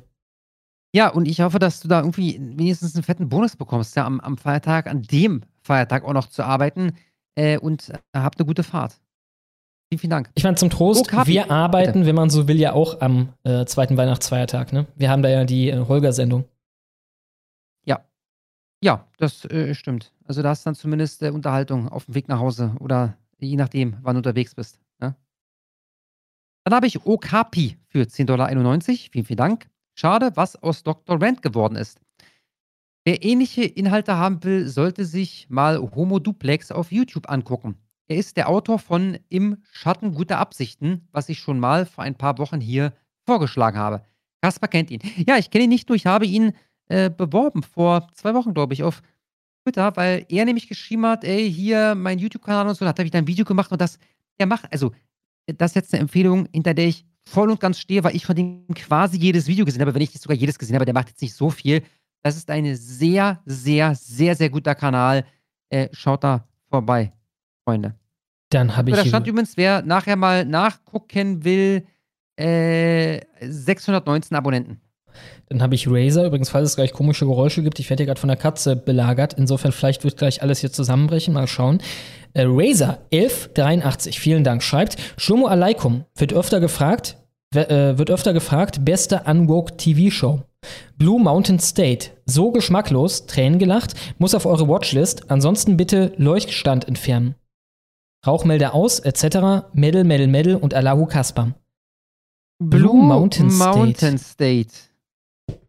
Ja, 0.95 1.10
und 1.10 1.27
ich 1.27 1.41
hoffe, 1.41 1.60
dass 1.60 1.81
du 1.81 1.90
da 1.90 1.99
irgendwie 1.99 2.40
wenigstens 2.40 2.95
einen 2.95 3.03
fetten 3.03 3.27
Bonus 3.27 3.57
bekommst, 3.57 3.98
ja, 3.98 4.06
am, 4.06 4.22
am 4.22 4.38
Feiertag, 4.38 4.88
an 4.88 5.02
dem 5.02 5.44
Feiertag 5.64 6.06
auch 6.06 6.14
noch 6.14 6.27
zu 6.27 6.44
arbeiten 6.44 6.94
äh, 7.35 7.57
und 7.57 7.89
äh, 7.89 7.97
habt 8.14 8.39
eine 8.39 8.45
gute 8.45 8.64
Fahrt. 8.64 8.99
Vielen, 9.89 9.99
vielen 9.99 10.10
Dank. 10.10 10.30
Ich 10.35 10.43
meine, 10.43 10.55
zum 10.55 10.69
Trost, 10.69 11.11
Oh, 11.14 11.26
wir 11.26 11.51
arbeiten, 11.51 11.93
bitte. 11.93 12.05
wenn 12.07 12.15
man 12.15 12.30
so 12.30 12.47
will, 12.47 12.60
ja 12.60 12.73
auch 12.73 13.01
am 13.01 13.34
äh, 13.43 13.65
zweiten 13.65 13.95
Weihnachtsfeiertag. 13.97 14.73
Ne? 14.73 14.88
Wir 14.95 15.10
haben 15.10 15.22
da 15.22 15.30
ja 15.30 15.43
die 15.45 15.69
äh, 15.69 15.85
Holger-Sendung. 15.85 16.45
Ja. 17.85 18.03
Ja, 18.84 19.07
das 19.18 19.45
äh, 19.45 19.76
stimmt. 19.76 20.11
Also 20.26 20.41
da 20.41 20.49
hast 20.49 20.65
du 20.65 20.69
dann 20.69 20.76
zumindest 20.76 21.22
äh, 21.22 21.30
Unterhaltung 21.30 21.89
auf 21.89 22.05
dem 22.05 22.15
Weg 22.15 22.27
nach 22.27 22.39
Hause 22.39 22.76
oder 22.80 23.18
je 23.39 23.55
nachdem, 23.55 23.97
wann 24.01 24.15
du 24.15 24.19
unterwegs 24.19 24.55
bist. 24.55 24.80
Ja? 25.01 25.15
Dann 26.64 26.73
habe 26.73 26.88
ich 26.88 27.05
Okapi 27.05 27.77
für 27.88 28.03
10,91 28.03 28.26
Dollar. 28.26 28.49
Vielen, 29.11 29.26
vielen 29.26 29.38
Dank. 29.38 29.68
Schade, 29.95 30.31
was 30.35 30.55
aus 30.55 30.81
Dr. 30.81 31.22
Rand 31.22 31.41
geworden 31.43 31.76
ist. 31.76 31.99
Wer 33.05 33.23
ähnliche 33.23 33.63
Inhalte 33.63 34.15
haben 34.15 34.43
will, 34.45 34.67
sollte 34.69 35.03
sich 35.03 35.47
mal 35.49 35.77
Homo 35.77 36.19
Duplex 36.19 36.71
auf 36.71 36.91
YouTube 36.91 37.30
angucken. 37.30 37.75
Er 38.07 38.15
ist 38.15 38.38
der 38.38 38.47
Autor 38.47 38.80
von 38.80 39.17
Im 39.27 39.57
Schatten 39.71 40.13
guter 40.13 40.38
Absichten, 40.38 41.07
was 41.11 41.27
ich 41.27 41.39
schon 41.39 41.59
mal 41.59 41.85
vor 41.85 42.05
ein 42.05 42.15
paar 42.15 42.38
Wochen 42.38 42.61
hier 42.61 42.93
vorgeschlagen 43.25 43.77
habe. 43.77 44.03
Kaspar 44.41 44.69
kennt 44.69 44.89
ihn. 44.89 45.01
Ja, 45.27 45.38
ich 45.38 45.51
kenne 45.51 45.65
ihn 45.65 45.69
nicht 45.69 45.89
nur, 45.89 45.97
ich 45.97 46.05
habe 46.05 46.25
ihn 46.25 46.53
äh, 46.88 47.09
beworben 47.09 47.63
vor 47.63 48.07
zwei 48.13 48.34
Wochen, 48.34 48.53
glaube 48.53 48.73
ich, 48.73 48.84
auf 48.84 49.01
Twitter, 49.63 49.95
weil 49.95 50.25
er 50.30 50.45
nämlich 50.45 50.67
geschrieben 50.67 51.05
hat, 51.05 51.23
ey, 51.25 51.51
hier 51.51 51.95
mein 51.95 52.19
YouTube-Kanal 52.19 52.67
und 52.67 52.75
so, 52.75 52.85
da 52.85 52.89
hat 52.89 52.99
er 52.99 53.05
wieder 53.05 53.19
ein 53.19 53.27
Video 53.27 53.45
gemacht 53.45 53.71
und 53.71 53.81
das, 53.81 53.99
der 54.39 54.47
macht, 54.47 54.71
also, 54.71 54.91
das 55.47 55.71
ist 55.71 55.75
jetzt 55.75 55.93
eine 55.93 56.01
Empfehlung, 56.01 56.47
hinter 56.53 56.73
der 56.73 56.88
ich 56.88 57.05
voll 57.25 57.49
und 57.49 57.59
ganz 57.59 57.80
stehe, 57.80 58.03
weil 58.03 58.15
ich 58.15 58.25
von 58.25 58.35
dem 58.35 58.65
quasi 58.75 59.17
jedes 59.17 59.47
Video 59.47 59.65
gesehen 59.65 59.81
habe, 59.81 59.93
wenn 59.93 60.01
ich 60.01 60.13
nicht 60.13 60.21
sogar 60.21 60.38
jedes 60.38 60.59
gesehen 60.59 60.75
habe, 60.75 60.85
der 60.85 60.93
macht 60.93 61.09
jetzt 61.09 61.21
nicht 61.21 61.34
so 61.34 61.49
viel. 61.49 61.84
Das 62.23 62.37
ist 62.37 62.49
ein 62.49 62.75
sehr, 62.75 63.41
sehr, 63.45 63.95
sehr, 63.95 64.35
sehr 64.35 64.49
guter 64.49 64.75
Kanal. 64.75 65.25
Äh, 65.69 65.89
schaut 65.91 66.23
da 66.23 66.47
vorbei, 66.69 67.11
Freunde. 67.65 67.95
Dann 68.49 68.75
habe 68.75 68.91
ich. 68.91 68.95
Da 68.95 69.05
stand 69.05 69.27
übrigens, 69.27 69.57
wer 69.57 69.81
nachher 69.81 70.15
mal 70.15 70.45
nachgucken 70.45 71.43
will, 71.43 71.85
äh, 72.37 73.19
619 73.41 74.35
Abonnenten. 74.37 74.79
Dann 75.49 75.61
habe 75.61 75.75
ich 75.75 75.87
Razer, 75.87 76.25
übrigens, 76.25 76.49
falls 76.49 76.69
es 76.69 76.75
gleich 76.75 76.93
komische 76.93 77.25
Geräusche 77.25 77.61
gibt. 77.61 77.79
Ich 77.79 77.89
werde 77.89 78.01
hier 78.01 78.07
gerade 78.07 78.19
von 78.19 78.29
der 78.29 78.37
Katze 78.37 78.75
belagert. 78.75 79.33
Insofern, 79.33 79.71
vielleicht 79.71 80.03
wird 80.03 80.17
gleich 80.17 80.41
alles 80.41 80.59
hier 80.59 80.71
zusammenbrechen. 80.71 81.33
Mal 81.33 81.47
schauen. 81.47 81.79
Äh, 82.33 82.45
Razer 82.47 82.99
1183, 83.11 84.19
vielen 84.19 84.43
Dank, 84.43 84.63
schreibt. 84.63 84.97
Shomo 85.17 85.47
Alaikum 85.47 86.05
wird 86.15 86.33
öfter 86.33 86.59
gefragt, 86.59 87.17
äh, 87.53 87.97
wird 87.97 88.09
öfter 88.09 88.33
gefragt, 88.33 88.83
beste 88.85 89.23
Unwoke 89.25 89.77
TV-Show. 89.77 90.41
Blue 90.98 91.22
Mountain 91.22 91.60
State, 91.60 92.11
so 92.26 92.52
geschmacklos, 92.52 93.26
Tränen 93.26 93.60
gelacht, 93.60 93.94
muss 94.18 94.35
auf 94.35 94.45
eure 94.45 94.68
Watchlist. 94.68 95.30
Ansonsten 95.30 95.77
bitte 95.77 96.14
Leuchtstand 96.18 96.88
entfernen. 96.88 97.35
Rauchmelder 98.26 98.73
aus, 98.73 98.99
etc. 98.99 99.68
Medal, 99.73 100.03
Medal, 100.03 100.27
Medal 100.27 100.56
und 100.56 100.73
Allahu 100.73 101.06
Kaspam. 101.06 101.56
Blue 102.60 103.03
Mountain 103.03 103.49
State. 103.49 103.77
Mountain 103.77 104.18
State. 104.18 104.73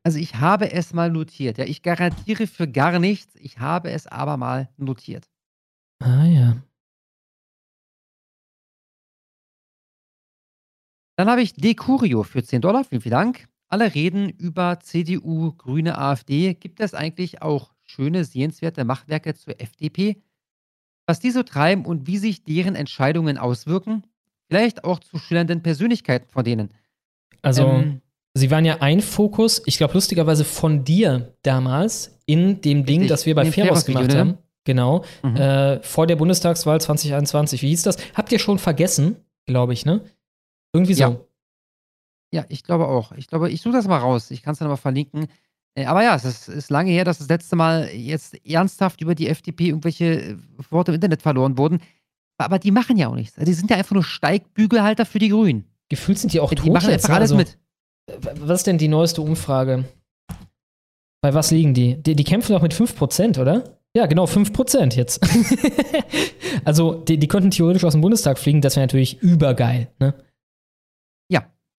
Also 0.04 0.18
ich 0.18 0.36
habe 0.36 0.70
es 0.70 0.92
mal 0.92 1.10
notiert. 1.10 1.58
Ja, 1.58 1.64
ich 1.64 1.82
garantiere 1.82 2.46
für 2.46 2.68
gar 2.68 2.98
nichts. 2.98 3.34
Ich 3.36 3.58
habe 3.58 3.90
es 3.90 4.06
aber 4.06 4.36
mal 4.36 4.68
notiert. 4.76 5.28
Ah 6.00 6.24
ja. 6.26 6.56
Dann 11.16 11.28
habe 11.28 11.42
ich 11.42 11.54
Decurio 11.54 12.22
für 12.22 12.42
10 12.42 12.60
Dollar. 12.60 12.84
Vielen, 12.84 13.00
vielen 13.00 13.12
Dank. 13.12 13.48
Alle 13.74 13.92
reden 13.92 14.28
über 14.28 14.78
CDU, 14.78 15.50
Grüne, 15.50 15.98
AfD. 15.98 16.54
Gibt 16.54 16.78
es 16.78 16.94
eigentlich 16.94 17.42
auch 17.42 17.72
schöne, 17.82 18.24
sehenswerte 18.24 18.84
Machwerke 18.84 19.34
zur 19.34 19.60
FDP? 19.60 20.22
Was 21.08 21.18
die 21.18 21.32
so 21.32 21.42
treiben 21.42 21.84
und 21.84 22.06
wie 22.06 22.18
sich 22.18 22.44
deren 22.44 22.76
Entscheidungen 22.76 23.36
auswirken? 23.36 24.04
Vielleicht 24.48 24.84
auch 24.84 25.00
zu 25.00 25.18
schillernden 25.18 25.60
Persönlichkeiten 25.60 26.28
von 26.28 26.44
denen. 26.44 26.68
Also, 27.42 27.66
Ähm, 27.66 28.00
sie 28.34 28.48
waren 28.52 28.64
ja 28.64 28.80
ein 28.80 29.00
Fokus, 29.00 29.60
ich 29.66 29.76
glaube, 29.76 29.94
lustigerweise 29.94 30.44
von 30.44 30.84
dir 30.84 31.34
damals 31.42 32.20
in 32.26 32.60
dem 32.60 32.86
Ding, 32.86 33.00
Richtig, 33.00 33.08
das 33.08 33.26
wir 33.26 33.34
bei 33.34 33.50
Feros-Video, 33.50 34.02
gemacht 34.02 34.14
ne? 34.14 34.20
haben. 34.20 34.38
Genau. 34.62 35.04
Mhm. 35.24 35.34
Äh, 35.34 35.82
vor 35.82 36.06
der 36.06 36.14
Bundestagswahl 36.14 36.80
2021. 36.80 37.62
Wie 37.62 37.70
hieß 37.70 37.82
das? 37.82 37.96
Habt 38.14 38.30
ihr 38.30 38.38
schon 38.38 38.60
vergessen, 38.60 39.16
glaube 39.46 39.72
ich, 39.72 39.84
ne? 39.84 40.00
Irgendwie 40.72 40.94
so. 40.94 41.02
Ja. 41.02 41.20
Ja, 42.34 42.44
ich 42.48 42.64
glaube 42.64 42.88
auch. 42.88 43.12
Ich 43.12 43.28
glaube, 43.28 43.48
ich 43.48 43.62
suche 43.62 43.74
das 43.74 43.86
mal 43.86 43.98
raus. 43.98 44.32
Ich 44.32 44.42
kann 44.42 44.54
es 44.54 44.58
dann 44.58 44.66
mal 44.66 44.74
verlinken. 44.74 45.28
Äh, 45.76 45.84
aber 45.84 46.02
ja, 46.02 46.16
es 46.16 46.24
ist, 46.24 46.48
ist 46.48 46.68
lange 46.68 46.90
her, 46.90 47.04
dass 47.04 47.18
das 47.18 47.28
letzte 47.28 47.54
Mal 47.54 47.88
jetzt 47.94 48.44
ernsthaft 48.44 49.00
über 49.00 49.14
die 49.14 49.28
FDP 49.28 49.68
irgendwelche 49.68 50.04
äh, 50.04 50.36
Worte 50.68 50.90
im 50.90 50.96
Internet 50.96 51.22
verloren 51.22 51.56
wurden. 51.56 51.78
Aber 52.36 52.58
die 52.58 52.72
machen 52.72 52.96
ja 52.96 53.06
auch 53.06 53.14
nichts. 53.14 53.36
Die 53.36 53.52
sind 53.52 53.70
ja 53.70 53.76
einfach 53.76 53.94
nur 53.94 54.02
Steigbügelhalter 54.02 55.06
für 55.06 55.20
die 55.20 55.28
Grünen. 55.28 55.64
Gefühlt 55.88 56.18
sind 56.18 56.32
die 56.32 56.40
auch 56.40 56.50
Die 56.50 56.56
tot 56.56 56.72
machen 56.72 56.90
jetzt, 56.90 57.04
einfach 57.04 57.18
alles 57.18 57.30
also, 57.30 57.36
mit. 57.36 57.56
Was 58.40 58.60
ist 58.60 58.66
denn 58.66 58.78
die 58.78 58.88
neueste 58.88 59.22
Umfrage? 59.22 59.84
Bei 61.22 61.34
was 61.34 61.52
liegen 61.52 61.72
die? 61.72 62.02
Die, 62.02 62.16
die 62.16 62.24
kämpfen 62.24 62.52
doch 62.52 62.62
mit 62.62 62.74
5%, 62.74 63.40
oder? 63.40 63.78
Ja, 63.96 64.06
genau, 64.06 64.24
5% 64.24 64.96
jetzt. 64.96 65.20
also, 66.64 66.94
die, 66.94 67.16
die 67.16 67.28
könnten 67.28 67.52
theoretisch 67.52 67.84
aus 67.84 67.92
dem 67.92 68.00
Bundestag 68.00 68.40
fliegen, 68.40 68.60
das 68.60 68.74
wäre 68.74 68.82
natürlich 68.84 69.22
übergeil, 69.22 69.86
ne? 70.00 70.14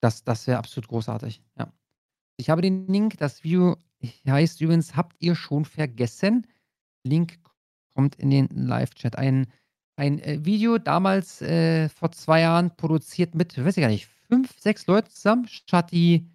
Ja, 0.05 0.09
das, 0.09 0.23
das 0.23 0.45
wäre 0.45 0.59
absolut 0.59 0.87
großartig. 0.87 1.41
Ja. 1.57 1.71
Ich 2.37 2.49
habe 2.49 2.61
den 2.61 2.87
Link. 2.87 3.17
Das 3.17 3.43
Video 3.43 3.77
heißt 4.27 4.61
übrigens, 4.61 4.95
habt 4.95 5.15
ihr 5.19 5.35
schon 5.35 5.65
vergessen? 5.65 6.45
Link 7.03 7.39
kommt 7.95 8.15
in 8.15 8.29
den 8.29 8.47
Live-Chat. 8.49 9.17
Ein, 9.17 9.47
ein 9.95 10.19
äh, 10.19 10.45
Video 10.45 10.77
damals 10.77 11.41
äh, 11.41 11.89
vor 11.89 12.11
zwei 12.11 12.41
Jahren 12.41 12.75
produziert 12.75 13.35
mit, 13.35 13.57
weiß 13.57 13.77
ich 13.77 13.81
gar 13.81 13.89
nicht, 13.89 14.07
fünf, 14.27 14.53
sechs 14.59 14.85
Leuten 14.87 15.09
zusammen. 15.09 15.47
Shati, 15.47 16.27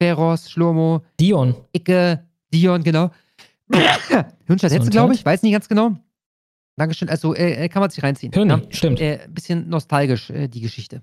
Feros, 0.00 0.50
Schlomo, 0.50 1.04
Dion. 1.18 1.54
Icke, 1.72 2.26
Dion, 2.52 2.82
genau. 2.82 3.10
Hirnstadt 4.46 4.72
Hetze, 4.72 4.90
glaube 4.90 5.14
ich, 5.14 5.24
weiß 5.24 5.42
nicht 5.42 5.52
ganz 5.52 5.68
genau. 5.68 5.96
Dankeschön. 6.76 7.08
Also 7.08 7.34
äh, 7.34 7.64
äh, 7.64 7.68
kann 7.68 7.80
man 7.80 7.90
sich 7.90 8.02
reinziehen. 8.02 8.32
Hirni, 8.32 8.66
stimmt. 8.70 9.00
Äh, 9.00 9.26
bisschen 9.30 9.68
nostalgisch, 9.68 10.28
äh, 10.30 10.48
die 10.48 10.60
Geschichte. 10.60 11.02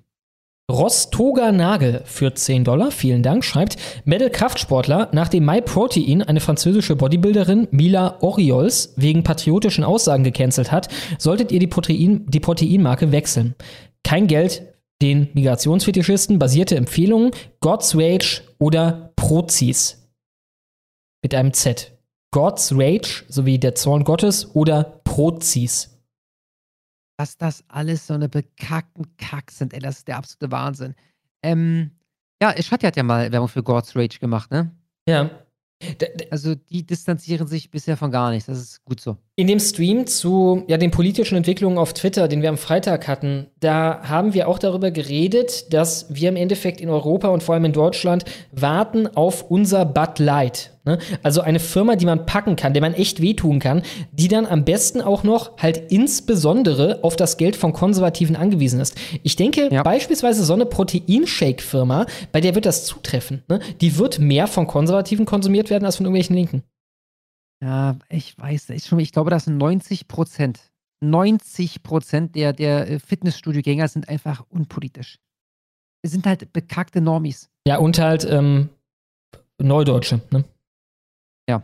Rostoga 0.71 1.51
Nagel 1.51 2.03
für 2.05 2.33
10 2.33 2.63
Dollar, 2.63 2.89
vielen 2.89 3.21
Dank, 3.21 3.43
schreibt 3.43 3.75
Medal 4.05 4.29
Kraftsportler, 4.29 5.09
nachdem 5.11 5.45
MyProtein 5.45 6.23
eine 6.23 6.39
französische 6.39 6.95
Bodybuilderin 6.95 7.67
Mila 7.71 8.17
Oriols 8.21 8.93
wegen 8.95 9.23
patriotischen 9.23 9.83
Aussagen 9.83 10.23
gecancelt 10.23 10.71
hat, 10.71 10.87
solltet 11.17 11.51
ihr 11.51 11.59
die, 11.59 11.67
Protein, 11.67 12.25
die 12.27 12.39
Proteinmarke 12.39 13.11
wechseln. 13.11 13.55
Kein 14.03 14.27
Geld 14.27 14.73
den 15.01 15.27
Migrationsfetischisten, 15.33 16.39
basierte 16.39 16.77
Empfehlungen, 16.77 17.31
God's 17.59 17.93
Rage 17.95 18.41
oder 18.57 19.11
Prozis. 19.17 20.09
Mit 21.21 21.35
einem 21.35 21.51
Z. 21.51 21.91
God's 22.31 22.71
Rage 22.73 23.25
sowie 23.27 23.59
der 23.59 23.75
Zorn 23.75 24.05
Gottes 24.05 24.55
oder 24.55 25.01
Prozis. 25.03 25.92
Dass 27.17 27.37
das 27.37 27.63
alles 27.67 28.07
so 28.07 28.13
eine 28.13 28.29
bekackten 28.29 29.15
Kack 29.17 29.51
sind, 29.51 29.73
ey, 29.73 29.79
das 29.79 29.99
ist 29.99 30.07
der 30.07 30.17
absolute 30.17 30.51
Wahnsinn. 30.51 30.95
Ähm, 31.43 31.91
ja, 32.41 32.53
Shadi 32.61 32.85
hat 32.85 32.95
ja 32.95 33.03
mal 33.03 33.31
Werbung 33.31 33.47
für 33.47 33.63
God's 33.63 33.95
Rage 33.95 34.19
gemacht, 34.19 34.51
ne? 34.51 34.71
Ja. 35.07 35.29
Also 36.31 36.55
die 36.55 36.85
distanzieren 36.85 37.47
sich 37.47 37.69
bisher 37.69 37.97
von 37.97 38.09
gar 38.09 38.31
nichts, 38.31 38.47
das 38.47 38.59
ist 38.59 38.85
gut 38.85 39.01
so. 39.01 39.17
In 39.35 39.47
dem 39.47 39.59
Stream 39.59 40.05
zu 40.05 40.63
ja, 40.67 40.77
den 40.77 40.91
politischen 40.91 41.35
Entwicklungen 41.35 41.79
auf 41.79 41.93
Twitter, 41.93 42.27
den 42.27 42.43
wir 42.43 42.49
am 42.49 42.57
Freitag 42.57 43.07
hatten, 43.07 43.47
da 43.59 44.01
haben 44.03 44.35
wir 44.35 44.47
auch 44.47 44.59
darüber 44.59 44.91
geredet, 44.91 45.73
dass 45.73 46.05
wir 46.13 46.29
im 46.29 46.35
Endeffekt 46.35 46.79
in 46.79 46.87
Europa 46.87 47.29
und 47.29 47.41
vor 47.41 47.55
allem 47.55 47.65
in 47.65 47.73
Deutschland 47.73 48.25
warten 48.51 49.07
auf 49.07 49.49
unser 49.49 49.85
Bud 49.85 50.19
Light. 50.19 50.77
Ne? 50.85 50.99
Also 51.23 51.41
eine 51.41 51.59
Firma, 51.59 51.95
die 51.95 52.05
man 52.05 52.27
packen 52.27 52.55
kann, 52.55 52.73
der 52.73 52.83
man 52.83 52.93
echt 52.93 53.23
wehtun 53.23 53.57
kann, 53.57 53.81
die 54.11 54.27
dann 54.27 54.45
am 54.45 54.65
besten 54.65 55.01
auch 55.01 55.23
noch 55.23 55.57
halt 55.57 55.91
insbesondere 55.91 57.03
auf 57.03 57.15
das 57.15 57.37
Geld 57.37 57.55
von 57.55 57.73
Konservativen 57.73 58.35
angewiesen 58.35 58.79
ist. 58.79 58.95
Ich 59.23 59.35
denke, 59.35 59.69
beispielsweise 59.83 60.43
so 60.43 60.53
eine 60.53 60.67
Proteinshake-Firma, 60.67 62.05
bei 62.31 62.39
der 62.39 62.53
wird 62.53 62.67
das 62.67 62.85
zutreffen. 62.85 63.41
Ne? 63.49 63.61
Die 63.81 63.97
wird 63.97 64.19
mehr 64.19 64.45
von 64.45 64.67
Konservativen 64.67 65.25
konsumiert 65.25 65.71
werden 65.71 65.85
als 65.85 65.95
von 65.95 66.05
irgendwelchen 66.05 66.35
Linken. 66.35 66.61
Ja, 67.63 67.97
ich 68.09 68.37
weiß, 68.37 68.71
ich, 68.71 68.83
schon, 68.83 68.99
ich 68.99 69.13
glaube, 69.13 69.29
dass 69.29 69.47
90 69.47 70.09
Prozent, 70.09 70.59
90 70.99 71.81
Prozent 71.81 72.35
der, 72.35 72.51
der 72.51 72.89
äh, 72.89 72.99
Fitnessstudio-Gänger 72.99 73.87
sind 73.87 74.09
einfach 74.09 74.43
unpolitisch. 74.49 75.17
Es 76.01 76.11
sind 76.11 76.25
halt 76.25 76.51
bekackte 76.51 76.99
Normis. 76.99 77.49
Ja, 77.65 77.77
und 77.77 77.97
halt 77.99 78.25
ähm, 78.29 78.67
Neudeutsche, 79.61 80.19
ne? 80.31 80.43
Ja. 81.47 81.63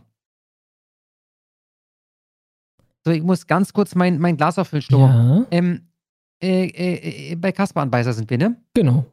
So, 3.04 3.12
ich 3.12 3.22
muss 3.22 3.46
ganz 3.46 3.74
kurz 3.74 3.94
mein, 3.94 4.20
mein 4.20 4.38
Glas 4.38 4.58
auffüllen. 4.58 4.86
Ja. 4.90 5.46
Ähm, 5.52 5.86
Äh, 6.42 6.68
äh, 6.68 7.32
äh, 7.32 7.36
bei 7.36 7.52
Kasper-Anbeißer 7.52 8.14
sind 8.14 8.30
wir, 8.30 8.38
ne? 8.38 8.56
Genau. 8.74 9.06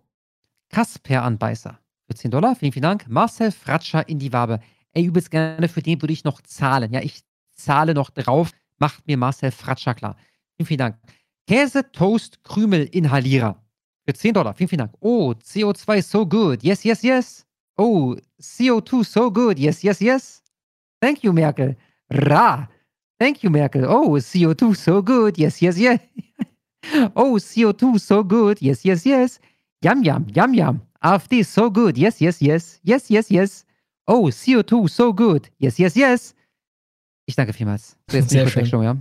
Kasper-Anbeißer. 0.68 1.76
Für 2.06 2.14
10 2.14 2.30
Dollar, 2.30 2.54
vielen, 2.54 2.70
vielen 2.70 2.84
Dank. 2.84 3.08
Marcel 3.08 3.50
Fratscher 3.50 4.08
in 4.08 4.20
die 4.20 4.32
Wabe. 4.32 4.60
Ey, 4.97 5.05
übelst 5.05 5.31
gerne, 5.31 5.68
für 5.68 5.82
den 5.82 6.01
würde 6.01 6.14
ich 6.14 6.24
noch 6.24 6.40
zahlen. 6.40 6.90
Ja, 6.90 7.02
ich 7.02 7.20
zahle 7.55 7.93
noch 7.93 8.09
drauf. 8.09 8.52
Macht 8.78 9.06
mir 9.06 9.18
Marcel 9.18 9.51
Fratscher 9.51 9.93
klar. 9.93 10.16
Vielen, 10.56 10.66
vielen 10.66 10.78
Dank. 10.78 10.97
Käse, 11.47 11.93
Toast, 11.93 12.43
Krümel, 12.43 12.89
Inhalierer. 12.93 13.62
Für 14.06 14.14
10 14.14 14.32
Dollar. 14.32 14.55
Vielen, 14.55 14.68
vielen 14.68 14.78
Dank. 14.78 14.94
Oh, 15.01 15.35
CO2 15.35 16.01
so 16.01 16.27
good. 16.27 16.62
Yes, 16.62 16.82
yes, 16.82 17.02
yes. 17.02 17.47
Oh, 17.77 18.16
CO2 18.40 19.05
so 19.05 19.31
good. 19.31 19.59
Yes, 19.59 19.82
yes, 19.82 20.01
yes. 20.01 20.43
Thank 21.02 21.23
you, 21.23 21.31
Merkel. 21.31 21.77
Ra. 22.10 22.66
Thank 23.18 23.43
you, 23.43 23.51
Merkel. 23.51 23.85
Oh, 23.85 24.16
CO2 24.16 24.74
so 24.74 25.02
good. 25.02 25.36
Yes, 25.36 25.60
yes, 25.60 25.77
yes. 25.77 26.01
oh, 27.14 27.36
CO2 27.36 28.01
so 28.01 28.24
good. 28.24 28.62
Yes, 28.62 28.82
yes, 28.82 29.05
yes. 29.05 29.40
Yum, 29.85 30.02
yum, 30.02 30.27
yum, 30.35 30.55
yum. 30.55 30.81
AfD 31.02 31.44
so 31.44 31.70
good. 31.70 31.98
Yes, 31.98 32.18
yes, 32.18 32.40
yes. 32.40 32.81
Yes, 32.82 33.10
yes, 33.10 33.31
yes. 33.31 33.65
Oh, 34.06 34.28
CO2 34.28 34.88
so 34.88 35.12
good. 35.12 35.48
Yes, 35.58 35.78
yes, 35.78 35.94
yes. 35.94 36.34
Ich 37.26 37.34
danke 37.34 37.52
vielmals. 37.52 37.96
So, 38.10 38.16
jetzt 38.16 38.30
Sehr 38.30 38.48
schön. 38.48 38.82
ja. 38.82 38.96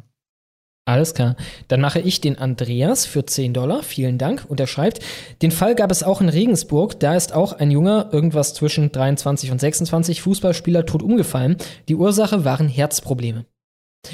Alles 0.88 1.16
klar. 1.16 1.36
Dann 1.68 1.82
mache 1.82 2.00
ich 2.00 2.22
den 2.22 2.38
Andreas 2.38 3.06
für 3.08 3.26
10 3.26 3.54
Dollar. 3.56 3.82
Vielen 3.82 4.20
Dank. 4.20 4.46
Und 4.48 4.60
er 4.60 4.68
schreibt, 4.68 5.00
den 5.42 5.50
Fall 5.50 5.74
gab 5.74 5.92
es 5.92 6.04
auch 6.04 6.22
in 6.22 6.30
Regensburg. 6.30 7.00
Da 7.00 7.16
ist 7.16 7.34
auch 7.34 7.54
ein 7.54 7.72
Junger, 7.72 8.10
irgendwas 8.12 8.54
zwischen 8.54 8.92
23 8.92 9.52
und 9.52 9.60
26, 9.60 10.22
Fußballspieler 10.22 10.86
tot 10.86 11.02
umgefallen. 11.02 11.58
Die 11.88 11.96
Ursache 11.96 12.46
waren 12.46 12.68
Herzprobleme. 12.68 13.46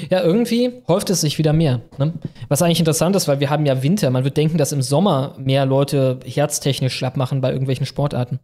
Ja, 0.08 0.22
irgendwie 0.22 0.82
häuft 0.88 1.10
es 1.10 1.20
sich 1.20 1.36
wieder 1.36 1.52
mehr. 1.52 1.82
Ne? 1.98 2.14
Was 2.48 2.62
eigentlich 2.62 2.78
interessant 2.78 3.14
ist, 3.16 3.28
weil 3.28 3.40
wir 3.40 3.50
haben 3.50 3.66
ja 3.66 3.82
Winter. 3.82 4.08
Man 4.10 4.24
wird 4.24 4.38
denken, 4.38 4.56
dass 4.56 4.72
im 4.72 4.80
Sommer 4.80 5.36
mehr 5.38 5.66
Leute 5.66 6.20
herztechnisch 6.24 6.94
schlapp 6.96 7.18
machen 7.18 7.42
bei 7.42 7.50
irgendwelchen 7.52 7.84
Sportarten. 7.84 8.40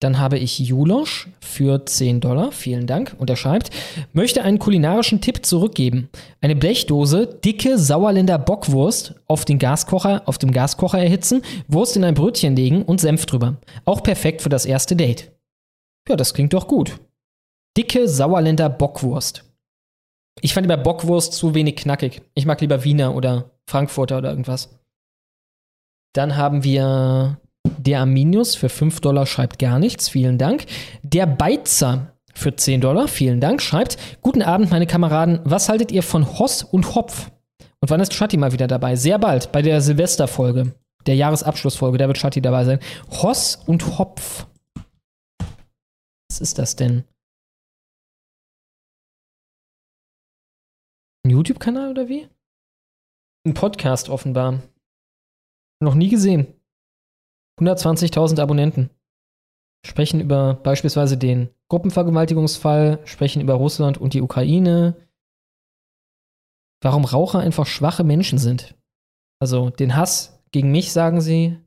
Dann 0.00 0.20
habe 0.20 0.38
ich 0.38 0.60
Julosch 0.60 1.28
für 1.40 1.84
10 1.84 2.20
Dollar. 2.20 2.52
Vielen 2.52 2.86
Dank. 2.86 3.16
Und 3.18 3.30
er 3.30 3.36
schreibt, 3.36 3.70
möchte 4.12 4.42
einen 4.42 4.60
kulinarischen 4.60 5.20
Tipp 5.20 5.44
zurückgeben. 5.44 6.08
Eine 6.40 6.54
Blechdose, 6.54 7.26
dicke 7.26 7.78
Sauerländer 7.78 8.38
Bockwurst 8.38 9.14
auf 9.26 9.44
den 9.44 9.58
Gaskocher, 9.58 10.22
auf 10.26 10.38
dem 10.38 10.52
Gaskocher 10.52 11.00
erhitzen, 11.00 11.42
Wurst 11.66 11.96
in 11.96 12.04
ein 12.04 12.14
Brötchen 12.14 12.54
legen 12.54 12.82
und 12.82 13.00
Senf 13.00 13.26
drüber. 13.26 13.56
Auch 13.84 14.04
perfekt 14.04 14.42
für 14.42 14.48
das 14.48 14.66
erste 14.66 14.94
Date. 14.94 15.32
Ja, 16.08 16.14
das 16.14 16.32
klingt 16.32 16.52
doch 16.52 16.68
gut. 16.68 17.00
Dicke 17.76 18.08
Sauerländer 18.08 18.68
Bockwurst. 18.68 19.44
Ich 20.40 20.54
fand 20.54 20.64
immer 20.64 20.76
Bockwurst 20.76 21.32
zu 21.32 21.54
wenig 21.54 21.74
knackig. 21.74 22.22
Ich 22.34 22.46
mag 22.46 22.60
lieber 22.60 22.84
Wiener 22.84 23.16
oder 23.16 23.50
Frankfurter 23.66 24.18
oder 24.18 24.30
irgendwas. 24.30 24.78
Dann 26.12 26.36
haben 26.36 26.62
wir 26.62 27.40
der 27.78 28.00
Arminius 28.00 28.54
für 28.54 28.68
5 28.68 29.00
Dollar 29.00 29.26
schreibt 29.26 29.58
gar 29.58 29.78
nichts, 29.78 30.08
vielen 30.08 30.38
Dank. 30.38 30.66
Der 31.02 31.26
Beizer 31.26 32.12
für 32.34 32.54
10 32.54 32.80
Dollar, 32.80 33.08
vielen 33.08 33.40
Dank, 33.40 33.62
schreibt: 33.62 33.96
Guten 34.20 34.42
Abend, 34.42 34.70
meine 34.70 34.86
Kameraden. 34.86 35.40
Was 35.44 35.68
haltet 35.68 35.92
ihr 35.92 36.02
von 36.02 36.38
Hoss 36.38 36.62
und 36.62 36.94
Hopf? 36.94 37.30
Und 37.80 37.90
wann 37.90 38.00
ist 38.00 38.12
Schatti 38.12 38.36
mal 38.36 38.52
wieder 38.52 38.66
dabei? 38.66 38.96
Sehr 38.96 39.18
bald, 39.18 39.52
bei 39.52 39.62
der 39.62 39.80
Silvesterfolge, 39.80 40.74
der 41.06 41.14
Jahresabschlussfolge, 41.14 41.98
da 41.98 42.08
wird 42.08 42.18
Schatti 42.18 42.42
dabei 42.42 42.64
sein. 42.64 42.80
Hoss 43.10 43.56
und 43.56 43.98
Hopf. 43.98 44.46
Was 46.28 46.40
ist 46.40 46.58
das 46.58 46.76
denn? 46.76 47.04
Ein 51.24 51.30
YouTube-Kanal 51.30 51.90
oder 51.90 52.08
wie? 52.08 52.28
Ein 53.46 53.54
Podcast 53.54 54.08
offenbar. 54.08 54.62
Noch 55.80 55.94
nie 55.94 56.08
gesehen. 56.08 56.57
120.000 57.58 58.40
Abonnenten. 58.40 58.90
Sprechen 59.86 60.20
über 60.20 60.54
beispielsweise 60.54 61.16
den 61.16 61.50
Gruppenvergewaltigungsfall, 61.68 63.00
sprechen 63.04 63.42
über 63.42 63.54
Russland 63.54 63.98
und 63.98 64.14
die 64.14 64.22
Ukraine. 64.22 64.96
Warum 66.82 67.04
Raucher 67.04 67.40
einfach 67.40 67.66
schwache 67.66 68.04
Menschen 68.04 68.38
sind. 68.38 68.76
Also 69.40 69.70
den 69.70 69.96
Hass 69.96 70.42
gegen 70.50 70.70
mich, 70.70 70.92
sagen 70.92 71.20
sie. 71.20 71.58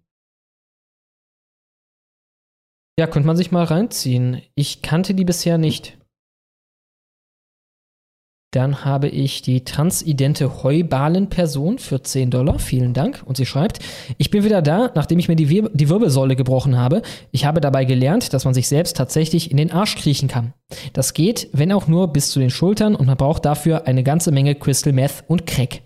Ja, 2.99 3.07
könnte 3.07 3.27
man 3.27 3.37
sich 3.37 3.51
mal 3.51 3.63
reinziehen. 3.63 4.41
Ich 4.55 4.81
kannte 4.81 5.13
die 5.13 5.25
bisher 5.25 5.57
nicht. 5.57 5.97
Dann 8.51 8.83
habe 8.83 9.07
ich 9.07 9.41
die 9.41 9.63
transidente 9.63 10.61
Heubalen-Person 10.61 11.79
für 11.79 12.03
10 12.03 12.31
Dollar. 12.31 12.59
Vielen 12.59 12.93
Dank. 12.93 13.23
Und 13.25 13.37
sie 13.37 13.45
schreibt, 13.45 13.79
ich 14.17 14.29
bin 14.29 14.43
wieder 14.43 14.61
da, 14.61 14.91
nachdem 14.93 15.19
ich 15.19 15.29
mir 15.29 15.37
die, 15.37 15.47
Wir 15.47 15.69
die 15.69 15.87
Wirbelsäule 15.87 16.35
gebrochen 16.35 16.77
habe. 16.77 17.01
Ich 17.31 17.45
habe 17.45 17.61
dabei 17.61 17.85
gelernt, 17.85 18.33
dass 18.33 18.43
man 18.43 18.53
sich 18.53 18.67
selbst 18.67 18.97
tatsächlich 18.97 19.51
in 19.51 19.57
den 19.57 19.71
Arsch 19.71 19.95
kriechen 19.95 20.27
kann. 20.27 20.53
Das 20.91 21.13
geht, 21.13 21.47
wenn 21.53 21.71
auch 21.71 21.87
nur 21.87 22.11
bis 22.11 22.29
zu 22.31 22.39
den 22.39 22.49
Schultern 22.49 22.93
und 22.93 23.05
man 23.05 23.15
braucht 23.15 23.45
dafür 23.45 23.87
eine 23.87 24.03
ganze 24.03 24.31
Menge 24.33 24.55
Crystal 24.55 24.91
Meth 24.91 25.23
und 25.29 25.47
Crack. 25.47 25.81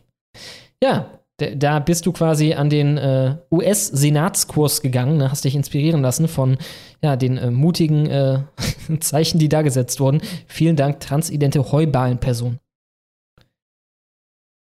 Ja, 0.81 1.07
da 1.37 1.79
bist 1.79 2.05
du 2.05 2.13
quasi 2.13 2.53
an 2.53 2.69
den 2.69 2.97
äh, 2.97 3.35
US-Senatskurs 3.51 4.81
gegangen, 4.81 5.17
ne? 5.17 5.31
hast 5.31 5.43
dich 5.43 5.55
inspirieren 5.55 6.01
lassen 6.01 6.27
von 6.27 6.57
ja, 7.01 7.17
den 7.17 7.37
äh, 7.37 7.51
mutigen 7.51 8.05
äh, 8.09 8.39
Zeichen, 8.99 9.39
die 9.39 9.49
da 9.49 9.61
gesetzt 9.61 9.99
wurden. 9.99 10.21
Vielen 10.47 10.77
Dank, 10.77 11.01
transidente 11.01 11.71
Heubalen-Person. 11.71 12.59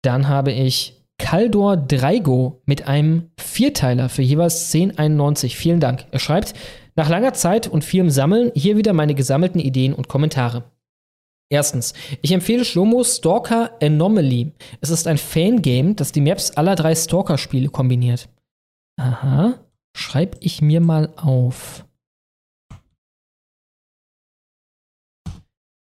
Dann 0.01 0.29
habe 0.29 0.51
ich 0.51 1.01
Kaldor 1.17 1.77
Dreigo 1.77 2.61
mit 2.65 2.87
einem 2.87 3.29
Vierteiler 3.37 4.09
für 4.09 4.23
jeweils 4.23 4.73
10,91. 4.73 5.55
Vielen 5.55 5.79
Dank. 5.79 6.05
Er 6.11 6.19
schreibt, 6.19 6.53
nach 6.95 7.09
langer 7.09 7.33
Zeit 7.33 7.67
und 7.67 7.83
vielem 7.83 8.09
Sammeln 8.09 8.51
hier 8.55 8.77
wieder 8.77 8.93
meine 8.93 9.13
gesammelten 9.13 9.59
Ideen 9.59 9.93
und 9.93 10.07
Kommentare. 10.07 10.63
Erstens, 11.51 11.93
ich 12.21 12.31
empfehle 12.31 12.63
Shlomo 12.63 13.03
Stalker 13.03 13.77
Anomaly. 13.81 14.53
Es 14.79 14.89
ist 14.89 15.05
ein 15.05 15.17
Fangame, 15.17 15.95
das 15.95 16.13
die 16.13 16.21
Maps 16.21 16.51
aller 16.51 16.75
drei 16.75 16.95
Stalker-Spiele 16.95 17.67
kombiniert. 17.67 18.29
Aha, 18.97 19.59
schreib 19.93 20.37
ich 20.39 20.61
mir 20.61 20.79
mal 20.79 21.13
auf. 21.17 21.85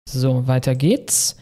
So, 0.08 0.46
weiter 0.46 0.74
geht's. 0.74 1.36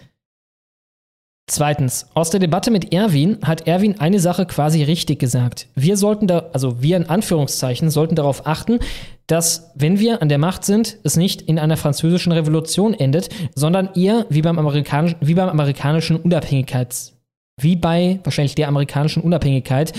Zweitens, 1.49 2.09
aus 2.15 2.31
der 2.31 2.41
Debatte 2.41 2.73
mit 2.73 2.93
Erwin 2.93 3.39
hat 3.43 3.69
Erwin 3.69 4.01
eine 4.01 4.19
Sache 4.19 4.47
quasi 4.47 4.83
richtig 4.83 5.21
gesagt. 5.21 5.69
Wir 5.77 5.97
sollten 5.97 6.27
da, 6.27 6.51
also 6.53 6.83
wir 6.83 6.97
in 6.97 7.09
Anführungszeichen, 7.09 7.91
sollten 7.91 8.17
darauf 8.17 8.45
achten, 8.49 8.81
dass, 9.27 9.73
wenn 9.75 9.99
wir 9.99 10.23
an 10.23 10.29
der 10.29 10.39
Macht 10.39 10.65
sind, 10.65 10.99
es 11.03 11.17
nicht 11.17 11.43
in 11.43 11.59
einer 11.59 11.77
französischen 11.77 12.33
Revolution 12.33 12.95
endet, 12.95 13.29
sondern 13.55 13.93
eher 13.95 14.27
wie 14.29 14.43
beim, 14.43 14.59
Amerikanisch, 14.59 15.17
wie 15.21 15.35
beim 15.35 15.49
amerikanischen 15.49 16.17
Unabhängigkeits, 16.17 17.17
wie 17.61 17.77
bei 17.77 18.21
wahrscheinlich 18.25 18.55
der 18.55 18.69
amerikanischen 18.69 19.23
Unabhängigkeit. 19.23 19.93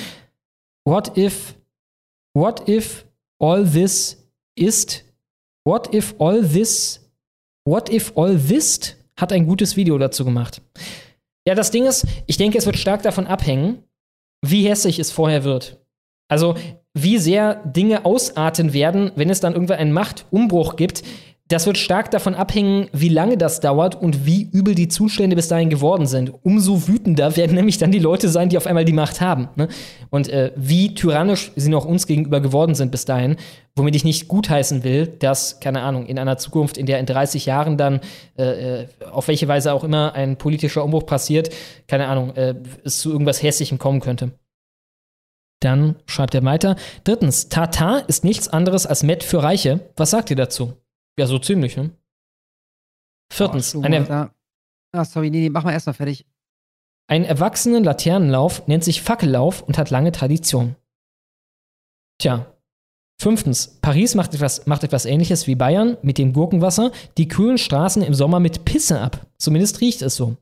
What 0.85 1.17
if, 1.17 1.55
what 2.33 2.67
if 2.69 3.05
all 3.39 3.65
this 3.65 4.25
ist, 4.55 5.03
what 5.65 5.93
if 5.93 6.15
all 6.19 6.41
this, 6.41 7.11
what 7.65 7.89
if 7.89 8.15
all 8.15 8.37
this 8.37 8.95
hat 9.19 9.33
ein 9.33 9.47
gutes 9.47 9.75
Video 9.75 9.97
dazu 9.97 10.23
gemacht. 10.23 10.61
Ja, 11.47 11.55
das 11.55 11.71
Ding 11.71 11.85
ist, 11.85 12.05
ich 12.27 12.37
denke, 12.37 12.57
es 12.57 12.65
wird 12.65 12.77
stark 12.77 13.01
davon 13.03 13.27
abhängen, 13.27 13.83
wie 14.45 14.67
hässlich 14.67 14.99
es 14.99 15.11
vorher 15.11 15.43
wird. 15.43 15.77
Also, 16.29 16.55
wie 17.03 17.17
sehr 17.17 17.55
Dinge 17.65 18.05
ausarten 18.05 18.73
werden, 18.73 19.11
wenn 19.15 19.29
es 19.29 19.39
dann 19.39 19.53
irgendwann 19.53 19.79
einen 19.79 19.91
Machtumbruch 19.93 20.75
gibt. 20.75 21.03
Das 21.49 21.65
wird 21.65 21.77
stark 21.77 22.11
davon 22.11 22.35
abhängen, 22.35 22.89
wie 22.91 23.07
lange 23.07 23.37
das 23.37 23.61
dauert 23.61 23.95
und 23.95 24.25
wie 24.25 24.49
übel 24.51 24.75
die 24.75 24.89
Zustände 24.89 25.37
bis 25.37 25.47
dahin 25.47 25.69
geworden 25.69 26.05
sind. 26.05 26.33
Umso 26.43 26.89
wütender 26.89 27.37
werden 27.37 27.55
nämlich 27.55 27.77
dann 27.77 27.91
die 27.91 27.99
Leute 27.99 28.27
sein, 28.27 28.49
die 28.49 28.57
auf 28.57 28.67
einmal 28.67 28.83
die 28.83 28.91
Macht 28.91 29.21
haben. 29.21 29.47
Ne? 29.55 29.69
Und 30.09 30.27
äh, 30.27 30.51
wie 30.57 30.93
tyrannisch 30.93 31.53
sie 31.55 31.69
noch 31.69 31.85
uns 31.85 32.05
gegenüber 32.05 32.41
geworden 32.41 32.75
sind 32.75 32.91
bis 32.91 33.05
dahin, 33.05 33.37
womit 33.77 33.95
ich 33.95 34.03
nicht 34.03 34.27
gutheißen 34.27 34.83
will, 34.83 35.07
dass, 35.07 35.61
keine 35.61 35.83
Ahnung, 35.83 36.05
in 36.07 36.19
einer 36.19 36.37
Zukunft, 36.37 36.77
in 36.77 36.85
der 36.85 36.99
in 36.99 37.05
30 37.05 37.45
Jahren 37.45 37.77
dann, 37.77 38.01
äh, 38.37 38.81
äh, 38.81 38.87
auf 39.09 39.29
welche 39.29 39.47
Weise 39.47 39.71
auch 39.71 39.85
immer, 39.85 40.15
ein 40.15 40.37
politischer 40.37 40.83
Umbruch 40.83 41.05
passiert, 41.05 41.49
keine 41.87 42.07
Ahnung, 42.07 42.35
äh, 42.35 42.55
es 42.83 42.99
zu 42.99 43.09
irgendwas 43.09 43.41
Hässlichem 43.41 43.77
kommen 43.77 44.01
könnte. 44.01 44.33
Dann 45.61 45.95
schreibt 46.05 46.35
er 46.35 46.43
weiter. 46.43 46.75
Drittens, 47.03 47.49
Tata 47.49 47.97
ist 47.99 48.23
nichts 48.23 48.47
anderes 48.47 48.85
als 48.85 49.03
Met 49.03 49.23
für 49.23 49.41
Reiche. 49.41 49.89
Was 49.95 50.11
sagt 50.11 50.29
ihr 50.29 50.35
dazu? 50.35 50.73
Ja, 51.17 51.25
so 51.25 51.39
ziemlich, 51.39 51.75
ne? 51.77 51.91
Viertens, 53.31 53.75
Oh, 53.75 53.81
eine. 53.81 54.31
Ah, 54.93 55.03
sorry, 55.05 55.29
nee, 55.29 55.41
nee, 55.41 55.49
mach 55.49 55.63
mal 55.63 55.73
erstmal 55.73 55.93
fertig. 55.95 56.25
ein 57.09 57.23
erwachsenen 57.25 57.83
Laternenlauf 57.83 58.67
nennt 58.67 58.83
sich 58.83 59.01
Fackellauf 59.01 59.61
und 59.63 59.77
hat 59.77 59.89
lange 59.89 60.11
Tradition. 60.11 60.75
Tja. 62.21 62.53
Fünftens, 63.19 63.79
Paris 63.81 64.13
macht 64.13 64.33
etwas, 64.35 64.67
macht 64.67 64.83
etwas 64.83 65.05
ähnliches 65.05 65.47
wie 65.47 65.55
Bayern 65.55 65.97
mit 66.03 66.19
dem 66.19 66.33
Gurkenwasser, 66.33 66.91
die 67.17 67.27
kühlen 67.27 67.57
Straßen 67.57 68.03
im 68.03 68.13
Sommer 68.13 68.39
mit 68.39 68.63
Pisse 68.63 69.01
ab. 69.01 69.25
Zumindest 69.39 69.81
riecht 69.81 70.03
es 70.03 70.15
so. 70.15 70.37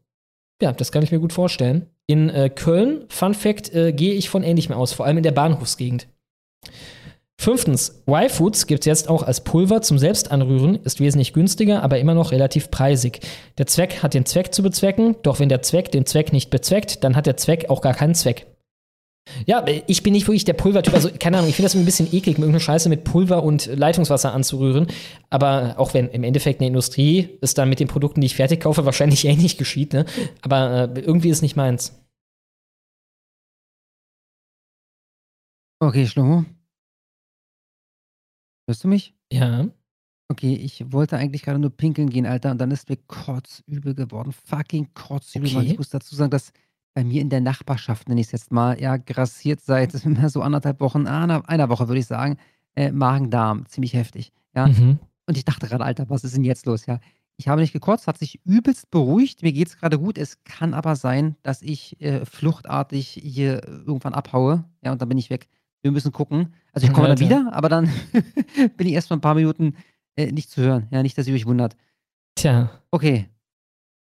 Ja, 0.61 0.73
das 0.73 0.91
kann 0.91 1.01
ich 1.03 1.11
mir 1.11 1.19
gut 1.19 1.31
vorstellen. 1.33 1.89
In 2.07 2.29
äh, 2.29 2.49
Köln, 2.49 3.05
Fun 3.09 3.33
Fact, 3.33 3.73
äh, 3.73 3.91
gehe 3.93 4.13
ich 4.13 4.29
von 4.29 4.43
ähnlichem 4.43 4.73
aus, 4.73 4.93
vor 4.93 5.05
allem 5.05 5.17
in 5.17 5.23
der 5.23 5.31
Bahnhofsgegend. 5.31 6.07
Fünftens, 7.37 8.03
Y-Foods 8.07 8.65
gibt 8.65 8.81
es 8.81 8.85
jetzt 8.85 9.09
auch 9.09 9.21
als 9.21 9.43
Pulver 9.43 9.81
zum 9.81 9.99
Selbstanrühren, 9.99 10.75
ist 10.83 10.99
wesentlich 10.99 11.33
günstiger, 11.33 11.83
aber 11.83 11.99
immer 11.99 12.13
noch 12.13 12.31
relativ 12.31 12.71
preisig. 12.71 13.19
Der 13.57 13.67
Zweck 13.67 14.01
hat 14.01 14.13
den 14.13 14.25
Zweck 14.25 14.53
zu 14.53 14.63
bezwecken, 14.63 15.15
doch 15.21 15.39
wenn 15.39 15.49
der 15.49 15.61
Zweck 15.61 15.91
den 15.91 16.05
Zweck 16.05 16.31
nicht 16.31 16.49
bezweckt, 16.49 17.03
dann 17.03 17.15
hat 17.15 17.25
der 17.25 17.37
Zweck 17.37 17.69
auch 17.69 17.81
gar 17.81 17.93
keinen 17.93 18.15
Zweck. 18.15 18.47
Ja, 19.45 19.65
ich 19.87 20.03
bin 20.03 20.13
nicht 20.13 20.27
wirklich 20.27 20.45
der 20.45 20.53
Pulvertyp. 20.53 20.93
Also, 20.93 21.09
keine 21.19 21.37
Ahnung, 21.37 21.49
ich 21.49 21.55
finde 21.55 21.67
das 21.67 21.75
ein 21.75 21.85
bisschen 21.85 22.07
eklig, 22.07 22.37
irgendeine 22.37 22.59
Scheiße 22.59 22.89
mit 22.89 23.03
Pulver 23.03 23.43
und 23.43 23.65
Leitungswasser 23.65 24.33
anzurühren. 24.33 24.87
Aber 25.29 25.75
auch 25.77 25.93
wenn 25.93 26.09
im 26.09 26.23
Endeffekt 26.23 26.61
eine 26.61 26.67
Industrie 26.67 27.37
es 27.41 27.53
dann 27.53 27.69
mit 27.69 27.79
den 27.79 27.87
Produkten, 27.87 28.21
die 28.21 28.27
ich 28.27 28.35
fertig 28.35 28.61
kaufe, 28.61 28.85
wahrscheinlich 28.85 29.25
ähnlich 29.25 29.57
geschieht, 29.57 29.93
ne? 29.93 30.05
Aber 30.41 30.91
äh, 30.95 30.99
irgendwie 30.99 31.29
ist 31.29 31.37
es 31.37 31.41
nicht 31.41 31.55
meins. 31.55 31.93
Okay, 35.81 36.07
Schlomo. 36.07 36.45
Hörst 38.67 38.83
du 38.83 38.87
mich? 38.87 39.13
Ja. 39.31 39.67
Okay, 40.31 40.55
ich 40.55 40.91
wollte 40.91 41.17
eigentlich 41.17 41.43
gerade 41.43 41.59
nur 41.59 41.69
pinkeln 41.69 42.09
gehen, 42.09 42.25
Alter, 42.25 42.51
und 42.51 42.57
dann 42.57 42.71
ist 42.71 42.89
mir 42.89 42.97
kotzübel 42.97 43.93
geworden. 43.93 44.31
Fucking 44.31 44.93
kotzübel. 44.95 45.55
Okay. 45.55 45.67
Ich 45.67 45.77
muss 45.77 45.89
dazu 45.89 46.15
sagen, 46.15 46.31
dass 46.31 46.51
bei 46.95 47.03
mir 47.03 47.21
in 47.21 47.29
der 47.29 47.41
Nachbarschaft, 47.41 48.07
nenne 48.07 48.21
ich 48.21 48.27
es 48.27 48.31
jetzt 48.31 48.51
mal, 48.51 48.81
ja, 48.81 48.97
grassiert 48.97 49.61
seit 49.61 49.91
so 50.27 50.41
anderthalb 50.41 50.79
Wochen, 50.79 51.05
einer, 51.05 51.47
einer 51.47 51.69
Woche 51.69 51.87
würde 51.87 51.99
ich 51.99 52.07
sagen, 52.07 52.37
äh, 52.75 52.91
Magen-Darm, 52.91 53.67
ziemlich 53.67 53.93
heftig. 53.93 54.31
Ja. 54.55 54.67
Mhm. 54.67 54.99
Und 55.27 55.37
ich 55.37 55.45
dachte 55.45 55.67
gerade, 55.67 55.83
Alter, 55.83 56.09
was 56.09 56.23
ist 56.23 56.35
denn 56.35 56.43
jetzt 56.43 56.65
los? 56.65 56.85
Ja. 56.85 56.99
Ich 57.37 57.49
habe 57.49 57.61
nicht 57.61 57.73
gekotzt, 57.73 58.07
hat 58.07 58.17
sich 58.17 58.39
übelst 58.45 58.89
beruhigt, 58.91 59.43
mir 59.43 59.51
geht 59.51 59.67
es 59.67 59.77
gerade 59.77 59.99
gut. 59.99 60.17
Es 60.17 60.43
kann 60.45 60.73
aber 60.73 60.95
sein, 60.95 61.35
dass 61.43 61.61
ich 61.61 62.01
äh, 62.01 62.25
fluchtartig 62.25 63.19
hier 63.21 63.61
irgendwann 63.65 64.13
abhaue, 64.13 64.63
ja, 64.81 64.93
und 64.93 65.01
dann 65.01 65.09
bin 65.09 65.17
ich 65.17 65.29
weg. 65.29 65.49
Wir 65.81 65.91
müssen 65.91 66.13
gucken. 66.13 66.53
Also 66.71 66.87
ich 66.87 66.93
komme 66.93 67.09
dann 67.09 67.19
wieder, 67.19 67.49
aber 67.51 67.69
dann 67.69 67.91
bin 68.77 68.87
ich 68.87 68.93
erst 68.93 69.09
mal 69.09 69.17
ein 69.17 69.21
paar 69.21 69.35
Minuten 69.35 69.75
äh, 70.15 70.31
nicht 70.31 70.49
zu 70.49 70.61
hören. 70.61 70.87
Ja, 70.91 71.03
nicht, 71.03 71.17
dass 71.17 71.27
ihr 71.27 71.35
euch 71.35 71.45
wundert. 71.45 71.75
Tja. 72.35 72.71
Okay. 72.89 73.29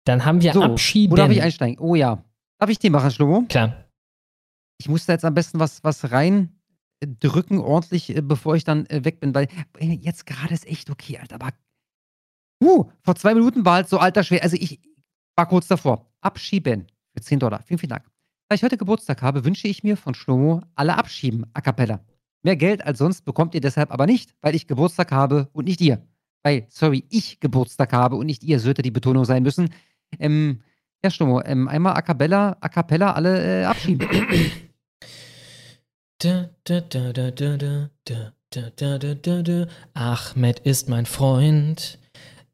Dann 0.03 0.25
haben 0.25 0.41
wir 0.41 0.53
so, 0.53 0.61
Abschieben. 0.61 1.13
Wo 1.13 1.15
darf 1.15 1.31
ich 1.31 1.41
einsteigen? 1.41 1.79
Oh 1.79 1.95
ja. 1.95 2.23
Darf 2.63 2.69
ich 2.69 2.79
den 2.79 2.93
machen, 2.93 3.11
Schlomo? 3.11 3.43
Klar. 3.49 3.89
Ich 4.79 4.87
muss 4.87 5.05
da 5.05 5.11
jetzt 5.11 5.25
am 5.25 5.33
besten 5.33 5.59
was, 5.59 5.83
was 5.83 6.13
reindrücken, 6.13 7.57
ordentlich, 7.57 8.15
äh, 8.15 8.21
bevor 8.21 8.55
ich 8.55 8.63
dann 8.63 8.85
äh, 8.85 9.03
weg 9.03 9.19
bin, 9.19 9.35
weil 9.35 9.49
äh, 9.79 9.87
jetzt 9.87 10.25
gerade 10.25 10.53
ist 10.53 10.65
echt 10.65 10.89
okay, 10.89 11.17
Alter. 11.17 11.35
Aber 11.35 11.49
uh, 12.63 12.89
vor 13.01 13.17
zwei 13.17 13.33
Minuten 13.33 13.65
war 13.65 13.73
halt 13.73 13.89
so 13.89 13.97
alter 13.97 14.23
schwer. 14.23 14.43
Also 14.43 14.55
ich 14.57 14.79
war 15.35 15.45
kurz 15.45 15.67
davor. 15.67 16.09
Abschieben 16.21 16.87
für 17.13 17.21
10 17.21 17.39
Dollar. 17.39 17.61
Vielen, 17.63 17.79
vielen 17.79 17.89
Dank. 17.89 18.09
Da 18.47 18.55
ich 18.55 18.63
heute 18.63 18.77
Geburtstag 18.77 19.21
habe, 19.21 19.43
wünsche 19.43 19.67
ich 19.67 19.83
mir 19.83 19.97
von 19.97 20.13
Schlomo 20.13 20.61
alle 20.75 20.95
abschieben, 20.95 21.45
a 21.53 21.59
cappella. 21.59 21.99
Mehr 22.43 22.55
Geld 22.55 22.85
als 22.85 22.97
sonst 22.97 23.25
bekommt 23.25 23.55
ihr 23.55 23.61
deshalb 23.61 23.91
aber 23.91 24.05
nicht, 24.05 24.35
weil 24.39 24.55
ich 24.55 24.67
Geburtstag 24.67 25.11
habe 25.11 25.49
und 25.51 25.65
nicht 25.65 25.81
ihr. 25.81 26.07
Weil, 26.43 26.65
sorry, 26.69 27.03
ich 27.09 27.41
Geburtstag 27.41 27.91
habe 27.91 28.15
und 28.15 28.27
nicht 28.27 28.41
ihr, 28.41 28.61
sollte 28.61 28.83
die 28.83 28.91
Betonung 28.91 29.25
sein 29.25 29.43
müssen. 29.43 29.67
Ähm, 30.17 30.61
ja, 31.03 31.11
Stummo, 31.11 31.41
ähm, 31.41 31.67
einmal 31.67 31.93
a 31.93 32.01
cappella, 32.01 32.57
a 32.61 32.69
cappella 32.69 33.11
alle 33.11 33.61
äh, 33.61 33.65
abschieben. 33.65 34.07
Ahmed 39.93 40.59
ist 40.59 40.89
mein 40.89 41.05
Freund. 41.05 41.97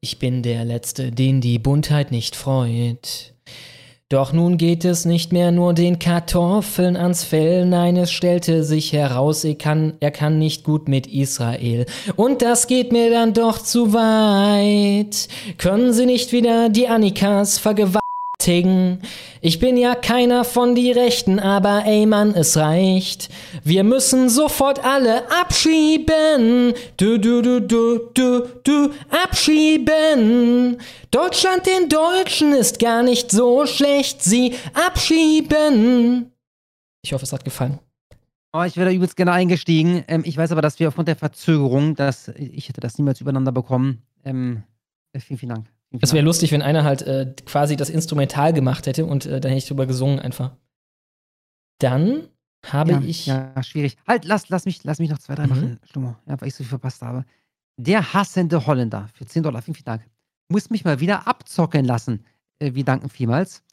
Ich 0.02 0.18
bin 0.18 0.42
der 0.42 0.66
Letzte, 0.66 1.12
den 1.12 1.42
die 1.42 1.60
Buntheit 1.60 2.12
nicht 2.12 2.36
freut. 2.36 3.34
Doch 4.12 4.34
nun 4.34 4.58
geht 4.58 4.86
es 4.86 5.06
nicht 5.06 5.32
mehr 5.32 5.52
nur 5.52 5.76
den 5.76 6.00
Kartoffeln 6.00 6.98
ans 6.98 7.24
Fell, 7.24 7.68
nein, 7.68 7.96
es 7.96 8.12
stellte 8.12 8.64
sich 8.64 8.92
heraus, 8.92 9.44
er 9.44 9.54
kann, 9.54 9.94
er 10.00 10.10
kann 10.10 10.40
nicht 10.40 10.64
gut 10.64 10.88
mit 10.88 11.06
Israel. 11.06 11.86
Und 12.16 12.42
das 12.42 12.66
geht 12.66 12.92
mir 12.92 13.12
dann 13.12 13.36
doch 13.36 13.60
zu 13.60 13.94
weit. 13.94 15.28
Können 15.60 15.94
Sie 15.94 16.08
nicht 16.08 16.32
wieder 16.32 16.70
die 16.70 16.88
Annikas 16.88 17.60
vergewaltigen? 17.60 17.99
Ich 19.42 19.60
bin 19.60 19.76
ja 19.76 19.96
keiner 19.96 20.46
von 20.46 20.74
die 20.74 20.92
Rechten, 20.92 21.40
aber 21.40 21.84
ey 21.86 22.06
Mann, 22.06 22.34
es 22.34 22.56
reicht. 22.56 23.30
Wir 23.64 23.84
müssen 23.84 24.30
sofort 24.30 24.84
alle 24.84 25.30
abschieben. 25.30 26.74
Du, 26.96 27.20
du, 27.20 27.42
du, 27.42 27.60
du, 27.60 28.00
du, 28.14 28.48
du, 28.64 28.94
abschieben. 29.10 30.78
Deutschland 31.12 31.68
den 31.68 31.90
Deutschen 31.90 32.54
ist 32.54 32.80
gar 32.80 33.04
nicht 33.04 33.30
so 33.30 33.66
schlecht, 33.66 34.24
sie 34.24 34.56
abschieben. 34.74 36.32
Ich 37.02 37.12
hoffe, 37.12 37.26
es 37.26 37.34
hat 37.34 37.44
gefallen. 37.44 37.80
Oh, 38.54 38.64
ich 38.64 38.78
wäre 38.78 38.90
da 38.90 38.96
übelst 38.96 39.18
gerne 39.18 39.34
eingestiegen. 39.34 40.04
Ähm, 40.08 40.24
ich 40.26 40.38
weiß 40.38 40.52
aber, 40.54 40.62
dass 40.62 40.80
wir 40.80 40.88
aufgrund 40.88 41.08
der 41.08 41.18
Verzögerung, 41.18 41.96
dass 41.96 42.30
ich 42.30 42.70
hätte 42.70 42.82
das 42.82 42.98
niemals 42.98 43.22
übereinander 43.22 43.52
bekommen. 43.52 44.02
Ähm, 44.24 44.64
vielen, 45.16 45.38
vielen 45.38 45.50
Dank. 45.56 45.79
Es 46.02 46.14
wäre 46.14 46.24
lustig, 46.24 46.52
wenn 46.52 46.62
einer 46.62 46.84
halt 46.84 47.02
äh, 47.02 47.34
quasi 47.46 47.76
das 47.76 47.90
Instrumental 47.90 48.54
gemacht 48.54 48.86
hätte 48.86 49.06
und 49.06 49.26
äh, 49.26 49.40
dann 49.40 49.50
hätte 49.50 49.60
ich 49.60 49.68
drüber 49.68 49.88
gesungen 49.88 50.20
einfach. 50.20 50.56
Dann 51.80 52.28
habe 52.66 52.92
ja, 52.92 53.02
ich. 53.02 53.26
Ja, 53.26 53.64
schwierig. 53.64 53.98
Halt, 54.08 54.26
lass, 54.26 54.50
lass, 54.50 54.66
mich, 54.66 54.84
lass 54.84 55.00
mich 55.00 55.10
noch 55.10 55.20
zwei, 55.20 55.36
drei 55.36 55.44
mhm. 55.44 55.50
machen, 55.50 55.80
Stummo. 55.86 56.16
Ja, 56.28 56.40
weil 56.40 56.50
ich 56.50 56.56
so 56.56 56.64
viel 56.64 56.70
verpasst 56.70 57.02
habe. 57.02 57.26
Der 57.78 58.14
hassende 58.14 58.66
Holländer 58.66 59.10
für 59.14 59.26
10 59.26 59.44
Dollar, 59.44 59.62
vielen, 59.62 59.76
vielen 59.76 59.86
Dank. 59.86 60.06
Muss 60.50 60.70
mich 60.70 60.84
mal 60.84 61.00
wieder 61.00 61.28
abzocken 61.28 61.86
lassen. 61.86 62.26
Äh, 62.60 62.74
wir 62.74 62.84
danken 62.84 63.10
vielmals. 63.10 63.64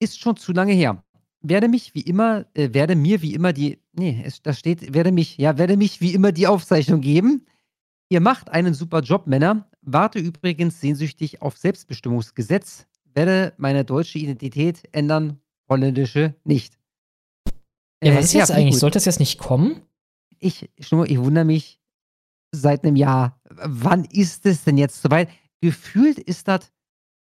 Ist 0.00 0.18
schon 0.18 0.36
zu 0.36 0.52
lange 0.52 0.72
her. 0.72 1.04
Werde 1.42 1.68
mich 1.68 1.94
wie 1.94 2.00
immer, 2.00 2.46
äh, 2.54 2.72
werde 2.72 2.96
mir 2.96 3.20
wie 3.20 3.34
immer 3.34 3.52
die, 3.52 3.78
nee, 3.92 4.22
es, 4.24 4.42
da 4.42 4.52
steht, 4.52 4.94
werde 4.94 5.12
mich, 5.12 5.36
ja, 5.36 5.58
werde 5.58 5.76
mich 5.76 6.00
wie 6.00 6.14
immer 6.14 6.32
die 6.32 6.46
Aufzeichnung 6.46 7.00
geben. 7.00 7.44
Ihr 8.08 8.20
macht 8.20 8.50
einen 8.50 8.74
super 8.74 9.00
Job, 9.00 9.26
Männer. 9.26 9.68
Warte 9.82 10.18
übrigens 10.18 10.80
sehnsüchtig 10.80 11.42
auf 11.42 11.58
Selbstbestimmungsgesetz. 11.58 12.86
Werde 13.14 13.52
meine 13.58 13.84
deutsche 13.84 14.18
Identität 14.18 14.88
ändern, 14.92 15.40
holländische 15.68 16.34
nicht. 16.44 16.78
Ja, 18.02 18.16
was 18.16 18.26
ist 18.26 18.34
äh, 18.34 18.38
jetzt 18.38 18.50
eigentlich? 18.52 18.74
Gut. 18.74 18.80
Sollte 18.80 18.96
das 18.96 19.04
jetzt 19.04 19.20
nicht 19.20 19.38
kommen? 19.38 19.82
Ich, 20.38 20.70
ich 20.76 20.90
wundere 20.90 21.44
mich 21.44 21.80
seit 22.52 22.84
einem 22.84 22.96
Jahr. 22.96 23.40
Wann 23.48 24.04
ist 24.04 24.46
es 24.46 24.64
denn 24.64 24.78
jetzt 24.78 25.02
soweit? 25.02 25.28
Gefühlt 25.60 26.18
ist 26.18 26.48
das 26.48 26.72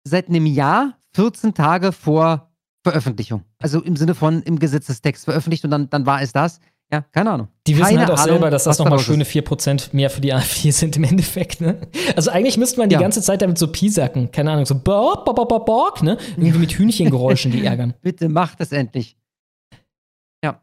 seit 0.03 0.27
einem 0.27 0.45
Jahr 0.45 0.97
14 1.13 1.53
Tage 1.53 1.91
vor 1.91 2.51
Veröffentlichung. 2.83 3.43
Also 3.57 3.81
im 3.81 3.95
Sinne 3.95 4.15
von 4.15 4.41
im 4.43 4.59
Gesetzestext 4.59 5.25
veröffentlicht 5.25 5.65
und 5.65 5.71
dann, 5.71 5.89
dann 5.89 6.05
war 6.05 6.21
es 6.21 6.31
das. 6.31 6.59
Ja, 6.91 7.01
keine 7.11 7.31
Ahnung. 7.31 7.47
Die 7.67 7.75
wissen 7.77 7.85
keine 7.85 7.99
halt 7.99 8.09
auch 8.11 8.15
Ahnung, 8.15 8.29
selber, 8.29 8.49
dass 8.49 8.63
das 8.63 8.79
nochmal 8.79 8.97
schöne 8.99 9.23
4% 9.23 9.89
mehr 9.91 10.09
für 10.09 10.21
die 10.21 10.33
AfD 10.33 10.71
sind 10.71 10.97
im 10.97 11.03
Endeffekt, 11.03 11.61
ne? 11.61 11.81
Also 12.15 12.31
eigentlich 12.31 12.57
müsste 12.57 12.79
man 12.79 12.89
die 12.89 12.95
ja. 12.95 12.99
ganze 12.99 13.21
Zeit 13.21 13.43
damit 13.43 13.59
so 13.59 13.67
piesacken. 13.71 14.31
Keine 14.31 14.51
Ahnung, 14.51 14.65
so 14.65 14.73
bork, 14.73 15.23
bork, 15.25 15.47
bork, 15.47 15.65
bork, 15.65 16.03
ne? 16.03 16.17
Irgendwie 16.37 16.59
mit 16.59 16.71
Hühnchengeräuschen, 16.71 17.51
die 17.51 17.63
ärgern. 17.65 17.93
Bitte 18.01 18.27
macht 18.27 18.59
es 18.59 18.71
endlich. 18.71 19.17
Ja. 20.43 20.61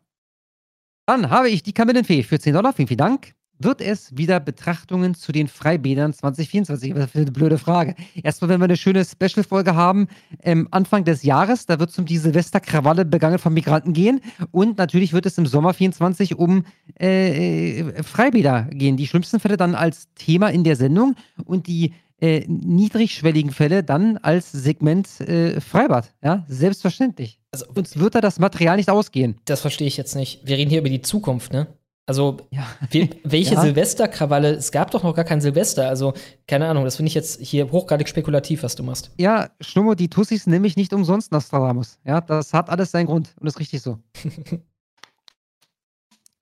Dann 1.07 1.31
habe 1.31 1.49
ich 1.49 1.63
die 1.63 1.73
Kamillenfee 1.73 2.25
für 2.25 2.41
10 2.41 2.55
Dollar. 2.55 2.73
Vielen, 2.73 2.89
vielen 2.89 2.99
Dank 2.99 3.37
wird 3.59 3.81
es 3.81 4.17
wieder 4.17 4.41
Betrachtungen 4.41 5.15
zu 5.15 5.33
den 5.33 5.49
Freibädern 5.49 6.13
2024? 6.13 6.95
Was 6.95 7.11
für 7.11 7.19
eine 7.19 7.33
blöde 7.33 7.59
Frage. 7.59 7.95
Erstmal, 8.23 8.51
wenn 8.51 8.61
wir 8.61 8.65
eine 8.65 8.77
schöne 8.77 9.05
Special-Folge 9.05 9.75
haben, 9.75 10.09
ähm, 10.43 10.69
Anfang 10.71 11.05
des 11.05 11.23
Jahres, 11.23 11.67
da 11.67 11.79
wird 11.79 11.91
es 11.91 11.99
um 11.99 12.07
die 12.07 12.19
Silvesterkrawalle 12.19 13.05
begangen 13.05 13.39
von 13.39 13.55
Migranten 13.55 13.93
gehen. 13.93 14.21
Und 14.51 14.79
natürlich 14.79 15.13
wird 15.13 15.27
es 15.27 15.39
im 15.39 15.47
Sommer 15.47 15.75
24 15.75 16.37
um 16.37 16.65
äh, 17.01 17.81
äh, 17.81 18.03
Freibäder 18.03 18.69
gehen. 18.71 18.97
Die 18.97 19.07
schlimmsten 19.07 19.41
Fälle 19.41 19.57
dann 19.57 19.75
als 19.75 20.09
Thema 20.15 20.49
in 20.49 20.65
der 20.65 20.77
Sendung 20.77 21.15
und 21.45 21.67
die 21.67 21.93
äh, 22.21 22.45
niedrigschwelligen 22.49 23.51
Fälle 23.51 23.85
dann 23.85 24.17
als 24.19 24.51
Segment 24.53 25.21
äh, 25.21 25.61
Freibad. 25.61 26.15
Ja, 26.23 26.45
selbstverständlich. 26.49 27.41
Also, 27.53 27.67
Uns 27.75 27.99
wird 27.99 28.15
da 28.15 28.21
das 28.21 28.39
Material 28.39 28.77
nicht 28.77 28.91
ausgehen. 28.91 29.37
Das 29.45 29.61
verstehe 29.61 29.87
ich 29.87 29.97
jetzt 29.97 30.15
nicht. 30.15 30.47
Wir 30.47 30.57
reden 30.57 30.71
hier 30.71 30.81
über 30.81 30.89
die 30.89 31.03
Zukunft, 31.03 31.53
ne? 31.53 31.67
Also, 32.09 32.37
ja. 32.51 32.65
welche 33.25 33.55
ja. 33.55 33.61
Silvesterkrawalle? 33.61 34.55
Es 34.55 34.71
gab 34.71 34.93
doch 34.93 35.03
noch 35.03 35.15
gar 35.15 35.25
kein 35.25 35.41
Silvester. 35.41 35.89
Also, 35.89 36.15
keine 36.47 36.69
Ahnung, 36.69 36.85
das 36.85 36.95
finde 36.97 37.09
ich 37.09 37.15
jetzt 37.15 37.41
hier 37.41 37.73
hochgradig 37.73 38.09
spekulativ, 38.09 38.63
was 38.63 38.77
du 38.77 38.85
machst. 38.85 39.11
Ja, 39.19 39.51
Schnummo, 39.61 39.97
die 39.97 40.09
Tussis 40.09 40.47
nämlich 40.47 40.77
nicht 40.77 40.93
umsonst 40.93 41.33
Nostradamus. 41.33 41.99
Ja, 42.05 42.21
das 42.21 42.55
hat 42.55 42.71
alles 42.71 42.93
seinen 42.93 43.07
Grund 43.07 43.35
und 43.41 43.49
ist 43.49 43.59
richtig 43.59 43.83
so. 43.83 43.99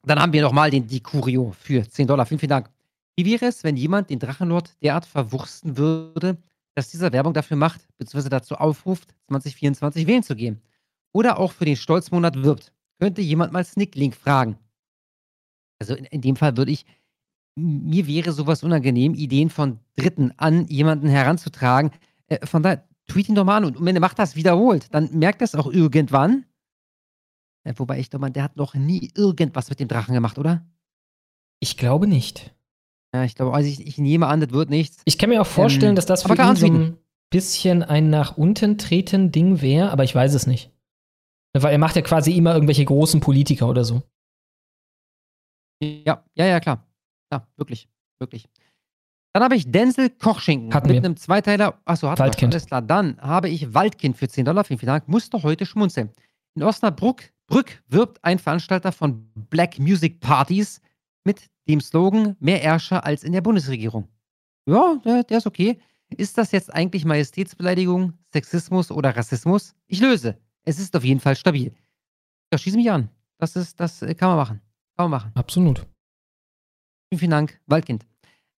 Dann 0.06 0.20
haben 0.20 0.34
wir 0.34 0.42
nochmal 0.42 0.70
den 0.70 0.86
Di 0.86 1.00
Curio 1.00 1.54
für 1.58 1.88
10 1.88 2.06
Dollar. 2.06 2.26
Vielen, 2.26 2.40
vielen 2.40 2.50
Dank. 2.50 2.68
Wie 3.16 3.24
wäre 3.24 3.46
es, 3.46 3.64
wenn 3.64 3.78
jemand 3.78 4.10
den 4.10 4.18
Drachenlord 4.18 4.76
derart 4.82 5.06
verwursten 5.06 5.78
würde, 5.78 6.36
dass 6.74 6.90
dieser 6.90 7.10
Werbung 7.12 7.32
dafür 7.32 7.56
macht, 7.56 7.80
beziehungsweise 7.96 8.28
dazu 8.28 8.56
aufruft, 8.56 9.14
2024 9.28 10.06
wählen 10.06 10.22
zu 10.22 10.36
gehen? 10.36 10.60
Oder 11.12 11.38
auch 11.38 11.52
für 11.52 11.64
den 11.64 11.76
Stolzmonat 11.76 12.42
wirbt? 12.42 12.72
Könnte 12.98 13.22
jemand 13.22 13.52
mal 13.52 13.64
Snicklink 13.64 14.14
fragen? 14.14 14.58
Also 15.80 15.94
in, 15.94 16.04
in 16.06 16.20
dem 16.20 16.36
Fall 16.36 16.56
würde 16.56 16.72
ich, 16.72 16.86
mir 17.56 18.06
wäre 18.06 18.32
sowas 18.32 18.62
unangenehm, 18.62 19.14
Ideen 19.14 19.50
von 19.50 19.78
Dritten 19.96 20.32
an 20.36 20.66
jemanden 20.66 21.08
heranzutragen. 21.08 21.90
Äh, 22.26 22.46
von 22.46 22.62
daher, 22.62 22.86
tweet 23.06 23.28
ihn 23.28 23.34
doch 23.34 23.44
mal 23.44 23.58
an 23.58 23.64
und 23.66 23.84
wenn 23.84 23.94
er 23.94 24.00
macht 24.00 24.18
das 24.18 24.34
wiederholt, 24.34 24.86
dann 24.92 25.10
merkt 25.12 25.42
das 25.42 25.54
auch 25.54 25.70
irgendwann 25.70 26.46
Äh, 27.64 27.74
wobei 27.76 27.98
ich 27.98 28.10
glaube, 28.10 28.30
der 28.30 28.42
hat 28.44 28.56
noch 28.56 28.74
nie 28.74 29.10
irgendwas 29.14 29.70
mit 29.70 29.80
dem 29.80 29.88
Drachen 29.88 30.14
gemacht, 30.14 30.38
oder? 30.38 30.66
Ich 31.60 31.76
glaube 31.76 32.06
nicht. 32.06 32.54
Ja, 33.14 33.24
ich 33.24 33.34
glaube, 33.34 33.54
also 33.54 33.68
ich, 33.68 33.86
ich 33.86 33.98
nehme 33.98 34.26
an, 34.26 34.40
das 34.40 34.50
wird 34.50 34.70
nichts. 34.70 35.02
Ich 35.04 35.18
kann 35.18 35.30
mir 35.30 35.40
auch 35.40 35.46
vorstellen, 35.46 35.90
Ähm, 35.90 35.96
dass 35.96 36.06
das 36.06 36.24
für 36.24 36.34
ihn 36.34 36.56
so 36.56 36.66
ein 36.66 36.98
bisschen 37.30 37.82
ein 37.82 38.10
nach 38.10 38.36
unten 38.36 38.76
treten 38.76 39.32
Ding 39.32 39.62
wäre, 39.62 39.90
aber 39.90 40.04
ich 40.04 40.14
weiß 40.14 40.34
es 40.34 40.46
nicht. 40.46 40.70
Weil 41.56 41.72
er 41.72 41.78
macht 41.78 41.96
ja 41.96 42.02
quasi 42.02 42.32
immer 42.32 42.54
irgendwelche 42.54 42.84
großen 42.84 43.20
Politiker 43.20 43.68
oder 43.68 43.84
so. 43.84 44.02
Ja, 46.06 46.24
ja, 46.34 46.46
ja, 46.46 46.60
klar. 46.60 46.86
Ja, 47.32 47.46
wirklich, 47.56 47.88
wirklich. 48.18 48.48
Dann 49.32 49.42
habe 49.42 49.56
ich 49.56 49.70
Denzel 49.70 50.10
Kochschinken 50.10 50.72
Hatten 50.72 50.88
mit 50.88 50.96
wir. 50.96 51.04
einem 51.04 51.16
Zweiteiler. 51.16 51.80
Achso, 51.84 52.08
hat 52.08 52.20
Waldkind. 52.20 52.54
Alles 52.54 52.66
klar. 52.66 52.82
Dann 52.82 53.20
habe 53.20 53.48
ich 53.48 53.74
Waldkind 53.74 54.16
für 54.16 54.28
10 54.28 54.44
Dollar. 54.44 54.64
Vielen, 54.64 54.78
vielen 54.78 54.88
Dank. 54.92 55.08
Musste 55.08 55.42
heute 55.42 55.66
schmunzeln. 55.66 56.10
In 56.54 56.62
Osnabrück 56.62 57.32
Brück 57.46 57.82
wirbt 57.88 58.22
ein 58.22 58.38
Veranstalter 58.38 58.92
von 58.92 59.30
Black 59.34 59.78
Music 59.78 60.20
Partys 60.20 60.80
mit 61.24 61.50
dem 61.68 61.80
Slogan 61.80 62.36
Mehr 62.40 62.62
Ärscher 62.62 63.04
als 63.04 63.22
in 63.24 63.32
der 63.32 63.40
Bundesregierung. 63.40 64.08
Ja, 64.66 64.96
der, 65.04 65.24
der 65.24 65.38
ist 65.38 65.46
okay. 65.46 65.78
Ist 66.16 66.38
das 66.38 66.52
jetzt 66.52 66.72
eigentlich 66.72 67.04
Majestätsbeleidigung, 67.04 68.14
Sexismus 68.32 68.90
oder 68.90 69.16
Rassismus? 69.16 69.74
Ich 69.86 70.00
löse. 70.00 70.38
Es 70.64 70.78
ist 70.78 70.96
auf 70.96 71.04
jeden 71.04 71.20
Fall 71.20 71.36
stabil. 71.36 71.74
Ja, 72.52 72.58
schieß 72.58 72.76
mich 72.76 72.90
an. 72.90 73.10
Das 73.38 73.56
ist, 73.56 73.78
das 73.80 74.00
äh, 74.02 74.14
kann 74.14 74.28
man 74.28 74.38
machen. 74.38 74.60
Kann 74.96 75.10
man 75.10 75.20
machen. 75.20 75.32
Absolut. 75.34 75.86
Vielen, 77.10 77.18
vielen 77.18 77.30
Dank, 77.30 77.60
Waldkind. 77.66 78.06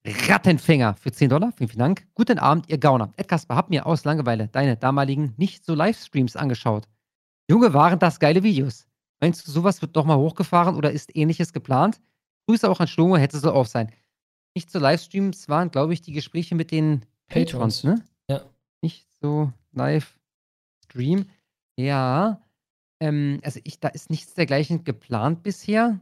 Rattenfänger 0.07 0.95
für 0.95 1.11
10 1.11 1.31
Dollar. 1.31 1.53
Vielen, 1.53 1.69
vielen 1.69 1.81
Dank. 1.81 2.07
Guten 2.15 2.39
Abend, 2.39 2.69
ihr 2.69 2.79
Gauner. 2.79 3.13
Ed 3.17 3.29
Kasper, 3.29 3.57
hab 3.57 3.71
mir 3.71 3.87
aus 3.87 4.05
Langeweile 4.05 4.49
deine 4.49 4.77
damaligen 4.77 5.35
nicht 5.37 5.65
so 5.65 5.75
Livestreams 5.75 6.37
angeschaut. 6.37 6.87
Junge, 7.51 7.73
waren 7.75 7.99
das 7.99 8.21
geile 8.21 8.43
Videos. 8.43 8.87
Meinst 9.21 9.47
du, 9.47 9.51
sowas 9.51 9.81
wird 9.83 9.97
doch 9.97 10.05
mal 10.05 10.17
hochgefahren 10.17 10.77
oder 10.77 10.93
ist 10.93 11.17
ähnliches 11.17 11.53
geplant? 11.53 12.01
Grüße 12.47 12.69
auch 12.71 12.81
an 12.81 12.87
Schlomo, 12.87 13.17
hätte 13.17 13.39
so 13.39 13.53
auf 13.53 13.67
sein. 13.69 13.91
Nicht 14.55 14.71
so 14.71 14.79
Livestreams 14.79 15.49
waren, 15.49 15.71
glaube 15.71 15.93
ich, 15.93 16.03
die 16.03 16.13
Gespräche 16.13 16.55
mit 16.55 16.71
den 16.71 17.05
Patrons, 17.29 17.83
Patrons. 17.83 17.85
ne? 17.85 18.05
Ja. 18.29 18.45
Nicht 18.83 19.09
so 19.21 19.53
Livestream. 19.73 21.27
Ja. 21.77 22.41
Ähm, 23.01 23.41
also 23.43 23.61
ich, 23.65 23.81
da 23.81 23.89
ist 23.89 24.11
nichts 24.11 24.35
dergleichen 24.35 24.85
geplant 24.85 25.43
bisher. 25.43 26.01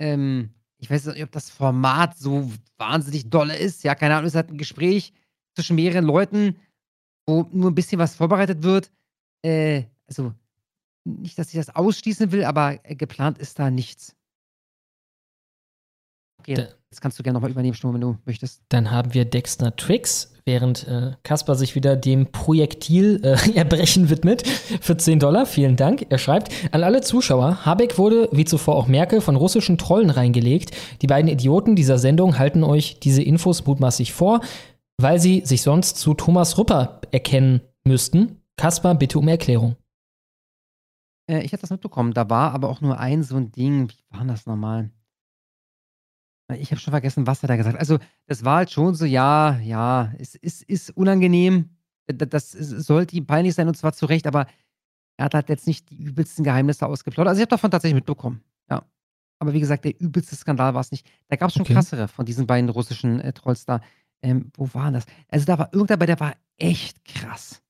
Ähm, 0.00 0.50
ich 0.78 0.90
weiß 0.90 1.06
nicht, 1.06 1.22
ob 1.22 1.32
das 1.32 1.50
Format 1.50 2.18
so 2.18 2.50
wahnsinnig 2.76 3.30
dolle 3.30 3.56
ist. 3.56 3.84
Ja, 3.84 3.94
keine 3.94 4.14
Ahnung, 4.14 4.26
es 4.26 4.32
ist 4.32 4.36
halt 4.36 4.50
ein 4.50 4.58
Gespräch 4.58 5.12
zwischen 5.54 5.76
mehreren 5.76 6.04
Leuten, 6.04 6.56
wo 7.26 7.48
nur 7.52 7.70
ein 7.70 7.74
bisschen 7.74 7.98
was 7.98 8.14
vorbereitet 8.14 8.62
wird. 8.62 8.90
Äh, 9.42 9.84
also 10.06 10.34
nicht, 11.04 11.38
dass 11.38 11.48
ich 11.48 11.54
das 11.54 11.74
ausschließen 11.74 12.32
will, 12.32 12.44
aber 12.44 12.78
äh, 12.84 12.94
geplant 12.94 13.38
ist 13.38 13.58
da 13.58 13.70
nichts. 13.70 14.16
Okay, 16.38 16.68
das 16.94 17.00
kannst 17.00 17.18
du 17.18 17.24
gerne 17.24 17.34
nochmal 17.34 17.50
übernehmen, 17.50 17.74
Sturm, 17.74 17.94
wenn 17.94 18.00
du 18.00 18.16
möchtest. 18.24 18.62
Dann 18.68 18.92
haben 18.92 19.14
wir 19.14 19.24
Dexter 19.24 19.74
Tricks, 19.74 20.32
während 20.44 20.86
äh, 20.86 21.12
Kaspar 21.24 21.56
sich 21.56 21.74
wieder 21.74 21.96
dem 21.96 22.30
Projektilerbrechen 22.30 24.10
widmet. 24.10 24.46
Für 24.80 24.96
10 24.96 25.18
Dollar, 25.18 25.44
vielen 25.44 25.74
Dank. 25.74 26.06
Er 26.10 26.18
schreibt, 26.18 26.52
an 26.72 26.84
alle 26.84 27.00
Zuschauer, 27.00 27.64
Habeck 27.66 27.98
wurde, 27.98 28.28
wie 28.30 28.44
zuvor 28.44 28.76
auch 28.76 28.86
Merkel, 28.86 29.20
von 29.20 29.34
russischen 29.34 29.76
Trollen 29.76 30.10
reingelegt. 30.10 30.70
Die 31.02 31.08
beiden 31.08 31.28
Idioten 31.28 31.74
dieser 31.74 31.98
Sendung 31.98 32.38
halten 32.38 32.62
euch 32.62 33.00
diese 33.00 33.22
Infos 33.22 33.66
mutmaßlich 33.66 34.12
vor, 34.12 34.40
weil 34.96 35.18
sie 35.18 35.42
sich 35.44 35.62
sonst 35.62 35.96
zu 35.96 36.14
Thomas 36.14 36.56
Rupper 36.58 37.00
erkennen 37.10 37.60
müssten. 37.82 38.40
Kaspar, 38.56 38.94
bitte 38.94 39.18
um 39.18 39.26
Erklärung. 39.26 39.74
Äh, 41.28 41.40
ich 41.40 41.52
habe 41.52 41.60
das 41.60 41.70
mitbekommen. 41.70 42.14
Da 42.14 42.30
war 42.30 42.52
aber 42.52 42.68
auch 42.68 42.80
nur 42.80 43.00
ein 43.00 43.24
so 43.24 43.36
ein 43.36 43.50
Ding. 43.50 43.90
Wie 43.90 43.96
war 44.10 44.20
denn 44.20 44.28
das 44.28 44.46
nochmal? 44.46 44.90
Ich 46.52 46.70
habe 46.70 46.80
schon 46.80 46.90
vergessen, 46.92 47.26
was 47.26 47.42
er 47.42 47.48
da 47.48 47.56
gesagt 47.56 47.74
hat. 47.74 47.80
Also, 47.80 47.98
das 48.26 48.44
war 48.44 48.56
halt 48.58 48.70
schon 48.70 48.94
so, 48.94 49.04
ja, 49.06 49.58
ja, 49.60 50.12
es 50.18 50.34
ist, 50.34 50.62
ist 50.62 50.90
unangenehm. 50.96 51.70
Äh, 52.06 52.14
Das 52.14 52.52
sollte 52.52 53.16
ihm 53.16 53.26
peinlich 53.26 53.54
sein 53.54 53.66
und 53.68 53.76
zwar 53.76 53.92
zu 53.94 54.04
Recht, 54.06 54.26
aber 54.26 54.46
er 55.16 55.24
hat 55.26 55.34
halt 55.34 55.48
jetzt 55.48 55.66
nicht 55.66 55.88
die 55.90 55.96
übelsten 55.96 56.44
Geheimnisse 56.44 56.86
ausgeplaudert. 56.86 57.30
Also, 57.30 57.38
ich 57.40 57.42
habe 57.44 57.50
davon 57.50 57.70
tatsächlich 57.70 57.94
mitbekommen. 57.94 58.42
Ja. 58.70 58.82
Aber 59.38 59.52
wie 59.54 59.60
gesagt, 59.60 59.84
der 59.86 59.98
übelste 60.00 60.36
Skandal 60.36 60.74
war 60.74 60.80
es 60.82 60.90
nicht. 60.90 61.06
Da 61.28 61.36
gab 61.36 61.48
es 61.48 61.54
schon 61.54 61.62
Okay. 61.62 61.72
krassere 61.74 62.08
von 62.08 62.26
diesen 62.26 62.46
beiden 62.46 62.68
russischen 62.68 63.20
äh, 63.20 63.32
Trolls 63.32 63.64
da. 63.64 63.80
Ähm, 64.22 64.50
wo 64.56 64.68
waren 64.74 64.92
das? 64.94 65.06
Also, 65.28 65.46
da 65.46 65.58
war 65.58 65.70
irgendwer 65.72 65.96
bei, 65.96 66.06
der 66.06 66.20
war 66.20 66.34
echt 66.58 67.04
krass. 67.06 67.62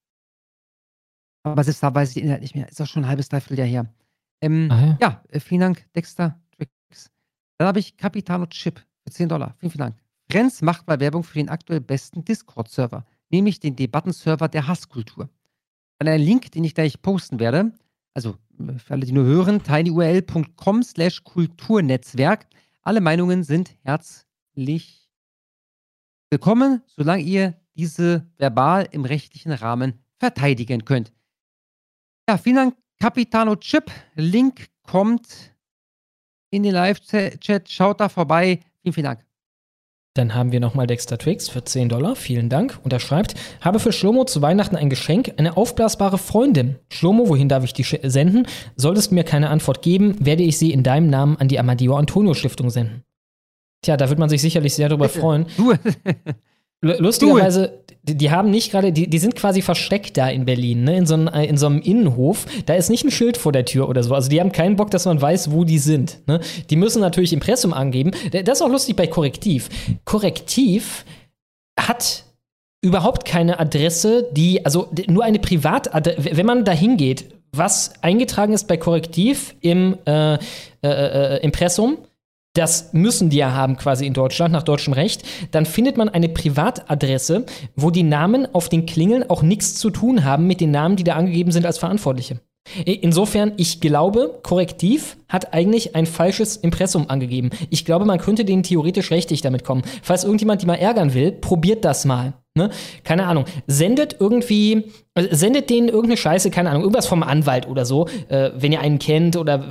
Aber 1.44 1.62
selbst 1.62 1.82
da 1.82 1.94
weiß 1.94 2.08
ich 2.08 2.14
den 2.14 2.24
Inhalt 2.24 2.42
nicht 2.42 2.54
mehr. 2.54 2.68
Ist 2.68 2.80
auch 2.80 2.86
schon 2.86 3.04
ein 3.04 3.08
halbes, 3.08 3.28
dreiviertel 3.28 3.58
Jahr 3.58 3.68
her. 3.68 3.94
Ähm, 4.40 4.68
Ah, 4.70 4.96
ja. 5.00 5.22
äh, 5.28 5.40
vielen 5.40 5.60
Dank, 5.60 5.86
Dexter. 5.94 6.40
Dann 7.58 7.68
habe 7.68 7.78
ich 7.78 7.96
Capitano 7.96 8.46
Chip 8.46 8.80
für 9.04 9.10
10 9.10 9.28
Dollar. 9.28 9.54
Vielen, 9.58 9.70
vielen 9.70 9.78
Dank. 9.78 9.96
Renz 10.32 10.62
macht 10.62 10.86
mal 10.86 11.00
Werbung 11.00 11.22
für 11.22 11.38
den 11.38 11.48
aktuell 11.48 11.80
besten 11.80 12.24
Discord-Server, 12.24 13.04
nämlich 13.30 13.60
den 13.60 13.76
Debattenserver 13.76 14.48
der 14.48 14.66
Hasskultur. 14.66 15.28
Dann 15.98 16.08
ein 16.08 16.20
Link, 16.20 16.50
den 16.52 16.64
ich 16.64 16.74
gleich 16.74 17.00
posten 17.00 17.38
werde. 17.38 17.72
Also 18.14 18.36
äh, 18.58 18.78
für 18.78 18.94
alle, 18.94 19.06
die 19.06 19.12
nur 19.12 19.24
hören, 19.24 19.62
tinyurl.com 19.62 20.82
slash 20.82 21.22
Kulturnetzwerk. 21.24 22.46
Alle 22.82 23.00
Meinungen 23.00 23.44
sind 23.44 23.74
herzlich 23.82 25.10
willkommen, 26.30 26.82
solange 26.86 27.22
ihr 27.22 27.54
diese 27.74 28.26
verbal 28.38 28.88
im 28.90 29.04
rechtlichen 29.04 29.52
Rahmen 29.52 30.04
verteidigen 30.18 30.84
könnt. 30.84 31.12
Ja, 32.28 32.38
vielen 32.38 32.56
Dank, 32.56 32.76
Capitano 32.98 33.56
Chip. 33.56 33.90
Link 34.14 34.68
kommt 34.82 35.53
in 36.54 36.62
den 36.62 36.72
Live-Chat. 36.72 37.70
Schaut 37.70 38.00
da 38.00 38.08
vorbei. 38.08 38.60
Vielen, 38.82 38.92
vielen 38.92 39.04
Dank. 39.04 39.24
Dann 40.16 40.32
haben 40.32 40.52
wir 40.52 40.60
nochmal 40.60 40.86
Dexter 40.86 41.18
Twix 41.18 41.48
für 41.48 41.64
10 41.64 41.88
Dollar. 41.88 42.14
Vielen 42.14 42.48
Dank. 42.48 42.78
Und 42.84 42.92
er 42.92 43.00
schreibt, 43.00 43.34
habe 43.60 43.80
für 43.80 43.92
Schlomo 43.92 44.24
zu 44.24 44.40
Weihnachten 44.42 44.76
ein 44.76 44.88
Geschenk, 44.88 45.34
eine 45.38 45.56
aufblasbare 45.56 46.18
Freundin. 46.18 46.76
Schlomo, 46.88 47.28
wohin 47.28 47.48
darf 47.48 47.64
ich 47.64 47.72
die 47.72 47.82
senden? 47.82 48.46
Solltest 48.76 49.10
du 49.10 49.16
mir 49.16 49.24
keine 49.24 49.50
Antwort 49.50 49.82
geben, 49.82 50.14
werde 50.24 50.44
ich 50.44 50.56
sie 50.56 50.72
in 50.72 50.84
deinem 50.84 51.10
Namen 51.10 51.36
an 51.38 51.48
die 51.48 51.58
Amadeo 51.58 51.96
Antonio 51.96 52.34
Stiftung 52.34 52.70
senden. 52.70 53.02
Tja, 53.82 53.96
da 53.96 54.08
wird 54.08 54.20
man 54.20 54.28
sich 54.28 54.40
sicherlich 54.40 54.74
sehr 54.74 54.88
darüber 54.88 55.08
freuen. 55.08 55.46
Lustigerweise, 56.84 57.84
die, 58.02 58.16
die 58.16 58.30
haben 58.30 58.50
nicht 58.50 58.70
gerade, 58.70 58.92
die, 58.92 59.08
die 59.08 59.18
sind 59.18 59.34
quasi 59.34 59.62
versteckt 59.62 60.16
da 60.16 60.28
in 60.28 60.44
Berlin, 60.44 60.84
ne? 60.84 60.96
in, 60.96 61.06
so 61.06 61.14
einem, 61.14 61.28
in 61.28 61.56
so 61.56 61.66
einem 61.66 61.80
Innenhof. 61.80 62.46
Da 62.66 62.74
ist 62.74 62.90
nicht 62.90 63.04
ein 63.04 63.10
Schild 63.10 63.36
vor 63.36 63.52
der 63.52 63.64
Tür 63.64 63.88
oder 63.88 64.02
so. 64.02 64.14
Also 64.14 64.28
die 64.28 64.40
haben 64.40 64.52
keinen 64.52 64.76
Bock, 64.76 64.90
dass 64.90 65.06
man 65.06 65.20
weiß, 65.20 65.50
wo 65.50 65.64
die 65.64 65.78
sind. 65.78 66.18
Ne? 66.26 66.40
Die 66.68 66.76
müssen 66.76 67.00
natürlich 67.00 67.32
Impressum 67.32 67.72
angeben. 67.72 68.10
Das 68.30 68.58
ist 68.58 68.62
auch 68.62 68.70
lustig 68.70 68.96
bei 68.96 69.06
Korrektiv. 69.06 69.70
Korrektiv 70.04 71.04
hat 71.80 72.24
überhaupt 72.82 73.24
keine 73.24 73.58
Adresse, 73.58 74.28
die, 74.32 74.64
also 74.66 74.88
nur 75.08 75.24
eine 75.24 75.38
Privatadresse, 75.38 76.36
wenn 76.36 76.46
man 76.46 76.64
da 76.66 76.72
hingeht, 76.72 77.24
was 77.52 77.94
eingetragen 78.02 78.52
ist 78.52 78.68
bei 78.68 78.76
Korrektiv 78.76 79.54
im 79.60 79.96
äh, 80.04 80.34
äh, 80.34 80.38
äh, 80.82 81.42
Impressum, 81.42 81.98
das 82.54 82.92
müssen 82.92 83.30
die 83.30 83.36
ja 83.36 83.52
haben 83.52 83.76
quasi 83.76 84.06
in 84.06 84.14
Deutschland 84.14 84.52
nach 84.52 84.62
deutschem 84.62 84.92
Recht, 84.92 85.22
dann 85.50 85.66
findet 85.66 85.96
man 85.96 86.08
eine 86.08 86.28
Privatadresse, 86.28 87.44
wo 87.76 87.90
die 87.90 88.04
Namen 88.04 88.48
auf 88.54 88.68
den 88.68 88.86
Klingeln 88.86 89.28
auch 89.28 89.42
nichts 89.42 89.74
zu 89.74 89.90
tun 89.90 90.24
haben 90.24 90.46
mit 90.46 90.60
den 90.60 90.70
Namen, 90.70 90.96
die 90.96 91.04
da 91.04 91.14
angegeben 91.14 91.52
sind 91.52 91.66
als 91.66 91.78
Verantwortliche. 91.78 92.40
Insofern, 92.86 93.52
ich 93.58 93.80
glaube, 93.80 94.40
Korrektiv 94.42 95.18
hat 95.28 95.52
eigentlich 95.52 95.94
ein 95.94 96.06
falsches 96.06 96.56
Impressum 96.56 97.10
angegeben. 97.10 97.50
Ich 97.68 97.84
glaube, 97.84 98.06
man 98.06 98.18
könnte 98.18 98.46
denen 98.46 98.62
theoretisch 98.62 99.10
rechtlich 99.10 99.42
damit 99.42 99.64
kommen. 99.64 99.82
Falls 100.02 100.24
irgendjemand 100.24 100.62
die 100.62 100.66
mal 100.66 100.76
ärgern 100.76 101.12
will, 101.12 101.30
probiert 101.30 101.84
das 101.84 102.06
mal. 102.06 102.32
Ne? 102.54 102.70
Keine 103.02 103.26
Ahnung. 103.26 103.44
Sendet 103.66 104.16
irgendwie, 104.18 104.92
äh, 105.14 105.34
sendet 105.34 105.68
denen 105.68 105.88
irgendeine 105.88 106.16
Scheiße, 106.16 106.50
keine 106.50 106.70
Ahnung, 106.70 106.82
irgendwas 106.82 107.06
vom 107.06 107.22
Anwalt 107.22 107.68
oder 107.68 107.84
so, 107.84 108.08
äh, 108.28 108.52
wenn 108.56 108.72
ihr 108.72 108.80
einen 108.80 108.98
kennt 108.98 109.36
oder 109.36 109.64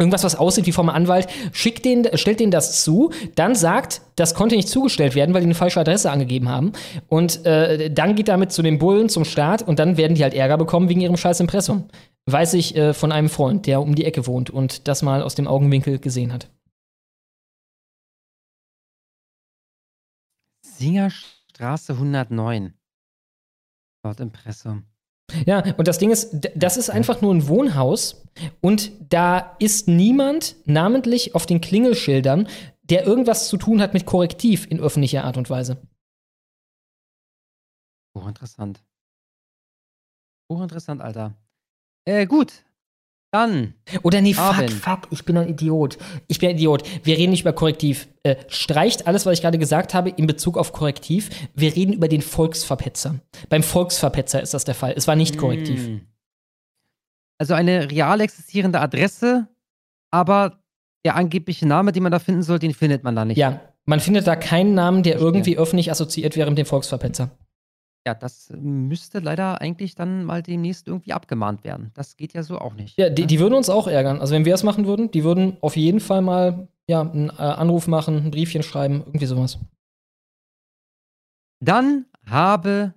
irgendwas, 0.00 0.24
was 0.24 0.34
aussieht 0.34 0.66
wie 0.66 0.72
vom 0.72 0.88
Anwalt, 0.88 1.28
schickt 1.52 1.84
den, 1.84 2.08
stellt 2.14 2.40
denen 2.40 2.50
das 2.50 2.82
zu, 2.82 3.12
dann 3.34 3.54
sagt, 3.54 4.00
das 4.16 4.34
konnte 4.34 4.56
nicht 4.56 4.68
zugestellt 4.68 5.14
werden, 5.14 5.34
weil 5.34 5.42
die 5.42 5.46
eine 5.46 5.54
falsche 5.54 5.78
Adresse 5.78 6.10
angegeben 6.10 6.48
haben. 6.48 6.72
Und 7.08 7.44
äh, 7.46 7.90
dann 7.90 8.16
geht 8.16 8.28
damit 8.28 8.50
zu 8.50 8.62
den 8.62 8.78
Bullen, 8.78 9.08
zum 9.08 9.24
Staat 9.24 9.62
und 9.62 9.78
dann 9.78 9.96
werden 9.96 10.14
die 10.14 10.22
halt 10.22 10.34
Ärger 10.34 10.58
bekommen 10.58 10.88
wegen 10.88 11.00
ihrem 11.00 11.16
scheiß 11.16 11.40
Impressum. 11.40 11.88
Weiß 12.26 12.54
ich 12.54 12.74
äh, 12.76 12.94
von 12.94 13.12
einem 13.12 13.28
Freund, 13.28 13.66
der 13.66 13.82
um 13.82 13.94
die 13.94 14.04
Ecke 14.04 14.26
wohnt 14.26 14.50
und 14.50 14.88
das 14.88 15.02
mal 15.02 15.22
aus 15.22 15.34
dem 15.34 15.46
Augenwinkel 15.46 15.98
gesehen 15.98 16.32
hat. 16.32 16.48
Singerstraße 20.62 21.92
109. 21.92 22.72
Laut 24.02 24.20
Impressum. 24.20 24.89
Ja, 25.46 25.62
und 25.76 25.88
das 25.88 25.98
Ding 25.98 26.10
ist, 26.10 26.48
das 26.54 26.76
ist 26.76 26.90
einfach 26.90 27.20
nur 27.20 27.34
ein 27.34 27.48
Wohnhaus 27.48 28.22
und 28.60 28.92
da 29.12 29.56
ist 29.58 29.88
niemand 29.88 30.56
namentlich 30.64 31.34
auf 31.34 31.46
den 31.46 31.60
Klingelschildern, 31.60 32.48
der 32.82 33.06
irgendwas 33.06 33.48
zu 33.48 33.56
tun 33.56 33.80
hat 33.80 33.94
mit 33.94 34.06
Korrektiv 34.06 34.66
in 34.70 34.80
öffentlicher 34.80 35.24
Art 35.24 35.36
und 35.36 35.48
Weise. 35.50 35.80
Hochinteressant. 38.16 38.82
Hochinteressant, 40.50 41.00
Alter. 41.00 41.34
Äh, 42.04 42.26
gut. 42.26 42.64
Dann. 43.32 43.74
Oder 44.02 44.20
nee, 44.20 44.34
fuck, 44.34 44.56
haben- 44.56 44.68
fuck, 44.68 45.00
ich 45.10 45.24
bin 45.24 45.36
ein 45.36 45.48
Idiot. 45.48 45.98
Ich 46.26 46.40
bin 46.40 46.50
ein 46.50 46.56
Idiot. 46.56 46.82
Wir 47.04 47.16
reden 47.16 47.30
nicht 47.30 47.42
über 47.42 47.52
Korrektiv. 47.52 48.08
Äh, 48.24 48.36
streicht 48.48 49.06
alles, 49.06 49.24
was 49.24 49.34
ich 49.34 49.42
gerade 49.42 49.58
gesagt 49.58 49.94
habe, 49.94 50.10
in 50.10 50.26
Bezug 50.26 50.58
auf 50.58 50.72
Korrektiv. 50.72 51.30
Wir 51.54 51.74
reden 51.76 51.92
über 51.92 52.08
den 52.08 52.22
Volksverpetzer. 52.22 53.20
Beim 53.48 53.62
Volksverpetzer 53.62 54.42
ist 54.42 54.52
das 54.52 54.64
der 54.64 54.74
Fall. 54.74 54.94
Es 54.96 55.06
war 55.06 55.14
nicht 55.14 55.38
Korrektiv. 55.38 55.86
Hm. 55.86 56.00
Also 57.38 57.54
eine 57.54 57.90
real 57.90 58.20
existierende 58.20 58.80
Adresse, 58.80 59.46
aber 60.10 60.60
der 61.06 61.14
angebliche 61.16 61.66
Name, 61.66 61.92
den 61.92 62.02
man 62.02 62.12
da 62.12 62.18
finden 62.18 62.42
soll, 62.42 62.58
den 62.58 62.74
findet 62.74 63.04
man 63.04 63.16
da 63.16 63.24
nicht. 63.24 63.38
Ja, 63.38 63.60
man 63.86 64.00
findet 64.00 64.26
da 64.26 64.36
keinen 64.36 64.74
Namen, 64.74 65.02
der 65.02 65.16
irgendwie 65.16 65.56
öffentlich 65.56 65.90
assoziiert 65.90 66.36
wäre 66.36 66.50
mit 66.50 66.58
dem 66.58 66.66
Volksverpetzer. 66.66 67.30
Ja, 68.06 68.14
das 68.14 68.50
müsste 68.56 69.18
leider 69.18 69.60
eigentlich 69.60 69.94
dann 69.94 70.24
mal 70.24 70.42
demnächst 70.42 70.88
irgendwie 70.88 71.12
abgemahnt 71.12 71.64
werden. 71.64 71.90
Das 71.94 72.16
geht 72.16 72.32
ja 72.32 72.42
so 72.42 72.58
auch 72.58 72.72
nicht. 72.72 72.96
Ja, 72.98 73.10
die, 73.10 73.26
die 73.26 73.38
würden 73.38 73.54
uns 73.54 73.68
auch 73.68 73.86
ärgern. 73.86 74.20
Also 74.20 74.34
wenn 74.34 74.46
wir 74.46 74.54
es 74.54 74.62
machen 74.62 74.86
würden, 74.86 75.10
die 75.10 75.22
würden 75.22 75.58
auf 75.60 75.76
jeden 75.76 76.00
Fall 76.00 76.22
mal 76.22 76.68
ja, 76.88 77.02
einen 77.02 77.28
äh, 77.28 77.32
Anruf 77.32 77.86
machen, 77.88 78.16
ein 78.16 78.30
Briefchen 78.30 78.62
schreiben, 78.62 79.02
irgendwie 79.06 79.26
sowas. 79.26 79.58
Dann 81.62 82.06
habe 82.24 82.94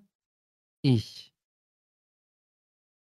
ich 0.82 1.34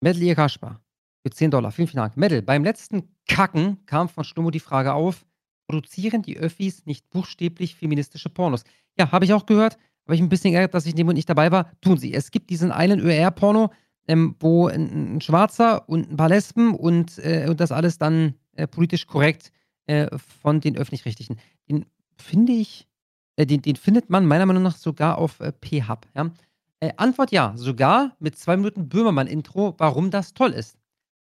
Medal 0.01 0.35
Kaspar 0.35 0.82
für 1.25 1.32
10 1.32 1.51
Dollar. 1.51 1.72
Vielen, 1.72 1.88
vielen 1.88 2.01
Dank. 2.01 2.17
Medal, 2.17 2.41
beim 2.41 2.64
letzten 2.64 3.15
Kacken 3.27 3.85
kam 3.85 4.09
von 4.09 4.25
Stummo 4.25 4.51
die 4.51 4.59
Frage 4.59 4.93
auf, 4.93 5.25
produzieren 5.67 6.22
die 6.22 6.38
Öffis 6.38 6.85
nicht 6.85 7.09
buchstäblich 7.09 7.75
feministische 7.75 8.30
Pornos? 8.30 8.65
Ja, 8.98 9.11
habe 9.11 9.25
ich 9.25 9.33
auch 9.33 9.45
gehört. 9.45 9.77
Aber 10.06 10.14
ich 10.14 10.22
ein 10.22 10.30
bisschen 10.30 10.51
geärgert, 10.51 10.74
dass 10.74 10.85
ich 10.85 10.92
in 10.92 10.98
dem 10.98 11.08
Moment 11.08 11.17
nicht 11.17 11.30
dabei 11.30 11.51
war. 11.51 11.72
Tun 11.82 11.98
sie. 11.98 12.14
Es 12.14 12.32
gibt 12.32 12.50
diesen 12.50 12.72
einen 12.72 13.00
ÖR-Porno, 13.00 13.72
ähm, 14.08 14.35
wo 14.40 14.67
ein, 14.67 15.16
ein 15.16 15.22
Schwarzer 15.22 15.90
und 15.90 16.11
ein 16.11 16.17
paar 16.17 16.30
Lesben 16.30 16.75
und, 16.75 17.17
äh, 17.17 17.48
und 17.50 17.59
das 17.59 17.72
alles 17.72 17.98
dann 17.98 18.35
äh, 18.56 18.67
politisch 18.67 19.08
korrekt 19.08 19.51
äh, 19.88 20.16
von 20.42 20.61
den 20.61 20.77
Öffentlich-Rechtlichen. 20.77 21.38
Den 21.69 21.85
finde 22.17 22.53
ich, 22.53 22.88
äh, 23.35 23.45
den, 23.45 23.61
den 23.61 23.75
findet 23.75 24.09
man 24.09 24.25
meiner 24.25 24.45
Meinung 24.45 24.64
nach 24.64 24.77
sogar 24.77 25.17
auf 25.17 25.40
äh, 25.40 25.51
P-Hub. 25.51 26.08
Ja? 26.16 26.32
Äh, 26.80 26.93
Antwort 26.98 27.32
ja, 27.32 27.53
sogar 27.56 28.16
mit 28.19 28.38
zwei 28.38 28.58
Minuten 28.58 28.90
Böhmermann-Intro, 28.90 29.74
warum 29.80 30.11
das 30.11 30.34
toll 30.34 30.51
ist. 30.51 30.77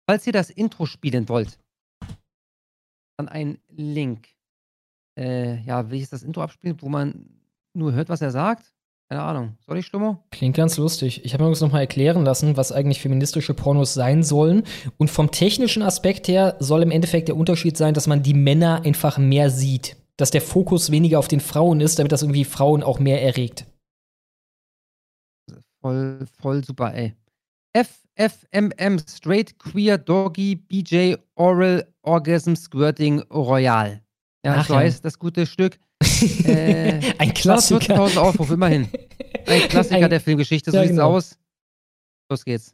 Falls 0.07 0.25
ihr 0.25 0.33
das 0.33 0.49
Intro 0.49 0.85
spielen 0.85 1.29
wollt, 1.29 1.59
dann 3.17 3.27
ein 3.27 3.59
Link. 3.69 4.29
Ja, 5.17 5.91
will 5.91 5.99
ich 5.99 6.07
das 6.07 6.23
Intro 6.23 6.41
abspielen, 6.41 6.77
wo 6.79 6.87
man 6.87 7.38
nur 7.73 7.93
hört, 7.93 8.09
was 8.09 8.21
er 8.21 8.31
sagt? 8.31 8.73
Keine 9.09 9.23
Ahnung. 9.23 9.57
Soll 9.65 9.79
ich, 9.79 9.87
Stummo? 9.87 10.23
Klingt 10.29 10.55
ganz 10.55 10.77
lustig. 10.77 11.25
Ich 11.25 11.33
habe 11.33 11.43
mir 11.43 11.47
übrigens 11.47 11.61
noch 11.61 11.71
mal 11.71 11.79
erklären 11.79 12.23
lassen, 12.23 12.57
was 12.57 12.71
eigentlich 12.71 13.01
feministische 13.01 13.55
Pornos 13.55 13.95
sein 13.95 14.21
sollen. 14.21 14.63
Und 14.97 15.09
vom 15.09 15.31
technischen 15.31 15.81
Aspekt 15.81 16.27
her 16.27 16.57
soll 16.59 16.83
im 16.83 16.91
Endeffekt 16.91 17.27
der 17.27 17.35
Unterschied 17.35 17.75
sein, 17.75 17.95
dass 17.95 18.05
man 18.05 18.21
die 18.21 18.35
Männer 18.35 18.83
einfach 18.85 19.17
mehr 19.17 19.49
sieht. 19.49 19.97
Dass 20.17 20.29
der 20.29 20.41
Fokus 20.41 20.91
weniger 20.91 21.17
auf 21.17 21.27
den 21.27 21.39
Frauen 21.39 21.81
ist, 21.81 21.97
damit 21.97 22.11
das 22.11 22.21
irgendwie 22.21 22.45
Frauen 22.45 22.83
auch 22.83 22.99
mehr 22.99 23.23
erregt. 23.23 23.65
Voll, 25.81 26.27
voll 26.39 26.63
super, 26.63 26.93
ey. 26.93 27.15
FFMM, 27.73 28.99
Straight 29.07 29.57
Queer 29.57 29.97
Doggy 29.97 30.55
BJ 30.55 31.15
Oral 31.35 31.87
Orgasm 32.03 32.53
Squirting 32.53 33.21
Royal. 33.31 34.01
Ja, 34.45 34.55
Ach 34.59 34.67
so 34.67 34.73
ja. 34.73 34.79
heißt 34.79 35.03
das 35.03 35.19
gute 35.19 35.45
Stück. 35.45 35.77
äh, 36.45 37.01
Ein 37.17 37.33
Klassiker. 37.33 37.95
240.000 38.05 38.17
Aufrufe, 38.17 38.53
immerhin. 38.53 38.87
Ein 39.45 39.61
Klassiker 39.67 40.05
Ein- 40.05 40.09
der 40.09 40.21
Filmgeschichte, 40.21 40.71
so 40.71 40.77
Ja, 40.77 40.83
sieht's 40.83 40.93
genau. 40.95 41.15
aus. 41.15 41.37
Los 42.29 42.45
geht's. 42.45 42.73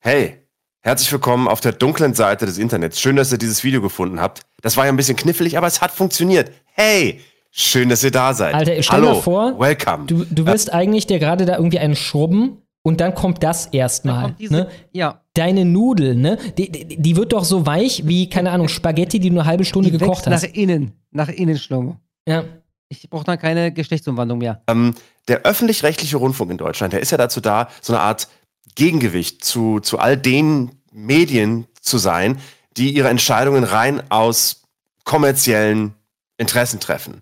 Hey, 0.00 0.46
herzlich 0.80 1.10
willkommen 1.10 1.48
auf 1.48 1.60
der 1.60 1.72
dunklen 1.72 2.14
Seite 2.14 2.46
des 2.46 2.58
Internets. 2.58 3.00
Schön, 3.00 3.16
dass 3.16 3.32
ihr 3.32 3.38
dieses 3.38 3.64
Video 3.64 3.80
gefunden 3.82 4.20
habt. 4.20 4.42
Das 4.62 4.76
war 4.76 4.84
ja 4.86 4.92
ein 4.92 4.96
bisschen 4.96 5.16
knifflig, 5.16 5.58
aber 5.58 5.66
es 5.66 5.80
hat 5.80 5.90
funktioniert. 5.90 6.52
Hey, 6.66 7.20
schön, 7.50 7.88
dass 7.88 8.04
ihr 8.04 8.12
da 8.12 8.32
seid. 8.32 8.54
Alter, 8.54 8.80
stell 8.82 8.96
Hallo, 9.00 9.14
dir 9.14 9.22
vor, 9.22 9.58
welcome. 9.58 10.06
Du, 10.06 10.24
du 10.24 10.46
willst 10.46 10.72
eigentlich 10.72 11.06
dir 11.08 11.18
gerade 11.18 11.46
da 11.46 11.56
irgendwie 11.56 11.80
einen 11.80 11.96
schrubben 11.96 12.62
und 12.88 13.00
dann 13.00 13.14
kommt 13.14 13.42
das 13.42 13.66
erstmal. 13.66 14.34
Ne? 14.38 14.68
Ja. 14.92 15.20
Deine 15.34 15.66
Nudel, 15.66 16.16
ne? 16.16 16.38
Die, 16.56 16.72
die, 16.72 16.96
die 16.96 17.16
wird 17.16 17.34
doch 17.34 17.44
so 17.44 17.66
weich 17.66 18.06
wie, 18.06 18.30
keine 18.30 18.50
Ahnung, 18.50 18.66
Spaghetti, 18.68 19.20
die 19.20 19.28
du 19.28 19.36
eine 19.36 19.44
halbe 19.44 19.66
Stunde 19.66 19.90
Die 19.90 19.98
gekocht 19.98 20.26
wächst 20.26 20.26
hast. 20.26 20.42
nach 20.42 20.54
innen, 20.54 20.92
nach 21.10 21.28
innen, 21.28 21.58
Schlomo. 21.58 21.96
Ja. 22.26 22.44
Ich 22.88 23.10
brauche 23.10 23.24
dann 23.24 23.38
keine 23.38 23.70
Geschlechtsumwandlung 23.70 24.38
mehr. 24.38 24.62
Ähm, 24.66 24.94
der 25.28 25.42
öffentlich-rechtliche 25.42 26.16
Rundfunk 26.16 26.50
in 26.50 26.56
Deutschland, 26.56 26.94
der 26.94 27.00
ist 27.00 27.10
ja 27.10 27.18
dazu 27.18 27.42
da, 27.42 27.68
so 27.82 27.92
eine 27.92 28.00
Art 28.00 28.28
Gegengewicht 28.74 29.44
zu, 29.44 29.80
zu 29.80 29.98
all 29.98 30.16
den 30.16 30.70
Medien 30.90 31.66
zu 31.82 31.98
sein, 31.98 32.38
die 32.78 32.94
ihre 32.94 33.08
Entscheidungen 33.08 33.64
rein 33.64 34.02
aus 34.10 34.62
kommerziellen 35.04 35.94
Interessen 36.38 36.80
treffen. 36.80 37.20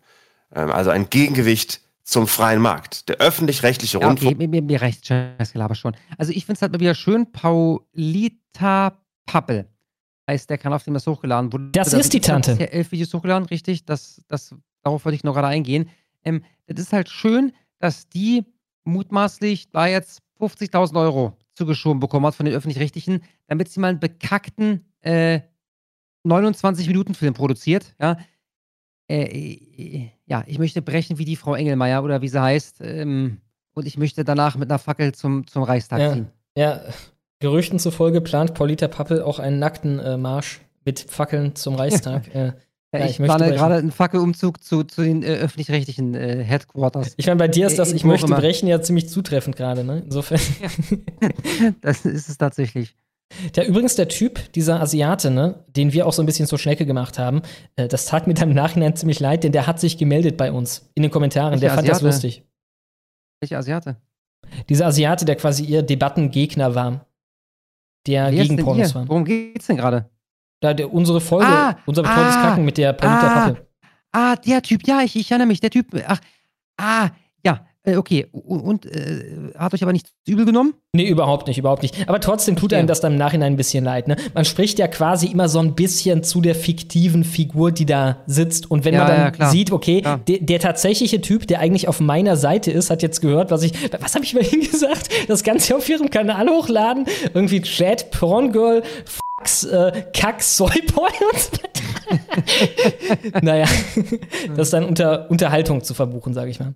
Ähm, 0.54 0.70
also 0.70 0.90
ein 0.90 1.10
Gegengewicht 1.10 1.80
zum 2.06 2.28
freien 2.28 2.62
Markt. 2.62 3.08
Der 3.08 3.16
öffentlich-rechtliche 3.16 3.98
Ja, 3.98 4.06
Rundfunk. 4.06 4.36
okay, 4.36 4.46
mir, 4.46 4.48
mir, 4.48 4.62
mir 4.62 4.80
reicht 4.80 5.06
Scheißgelaber 5.06 5.74
schon. 5.74 5.96
Also 6.16 6.32
ich 6.32 6.46
finde 6.46 6.56
es 6.56 6.62
halt 6.62 6.72
mal 6.72 6.80
wieder 6.80 6.94
schön, 6.94 7.30
Paulita 7.32 8.96
Pappel 9.26 9.68
heißt 10.28 10.48
der 10.50 10.58
Kanal, 10.58 10.76
auf 10.76 10.84
dem 10.84 10.94
das 10.94 11.06
hochgeladen 11.06 11.52
wurde. 11.52 11.70
Das 11.72 11.90
Da 11.90 11.98
ist 11.98 12.12
die 12.12 12.20
Tante. 12.20 12.52
bisher 12.52 12.72
elf 12.72 12.90
Videos 12.92 13.12
hochgeladen, 13.12 13.46
richtig. 13.48 13.84
Das, 13.84 14.22
das, 14.28 14.54
darauf 14.82 15.04
wollte 15.04 15.16
ich 15.16 15.24
noch 15.24 15.34
gerade 15.34 15.48
eingehen. 15.48 15.88
Ähm, 16.24 16.42
das 16.66 16.80
ist 16.80 16.92
halt 16.92 17.08
schön, 17.08 17.52
dass 17.78 18.08
die 18.08 18.44
mutmaßlich 18.84 19.70
da 19.70 19.86
jetzt 19.86 20.20
50.000 20.40 21.00
Euro 21.00 21.36
zugeschoben 21.54 22.00
bekommen 22.00 22.26
hat 22.26 22.34
von 22.34 22.46
den 22.46 22.54
Öffentlich-Rechtlichen, 22.54 23.22
damit 23.46 23.68
sie 23.68 23.80
mal 23.80 23.88
einen 23.88 24.00
bekackten 24.00 24.84
äh, 25.00 25.40
29-Minuten-Film 26.24 27.34
produziert. 27.34 27.94
Ja. 28.00 28.16
Äh, 29.08 29.22
äh, 29.24 30.10
ja, 30.26 30.42
ich 30.46 30.58
möchte 30.58 30.82
brechen 30.82 31.18
wie 31.18 31.24
die 31.24 31.36
Frau 31.36 31.54
Engelmeier 31.54 32.02
oder 32.02 32.22
wie 32.22 32.28
sie 32.28 32.40
heißt. 32.40 32.80
Ähm, 32.80 33.38
und 33.74 33.86
ich 33.86 33.98
möchte 33.98 34.24
danach 34.24 34.56
mit 34.56 34.70
einer 34.70 34.78
Fackel 34.78 35.12
zum, 35.14 35.46
zum 35.46 35.62
Reichstag 35.62 36.00
Ja, 36.00 36.12
ziehen. 36.12 36.26
ja, 36.56 36.80
Gerüchten 37.40 37.78
zufolge 37.78 38.20
plant 38.22 38.54
Paulita 38.54 38.88
Pappel 38.88 39.22
auch 39.22 39.38
einen 39.38 39.58
nackten 39.58 39.98
äh, 39.98 40.16
Marsch 40.16 40.60
mit 40.84 41.00
Fackeln 41.00 41.54
zum 41.54 41.74
Reichstag. 41.76 42.34
äh, 42.34 42.52
Ja, 42.92 43.00
ja, 43.00 43.06
ich, 43.06 43.18
möchte 43.18 43.36
plane 43.36 43.52
gerade 43.54 43.74
einen 43.74 43.90
Fackelumzug 43.90 44.64
zu, 44.64 44.84
zu 44.84 45.02
den 45.02 45.22
äh, 45.22 45.26
öffentlich-rechtlichen 45.36 46.14
äh, 46.14 46.42
Headquarters. 46.42 47.12
Ich 47.18 47.26
meine, 47.26 47.36
bei 47.38 47.48
dir 47.48 47.66
ist 47.66 47.78
das 47.78 47.90
In- 47.90 47.96
Ich 47.96 48.04
möchte 48.04 48.26
brechen 48.28 48.66
ja 48.68 48.80
ziemlich 48.80 49.08
zutreffend 49.10 49.56
gerade, 49.56 49.84
ne? 49.84 50.02
Insofern. 50.04 50.40
Das 51.80 52.04
ist 52.06 52.28
es 52.28 52.38
tatsächlich. 52.38 52.94
Der 53.56 53.66
übrigens 53.66 53.96
der 53.96 54.08
Typ, 54.08 54.52
dieser 54.52 54.80
Asiate, 54.80 55.30
ne, 55.30 55.64
den 55.68 55.92
wir 55.92 56.06
auch 56.06 56.12
so 56.12 56.22
ein 56.22 56.26
bisschen 56.26 56.46
zur 56.46 56.58
Schnecke 56.58 56.86
gemacht 56.86 57.18
haben, 57.18 57.42
äh, 57.74 57.88
das 57.88 58.06
tat 58.06 58.26
mir 58.26 58.34
dann 58.34 58.50
im 58.50 58.54
Nachhinein 58.54 58.94
ziemlich 58.96 59.20
leid, 59.20 59.44
denn 59.44 59.52
der 59.52 59.66
hat 59.66 59.80
sich 59.80 59.98
gemeldet 59.98 60.36
bei 60.36 60.52
uns 60.52 60.88
in 60.94 61.02
den 61.02 61.10
Kommentaren. 61.10 61.52
der 61.52 61.70
Welcher 61.70 61.74
fand 61.74 61.88
das 61.88 62.02
lustig. 62.02 62.44
Welcher 63.40 63.58
Asiate? 63.58 63.96
Dieser 64.68 64.86
Asiate, 64.86 65.24
der 65.24 65.36
quasi 65.36 65.64
ihr 65.64 65.82
Debattengegner 65.82 66.74
war. 66.74 67.06
Der 68.06 68.30
Wer 68.30 68.44
gegen 68.44 68.56
Pornos 68.58 68.94
war. 68.94 69.08
Worum 69.08 69.24
geht's 69.24 69.66
denn 69.66 69.76
gerade? 69.76 70.08
Da, 70.60 70.72
der, 70.72 70.92
unsere 70.92 71.20
Folge, 71.20 71.46
Ah, 71.46 71.76
unser 71.84 72.02
betreutes 72.02 72.36
ah, 72.36 72.42
Kacken 72.42 72.64
mit 72.64 72.78
der 72.78 72.92
Paulita 72.92 73.48
ah. 73.48 73.56
Ah, 74.12 74.36
der 74.36 74.62
Typ, 74.62 74.86
ja, 74.86 75.02
ich, 75.02 75.16
ich 75.16 75.30
erinnere 75.30 75.48
mich, 75.48 75.60
der 75.60 75.70
Typ. 75.70 75.88
Ach, 76.06 76.20
ah, 76.78 77.10
okay. 77.96 78.26
Und, 78.32 78.86
äh, 78.86 79.52
hat 79.56 79.72
euch 79.74 79.82
aber 79.82 79.92
nicht 79.92 80.08
übel 80.26 80.44
genommen? 80.44 80.74
Nee, 80.92 81.08
überhaupt 81.08 81.46
nicht, 81.46 81.58
überhaupt 81.58 81.82
nicht. 81.82 82.08
Aber 82.08 82.20
trotzdem 82.20 82.56
tut 82.56 82.72
einem 82.72 82.88
das 82.88 83.00
dann 83.00 83.12
im 83.12 83.18
Nachhinein 83.18 83.52
ein 83.52 83.56
bisschen 83.56 83.84
leid. 83.84 84.08
Ne? 84.08 84.16
Man 84.34 84.44
spricht 84.44 84.78
ja 84.78 84.88
quasi 84.88 85.26
immer 85.26 85.48
so 85.48 85.58
ein 85.60 85.74
bisschen 85.74 86.22
zu 86.24 86.40
der 86.40 86.54
fiktiven 86.54 87.22
Figur, 87.22 87.70
die 87.70 87.86
da 87.86 88.22
sitzt. 88.26 88.70
Und 88.70 88.84
wenn 88.84 88.94
Ja, 88.94 89.04
man 89.04 89.08
dann 89.08 89.32
ja, 89.38 89.50
sieht, 89.50 89.70
okay, 89.70 90.02
der, 90.26 90.38
der 90.40 90.58
tatsächliche 90.58 91.20
Typ, 91.20 91.46
der 91.46 91.60
eigentlich 91.60 91.86
auf 91.86 92.00
meiner 92.00 92.36
Seite 92.36 92.70
ist, 92.70 92.90
hat 92.90 93.02
jetzt 93.02 93.20
gehört, 93.20 93.50
was 93.50 93.62
ich, 93.62 93.72
was 94.00 94.14
habe 94.14 94.24
ich 94.24 94.34
bei 94.34 94.40
ihm 94.52 94.60
gesagt? 94.60 95.08
Das 95.28 95.44
Ganze 95.44 95.76
auf 95.76 95.88
ihrem 95.88 96.10
Kanal 96.10 96.48
hochladen, 96.48 97.06
irgendwie 97.34 97.60
Chat, 97.60 98.10
Porngirl, 98.10 98.82
Fax, 99.04 99.64
äh, 99.64 100.04
Kack, 100.12 100.42
Soyboy 100.42 101.10
und 101.32 101.40
so 101.40 101.50
weiter. 101.52 101.76
naja, 103.42 103.66
das 104.56 104.68
ist 104.68 104.72
dann 104.72 104.84
unter 104.84 105.30
Unterhaltung 105.30 105.82
zu 105.82 105.92
verbuchen, 105.94 106.32
sage 106.34 106.50
ich 106.50 106.58
mal. 106.60 106.74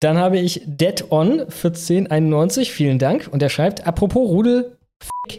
Dann 0.00 0.16
habe 0.16 0.38
ich 0.38 0.62
Dead 0.64 1.04
On 1.10 1.40
1491, 1.40 2.72
vielen 2.72 2.98
Dank. 2.98 3.28
Und 3.30 3.42
er 3.42 3.50
schreibt, 3.50 3.86
apropos 3.86 4.28
Rudel 4.28 4.78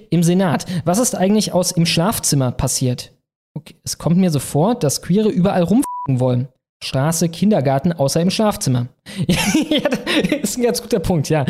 im 0.09 0.23
Senat. 0.23 0.65
Was 0.85 0.99
ist 0.99 1.15
eigentlich 1.15 1.51
aus 1.51 1.71
im 1.71 1.85
Schlafzimmer 1.85 2.51
passiert? 2.51 3.11
Okay, 3.53 3.75
es 3.83 3.97
kommt 3.97 4.17
mir 4.17 4.29
so 4.29 4.39
vor, 4.39 4.75
dass 4.75 5.01
Queere 5.01 5.29
überall 5.29 5.63
rumficken 5.63 6.19
wollen. 6.19 6.47
Straße, 6.83 7.29
Kindergarten, 7.29 7.91
außer 7.91 8.21
im 8.21 8.31
Schlafzimmer. 8.31 8.87
ja, 9.27 9.89
das 9.89 10.41
ist 10.41 10.57
ein 10.57 10.63
ganz 10.63 10.81
guter 10.81 10.99
Punkt, 10.99 11.29
ja. 11.29 11.45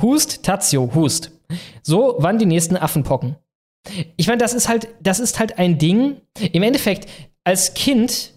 Hust, 0.00 0.42
Tazio, 0.42 0.90
Hust. 0.94 1.30
So, 1.82 2.16
wann 2.18 2.38
die 2.38 2.46
nächsten 2.46 2.76
Affenpocken? 2.76 3.36
Ich 4.16 4.28
meine, 4.28 4.38
das 4.38 4.54
ist 4.54 4.68
halt, 4.68 4.88
das 5.00 5.20
ist 5.20 5.38
halt 5.38 5.58
ein 5.58 5.78
Ding. 5.78 6.20
Im 6.52 6.62
Endeffekt, 6.62 7.08
als 7.44 7.74
Kind 7.74 8.32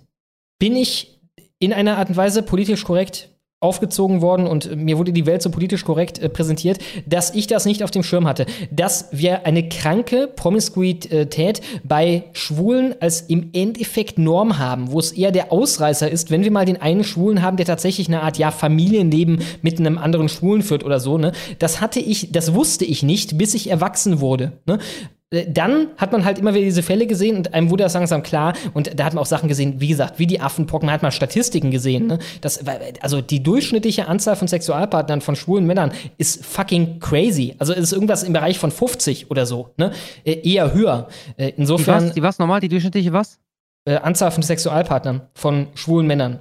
bin 0.60 0.76
ich 0.76 1.20
in 1.60 1.74
einer 1.74 1.98
Art 1.98 2.10
und 2.10 2.18
Weise 2.18 2.44
politisch 2.44 2.84
korrekt 2.84 3.35
aufgezogen 3.66 4.22
worden 4.22 4.48
und 4.48 4.76
mir 4.76 4.98
wurde 4.98 5.12
die 5.12 5.26
Welt 5.26 5.42
so 5.42 5.50
politisch 5.50 5.84
korrekt 5.84 6.20
äh, 6.20 6.30
präsentiert, 6.30 6.80
dass 7.06 7.34
ich 7.34 7.48
das 7.48 7.66
nicht 7.66 7.84
auf 7.84 7.92
dem 7.92 8.04
Schirm 8.04 8.28
hatte. 8.28 8.46
Dass 8.72 9.10
wir 9.12 9.46
eine 9.46 9.68
kranke 9.68 10.28
Promiskuität 10.28 11.62
bei 11.84 12.24
Schwulen 12.34 12.96
als 13.00 13.22
im 13.22 13.50
Endeffekt 13.54 14.18
Norm 14.18 14.60
haben, 14.60 14.92
wo 14.92 15.00
es 15.00 15.12
eher 15.12 15.32
der 15.32 15.52
Ausreißer 15.52 16.10
ist, 16.10 16.32
wenn 16.32 16.44
wir 16.44 16.52
mal 16.52 16.66
den 16.66 16.82
einen 16.82 17.04
Schwulen 17.04 17.42
haben, 17.42 17.58
der 17.58 17.66
tatsächlich 17.66 18.08
eine 18.08 18.22
Art 18.22 18.38
ja 18.38 18.52
Familienleben 18.52 19.42
mit 19.62 19.80
einem 19.80 19.98
anderen 19.98 20.30
Schwulen 20.30 20.62
führt 20.62 20.84
oder 20.84 21.00
so, 21.00 21.18
ne? 21.18 21.32
Das 21.60 21.82
hatte 21.82 22.00
ich, 22.00 22.32
das 22.32 22.54
wusste 22.54 22.86
ich 22.86 23.04
nicht, 23.04 23.38
bis 23.38 23.54
ich 23.54 23.70
erwachsen 23.70 24.20
wurde. 24.20 24.54
Ne? 24.66 24.80
Äh, 25.32 25.46
dann 25.50 25.90
hat 25.98 26.12
man 26.12 26.26
halt 26.26 26.40
immer 26.40 26.54
wieder 26.54 26.66
diese 26.66 26.84
Fälle 26.84 27.08
gesehen 27.08 27.38
und 27.38 27.54
einem 27.54 27.70
wurde 27.70 27.84
das 27.84 27.94
langsam 27.94 28.24
klar. 28.24 28.54
Und 28.74 29.00
da 29.00 29.06
hat 29.06 29.14
man 29.14 29.22
auch 29.22 29.28
Sachen 29.28 29.50
gesehen, 29.50 29.80
wie 29.80 29.88
gesagt, 29.88 30.20
wie 30.20 30.28
die 30.28 30.40
Affenpocken, 30.40 30.86
man 30.86 30.94
hat 30.94 31.02
mal 31.02 31.12
Statistiken 31.12 31.72
gesehen. 31.72 32.08
Ne? 32.08 32.20
Das, 32.42 32.62
also 33.02 33.22
die 33.22 33.42
durchschnittliche 33.42 34.08
Anzahl 34.08 34.36
von 34.36 34.48
Sexualpartnern 34.48 35.22
von 35.22 35.36
schwulen 35.36 35.66
Männern 35.66 35.92
ist 36.18 36.46
fucking 36.46 37.00
crazy. 37.00 37.56
Also 37.60 37.74
es 37.74 37.80
ist 37.80 37.94
irgendwas 37.94 38.24
im 38.24 38.34
Bereich 38.34 38.60
von 38.60 38.72
50 38.72 39.32
oder 39.32 39.46
so. 39.46 39.72
Ne? 39.78 39.92
Äh, 40.24 40.48
eher 40.50 40.74
höher. 40.74 41.08
Äh, 41.38 41.54
insofern. 41.58 42.04
Die 42.04 42.08
was, 42.08 42.14
die 42.16 42.22
was 42.22 42.40
nochmal? 42.40 42.60
Die 42.60 42.70
durchschnittliche 42.70 43.14
was? 43.14 43.40
Anzahl 43.88 44.32
von 44.32 44.42
Sexualpartnern 44.42 45.22
von 45.36 45.68
schwulen 45.76 46.08
Männern. 46.08 46.40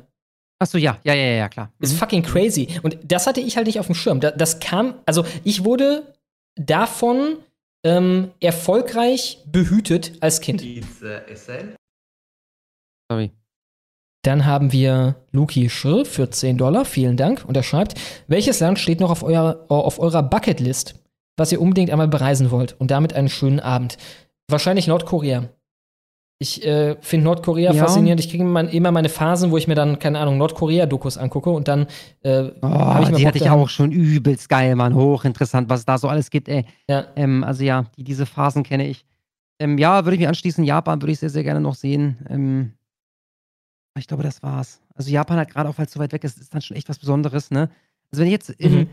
Achso, 0.59 0.79
ja, 0.79 0.97
ja, 1.05 1.13
ja, 1.13 1.33
ja, 1.33 1.49
klar. 1.51 1.71
Ist 1.79 1.99
fucking 1.99 2.23
crazy. 2.23 2.69
Und 2.83 2.97
das 3.05 3.27
hatte 3.27 3.41
ich 3.41 3.59
halt 3.59 3.67
nicht 3.67 3.79
auf 3.79 3.85
dem 3.85 3.95
Schirm. 3.95 4.21
Das 4.21 4.61
kam, 4.61 4.95
also 5.05 5.27
ich 5.43 5.63
wurde 5.63 6.15
davon 6.55 7.37
ähm, 7.85 8.33
erfolgreich 8.41 9.45
behütet 9.47 10.13
als 10.21 10.41
Kind. 10.41 10.63
Sorry. 13.11 13.31
Dann 14.25 14.47
haben 14.47 14.73
wir 14.73 15.17
Luki 15.33 15.69
Schirr 15.69 16.07
für 16.07 16.31
10 16.31 16.57
Dollar. 16.57 16.87
Vielen 16.87 17.19
Dank. 17.19 17.45
Und 17.47 17.57
er 17.57 17.63
schreibt, 17.63 18.01
welches 18.27 18.59
Land 18.61 18.79
steht 18.79 19.01
noch 19.01 19.11
auf, 19.11 19.23
euer, 19.23 19.67
auf 19.69 19.99
eurer 19.99 20.23
Bucketlist, 20.23 20.95
was 21.37 21.53
ihr 21.53 21.61
unbedingt 21.61 21.91
einmal 21.91 22.09
bereisen 22.09 22.51
wollt? 22.51 22.75
Und 22.81 22.91
damit 22.91 23.13
einen 23.13 23.29
schönen 23.29 23.61
Abend. 23.61 23.99
Wahrscheinlich 24.49 24.87
Nordkorea. 24.87 25.51
Ich 26.39 26.67
äh, 26.67 26.97
finde 27.01 27.25
Nordkorea 27.27 27.73
Ja. 27.73 27.85
faszinierend. 27.87 28.21
Ich 28.21 28.29
kriege 28.29 28.43
immer, 28.45 28.91
meine 28.93 29.09
Phasen, 29.09 29.51
wo 29.51 29.57
ich 29.57 29.69
mir 29.69 29.77
dann, 29.77 29.99
keine 29.99 30.19
Ahnung, 30.19 30.37
Nordkorea-Dokus 30.39 31.17
angucke 31.17 31.51
und 31.51 31.69
dann 31.69 31.87
äh, 32.23 32.51
Oh, 32.61 32.97
ich 33.01 33.07
die 33.09 33.13
Bock 33.13 33.25
hatte 33.27 33.39
ich 33.39 33.49
auch 33.51 33.69
schon 33.69 33.93
übelst 33.93 34.49
geil, 34.49 34.75
Mann. 34.75 34.95
Hochinteressant, 34.95 35.69
was 35.71 35.81
es 35.81 35.87
da 35.87 35.97
so 35.97 36.09
alles 36.09 36.31
gibt, 36.31 36.49
ey. 36.49 36.65
Ja. 36.89 37.07
Ähm, 37.17 37.45
also 37.45 37.63
ja, 37.63 37.85
die, 37.97 38.05
diese 38.05 38.27
Phasen 38.27 38.65
kenne 38.65 38.87
ich. 38.89 39.07
Ähm, 39.61 39.79
ja, 39.79 40.05
würde 40.05 40.15
ich 40.17 40.21
mich 40.21 40.29
anschließen. 40.29 40.65
Japan 40.65 41.01
würde 41.01 41.13
ich 41.13 41.21
sehr, 41.21 41.31
sehr 41.31 41.45
gerne 41.45 41.61
noch 41.61 41.77
sehen. 41.77 42.19
Ähm, 42.29 42.73
ich 43.97 44.09
glaube, 44.09 44.25
das 44.25 44.43
war's. 44.43 44.81
Also 44.97 45.11
Japan 45.11 45.39
hat 45.39 45.51
gerade 45.51 45.69
auch, 45.69 45.79
weil 45.79 45.87
es 45.87 45.93
so 45.93 46.01
weit 46.01 46.13
weg 46.13 46.25
ist, 46.25 46.39
ist 46.39 46.53
dann 46.53 46.63
schon 46.63 46.77
echt 46.77 46.89
was 46.89 46.99
Besonderes, 46.99 47.51
ne? 47.53 47.71
Also 48.11 48.21
wenn 48.21 48.27
ich 48.27 48.33
jetzt 48.33 48.51
im, 48.51 48.73
Mhm. 48.73 48.87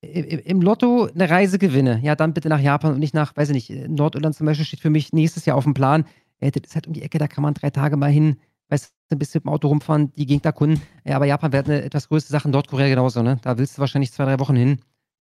im, 0.00 0.38
im 0.38 0.62
Lotto 0.62 1.08
eine 1.14 1.28
Reise 1.28 1.58
gewinne, 1.58 2.00
ja, 2.02 2.16
dann 2.16 2.32
bitte 2.32 2.48
nach 2.48 2.60
Japan 2.60 2.94
und 2.94 2.98
nicht 2.98 3.14
nach, 3.14 3.36
weiß 3.36 3.50
ich 3.50 3.54
nicht, 3.70 3.88
Nordirland 3.88 4.34
zum 4.34 4.46
Beispiel 4.46 4.64
steht 4.64 4.80
für 4.80 4.90
mich 4.90 5.12
nächstes 5.12 5.44
Jahr 5.44 5.56
auf 5.58 5.64
dem 5.64 5.74
Plan. 5.74 6.06
Äh, 6.40 6.50
das 6.50 6.62
ist 6.70 6.74
halt 6.74 6.86
um 6.86 6.92
die 6.92 7.02
Ecke, 7.02 7.18
da 7.18 7.28
kann 7.28 7.42
man 7.42 7.54
drei 7.54 7.70
Tage 7.70 7.96
mal 7.96 8.10
hin, 8.10 8.38
weißt 8.68 8.92
du, 9.08 9.16
ein 9.16 9.18
bisschen 9.18 9.38
mit 9.40 9.44
dem 9.46 9.52
Auto 9.52 9.68
rumfahren, 9.68 10.12
die 10.12 10.26
Gegend 10.26 10.44
erkunden. 10.46 10.82
Ja, 11.04 11.16
aber 11.16 11.26
Japan 11.26 11.52
wäre 11.52 11.64
eine 11.64 11.82
etwas 11.82 12.08
größere 12.08 12.30
Sache, 12.30 12.48
Nordkorea 12.48 12.88
genauso, 12.88 13.22
ne? 13.22 13.38
Da 13.42 13.58
willst 13.58 13.76
du 13.76 13.80
wahrscheinlich 13.80 14.12
zwei, 14.12 14.24
drei 14.24 14.38
Wochen 14.38 14.56
hin, 14.56 14.80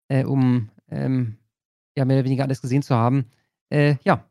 äh, 0.10 0.24
um 0.24 0.70
ähm, 0.90 1.38
ja, 1.98 2.06
mehr 2.06 2.18
oder 2.18 2.26
weniger 2.26 2.44
alles 2.44 2.62
gesehen 2.62 2.84
zu 2.84 2.96
haben. 2.96 3.26
Äh, 3.70 3.96
ja, 4.04 4.24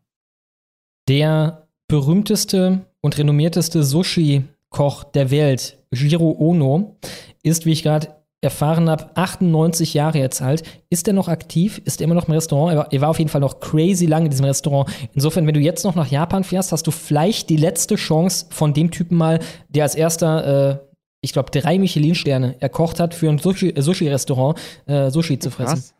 Der 1.09 1.69
berühmteste 1.89 2.87
und 3.01 3.19
renommierteste 3.19 3.83
Sushi-Koch 3.83 5.05
der 5.05 5.31
Welt, 5.31 5.79
Jiro 5.93 6.37
Ono, 6.39 6.97
ist, 7.43 7.67
wie 7.67 7.73
ich 7.73 7.83
gerade 7.83 8.22
erfahren 8.43 8.91
habe, 8.91 9.17
98 9.17 9.95
Jahre 9.95 10.19
jetzt 10.19 10.43
alt. 10.43 10.63
Ist 10.91 11.07
er 11.07 11.15
noch 11.15 11.29
aktiv? 11.29 11.81
Ist 11.85 12.01
er 12.01 12.05
immer 12.07 12.15
noch 12.15 12.27
im 12.27 12.35
Restaurant? 12.35 12.73
Er 12.73 12.79
war, 12.79 12.93
er 12.93 13.01
war 13.01 13.09
auf 13.11 13.19
jeden 13.19 13.31
Fall 13.31 13.41
noch 13.41 13.61
crazy 13.61 14.05
lang 14.07 14.25
in 14.25 14.31
diesem 14.31 14.45
Restaurant. 14.45 14.91
Insofern, 15.15 15.47
wenn 15.47 15.55
du 15.55 15.61
jetzt 15.61 15.85
noch 15.85 15.95
nach 15.95 16.09
Japan 16.09 16.43
fährst, 16.45 16.73
hast 16.73 16.87
du 16.87 16.91
vielleicht 16.91 17.49
die 17.51 17.57
letzte 17.57 17.95
Chance 17.95 18.47
von 18.51 18.75
dem 18.75 18.91
Typen 18.91 19.17
mal, 19.17 19.39
der 19.69 19.85
als 19.85 19.95
erster, 19.95 20.71
äh, 20.73 20.79
ich 21.21 21.33
glaube, 21.33 21.51
drei 21.53 21.79
Michelin-Sterne 21.79 22.61
erkocht 22.61 22.99
hat, 22.99 23.15
für 23.15 23.29
ein 23.29 23.39
Sushi- 23.39 23.77
äh, 23.77 23.81
Sushi-Restaurant 23.81 24.59
äh, 24.87 25.11
Sushi 25.11 25.39
zu 25.39 25.51
fressen. 25.53 25.75
krass. 25.77 25.95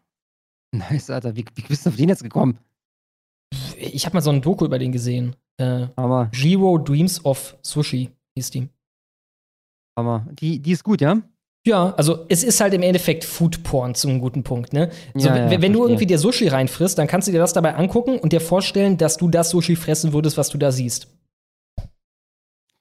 Nice, 0.75 1.11
Alter. 1.11 1.37
Wie, 1.37 1.45
wie 1.55 1.63
bist 1.63 1.87
du 1.87 1.91
auf 1.91 1.97
den 1.97 2.09
jetzt 2.09 2.23
gekommen? 2.25 2.59
Ich 3.77 4.05
habe 4.07 4.15
mal 4.15 4.21
so 4.23 4.31
ein 4.31 4.41
Doku 4.43 4.65
über 4.65 4.79
den 4.81 4.91
gesehen. 4.91 5.37
Äh, 5.59 5.87
Aber, 5.97 6.29
Jiro 6.33 6.79
Dreams 6.79 7.25
of 7.25 7.57
Sushi 7.63 8.11
hieß 8.37 8.51
die. 8.51 8.69
aber 9.97 10.27
die, 10.33 10.59
die 10.59 10.73
ist 10.73 10.83
gut, 10.83 11.01
ja? 11.03 11.21
Ja, 11.65 11.95
also 11.97 12.27
es 12.29 12.43
ist 12.43 12.61
halt 12.61 12.75
im 12.75 12.83
Endeffekt 12.83 13.25
Foodporn 13.25 13.95
zu 13.95 14.09
einem 14.09 14.21
guten 14.21 14.43
Punkt, 14.43 14.73
ne? 14.73 14.91
So, 15.15 15.29
Ja, 15.29 15.35
wenn, 15.35 15.53
ja, 15.53 15.63
wenn 15.63 15.73
du 15.73 15.79
verstehe. 15.79 15.95
irgendwie 15.95 16.07
dir 16.07 16.19
Sushi 16.19 16.49
reinfrisst, 16.49 16.99
dann 16.99 17.07
kannst 17.07 17.29
du 17.29 17.33
dir 17.33 17.39
das 17.39 17.53
dabei 17.53 17.77
angucken 17.77 18.19
und 18.19 18.33
dir 18.33 18.41
vorstellen, 18.41 18.99
dass 18.99 19.17
du 19.17 19.29
das 19.29 19.51
Sushi 19.51 19.77
fressen 19.77 20.13
würdest, 20.13 20.37
was 20.37 20.49
du 20.49 20.59
da 20.59 20.73
siehst. 20.73 21.07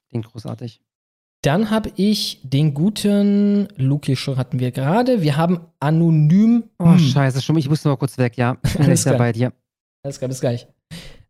Klingt 0.10 0.26
großartig. 0.32 0.82
Dann 1.44 1.70
habe 1.72 1.92
ich 1.96 2.40
den 2.44 2.74
guten 2.74 3.68
Lukischer 3.76 4.38
hatten 4.38 4.60
wir 4.60 4.72
gerade. 4.72 5.22
Wir 5.22 5.38
haben 5.38 5.62
anonym. 5.80 6.66
Oh, 6.80 6.92
Hm, 6.92 7.00
scheiße, 7.00 7.42
schon, 7.42 7.58
ich 7.58 7.70
muss 7.70 7.84
noch 7.84 7.94
mal 7.94 7.98
kurz 7.98 8.18
weg, 8.18 8.38
ja. 8.38 8.58
Alles 8.78 9.04
klar. 9.04 9.18
bei 9.18 9.32
dir. 9.32 9.54
Alles 10.04 10.18
klar, 10.20 10.28
bis 10.30 10.40
gleich. 10.42 10.68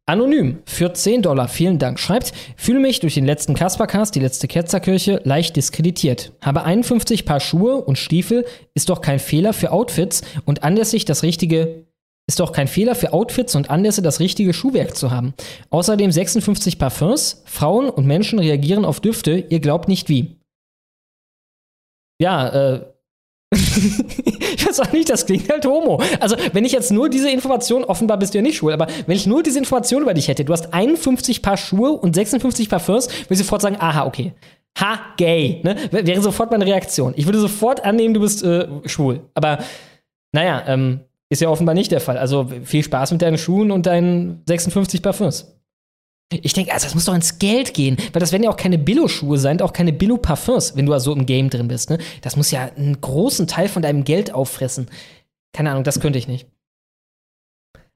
Anonym 0.08 0.60
für 0.66 0.94
10 0.94 1.22
Dollar, 1.22 1.48
vielen 1.48 1.80
Dank, 1.80 2.00
schreibt, 2.00 2.34
fühle 2.58 2.80
mich 2.80 3.00
durch 3.00 3.14
den 3.14 3.26
letzten 3.26 3.54
Kaspercast, 3.54 4.16
die 4.16 4.20
letzte 4.20 4.48
Ketzerkirche, 4.48 5.22
leicht 5.24 5.56
diskreditiert. 5.56 6.34
Habe 6.42 6.64
51 6.64 7.26
Paar 7.26 7.40
Schuhe 7.40 7.76
und 7.76 7.98
Stiefel, 7.98 8.46
ist 8.74 8.90
doch 8.90 9.02
kein 9.02 9.20
Fehler 9.20 9.54
für 9.54 9.72
Outfits 9.72 10.24
und 10.46 10.64
anlässlich 10.64 11.06
das 11.06 11.24
richtige, 11.24 11.86
ist 12.28 12.40
doch 12.40 12.52
kein 12.52 12.68
Fehler 12.68 12.96
für 12.96 13.14
Outfits 13.14 13.56
und 13.56 13.70
Anlässe 13.70 14.02
das 14.02 14.20
richtige 14.20 14.54
Schuhwerk 14.54 14.96
zu 14.96 15.12
haben. 15.12 15.34
Außerdem 15.70 16.12
56 16.12 16.80
Parfums, 16.80 17.44
Frauen 17.46 17.90
und 17.90 18.08
Menschen 18.08 18.40
reagieren 18.40 18.86
auf 18.86 19.02
Düfte, 19.02 19.46
ihr 19.50 19.60
glaubt 19.60 19.88
nicht 19.88 20.10
wie. 20.10 20.36
Ja, 22.20 22.50
äh, 22.50 22.86
weiß 24.72 24.88
auch 24.88 24.92
nicht, 24.92 25.10
das 25.10 25.26
klingt 25.26 25.50
halt 25.50 25.66
homo. 25.66 26.02
Also, 26.20 26.36
wenn 26.54 26.66
ich 26.66 26.72
jetzt 26.72 26.92
nur 26.92 27.10
diese 27.10 27.30
Information, 27.30 27.84
offenbar 27.84 28.18
bist 28.18 28.34
du 28.34 28.38
ja 28.38 28.42
nicht 28.42 28.58
schwul, 28.58 28.74
aber 28.74 28.88
wenn 29.06 29.16
ich 29.16 29.28
nur 29.28 29.44
diese 29.44 29.60
Information 29.60 30.02
über 30.02 30.14
dich 30.14 30.28
hätte, 30.28 30.46
du 30.46 30.54
hast 30.54 30.74
51 30.74 31.42
Paar 31.42 31.58
Schuhe 31.58 31.92
und 31.92 32.16
56 32.16 32.70
Parfums, 32.70 33.08
würde 33.08 33.34
ich 33.34 33.40
sofort 33.40 33.62
sagen, 33.62 33.78
aha, 33.80 34.06
okay. 34.06 34.34
Ha, 34.80 35.00
gay. 35.18 35.62
Ne? 35.64 35.76
Wäre 35.92 36.22
sofort 36.22 36.50
meine 36.50 36.66
Reaktion. 36.66 37.14
Ich 37.18 37.26
würde 37.26 37.40
sofort 37.40 37.84
annehmen, 37.84 38.14
du 38.14 38.22
bist 38.22 38.42
äh, 38.44 38.68
schwul. 38.86 39.22
Aber 39.34 39.60
naja, 40.32 40.64
ähm, 40.68 41.02
ist 41.30 41.42
ja 41.42 41.50
offenbar 41.50 41.76
nicht 41.76 41.92
der 41.92 42.00
Fall. 42.00 42.18
Also 42.18 42.48
viel 42.64 42.84
Spaß 42.84 43.12
mit 43.12 43.22
deinen 43.22 43.38
Schuhen 43.38 43.72
und 43.72 43.86
deinen 43.86 44.44
56 44.48 45.02
Parfums. 45.02 45.61
Ich 46.32 46.54
denke, 46.54 46.72
also 46.72 46.86
das 46.86 46.96
muss 46.96 47.06
doch 47.06 47.14
ins 47.14 47.40
Geld 47.40 47.74
gehen, 47.74 47.98
weil 48.14 48.22
das 48.22 48.32
werden 48.32 48.44
ja 48.44 48.50
auch 48.50 48.58
keine 48.58 48.78
Billo-Schuhe 48.78 49.38
sein, 49.38 49.60
auch 49.62 49.74
keine 49.74 49.92
Billo-Parfums, 49.92 50.78
wenn 50.78 50.86
du 50.86 50.94
also 50.94 51.14
im 51.14 51.26
Game 51.26 51.50
drin 51.50 51.68
bist. 51.68 51.90
Ne? 51.90 51.98
Das 52.22 52.38
muss 52.38 52.52
ja 52.52 52.72
einen 52.76 53.02
großen 53.02 53.48
Teil 53.48 53.68
von 53.68 53.82
deinem 53.82 54.06
Geld 54.06 54.34
auffressen. 54.34 54.88
Keine 55.54 55.72
Ahnung, 55.72 55.84
das 55.84 56.00
könnte 56.00 56.18
ich 56.18 56.30
nicht. 56.30 56.48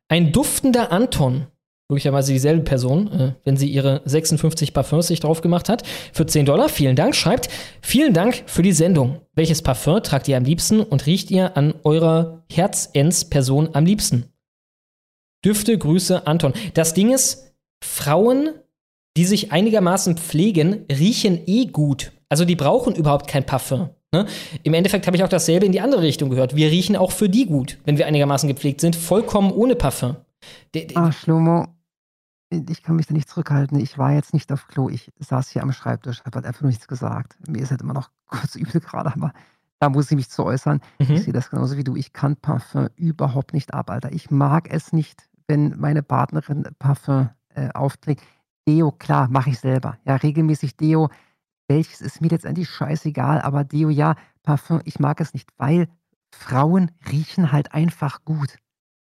Ein 0.10 0.34
duftender 0.34 0.92
Anton, 0.92 1.48
möglicherweise 1.90 2.34
dieselbe 2.34 2.64
Person, 2.64 3.12
äh, 3.12 3.34
wenn 3.46 3.56
sie 3.56 3.70
ihre 3.70 4.02
56 4.04 4.74
Parfums 4.74 5.08
sich 5.08 5.22
drauf 5.22 5.42
gemacht 5.42 5.70
hat, 5.70 5.84
für 6.12 6.26
10 6.26 6.46
Dollar, 6.46 6.68
vielen 6.68 6.98
Dank, 6.98 7.16
schreibt, 7.16 7.48
vielen 7.82 8.14
Dank 8.14 8.44
für 8.48 8.64
die 8.64 8.74
Sendung. 8.74 9.22
Welches 9.34 9.62
Parfum 9.62 10.04
tragt 10.04 10.28
ihr 10.28 10.36
am 10.36 10.44
liebsten 10.44 10.82
und 10.82 11.06
riecht 11.06 11.32
ihr 11.32 11.56
an 11.56 11.74
eurer 11.84 12.44
Herzends-Person 12.52 13.70
am 13.74 13.86
liebsten? 13.86 14.26
Düfte, 15.46 15.78
Grüße, 15.78 16.28
Anton. 16.28 16.54
Das 16.74 16.94
Ding 16.94 17.14
ist, 17.14 17.45
Frauen, 17.86 18.50
die 19.18 19.26
sich 19.26 19.52
einigermaßen 19.52 20.18
pflegen, 20.18 20.86
riechen 20.92 21.40
eh 21.46 21.66
gut. 21.68 22.12
Also 22.30 22.44
die 22.46 22.56
brauchen 22.56 22.96
überhaupt 22.96 23.28
kein 23.28 23.46
Parfum. 23.46 23.90
Ne? 24.14 24.26
Im 24.64 24.74
Endeffekt 24.74 25.08
habe 25.08 25.16
ich 25.18 25.24
auch 25.24 25.30
dasselbe 25.30 25.66
in 25.66 25.72
die 25.72 25.80
andere 25.82 26.02
Richtung 26.02 26.30
gehört. 26.30 26.56
Wir 26.56 26.70
riechen 26.70 26.96
auch 26.96 27.12
für 27.12 27.30
die 27.30 27.46
gut, 27.46 27.78
wenn 27.86 27.98
wir 27.98 28.08
einigermaßen 28.08 28.48
gepflegt 28.50 28.82
sind, 28.82 28.96
vollkommen 28.96 29.52
ohne 29.52 29.76
Parfum. 29.76 30.16
De- 30.74 30.86
de- 30.88 30.98
Ah, 30.98 31.12
Schlomo, 31.12 31.68
ich 32.52 32.84
kann 32.84 32.96
mich 32.96 33.08
da 33.08 33.14
nicht 33.14 33.30
zurückhalten. 33.30 33.80
Ich 33.80 33.98
war 33.98 34.14
jetzt 34.14 34.34
nicht 34.34 34.52
auf 34.52 34.68
Klo. 34.68 34.90
Ich 34.90 35.12
saß 35.20 35.50
hier 35.50 35.64
am 35.64 35.72
Schreibtisch, 35.72 36.22
habe 36.26 36.36
halt 36.38 36.46
einfach 36.46 36.62
nur 36.62 36.70
nichts 36.70 36.88
gesagt. 36.88 37.38
Mir 37.48 37.62
ist 37.62 37.72
halt 37.72 37.82
immer 37.82 37.94
noch 37.94 38.10
kurz 38.28 38.56
übel 38.56 38.82
gerade, 38.82 39.14
aber 39.14 39.34
da 39.80 39.90
muss 39.90 40.10
ich 40.12 40.16
mich 40.18 40.30
zu 40.30 40.44
äußern. 40.44 40.82
Mhm. 41.00 41.16
Ich 41.16 41.24
sehe 41.24 41.34
das 41.34 41.50
genauso 41.50 41.78
wie 41.78 41.84
du. 41.84 41.96
Ich 41.96 42.14
kann 42.14 42.36
Parfum 42.38 42.88
überhaupt 42.96 43.54
nicht 43.54 43.74
ab, 43.74 43.90
Alter. 43.90 44.12
Ich 44.14 44.32
mag 44.32 44.70
es 44.72 44.94
nicht, 44.94 45.28
wenn 45.48 45.78
meine 45.78 46.02
Partnerin 46.04 46.64
Parfum 46.80 47.30
äh, 47.56 47.70
aufträgt. 47.74 48.22
Deo, 48.68 48.92
klar, 48.92 49.28
mache 49.30 49.52
ich 49.52 49.60
selber. 49.60 49.98
Ja, 50.06 50.16
regelmäßig 50.16 50.76
Deo. 50.76 51.10
Welches 51.68 52.02
ist 52.02 52.22
mir 52.22 52.30
letztendlich 52.30 52.70
scheißegal, 52.70 53.42
aber 53.42 53.64
Deo, 53.64 53.90
ja, 53.90 54.16
Parfum, 54.44 54.82
ich 54.86 55.00
mag 55.00 55.20
es 55.20 55.34
nicht, 55.34 55.50
weil 55.58 55.88
Frauen 56.32 56.92
riechen 57.12 57.52
halt 57.52 57.74
einfach 57.74 58.24
gut. 58.24 58.58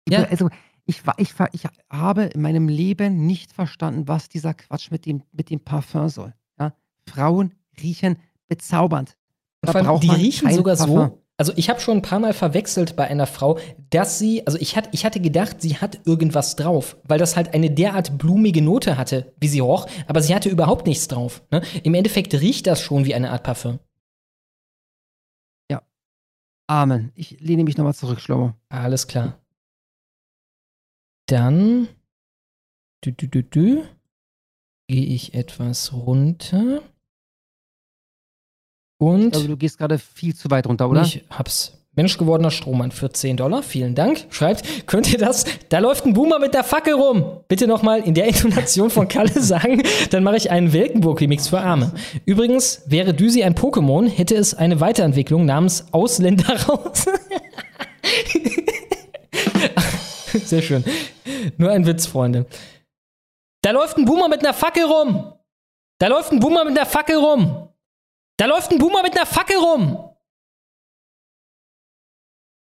Ja. 0.07 0.23
Also, 0.23 0.49
ich, 0.85 1.01
ich, 1.17 1.33
ich 1.51 1.67
habe 1.91 2.23
in 2.23 2.41
meinem 2.41 2.67
Leben 2.67 3.25
nicht 3.25 3.53
verstanden, 3.53 4.07
was 4.07 4.29
dieser 4.29 4.53
Quatsch 4.53 4.91
mit 4.91 5.05
dem, 5.05 5.23
mit 5.31 5.49
dem 5.49 5.59
Parfum 5.59 6.09
soll. 6.09 6.33
Ja? 6.59 6.73
Frauen 7.07 7.53
riechen 7.81 8.17
bezaubernd. 8.47 9.17
Da 9.61 9.71
Vor 9.71 9.87
allem, 9.87 9.99
die 9.99 10.11
riechen 10.11 10.51
sogar 10.51 10.75
Parfum. 10.75 11.07
so. 11.07 11.24
Also 11.37 11.51
ich 11.55 11.69
habe 11.69 11.81
schon 11.81 11.97
ein 11.97 12.01
paar 12.01 12.19
Mal 12.19 12.33
verwechselt 12.33 12.95
bei 12.95 13.07
einer 13.07 13.27
Frau, 13.27 13.59
dass 13.89 14.19
sie, 14.19 14.47
also 14.47 14.57
ich, 14.57 14.77
hat, 14.77 14.89
ich 14.93 15.05
hatte 15.05 15.19
gedacht, 15.19 15.61
sie 15.61 15.77
hat 15.77 15.99
irgendwas 16.05 16.55
drauf, 16.55 16.95
weil 17.03 17.19
das 17.19 17.35
halt 17.35 17.53
eine 17.53 17.69
derart 17.69 18.17
blumige 18.17 18.61
Note 18.61 18.97
hatte, 18.97 19.33
wie 19.39 19.49
sie 19.49 19.59
roch, 19.59 19.87
aber 20.07 20.21
sie 20.21 20.33
hatte 20.33 20.49
überhaupt 20.49 20.87
nichts 20.87 21.09
drauf. 21.09 21.43
Ne? 21.51 21.61
Im 21.83 21.93
Endeffekt 21.93 22.33
riecht 22.35 22.67
das 22.67 22.81
schon 22.81 23.05
wie 23.05 23.15
eine 23.15 23.31
Art 23.31 23.43
Parfum. 23.43 23.79
Amen. 26.67 27.11
Ich 27.15 27.39
lehne 27.39 27.63
mich 27.63 27.77
nochmal 27.77 27.93
zurück, 27.93 28.19
Schlomo. 28.19 28.55
Alles 28.69 29.07
klar. 29.07 29.39
Dann 31.27 31.87
dü, 33.03 33.11
dü, 33.11 33.27
dü, 33.27 33.43
dü, 33.43 33.83
gehe 34.87 35.05
ich 35.05 35.33
etwas 35.33 35.93
runter. 35.93 36.81
Und 39.05 39.35
Also 39.35 39.47
du 39.47 39.57
gehst 39.57 39.77
gerade 39.77 39.99
viel 39.99 40.35
zu 40.35 40.49
weit 40.49 40.65
runter, 40.67 40.89
oder? 40.89 41.01
ich 41.03 41.23
hab's. 41.29 41.73
Menschgewordener 41.97 42.51
Strohmann 42.51 42.91
für 42.91 43.09
10 43.09 43.37
Dollar, 43.37 43.63
vielen 43.63 43.95
Dank. 43.95 44.25
Schreibt, 44.29 44.85
könnt 44.85 45.09
ihr 45.13 45.17
das? 45.17 45.45
Da 45.69 45.79
läuft 45.79 46.05
ein 46.05 46.11
Boomer 46.13 46.39
mit 46.39 46.53
der 46.53 46.65
Fackel 46.65 46.93
rum. 46.95 47.23
Bitte 47.47 47.67
nochmal 47.67 48.01
in 48.01 48.13
der 48.13 48.25
Intonation 48.27 48.89
von 48.89 49.07
Kalle 49.07 49.31
sagen, 49.41 49.81
dann 50.09 50.23
mache 50.23 50.35
ich 50.35 50.51
einen 50.51 50.73
Welkenburg-Remix 50.73 51.47
für 51.47 51.59
Arme. 51.61 51.93
Übrigens, 52.25 52.81
wäre 52.87 53.13
Düsi 53.13 53.43
ein 53.43 53.55
Pokémon, 53.55 54.09
hätte 54.09 54.35
es 54.35 54.53
eine 54.53 54.81
Weiterentwicklung 54.81 55.45
namens 55.45 55.85
Ausländer 55.93 56.59
raus. 56.67 57.05
Sehr 60.33 60.61
schön. 60.61 60.83
Nur 61.57 61.71
ein 61.71 61.85
Witz, 61.85 62.07
Freunde. 62.07 62.45
Da 63.61 63.71
läuft 63.71 63.97
ein 63.97 64.03
Boomer 64.05 64.27
mit 64.27 64.41
einer 64.41 64.53
Fackel 64.53 64.83
rum. 64.83 65.31
Da 65.99 66.07
läuft 66.07 66.33
ein 66.33 66.41
Boomer 66.41 66.65
mit 66.65 66.77
einer 66.77 66.85
Fackel 66.85 67.15
rum. 67.15 67.69
Da 68.37 68.45
läuft 68.47 68.71
ein 68.71 68.79
Boomer 68.79 69.01
mit 69.03 69.15
einer 69.15 69.25
Fackel 69.25 69.57
rum. 69.57 70.09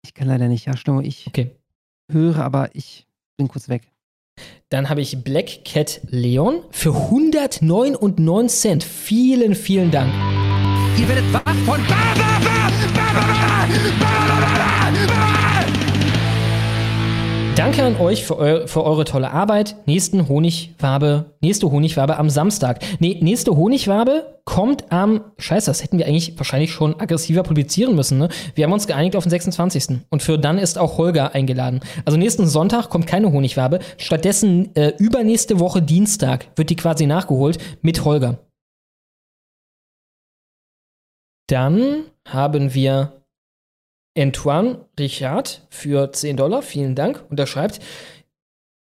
Ich 0.04 0.14
kann 0.14 0.28
leider 0.28 0.48
nicht, 0.48 0.66
ja, 0.66 0.76
Schlomo. 0.76 1.00
Ich 1.00 1.26
Okay. 1.26 1.56
höre, 2.12 2.38
aber 2.38 2.70
ich 2.74 3.06
bin 3.36 3.48
kurz 3.48 3.68
weg. 3.68 3.90
Dann 4.68 4.88
habe 4.88 5.00
ich 5.00 5.24
Black 5.24 5.64
Cat 5.64 6.00
Leon 6.10 6.62
für 6.70 6.94
109 6.94 8.48
Cent. 8.48 8.84
Vielen, 8.84 9.54
vielen 9.54 9.90
Dank. 9.90 10.12
Ihr 10.98 11.08
werdet 11.08 11.32
wach 11.32 11.54
von 11.64 11.80
Danke 17.56 17.82
an 17.84 17.96
euch 17.96 18.26
für, 18.26 18.36
eu 18.38 18.66
für 18.66 18.84
eure 18.84 19.06
tolle 19.06 19.30
Arbeit. 19.30 19.76
Nächsten 19.86 20.28
Honigwabe, 20.28 21.36
nächste 21.40 21.70
Honigwabe 21.70 22.18
am 22.18 22.28
Samstag. 22.28 22.84
Nee, 22.98 23.18
nächste 23.22 23.56
Honigwabe 23.56 24.40
kommt 24.44 24.92
am, 24.92 25.22
scheiße, 25.38 25.70
das 25.70 25.82
hätten 25.82 25.96
wir 25.96 26.06
eigentlich 26.06 26.38
wahrscheinlich 26.38 26.70
schon 26.70 27.00
aggressiver 27.00 27.42
publizieren 27.42 27.96
müssen, 27.96 28.18
ne? 28.18 28.28
Wir 28.54 28.66
haben 28.66 28.74
uns 28.74 28.86
geeinigt 28.86 29.16
auf 29.16 29.24
den 29.24 29.30
26. 29.30 30.00
Und 30.10 30.22
für 30.22 30.38
dann 30.38 30.58
ist 30.58 30.78
auch 30.78 30.98
Holger 30.98 31.34
eingeladen. 31.34 31.80
Also 32.04 32.18
nächsten 32.18 32.46
Sonntag 32.46 32.90
kommt 32.90 33.06
keine 33.06 33.32
Honigwabe. 33.32 33.78
Stattdessen 33.96 34.76
äh, 34.76 34.92
übernächste 34.98 35.58
Woche 35.58 35.80
Dienstag 35.80 36.48
wird 36.56 36.68
die 36.68 36.76
quasi 36.76 37.06
nachgeholt 37.06 37.56
mit 37.80 38.04
Holger. 38.04 38.38
Dann 41.48 42.04
haben 42.28 42.74
wir 42.74 43.12
Antoine 44.16 44.86
Richard 44.98 45.66
für 45.70 46.12
10 46.12 46.36
Dollar. 46.36 46.62
Vielen 46.62 46.94
Dank. 46.94 47.24
Und 47.28 47.38
er 47.38 47.46
schreibt, 47.46 47.80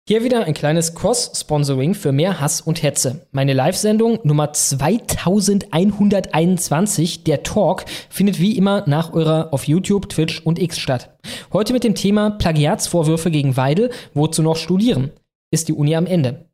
hier 0.08 0.24
wieder 0.24 0.44
ein 0.44 0.54
kleines 0.54 0.94
Cross-Sponsoring 0.96 1.94
für 1.94 2.10
mehr 2.10 2.40
Hass 2.40 2.60
und 2.60 2.82
Hetze. 2.82 3.28
Meine 3.30 3.52
Live-Sendung 3.52 4.18
Nummer 4.24 4.52
2121, 4.52 7.22
der 7.22 7.44
Talk, 7.44 7.84
findet 8.08 8.40
wie 8.40 8.56
immer 8.56 8.82
nach 8.88 9.12
eurer 9.12 9.52
auf 9.52 9.68
YouTube, 9.68 10.08
Twitch 10.08 10.40
und 10.40 10.58
X 10.58 10.78
statt. 10.78 11.16
Heute 11.52 11.72
mit 11.72 11.84
dem 11.84 11.94
Thema 11.94 12.30
Plagiatsvorwürfe 12.30 13.30
gegen 13.30 13.56
Weidel, 13.56 13.92
wozu 14.12 14.42
noch 14.42 14.56
studieren? 14.56 15.12
Ist 15.52 15.68
die 15.68 15.74
Uni 15.74 15.94
am 15.94 16.06
Ende? 16.06 16.50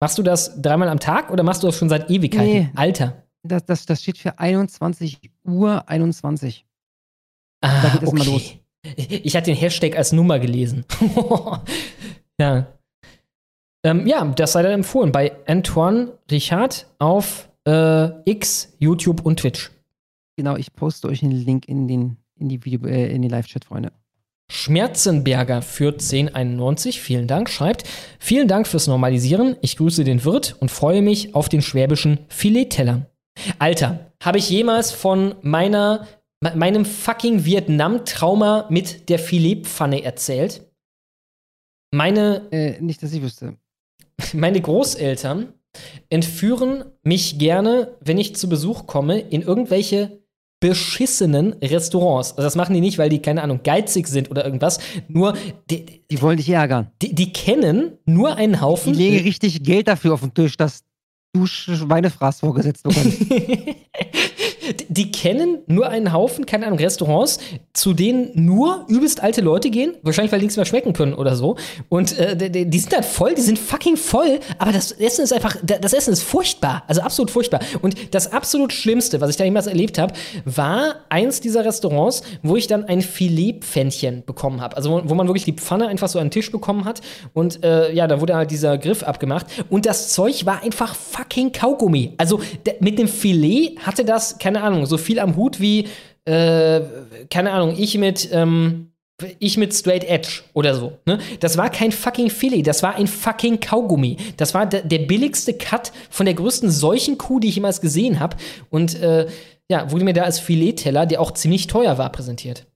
Machst 0.00 0.18
du 0.18 0.22
das 0.22 0.62
dreimal 0.62 0.88
am 0.88 1.00
Tag 1.00 1.30
oder 1.30 1.42
machst 1.42 1.62
du 1.62 1.66
das 1.66 1.76
schon 1.76 1.88
seit 1.88 2.10
Ewigkeiten? 2.10 2.50
Nee. 2.50 2.70
Alter. 2.76 3.24
Das, 3.42 3.64
das, 3.64 3.86
das 3.86 4.02
steht 4.02 4.18
für 4.18 4.38
21 4.38 5.18
Uhr 5.44 5.88
21. 5.88 6.65
Ah, 7.60 7.82
Da 7.82 7.88
geht 7.90 8.02
es 8.02 8.12
mal 8.12 8.26
los. 8.26 8.54
Ich 8.96 9.34
hatte 9.36 9.50
den 9.50 9.56
Hashtag 9.58 9.96
als 9.96 10.12
Nummer 10.12 10.38
gelesen. 10.38 10.84
ja. 12.40 12.66
Ähm, 13.84 14.06
ja, 14.06 14.24
das 14.24 14.52
sei 14.52 14.62
dann 14.62 14.72
empfohlen 14.72 15.12
bei 15.12 15.32
Antoine 15.46 16.12
Richard 16.30 16.86
auf 16.98 17.48
äh, 17.66 18.08
X, 18.30 18.74
YouTube 18.78 19.24
und 19.24 19.40
Twitch. 19.40 19.70
Genau, 20.36 20.56
ich 20.56 20.72
poste 20.72 21.08
euch 21.08 21.22
einen 21.22 21.32
Link 21.32 21.66
in 21.68 21.88
den, 21.88 22.16
in 22.38 22.48
die 22.48 22.64
Video, 22.64 22.86
äh, 22.86 23.10
in 23.12 23.22
den 23.22 23.30
Live-Chat, 23.30 23.64
Freunde. 23.64 23.92
Schmerzenberger 24.48 25.62
für 25.62 25.88
1091, 25.92 27.00
vielen 27.00 27.26
Dank, 27.26 27.50
schreibt, 27.50 27.84
vielen 28.20 28.46
Dank 28.46 28.68
fürs 28.68 28.86
Normalisieren, 28.86 29.56
ich 29.60 29.76
grüße 29.76 30.04
den 30.04 30.24
Wirt 30.24 30.54
und 30.60 30.70
freue 30.70 31.02
mich 31.02 31.34
auf 31.34 31.48
den 31.48 31.62
schwäbischen 31.62 32.20
Filetteller. 32.28 33.06
Alter, 33.58 34.12
habe 34.22 34.38
ich 34.38 34.48
jemals 34.48 34.92
von 34.92 35.34
meiner, 35.42 36.00
me- 36.00 36.06
meinem 36.40 36.84
fucking 36.84 37.44
Vietnam-Trauma 37.44 38.66
mit 38.70 39.08
der 39.08 39.18
Filetpfanne 39.18 40.02
erzählt? 40.02 40.62
Meine, 41.92 42.48
Äh, 42.50 42.80
nicht, 42.80 43.02
dass 43.02 43.12
ich 43.12 43.22
wüsste. 43.22 43.56
meine 44.34 44.60
Großeltern 44.60 45.52
entführen 46.08 46.84
mich 47.02 47.38
gerne, 47.38 47.96
wenn 48.00 48.18
ich 48.18 48.34
zu 48.36 48.48
Besuch 48.48 48.86
komme, 48.86 49.18
in 49.20 49.42
irgendwelche 49.42 50.20
beschissenen 50.58 51.52
Restaurants. 51.62 52.30
Also 52.32 52.42
das 52.42 52.56
machen 52.56 52.72
die 52.74 52.80
nicht, 52.80 52.96
weil 52.96 53.10
die, 53.10 53.20
keine 53.20 53.42
Ahnung, 53.42 53.60
geizig 53.62 54.08
sind 54.08 54.30
oder 54.30 54.42
irgendwas. 54.44 54.78
Nur, 55.06 55.34
die, 55.70 56.02
Die 56.10 56.22
wollen 56.22 56.38
dich 56.38 56.48
ärgern. 56.48 56.90
die, 57.02 57.14
die 57.14 57.30
kennen 57.32 57.98
nur 58.06 58.36
einen 58.36 58.54
Die 58.54 58.60
Haufen. 58.62 58.94
legen 58.94 59.22
richtig 59.22 59.62
Geld 59.62 59.86
dafür 59.86 60.14
auf 60.14 60.20
den 60.20 60.32
Tisch, 60.32 60.56
dass 60.56 60.82
du 61.36 61.46
Schweinefraß 61.46 62.40
vorgesetzt 62.40 62.82
bekommst. 62.82 63.18
die 64.88 65.12
kennen 65.12 65.58
nur 65.66 65.88
einen 65.88 66.12
Haufen, 66.12 66.46
keine 66.46 66.66
Ahnung, 66.66 66.78
Restaurants, 66.78 67.38
zu 67.72 67.92
denen 67.92 68.30
nur 68.34 68.84
übelst 68.88 69.22
alte 69.22 69.40
Leute 69.40 69.70
gehen, 69.70 69.94
wahrscheinlich 70.02 70.32
weil 70.32 70.40
die 70.40 70.46
nichts 70.46 70.56
mehr 70.56 70.66
schmecken 70.66 70.92
können 70.92 71.14
oder 71.14 71.36
so. 71.36 71.56
Und 71.88 72.18
äh, 72.18 72.36
die, 72.50 72.66
die 72.66 72.78
sind 72.78 72.94
halt 72.94 73.04
voll, 73.04 73.34
die 73.34 73.42
sind 73.42 73.58
fucking 73.58 73.96
voll, 73.96 74.40
aber 74.58 74.72
das 74.72 74.92
Essen 74.92 75.24
ist 75.24 75.32
einfach, 75.32 75.56
das 75.62 75.92
Essen 75.92 76.12
ist 76.12 76.22
furchtbar, 76.22 76.84
also 76.86 77.00
absolut 77.02 77.30
furchtbar. 77.30 77.60
Und 77.82 78.14
das 78.14 78.32
absolut 78.32 78.72
Schlimmste, 78.72 79.20
was 79.20 79.30
ich 79.30 79.36
da 79.36 79.44
jemals 79.44 79.66
erlebt 79.66 79.98
habe, 79.98 80.14
war 80.44 80.96
eins 81.08 81.40
dieser 81.40 81.64
Restaurants, 81.64 82.22
wo 82.42 82.56
ich 82.56 82.66
dann 82.66 82.84
ein 82.84 83.02
Filetpfännchen 83.02 84.24
bekommen 84.24 84.60
habe. 84.60 84.76
Also 84.76 84.90
wo, 84.90 85.10
wo 85.10 85.14
man 85.14 85.28
wirklich 85.28 85.44
die 85.44 85.52
Pfanne 85.52 85.88
einfach 85.88 86.08
so 86.08 86.18
an 86.18 86.26
den 86.26 86.30
Tisch 86.30 86.50
bekommen 86.50 86.84
hat 86.84 87.00
und 87.34 87.62
äh, 87.64 87.92
ja, 87.92 88.06
da 88.06 88.20
wurde 88.20 88.34
halt 88.34 88.50
dieser 88.50 88.78
Griff 88.78 89.02
abgemacht 89.02 89.46
und 89.70 89.86
das 89.86 90.12
Zeug 90.12 90.46
war 90.46 90.62
einfach 90.62 90.94
fucking 90.94 91.25
Kaugummi. 91.28 92.14
Also 92.16 92.40
mit 92.80 92.98
dem 92.98 93.08
Filet 93.08 93.78
hatte 93.80 94.04
das, 94.04 94.38
keine 94.38 94.62
Ahnung, 94.62 94.86
so 94.86 94.98
viel 94.98 95.18
am 95.18 95.36
Hut 95.36 95.60
wie, 95.60 95.88
äh, 96.24 96.80
keine 97.30 97.52
Ahnung, 97.52 97.74
ich 97.78 97.96
mit, 97.98 98.28
ähm, 98.32 98.92
ich 99.38 99.56
mit 99.56 99.72
Straight 99.74 100.04
Edge 100.04 100.42
oder 100.52 100.74
so. 100.74 100.98
Ne? 101.06 101.18
Das 101.40 101.56
war 101.56 101.70
kein 101.70 101.92
fucking 101.92 102.28
Filet, 102.30 102.62
das 102.62 102.82
war 102.82 102.96
ein 102.96 103.06
fucking 103.06 103.60
Kaugummi. 103.60 104.16
Das 104.36 104.52
war 104.52 104.66
der, 104.66 104.82
der 104.82 104.98
billigste 104.98 105.54
Cut 105.54 105.92
von 106.10 106.26
der 106.26 106.34
größten 106.34 106.70
Seuchenkuh, 106.70 107.40
die 107.40 107.48
ich 107.48 107.54
jemals 107.54 107.80
gesehen 107.80 108.20
habe. 108.20 108.36
Und 108.70 109.00
äh, 109.00 109.26
ja, 109.70 109.90
wurde 109.90 110.04
mir 110.04 110.12
da 110.12 110.22
als 110.24 110.38
Filetteller, 110.38 111.06
der 111.06 111.20
auch 111.20 111.32
ziemlich 111.32 111.66
teuer 111.66 111.96
war, 111.98 112.10
präsentiert. 112.12 112.66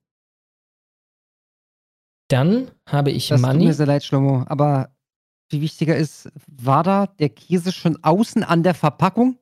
Dann 2.29 2.71
habe 2.87 3.11
ich 3.11 3.29
Das 3.29 3.41
tut 3.41 3.51
Money. 3.51 3.67
mir 3.67 3.75
sehr 3.75 3.87
leid, 3.87 4.05
Schlomo. 4.05 4.45
Aber 4.47 4.91
viel 5.51 5.61
wichtiger 5.61 5.97
ist, 5.97 6.31
war 6.47 6.83
da 6.83 7.07
der 7.07 7.29
Käse 7.29 7.73
schon 7.73 7.99
außen 8.03 8.45
an 8.45 8.63
der 8.63 8.75
Verpackung? 8.75 9.37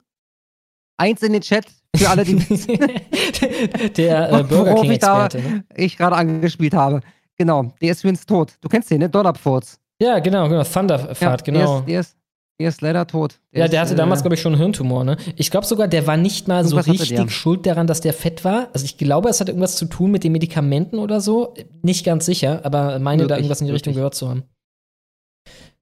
Eins 0.96 1.22
in 1.22 1.32
den 1.32 1.42
Chat 1.42 1.66
für 1.94 2.08
alle, 2.08 2.24
die 2.24 2.34
der 3.96 4.32
äh, 4.32 4.42
Burger 4.42 4.72
worauf 4.72 4.84
ich 4.90 4.98
da. 4.98 5.28
Ne? 5.32 5.64
ich 5.76 5.96
gerade 5.96 6.16
angespielt 6.16 6.74
habe. 6.74 7.00
Genau, 7.36 7.72
der 7.80 7.92
ist 7.92 8.00
übrigens 8.02 8.26
tot. 8.26 8.54
Du 8.60 8.68
kennst 8.68 8.90
den, 8.90 8.98
ne? 8.98 9.08
Donnerpfurz. 9.08 9.78
Ja, 10.00 10.18
genau, 10.18 10.48
genau. 10.48 10.64
Thunderfahrt, 10.64 11.20
Ja, 11.20 11.36
genau. 11.36 11.58
Der 11.58 11.78
ist, 11.78 11.86
der, 11.88 12.00
ist, 12.00 12.16
der 12.60 12.68
ist 12.68 12.80
leider 12.80 13.06
tot. 13.06 13.38
Der 13.52 13.62
ja, 13.62 13.68
der 13.68 13.82
ist, 13.82 13.88
hatte 13.90 13.96
damals, 13.96 14.20
äh, 14.20 14.22
glaube 14.22 14.34
ich, 14.34 14.40
schon 14.40 14.54
einen 14.54 14.62
Hirntumor, 14.62 15.04
ne? 15.04 15.16
Ich 15.36 15.50
glaube 15.50 15.66
sogar, 15.66 15.86
der 15.86 16.06
war 16.06 16.16
nicht 16.16 16.48
mal 16.48 16.64
so 16.64 16.76
hatte 16.76 16.90
richtig 16.90 17.10
der. 17.10 17.28
schuld 17.28 17.64
daran, 17.66 17.86
dass 17.86 18.00
der 18.00 18.12
fett 18.12 18.44
war. 18.44 18.68
Also 18.72 18.84
ich 18.84 18.98
glaube, 18.98 19.28
es 19.28 19.40
hatte 19.40 19.52
irgendwas 19.52 19.76
zu 19.76 19.86
tun 19.86 20.10
mit 20.10 20.24
den 20.24 20.32
Medikamenten 20.32 20.98
oder 20.98 21.20
so. 21.20 21.54
Nicht 21.82 22.04
ganz 22.04 22.26
sicher, 22.26 22.60
aber 22.64 22.98
meine 22.98 23.22
da 23.22 23.34
Möglich, 23.34 23.38
irgendwas 23.38 23.60
in 23.60 23.66
die 23.66 23.72
Richtung 23.72 23.92
möglich. 23.92 24.00
gehört 24.00 24.14
zu 24.14 24.28
haben. 24.28 24.42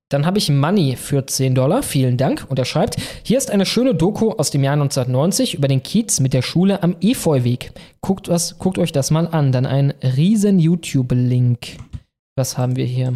Dann 0.09 0.25
habe 0.25 0.39
ich 0.39 0.51
Money 0.51 0.95
für 0.95 1.27
10 1.27 1.57
Dollar. 1.57 1.83
Vielen 1.83 2.17
Dank. 2.17 2.47
Und 2.49 2.59
er 2.59 2.65
schreibt, 2.65 2.97
hier 3.25 3.39
ist 3.39 3.51
eine 3.51 3.67
schöne 3.67 3.95
Doku 3.95 4.31
aus 4.31 4.53
dem 4.53 4.63
Jahr 4.63 4.75
1990 4.75 5.55
über 5.55 5.67
den 5.67 5.83
Kiez 5.83 6.21
mit 6.21 6.33
der 6.33 6.43
Schule 6.43 6.83
am 6.85 6.97
Efeuweg. 7.01 7.73
Guckt, 8.01 8.29
was, 8.29 8.59
guckt 8.59 8.79
euch 8.79 8.93
das 8.93 9.11
mal 9.11 9.27
an. 9.27 9.51
Dann 9.51 9.67
ein 9.67 9.91
riesen 10.03 10.61
YouTube-Link. 10.61 11.79
Was 12.37 12.57
haben 12.57 12.77
wir 12.77 12.85
hier? 12.85 13.15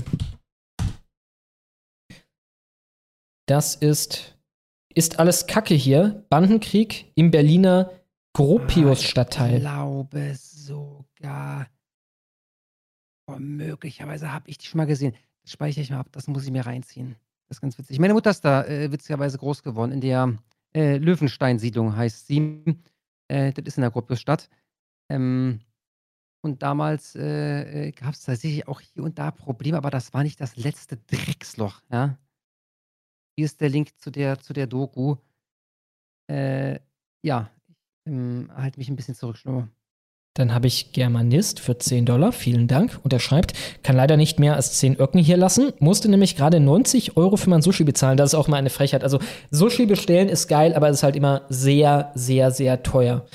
Das 3.47 3.77
ist, 3.77 4.36
ist 4.93 5.20
alles 5.20 5.47
Kacke 5.47 5.75
hier. 5.75 6.25
Bandenkrieg 6.28 7.12
im 7.15 7.31
Berliner 7.31 7.93
Gropius-Stadtteil. 8.35 9.57
Ich 9.57 9.60
glaube 9.60 10.35
sogar. 10.35 11.69
Oh, 13.28 13.36
möglicherweise 13.39 14.33
habe 14.33 14.51
ich 14.51 14.59
die 14.59 14.67
schon 14.67 14.78
mal 14.78 14.86
gesehen. 14.86 15.15
Speichere 15.51 15.83
ich 15.83 15.91
mal 15.91 16.01
ab, 16.01 16.09
das 16.12 16.27
muss 16.27 16.45
ich 16.45 16.51
mir 16.51 16.65
reinziehen. 16.65 17.17
Das 17.49 17.57
ist 17.57 17.61
ganz 17.61 17.79
witzig. 17.79 17.99
Meine 17.99 18.15
Mutter 18.15 18.31
ist 18.31 18.45
da 18.45 18.65
äh, 18.65 18.93
witzigerweise 18.93 19.39
groß 19.39 19.62
geworden. 19.62 19.93
In 19.93 20.01
der 20.01 20.39
äh, 20.75 20.99
Löwenstein-Siedlung 20.99 21.97
heißt 21.97 22.27
sie. 22.27 22.62
Äh, 23.29 23.53
das 23.53 23.65
ist 23.65 23.79
in 23.79 23.83
der 23.83 23.91
Gropiusstadt. 23.91 24.49
Ähm, 25.09 25.61
und 26.43 26.62
damals 26.62 27.15
äh, 27.15 27.89
äh 27.89 27.93
gab 27.93 28.15
es 28.15 28.23
tatsächlich 28.23 28.67
auch 28.67 28.81
hier 28.81 29.05
und 29.05 29.19
da 29.19 29.31
Probleme, 29.31 29.77
aber 29.77 29.91
das 29.91 30.12
war 30.15 30.23
nicht 30.23 30.41
das 30.41 30.57
letzte 30.57 30.97
Drecksloch. 30.97 31.81
Ja? 31.93 32.19
Hier 33.37 33.45
ist 33.45 33.61
der 33.61 33.69
Link 33.69 33.99
zu 33.99 34.11
der, 34.11 34.39
zu 34.41 34.53
der 34.53 34.67
Doku. 34.67 35.17
Äh, 36.29 36.81
ja, 37.23 37.51
ich 38.05 38.12
ähm, 38.12 38.51
halte 38.55 38.79
mich 38.79 38.89
ein 38.89 38.97
bisschen 38.97 39.15
zurück, 39.15 39.37
Schnur. 39.37 39.69
Dann 40.34 40.55
habe 40.55 40.68
ich 40.68 40.92
Germanist 40.92 41.59
für 41.59 41.76
10 41.76 42.07
Dollar, 42.07 42.33
vielen 42.33 42.68
Dank. 42.68 43.00
Und 43.02 43.12
er 43.12 43.18
schreibt, 43.18 43.52
kann 43.83 43.97
leider 43.97 44.17
nicht 44.17 44.39
mehr 44.39 44.55
als 44.55 44.78
10 44.78 45.00
Öcken 45.00 45.20
hier 45.20 45.36
lassen, 45.36 45.73
musste 45.81 46.09
nämlich 46.09 46.36
gerade 46.36 46.60
90 46.60 47.17
Euro 47.17 47.36
für 47.36 47.50
mein 47.50 47.62
Sushi 47.62 47.83
bezahlen. 47.83 48.17
Das 48.17 48.31
ist 48.31 48.39
auch 48.39 48.47
mal 48.47 48.57
eine 48.57 48.70
Frechheit. 48.70 49.02
Also 49.02 49.18
Sushi 49.50 49.86
bestellen 49.86 50.28
ist 50.28 50.47
geil, 50.47 50.75
aber 50.75 50.89
es 50.89 50.99
ist 50.99 51.02
halt 51.02 51.17
immer 51.17 51.42
sehr, 51.49 52.12
sehr, 52.15 52.52
sehr 52.52 52.83
teuer. 52.84 53.26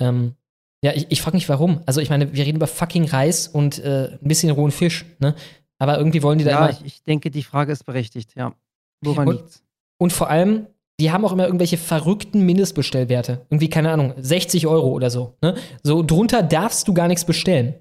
Ähm, 0.00 0.34
ja, 0.82 0.92
ich, 0.94 1.06
ich 1.10 1.20
frage 1.20 1.36
mich 1.36 1.48
warum. 1.48 1.80
Also 1.86 2.00
ich 2.00 2.10
meine, 2.10 2.32
wir 2.32 2.44
reden 2.44 2.56
über 2.56 2.66
fucking 2.66 3.04
Reis 3.04 3.46
und 3.46 3.78
äh, 3.78 4.18
ein 4.20 4.28
bisschen 4.28 4.50
rohen 4.50 4.72
Fisch, 4.72 5.04
ne? 5.18 5.34
Aber 5.78 5.98
irgendwie 5.98 6.22
wollen 6.22 6.38
die 6.38 6.44
da 6.44 6.50
ja, 6.50 6.58
immer. 6.58 6.70
Ich, 6.70 6.84
ich 6.84 7.02
denke, 7.02 7.30
die 7.30 7.42
Frage 7.42 7.72
ist 7.72 7.84
berechtigt, 7.84 8.34
ja. 8.36 8.54
Woran 9.00 9.28
und, 9.28 9.34
liegt's? 9.34 9.62
Und 9.98 10.12
vor 10.12 10.30
allem, 10.30 10.66
die 11.00 11.10
haben 11.10 11.24
auch 11.24 11.32
immer 11.32 11.46
irgendwelche 11.46 11.78
verrückten 11.78 12.44
Mindestbestellwerte. 12.44 13.46
Irgendwie, 13.50 13.68
keine 13.68 13.90
Ahnung, 13.90 14.14
60 14.18 14.66
Euro 14.66 14.88
oder 14.88 15.10
so. 15.10 15.34
Ne? 15.42 15.54
So 15.82 16.02
drunter 16.02 16.42
darfst 16.42 16.86
du 16.86 16.94
gar 16.94 17.08
nichts 17.08 17.24
bestellen. 17.24 17.74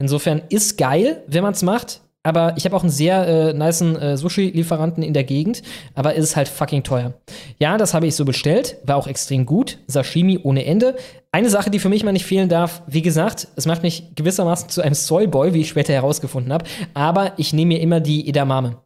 Insofern 0.00 0.42
ist 0.48 0.78
geil, 0.78 1.22
wenn 1.26 1.42
man 1.42 1.52
es 1.52 1.62
macht. 1.62 2.00
Aber 2.24 2.54
ich 2.56 2.64
habe 2.64 2.76
auch 2.76 2.82
einen 2.82 2.90
sehr 2.90 3.26
äh, 3.26 3.52
niceen 3.54 3.96
äh, 3.96 4.16
Sushi-Lieferanten 4.16 5.02
in 5.02 5.14
der 5.14 5.24
Gegend, 5.24 5.62
aber 5.94 6.14
ist 6.14 6.36
halt 6.36 6.48
fucking 6.48 6.82
teuer. 6.82 7.14
Ja, 7.58 7.78
das 7.78 7.94
habe 7.94 8.06
ich 8.06 8.16
so 8.16 8.24
bestellt, 8.24 8.76
war 8.84 8.96
auch 8.96 9.06
extrem 9.06 9.46
gut. 9.46 9.78
Sashimi 9.86 10.38
ohne 10.42 10.64
Ende. 10.66 10.96
Eine 11.30 11.48
Sache, 11.48 11.70
die 11.70 11.78
für 11.78 11.88
mich 11.88 12.04
mal 12.04 12.12
nicht 12.12 12.26
fehlen 12.26 12.48
darf, 12.48 12.82
wie 12.86 13.02
gesagt, 13.02 13.48
es 13.56 13.66
macht 13.66 13.82
mich 13.82 14.14
gewissermaßen 14.14 14.68
zu 14.68 14.82
einem 14.82 14.94
Soyboy, 14.94 15.54
wie 15.54 15.60
ich 15.60 15.68
später 15.68 15.92
herausgefunden 15.92 16.52
habe, 16.52 16.66
aber 16.92 17.32
ich 17.38 17.52
nehme 17.52 17.74
mir 17.74 17.80
immer 17.80 18.00
die 18.00 18.28
Edamame. 18.28 18.78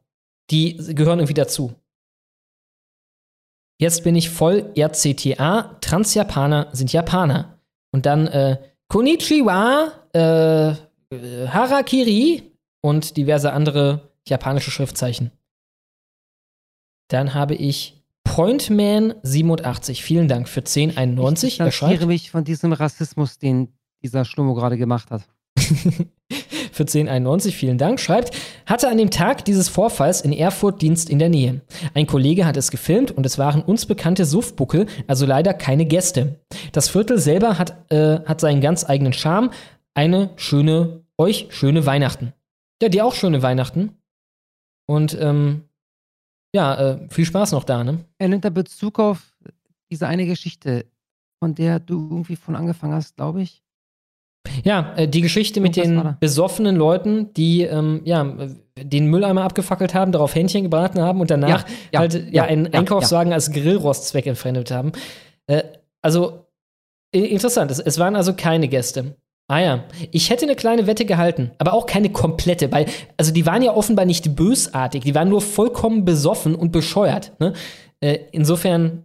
Die 0.51 0.77
gehören 0.77 1.19
irgendwie 1.19 1.35
dazu. 1.35 1.73
Jetzt 3.79 4.05
bin 4.05 4.15
ich 4.15 4.31
voll 4.31 4.73
RCTA, 4.77 5.79
Transjapaner 5.81 6.69
sind 6.73 6.93
Japaner. 6.93 7.59
Und 7.91 8.07
dann 8.07 8.27
äh, 8.29 8.59
Konnichiwa, 8.89 9.93
äh, 10.13 10.75
Harakiri 11.49 12.53
und 12.81 13.17
diverse 13.17 13.53
andere 13.53 14.13
japanische 14.27 14.71
Schriftzeichen. 14.71 15.31
Dann 17.09 17.35
habe 17.35 17.55
ich 17.55 18.03
Pointman87. 18.27 20.01
Vielen 20.01 20.29
Dank 20.29 20.49
für 20.49 20.61
1091. 20.61 21.49
Ich 21.49 21.59
distanziere 21.59 22.07
mich 22.07 22.31
von 22.31 22.45
diesem 22.45 22.73
Rassismus, 22.73 23.39
den 23.39 23.69
dieser 24.03 24.25
Schlummo 24.25 24.55
gerade 24.55 24.79
gemacht 24.79 25.11
hat. 25.11 25.23
für 26.73 26.83
1091, 26.83 27.57
vielen 27.57 27.79
Dank, 27.79 28.01
schreibt, 28.01 28.37
hatte 28.67 28.89
an 28.89 28.99
dem 28.99 29.11
Tag 29.11 29.45
dieses 29.45 29.69
Vorfalls 29.69 30.21
in 30.21 30.33
Erfurt 30.33 30.83
Dienst 30.83 31.11
in 31.11 31.19
der 31.19 31.29
Nähe. 31.29 31.61
Ein 31.95 32.07
Kollege 32.07 32.47
hat 32.47 32.57
es 32.57 32.71
gefilmt 32.71 33.11
und 33.11 33.27
es 33.27 33.39
waren 33.39 33.63
uns 33.63 33.87
bekannte 33.87 34.25
Suffbuckel, 34.25 34.87
also 35.07 35.27
leider 35.27 35.55
keine 35.55 35.87
Gäste. 35.87 36.41
Das 36.73 36.89
Viertel 36.89 37.19
selber 37.19 37.59
hat, 37.59 37.93
äh, 37.93 38.21
hat 38.25 38.41
seinen 38.41 38.61
ganz 38.61 38.89
eigenen 38.89 39.13
Charme. 39.13 39.51
Eine 39.95 40.31
schöne, 40.37 41.05
euch 41.19 41.47
schöne 41.51 41.87
Weihnachten. 41.87 42.33
Ja, 42.83 42.89
dir 42.89 43.05
auch 43.05 43.15
schöne 43.15 43.43
Weihnachten. 43.43 43.97
Und 44.87 45.17
ähm, 45.21 45.69
ja, 46.55 46.75
äh, 46.75 47.09
viel 47.09 47.25
Spaß 47.25 47.53
noch 47.53 47.65
da, 47.65 47.85
ne? 47.85 48.05
Er 48.19 48.29
nimmt 48.29 48.45
da 48.45 48.51
Bezug 48.51 48.99
auf 48.99 49.33
diese 49.91 50.07
eine 50.07 50.27
Geschichte, 50.27 50.87
von 51.39 51.55
der 51.55 51.81
du 51.81 52.09
irgendwie 52.11 52.37
von 52.37 52.57
angefangen 52.57 52.95
hast, 52.95 53.17
glaube 53.17 53.43
ich. 53.43 53.62
Ja, 54.65 54.93
äh, 54.97 55.09
die 55.09 55.21
Geschichte 55.21 55.61
mit 55.61 55.77
den 55.77 56.17
besoffenen 56.21 56.77
Leuten, 56.77 57.33
die 57.35 57.63
ähm, 57.63 58.03
ja, 58.05 58.27
den 58.77 59.07
Mülleimer 59.07 59.45
abgefackelt 59.45 59.95
haben, 59.95 60.13
darauf 60.13 60.35
Hähnchen 60.35 60.63
gebraten 60.65 61.01
haben 61.01 61.21
und 61.21 61.31
danach 61.31 61.67
Ja, 61.69 61.75
ja, 61.93 62.01
halt 62.01 62.15
ja, 62.15 62.21
ja, 62.31 62.45
einen 62.45 62.73
Einkaufswagen 62.73 63.33
als 63.33 63.51
Grillrostzweck 63.53 64.27
entfremdet 64.27 64.71
haben. 64.71 64.93
Äh, 65.47 65.63
also 66.01 66.47
interessant, 67.13 67.71
es, 67.71 67.79
es 67.79 67.99
waren 67.99 68.17
also 68.17 68.35
keine 68.35 68.69
Gäste. 68.69 69.17
Ah 69.49 69.61
ja, 69.61 69.85
ich 70.13 70.31
hätte 70.31 70.47
eine 70.47 70.57
kleine 70.57 70.87
Wette 70.87 71.05
gehalten, 71.05 71.51
aber 71.59 71.75
auch 71.75 71.87
keine 71.87 72.11
komplette, 72.11 72.73
weil, 72.73 72.87
also 73.17 73.33
die 73.33 73.45
waren 73.45 73.63
ja 73.63 73.75
offenbar 73.75 74.07
nicht 74.07 74.35
bösartig, 74.35 75.03
die 75.05 75.15
waren 75.15 75.29
nur 75.29 75.43
vollkommen 75.43 76.05
besoffen 76.05 76.55
und 76.55 76.73
bescheuert. 76.73 77.33
Ne? 77.39 77.53
Äh, 78.01 78.19
insofern, 78.31 79.05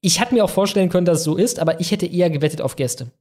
ich 0.00 0.20
hatte 0.20 0.34
mir 0.34 0.44
auch 0.44 0.50
vorstellen 0.50 0.88
können, 0.88 1.06
dass 1.06 1.18
es 1.18 1.24
so 1.24 1.36
ist, 1.36 1.60
aber 1.60 1.80
ich 1.80 1.92
hätte 1.92 2.06
eher 2.06 2.30
gewettet 2.30 2.60
auf 2.60 2.76
Gäste. 2.76 3.12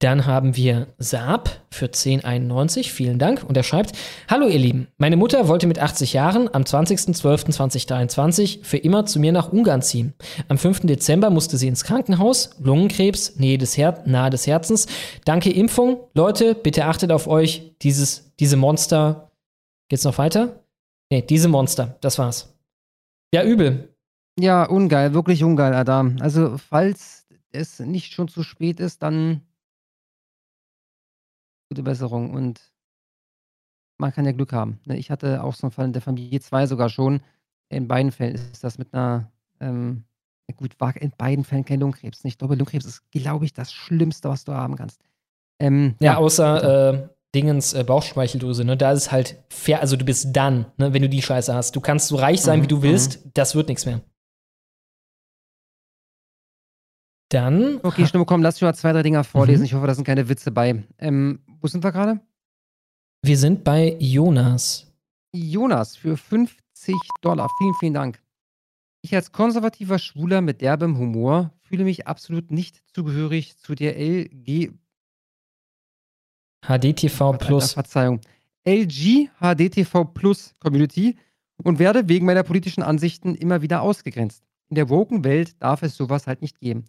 Dann 0.00 0.26
haben 0.26 0.54
wir 0.54 0.86
Saab 0.98 1.50
für 1.70 1.86
1091, 1.86 2.92
vielen 2.92 3.18
Dank. 3.18 3.42
Und 3.42 3.56
er 3.56 3.64
schreibt, 3.64 3.98
Hallo 4.28 4.46
ihr 4.46 4.58
Lieben, 4.58 4.86
meine 4.96 5.16
Mutter 5.16 5.48
wollte 5.48 5.66
mit 5.66 5.80
80 5.80 6.12
Jahren 6.12 6.48
am 6.54 6.62
20.12.2023 6.62 8.64
für 8.64 8.76
immer 8.76 9.06
zu 9.06 9.18
mir 9.18 9.32
nach 9.32 9.52
Ungarn 9.52 9.82
ziehen. 9.82 10.14
Am 10.46 10.56
5. 10.56 10.82
Dezember 10.82 11.30
musste 11.30 11.56
sie 11.56 11.66
ins 11.66 11.82
Krankenhaus, 11.82 12.50
Lungenkrebs, 12.60 13.40
Nähe 13.40 13.58
des 13.58 13.76
Her 13.76 14.04
nahe 14.06 14.30
des 14.30 14.46
Herzens. 14.46 14.86
Danke 15.24 15.50
Impfung. 15.50 15.98
Leute, 16.14 16.54
bitte 16.54 16.84
achtet 16.84 17.10
auf 17.10 17.26
euch, 17.26 17.74
dieses, 17.82 18.32
diese 18.38 18.56
Monster. 18.56 19.32
Geht's 19.88 20.04
noch 20.04 20.18
weiter? 20.18 20.60
Nee, 21.10 21.22
diese 21.22 21.48
Monster, 21.48 21.96
das 22.02 22.18
war's. 22.18 22.54
Ja, 23.34 23.42
übel. 23.42 23.96
Ja, 24.38 24.62
ungeil, 24.62 25.12
wirklich 25.12 25.42
ungeil, 25.42 25.74
Adam. 25.74 26.18
Also, 26.20 26.56
falls 26.56 27.26
es 27.50 27.80
nicht 27.80 28.12
schon 28.12 28.28
zu 28.28 28.44
spät 28.44 28.78
ist, 28.78 29.02
dann 29.02 29.40
gute 31.68 31.82
Besserung 31.82 32.30
und 32.32 32.60
man 34.00 34.12
kann 34.12 34.24
ja 34.24 34.32
Glück 34.32 34.52
haben. 34.52 34.80
Ne? 34.84 34.96
Ich 34.96 35.10
hatte 35.10 35.42
auch 35.42 35.54
so 35.54 35.66
einen 35.66 35.72
Fall 35.72 35.86
in 35.86 35.92
der 35.92 36.02
Familie, 36.02 36.40
zwei 36.40 36.66
sogar 36.66 36.88
schon. 36.88 37.20
In 37.68 37.88
beiden 37.88 38.12
Fällen 38.12 38.34
ist 38.36 38.64
das 38.64 38.78
mit 38.78 38.94
einer, 38.94 39.30
ähm, 39.60 40.04
ja 40.48 40.54
gut, 40.56 40.78
war 40.80 40.96
in 40.96 41.10
beiden 41.10 41.44
Fällen 41.44 41.64
kein 41.64 41.80
Lungenkrebs. 41.80 42.24
Nicht 42.24 42.40
Doppel-Lungenkrebs 42.40 42.86
ist, 42.86 43.10
glaube 43.10 43.44
ich, 43.44 43.52
das 43.52 43.72
Schlimmste, 43.72 44.28
was 44.28 44.44
du 44.44 44.52
haben 44.54 44.76
kannst. 44.76 45.00
Ähm, 45.60 45.96
Ja, 46.00 46.16
außer 46.16 46.92
äh, 46.94 47.08
Dingens 47.34 47.74
äh, 47.74 47.84
Bauchspeicheldrüse, 47.84 48.64
ne? 48.64 48.76
Da 48.76 48.92
ist 48.92 49.02
es 49.02 49.12
halt 49.12 49.42
fair, 49.50 49.80
also 49.80 49.96
du 49.96 50.04
bist 50.04 50.28
dann, 50.34 50.66
ne, 50.78 50.94
wenn 50.94 51.02
du 51.02 51.08
die 51.08 51.20
Scheiße 51.20 51.52
hast. 51.52 51.76
Du 51.76 51.80
kannst 51.80 52.08
so 52.08 52.16
reich 52.16 52.40
sein, 52.40 52.60
Mhm, 52.60 52.62
wie 52.64 52.68
du 52.68 52.82
willst, 52.82 53.28
das 53.34 53.54
wird 53.54 53.68
nichts 53.68 53.84
mehr. 53.84 54.00
Dann. 57.30 57.80
Okay, 57.82 58.06
Stimme, 58.06 58.24
komm, 58.24 58.42
lass 58.42 58.54
mich 58.54 58.62
mal 58.62 58.74
zwei, 58.74 58.92
drei 58.92 59.02
Dinger 59.02 59.22
vorlesen. 59.24 59.60
Mhm. 59.60 59.66
Ich 59.66 59.74
hoffe, 59.74 59.86
da 59.86 59.94
sind 59.94 60.04
keine 60.04 60.28
Witze 60.30 60.50
bei. 60.50 60.84
Ähm, 60.98 61.40
wo 61.60 61.68
sind 61.68 61.84
wir 61.84 61.92
gerade? 61.92 62.20
Wir 63.22 63.36
sind 63.36 63.64
bei 63.64 63.96
Jonas. 63.98 64.86
Jonas 65.32 65.96
für 65.96 66.16
50 66.16 66.94
Dollar. 67.20 67.48
Vielen, 67.58 67.74
vielen 67.74 67.94
Dank. 67.94 68.22
Ich 69.02 69.14
als 69.14 69.32
konservativer 69.32 69.98
Schwuler 69.98 70.40
mit 70.40 70.60
derbem 70.60 70.98
Humor 70.98 71.52
fühle 71.62 71.84
mich 71.84 72.06
absolut 72.06 72.50
nicht 72.50 72.82
zugehörig 72.92 73.58
zu 73.58 73.74
der 73.74 73.96
LG. 73.98 74.72
HDTV 76.66 77.38
Plus. 77.38 77.72
Verzeihung. 77.74 78.20
LG 78.66 79.30
HDTV 79.40 80.04
Plus 80.12 80.54
Community 80.58 81.16
und 81.62 81.78
werde 81.78 82.08
wegen 82.08 82.26
meiner 82.26 82.42
politischen 82.42 82.82
Ansichten 82.82 83.34
immer 83.34 83.62
wieder 83.62 83.82
ausgegrenzt. 83.82 84.44
In 84.68 84.74
der 84.74 84.88
woken 84.88 85.24
Welt 85.24 85.60
darf 85.62 85.82
es 85.82 85.96
sowas 85.96 86.26
halt 86.26 86.42
nicht 86.42 86.58
geben. 86.60 86.84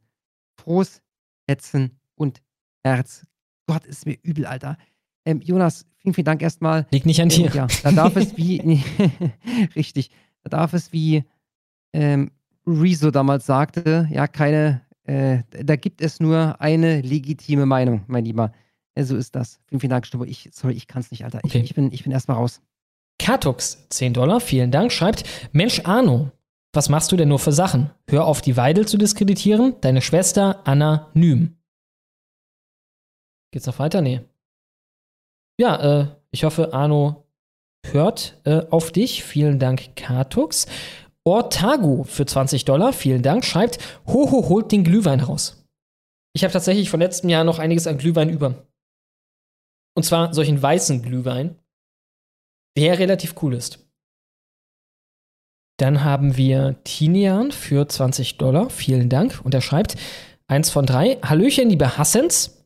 Frohes 0.60 1.02
Hetzen 1.48 2.00
und 2.16 2.42
Herz. 2.84 3.26
Gott, 3.70 3.86
ist 3.86 4.06
mir 4.06 4.18
übel, 4.24 4.46
Alter. 4.46 4.78
Ähm, 5.26 5.42
Jonas, 5.42 5.86
vielen, 5.98 6.16
vielen 6.16 6.26
Dank 6.26 6.42
erstmal. 6.42 6.88
Liegt 6.92 7.06
nicht 7.06 7.22
an 7.22 7.30
Ähm, 7.30 7.36
dir. 7.36 7.52
Ja, 7.54 7.68
da 7.84 7.92
darf 7.92 8.16
es 8.16 8.36
wie, 8.36 8.60
nee, 8.64 8.84
richtig, 9.76 10.10
da 10.44 10.50
darf 10.50 10.74
es 10.74 10.92
wie 10.92 11.24
ähm, 11.94 12.32
Rezo 12.66 13.12
damals 13.12 13.46
sagte, 13.46 14.08
ja, 14.12 14.28
keine, 14.28 14.82
äh, 15.04 15.40
da 15.52 15.76
gibt 15.76 16.02
es 16.02 16.20
nur 16.20 16.60
eine 16.60 17.02
legitime 17.02 17.66
Meinung, 17.66 18.04
mein 18.08 18.26
Lieber. 18.26 18.52
Äh, 18.96 19.04
so 19.04 19.16
ist 19.16 19.36
das. 19.36 19.60
Vielen, 19.68 19.82
vielen 19.82 19.92
Dank, 19.92 20.08
Stubbo. 20.08 20.26
Ich, 20.26 20.50
sorry, 20.52 20.74
ich 20.74 20.88
kann 20.88 21.02
es 21.02 21.12
nicht, 21.12 21.24
Alter. 21.26 21.42
Ich, 21.44 21.54
ich 21.54 21.76
bin, 21.76 21.92
ich 21.92 22.04
bin 22.04 22.12
erstmal 22.12 22.38
raus. 22.38 22.62
Katux, 23.20 23.86
10 23.90 24.14
Dollar, 24.14 24.40
vielen 24.40 24.72
Dank, 24.72 24.92
schreibt, 24.92 25.24
Mensch 25.52 25.82
Arno, 25.84 26.32
was 26.74 26.90
machst 26.90 27.12
du 27.12 27.18
denn 27.18 27.30
nur 27.30 27.40
für 27.40 27.52
Sachen? 27.52 27.90
Hör 28.10 28.26
auf, 28.26 28.42
die 28.42 28.56
Weidel 28.56 28.88
zu 28.88 28.98
diskreditieren, 28.98 29.76
deine 29.82 30.02
Schwester 30.02 30.66
anonym. 30.68 31.56
Geht's 33.52 33.66
noch 33.66 33.80
weiter? 33.80 34.02
Nee. 34.02 34.22
Ja, 35.60 36.02
äh, 36.02 36.08
ich 36.32 36.44
hoffe, 36.44 36.74
Arno 36.74 37.28
hört 37.86 38.40
äh, 38.46 38.62
auf 38.70 38.92
dich. 38.92 39.24
Vielen 39.24 39.60
Dank, 39.60 39.96
Katux. 39.96 40.68
Ortago 41.26 42.04
für 42.06 42.26
20 42.26 42.66
Dollar, 42.66 42.94
vielen 42.94 43.22
Dank, 43.22 43.46
schreibt, 43.46 43.78
Hoho 44.08 44.50
holt 44.50 44.72
den 44.72 44.84
Glühwein 44.84 45.20
raus. 45.20 45.64
Ich 46.34 46.44
habe 46.44 46.54
tatsächlich 46.54 46.90
von 46.90 47.00
letztem 47.00 47.30
Jahr 47.30 47.44
noch 47.44 47.60
einiges 47.60 47.88
an 47.88 47.98
Glühwein 47.98 48.30
über. 48.30 48.68
Und 49.96 50.04
zwar 50.04 50.34
solchen 50.34 50.62
weißen 50.62 51.02
Glühwein, 51.02 51.56
der 52.78 53.00
relativ 53.00 53.36
cool 53.42 53.54
ist. 53.54 53.86
Dann 55.78 56.04
haben 56.04 56.36
wir 56.36 56.82
Tinian 56.84 57.52
für 57.52 57.88
20 57.88 58.38
Dollar, 58.38 58.70
vielen 58.70 59.10
Dank. 59.10 59.42
Und 59.44 59.54
er 59.54 59.62
schreibt, 59.62 59.96
eins 60.48 60.70
von 60.70 60.86
drei, 60.86 61.20
Hallöchen, 61.24 61.70
liebe 61.70 61.98
Hassens. 61.98 62.59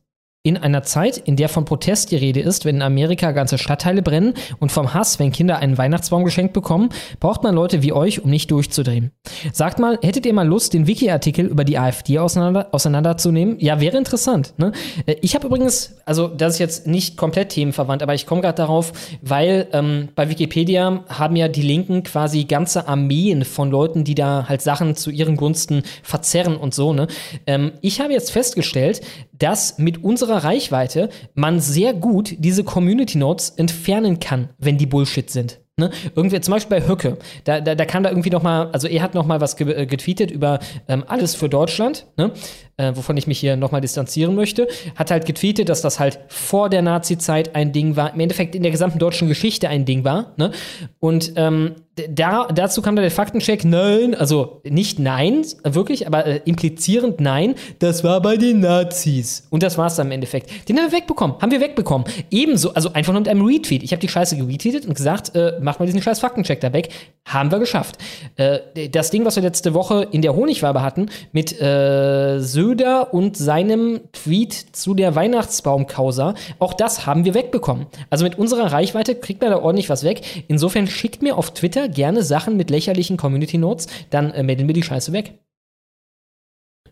In 0.46 0.58
einer 0.58 0.82
Zeit, 0.82 1.16
in 1.16 1.36
der 1.36 1.48
von 1.48 1.64
Protest 1.64 2.10
die 2.10 2.16
Rede 2.16 2.40
ist, 2.40 2.66
wenn 2.66 2.76
in 2.76 2.82
Amerika 2.82 3.32
ganze 3.32 3.56
Stadtteile 3.56 4.02
brennen 4.02 4.34
und 4.58 4.70
vom 4.70 4.92
Hass, 4.92 5.18
wenn 5.18 5.32
Kinder 5.32 5.56
einen 5.56 5.78
Weihnachtsbaum 5.78 6.22
geschenkt 6.22 6.52
bekommen, 6.52 6.90
braucht 7.18 7.42
man 7.42 7.54
Leute 7.54 7.82
wie 7.82 7.94
euch, 7.94 8.22
um 8.22 8.28
nicht 8.28 8.50
durchzudrehen. 8.50 9.10
Sagt 9.54 9.78
mal, 9.78 9.98
hättet 10.02 10.26
ihr 10.26 10.34
mal 10.34 10.46
Lust, 10.46 10.74
den 10.74 10.86
Wiki-Artikel 10.86 11.46
über 11.46 11.64
die 11.64 11.78
AfD 11.78 12.18
auseinander, 12.18 12.68
auseinanderzunehmen? 12.72 13.58
Ja, 13.58 13.80
wäre 13.80 13.96
interessant. 13.96 14.52
Ne? 14.58 14.72
Äh, 15.06 15.16
Ich 15.22 15.34
habe 15.34 15.46
übrigens, 15.46 15.96
also 16.04 16.28
das 16.28 16.52
ist 16.52 16.58
jetzt 16.58 16.86
nicht 16.86 17.16
komplett 17.16 17.48
themenverwandt, 17.48 18.02
aber 18.02 18.12
ich 18.12 18.26
komme 18.26 18.42
gerade 18.42 18.56
darauf, 18.56 18.92
weil 19.22 19.68
ähm, 19.72 20.10
bei 20.14 20.28
Wikipedia 20.28 21.04
haben 21.08 21.36
ja 21.36 21.48
die 21.48 21.62
Linken 21.62 22.02
quasi 22.02 22.44
ganze 22.44 22.86
Armeen 22.86 23.46
von 23.46 23.70
Leuten, 23.70 24.04
die 24.04 24.14
da 24.14 24.44
halt 24.46 24.60
Sachen 24.60 24.94
zu 24.94 25.10
ihren 25.10 25.38
Gunsten 25.38 25.84
verzerren 26.02 26.58
und 26.58 26.74
so. 26.74 26.92
Ne? 26.92 27.06
Ähm, 27.46 27.72
ich 27.80 28.02
habe 28.02 28.12
jetzt 28.12 28.30
festgestellt, 28.30 29.00
dass 29.38 29.78
mit 29.78 30.02
unserer 30.02 30.44
Reichweite 30.44 31.08
man 31.34 31.60
sehr 31.60 31.94
gut 31.94 32.34
diese 32.38 32.64
Community 32.64 33.18
Notes 33.18 33.50
entfernen 33.50 34.20
kann, 34.20 34.50
wenn 34.58 34.78
die 34.78 34.86
Bullshit 34.86 35.30
sind. 35.30 35.60
Ne? 35.76 35.90
Irgendwie, 36.14 36.40
zum 36.40 36.52
Beispiel 36.52 36.78
bei 36.78 36.86
Höcke, 36.86 37.18
da, 37.42 37.60
da, 37.60 37.74
da 37.74 37.84
kam 37.84 38.04
da 38.04 38.10
irgendwie 38.10 38.30
noch 38.30 38.44
mal, 38.44 38.70
also 38.70 38.86
er 38.86 39.02
hat 39.02 39.14
noch 39.14 39.26
mal 39.26 39.40
was 39.40 39.56
ge 39.56 39.72
äh, 39.72 39.86
getweetet 39.86 40.30
über 40.30 40.60
ähm, 40.86 41.02
alles 41.08 41.34
für 41.34 41.48
Deutschland, 41.48 42.06
ne? 42.16 42.30
äh, 42.76 42.92
wovon 42.94 43.16
ich 43.16 43.26
mich 43.26 43.40
hier 43.40 43.56
noch 43.56 43.72
mal 43.72 43.80
distanzieren 43.80 44.36
möchte, 44.36 44.68
hat 44.94 45.10
halt 45.10 45.26
getweetet, 45.26 45.68
dass 45.68 45.82
das 45.82 45.98
halt 45.98 46.20
vor 46.28 46.68
der 46.70 46.82
Nazi-Zeit 46.82 47.56
ein 47.56 47.72
Ding 47.72 47.96
war, 47.96 48.14
im 48.14 48.20
Endeffekt 48.20 48.54
in 48.54 48.62
der 48.62 48.70
gesamten 48.70 49.00
deutschen 49.00 49.26
Geschichte 49.26 49.68
ein 49.68 49.84
Ding 49.84 50.04
war, 50.04 50.34
ne? 50.36 50.52
Und 51.00 51.32
ähm, 51.34 51.74
da, 52.08 52.48
dazu 52.52 52.82
kam 52.82 52.96
dann 52.96 53.04
der 53.04 53.10
Faktencheck, 53.10 53.64
nein, 53.64 54.14
also 54.14 54.60
nicht 54.64 54.98
nein, 54.98 55.46
wirklich, 55.62 56.06
aber 56.08 56.26
äh, 56.26 56.40
implizierend 56.44 57.20
nein, 57.20 57.54
das 57.78 58.02
war 58.02 58.20
bei 58.20 58.36
den 58.36 58.60
Nazis. 58.60 59.46
Und 59.50 59.62
das 59.62 59.78
war 59.78 59.86
es 59.86 59.94
dann 59.94 60.08
im 60.08 60.12
Endeffekt. 60.12 60.68
Den 60.68 60.76
haben 60.78 60.90
wir 60.90 60.98
wegbekommen, 60.98 61.36
haben 61.40 61.52
wir 61.52 61.60
wegbekommen. 61.60 62.06
Ebenso, 62.30 62.74
also 62.74 62.92
einfach 62.92 63.12
nur 63.12 63.20
mit 63.20 63.28
einem 63.28 63.46
Retweet. 63.46 63.84
Ich 63.84 63.92
habe 63.92 64.00
die 64.00 64.08
Scheiße 64.08 64.36
geretweetet 64.36 64.86
und 64.86 64.94
gesagt, 64.94 65.36
äh, 65.36 65.52
mach 65.60 65.78
mal 65.78 65.86
diesen 65.86 66.02
scheiß 66.02 66.18
Faktencheck 66.18 66.60
da 66.60 66.72
weg. 66.72 66.88
Haben 67.26 67.52
wir 67.52 67.58
geschafft. 67.60 67.98
Äh, 68.36 68.88
das 68.90 69.10
Ding, 69.10 69.24
was 69.24 69.36
wir 69.36 69.42
letzte 69.42 69.72
Woche 69.72 70.08
in 70.10 70.20
der 70.20 70.34
Honigwabe 70.34 70.82
hatten, 70.82 71.06
mit 71.32 71.60
äh, 71.60 72.40
Söder 72.40 73.14
und 73.14 73.36
seinem 73.36 74.00
Tweet 74.12 74.52
zu 74.52 74.94
der 74.94 75.14
Weihnachtsbaumkausa, 75.14 76.34
auch 76.58 76.74
das 76.74 77.06
haben 77.06 77.24
wir 77.24 77.34
wegbekommen. 77.34 77.86
Also 78.10 78.24
mit 78.24 78.36
unserer 78.36 78.72
Reichweite 78.72 79.14
kriegt 79.14 79.40
man 79.40 79.52
da 79.52 79.58
ordentlich 79.58 79.88
was 79.88 80.02
weg. 80.02 80.44
Insofern 80.48 80.88
schickt 80.88 81.22
mir 81.22 81.38
auf 81.38 81.54
Twitter 81.54 81.83
gerne 81.88 82.22
Sachen 82.22 82.56
mit 82.56 82.70
lächerlichen 82.70 83.16
Community 83.16 83.58
Notes, 83.58 83.86
dann 84.10 84.32
äh, 84.32 84.42
melden 84.42 84.66
wir 84.66 84.74
die 84.74 84.82
Scheiße 84.82 85.12
weg. 85.12 85.38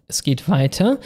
Es 0.08 0.22
geht 0.22 0.48
weiter. 0.48 0.98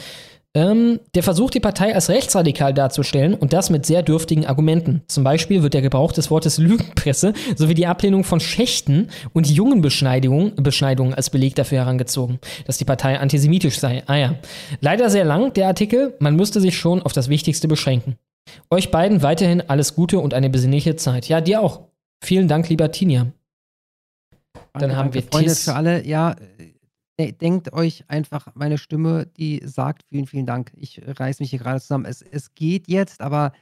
Ähm, 0.57 0.99
der 1.13 1.21
versucht, 1.21 1.53
die 1.53 1.59
Partei 1.59 1.93
als 1.93 2.09
rechtsradikal 2.09 2.73
darzustellen 2.73 3.35
und 3.35 3.53
das 3.53 3.69
mit 3.69 3.85
sehr 3.85 4.01
dürftigen 4.01 4.47
Argumenten. 4.47 5.03
Zum 5.07 5.23
Beispiel 5.23 5.61
wird 5.61 5.75
der 5.75 5.83
Gebrauch 5.83 6.11
des 6.11 6.31
Wortes 6.31 6.57
Lügenpresse 6.57 7.33
sowie 7.55 7.75
die 7.75 7.85
Ablehnung 7.85 8.23
von 8.23 8.39
Schächten 8.39 9.09
und 9.33 9.47
Jungenbeschneidungen 9.47 10.55
Beschneidungen 10.55 11.13
als 11.13 11.29
Beleg 11.29 11.53
dafür 11.53 11.79
herangezogen, 11.79 12.39
dass 12.65 12.79
die 12.79 12.85
Partei 12.85 13.19
antisemitisch 13.19 13.77
sei. 13.77 14.01
Ah 14.07 14.15
ja. 14.15 14.35
Leider 14.81 15.11
sehr 15.11 15.25
lang, 15.25 15.53
der 15.53 15.67
Artikel. 15.67 16.15
Man 16.19 16.35
müsste 16.35 16.59
sich 16.59 16.75
schon 16.75 17.03
auf 17.03 17.13
das 17.13 17.29
Wichtigste 17.29 17.67
beschränken. 17.67 18.15
Euch 18.71 18.89
beiden 18.89 19.21
weiterhin 19.21 19.61
alles 19.61 19.93
Gute 19.93 20.17
und 20.17 20.33
eine 20.33 20.49
besinnliche 20.49 20.95
Zeit. 20.95 21.27
Ja, 21.27 21.39
dir 21.39 21.61
auch. 21.61 21.81
Vielen 22.23 22.47
Dank, 22.47 22.67
lieber 22.69 22.91
Tinja. 22.91 23.27
Dann 24.79 24.95
haben 24.95 25.13
wir 25.13 25.23
Freunde 25.23 25.49
Tis. 25.49 25.63
für 25.63 25.75
alle. 25.75 26.05
Ja, 26.05 26.35
denkt 27.19 27.73
euch 27.73 28.03
einfach 28.07 28.47
meine 28.55 28.77
Stimme, 28.77 29.25
die 29.37 29.61
sagt 29.65 30.03
vielen, 30.09 30.27
vielen 30.27 30.45
Dank. 30.45 30.71
Ich 30.75 31.01
reiß 31.05 31.39
mich 31.39 31.49
hier 31.49 31.59
gerade 31.59 31.81
zusammen. 31.81 32.05
Es, 32.05 32.21
es 32.21 32.53
geht 32.53 32.87
jetzt, 32.87 33.21
aber 33.21 33.53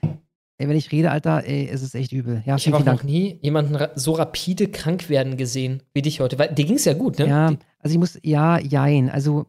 ey, 0.58 0.68
wenn 0.68 0.76
ich 0.76 0.92
rede, 0.92 1.12
Alter, 1.12 1.44
ey, 1.46 1.68
es 1.68 1.82
ist 1.82 1.96
echt 1.96 2.12
übel. 2.12 2.44
Ja, 2.46 2.56
Ich 2.56 2.72
habe 2.72 2.84
noch 2.84 3.04
nie 3.04 3.40
jemanden 3.42 3.78
so 3.96 4.14
rapide 4.14 4.68
krank 4.70 5.10
werden 5.10 5.38
gesehen 5.38 5.84
wie 5.94 6.02
dich 6.02 6.20
heute. 6.20 6.38
Weil 6.38 6.54
dir 6.54 6.66
ging 6.66 6.76
es 6.76 6.86
ja 6.86 6.94
gut, 6.94 7.20
ne? 7.20 7.28
Ja, 7.28 7.48
also 7.80 7.94
ich 7.94 7.98
muss, 7.98 8.20
ja, 8.24 8.60
jein. 8.60 9.10
Also 9.10 9.46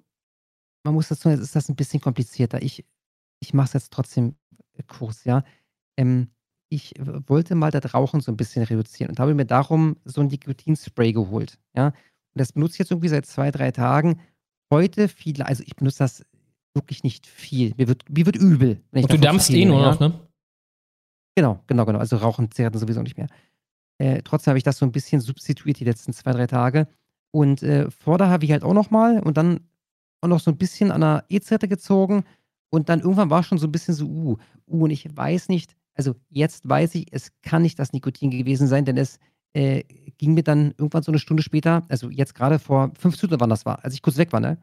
man 0.85 0.95
muss 0.95 1.09
dazu, 1.09 1.29
jetzt 1.29 1.41
ist 1.41 1.57
das 1.57 1.69
ein 1.69 1.77
bisschen 1.77 2.01
komplizierter. 2.01 2.63
Ich, 2.63 2.85
ich 3.41 3.55
mache 3.55 3.67
es 3.67 3.73
jetzt 3.73 3.93
trotzdem 3.93 4.37
kurz, 4.87 5.25
ja. 5.25 5.43
Ähm, 5.99 6.29
ich 6.69 6.95
wollte 7.27 7.55
mal 7.55 7.71
das 7.71 7.95
Rauchen 7.95 8.21
so 8.21 8.33
ein 8.33 8.37
bisschen 8.37 8.65
reduzieren 8.65 9.11
und 9.11 9.21
habe 9.21 9.35
mir 9.35 9.47
darum 9.47 9.97
so 10.05 10.21
ein 10.21 10.27
Nikotinspray 10.29 11.13
geholt, 11.13 11.59
ja. 11.77 11.87
Und 11.89 12.41
das 12.41 12.53
benutze 12.53 12.75
ich 12.75 12.79
jetzt 12.81 12.91
irgendwie 12.91 13.09
seit 13.09 13.25
zwei, 13.27 13.51
drei 13.51 13.71
Tagen. 13.71 14.21
Heute 14.71 15.09
viel, 15.09 15.41
also 15.43 15.63
ich 15.67 15.77
benutze 15.77 15.99
das 16.01 16.25
wirklich 16.75 17.03
nicht 17.03 17.27
viel. 17.27 17.73
Mir 17.77 17.89
wird, 17.89 18.05
mir 18.11 18.27
wird 18.27 18.37
übel. 18.37 18.83
Wenn 18.91 19.01
ich 19.01 19.11
Und 19.11 19.13
du 19.15 19.19
dampfst 19.19 19.51
eh 19.51 19.65
nur 19.65 19.81
noch, 19.81 20.01
ne? 20.01 20.21
Genau, 21.35 21.63
genau, 21.67 21.85
genau. 21.87 21.99
Also 21.99 22.17
Rauchen, 22.17 22.51
Zigaretten 22.51 22.79
sowieso 22.79 23.03
nicht 23.03 23.17
mehr. 23.17 23.29
Äh, 23.99 24.23
trotzdem 24.23 24.51
habe 24.51 24.59
ich 24.59 24.65
das 24.65 24.79
so 24.79 24.85
ein 24.85 24.93
bisschen 24.93 25.21
substituiert 25.21 25.81
die 25.81 25.85
letzten 25.85 26.13
zwei, 26.13 26.33
drei 26.33 26.47
Tage. 26.47 26.89
Und 27.33 27.63
äh, 27.63 27.91
vorher 27.91 28.29
habe 28.29 28.45
ich 28.45 28.53
halt 28.53 28.63
auch 28.63 28.75
noch 28.75 28.91
mal 28.91 29.21
und 29.21 29.37
dann 29.37 29.61
auch 30.23 30.29
noch 30.29 30.41
so 30.41 30.51
ein 30.51 30.59
bisschen 30.59 30.91
an 30.91 31.01
der 31.01 31.25
E-Zigarette 31.29 31.69
gezogen. 31.69 32.25
Und 32.71 32.89
dann 32.89 33.01
irgendwann 33.01 33.31
war 33.31 33.43
schon 33.43 33.59
so 33.59 33.67
ein 33.67 33.73
bisschen 33.73 33.95
so, 33.95 34.07
uh, 34.07 34.39
uh, 34.67 34.85
und 34.85 34.91
ich 34.91 35.15
weiß 35.17 35.49
nicht, 35.49 35.77
also 35.97 36.15
jetzt 36.31 36.69
weiß 36.69 36.95
ich, 36.95 37.07
es 37.13 37.33
kann 37.43 37.63
nicht 37.63 37.79
das 37.79 37.93
Nikotin 37.93 38.31
gewesen 38.31 38.69
sein, 38.69 38.85
denn 38.85 38.97
es 38.97 39.19
äh, 39.55 39.83
ging 40.19 40.35
mir 40.35 40.43
dann 40.43 40.75
irgendwann 40.79 41.03
so 41.03 41.11
eine 41.11 41.19
Stunde 41.19 41.43
später, 41.43 41.85
also 41.89 42.11
jetzt 42.11 42.35
gerade 42.35 42.59
vor 42.59 42.93
fünf 42.99 43.17
Stunden, 43.17 43.41
wann 43.41 43.51
das 43.51 43.67
war, 43.67 43.85
als 43.85 43.95
ich 43.95 44.03
kurz 44.03 44.17
weg 44.17 44.33
war, 44.33 44.41
ne? 44.41 44.59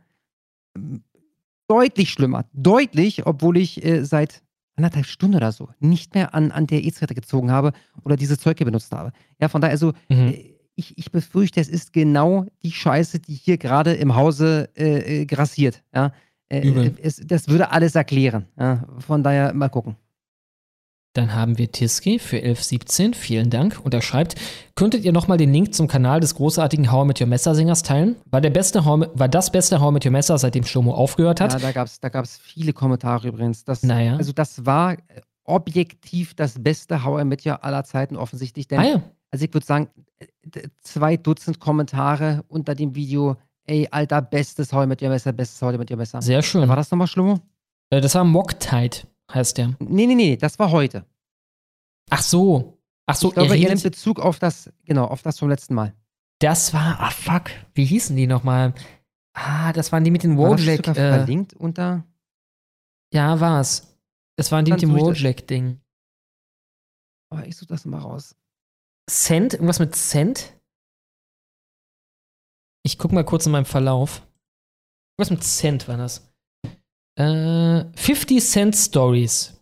Deutlich 1.67 2.11
schlimmer. 2.11 2.45
Deutlich, 2.53 3.25
obwohl 3.25 3.57
ich 3.57 3.83
äh, 3.83 4.05
seit 4.05 4.43
anderthalb 4.75 5.05
Stunden 5.05 5.37
oder 5.37 5.51
so 5.51 5.69
nicht 5.79 6.13
mehr 6.15 6.33
an, 6.33 6.51
an 6.51 6.67
der 6.67 6.83
E-Zigarette 6.83 7.15
gezogen 7.15 7.51
habe 7.51 7.73
oder 8.03 8.15
diese 8.15 8.37
Zeug 8.37 8.57
hier 8.57 8.65
benutzt 8.65 8.91
habe. 8.91 9.11
Ja, 9.39 9.49
von 9.49 9.61
daher, 9.61 9.71
also 9.71 9.93
äh, 10.09 10.53
ich, 10.75 10.97
ich 10.97 11.11
befürchte, 11.11 11.59
es 11.59 11.69
ist 11.69 11.93
genau 11.93 12.45
die 12.63 12.71
Scheiße, 12.71 13.19
die 13.19 13.33
hier 13.33 13.57
gerade 13.57 13.93
im 13.93 14.15
Hause 14.15 14.69
äh, 14.75 15.21
äh, 15.21 15.25
grassiert. 15.25 15.83
Ja, 15.93 16.11
äh, 16.49 16.91
es, 17.01 17.21
das 17.25 17.47
würde 17.47 17.71
alles 17.71 17.95
erklären. 17.95 18.47
Ja, 18.57 18.87
von 18.99 19.23
daher 19.23 19.53
mal 19.53 19.69
gucken. 19.69 19.95
Dann 21.14 21.35
haben 21.35 21.59
wir 21.59 21.72
Tiski 21.72 22.17
für 22.17 22.38
1117, 22.38 23.14
vielen 23.14 23.51
Dank. 23.51 23.80
Und 23.83 23.93
er 23.93 24.01
schreibt, 24.01 24.35
könntet 24.75 25.06
ihr 25.06 25.11
nochmal 25.11 25.38
den 25.38 25.53
Link 25.53 25.74
zum 25.75 25.88
Kanal 25.88 26.19
des 26.19 26.33
großartigen 26.33 26.92
How 26.92 27.03
I 27.03 27.08
Met 27.08 27.22
Your 27.22 27.27
Messer 27.27 27.53
Sängers 27.53 27.83
teilen? 27.83 28.16
War, 28.32 28.42
der 28.42 28.50
beste 28.50 28.83
How, 28.83 29.06
war 29.14 29.30
das 29.30 29.51
beste 29.51 29.80
How 29.80 29.92
I 29.92 29.93
Met 29.93 30.06
Your 30.06 30.11
Messer, 30.11 30.38
seitdem 30.40 30.64
Shlomo 30.64 30.93
aufgehört 30.93 31.40
hat? 31.40 31.53
Ja, 31.53 31.59
da 31.59 31.72
gab 31.72 31.85
es 31.88 32.00
da 32.00 32.09
gab's 32.09 32.38
viele 32.38 32.74
Kommentare 32.74 33.27
übrigens. 33.27 33.64
Das, 33.64 33.83
Naja. 33.83 34.16
Also 34.17 34.32
das 34.32 34.66
war 34.66 34.93
äh, 34.93 34.98
objektiv 35.43 36.33
das 36.33 36.56
beste 36.61 37.03
How 37.03 37.22
I 37.22 37.25
Met 37.25 37.45
Your 37.45 37.64
aller 37.64 37.83
Zeiten 37.83 38.16
offensichtlich. 38.16 38.67
Denn, 38.67 38.80
Ah 38.80 38.83
ja. 38.83 39.01
Also 39.30 39.45
ich 39.45 39.53
würde 39.53 39.66
sagen, 39.66 39.90
zwei 40.82 41.17
Dutzend 41.17 41.59
Kommentare 41.59 42.43
unter 42.48 42.75
dem 42.75 42.95
Video. 42.95 43.38
Ey, 43.66 43.88
Alter, 43.92 44.22
bestes 44.22 44.74
How 44.74 44.85
I 44.85 44.88
Met 44.88 45.01
Your 45.01 45.09
Messer, 45.09 45.32
bestes 45.32 45.61
How 45.61 45.74
I 45.74 45.77
Met 45.77 45.90
Your 45.92 45.98
Messer. 45.98 46.22
Sehr 46.22 46.42
schön. 46.42 46.67
War 46.67 46.75
das 46.75 46.92
nochmal, 46.92 47.08
Schlomo? 47.08 47.40
Äh, 47.90 48.01
das 48.01 48.16
war 48.16 48.24
Mocktide, 48.24 48.98
heißt 49.33 49.57
der. 49.57 49.75
Nee, 49.79 50.07
nee, 50.07 50.15
nee, 50.15 50.37
das 50.37 50.59
war 50.59 50.71
heute. 50.71 51.05
Ach 52.09 52.21
so. 52.21 52.77
Ach 53.05 53.15
so, 53.15 53.29
ich 53.29 53.33
glaube, 53.35 53.57
ihr 53.57 53.69
redet- 53.69 53.83
Bezug 53.83 54.19
auf 54.19 54.39
das, 54.39 54.71
genau, 54.85 55.05
auf 55.05 55.21
das 55.21 55.39
vom 55.39 55.49
letzten 55.49 55.73
Mal. 55.73 55.93
Das 56.39 56.73
war, 56.73 56.99
ah 56.99 57.11
fuck, 57.11 57.49
wie 57.73 57.85
hießen 57.85 58.15
die 58.15 58.27
nochmal? 58.27 58.73
Ah, 59.33 59.73
das 59.73 59.91
waren 59.91 60.03
die 60.03 60.11
mit 60.11 60.23
den 60.23 60.37
War 60.37 60.51
das 60.55 60.65
Wojak. 60.65 60.87
Äh, 60.89 60.93
verlinkt 60.93 61.53
unter. 61.53 62.05
ja, 63.13 63.39
war's. 63.39 63.97
Das 64.35 64.51
waren 64.51 64.65
die 64.65 64.71
mit 64.71 64.81
dem. 64.81 64.93
Wojak-Ding. 64.95 65.79
Oh, 67.31 67.39
ich 67.45 67.55
suche 67.55 67.67
das 67.69 67.85
mal 67.85 67.99
raus. 67.99 68.35
Cent? 69.09 69.53
Irgendwas 69.53 69.79
mit 69.79 69.95
Cent? 69.95 70.53
Ich 72.83 72.97
guck 72.97 73.11
mal 73.11 73.23
kurz 73.25 73.45
in 73.45 73.51
meinem 73.51 73.65
Verlauf. 73.65 74.25
Was 75.17 75.29
mit 75.29 75.43
Cent 75.43 75.87
war 75.87 75.97
das? 75.97 76.32
Äh, 77.16 77.85
50 77.95 78.43
Cent 78.43 78.75
Stories. 78.75 79.59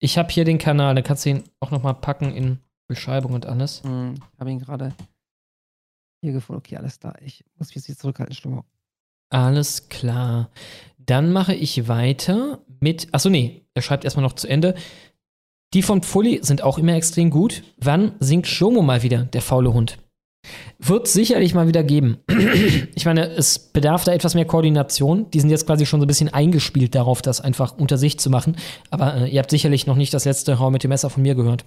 Ich 0.00 0.18
habe 0.18 0.32
hier 0.32 0.44
den 0.44 0.58
Kanal, 0.58 0.94
da 0.94 1.02
kannst 1.02 1.24
du 1.24 1.30
ihn 1.30 1.44
auch 1.60 1.70
nochmal 1.70 1.94
packen 1.94 2.34
in 2.34 2.58
Beschreibung 2.88 3.32
und 3.32 3.46
alles. 3.46 3.82
Hm, 3.84 4.14
habe 4.38 4.50
ihn 4.50 4.58
gerade 4.58 4.94
hier 6.22 6.32
gefunden. 6.32 6.58
Okay, 6.58 6.76
alles 6.76 6.98
da. 6.98 7.14
Ich 7.20 7.44
muss 7.56 7.68
mich 7.68 7.76
jetzt 7.76 7.86
hier 7.86 7.96
zurückhalten, 7.96 8.34
Schlomo. 8.34 8.64
Alles 9.30 9.88
klar. 9.88 10.50
Dann 10.98 11.32
mache 11.32 11.54
ich 11.54 11.88
weiter 11.88 12.60
mit. 12.80 13.12
Achso, 13.12 13.28
nee, 13.28 13.64
er 13.74 13.82
schreibt 13.82 14.04
erstmal 14.04 14.24
noch 14.24 14.34
zu 14.34 14.46
Ende. 14.46 14.74
Die 15.74 15.82
von 15.82 16.02
Pfulli 16.02 16.40
sind 16.42 16.62
auch 16.62 16.78
immer 16.78 16.94
extrem 16.94 17.30
gut. 17.30 17.62
Wann 17.78 18.14
singt 18.20 18.46
Shomo 18.46 18.82
mal 18.82 19.02
wieder, 19.02 19.24
der 19.24 19.40
faule 19.40 19.72
Hund? 19.72 19.98
Wird 20.78 21.06
sicherlich 21.06 21.54
mal 21.54 21.68
wieder 21.68 21.84
geben. 21.84 22.18
Ich 22.94 23.06
meine, 23.06 23.26
es 23.26 23.58
bedarf 23.58 24.04
da 24.04 24.12
etwas 24.12 24.34
mehr 24.34 24.44
Koordination. 24.44 25.30
Die 25.30 25.40
sind 25.40 25.50
jetzt 25.50 25.66
quasi 25.66 25.86
schon 25.86 26.00
so 26.00 26.04
ein 26.04 26.08
bisschen 26.08 26.28
eingespielt 26.28 26.94
darauf, 26.94 27.22
das 27.22 27.40
einfach 27.40 27.76
unter 27.76 27.96
sich 27.96 28.18
zu 28.18 28.30
machen. 28.30 28.56
Aber 28.90 29.14
äh, 29.16 29.28
ihr 29.28 29.40
habt 29.40 29.50
sicherlich 29.50 29.86
noch 29.86 29.96
nicht 29.96 30.12
das 30.14 30.24
letzte 30.24 30.58
Hau 30.58 30.70
mit 30.70 30.84
dem 30.84 30.90
Messer 30.90 31.10
von 31.10 31.22
mir 31.22 31.34
gehört. 31.34 31.64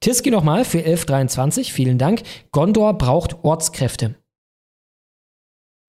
Tiski 0.00 0.30
nochmal 0.30 0.64
für 0.64 0.78
1123. 0.78 1.72
Vielen 1.72 1.98
Dank. 1.98 2.22
Gondor 2.52 2.96
braucht 2.96 3.44
Ortskräfte. 3.44 4.14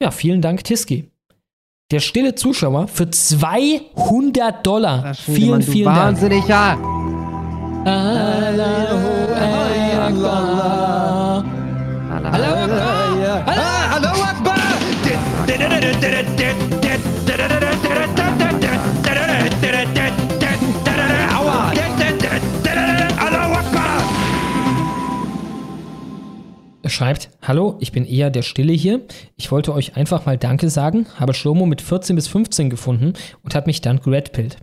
Ja, 0.01 0.11
vielen 0.11 0.41
Dank, 0.41 0.63
Tiski. 0.63 1.11
Der 1.91 1.99
stille 1.99 2.35
Zuschauer 2.35 2.87
für 2.87 3.11
200 3.11 4.65
Dollar. 4.65 5.13
Vielen, 5.13 5.49
Mann, 5.49 5.61
vielen 5.61 5.85
Dank. 5.85 6.21
Wahnsinniger. 6.21 6.77
Akbar. 12.31 12.47
Hallo 13.99 14.23
Akbar! 14.23 14.55
Aua! 21.35 21.71
Hallo 23.19 23.53
Akbar! 23.53 24.03
Er 26.83 26.89
schreibt, 26.89 27.29
Hallo, 27.41 27.75
ich 27.79 27.91
bin 27.91 28.05
eher 28.05 28.29
der 28.29 28.43
Stille 28.43 28.73
hier. 28.73 29.01
Ich 29.35 29.51
wollte 29.51 29.73
euch 29.73 29.97
einfach 29.97 30.25
mal 30.25 30.37
Danke 30.37 30.69
sagen, 30.69 31.07
habe 31.19 31.33
Schlomo 31.33 31.65
mit 31.65 31.81
14 31.81 32.15
bis 32.15 32.29
15 32.29 32.69
gefunden 32.69 33.13
und 33.43 33.55
hat 33.55 33.67
mich 33.67 33.81
dann 33.81 33.99
geredpillt. 33.99 34.57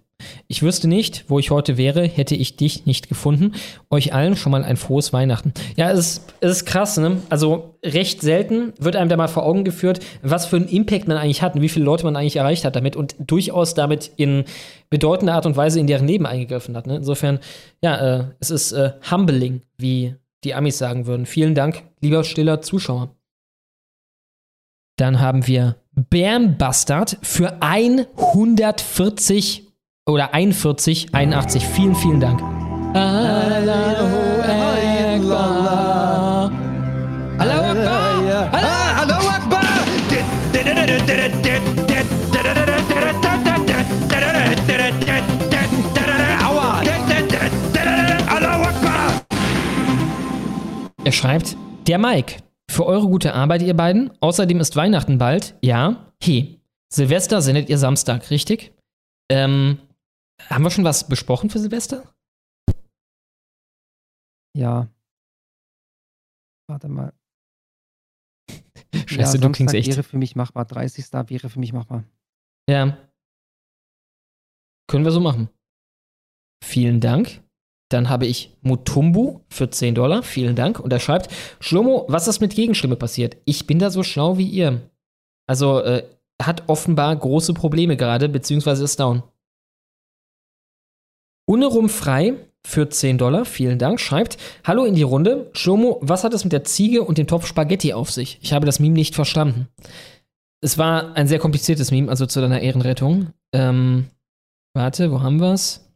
Ich 0.49 0.63
wüsste 0.63 0.89
nicht, 0.89 1.27
wo 1.29 1.39
ich 1.39 1.51
heute 1.51 1.77
wäre, 1.77 2.03
hätte 2.03 2.35
ich 2.35 2.57
dich 2.57 2.87
nicht 2.87 3.09
gefunden. 3.09 3.53
Euch 3.91 4.15
allen 4.15 4.35
schon 4.35 4.53
mal 4.53 4.65
ein 4.65 4.77
frohes 4.77 5.13
Weihnachten. 5.13 5.53
Ja, 5.77 5.91
es 5.91 5.99
ist, 5.99 6.35
ist 6.41 6.65
krass, 6.65 6.97
ne? 6.97 7.19
Also 7.29 7.77
recht 7.85 8.23
selten 8.23 8.73
wird 8.79 8.97
einem 8.97 9.11
da 9.11 9.17
mal 9.17 9.29
vor 9.29 9.45
Augen 9.45 9.65
geführt, 9.65 10.01
was 10.23 10.47
für 10.47 10.57
einen 10.57 10.69
Impact 10.69 11.07
man 11.07 11.17
eigentlich 11.17 11.43
hat 11.43 11.55
und 11.55 11.63
wie 11.63 11.69
viele 11.69 11.85
Leute 11.85 12.05
man 12.05 12.17
eigentlich 12.17 12.37
erreicht 12.37 12.65
hat 12.65 12.77
damit 12.77 12.97
und 12.97 13.15
durchaus 13.19 13.75
damit 13.75 14.11
in 14.17 14.45
bedeutender 14.91 15.35
Art 15.35 15.47
und 15.47 15.57
Weise 15.57 15.81
in 15.81 15.87
deren 15.87 16.09
Leben 16.09 16.27
eingegriffen 16.27 16.77
hat. 16.77 16.87
Ne? 16.87 16.97
Insofern, 16.97 17.39
ja, 17.83 18.21
äh, 18.21 18.25
es 18.41 18.51
ist 18.51 18.73
äh, 18.73 18.93
humbling, 19.11 19.63
wie 19.77 20.15
die 20.45 20.55
Amis 20.55 20.79
sagen 20.79 21.07
würden. 21.07 21.27
Vielen 21.27 21.55
Dank, 21.55 21.83
lieber 22.01 22.25
stiller 22.25 22.63
Zuschauer. 22.63 23.15
Dann 24.97 25.21
haben 25.21 25.47
wir 25.47 25.77
Bam 25.93 26.57
Bastard 26.59 27.19
für 27.23 27.59
140 27.61 29.68
oder 30.09 30.35
41, 30.35 31.15
81. 31.15 31.65
Vielen, 31.65 31.95
vielen 31.95 32.21
Dank. 32.21 32.41
Allahu 32.95 34.39
Akbar. 35.17 36.51
Hallo 37.39 37.53
Akbar! 37.53 38.53
Hallo 38.53 39.15
Akbar! 39.29 39.63
Er 51.05 51.13
schreibt, 51.13 51.57
der 51.87 51.99
Mike, 51.99 52.37
für 52.71 52.87
eure 52.87 53.07
gute 53.07 53.35
Arbeit, 53.35 53.63
ihr 53.63 53.75
beiden. 53.75 54.11
Außerdem 54.21 54.61
ist 54.61 54.77
Weihnachten 54.77 55.19
bald. 55.19 55.55
Ja, 55.63 56.13
he. 56.23 56.61
Silvester 56.91 57.41
sendet 57.41 57.69
ihr 57.69 57.79
Samstag, 57.79 58.31
richtig? 58.31 58.73
Ähm, 59.31 59.79
haben 60.47 60.65
wir 60.65 60.71
schon 60.71 60.85
was 60.85 61.09
besprochen 61.09 61.51
für 61.51 61.59
Silvester? 61.59 62.15
Ja. 64.57 64.89
Warte 66.69 66.89
mal. 66.89 67.13
Scheiße, 69.07 69.39
du 69.39 69.51
klingst 69.53 69.75
echt. 69.75 69.89
wäre 69.89 70.03
für 70.03 70.19
mich 70.19 70.37
machbar. 70.37 70.65
30. 70.65 71.13
wäre 71.13 71.49
für 71.49 71.61
mich 71.61 71.73
machbar. 71.73 72.05
Ja. 72.69 72.99
Können 74.89 75.05
wir 75.05 75.13
so 75.13 75.21
machen. 75.21 75.49
Vielen 76.65 77.01
Dank. 77.01 77.43
Dann 77.91 78.09
habe 78.11 78.27
ich 78.27 78.57
Mutumbu 78.61 79.41
für 79.49 79.71
10 79.71 79.95
Dollar. 79.95 80.23
Vielen 80.23 80.57
Dank. 80.57 80.79
Und 80.81 80.93
er 80.93 81.01
schreibt, 81.01 81.33
Schlomo, 81.61 82.05
was 82.09 82.29
ist 82.29 82.41
mit 82.41 82.55
Gegenstimme 82.55 82.97
passiert? 82.97 83.37
Ich 83.45 83.67
bin 83.67 83.79
da 83.79 83.91
so 83.91 84.03
schlau 84.03 84.37
wie 84.37 84.49
ihr. 84.49 84.91
Also, 85.47 85.81
äh, 85.81 86.07
hat 86.41 86.69
offenbar 86.69 87.17
große 87.17 87.55
Probleme 87.55 87.97
gerade, 87.97 88.29
beziehungsweise 88.29 88.85
ist 88.85 89.01
down. 89.01 89.23
Unerum 91.49 91.89
frei 91.89 92.35
für 92.63 92.91
10 92.91 93.17
Dollar, 93.17 93.47
vielen 93.47 93.79
Dank, 93.79 94.01
schreibt, 94.01 94.37
Hallo 94.65 94.85
in 94.85 94.95
die 94.95 95.03
Runde. 95.03 95.51
Schlomo, 95.55 95.99
was 96.03 96.23
hat 96.23 96.35
es 96.35 96.45
mit 96.45 96.53
der 96.53 96.65
Ziege 96.65 97.03
und 97.03 97.17
dem 97.17 97.27
Topf 97.27 97.47
Spaghetti 97.47 97.95
auf 97.95 98.11
sich? 98.11 98.39
Ich 98.43 98.53
habe 98.53 98.67
das 98.67 98.81
Meme 98.81 98.95
nicht 98.95 99.15
verstanden. 99.15 99.67
Es 100.61 100.77
war 100.77 101.17
ein 101.17 101.27
sehr 101.27 101.39
kompliziertes 101.39 101.91
Meme, 101.91 102.11
also 102.11 102.27
zu 102.27 102.43
deiner 102.43 102.61
Ehrenrettung. 102.61 103.33
Ähm, 103.55 104.11
warte, 104.75 105.11
wo 105.11 105.23
haben 105.23 105.41
wir's? 105.41 105.91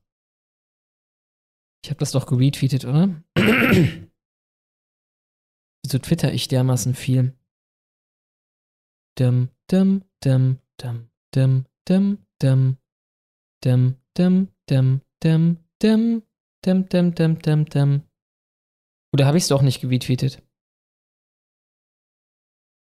Ich 1.85 1.91
habe 1.91 1.99
das 2.01 2.13
doch 2.13 2.25
geretweetet, 2.25 2.87
oder? 2.87 3.11
Wieso 5.85 5.99
twitter 5.99 6.33
ich 6.33 6.49
dermaßen 6.49 6.95
viel? 6.95 7.35
Dum, 9.19 9.51
dum, 9.71 10.03
dum, 10.25 10.61
dum, 10.79 11.09
dum, 11.35 11.67
dum, 11.85 12.17
dum, 12.41 12.79
dum, 13.61 13.97
dum, 14.17 14.49
dum, 14.67 15.03
dum, 15.23 15.59
dum, 15.81 16.23
dum, 16.65 16.89
dum, 16.89 17.15
dum, 17.15 17.39
dum, 17.39 17.65
dum. 17.67 18.03
Oder 19.15 19.27
habe 19.27 19.37
ich 19.37 19.45
es 19.45 19.49
doch 19.49 19.63
nicht 19.63 19.81
geretweetet? 19.81 20.43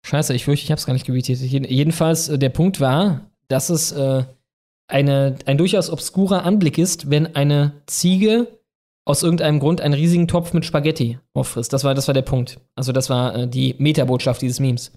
Scheiße, 0.05 0.33
ich 0.33 0.45
fürchte, 0.45 0.63
ich 0.63 0.71
habe 0.71 0.79
es 0.79 0.85
gar 0.85 0.93
nicht 0.93 1.05
geretweetet. 1.05 1.45
Jeden- 1.49 1.69
Jedenfalls, 1.69 2.29
äh, 2.29 2.39
der 2.39 2.49
Punkt 2.49 2.79
war, 2.79 3.29
dass 3.47 3.69
es 3.69 3.91
äh, 3.91 4.23
eine, 4.87 5.35
ein 5.45 5.57
durchaus 5.57 5.89
obskurer 5.89 6.43
Anblick 6.45 6.77
ist, 6.77 7.09
wenn 7.09 7.35
eine 7.35 7.81
Ziege 7.85 8.59
aus 9.05 9.23
irgendeinem 9.23 9.59
Grund 9.59 9.81
einen 9.81 9.93
riesigen 9.93 10.27
Topf 10.27 10.53
mit 10.53 10.65
Spaghetti 10.65 11.19
auffrisst. 11.33 11.73
Das 11.73 11.83
war, 11.83 11.95
das 11.95 12.07
war 12.07 12.13
der 12.13 12.21
Punkt. 12.21 12.59
Also 12.75 12.91
das 12.91 13.09
war 13.09 13.35
äh, 13.35 13.47
die 13.47 13.75
Metabotschaft 13.77 14.41
dieses 14.41 14.59
Memes. 14.59 14.91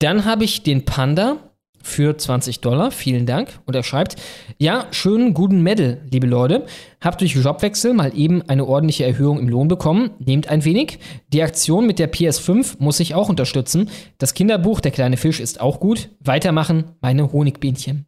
Dann 0.00 0.24
habe 0.24 0.44
ich 0.44 0.62
den 0.62 0.84
Panda 0.84 1.47
für 1.82 2.16
20 2.16 2.60
Dollar. 2.60 2.90
Vielen 2.90 3.26
Dank. 3.26 3.60
Und 3.66 3.74
er 3.74 3.82
schreibt, 3.82 4.16
ja, 4.58 4.86
schönen 4.90 5.34
guten 5.34 5.62
Medal, 5.62 6.00
liebe 6.10 6.26
Leute. 6.26 6.66
Habt 7.00 7.20
durch 7.20 7.34
Jobwechsel 7.34 7.94
mal 7.94 8.16
eben 8.16 8.42
eine 8.42 8.66
ordentliche 8.66 9.04
Erhöhung 9.04 9.38
im 9.38 9.48
Lohn 9.48 9.68
bekommen. 9.68 10.10
Nehmt 10.18 10.48
ein 10.48 10.64
wenig. 10.64 10.98
Die 11.32 11.42
Aktion 11.42 11.86
mit 11.86 11.98
der 11.98 12.12
PS5 12.12 12.76
muss 12.78 13.00
ich 13.00 13.14
auch 13.14 13.28
unterstützen. 13.28 13.90
Das 14.18 14.34
Kinderbuch 14.34 14.80
Der 14.80 14.92
kleine 14.92 15.16
Fisch 15.16 15.40
ist 15.40 15.60
auch 15.60 15.80
gut. 15.80 16.10
Weitermachen, 16.20 16.92
meine 17.00 17.32
Honigbienchen. 17.32 18.06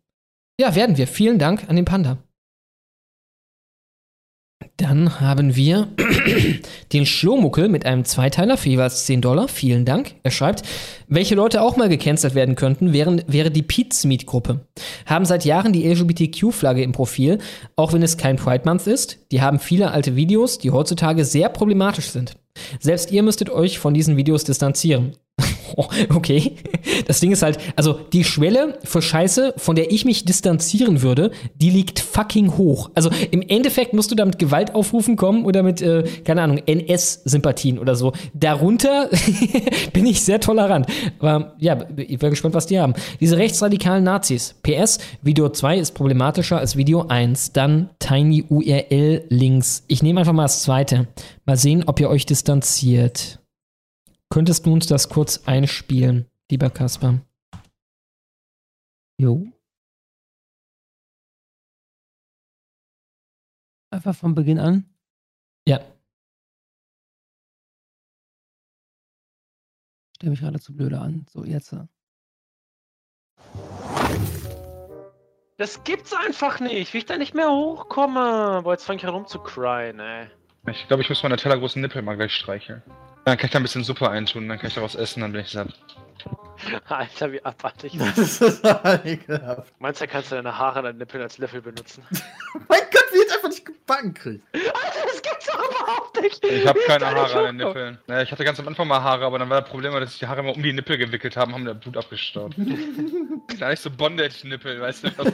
Ja, 0.61 0.75
werden 0.75 0.97
wir. 0.97 1.07
Vielen 1.07 1.39
Dank 1.39 1.69
an 1.69 1.77
den 1.77 1.85
Panda. 1.85 2.19
Dann 4.81 5.21
haben 5.21 5.57
wir 5.57 5.89
den 6.95 7.05
Schlomuckel 7.05 7.69
mit 7.69 7.85
einem 7.85 8.07
Zweiteiler 8.07 8.57
für 8.57 8.71
jeweils 8.71 9.05
10 9.05 9.21
Dollar. 9.21 9.47
Vielen 9.47 9.85
Dank. 9.85 10.15
Er 10.23 10.31
schreibt, 10.31 10.63
welche 11.07 11.35
Leute 11.35 11.61
auch 11.61 11.77
mal 11.77 11.91
gecancelt 11.91 12.35
werden 12.35 12.55
könnten, 12.55 12.95
wären, 12.95 13.23
wäre 13.27 13.51
die 13.51 13.61
Pizmeet-Gruppe. 13.61 14.61
Haben 15.05 15.27
seit 15.27 15.45
Jahren 15.45 15.75
die 15.75 15.87
LGBTQ-Flagge 15.87 16.83
im 16.83 16.93
Profil, 16.93 17.41
auch 17.77 17.93
wenn 17.93 18.03
es 18.03 18.17
kein 18.17 18.37
Pride 18.37 18.63
Month 18.65 18.87
ist. 18.87 19.19
Die 19.33 19.43
haben 19.43 19.59
viele 19.59 19.91
alte 19.91 20.17
Videos, 20.17 20.57
die 20.57 20.71
heutzutage 20.71 21.27
sehr 21.27 21.51
problematisch 21.51 22.09
sind. 22.09 22.39
Selbst 22.81 23.13
ihr 23.13 23.23
müsstet 23.23 23.51
euch 23.51 23.79
von 23.79 23.93
diesen 23.93 24.17
Videos 24.17 24.45
distanzieren. 24.45 25.15
Oh, 25.77 25.87
okay. 26.15 26.57
Das 27.07 27.21
Ding 27.21 27.33
ist 27.33 27.43
halt, 27.43 27.59
also 27.77 27.95
die 28.13 28.25
Schwelle 28.25 28.79
für 28.85 29.03
Scheiße, 29.03 29.55
von 29.57 29.77
der 29.77 29.93
ich 29.93 30.05
mich 30.05 30.25
distanzieren 30.25 31.03
würde, 31.03 31.31
die 31.61 31.71
liegt 31.71 32.01
fucking 32.01 32.57
hoch. 32.57 32.91
Also 32.95 33.11
im 33.31 33.43
Endeffekt 33.43 33.93
musst 33.93 34.11
du 34.11 34.15
da 34.15 34.25
mit 34.25 34.39
Gewaltaufrufen 34.39 35.17
kommen 35.17 35.45
oder 35.45 35.63
mit, 35.63 35.83
äh, 35.83 36.05
keine 36.25 36.43
Ahnung, 36.43 36.59
NS-Sympathien 36.67 37.79
oder 37.79 37.95
so. 37.95 38.13
Darunter 38.35 39.09
bin 39.93 40.07
ich 40.07 40.23
sehr 40.23 40.41
tolerant. 40.41 40.87
Aber 41.19 41.55
ja, 41.59 41.79
ich 41.97 42.19
bin 42.19 42.31
gespannt, 42.31 42.55
was 42.55 42.67
die 42.67 42.79
haben. 42.79 42.95
Diese 43.21 43.37
rechtsradikalen 43.37 44.05
Nazis. 44.05 44.55
PS, 44.63 44.99
Video 45.23 45.49
2 45.49 45.79
ist 45.79 45.93
problematischer 45.93 46.59
als 46.59 46.77
Video 46.77 47.07
1. 47.09 47.53
Dann 47.53 47.91
Tiny 47.99 48.45
URL 48.49 49.25
Links. 49.29 49.85
Ich 49.89 50.03
nehme 50.03 50.21
einfach 50.21 50.33
mal 50.33 50.45
das 50.45 50.63
zweite. 50.63 51.09
Mal 51.45 51.57
sehen, 51.57 51.85
ob 51.87 52.01
ihr 52.01 52.09
euch 52.09 52.27
distanziert. 52.27 53.40
Könntest 54.33 54.65
du 54.65 54.73
uns 54.73 54.87
das 54.87 55.09
kurz 55.09 55.49
einspielen, 55.49 56.31
lieber 56.51 56.71
Kasper? 56.71 57.21
Jo. 59.19 59.53
Einfach 63.93 64.15
von 64.15 64.37
Beginn 64.37 64.61
an. 64.61 64.89
Ja. 65.67 65.81
Stell 70.15 70.31
mich 70.31 70.41
gerade 70.41 70.61
zu 70.61 70.77
blöde 70.77 71.01
an. 71.01 71.27
So, 71.29 71.45
jetzt. 71.45 71.75
Das 75.57 75.83
gibt's 75.83 76.13
einfach 76.13 76.61
nicht, 76.61 76.95
wie 76.95 76.99
ich 76.99 77.07
da 77.07 77.19
nicht 77.19 77.35
mehr 77.35 77.51
hochkomme. 77.51 78.61
Boah, 78.63 78.73
jetzt 78.73 78.85
fange 78.85 78.99
ich 78.99 79.07
an 79.07 79.15
rumzucryen, 79.15 79.99
ey. 79.99 80.31
Ich 80.69 80.87
glaube, 80.87 81.03
ich 81.03 81.09
muss 81.09 81.23
meine 81.25 81.37
tellergroßen 81.37 81.83
Nippel 81.83 82.03
mal 82.03 82.17
gleich 82.17 82.33
streicheln. 82.33 82.83
Dann 83.25 83.37
kann 83.37 83.47
ich 83.47 83.51
da 83.53 83.59
ein 83.59 83.63
bisschen 83.63 83.85
Suppe 83.85 84.09
eintun, 84.11 84.49
dann 84.49 84.59
kann 84.59 84.69
ich 84.69 84.75
daraus 84.75 84.95
essen, 84.95 85.21
dann 85.21 85.33
bin 85.33 85.43
ich 85.43 85.51
satt. 85.51 85.69
Alter, 86.89 87.33
wie 87.33 87.43
abartig. 87.45 87.97
Das 87.99 88.41
ist 88.41 88.63
ekelhaft. 89.05 89.73
Meinst 89.79 90.01
du, 90.03 90.07
kannst 90.07 90.31
du 90.31 90.37
deine 90.37 90.57
Haare 90.59 90.83
deinen 90.83 90.99
Nippeln 90.99 91.23
als 91.23 91.39
Löffel 91.39 91.63
benutzen? 91.63 92.03
Mein 92.69 92.81
Gott, 92.93 93.05
wie 93.13 93.19
ich 93.27 93.33
einfach 93.35 93.49
nicht 93.49 93.65
gebacken 93.65 94.13
kriegt. 94.15 94.45
Alter, 94.55 95.07
das 95.07 95.23
gibt's 95.23 95.47
doch 95.47 95.71
überhaupt 95.71 96.21
nicht! 96.21 96.45
Ich 96.45 96.67
habe 96.67 96.79
keine 96.87 96.99
Deine 97.01 97.21
Haare 97.21 97.49
an 97.49 97.59
den. 97.59 97.67
Nippeln. 97.67 97.99
Naja, 98.07 98.23
ich 98.23 98.33
hatte 98.33 98.45
ganz 98.45 98.61
am 98.61 98.69
Anfang 98.69 98.87
mal 98.89 99.03
Haare, 99.03 99.25
aber 99.25 99.39
dann 99.39 99.49
war 99.49 99.63
das 99.63 99.71
Problem, 99.71 99.93
dass 99.95 100.13
ich 100.13 100.19
die 100.19 100.27
Haare 100.27 100.41
immer 100.41 100.55
um 100.55 100.63
die 100.63 100.73
Nippel 100.75 100.99
gewickelt 100.99 101.37
habe, 101.37 101.53
haben 101.53 101.65
da 101.65 101.73
Blut 101.73 101.97
abgestaut. 101.97 102.55
Gar 103.59 103.71
nicht 103.71 103.83
so 103.83 103.91
Bondage-Nippel, 103.91 104.81
weißt 104.81 105.05
du? 105.05 105.09
Was? 105.19 105.33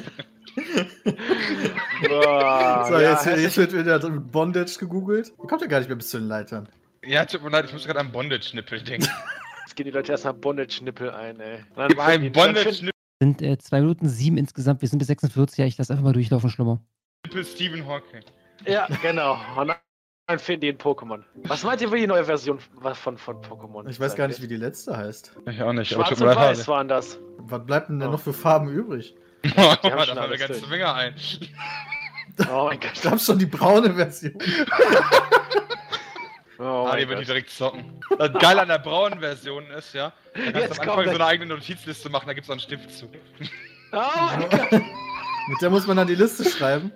Boah, 2.09 2.87
So, 2.89 2.95
ja, 2.99 3.11
jetzt, 3.13 3.27
hässlich. 3.27 3.43
jetzt 3.45 3.57
wird 3.57 3.73
wieder 3.73 3.99
Bondage 3.99 4.77
gegoogelt. 4.79 5.33
Ihr 5.43 5.49
kommt 5.49 5.61
ja 5.63 5.67
gar 5.67 5.79
nicht 5.79 5.89
mehr 5.89 5.97
bis 5.97 6.09
zu 6.11 6.19
den 6.19 6.29
Leitern. 6.29 6.69
Ja, 7.07 7.25
tut 7.25 7.43
mir 7.43 7.51
leid, 7.51 7.65
ich 7.67 7.73
muss 7.73 7.85
gerade 7.87 8.01
an 8.01 8.13
Bondage-Nippel 8.13 8.83
denken. 8.83 9.09
Jetzt 9.67 9.77
gehen 9.77 9.85
die 9.87 9.91
Leute 9.91 10.13
erstmal 10.13 10.35
Bondage-Nippel 10.35 11.11
ein, 11.11 11.41
ey. 11.41 11.59
Gib 11.89 11.99
einen 12.01 12.33
Bondage-Nippel 12.33 12.91
Sind 13.21 13.43
äh, 13.43 13.59
2 13.59 13.81
Minuten 13.81 14.09
7 14.09 14.37
insgesamt. 14.37 14.83
Wir 14.83 14.89
sind 14.89 14.99
bis 14.99 15.09
46. 15.09 15.59
Ja, 15.59 15.67
ich 15.67 15.77
lasse 15.79 15.93
einfach 15.93 16.05
mal 16.05 16.13
durchlaufen, 16.13 16.51
Schlummer. 16.51 16.81
Stephen 17.43 17.87
Hawking. 17.87 18.23
Ja, 18.67 18.87
genau. 19.03 19.39
Und 19.57 19.75
dann 20.29 20.39
finden 20.39 20.61
die 20.63 20.69
ein 20.71 20.79
Pokémon. 20.79 21.23
Was 21.45 21.63
meint 21.63 21.81
ihr, 21.81 21.93
wie 21.93 22.01
die 22.01 22.07
neue 22.07 22.25
Version 22.25 22.59
von, 22.95 23.17
von 23.17 23.37
Pokémon? 23.43 23.89
Ich 23.89 24.01
weiß 24.01 24.15
gar 24.17 24.29
nicht, 24.29 24.41
wie 24.43 24.49
die 24.49 24.57
letzte 24.57 24.97
heißt. 24.97 25.33
Ich 25.51 25.63
auch 25.63 25.73
nicht, 25.73 25.91
Schwarz 25.93 26.21
und 26.21 26.27
Weiß 26.27 26.67
waren 26.69 26.89
das. 26.89 27.19
Was 27.39 27.65
bleibt 27.65 27.89
denn, 27.89 28.01
denn 28.01 28.09
Oh. 28.09 28.13
noch 28.13 28.21
für 28.21 28.33
Farben 28.33 28.69
übrig? 28.69 29.15
Die 29.45 29.51
da 29.51 29.81
haben 29.83 30.05
schon 30.05 30.17
fallen 30.17 30.31
mir 30.31 30.39
ganze. 30.39 30.67
Finger 30.67 30.95
ein. 30.95 31.15
Oh 32.51 32.65
mein 32.67 32.81
Gott. 32.81 32.91
Ich 32.95 33.01
glaube 33.03 33.19
schon 33.21 33.39
die 33.39 33.47
braune 33.47 33.95
Version. 33.95 34.35
Oh 36.59 36.87
ah, 36.91 36.97
die 36.97 37.09
wird 37.09 37.21
die 37.21 37.25
direkt 37.25 37.51
zocken. 37.51 38.01
Das 38.19 38.33
geil 38.35 38.59
an 38.59 38.69
der 38.69 38.79
braunen 38.79 39.21
Version 39.21 39.67
ist, 39.71 39.93
ja. 39.95 40.13
Da 40.35 40.41
kannst 40.41 40.57
Jetzt 40.57 40.79
du 40.79 40.83
am 40.83 40.89
Anfang 40.91 41.05
so 41.07 41.11
eine 41.17 41.27
eigene 41.27 41.55
Notizliste 41.55 42.09
machen, 42.09 42.27
da 42.27 42.33
gibt's 42.33 42.49
auch 42.49 42.55
einen 42.55 42.61
Stift 42.61 42.91
zu. 42.91 43.11
Oh 43.93 43.97
mein 44.39 44.49
Gott. 44.51 44.73
Mit 44.73 45.61
der 45.63 45.71
muss 45.71 45.87
man 45.87 45.97
dann 45.99 46.07
die 46.07 46.15
Liste 46.15 46.49
schreiben. 46.49 46.93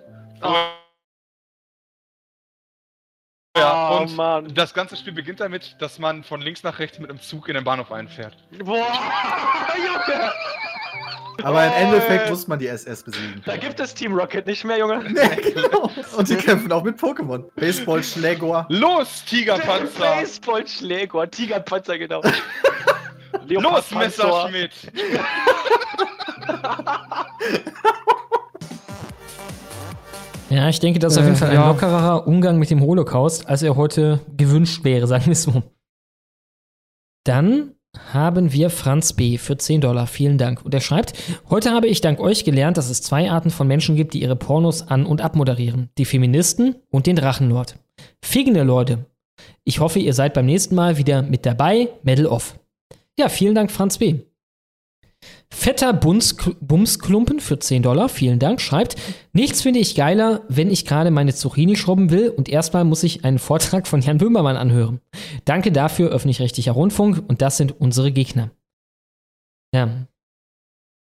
Ja, 3.57 3.97
Oh, 3.97 3.97
und 4.03 4.15
Mann. 4.15 4.53
das 4.55 4.73
ganze 4.73 4.95
Spiel 4.95 5.13
beginnt 5.13 5.41
damit, 5.41 5.75
dass 5.79 5.99
man 5.99 6.23
von 6.23 6.41
links 6.41 6.63
nach 6.63 6.79
rechts 6.79 6.99
mit 6.99 7.09
einem 7.09 7.19
Zug 7.21 7.49
in 7.49 7.55
den 7.55 7.63
Bahnhof 7.65 7.91
einfährt. 7.91 8.35
Boah, 8.63 8.87
Junge. 9.77 10.31
Aber 11.43 11.65
im 11.65 11.71
Oh, 11.71 11.75
Endeffekt 11.75 12.29
muss 12.29 12.47
man 12.47 12.59
die 12.59 12.67
SS 12.67 13.03
besiegen. 13.03 13.41
Da 13.45 13.57
gibt 13.57 13.79
es 13.79 13.93
Team 13.93 14.13
Rocket 14.13 14.45
nicht 14.47 14.63
mehr, 14.63 14.77
Junge. 14.79 15.03
Nee, 15.09 15.51
genau. 15.53 15.89
Und 16.17 16.29
die 16.29 16.35
kämpfen 16.35 16.71
auch 16.71 16.83
mit 16.83 16.97
Pokémon. 16.99 17.43
Baseball, 17.55 18.03
Schläger. 18.03 18.65
Los, 18.69 19.23
Tigerpanzer! 19.25 19.99
Baseball, 20.19 20.67
Schläger, 20.67 21.29
Tigerpanzer, 21.29 21.97
genau. 21.97 22.21
Los. 23.47 23.91
Messerschmidt! 23.91 24.71
Ja, 30.49 30.67
ich 30.67 30.79
denke, 30.79 30.99
das 30.99 31.13
ist 31.13 31.19
auf 31.19 31.23
jeden 31.25 31.35
Äh, 31.35 31.39
Fall 31.39 31.49
ein 31.49 31.55
ja. 31.55 31.67
lockerer 31.67 32.27
Umgang 32.27 32.57
mit 32.59 32.69
dem 32.69 32.81
Holocaust, 32.81 33.47
als 33.47 33.61
er 33.63 33.75
heute 33.77 34.19
gewünscht 34.35 34.83
wäre, 34.83 35.07
sagen 35.07 35.25
wir 35.25 35.31
es 35.33 35.43
so. 35.43 35.63
Dann 37.23 37.75
haben 38.13 38.53
wir 38.53 38.69
Franz 38.69 39.13
B. 39.13 39.37
für 39.37 39.57
10 39.57 39.81
Dollar. 39.81 40.07
Vielen 40.07 40.37
Dank. 40.37 40.63
Und 40.63 40.73
er 40.73 40.81
schreibt, 40.81 41.13
heute 41.49 41.71
habe 41.71 41.87
ich 41.87 42.01
dank 42.01 42.19
euch 42.19 42.43
gelernt, 42.43 42.77
dass 42.77 42.89
es 42.89 43.01
zwei 43.01 43.29
Arten 43.29 43.49
von 43.49 43.67
Menschen 43.67 43.95
gibt, 43.95 44.13
die 44.13 44.21
ihre 44.21 44.35
Pornos 44.35 44.87
an- 44.87 45.05
und 45.05 45.21
abmoderieren. 45.21 45.89
Die 45.97 46.05
Feministen 46.05 46.75
und 46.89 47.07
den 47.07 47.15
Drachenlord. 47.15 47.75
Figgene 48.23 48.63
Leute. 48.63 49.05
Ich 49.63 49.79
hoffe, 49.79 49.99
ihr 49.99 50.13
seid 50.13 50.33
beim 50.33 50.45
nächsten 50.45 50.75
Mal 50.75 50.97
wieder 50.97 51.21
mit 51.21 51.45
dabei. 51.45 51.89
Medal 52.03 52.27
off. 52.27 52.59
Ja, 53.17 53.29
vielen 53.29 53.55
Dank, 53.55 53.71
Franz 53.71 53.97
B. 53.97 54.19
Fetter 55.53 55.93
Bums 55.93 56.37
Bumsklumpen 56.61 57.39
für 57.39 57.59
10 57.59 57.83
Dollar, 57.83 58.09
vielen 58.09 58.39
Dank, 58.39 58.61
schreibt, 58.61 58.95
nichts 59.33 59.61
finde 59.61 59.79
ich 59.79 59.95
geiler, 59.95 60.41
wenn 60.47 60.71
ich 60.71 60.85
gerade 60.85 61.11
meine 61.11 61.35
Zucchini 61.35 61.75
schrubben 61.75 62.09
will 62.09 62.29
und 62.29 62.49
erstmal 62.49 62.85
muss 62.85 63.03
ich 63.03 63.25
einen 63.25 63.37
Vortrag 63.37 63.85
von 63.85 64.01
Jan 64.01 64.17
Böhmermann 64.17 64.55
anhören. 64.55 65.01
Danke 65.45 65.71
dafür, 65.71 66.09
öffentlich-rechtlicher 66.09 66.71
Rundfunk 66.71 67.21
und 67.27 67.41
das 67.41 67.57
sind 67.57 67.79
unsere 67.79 68.11
Gegner. 68.11 68.51
Ja. 69.75 70.07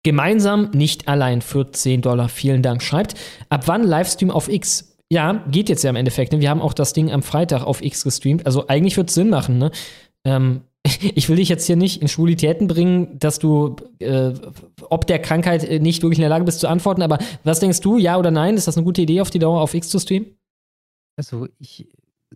Gemeinsam, 0.05 0.71
nicht 0.73 1.09
allein 1.09 1.41
für 1.41 1.73
10 1.73 2.03
Dollar, 2.03 2.29
vielen 2.29 2.63
Dank, 2.63 2.83
schreibt, 2.83 3.15
ab 3.49 3.63
wann 3.67 3.83
Livestream 3.83 4.31
auf 4.31 4.49
X? 4.49 4.97
Ja, 5.11 5.45
geht 5.51 5.69
jetzt 5.69 5.83
ja 5.83 5.91
im 5.91 5.97
Endeffekt, 5.97 6.33
ne? 6.33 6.41
wir 6.41 6.51
haben 6.51 6.61
auch 6.61 6.75
das 6.75 6.93
Ding 6.93 7.11
am 7.11 7.23
Freitag 7.23 7.65
auf 7.65 7.83
X 7.83 8.05
gestreamt, 8.05 8.45
also 8.45 8.69
eigentlich 8.69 8.97
wird 8.97 9.09
es 9.09 9.15
Sinn 9.15 9.31
machen, 9.31 9.59
ne? 9.59 9.71
Ähm, 10.25 10.63
ich 11.15 11.29
will 11.29 11.37
dich 11.37 11.49
jetzt 11.49 11.67
hier 11.67 11.77
nicht 11.77 12.03
in 12.03 12.09
Schwulitäten 12.09 12.67
bringen, 12.67 13.19
dass 13.19 13.39
du 13.39 13.77
äh, 13.99 14.33
ob 14.89 15.07
der 15.07 15.21
Krankheit 15.21 15.65
äh, 15.65 15.79
nicht 15.79 16.03
wirklich 16.03 16.19
in 16.19 16.23
der 16.23 16.31
Lage 16.31 16.45
bist 16.45 16.61
zu 16.61 16.69
antworten, 16.69 17.03
aber 17.03 17.19
was 17.45 17.61
denkst 17.61 17.81
du, 17.81 17.99
ja 17.99 18.19
oder 18.19 18.31
nein? 18.31 18.55
Ist 18.55 18.67
das 18.67 18.77
eine 18.77 18.85
gute 18.85 19.03
Idee, 19.03 19.21
auf 19.21 19.31
die 19.31 19.39
Dauer 19.39 19.61
auf 19.61 19.75
X 19.75 19.89
zu 19.89 19.99
streamen? 19.99 20.37
Also 21.17 21.49
ich 21.59 21.89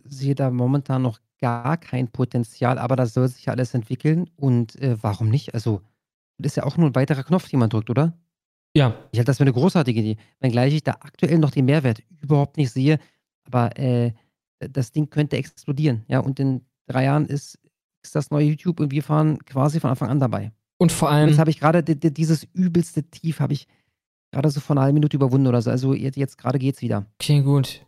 sehe 0.03 0.35
da 0.35 0.49
momentan 0.49 1.01
noch 1.01 1.19
gar 1.39 1.77
kein 1.77 2.07
Potenzial, 2.07 2.77
aber 2.77 2.95
das 2.95 3.13
soll 3.13 3.27
sich 3.27 3.45
ja 3.45 3.53
alles 3.53 3.73
entwickeln 3.73 4.29
und 4.35 4.75
äh, 4.81 4.97
warum 5.01 5.29
nicht? 5.29 5.53
Also 5.53 5.81
das 6.37 6.53
ist 6.53 6.55
ja 6.57 6.63
auch 6.63 6.77
nur 6.77 6.89
ein 6.89 6.95
weiterer 6.95 7.23
Knopf, 7.23 7.49
den 7.49 7.59
man 7.59 7.69
drückt, 7.69 7.89
oder? 7.89 8.13
Ja. 8.75 8.95
Ich 9.11 9.19
halte 9.19 9.29
das 9.29 9.37
für 9.37 9.43
eine 9.43 9.53
großartige 9.53 9.99
Idee, 9.99 10.17
wenngleich 10.39 10.73
ich 10.73 10.83
da 10.83 10.93
aktuell 11.01 11.37
noch 11.39 11.51
den 11.51 11.65
Mehrwert 11.65 12.01
überhaupt 12.21 12.57
nicht 12.57 12.71
sehe, 12.71 12.99
aber 13.43 13.77
äh, 13.77 14.13
das 14.59 14.91
Ding 14.91 15.09
könnte 15.09 15.37
explodieren, 15.37 16.03
ja, 16.07 16.19
und 16.19 16.39
in 16.39 16.61
drei 16.87 17.05
Jahren 17.05 17.25
ist, 17.25 17.59
ist 18.03 18.15
das 18.15 18.31
neue 18.31 18.45
YouTube 18.45 18.79
und 18.79 18.91
wir 18.91 19.03
fahren 19.03 19.37
quasi 19.45 19.79
von 19.79 19.89
Anfang 19.91 20.09
an 20.09 20.19
dabei. 20.19 20.51
Und 20.77 20.91
vor 20.91 21.09
allem. 21.11 21.29
Jetzt 21.29 21.37
habe 21.39 21.49
ich 21.51 21.59
gerade 21.59 21.83
di- 21.83 21.99
di- 21.99 22.11
dieses 22.13 22.43
übelste 22.53 23.03
Tief, 23.03 23.39
habe 23.39 23.53
ich 23.53 23.67
gerade 24.31 24.49
so 24.49 24.59
vor 24.59 24.75
einer 24.75 24.81
halben 24.81 24.95
Minute 24.95 25.15
überwunden 25.17 25.47
oder 25.47 25.61
so. 25.61 25.69
Also 25.69 25.93
jetzt, 25.93 26.17
jetzt 26.17 26.37
gerade 26.37 26.57
geht's 26.57 26.81
wieder. 26.81 27.05
Okay, 27.21 27.41
gut. 27.41 27.85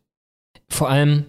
Vor 0.69 0.89
allem 0.89 1.25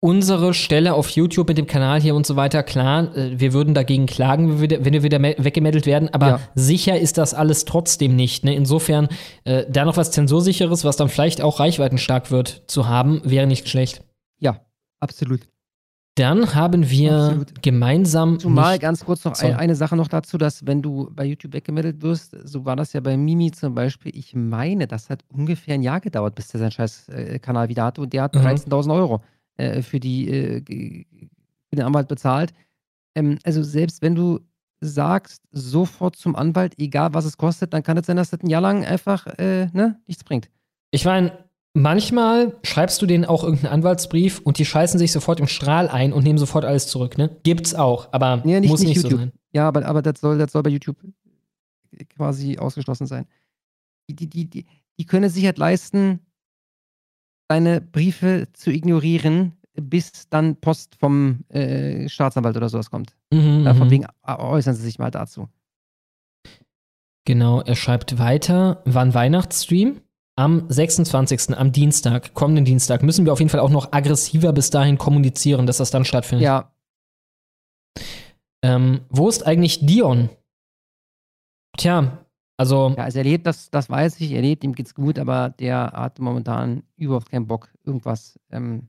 unsere 0.00 0.54
Stelle 0.54 0.94
auf 0.94 1.08
YouTube 1.10 1.48
mit 1.48 1.58
dem 1.58 1.66
Kanal 1.66 2.00
hier 2.00 2.14
und 2.14 2.26
so 2.26 2.36
weiter, 2.36 2.62
klar, 2.62 3.14
äh, 3.16 3.40
wir 3.40 3.52
würden 3.52 3.74
dagegen 3.74 4.06
klagen, 4.06 4.60
wenn 4.60 4.92
wir 4.92 5.02
wieder, 5.02 5.20
weggemeldet 5.20 5.86
werden, 5.86 6.08
aber 6.12 6.28
Ja. 6.28 6.40
sicher 6.54 6.98
ist 6.98 7.18
das 7.18 7.34
alles 7.34 7.64
trotzdem 7.64 8.14
nicht. 8.14 8.44
Ne? 8.44 8.54
Insofern, 8.54 9.08
äh, 9.44 9.64
da 9.68 9.84
noch 9.84 9.96
was 9.96 10.10
Zensursicheres, 10.12 10.84
was 10.84 10.96
dann 10.96 11.08
vielleicht 11.08 11.40
auch 11.40 11.60
reichweitenstark 11.60 12.30
wird, 12.30 12.62
zu 12.68 12.88
haben, 12.88 13.20
wäre 13.24 13.46
nicht 13.46 13.68
schlecht. 13.68 14.02
Ja, 14.38 14.60
absolut. 15.00 15.40
Dann 16.16 16.54
haben 16.54 16.88
wir 16.88 17.44
gemeinsam. 17.60 18.38
Zumal 18.38 18.78
ganz 18.78 19.04
kurz 19.04 19.24
noch 19.24 19.38
ein, 19.38 19.54
eine 19.54 19.74
Sache 19.76 19.96
noch 19.96 20.08
dazu, 20.08 20.38
dass 20.38 20.66
wenn 20.66 20.80
du 20.80 21.10
bei 21.12 21.24
YouTube 21.26 21.52
weggemeldet 21.52 22.00
wirst, 22.02 22.34
so 22.44 22.64
war 22.64 22.74
das 22.74 22.94
ja 22.94 23.00
bei 23.00 23.16
Mimi 23.16 23.50
zum 23.52 23.74
Beispiel, 23.74 24.16
ich 24.16 24.34
meine, 24.34 24.86
das 24.86 25.10
hat 25.10 25.24
ungefähr 25.28 25.74
ein 25.74 25.82
Jahr 25.82 26.00
gedauert, 26.00 26.34
bis 26.34 26.48
der 26.48 26.60
seinen 26.60 26.70
scheiß 26.70 27.08
äh, 27.10 27.38
Kanal 27.38 27.68
wieder 27.68 27.84
hatte 27.84 28.00
und 28.00 28.12
der 28.12 28.22
hat 28.24 28.34
Mhm. 28.34 28.40
13.000 28.40 28.94
Euro 28.94 29.22
äh, 29.58 29.82
für, 29.82 30.00
die, 30.00 30.28
äh, 30.28 31.04
für 31.68 31.76
den 31.76 31.84
Anwalt 31.84 32.08
bezahlt. 32.08 32.52
Ähm, 33.14 33.38
also 33.44 33.62
selbst 33.62 34.00
wenn 34.00 34.14
du 34.14 34.40
sagst, 34.80 35.42
sofort 35.52 36.16
zum 36.16 36.34
Anwalt, 36.34 36.74
egal 36.78 37.12
was 37.12 37.24
es 37.26 37.36
kostet, 37.36 37.72
dann 37.74 37.82
kann 37.82 37.96
es 37.98 38.06
sein, 38.06 38.16
dass 38.16 38.30
das 38.30 38.40
ein 38.40 38.48
Jahr 38.50 38.60
lang 38.62 38.84
einfach 38.84 39.26
äh, 39.38 39.66
ne, 39.72 40.00
nichts 40.06 40.24
bringt. 40.24 40.48
Ich 40.90 41.04
meine, 41.04 41.45
manchmal 41.76 42.56
schreibst 42.64 43.00
du 43.02 43.06
denen 43.06 43.24
auch 43.24 43.44
irgendeinen 43.44 43.72
Anwaltsbrief 43.74 44.40
und 44.40 44.58
die 44.58 44.64
scheißen 44.64 44.98
sich 44.98 45.12
sofort 45.12 45.40
im 45.40 45.46
Strahl 45.46 45.88
ein 45.88 46.12
und 46.12 46.24
nehmen 46.24 46.38
sofort 46.38 46.64
alles 46.64 46.86
zurück, 46.88 47.18
ne? 47.18 47.36
Gibt's 47.42 47.74
auch, 47.74 48.08
aber 48.12 48.42
Ja, 48.44 48.60
nicht, 48.60 48.70
muss 48.70 48.80
nicht 48.80 48.96
nicht 48.96 49.00
so 49.02 49.16
sein. 49.16 49.32
Ja, 49.52 49.68
aber, 49.68 49.84
aber 49.84 50.02
das, 50.02 50.20
soll, 50.20 50.38
das 50.38 50.52
soll 50.52 50.62
bei 50.62 50.70
YouTube 50.70 50.96
quasi 52.16 52.58
ausgeschlossen 52.58 53.06
sein. 53.06 53.26
Die, 54.08 54.16
die, 54.16 54.28
die, 54.28 54.48
die, 54.48 54.66
die 54.98 55.04
können 55.06 55.24
es 55.24 55.34
sich 55.34 55.44
halt 55.44 55.58
leisten, 55.58 56.20
deine 57.48 57.80
Briefe 57.80 58.48
zu 58.54 58.70
ignorieren, 58.70 59.52
bis 59.74 60.28
dann 60.30 60.56
Post 60.56 60.96
vom 60.96 61.44
äh, 61.48 62.08
Staatsanwalt 62.08 62.56
oder 62.56 62.68
sowas 62.70 62.90
kommt. 62.90 63.14
Mhm, 63.32 63.64
Ja, 63.64 63.74
von 63.74 63.88
mhm. 63.88 63.90
wegen 63.90 64.04
äh, 64.26 64.34
äußern 64.34 64.74
sie 64.74 64.82
sich 64.82 64.98
mal 64.98 65.10
dazu. 65.10 65.48
Genau, 67.26 67.60
er 67.60 67.76
schreibt 67.76 68.18
weiter, 68.18 68.82
wann 68.84 69.12
Weihnachtsstream? 69.12 70.00
Am 70.38 70.66
26. 70.68 71.56
am 71.56 71.72
Dienstag, 71.72 72.34
kommenden 72.34 72.66
Dienstag, 72.66 73.02
müssen 73.02 73.24
wir 73.24 73.32
auf 73.32 73.38
jeden 73.38 73.48
Fall 73.48 73.60
auch 73.60 73.70
noch 73.70 73.92
aggressiver 73.92 74.52
bis 74.52 74.68
dahin 74.68 74.98
kommunizieren, 74.98 75.66
dass 75.66 75.78
das 75.78 75.90
dann 75.90 76.04
stattfindet. 76.04 76.44
Ja. 76.44 76.72
Ähm, 78.62 79.00
wo 79.08 79.30
ist 79.30 79.46
eigentlich 79.46 79.86
Dion? 79.86 80.28
Tja, 81.78 82.26
also. 82.58 82.94
Ja, 82.96 83.04
also 83.04 83.18
er 83.18 83.24
lebt, 83.24 83.46
das, 83.46 83.70
das 83.70 83.88
weiß 83.88 84.20
ich, 84.20 84.32
er 84.32 84.42
lebt, 84.42 84.62
ihm 84.62 84.74
geht's 84.74 84.94
gut, 84.94 85.18
aber 85.18 85.50
der 85.50 85.92
hat 85.92 86.18
momentan 86.18 86.82
überhaupt 86.96 87.30
keinen 87.30 87.46
Bock, 87.46 87.70
irgendwas 87.84 88.38
ähm, 88.50 88.88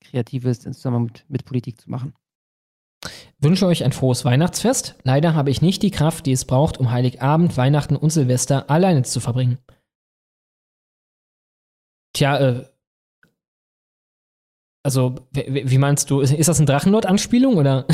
Kreatives 0.00 0.66
in 0.66 0.74
Zusammenhang 0.74 1.04
mit, 1.04 1.24
mit 1.28 1.44
Politik 1.46 1.80
zu 1.80 1.90
machen. 1.90 2.14
Wünsche 3.38 3.66
euch 3.66 3.84
ein 3.84 3.92
frohes 3.92 4.24
Weihnachtsfest. 4.24 4.96
Leider 5.02 5.34
habe 5.34 5.50
ich 5.50 5.62
nicht 5.62 5.82
die 5.82 5.90
Kraft, 5.90 6.26
die 6.26 6.32
es 6.32 6.44
braucht, 6.44 6.78
um 6.78 6.90
Heiligabend, 6.90 7.56
Weihnachten 7.56 7.96
und 7.96 8.10
Silvester 8.10 8.70
alleine 8.70 9.02
zu 9.02 9.20
verbringen. 9.20 9.58
Tja, 12.14 12.38
äh, 12.38 12.64
Also, 14.86 15.14
wie 15.32 15.78
meinst 15.78 16.10
du, 16.10 16.20
ist, 16.20 16.48
das 16.48 16.58
eine 16.58 16.66
Drachenlord-Anspielung 16.66 17.56
oder? 17.56 17.86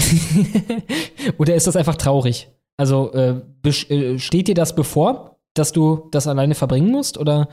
oder 1.38 1.54
ist 1.54 1.66
das 1.66 1.76
einfach 1.76 1.96
traurig? 1.96 2.48
Also, 2.76 3.12
äh, 3.12 3.40
äh, 3.64 4.18
steht 4.18 4.48
dir 4.48 4.54
das 4.54 4.74
bevor, 4.74 5.38
dass 5.54 5.72
du 5.72 6.08
das 6.10 6.26
alleine 6.26 6.54
verbringen 6.54 6.90
musst 6.90 7.16
oder 7.18 7.48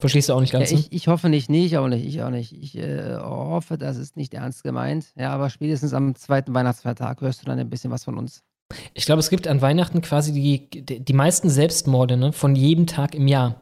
verstehst 0.00 0.28
du 0.30 0.32
auch 0.34 0.40
nicht 0.40 0.52
Ja, 0.54 0.60
ganz? 0.60 0.72
ne? 0.72 0.78
ich, 0.78 0.92
ich 0.92 1.08
hoffe 1.08 1.28
nicht, 1.28 1.50
nee, 1.50 1.66
ich 1.66 1.76
auch 1.76 1.88
nicht, 1.88 2.06
ich 2.06 2.22
auch 2.22 2.30
nicht. 2.30 2.52
Ich 2.52 2.76
äh, 2.78 3.16
hoffe, 3.18 3.76
das 3.76 3.98
ist 3.98 4.16
nicht 4.16 4.32
ernst 4.32 4.64
gemeint. 4.64 5.12
Ja, 5.16 5.30
aber 5.30 5.50
spätestens 5.50 5.92
am 5.92 6.14
zweiten 6.14 6.54
Weihnachtsfeiertag 6.54 7.20
hörst 7.20 7.42
du 7.42 7.46
dann 7.46 7.58
ein 7.58 7.68
bisschen 7.68 7.90
was 7.90 8.04
von 8.04 8.16
uns. 8.16 8.42
Ich 8.94 9.04
glaube, 9.04 9.20
es 9.20 9.28
gibt 9.28 9.46
an 9.48 9.60
Weihnachten 9.60 10.00
quasi 10.00 10.32
die, 10.32 10.70
die, 10.70 11.00
die 11.04 11.12
meisten 11.12 11.50
Selbstmorde 11.50 12.16
ne, 12.16 12.32
von 12.32 12.54
jedem 12.56 12.86
Tag 12.86 13.14
im 13.14 13.28
Jahr. 13.28 13.60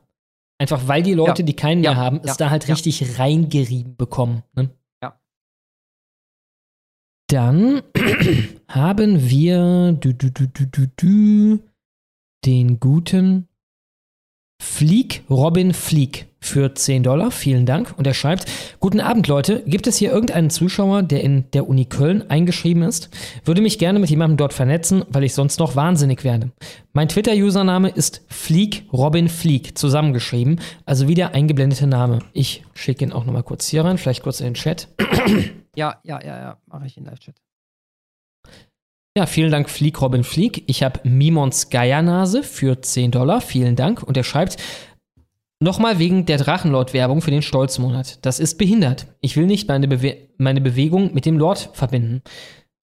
Einfach 0.60 0.88
weil 0.88 1.02
die 1.02 1.14
Leute, 1.14 1.42
Ja. 1.42 1.46
die 1.46 1.54
keinen 1.56 1.82
Ja. 1.84 1.92
mehr 1.92 2.00
haben, 2.00 2.20
es 2.24 2.36
da 2.36 2.50
halt 2.50 2.68
richtig 2.68 3.18
reingerieben 3.18 3.96
bekommen. 3.96 4.42
Ne? 4.54 4.70
Ja. 5.02 5.20
Dann 7.28 7.82
haben 8.68 9.28
wir 9.30 9.92
du, 9.92 10.14
du, 10.14 10.30
du, 10.30 10.46
du, 10.48 10.66
du, 10.66 10.86
du, 10.96 11.58
den 12.44 12.80
guten 12.80 13.47
Flieg, 14.78 15.24
Robin 15.28 15.74
Flieg 15.74 16.28
für 16.38 16.72
10 16.72 17.02
Dollar. 17.02 17.32
Vielen 17.32 17.66
Dank. 17.66 17.94
Und 17.96 18.06
er 18.06 18.14
schreibt: 18.14 18.46
Guten 18.78 19.00
Abend, 19.00 19.26
Leute. 19.26 19.64
Gibt 19.66 19.88
es 19.88 19.96
hier 19.96 20.12
irgendeinen 20.12 20.50
Zuschauer, 20.50 21.02
der 21.02 21.24
in 21.24 21.50
der 21.52 21.68
Uni 21.68 21.86
Köln 21.86 22.30
eingeschrieben 22.30 22.84
ist? 22.84 23.10
Würde 23.44 23.60
mich 23.60 23.80
gerne 23.80 23.98
mit 23.98 24.08
jemandem 24.08 24.36
dort 24.36 24.52
vernetzen, 24.52 25.04
weil 25.08 25.24
ich 25.24 25.34
sonst 25.34 25.58
noch 25.58 25.74
wahnsinnig 25.74 26.22
werde. 26.22 26.52
Mein 26.92 27.08
Twitter-Username 27.08 27.88
ist 27.88 28.24
Flieg 28.28 28.84
Robin 28.92 29.28
Flieg, 29.28 29.76
zusammengeschrieben. 29.76 30.60
Also 30.84 31.08
wie 31.08 31.14
der 31.14 31.34
eingeblendete 31.34 31.88
Name. 31.88 32.20
Ich 32.32 32.64
schicke 32.74 33.04
ihn 33.04 33.12
auch 33.12 33.24
nochmal 33.24 33.42
kurz 33.42 33.66
hier 33.66 33.84
rein, 33.84 33.98
vielleicht 33.98 34.22
kurz 34.22 34.38
in 34.38 34.46
den 34.46 34.54
Chat. 34.54 34.86
Ja, 35.74 36.00
ja, 36.04 36.20
ja, 36.24 36.38
ja, 36.40 36.58
mache 36.66 36.86
ich 36.86 36.96
in 36.96 37.04
Live-Chat. 37.04 37.34
Ja, 39.18 39.26
vielen 39.26 39.50
Dank, 39.50 39.68
Flieg 39.68 40.00
Robin 40.00 40.22
Flieg. 40.22 40.62
Ich 40.68 40.84
habe 40.84 41.00
Mimons 41.02 41.70
Geiernase 41.70 42.44
für 42.44 42.80
10 42.80 43.10
Dollar. 43.10 43.40
Vielen 43.40 43.74
Dank. 43.74 44.00
Und 44.00 44.16
er 44.16 44.22
schreibt, 44.22 44.58
nochmal 45.58 45.98
wegen 45.98 46.24
der 46.24 46.38
Drachenlord-Werbung 46.38 47.20
für 47.20 47.32
den 47.32 47.42
Stolzmonat. 47.42 48.24
Das 48.24 48.38
ist 48.38 48.58
behindert. 48.58 49.08
Ich 49.20 49.36
will 49.36 49.46
nicht 49.46 49.66
meine, 49.66 49.88
Bewe 49.88 50.28
meine 50.36 50.60
Bewegung 50.60 51.14
mit 51.14 51.26
dem 51.26 51.36
Lord 51.36 51.70
verbinden. 51.72 52.22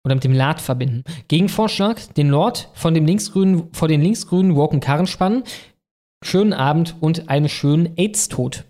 Oder 0.04 0.16
mit 0.16 0.24
dem 0.24 0.32
Lad 0.32 0.60
verbinden. 0.60 1.04
Gegenvorschlag, 1.28 2.12
den 2.14 2.30
Lord 2.30 2.68
von 2.74 2.94
dem 2.94 3.06
linksgrünen, 3.06 3.68
vor 3.72 3.86
den 3.86 4.02
linksgrünen 4.02 4.56
Woken 4.56 4.80
Karren 4.80 5.06
spannen. 5.06 5.44
Schönen 6.24 6.52
Abend 6.52 6.96
und 6.98 7.28
einen 7.28 7.48
schönen 7.48 7.96
AIDS-Tod. 7.96 8.64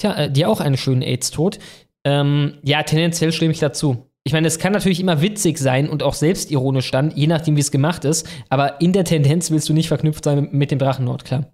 Tja, 0.00 0.14
äh, 0.14 0.30
dir 0.30 0.48
auch 0.48 0.60
einen 0.60 0.76
schönen 0.76 1.02
AIDS-Tod. 1.02 1.58
Ähm, 2.04 2.58
ja, 2.62 2.84
tendenziell 2.84 3.32
stimme 3.32 3.50
ich 3.50 3.58
dazu. 3.58 4.07
Ich 4.28 4.34
meine, 4.34 4.46
es 4.46 4.58
kann 4.58 4.74
natürlich 4.74 5.00
immer 5.00 5.22
witzig 5.22 5.56
sein 5.56 5.88
und 5.88 6.02
auch 6.02 6.12
selbstironisch 6.12 6.90
dann, 6.90 7.12
je 7.12 7.26
nachdem, 7.26 7.56
wie 7.56 7.62
es 7.62 7.70
gemacht 7.70 8.04
ist. 8.04 8.28
Aber 8.50 8.78
in 8.78 8.92
der 8.92 9.04
Tendenz 9.04 9.50
willst 9.50 9.70
du 9.70 9.72
nicht 9.72 9.88
verknüpft 9.88 10.22
sein 10.22 10.50
mit 10.52 10.70
dem 10.70 10.78
Drachenlord, 10.78 11.24
klar. 11.24 11.46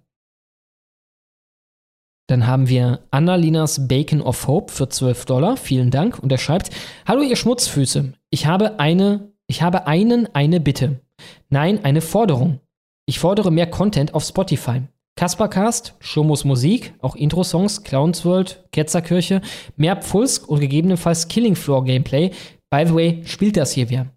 Dann 2.27 2.47
haben 2.47 2.67
wir 2.67 2.99
Annalinas 3.11 3.87
Bacon 3.87 4.21
of 4.21 4.45
Hope 4.47 4.73
für 4.73 4.89
12 4.89 5.23
Dollar. 5.23 5.55
Vielen 5.55 5.89
Dank. 5.89 6.19
Und 6.19 6.33
er 6.33 6.37
schreibt: 6.37 6.69
Hallo, 7.07 7.21
ihr 7.21 7.37
Schmutzfüße. 7.37 8.11
Ich 8.29 8.45
habe 8.45 8.77
eine, 8.77 9.31
ich 9.47 9.61
habe 9.61 9.87
einen, 9.87 10.27
eine 10.35 10.59
Bitte. 10.59 10.99
Nein, 11.47 11.85
eine 11.85 12.01
Forderung. 12.01 12.59
Ich 13.05 13.19
fordere 13.19 13.53
mehr 13.53 13.67
Content 13.67 14.13
auf 14.13 14.25
Spotify. 14.25 14.81
Kaspercast, 15.17 15.93
Schomos 16.01 16.43
Musik, 16.43 16.93
auch 16.99 17.15
Intro-Songs, 17.15 17.83
Clowns 17.83 18.25
World, 18.25 18.65
Ketzerkirche, 18.73 19.41
mehr 19.77 19.95
Pfulsk 19.95 20.49
und 20.49 20.59
gegebenenfalls 20.59 21.29
Killing 21.29 21.55
Floor 21.55 21.85
Gameplay. 21.85 22.31
By 22.69 22.85
the 22.85 22.93
way, 22.93 23.23
spielt 23.25 23.57
das 23.57 23.71
hier 23.71 23.89
wer? 23.89 24.07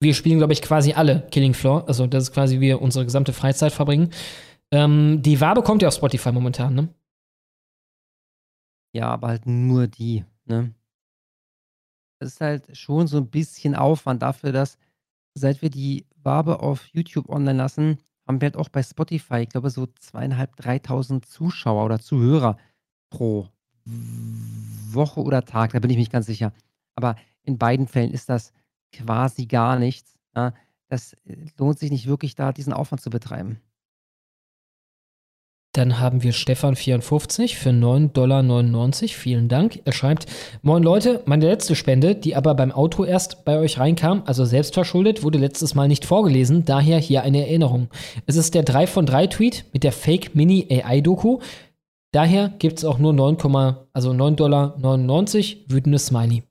Wir 0.00 0.14
spielen, 0.14 0.38
glaube 0.38 0.52
ich, 0.52 0.62
quasi 0.62 0.92
alle 0.92 1.26
Killing 1.30 1.54
Floor. 1.54 1.86
Also, 1.88 2.06
das 2.06 2.24
ist 2.24 2.32
quasi, 2.32 2.56
wie 2.56 2.68
wir 2.68 2.82
unsere 2.82 3.04
gesamte 3.04 3.32
Freizeit 3.32 3.72
verbringen. 3.72 4.10
Ähm, 4.70 5.22
die 5.22 5.40
Wabe 5.40 5.62
kommt 5.62 5.82
ja 5.82 5.88
auf 5.88 5.94
Spotify 5.94 6.30
momentan, 6.30 6.74
ne? 6.74 6.88
Ja, 8.94 9.08
aber 9.08 9.28
halt 9.28 9.46
nur 9.46 9.86
die, 9.86 10.24
ne? 10.44 10.74
Das 12.20 12.32
ist 12.32 12.40
halt 12.40 12.76
schon 12.76 13.06
so 13.06 13.18
ein 13.18 13.30
bisschen 13.30 13.74
Aufwand 13.74 14.22
dafür, 14.22 14.52
dass 14.52 14.78
seit 15.34 15.62
wir 15.62 15.70
die 15.70 16.06
Wabe 16.22 16.60
auf 16.60 16.86
YouTube 16.88 17.28
online 17.28 17.58
lassen, 17.58 17.98
haben 18.26 18.40
wir 18.40 18.46
halt 18.46 18.56
auch 18.56 18.68
bei 18.68 18.82
Spotify, 18.82 19.38
ich 19.40 19.48
glaube, 19.48 19.70
so 19.70 19.86
zweieinhalb, 19.86 20.54
3.000 20.56 21.22
Zuschauer 21.24 21.84
oder 21.84 21.98
Zuhörer 21.98 22.58
pro 23.10 23.48
Woche 23.84 25.20
oder 25.20 25.44
Tag, 25.44 25.72
da 25.72 25.78
bin 25.78 25.90
ich 25.90 25.96
mich 25.96 26.10
ganz 26.10 26.26
sicher. 26.26 26.52
Aber 26.94 27.16
in 27.48 27.58
beiden 27.58 27.88
Fällen 27.88 28.12
ist 28.12 28.28
das 28.28 28.52
quasi 28.92 29.46
gar 29.46 29.78
nichts. 29.78 30.18
Ja? 30.36 30.54
Das 30.88 31.14
äh, 31.24 31.36
lohnt 31.58 31.78
sich 31.78 31.90
nicht 31.90 32.06
wirklich, 32.06 32.34
da 32.34 32.52
diesen 32.52 32.72
Aufwand 32.72 33.00
zu 33.00 33.10
betreiben. 33.10 33.60
Dann 35.72 36.00
haben 36.00 36.22
wir 36.22 36.32
Stefan54 36.32 37.54
für 37.54 37.68
9,99 37.70 38.10
Dollar. 38.12 38.92
Vielen 38.92 39.48
Dank. 39.48 39.80
Er 39.84 39.92
schreibt: 39.92 40.26
Moin 40.62 40.82
Leute, 40.82 41.22
meine 41.26 41.46
letzte 41.46 41.76
Spende, 41.76 42.14
die 42.14 42.34
aber 42.34 42.54
beim 42.54 42.72
Auto 42.72 43.04
erst 43.04 43.44
bei 43.44 43.58
euch 43.58 43.78
reinkam, 43.78 44.22
also 44.24 44.44
selbst 44.44 44.74
verschuldet, 44.74 45.22
wurde 45.22 45.38
letztes 45.38 45.74
Mal 45.74 45.86
nicht 45.86 46.06
vorgelesen, 46.06 46.64
daher 46.64 46.98
hier 46.98 47.22
eine 47.22 47.46
Erinnerung. 47.46 47.88
Es 48.26 48.36
ist 48.36 48.54
der 48.54 48.62
3 48.62 48.86
von 48.86 49.06
3 49.06 49.26
Tweet 49.28 49.66
mit 49.72 49.84
der 49.84 49.92
Fake 49.92 50.34
Mini 50.34 50.66
AI 50.70 51.00
Doku. 51.00 51.38
Daher 52.12 52.48
gibt 52.58 52.78
es 52.78 52.84
auch 52.86 52.98
nur 52.98 53.12
9, 53.12 53.36
also 53.92 54.10
9,99 54.10 54.36
Dollar 54.36 54.74
wütendes 55.68 56.06
Smiley. 56.06 56.47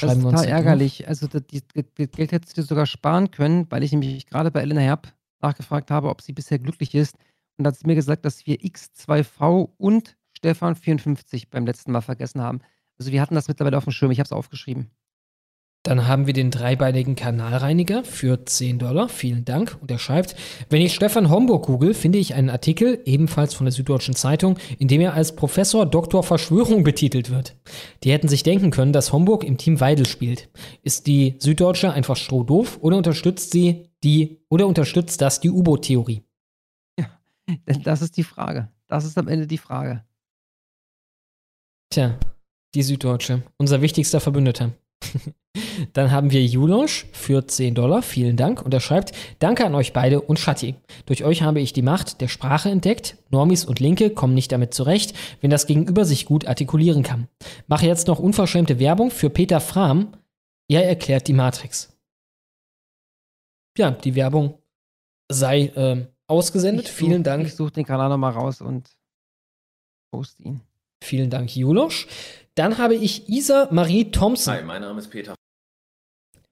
Das 0.00 0.10
Schreiben 0.10 0.20
ist 0.20 0.24
wir 0.24 0.28
uns 0.30 0.40
total 0.40 0.46
da 0.46 0.56
drauf. 0.56 0.64
ärgerlich. 0.66 1.08
Also 1.08 1.26
das, 1.26 1.42
das 1.48 2.10
Geld 2.10 2.32
hättest 2.32 2.56
du 2.56 2.60
dir 2.60 2.66
sogar 2.66 2.86
sparen 2.86 3.30
können, 3.30 3.66
weil 3.70 3.82
ich 3.82 3.92
nämlich 3.92 4.26
gerade 4.26 4.50
bei 4.50 4.60
Elena 4.60 4.80
Herb 4.80 5.12
nachgefragt 5.40 5.90
habe, 5.90 6.08
ob 6.08 6.20
sie 6.20 6.32
bisher 6.32 6.58
glücklich 6.58 6.94
ist. 6.94 7.16
Und 7.56 7.64
da 7.64 7.68
hat 7.68 7.76
sie 7.76 7.86
mir 7.86 7.94
gesagt, 7.94 8.24
dass 8.24 8.46
wir 8.46 8.56
X2V 8.56 9.70
und 9.76 10.16
Stefan54 10.38 11.48
beim 11.50 11.66
letzten 11.66 11.92
Mal 11.92 12.00
vergessen 12.00 12.40
haben. 12.40 12.60
Also 12.98 13.12
wir 13.12 13.20
hatten 13.20 13.34
das 13.34 13.48
mittlerweile 13.48 13.76
auf 13.76 13.84
dem 13.84 13.92
Schirm. 13.92 14.10
Ich 14.10 14.18
habe 14.18 14.26
es 14.26 14.32
aufgeschrieben. 14.32 14.90
Dann 15.84 16.08
haben 16.08 16.26
wir 16.26 16.32
den 16.32 16.50
dreibeinigen 16.50 17.14
Kanalreiniger 17.14 18.04
für 18.04 18.46
10 18.46 18.78
Dollar. 18.78 19.10
Vielen 19.10 19.44
Dank. 19.44 19.76
Und 19.82 19.90
er 19.90 19.98
schreibt, 19.98 20.34
wenn 20.70 20.80
ich 20.80 20.94
Stefan 20.94 21.28
Homburg 21.28 21.66
google, 21.66 21.92
finde 21.92 22.18
ich 22.18 22.34
einen 22.34 22.48
Artikel, 22.48 23.02
ebenfalls 23.04 23.52
von 23.52 23.66
der 23.66 23.72
Süddeutschen 23.72 24.14
Zeitung, 24.14 24.58
in 24.78 24.88
dem 24.88 25.02
er 25.02 25.12
als 25.12 25.36
Professor 25.36 25.84
Doktor 25.84 26.22
Verschwörung 26.22 26.84
betitelt 26.84 27.30
wird. 27.30 27.54
Die 28.02 28.12
hätten 28.12 28.28
sich 28.28 28.42
denken 28.42 28.70
können, 28.70 28.94
dass 28.94 29.12
Homburg 29.12 29.44
im 29.44 29.58
Team 29.58 29.78
Weidel 29.78 30.06
spielt. 30.06 30.48
Ist 30.82 31.06
die 31.06 31.36
Süddeutsche 31.38 31.92
einfach 31.92 32.16
strohdoof 32.16 32.78
oder 32.80 32.96
unterstützt 32.96 33.50
sie 33.50 33.90
die, 34.02 34.40
oder 34.48 34.66
unterstützt 34.66 35.20
das 35.20 35.40
die 35.40 35.50
U-Boot-Theorie? 35.50 36.22
Das 37.66 38.00
ist 38.00 38.16
die 38.16 38.24
Frage. 38.24 38.70
Das 38.86 39.04
ist 39.04 39.18
am 39.18 39.28
Ende 39.28 39.46
die 39.46 39.58
Frage. 39.58 40.02
Tja, 41.90 42.18
die 42.74 42.82
Süddeutsche, 42.82 43.42
unser 43.58 43.82
wichtigster 43.82 44.20
Verbündeter. 44.20 44.72
Dann 45.92 46.10
haben 46.10 46.30
wir 46.30 46.44
Julosch 46.44 47.06
für 47.12 47.46
10 47.46 47.74
Dollar, 47.74 48.02
vielen 48.02 48.36
Dank. 48.36 48.62
Und 48.62 48.72
er 48.74 48.80
schreibt, 48.80 49.12
danke 49.38 49.64
an 49.64 49.74
euch 49.74 49.92
beide 49.92 50.20
und 50.20 50.38
Shatti. 50.38 50.74
Durch 51.06 51.24
euch 51.24 51.42
habe 51.42 51.60
ich 51.60 51.72
die 51.72 51.82
Macht 51.82 52.20
der 52.20 52.28
Sprache 52.28 52.70
entdeckt. 52.70 53.16
Normis 53.30 53.64
und 53.64 53.80
Linke 53.80 54.10
kommen 54.10 54.34
nicht 54.34 54.50
damit 54.52 54.74
zurecht, 54.74 55.14
wenn 55.40 55.50
das 55.50 55.66
Gegenüber 55.66 56.04
sich 56.04 56.26
gut 56.26 56.46
artikulieren 56.46 57.02
kann. 57.02 57.28
Mache 57.66 57.86
jetzt 57.86 58.06
noch 58.08 58.18
unverschämte 58.18 58.78
Werbung 58.78 59.10
für 59.10 59.30
Peter 59.30 59.60
Fram. 59.60 60.12
Er 60.68 60.88
erklärt 60.88 61.28
die 61.28 61.32
Matrix. 61.34 61.90
Ja, 63.76 63.90
die 63.90 64.14
Werbung 64.14 64.58
sei 65.30 65.72
ähm, 65.76 66.06
ausgesendet. 66.26 66.86
Such- 66.86 66.94
vielen 66.94 67.22
Dank. 67.22 67.46
Ich 67.46 67.54
suche 67.54 67.72
den 67.72 67.84
Kanal 67.84 68.08
nochmal 68.08 68.32
raus 68.32 68.60
und 68.60 68.88
poste 70.12 70.42
ihn. 70.42 70.60
Vielen 71.02 71.28
Dank, 71.28 71.54
Julosch. 71.54 72.06
Dann 72.54 72.78
habe 72.78 72.94
ich 72.94 73.28
Isa 73.28 73.68
Marie 73.72 74.10
Thompson. 74.10 74.54
Hi, 74.54 74.62
mein 74.62 74.80
Name 74.80 75.00
ist 75.00 75.08
Peter. 75.08 75.34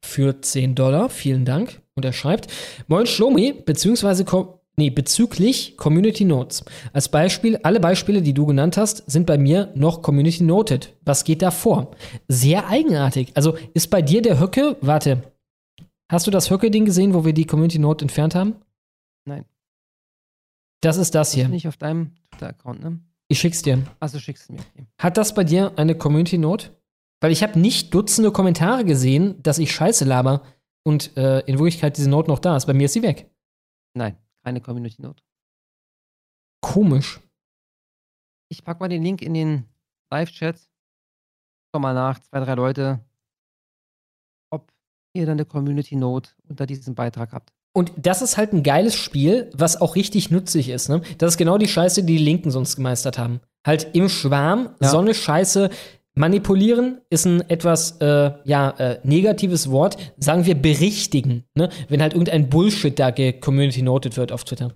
Für 0.05 0.41
10 0.41 0.75
Dollar. 0.75 1.09
Vielen 1.09 1.45
Dank. 1.45 1.81
Und 1.95 2.05
er 2.05 2.13
schreibt, 2.13 2.49
Moin 2.89 3.07
Schlomi, 3.07 3.53
beziehungsweise 3.53 4.25
nee, 4.77 4.91
bezüglich 4.91 5.77
Community 5.77 6.25
Notes. 6.25 6.65
Als 6.93 7.11
Beispiel, 7.11 7.59
alle 7.63 7.81
Beispiele, 7.81 8.23
die 8.23 8.35
du 8.35 8.47
genannt 8.47 8.77
hast, 8.77 9.11
sind 9.11 9.27
bei 9.27 9.39
mir 9.39 9.71
noch 9.75 10.03
Community 10.03 10.43
Noted. 10.45 10.97
Was 11.05 11.25
geht 11.25 11.43
da 11.43 11.51
vor? 11.51 11.91
Sehr 12.29 12.69
eigenartig. 12.69 13.33
Also 13.35 13.57
ist 13.75 13.89
bei 13.91 14.03
dir 14.03 14.23
der 14.23 14.41
Höcke, 14.41 14.77
warte, 14.81 15.23
hast 16.11 16.27
du 16.27 16.31
das 16.31 16.51
Höcke-Ding 16.51 16.85
gesehen, 16.85 17.15
wo 17.15 17.25
wir 17.25 17.33
die 17.35 17.47
Community 17.47 17.79
Note 17.79 18.05
entfernt 18.05 18.35
haben? 18.35 18.57
Nein. 19.27 19.45
Das 20.81 20.97
ist 20.97 21.15
das 21.15 21.29
Das 21.29 21.35
hier. 21.35 21.45
ist 21.45 21.51
nicht 21.51 21.69
auf 21.69 21.77
deinem 21.77 22.13
Twitter-Account, 22.33 22.83
ne? 22.83 23.01
Ich 23.29 23.39
schick's 23.39 23.63
dir. 23.63 23.83
Achso, 24.01 24.19
schickst 24.19 24.49
du 24.49 24.55
mir. 24.55 24.61
Hat 24.99 25.17
das 25.17 25.33
bei 25.35 25.45
dir 25.45 25.73
eine 25.77 25.95
Community 25.95 26.39
Note? 26.39 26.71
Weil 27.23 27.33
ich 27.33 27.43
habe 27.43 27.59
nicht 27.59 27.95
Dutzende 27.95 28.33
Kommentare 28.33 28.85
gesehen, 28.85 29.41
dass 29.43 29.59
ich 29.59 29.73
Scheiße 29.73 30.05
laber 30.05 30.43
und 30.85 31.17
äh, 31.17 31.41
in 31.41 31.59
Wirklichkeit 31.59 31.97
diese 31.97 32.11
Note 32.11 32.29
noch 32.29 32.41
da 32.41 32.57
ist. 32.57 32.67
Bei 32.67 32.75
mir 32.75 32.87
ist 32.87 32.93
sie 32.95 33.03
weg. 33.03 33.31
Nein, 33.95 34.17
keine 34.45 34.61
Community 34.61 35.01
Note. 35.01 35.23
Komisch. 36.61 37.21
Ich 38.51 38.65
packe 38.65 38.81
mal 38.81 38.89
den 38.89 39.03
Link 39.03 39.23
in 39.23 39.35
den 39.35 39.65
Live-Chat. 40.11 40.61
doch 41.73 41.81
mal 41.81 41.95
nach, 41.95 42.19
zwei, 42.21 42.41
drei 42.41 42.55
Leute, 42.55 43.01
ob 44.51 44.71
ihr 45.15 45.25
dann 45.25 45.33
eine 45.39 45.45
Community 45.47 45.97
Note 45.97 46.31
unter 46.49 46.67
diesem 46.67 46.95
Beitrag 46.95 47.33
habt. 47.33 47.53
Und 47.75 47.93
das 47.97 48.21
ist 48.21 48.37
halt 48.37 48.53
ein 48.53 48.63
geiles 48.63 48.95
Spiel, 48.95 49.51
was 49.55 49.81
auch 49.81 49.95
richtig 49.95 50.31
nützlich 50.31 50.69
ist. 50.69 50.91
Ne? 50.91 51.01
Das 51.17 51.33
ist 51.33 51.39
genau 51.39 51.57
die 51.57 51.69
Scheiße, 51.69 52.03
die 52.05 52.19
die 52.19 52.25
Linken 52.25 52.51
sonst 52.51 52.77
gemeistert 52.77 53.17
haben. 53.17 53.41
Halt 53.67 53.95
im 53.95 54.09
Schwarm, 54.11 54.75
Ja. 54.81 54.89
so 54.91 54.99
eine 54.99 55.15
Scheiße. 55.15 55.71
Manipulieren 56.15 57.01
ist 57.09 57.25
ein 57.25 57.49
etwas 57.49 57.93
äh, 58.01 58.33
ja, 58.45 58.71
äh, 58.71 59.01
negatives 59.03 59.71
Wort. 59.71 59.97
Sagen 60.19 60.45
wir 60.45 60.55
berichtigen, 60.55 61.45
ne? 61.55 61.71
wenn 61.89 62.03
halt 62.03 62.13
irgendein 62.13 62.51
Bullshit 62.51 62.99
da 62.99 63.11
community 63.41 63.83
noted 63.83 64.17
wird 64.17 64.31
auf 64.31 64.45
Twitter. 64.45 64.75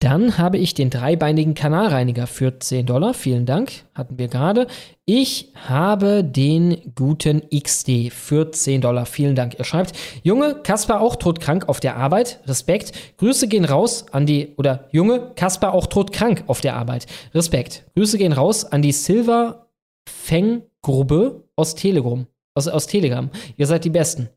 Dann 0.00 0.38
habe 0.38 0.58
ich 0.58 0.74
den 0.74 0.90
dreibeinigen 0.90 1.54
Kanalreiniger 1.54 2.28
für 2.28 2.60
10 2.60 2.86
Dollar. 2.86 3.14
Vielen 3.14 3.46
Dank. 3.46 3.84
Hatten 3.94 4.16
wir 4.16 4.28
gerade. 4.28 4.68
Ich 5.06 5.52
habe 5.56 6.22
den 6.22 6.92
guten 6.94 7.42
XD 7.50 8.12
für 8.12 8.52
10 8.52 8.80
Dollar. 8.80 9.06
Vielen 9.06 9.34
Dank. 9.34 9.56
Er 9.58 9.64
schreibt, 9.64 9.98
Junge, 10.22 10.54
Kasper 10.62 11.00
auch 11.00 11.16
todkrank 11.16 11.68
auf 11.68 11.80
der 11.80 11.96
Arbeit. 11.96 12.40
Respekt. 12.46 12.92
Grüße 13.16 13.48
gehen 13.48 13.64
raus 13.64 14.06
an 14.12 14.24
die, 14.24 14.54
oder 14.56 14.88
Junge, 14.92 15.32
Kasper 15.34 15.74
auch 15.74 15.88
todkrank 15.88 16.44
auf 16.46 16.60
der 16.60 16.76
Arbeit. 16.76 17.06
Respekt. 17.34 17.84
Grüße 17.96 18.18
gehen 18.18 18.32
raus 18.32 18.64
an 18.64 18.82
die 18.82 18.92
Silver 18.92 19.66
Feng 20.08 20.62
Gruppe 20.80 21.48
aus 21.56 21.74
Telegram. 21.74 22.24
Aus, 22.54 22.68
aus 22.68 22.86
Telegram. 22.86 23.30
Ihr 23.56 23.66
seid 23.66 23.84
die 23.84 23.90
Besten. 23.90 24.28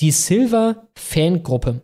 Die 0.00 0.10
Silver 0.10 0.88
Fan 0.94 1.42
Gruppe. 1.42 1.82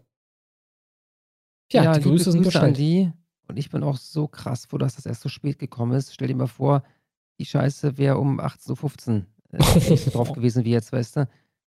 Ja, 1.71 1.93
die 1.93 2.01
Grüße 2.01 2.33
sind 2.33 2.41
an 2.41 2.45
bestellt. 2.45 2.79
die. 2.79 3.13
Und 3.49 3.57
ich 3.59 3.71
bin 3.71 3.83
auch 3.83 3.97
so 3.97 4.29
krass 4.29 4.67
froh, 4.67 4.79
dass 4.79 4.97
das 4.97 5.07
erst 5.07 5.23
so 5.23 5.29
spät 5.29 5.59
gekommen 5.59 5.93
ist. 5.93 6.13
Stell 6.13 6.29
dir 6.29 6.37
mal 6.37 6.47
vor, 6.47 6.83
die 7.41 7.47
Scheiße 7.47 7.97
wäre 7.99 8.19
um 8.19 8.41
18.15 8.41 9.23
Uhr 9.53 9.59
äh, 9.59 10.11
drauf 10.11 10.33
gewesen 10.35 10.65
wie 10.65 10.71
jetzt, 10.73 10.93
weißt 10.93 11.17
du. 11.17 11.29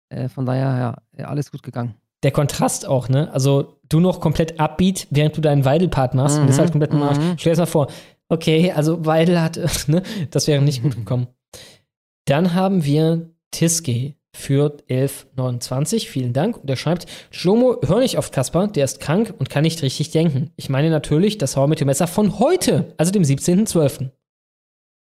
Äh, 0.09 0.29
von 0.29 0.45
daher, 0.45 1.01
ja, 1.17 1.25
alles 1.25 1.51
gut 1.51 1.63
gegangen. 1.63 1.95
Der 2.23 2.31
Kontrast 2.31 2.87
auch, 2.87 3.09
ne? 3.09 3.31
Also 3.33 3.79
du 3.89 3.99
noch 3.99 4.19
komplett 4.21 4.59
upbeat, 4.59 5.07
während 5.11 5.35
du 5.37 5.41
deinen 5.41 5.65
Weidel-Part 5.65 6.15
machst 6.15 6.39
und 6.39 6.47
das 6.47 6.55
Mhm, 6.55 6.59
halt 6.61 6.71
komplett 6.71 6.93
im 6.93 7.03
Arsch. 7.03 7.17
mhm. 7.17 7.37
Stell 7.37 7.53
dir 7.53 7.57
das 7.57 7.67
mal 7.67 7.71
vor, 7.71 7.87
okay, 8.29 8.71
also 8.71 9.05
Weidel 9.05 9.41
hat, 9.41 9.57
ne? 9.87 10.01
Das 10.31 10.47
wäre 10.47 10.61
nicht 10.63 10.81
gut 10.81 10.95
gekommen. 10.95 11.27
Dann 12.25 12.53
haben 12.53 12.83
wir 12.85 13.29
Tiske 13.51 14.15
für 14.35 14.77
11,29. 14.89 16.07
Vielen 16.07 16.33
Dank. 16.33 16.57
Und 16.57 16.69
er 16.69 16.75
schreibt, 16.75 17.05
Schlomo, 17.31 17.77
hör 17.85 17.99
nicht 17.99 18.17
auf 18.17 18.31
Kasper, 18.31 18.67
der 18.67 18.85
ist 18.85 18.99
krank 18.99 19.33
und 19.37 19.49
kann 19.49 19.63
nicht 19.63 19.81
richtig 19.81 20.11
denken. 20.11 20.51
Ich 20.55 20.69
meine 20.69 20.89
natürlich 20.89 21.37
das 21.37 21.55
Hauer 21.55 21.67
mit 21.67 21.79
dem 21.79 21.87
Messer 21.87 22.07
von 22.07 22.39
heute, 22.39 22.93
also 22.97 23.11
dem 23.11 23.23
17.12. 23.23 24.09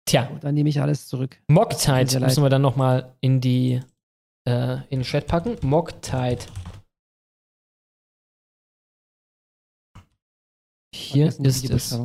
Tja, 0.05 0.29
Dann 0.41 0.55
nehme 0.55 0.69
ich 0.69 0.81
alles 0.81 1.07
zurück. 1.07 1.37
Mocktide 1.47 2.19
müssen 2.19 2.43
wir 2.43 2.49
dann 2.49 2.63
noch 2.63 2.75
mal 2.75 3.15
in 3.21 3.41
die 3.41 3.79
äh, 4.47 4.77
in 4.89 4.99
den 4.99 5.03
Chat 5.03 5.27
packen. 5.27 5.55
Mocktide. 5.61 6.39
Hier 10.95 11.27
ist 11.27 11.69
es. 11.69 11.99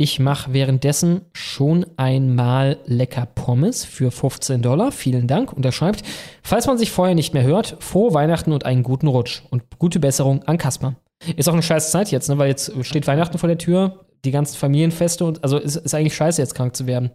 Ich 0.00 0.20
mache 0.20 0.52
währenddessen 0.52 1.22
schon 1.32 1.84
einmal 1.96 2.78
lecker 2.86 3.26
Pommes 3.26 3.84
für 3.84 4.12
15 4.12 4.62
Dollar. 4.62 4.92
Vielen 4.92 5.26
Dank. 5.26 5.52
Und 5.52 5.64
er 5.64 5.72
schreibt, 5.72 6.04
falls 6.44 6.68
man 6.68 6.78
sich 6.78 6.92
vorher 6.92 7.16
nicht 7.16 7.34
mehr 7.34 7.42
hört, 7.42 7.76
frohe 7.80 8.14
Weihnachten 8.14 8.52
und 8.52 8.64
einen 8.64 8.84
guten 8.84 9.08
Rutsch. 9.08 9.42
Und 9.50 9.64
gute 9.80 9.98
Besserung 9.98 10.44
an 10.44 10.56
Kasper. 10.56 10.94
Ist 11.36 11.48
auch 11.48 11.52
eine 11.52 11.64
scheiß 11.64 11.90
Zeit 11.90 12.12
jetzt, 12.12 12.28
ne? 12.28 12.38
weil 12.38 12.48
jetzt 12.48 12.72
steht 12.86 13.08
Weihnachten 13.08 13.38
vor 13.38 13.48
der 13.48 13.58
Tür, 13.58 14.06
die 14.24 14.30
ganzen 14.30 14.56
Familienfeste 14.56 15.24
und 15.24 15.42
also 15.42 15.58
ist, 15.58 15.74
ist 15.74 15.94
eigentlich 15.94 16.14
scheiße, 16.14 16.40
jetzt 16.40 16.54
krank 16.54 16.76
zu 16.76 16.86
werden. 16.86 17.10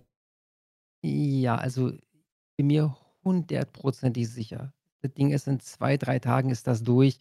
Ja, 1.01 1.55
also 1.55 1.93
bin 2.57 2.67
mir 2.67 2.97
hundertprozentig 3.23 4.29
sicher. 4.29 4.73
Das 5.01 5.13
Ding 5.13 5.31
ist, 5.31 5.47
in 5.47 5.61
zwei, 5.61 5.95
drei 5.95 6.19
Tagen 6.19 6.49
ist 6.49 6.67
das 6.67 6.83
durch. 6.83 7.19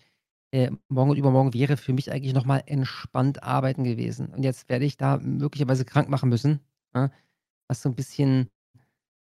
Äh, 0.53 0.71
morgen 0.89 1.11
und 1.11 1.17
übermorgen 1.17 1.55
wäre 1.55 1.79
für 1.79 1.95
mich 1.95 2.13
eigentlich 2.13 2.35
nochmal 2.35 2.63
entspannt 2.67 3.43
arbeiten 3.43 3.85
gewesen. 3.85 4.27
Und 4.29 4.43
jetzt 4.43 4.69
werde 4.69 4.85
ich 4.85 4.99
da 4.99 5.17
möglicherweise 5.17 5.87
krank 5.87 6.11
machen 6.11 6.29
müssen. 6.29 6.61
Ja? 6.95 7.11
Was 7.69 7.81
so 7.81 7.89
ein 7.89 7.95
bisschen 7.95 8.51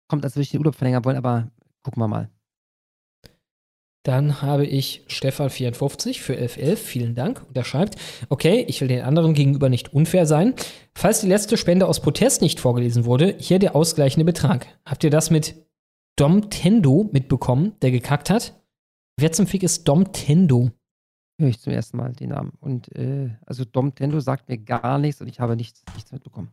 kommt, 0.09 0.25
als 0.25 0.37
würde 0.37 0.45
ich 0.45 0.51
den 0.51 0.61
Urlaub 0.61 0.75
verlängern 0.75 1.05
wollen, 1.05 1.19
aber 1.19 1.51
gucken 1.83 2.03
wir 2.03 2.09
mal. 2.09 2.31
Dann 4.05 4.41
habe 4.41 4.65
ich 4.65 5.05
Stefan54 5.09 6.21
für 6.21 6.33
1111. 6.33 6.81
Vielen 6.81 7.15
Dank. 7.15 7.45
Und 7.47 7.55
er 7.55 7.65
schreibt, 7.65 7.97
okay, 8.31 8.65
ich 8.67 8.81
will 8.81 8.89
den 8.89 9.03
anderen 9.03 9.35
gegenüber 9.35 9.69
nicht 9.69 9.93
unfair 9.93 10.25
sein. 10.25 10.55
Falls 10.95 11.21
die 11.21 11.27
letzte 11.27 11.59
Spende 11.59 11.87
aus 11.87 12.01
Protest 12.01 12.41
nicht 12.41 12.59
vorgelesen 12.59 13.05
wurde, 13.05 13.37
hier 13.39 13.59
der 13.59 13.77
ausgleichende 13.77 14.25
Betrag. 14.25 14.67
Habt 14.87 15.05
ihr 15.05 15.11
das 15.11 15.29
mit 15.29 15.67
Dom 16.17 16.49
Tendo 16.49 17.11
mitbekommen, 17.13 17.75
der 17.83 17.91
gekackt 17.91 18.31
hat? 18.31 18.59
Wer 19.19 19.33
zum 19.33 19.47
Fick 19.47 19.63
ist 19.63 19.87
Dom 19.87 20.11
Tendo? 20.13 20.71
Höre 21.41 21.49
ich 21.49 21.61
zum 21.61 21.73
ersten 21.73 21.97
Mal 21.97 22.13
den 22.13 22.31
Namen. 22.31 22.53
Und 22.61 22.95
äh, 22.97 23.31
also 23.47 23.65
Dom 23.65 23.95
Tendo 23.95 24.19
sagt 24.19 24.49
mir 24.49 24.59
gar 24.59 24.99
nichts 24.99 25.21
und 25.21 25.29
ich 25.29 25.39
habe 25.39 25.55
nichts, 25.55 25.85
nichts 25.95 26.11
mitbekommen. 26.11 26.51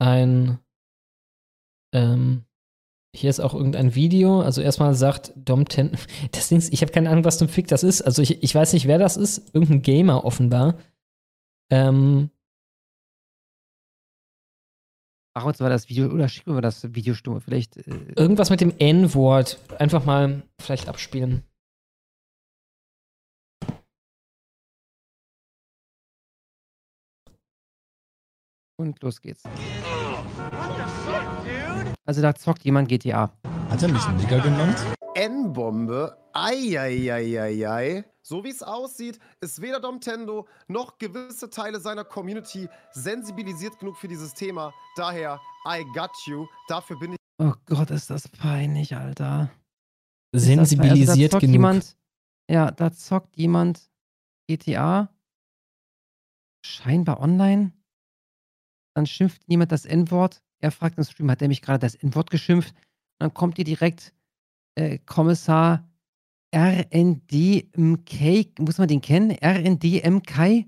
Ein, 0.00 0.58
ähm, 1.94 2.44
hier 3.14 3.30
ist 3.30 3.40
auch 3.40 3.54
irgendein 3.54 3.94
Video. 3.94 4.40
Also 4.40 4.60
erstmal 4.60 4.94
sagt 4.94 5.32
Dom 5.36 5.66
Tendo, 5.66 5.96
das 6.32 6.48
Ding 6.48 6.58
ist, 6.58 6.72
ich 6.72 6.82
habe 6.82 6.90
keine 6.90 7.10
Ahnung, 7.10 7.24
was 7.24 7.38
zum 7.38 7.48
Fick 7.48 7.68
das 7.68 7.84
ist. 7.84 8.02
Also 8.02 8.22
ich, 8.22 8.42
ich 8.42 8.54
weiß 8.54 8.72
nicht, 8.72 8.88
wer 8.88 8.98
das 8.98 9.16
ist. 9.16 9.54
Irgendein 9.54 9.82
Gamer 9.82 10.24
offenbar. 10.24 10.76
Ähm, 11.70 12.30
Ach, 15.32 15.44
uns 15.44 15.60
war 15.60 15.70
das 15.70 15.88
Video, 15.88 16.08
oder 16.08 16.28
schicken 16.28 16.54
wir 16.54 16.60
das 16.60 16.92
Video 16.92 17.14
stumm. 17.14 17.40
Vielleicht. 17.40 17.76
Äh, 17.76 18.14
Irgendwas 18.16 18.50
mit 18.50 18.60
dem 18.60 18.74
N-Wort. 18.76 19.60
Einfach 19.78 20.04
mal 20.04 20.42
vielleicht 20.58 20.88
abspielen. 20.88 21.44
Und 28.80 29.02
los 29.02 29.20
geht's. 29.20 29.44
Also 32.04 32.22
da 32.22 32.34
zockt 32.34 32.64
jemand 32.64 32.88
GTA. 32.88 33.30
Hat 33.68 33.82
er 33.82 33.88
mich 33.88 34.06
Nigger 34.08 34.40
genannt? 34.40 34.76
N-Bombe? 35.14 36.16
Eieieiei. 36.32 38.04
So 38.22 38.44
wie 38.44 38.50
es 38.50 38.62
aussieht, 38.62 39.18
ist 39.40 39.60
weder 39.60 39.80
Domtendo 39.80 40.46
noch 40.68 40.98
gewisse 40.98 41.50
Teile 41.50 41.80
seiner 41.80 42.04
Community 42.04 42.68
sensibilisiert 42.92 43.78
genug 43.78 43.96
für 43.96 44.08
dieses 44.08 44.34
Thema. 44.34 44.72
Daher, 44.96 45.40
I 45.66 45.84
got 45.94 46.10
you. 46.26 46.46
Dafür 46.68 46.98
bin 46.98 47.12
ich. 47.12 47.18
Oh 47.38 47.52
Gott, 47.66 47.90
ist 47.90 48.10
das 48.10 48.28
peinlich, 48.28 48.96
Alter. 48.96 49.50
Sensibilisiert 50.32 51.08
also 51.10 51.22
da 51.22 51.30
zockt 51.30 51.40
genug. 51.40 51.52
Jemand, 51.52 51.96
ja, 52.48 52.70
da 52.70 52.92
zockt 52.92 53.36
jemand 53.36 53.90
GTA. 54.48 55.08
Scheinbar 56.64 57.20
online. 57.20 57.72
Dann 58.94 59.06
schimpft 59.06 59.42
jemand 59.46 59.72
das 59.72 59.84
N-Wort. 59.84 60.42
Er 60.60 60.70
fragt 60.70 60.98
im 60.98 61.04
Stream, 61.04 61.30
hat 61.30 61.42
er 61.42 61.48
mich 61.48 61.62
gerade 61.62 61.78
das 61.78 61.94
N-Wort 61.94 62.30
geschimpft? 62.30 62.74
dann 63.20 63.34
kommt 63.34 63.56
hier 63.56 63.64
direkt 63.64 64.12
äh, 64.74 64.98
Kommissar 64.98 65.86
RNDMK. 66.52 68.58
Muss 68.58 68.78
man 68.78 68.88
den 68.88 69.00
kennen? 69.00 69.36
RNDMK? 69.40 70.66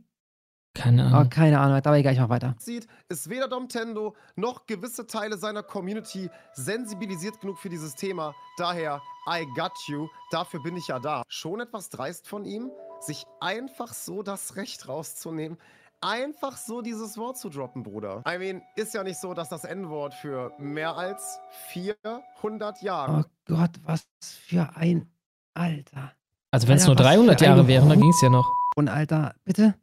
Keine 0.74 1.04
Ahnung. 1.04 1.26
Oh, 1.26 1.28
keine 1.28 1.58
Ahnung, 1.58 1.76
aber 1.76 1.98
egal, 1.98 2.14
ich 2.14 2.18
mach 2.18 2.30
weiter. 2.30 2.54
sieht, 2.58 2.86
ist 3.08 3.28
weder 3.28 3.48
Domtendo 3.48 4.16
noch 4.36 4.66
gewisse 4.66 5.06
Teile 5.06 5.36
seiner 5.36 5.62
Community 5.62 6.30
sensibilisiert 6.54 7.40
genug 7.40 7.58
für 7.58 7.68
dieses 7.68 7.94
Thema. 7.94 8.34
Daher, 8.56 9.02
I 9.28 9.44
got 9.54 9.72
you. 9.86 10.08
Dafür 10.30 10.62
bin 10.62 10.76
ich 10.76 10.88
ja 10.88 10.98
da. 10.98 11.24
Schon 11.28 11.60
etwas 11.60 11.90
dreist 11.90 12.26
von 12.26 12.46
ihm, 12.46 12.70
sich 13.00 13.24
einfach 13.40 13.92
so 13.92 14.22
das 14.22 14.56
Recht 14.56 14.88
rauszunehmen, 14.88 15.58
einfach 16.02 16.56
so 16.56 16.82
dieses 16.82 17.16
Wort 17.16 17.38
zu 17.38 17.48
droppen, 17.48 17.82
Bruder. 17.82 18.22
I 18.28 18.38
mean, 18.38 18.62
ist 18.76 18.92
ja 18.94 19.02
nicht 19.02 19.18
so, 19.18 19.32
dass 19.34 19.48
das 19.48 19.64
N-Wort 19.64 20.14
für 20.14 20.52
mehr 20.58 20.96
als 20.96 21.38
400 21.68 22.82
Jahre. 22.82 23.24
Oh 23.24 23.54
Gott, 23.54 23.70
was 23.84 24.04
für 24.20 24.68
ein 24.76 25.10
Alter. 25.54 26.12
Also 26.50 26.68
wenn 26.68 26.76
es 26.76 26.86
nur 26.86 26.98
was 26.98 27.06
300 27.06 27.38
für 27.38 27.46
Jahre 27.46 27.66
wären, 27.66 27.88
dann 27.88 28.00
ging 28.00 28.10
es 28.10 28.20
ja 28.20 28.28
noch. 28.28 28.50
Und 28.76 28.88
Alter, 28.88 29.34
bitte? 29.44 29.74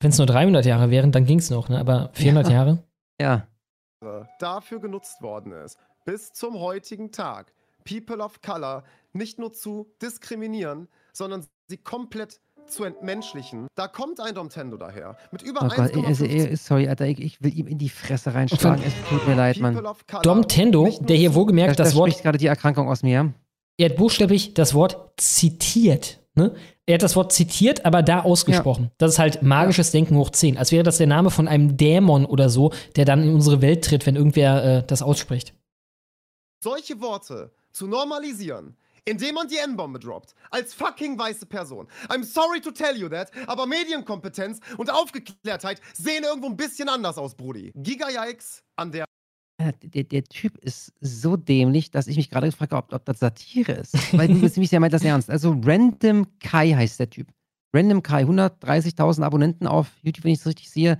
Wenn 0.00 0.10
es 0.10 0.18
nur 0.18 0.26
300 0.26 0.64
Jahre 0.64 0.90
wären, 0.90 1.12
dann 1.12 1.24
ging 1.26 1.38
es 1.38 1.50
noch, 1.50 1.68
ne? 1.68 1.78
Aber 1.78 2.10
400 2.14 2.48
Ja. 2.48 2.52
Jahre? 2.52 2.84
Ja. 3.20 3.46
dafür 4.40 4.80
genutzt 4.80 5.22
worden 5.22 5.52
ist, 5.52 5.78
bis 6.04 6.32
zum 6.32 6.58
heutigen 6.58 7.12
Tag, 7.12 7.54
People 7.84 8.18
of 8.18 8.40
Color 8.42 8.82
nicht 9.12 9.38
nur 9.38 9.52
zu 9.52 9.92
diskriminieren, 10.02 10.88
sondern 11.12 11.46
sie 11.68 11.76
komplett 11.76 12.40
zu 12.72 12.84
entmenschlichen. 12.84 13.66
Da 13.74 13.88
kommt 13.88 14.20
ein 14.20 14.34
Domtendo 14.34 14.76
daher. 14.76 15.16
Mit 15.30 15.42
über 15.42 15.62
Oh 15.62 15.68
Gott, 15.68 15.78
also, 15.78 16.24
1,5 16.24 16.26
ey, 16.26 16.56
sorry, 16.56 16.88
Alter, 16.88 17.06
ich, 17.06 17.20
ich 17.20 17.42
will 17.42 17.56
ihm 17.56 17.66
in 17.66 17.78
die 17.78 17.88
Fresse 17.88 18.34
reinschlagen. 18.34 18.82
Es 18.84 18.92
tut 19.08 19.26
mir 19.26 19.34
leid, 19.34 19.58
Mann. 19.58 19.80
Dom 20.22 20.48
Tendo, 20.48 20.88
der 21.00 21.16
hier 21.16 21.34
wohlgemerkt 21.34 21.78
da, 21.78 21.84
das 21.84 21.92
da 21.92 21.98
Wort 21.98 22.10
spricht 22.10 22.22
gerade 22.22 22.38
die 22.38 22.46
Erkrankung 22.46 22.88
aus 22.88 23.02
mir. 23.02 23.32
Er 23.78 23.90
hat 23.90 23.96
buchstäblich 23.96 24.54
das 24.54 24.74
Wort 24.74 25.12
zitiert. 25.16 26.20
Ne? 26.34 26.54
Er 26.86 26.94
hat 26.94 27.02
das 27.02 27.14
Wort 27.16 27.32
zitiert, 27.32 27.84
aber 27.84 28.02
da 28.02 28.20
ausgesprochen. 28.20 28.90
Das 28.98 29.12
ist 29.12 29.18
halt 29.18 29.42
magisches 29.42 29.90
Denken 29.90 30.16
hoch 30.16 30.30
10. 30.30 30.56
Als 30.56 30.72
wäre 30.72 30.82
das 30.82 30.96
der 30.98 31.06
Name 31.06 31.30
von 31.30 31.46
einem 31.46 31.76
Dämon 31.76 32.24
oder 32.24 32.48
so, 32.48 32.72
der 32.96 33.04
dann 33.04 33.22
in 33.22 33.34
unsere 33.34 33.60
Welt 33.60 33.84
tritt, 33.84 34.06
wenn 34.06 34.16
irgendwer 34.16 34.64
äh, 34.64 34.86
das 34.86 35.02
ausspricht. 35.02 35.54
solche 36.62 37.00
Worte 37.00 37.52
zu 37.72 37.86
normalisieren, 37.86 38.76
indem 39.04 39.34
man 39.34 39.48
die 39.48 39.56
N-Bombe 39.56 39.98
droppt, 39.98 40.34
als 40.50 40.74
fucking 40.74 41.18
weiße 41.18 41.46
Person. 41.46 41.86
I'm 42.08 42.24
sorry 42.24 42.60
to 42.60 42.70
tell 42.70 42.96
you 42.96 43.08
that, 43.08 43.30
aber 43.46 43.66
Medienkompetenz 43.66 44.60
und 44.78 44.90
Aufgeklärtheit 44.90 45.80
sehen 45.94 46.24
irgendwo 46.24 46.48
ein 46.48 46.56
bisschen 46.56 46.88
anders 46.88 47.18
aus, 47.18 47.34
Brudi. 47.34 47.72
Giga-Yikes 47.74 48.62
an 48.76 48.92
der 48.92 49.04
Ja, 49.60 49.72
Der, 49.72 50.04
der 50.04 50.24
Typ 50.24 50.56
ist 50.58 50.92
so 51.00 51.36
dämlich, 51.36 51.90
dass 51.90 52.06
ich 52.06 52.16
mich 52.16 52.30
gerade 52.30 52.46
gefragt 52.48 52.72
habe, 52.72 52.86
ob, 52.86 52.92
ob 52.92 53.04
das 53.04 53.18
Satire 53.18 53.72
ist. 53.72 53.94
Weil 54.16 54.28
du 54.28 54.40
bist 54.40 54.54
ziemlich 54.54 54.70
sicher, 54.70 54.78
er 54.78 54.80
meint 54.80 54.92
das 54.92 55.04
ernst. 55.04 55.30
Also 55.30 55.56
Random 55.64 56.26
Kai 56.38 56.72
heißt 56.72 56.98
der 57.00 57.10
Typ. 57.10 57.28
Random 57.74 58.02
Kai, 58.02 58.24
130.000 58.24 59.22
Abonnenten 59.22 59.66
auf 59.66 59.88
YouTube, 60.02 60.24
wenn 60.24 60.32
ich 60.32 60.40
es 60.40 60.46
richtig 60.46 60.68
sehe. 60.70 60.98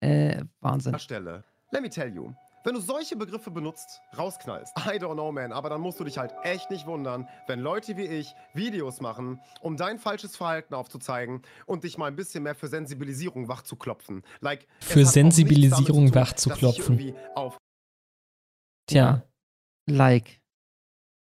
Äh, 0.00 0.44
Wahnsinn. 0.60 0.98
Stelle. 0.98 1.42
Let 1.72 1.82
me 1.82 1.88
tell 1.90 2.12
you. 2.14 2.32
Wenn 2.66 2.74
du 2.74 2.80
solche 2.80 3.14
Begriffe 3.14 3.52
benutzt, 3.52 4.02
rausknallst. 4.18 4.76
I 4.86 4.98
don't 4.98 5.14
know, 5.14 5.30
man. 5.30 5.52
Aber 5.52 5.68
dann 5.68 5.80
musst 5.80 6.00
du 6.00 6.04
dich 6.04 6.18
halt 6.18 6.34
echt 6.42 6.68
nicht 6.68 6.84
wundern, 6.84 7.28
wenn 7.46 7.60
Leute 7.60 7.96
wie 7.96 8.06
ich 8.06 8.34
Videos 8.54 9.00
machen, 9.00 9.40
um 9.60 9.76
dein 9.76 10.00
falsches 10.00 10.34
Verhalten 10.34 10.74
aufzuzeigen 10.74 11.42
und 11.66 11.84
dich 11.84 11.96
mal 11.96 12.06
ein 12.06 12.16
bisschen 12.16 12.42
mehr 12.42 12.56
für 12.56 12.66
Sensibilisierung 12.66 13.46
wach 13.46 13.62
zu 13.62 13.76
klopfen. 13.76 14.24
Like, 14.40 14.66
Für 14.80 15.06
Sensibilisierung 15.06 15.76
damit 15.76 15.86
zu 15.86 15.92
tun, 15.92 16.14
wach 16.14 16.32
zu 16.32 16.48
dass 16.48 16.56
ich 16.56 16.60
klopfen. 16.60 16.98
irgendwie 16.98 17.14
Auf 17.36 17.56
Tja. 18.88 19.22
Like. 19.88 20.40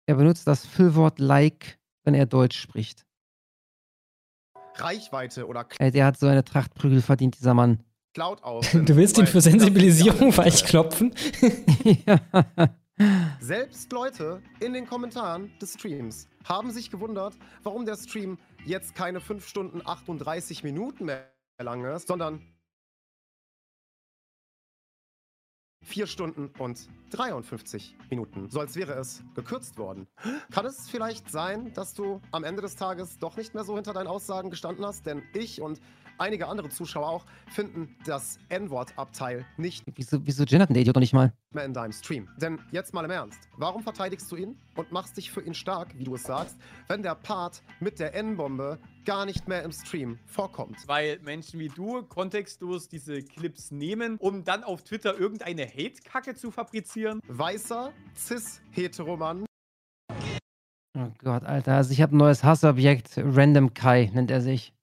Er 0.08 0.16
benutzt 0.16 0.48
das 0.48 0.66
Füllwort 0.66 1.20
like, 1.20 1.78
wenn 2.06 2.16
er 2.16 2.26
Deutsch 2.26 2.60
spricht. 2.60 3.06
Reichweite 4.78 5.46
oder 5.46 5.68
Äh, 5.78 5.92
der 5.92 6.08
hat 6.08 6.18
so 6.18 6.26
eine 6.26 6.44
Trachtprügel 6.44 7.04
verdient, 7.04 7.38
dieser 7.38 7.54
Mann. 7.54 7.84
Cloud 8.16 8.42
aus. 8.44 8.66
Du 8.74 8.96
willst 8.96 9.18
ihn 9.18 9.28
für 9.28 9.42
Sensibilisierung 9.42 10.36
weichklopfen? 10.36 11.14
Selbst 13.42 13.92
Leute 13.92 14.42
in 14.62 14.72
den 14.72 14.88
Kommentaren 14.88 15.52
des 15.62 15.74
Streams 15.74 16.30
haben 16.46 16.72
sich 16.72 16.90
gewundert, 16.90 17.36
warum 17.64 17.86
der 17.86 17.98
Stream 17.98 18.38
jetzt 18.66 18.96
keine 18.96 19.20
5 19.20 19.46
Stunden 19.46 19.82
38 19.86 20.64
Minuten 20.64 21.06
mehr 21.06 21.30
lang 21.62 21.84
ist, 21.84 22.08
sondern 22.08 22.42
4 25.84 26.08
Stunden 26.08 26.52
und 26.58 26.88
53 27.10 27.98
Minuten. 28.10 28.50
So 28.50 28.62
als 28.62 28.78
wäre 28.78 28.94
es 28.94 29.24
gekürzt 29.36 29.78
worden. 29.78 30.08
Kann 30.52 30.66
es 30.66 30.90
vielleicht 30.90 31.30
sein, 31.30 31.74
dass 31.74 31.94
du 31.94 32.22
am 32.32 32.46
Ende 32.46 32.62
des 32.62 32.78
Tages 32.78 33.20
doch 33.20 33.36
nicht 33.36 33.54
mehr 33.54 33.66
so 33.66 33.76
hinter 33.76 33.92
deinen 33.92 34.08
Aussagen 34.08 34.50
gestanden 34.50 34.86
hast? 34.86 35.06
Denn 35.06 35.22
ich 35.34 35.62
und 35.62 35.82
einige 36.18 36.48
andere 36.48 36.70
Zuschauer 36.70 37.08
auch 37.08 37.26
finden 37.48 37.96
das 38.06 38.38
N-Wort-Abteil 38.50 39.46
nicht 39.58 39.84
Wieso, 39.96 40.26
wieso 40.26 40.46
gendert 40.46 40.70
denn 40.70 40.74
der 40.76 40.82
Idiot 40.82 40.96
doch 40.96 41.02
nicht 41.02 41.14
mal? 41.14 41.34
mehr 41.52 41.64
in 41.66 41.74
deinem 41.74 41.94
Stream. 41.94 42.28
Denn 42.38 42.60
jetzt 42.72 42.94
mal 42.94 43.06
im 43.06 43.12
Ernst, 43.12 43.40
warum 43.56 43.82
verteidigst 43.82 44.30
du 44.30 44.36
ihn 44.36 44.58
und 44.76 44.92
machst 44.92 45.16
dich 45.16 45.32
für 45.32 45.40
ihn 45.42 45.54
stark, 45.54 45.98
wie 45.98 46.04
du 46.04 46.16
es 46.16 46.24
sagst, 46.24 46.58
wenn 46.90 47.02
der 47.02 47.16
Part 47.16 47.64
mit 47.80 47.98
der 48.00 48.14
N-Bombe 48.14 48.78
gar 49.06 49.26
nicht 49.26 49.48
mehr 49.48 49.64
im 49.64 49.72
Stream 49.72 50.20
vorkommt? 50.26 50.86
Weil 50.86 51.18
Menschen 51.20 51.60
wie 51.62 51.70
du 51.70 52.04
kontextlos 52.04 52.90
diese 52.90 53.22
Clips 53.24 53.72
nehmen, 53.72 54.18
um 54.18 54.44
dann 54.44 54.66
auf 54.66 54.84
Twitter 54.84 55.18
irgendeine 55.18 55.66
Hate-Kacke 55.66 56.36
zu 56.36 56.52
fabrizieren. 56.52 57.22
Weißer, 57.28 57.94
cis-Heteromann. 58.18 59.46
Oh 60.98 61.12
Gott, 61.20 61.44
Alter. 61.44 61.76
Also 61.76 61.92
ich 61.92 62.02
habe 62.02 62.16
ein 62.16 62.20
neues 62.20 62.44
Hassobjekt. 62.44 63.14
Random 63.18 63.74
Kai 63.74 64.10
nennt 64.14 64.32
er 64.32 64.42
sich. 64.42 64.74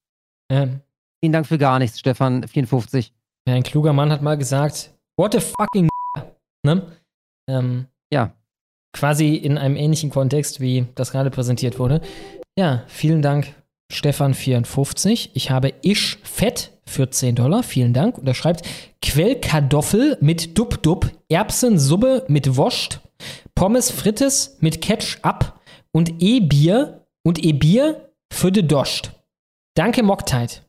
Ähm, 0.50 0.80
Vielen 1.22 1.32
Dank 1.32 1.46
für 1.46 1.58
gar 1.58 1.78
nichts, 1.78 2.00
Stefan. 2.00 2.46
54. 2.46 3.12
Ja, 3.46 3.54
ein 3.54 3.62
kluger 3.62 3.92
Mann 3.92 4.10
hat 4.10 4.22
mal 4.22 4.36
gesagt, 4.36 4.92
what 5.16 5.32
the 5.32 5.40
fucking 5.40 5.88
ne? 6.66 6.82
Ähm, 7.48 7.86
ja. 8.12 8.32
Quasi 8.92 9.36
in 9.36 9.56
einem 9.56 9.76
ähnlichen 9.76 10.10
Kontext, 10.10 10.60
wie 10.60 10.86
das 10.96 11.12
gerade 11.12 11.30
präsentiert 11.30 11.78
wurde. 11.78 12.00
Ja, 12.58 12.82
vielen 12.88 13.22
Dank, 13.22 13.54
Stefan54. 13.92 15.30
Ich 15.34 15.50
habe 15.50 15.72
Isch 15.82 16.18
Fett 16.24 16.72
für 16.86 17.08
10 17.08 17.36
Dollar. 17.36 17.62
Vielen 17.62 17.92
Dank. 17.92 18.18
Und 18.18 18.26
er 18.26 18.34
schreibt 18.34 18.68
Quellkartoffel 19.00 20.18
mit 20.20 20.58
Dub-Dub, 20.58 21.08
Erbsensuppe 21.28 22.24
mit 22.26 22.56
Woscht, 22.56 23.00
Pommes 23.54 23.92
Frites 23.92 24.56
mit 24.60 24.80
Ketchup 24.82 25.60
und 25.92 26.20
E-Bier 26.20 27.06
und 27.22 27.42
E-Bier 27.42 28.10
für 28.32 28.50
de 28.50 28.64
Doscht. 28.64 29.12
Danke, 29.74 30.02
Mocktide. 30.02 30.62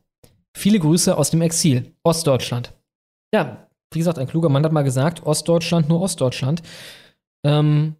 Viele 0.56 0.78
Grüße 0.78 1.16
aus 1.16 1.30
dem 1.30 1.42
Exil, 1.42 1.94
Ostdeutschland. 2.04 2.72
Ja, 3.34 3.68
wie 3.92 3.98
gesagt, 3.98 4.18
ein 4.18 4.28
kluger 4.28 4.48
Mann 4.48 4.64
hat 4.64 4.72
mal 4.72 4.82
gesagt, 4.82 5.24
Ostdeutschland, 5.24 5.88
nur 5.88 6.00
Ostdeutschland. 6.00 6.62
Ähm, 7.44 7.96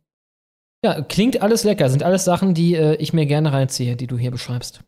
ja, 0.84 1.00
klingt 1.02 1.42
alles 1.42 1.64
lecker. 1.64 1.88
Sind 1.88 2.02
alles 2.02 2.24
Sachen, 2.24 2.54
die 2.54 2.74
äh, 2.74 2.94
ich 2.96 3.12
mir 3.12 3.26
gerne 3.26 3.52
reinziehe, 3.52 3.96
die 3.96 4.06
du 4.06 4.18
hier 4.18 4.30
beschreibst. 4.30 4.80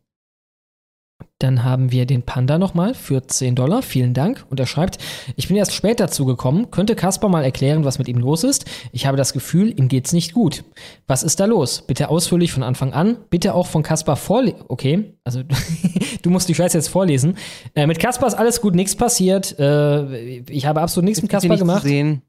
Dann 1.39 1.65
haben 1.65 1.93
wir 1.93 2.07
den 2.07 2.23
Panda 2.23 2.59
nochmal 2.59 2.95
für 2.95 3.27
10 3.27 3.57
Dollar. 3.57 3.83
Vielen 3.83 4.15
Dank. 4.15 4.47
Und 4.49 4.59
er 4.59 4.65
schreibt, 4.67 4.97
ich 5.37 5.49
bin 5.49 5.57
erst 5.59 5.75
spät 5.75 6.01
dazu 6.01 6.25
gekommen. 6.25 6.71
Könnte 6.71 6.95
Kaspar 6.97 7.29
mal 7.29 7.45
erklären, 7.45 7.85
was 7.85 7.99
mit 7.99 8.09
ihm 8.09 8.17
los 8.17 8.43
ist? 8.43 8.65
Ich 8.93 9.05
habe 9.07 9.19
das 9.19 9.35
Gefühl, 9.35 9.79
ihm 9.79 9.89
geht's 9.89 10.15
nicht 10.15 10.33
gut. 10.33 10.65
Was 11.07 11.23
ist 11.23 11.39
da 11.39 11.45
los? 11.45 11.83
Bitte 11.87 12.09
ausführlich 12.09 12.53
von 12.53 12.63
Anfang 12.63 12.95
an. 12.95 13.19
Bitte 13.29 13.55
auch 13.55 13.67
von 13.67 13.83
Kaspar 13.83 14.17
vorlesen. 14.17 14.65
Okay, 14.69 15.13
also 15.25 15.43
du 16.23 16.31
musst 16.31 16.49
die 16.49 16.55
Scheiße 16.55 16.79
jetzt 16.79 16.89
vorlesen. 16.89 17.37
Äh, 17.75 17.87
mit 17.87 17.99
Kaspar 17.99 18.29
ist 18.29 18.35
alles 18.35 18.63
gut, 18.63 18.75
nichts 18.75 18.97
passiert. 18.97 19.59
Äh, 19.59 20.39
ich 20.39 20.65
habe 20.65 20.81
absolut 20.81 21.05
nichts 21.05 21.21
mit 21.21 21.31
Kaspar 21.31 21.51
nicht 21.51 21.59
zu 21.59 21.67
gemacht. 21.67 21.83
sehen. 21.83 22.23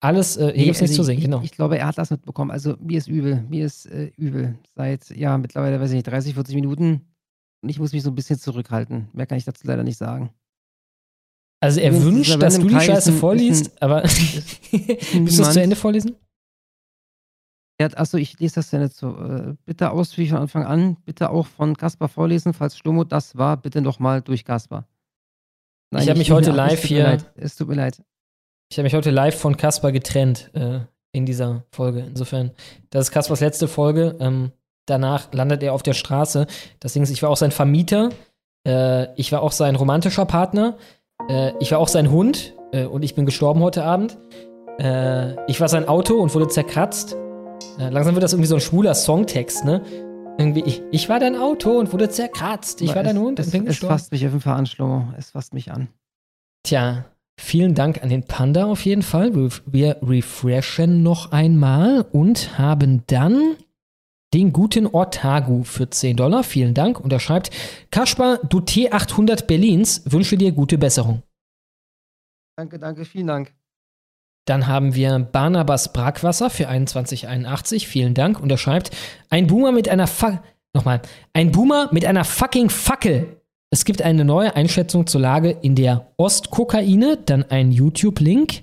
Alles, 0.00 0.36
äh, 0.36 0.48
hier 0.48 0.52
Nee, 0.52 0.64
gibt's 0.66 0.80
nichts 0.82 0.92
also 0.92 1.02
zu 1.02 1.06
sehen, 1.06 1.16
ich, 1.18 1.24
genau. 1.24 1.40
Ich 1.42 1.52
glaube, 1.52 1.78
er 1.78 1.86
hat 1.86 1.96
das 1.96 2.10
mitbekommen. 2.10 2.50
Also 2.50 2.76
mir 2.78 2.98
ist 2.98 3.08
übel. 3.08 3.42
Mir 3.48 3.64
ist 3.64 3.86
äh, 3.86 4.10
übel. 4.18 4.58
Seit, 4.74 5.08
ja, 5.16 5.38
mittlerweile, 5.38 5.80
weiß 5.80 5.90
ich 5.90 5.96
nicht, 5.96 6.06
30, 6.08 6.34
40 6.34 6.54
Minuten. 6.54 7.00
Und 7.62 7.68
ich 7.70 7.78
muss 7.78 7.92
mich 7.92 8.02
so 8.02 8.10
ein 8.10 8.14
bisschen 8.14 8.38
zurückhalten. 8.38 9.08
Mehr 9.12 9.26
kann 9.26 9.38
ich 9.38 9.44
dazu 9.44 9.66
leider 9.66 9.82
nicht 9.82 9.96
sagen. 9.98 10.30
Also 11.60 11.80
er 11.80 11.92
wünscht, 12.02 12.40
dass 12.40 12.58
du 12.58 12.66
die 12.68 12.74
Scheiße 12.74 13.10
ein- 13.12 13.16
vorliest, 13.18 13.70
ein- 13.72 13.78
aber 13.82 14.02
willst 14.70 15.38
du 15.38 15.42
es 15.42 15.52
zu. 15.52 15.60
Ende 15.62 15.74
vorlesen? 15.76 16.16
Er 17.78 17.86
hat, 17.86 17.98
achso, 17.98 18.16
ich 18.16 18.38
lese 18.38 18.56
das 18.56 18.70
ja 18.70 18.78
nicht 18.78 18.94
so. 18.94 19.16
Äh, 19.18 19.54
bitte 19.64 19.90
ausführlich 19.90 20.30
von 20.30 20.40
Anfang 20.40 20.64
an. 20.64 20.96
Bitte 21.04 21.28
auch 21.30 21.46
von 21.46 21.76
Kaspar 21.76 22.08
vorlesen, 22.08 22.52
falls 22.54 22.76
Sturmo 22.76 23.04
das 23.04 23.36
war. 23.36 23.56
Bitte 23.58 23.80
nochmal 23.82 24.22
durch 24.22 24.44
Kaspar. 24.44 24.86
Ich 25.94 26.08
hab 26.08 26.16
mich 26.16 26.30
heute 26.30 26.52
live 26.52 26.74
es 26.74 26.80
tut 26.82 26.90
mir 26.90 26.96
hier- 26.96 27.04
Leid. 27.04 27.32
Es 27.36 27.56
tut 27.56 27.68
mir 27.68 27.74
leid. 27.74 28.02
Ich 28.70 28.78
habe 28.78 28.84
mich 28.84 28.94
heute 28.94 29.10
live 29.10 29.38
von 29.38 29.56
Kaspar 29.56 29.92
getrennt 29.92 30.50
äh, 30.54 30.80
in 31.12 31.26
dieser 31.26 31.64
Folge. 31.70 32.00
Insofern, 32.00 32.50
das 32.90 33.06
ist 33.06 33.10
Kaspars 33.12 33.40
letzte 33.40 33.68
Folge. 33.68 34.16
Ähm, 34.20 34.52
danach 34.86 35.32
landet 35.32 35.62
er 35.62 35.72
auf 35.74 35.82
der 35.82 35.94
Straße. 35.94 36.46
Das 36.80 36.92
Ding 36.92 37.02
ist, 37.02 37.10
ich 37.10 37.22
war 37.22 37.30
auch 37.30 37.36
sein 37.36 37.50
Vermieter. 37.52 38.10
Äh, 38.66 39.12
ich 39.16 39.32
war 39.32 39.42
auch 39.42 39.52
sein 39.52 39.76
romantischer 39.76 40.24
Partner. 40.26 40.76
Äh, 41.28 41.52
ich 41.60 41.72
war 41.72 41.78
auch 41.78 41.88
sein 41.88 42.10
Hund. 42.10 42.54
Äh, 42.72 42.86
und 42.86 43.02
ich 43.02 43.14
bin 43.14 43.26
gestorben 43.26 43.60
heute 43.60 43.84
Abend. 43.84 44.18
Äh, 44.78 45.34
ich 45.50 45.60
war 45.60 45.68
sein 45.68 45.88
Auto 45.88 46.14
und 46.14 46.34
wurde 46.34 46.48
zerkratzt. 46.48 47.16
Äh, 47.78 47.90
langsam 47.90 48.14
wird 48.14 48.22
das 48.22 48.32
irgendwie 48.32 48.48
so 48.48 48.56
ein 48.56 48.60
schwuler 48.60 48.94
Songtext, 48.94 49.64
ne? 49.64 49.82
Irgendwie, 50.38 50.62
ich, 50.66 50.82
ich 50.90 51.08
war 51.08 51.18
dein 51.18 51.34
Auto 51.36 51.78
und 51.78 51.92
wurde 51.94 52.10
zerkratzt. 52.10 52.82
Ich 52.82 52.90
Aber 52.90 52.96
war 52.96 53.04
dein 53.04 53.16
es, 53.16 53.22
Hund 53.22 53.38
es, 53.38 53.46
und 53.46 53.52
bin 53.52 53.62
es 53.62 53.68
gestorben. 53.68 53.94
fasst 53.94 54.12
mich 54.12 54.26
auf 54.26 54.32
jeden 54.32 54.42
Fall 54.42 54.56
an, 54.56 54.66
Schlomo. 54.66 55.08
Es 55.16 55.30
fasst 55.30 55.54
mich 55.54 55.72
an. 55.72 55.88
Tja, 56.62 57.06
vielen 57.38 57.74
Dank 57.74 58.02
an 58.02 58.10
den 58.10 58.24
Panda 58.24 58.66
auf 58.66 58.84
jeden 58.84 59.02
Fall. 59.02 59.34
Wir, 59.34 59.50
wir 59.64 59.96
refreshen 60.02 61.02
noch 61.02 61.32
einmal 61.32 62.04
und 62.12 62.58
haben 62.58 63.02
dann 63.06 63.56
den 64.36 64.52
guten 64.52 64.86
Ortagu 64.86 65.64
für 65.64 65.88
10 65.88 66.16
Dollar. 66.16 66.44
Vielen 66.44 66.74
Dank. 66.74 67.00
Und 67.00 67.10
er 67.12 67.20
schreibt, 67.20 67.50
Kaspar, 67.90 68.38
du 68.48 68.58
T800 68.58 69.46
Berlins, 69.46 70.02
wünsche 70.04 70.36
dir 70.36 70.52
gute 70.52 70.76
Besserung. 70.76 71.22
Danke, 72.58 72.78
danke, 72.78 73.04
vielen 73.04 73.28
Dank. 73.28 73.54
Dann 74.46 74.66
haben 74.66 74.94
wir 74.94 75.18
Barnabas 75.18 75.92
Brackwasser 75.92 76.50
für 76.50 76.64
2181. 76.64 77.88
Vielen 77.88 78.14
Dank. 78.14 78.38
Und 78.38 78.50
er 78.50 78.58
schreibt, 78.58 78.94
ein 79.30 79.46
Boomer 79.46 79.72
mit 79.72 79.88
einer 79.88 80.06
Fa 80.06 80.42
Nochmal. 80.74 81.00
Ein 81.32 81.52
Boomer 81.52 81.88
mit 81.90 82.04
einer 82.04 82.24
fucking 82.24 82.68
Fackel. 82.68 83.40
Es 83.70 83.86
gibt 83.86 84.02
eine 84.02 84.26
neue 84.26 84.54
Einschätzung 84.54 85.06
zur 85.06 85.22
Lage 85.22 85.50
in 85.62 85.74
der 85.74 86.12
Ostkokaine, 86.18 87.16
dann 87.16 87.44
ein 87.44 87.72
YouTube-Link. 87.72 88.62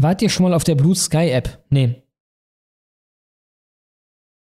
Wart 0.00 0.22
ihr 0.22 0.30
schon 0.30 0.44
mal 0.44 0.54
auf 0.54 0.62
der 0.62 0.76
Blue 0.76 0.94
Sky 0.94 1.30
App? 1.30 1.64
Nee. 1.70 2.01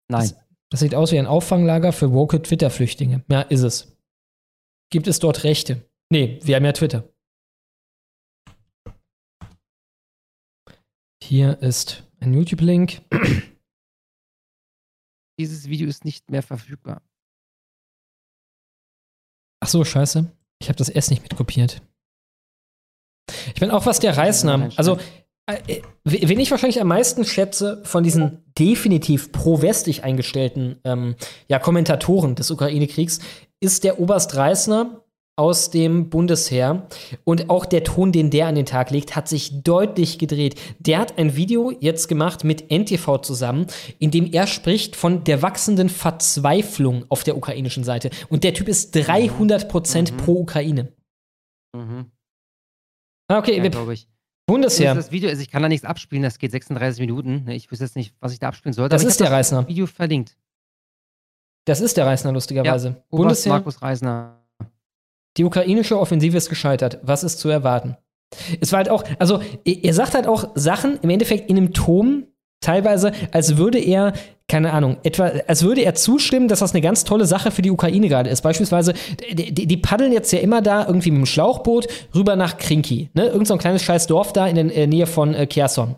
Nein. 0.09 0.29
Das, 0.29 0.35
das 0.69 0.79
sieht 0.81 0.95
aus 0.95 1.11
wie 1.11 1.19
ein 1.19 1.27
Auffanglager 1.27 1.93
für 1.93 2.13
woke 2.13 2.41
Twitter-Flüchtlinge. 2.41 3.23
Ja, 3.29 3.41
ist 3.41 3.61
es. 3.61 3.97
Gibt 4.89 5.07
es 5.07 5.19
dort 5.19 5.43
Rechte? 5.43 5.89
Nee, 6.09 6.39
wir 6.43 6.55
haben 6.55 6.65
ja 6.65 6.71
Twitter. 6.73 7.09
Hier 11.21 11.61
ist 11.61 12.03
ein 12.19 12.33
YouTube-Link. 12.33 13.01
Dieses 15.39 15.67
Video 15.67 15.87
ist 15.87 16.05
nicht 16.05 16.31
mehr 16.31 16.41
verfügbar. 16.41 17.01
Ach 19.59 19.67
so, 19.67 19.83
scheiße. 19.83 20.31
Ich 20.59 20.69
habe 20.69 20.77
das 20.77 20.89
S 20.89 21.09
nicht 21.09 21.21
mitkopiert. 21.21 21.81
Ich 23.47 23.59
bin 23.59 23.71
auch 23.71 23.85
was 23.85 23.99
der 23.99 24.15
Reißname. 24.15 24.71
Also, 24.77 24.99
äh, 25.47 25.81
wen 26.03 26.39
ich 26.39 26.51
wahrscheinlich 26.51 26.81
am 26.81 26.87
meisten 26.87 27.23
schätze 27.25 27.81
von 27.85 28.03
diesen 28.03 28.43
definitiv 28.59 29.31
pro-westlich 29.31 30.03
eingestellten 30.03 30.79
ähm, 30.83 31.15
ja, 31.47 31.59
Kommentatoren 31.59 32.35
des 32.35 32.51
Ukraine-Kriegs, 32.51 33.19
ist 33.59 33.83
der 33.83 33.99
Oberst 33.99 34.35
Reißner 34.35 35.01
aus 35.39 35.69
dem 35.69 36.09
Bundesheer. 36.09 36.87
Und 37.23 37.51
auch 37.51 37.65
der 37.65 37.83
Ton, 37.83 38.11
den 38.11 38.31
der 38.31 38.47
an 38.47 38.55
den 38.55 38.65
Tag 38.65 38.89
legt, 38.89 39.15
hat 39.15 39.27
sich 39.27 39.61
deutlich 39.61 40.17
gedreht. 40.17 40.55
Der 40.79 40.97
hat 40.97 41.19
ein 41.19 41.35
Video 41.35 41.71
jetzt 41.79 42.07
gemacht 42.07 42.43
mit 42.43 42.71
NTV 42.71 43.19
zusammen, 43.21 43.67
in 43.99 44.09
dem 44.09 44.31
er 44.33 44.47
spricht 44.47 44.95
von 44.95 45.23
der 45.23 45.43
wachsenden 45.43 45.89
Verzweiflung 45.89 47.05
auf 47.09 47.23
der 47.23 47.37
ukrainischen 47.37 47.83
Seite. 47.83 48.09
Und 48.29 48.43
der 48.43 48.55
Typ 48.55 48.67
ist 48.67 48.91
300 48.95 49.69
Prozent 49.69 50.11
Mhm. 50.13 50.17
pro 50.17 50.33
Ukraine. 50.41 50.91
Mhm. 51.75 52.11
Ah, 53.29 53.37
okay, 53.37 53.57
Ja, 53.57 53.63
wir- 53.63 53.69
glaube 53.69 53.93
ich. 53.93 54.07
Bundesheer. 54.47 54.95
Das 54.95 55.11
Video, 55.11 55.29
also 55.29 55.41
ich 55.41 55.51
kann 55.51 55.61
da 55.61 55.67
nichts 55.69 55.85
abspielen, 55.85 56.23
das 56.23 56.39
geht 56.39 56.51
36 56.51 57.01
Minuten. 57.01 57.43
ne? 57.45 57.55
Ich 57.55 57.69
wüsste 57.69 57.85
jetzt 57.85 57.95
nicht, 57.95 58.15
was 58.19 58.33
ich 58.33 58.39
da 58.39 58.47
abspielen 58.47 58.73
sollte. 58.73 58.95
Das 58.95 59.03
ist 59.03 59.19
der 59.19 59.31
Reißner. 59.31 59.67
Video 59.67 59.85
verlinkt. 59.85 60.35
Das 61.65 61.81
ist 61.81 61.97
der 61.97 62.05
Reißner, 62.05 62.31
lustigerweise. 62.31 62.87
Ja, 62.87 63.03
Bundesheer. 63.09 63.51
Markus 63.51 63.81
Reisner. 63.81 64.41
Die 65.35 65.43
ukrainische 65.43 65.99
Offensive 65.99 66.37
ist 66.37 66.49
gescheitert. 66.49 66.99
Was 67.03 67.23
ist 67.23 67.39
zu 67.39 67.49
erwarten? 67.49 67.97
Es 68.61 68.71
war 68.71 68.77
halt 68.77 68.89
auch, 68.89 69.03
also 69.19 69.41
er 69.65 69.83
er 69.83 69.93
sagt 69.93 70.13
halt 70.13 70.27
auch 70.27 70.51
Sachen 70.55 70.97
im 71.01 71.09
Endeffekt 71.09 71.49
in 71.49 71.57
einem 71.57 71.73
Ton, 71.73 72.27
teilweise, 72.61 73.11
als 73.31 73.57
würde 73.57 73.79
er, 73.79 74.13
keine 74.47 74.73
Ahnung, 74.73 74.97
etwa, 75.03 75.31
als 75.47 75.63
würde 75.63 75.81
er 75.81 75.95
zustimmen, 75.95 76.47
dass 76.47 76.59
das 76.59 76.73
eine 76.73 76.81
ganz 76.81 77.03
tolle 77.03 77.25
Sache 77.25 77.51
für 77.51 77.61
die 77.61 77.71
Ukraine 77.71 78.07
gerade 78.07 78.29
ist. 78.29 78.41
Beispielsweise, 78.41 78.93
die, 79.31 79.67
die, 79.67 79.77
paddeln 79.77 80.13
jetzt 80.13 80.31
ja 80.31 80.39
immer 80.39 80.61
da 80.61 80.85
irgendwie 80.85 81.11
mit 81.11 81.19
dem 81.19 81.25
Schlauchboot 81.25 81.87
rüber 82.15 82.35
nach 82.35 82.57
Krinki, 82.57 83.09
ne? 83.13 83.27
Irgend 83.27 83.47
so 83.47 83.53
ein 83.53 83.59
kleines 83.59 83.83
scheiß 83.83 84.07
Dorf 84.07 84.33
da 84.33 84.47
in 84.47 84.55
der 84.55 84.75
äh, 84.75 84.87
Nähe 84.87 85.07
von 85.07 85.33
äh, 85.33 85.45
Kherson. 85.47 85.95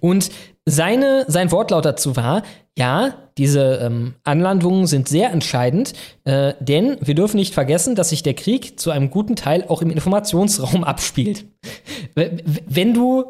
Und 0.00 0.30
seine, 0.66 1.24
sein 1.28 1.52
Wortlaut 1.52 1.84
dazu 1.84 2.16
war, 2.16 2.42
ja, 2.76 3.14
diese 3.36 3.80
ähm, 3.82 4.14
Anlandungen 4.24 4.86
sind 4.86 5.08
sehr 5.08 5.30
entscheidend, 5.30 5.92
äh, 6.24 6.54
denn 6.60 6.96
wir 7.00 7.14
dürfen 7.14 7.36
nicht 7.36 7.54
vergessen, 7.54 7.94
dass 7.94 8.08
sich 8.08 8.22
der 8.22 8.34
Krieg 8.34 8.80
zu 8.80 8.90
einem 8.90 9.10
guten 9.10 9.36
Teil 9.36 9.64
auch 9.68 9.82
im 9.82 9.90
Informationsraum 9.90 10.84
abspielt. 10.84 11.44
Wenn 12.14 12.94
du 12.94 13.24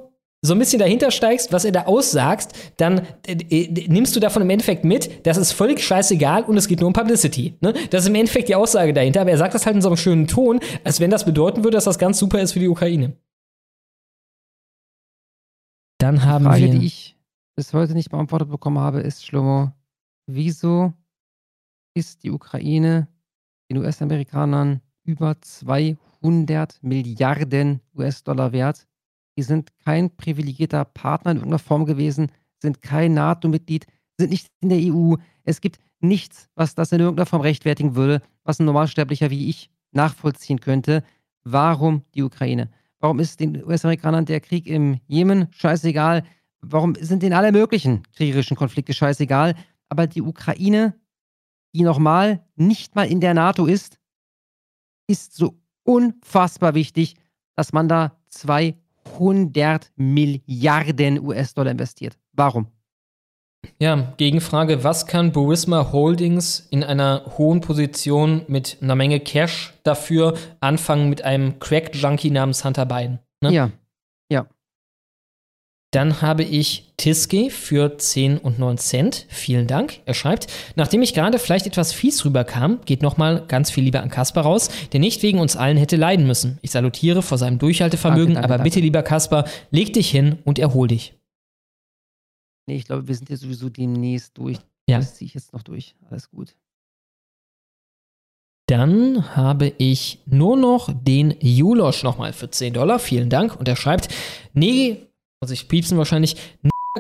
so 0.45 0.53
ein 0.53 0.59
bisschen 0.59 0.79
dahinter 0.79 1.11
steigst, 1.11 1.53
was 1.53 1.65
er 1.65 1.73
da 1.73 1.85
aussagst, 1.85 2.53
dann 2.77 3.07
äh, 3.27 3.33
äh, 3.33 3.89
nimmst 3.89 4.15
du 4.15 4.21
davon 4.21 4.43
im 4.43 4.51
Endeffekt 4.51 4.85
mit, 4.85 5.27
das 5.27 5.39
ist 5.39 5.53
völlig 5.53 5.83
scheißegal 5.83 6.45
und 6.45 6.59
es 6.59 6.69
geht 6.69 6.81
nur 6.81 6.89
um 6.89 6.93
Publicity. 6.93 7.57
Ne? 7.63 7.73
Das 7.89 8.03
ist 8.03 8.09
im 8.09 8.15
Endeffekt 8.15 8.51
die 8.51 8.55
Aussage 8.55 8.93
dahinter, 8.93 9.23
aber 9.23 9.31
er 9.31 9.39
sagt 9.39 9.55
das 9.55 9.65
halt 9.65 9.77
in 9.77 9.83
so 9.83 9.89
einem 9.89 9.97
schönen 9.97 10.27
Ton, 10.27 10.61
als 10.85 11.01
wenn 11.01 11.11
das 11.11 11.25
bedeuten 11.25 11.65
würde, 11.65 11.79
dass 11.79 11.85
das 11.85 11.99
ganz 11.99 12.19
super 12.19 12.43
ist 12.43 12.53
für 12.53 12.59
die 12.59 12.69
Ukraine. 12.69 13.17
Dann 15.99 16.23
haben 16.25 16.45
Frage, 16.45 16.65
wir. 16.65 16.79
die 16.79 16.87
ich 16.87 17.17
bis 17.57 17.73
heute 17.73 17.95
nicht 17.95 18.11
beantwortet 18.11 18.51
bekommen 18.51 18.79
habe, 18.79 19.01
ist, 19.01 19.25
Schlomo, 19.25 19.73
wieso 20.27 20.93
ist 21.95 22.23
die 22.23 22.31
Ukraine 22.31 23.09
den 23.71 23.79
US-Amerikanern 23.79 24.83
über 25.05 25.41
200 25.41 26.83
Milliarden 26.83 27.81
US-Dollar 27.97 28.53
wert? 28.53 28.87
Die 29.37 29.43
sind 29.43 29.71
kein 29.85 30.15
privilegierter 30.17 30.85
Partner 30.85 31.33
in 31.33 31.39
irgendeiner 31.39 31.59
Form 31.59 31.87
gewesen, 31.87 32.31
sind 32.61 32.83
kein 32.83 33.15
NATO-Mitglied, 33.15 33.87
sind 34.19 34.31
nicht 34.31 34.49
in 34.61 34.69
der 34.69 34.79
EU. 34.79 35.17
Es 35.43 35.61
gibt 35.61 35.79
nichts, 36.01 36.49
was 36.55 36.75
das 36.75 36.93
in 36.93 37.01
irgendeiner 37.01 37.27
Form 37.27 37.43
rechtfertigen 37.43 37.97
würde, 37.97 38.23
was 38.45 38.61
ein 38.61 38.67
Normalsterblicher 38.67 39.31
wie 39.31 39.49
ich 39.49 39.71
nachvollziehen 39.93 40.61
könnte. 40.61 41.03
Warum 41.43 42.03
die 42.15 42.23
Ukraine? 42.23 42.71
Warum 43.01 43.21
ist 43.21 43.41
den 43.41 43.63
US-Amerikanern 43.65 44.25
der 44.25 44.41
Krieg 44.41 44.67
im 44.67 45.01
Jemen 45.07 45.49
scheißegal? 45.53 46.25
Warum 46.61 46.95
sind 46.95 47.23
denen 47.23 47.35
alle 47.35 47.53
möglichen 47.53 48.03
kriegerischen 48.15 48.57
Konflikte 48.57 48.95
scheißegal? 48.95 49.55
Aber 49.89 50.07
die 50.07 50.23
Ukraine, 50.23 50.95
die 51.75 51.83
nochmal 51.83 52.45
nicht 52.57 52.95
mal 52.95 53.07
in 53.07 53.21
der 53.21 53.35
NATO 53.35 53.67
ist, 53.67 53.99
ist 55.07 55.35
so 55.35 55.61
unfassbar 55.83 56.75
wichtig, 56.75 57.17
dass 57.57 57.73
man 57.73 57.89
da 57.89 58.17
200 59.05 59.93
Milliarden 59.97 61.21
US-Dollar 61.21 61.71
investiert. 61.71 62.19
Warum? 62.33 62.67
Ja, 63.79 64.15
Gegenfrage, 64.17 64.85
was 64.85 65.07
kann 65.07 65.33
Burisma 65.33 65.91
Holdings 65.93 66.67
in 66.71 66.85
einer 66.85 67.25
hohen 67.39 67.61
Position 67.61 68.43
mit 68.47 68.79
einer 68.81 68.95
Menge 68.95 69.21
Cash 69.21 69.73
dafür 69.83 70.35
anfangen 70.61 71.09
mit 71.09 71.23
einem 71.23 71.59
Crack-Junkie 71.59 72.31
namens 72.31 72.65
Hunter 72.65 72.87
Biden? 72.87 73.21
Ne? 73.41 73.53
Ja, 73.53 73.71
ja. 74.31 74.47
Dann 75.95 76.23
habe 76.23 76.43
ich 76.43 76.93
Tiske 76.97 77.51
für 77.51 77.99
10 77.99 78.39
und 78.39 78.59
9 78.59 78.79
Cent. 78.79 79.27
Vielen 79.29 79.69
Dank. 79.69 80.01
Er 80.07 80.15
schreibt, 80.15 80.49
nachdem 80.75 81.03
ich 81.03 81.15
gerade 81.15 81.39
vielleicht 81.39 81.69
etwas 81.69 81.93
fies 81.93 82.25
rüberkam, 82.25 82.81
geht 82.85 83.01
nochmal 83.01 83.45
ganz 83.47 83.71
viel 83.71 83.85
Liebe 83.85 84.01
an 84.01 84.09
Kasper 84.09 84.41
raus, 84.41 84.71
der 84.93 84.99
nicht 84.99 85.23
wegen 85.23 85.39
uns 85.39 85.55
allen 85.55 85.77
hätte 85.77 85.95
leiden 85.95 86.27
müssen. 86.27 86.59
Ich 86.63 86.73
salutiere 86.73 87.23
vor 87.23 87.39
seinem 87.39 87.61
Durchhaltevermögen, 87.61 88.35
Danke, 88.35 88.41
danke, 88.41 88.45
aber 88.45 88.59
danke. 88.59 88.71
bitte, 88.71 88.81
lieber 88.81 89.05
Kasper, 89.05 89.45
leg 89.71 89.93
dich 89.93 90.11
hin 90.11 90.39
und 90.45 90.59
erhol 90.59 90.89
dich. 90.89 91.15
Nee, 92.67 92.75
ich 92.75 92.87
glaube, 92.87 93.07
wir 93.07 93.15
sind 93.15 93.31
ja 93.31 93.37
sowieso 93.37 93.69
demnächst 93.69 94.37
durch. 94.37 94.59
Ja. 94.89 94.99
Das 94.99 95.15
ziehe 95.15 95.29
ich 95.29 95.35
jetzt 95.35 95.53
noch 95.53 95.63
durch. 95.63 95.95
Alles 96.11 96.29
gut. 96.29 96.57
Dann 98.67 99.37
habe 99.37 99.73
ich 99.79 100.19
nur 100.27 100.57
noch 100.57 100.91
den 100.93 101.37
Julosch 101.41 102.03
nochmal 102.03 102.33
für 102.33 102.51
10 102.51 102.75
Dollar. 102.75 102.99
Vielen 102.99 103.31
Dank. 103.31 103.55
Und 103.55 103.69
er 103.69 103.77
schreibt, 103.77 104.09
nee, 104.55 105.07
muss 105.45 105.51
ich 105.51 105.69
piepsen 105.69 105.99
wahrscheinlich, 105.99 106.37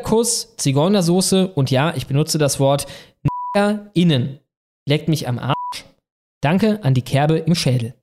Kuss, 0.02 0.54
Zigeunersoße 0.58 1.48
und 1.48 1.70
ja, 1.70 1.94
ich 1.96 2.06
benutze 2.06 2.36
das 2.36 2.60
Wort 2.60 2.86
innen. 3.94 4.38
Leckt 4.86 5.08
mich 5.08 5.26
am 5.28 5.38
Arsch. 5.38 5.84
Danke 6.42 6.84
an 6.84 6.92
die 6.92 7.00
Kerbe 7.00 7.38
im 7.38 7.54
Schädel. 7.54 7.94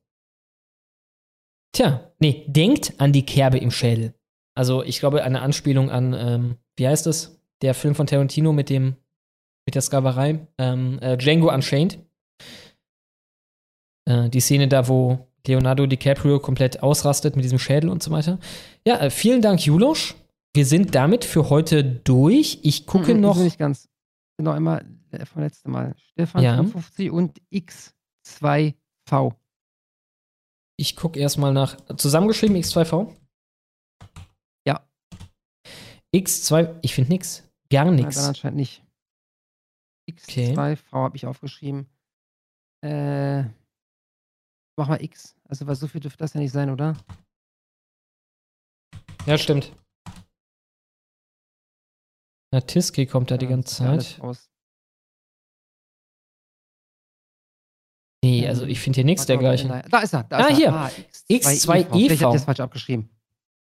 Tja, 1.73 2.11
nee, 2.17 2.43
denkt 2.47 2.95
an 2.97 3.13
die 3.13 3.23
Kerbe 3.23 3.59
im 3.59 3.69
Schädel. 3.69 4.15
Also 4.55 4.81
ich 4.81 4.99
glaube, 4.99 5.23
eine 5.23 5.41
Anspielung 5.41 5.91
an, 5.91 6.13
ähm, 6.13 6.57
wie 6.75 6.87
heißt 6.87 7.05
es? 7.05 7.39
Der 7.61 7.75
Film 7.75 7.93
von 7.93 8.07
Tarantino 8.07 8.51
mit 8.51 8.71
dem, 8.71 8.95
mit 9.67 9.75
der 9.75 9.83
Sklaverei. 9.83 10.47
Ähm, 10.57 10.97
äh, 11.01 11.17
Django 11.17 11.53
Unchained. 11.53 11.99
Äh, 14.05 14.29
die 14.29 14.39
Szene 14.39 14.67
da, 14.67 14.87
wo 14.87 15.27
Leonardo 15.45 15.85
DiCaprio 15.85 16.39
komplett 16.39 16.81
ausrastet 16.81 17.35
mit 17.35 17.45
diesem 17.45 17.59
Schädel 17.59 17.91
und 17.91 18.01
so 18.01 18.09
weiter. 18.09 18.39
Ja, 18.87 18.99
äh, 18.99 19.11
vielen 19.11 19.43
Dank, 19.43 19.63
Julosch. 19.63 20.15
Wir 20.53 20.65
sind 20.65 20.95
damit 20.95 21.23
für 21.23 21.49
heute 21.49 21.83
durch. 21.83 22.59
Ich 22.63 22.85
gucke 22.85 23.13
Mhm, 23.13 23.21
noch. 23.21 23.35
wieso 23.35 23.45
nicht 23.45 23.57
ganz. 23.59 23.89
Noch 24.37 24.53
einmal 24.53 24.85
äh, 25.11 25.25
vom 25.25 25.41
letzten 25.43 25.71
Mal. 25.71 25.95
Stefan 25.97 26.43
Ja. 26.43 26.55
55 26.55 27.11
und 27.11 27.39
X2V. 27.51 29.35
Ich 30.77 30.95
gucke 30.95 31.19
erstmal 31.19 31.53
nach. 31.53 31.77
Zusammengeschrieben 31.95 32.57
X2V? 32.57 33.15
Ja. 34.67 34.85
X2, 36.13 36.79
ich 36.81 36.95
finde 36.95 37.11
nix. 37.11 37.43
Gar 37.69 37.85
nix. 37.91 38.15
dann 38.15 38.25
anscheinend 38.25 38.57
nicht. 38.57 38.83
X2V 40.09 40.91
habe 40.91 41.15
ich 41.15 41.25
aufgeschrieben. 41.27 41.87
Äh, 42.83 43.43
mach 44.75 44.87
mal 44.89 45.01
X. 45.01 45.35
Also, 45.47 45.67
weil 45.67 45.75
so 45.75 45.87
viel 45.87 46.01
dürfte 46.01 46.17
das 46.17 46.33
ja 46.33 46.41
nicht 46.41 46.51
sein, 46.51 46.69
oder? 46.71 46.97
Ja, 49.27 49.37
stimmt. 49.37 49.71
Na, 52.51 52.61
Tiski 52.61 53.05
kommt 53.05 53.31
da 53.31 53.37
die 53.37 53.47
ganze 53.47 53.83
ja 53.83 53.97
Zeit. 53.97 54.19
Nee, 58.23 58.47
also 58.47 58.65
ich 58.65 58.79
finde 58.79 58.97
hier 58.97 59.05
nichts 59.05 59.25
dergleichen. 59.25 59.71
Da 59.89 59.99
ist 59.99 60.13
er. 60.13 60.23
Da 60.23 60.37
ah, 60.37 60.47
ist 60.47 60.57
hier. 60.57 60.67
er. 60.67 60.75
Ah, 60.75 60.91
X2EV. 61.29 61.87
Vielleicht 61.89 62.23
hab 62.23 62.29
ich 62.29 62.33
das 62.33 62.43
falsch 62.43 62.59
abgeschrieben. 62.59 63.09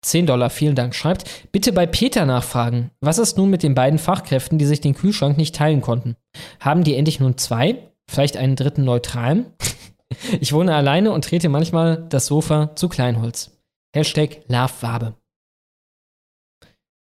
10 0.02 0.28
Dollar, 0.28 0.52
vielen 0.52 0.76
Dank. 0.76 0.94
Schreibt, 0.94 1.52
bitte 1.52 1.74
bei 1.74 1.88
Peter 1.88 2.26
nachfragen. 2.26 2.92
Was 3.02 3.18
ist 3.18 3.38
nun 3.38 3.50
mit 3.50 3.64
den 3.64 3.74
beiden 3.74 3.98
Fachkräften, 3.98 4.60
die 4.60 4.66
sich 4.66 4.80
den 4.80 4.94
Kühlschrank 4.94 5.36
nicht 5.36 5.56
teilen 5.56 5.82
konnten? 5.82 6.16
Haben 6.60 6.84
die 6.84 6.96
endlich 6.96 7.20
nun 7.20 7.38
zwei? 7.38 7.92
Vielleicht 8.08 8.38
einen 8.38 8.56
dritten 8.56 8.84
neutralen? 8.84 9.48
ich 10.40 10.54
wohne 10.54 10.76
alleine 10.76 11.12
und 11.12 11.26
trete 11.26 11.50
manchmal 11.50 12.06
das 12.08 12.28
Sofa 12.28 12.76
zu 12.76 12.88
Kleinholz. 12.88 13.52
Hashtag 13.96 14.42
LoveWabe. 14.48 15.16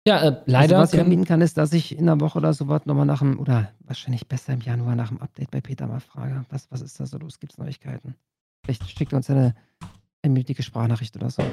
Ja, 0.09 0.23
äh, 0.23 0.41
leider. 0.47 0.79
Also, 0.79 0.83
was 0.89 0.93
ich 0.95 0.99
anbieten 0.99 1.25
kann, 1.25 1.39
ist, 1.41 1.55
dass 1.55 1.71
ich 1.71 1.95
in 1.95 2.09
einer 2.09 2.19
Woche 2.19 2.39
oder 2.39 2.51
so 2.51 2.67
was 2.67 2.88
nochmal 2.88 3.05
nach 3.05 3.19
dem, 3.19 3.39
oder 3.39 3.71
wahrscheinlich 3.81 4.27
besser 4.27 4.53
im 4.53 4.61
Januar 4.61 4.95
nach 4.95 5.09
dem 5.09 5.21
Update 5.21 5.51
bei 5.51 5.61
Peter 5.61 5.85
mal 5.85 5.99
frage. 5.99 6.45
Was, 6.49 6.65
was 6.71 6.81
ist 6.81 6.99
da 6.99 7.05
so 7.05 7.19
los? 7.19 7.39
Gibt 7.39 7.51
es 7.51 7.59
Neuigkeiten? 7.59 8.15
Vielleicht 8.63 8.89
schickt 8.89 9.13
er 9.13 9.17
uns 9.17 9.29
eine 9.29 9.53
einminütige 10.23 10.63
Sprachnachricht 10.63 11.15
oder 11.15 11.29
so. 11.29 11.43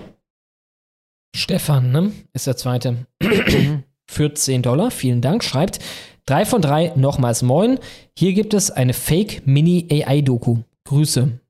Stefan, 1.35 1.93
ne? 1.93 2.13
Ist 2.33 2.47
der 2.47 2.57
zweite. 2.57 3.07
Für 4.09 4.33
10 4.33 4.63
Dollar, 4.63 4.91
vielen 4.91 5.21
Dank, 5.21 5.45
schreibt 5.45 5.81
3 6.25 6.47
von 6.47 6.63
3, 6.63 6.95
nochmals 6.97 7.43
moin. 7.43 7.79
Hier 8.17 8.33
gibt 8.33 8.55
es 8.55 8.71
eine 8.71 8.95
Fake-Mini-AI-Doku. 8.95 10.61
Grüße. 10.85 11.41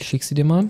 Ich 0.00 0.06
schick 0.06 0.22
sie 0.22 0.34
dir 0.34 0.44
mal. 0.44 0.68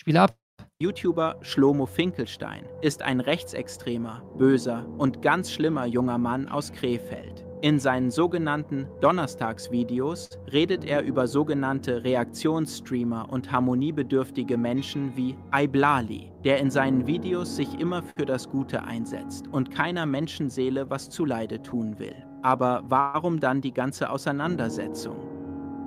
Spiel 0.00 0.16
ab. 0.16 0.34
YouTuber 0.78 1.36
Schlomo 1.42 1.84
Finkelstein 1.84 2.64
ist 2.80 3.02
ein 3.02 3.20
rechtsextremer, 3.20 4.22
böser 4.38 4.86
und 4.96 5.20
ganz 5.20 5.52
schlimmer 5.52 5.84
junger 5.84 6.16
Mann 6.16 6.48
aus 6.48 6.72
Krefeld. 6.72 7.44
In 7.60 7.78
seinen 7.78 8.10
sogenannten 8.10 8.88
Donnerstagsvideos 9.02 10.30
redet 10.50 10.86
er 10.86 11.02
über 11.02 11.28
sogenannte 11.28 12.02
Reaktionsstreamer 12.02 13.28
und 13.30 13.52
harmoniebedürftige 13.52 14.56
Menschen 14.56 15.14
wie 15.18 15.36
Iblali, 15.54 16.32
der 16.44 16.60
in 16.60 16.70
seinen 16.70 17.06
Videos 17.06 17.56
sich 17.56 17.78
immer 17.78 18.02
für 18.02 18.24
das 18.24 18.48
Gute 18.48 18.82
einsetzt 18.82 19.48
und 19.48 19.70
keiner 19.70 20.06
Menschenseele 20.06 20.88
was 20.88 21.10
zuleide 21.10 21.60
tun 21.60 21.98
will. 21.98 22.16
Aber 22.40 22.84
warum 22.88 23.38
dann 23.38 23.60
die 23.60 23.74
ganze 23.74 24.08
Auseinandersetzung? 24.08 25.29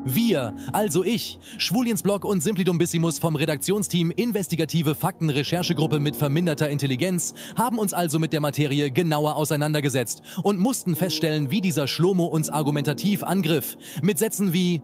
Wir, 0.05 0.53
also 0.73 1.03
ich, 1.05 1.39
Schwuliensblog 1.57 2.25
und 2.25 2.41
Simplidumbissimus 2.41 3.19
vom 3.19 3.37
Redaktionsteam 3.37 4.11
Investigative 4.11 4.95
Fakten-Recherchegruppe 4.95 5.99
mit 6.01 6.17
verminderter 6.17 6.69
Intelligenz 6.69 7.33
haben 7.55 7.79
uns 7.79 7.93
also 7.93 8.19
mit 8.19 8.33
der 8.33 8.41
Materie 8.41 8.91
genauer 8.91 9.37
auseinandergesetzt 9.37 10.21
und 10.43 10.59
mussten 10.59 10.97
feststellen, 10.97 11.51
wie 11.51 11.61
dieser 11.61 11.87
Schlomo 11.87 12.25
uns 12.25 12.49
argumentativ 12.49 13.23
angriff. 13.23 13.77
Mit 14.01 14.19
Sätzen 14.19 14.51
wie 14.51 14.81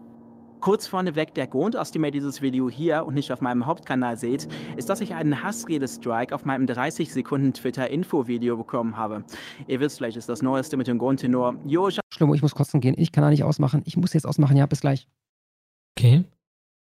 Kurz 0.60 0.86
vorneweg, 0.86 1.34
der 1.34 1.46
Grund, 1.46 1.76
aus 1.76 1.90
dem 1.90 2.04
ihr 2.04 2.10
dieses 2.10 2.42
Video 2.42 2.68
hier 2.68 3.06
und 3.06 3.14
nicht 3.14 3.32
auf 3.32 3.40
meinem 3.40 3.64
Hauptkanal 3.64 4.18
seht, 4.18 4.46
ist, 4.76 4.90
dass 4.90 5.00
ich 5.00 5.14
einen 5.14 5.42
Hassrede-Strike 5.42 6.34
auf 6.34 6.44
meinem 6.44 6.66
30 6.66 7.12
Sekunden 7.12 7.54
Twitter-Info-Video 7.54 8.56
bekommen 8.58 8.96
habe. 8.96 9.24
Ihr 9.66 9.80
wisst 9.80 9.98
vielleicht, 9.98 10.18
ist 10.18 10.28
das 10.28 10.42
Neueste 10.42 10.76
mit 10.76 10.86
dem 10.86 10.98
Grundtenor. 10.98 11.54
Jo, 11.64 11.88
ich 11.88 11.98
Schlimmo, 12.12 12.34
ich 12.34 12.42
muss 12.42 12.54
kotzen 12.54 12.80
gehen. 12.80 12.94
Ich 12.98 13.12
kann 13.12 13.22
da 13.22 13.30
nicht 13.30 13.44
ausmachen. 13.44 13.82
Ich 13.86 13.96
muss 13.96 14.12
jetzt 14.12 14.26
ausmachen. 14.26 14.56
Ja, 14.56 14.66
bis 14.66 14.82
gleich. 14.82 15.08
Okay. 15.98 16.24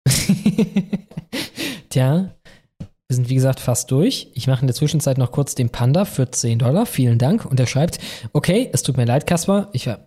Tja, 1.89 2.29
wir 2.79 3.15
sind 3.15 3.29
wie 3.29 3.35
gesagt 3.35 3.59
fast 3.59 3.91
durch. 3.91 4.31
Ich 4.33 4.47
mache 4.47 4.61
in 4.61 4.67
der 4.67 4.75
Zwischenzeit 4.75 5.17
noch 5.17 5.31
kurz 5.31 5.55
den 5.55 5.69
Panda 5.69 6.05
für 6.05 6.31
10 6.31 6.59
Dollar. 6.59 6.85
Vielen 6.85 7.17
Dank. 7.17 7.45
Und 7.45 7.59
er 7.59 7.67
schreibt, 7.67 7.99
okay, 8.33 8.69
es 8.71 8.83
tut 8.83 8.97
mir 8.97 9.05
leid, 9.05 9.27
Kaspar. 9.27 9.69
Ich 9.73 9.87
war, 9.87 10.06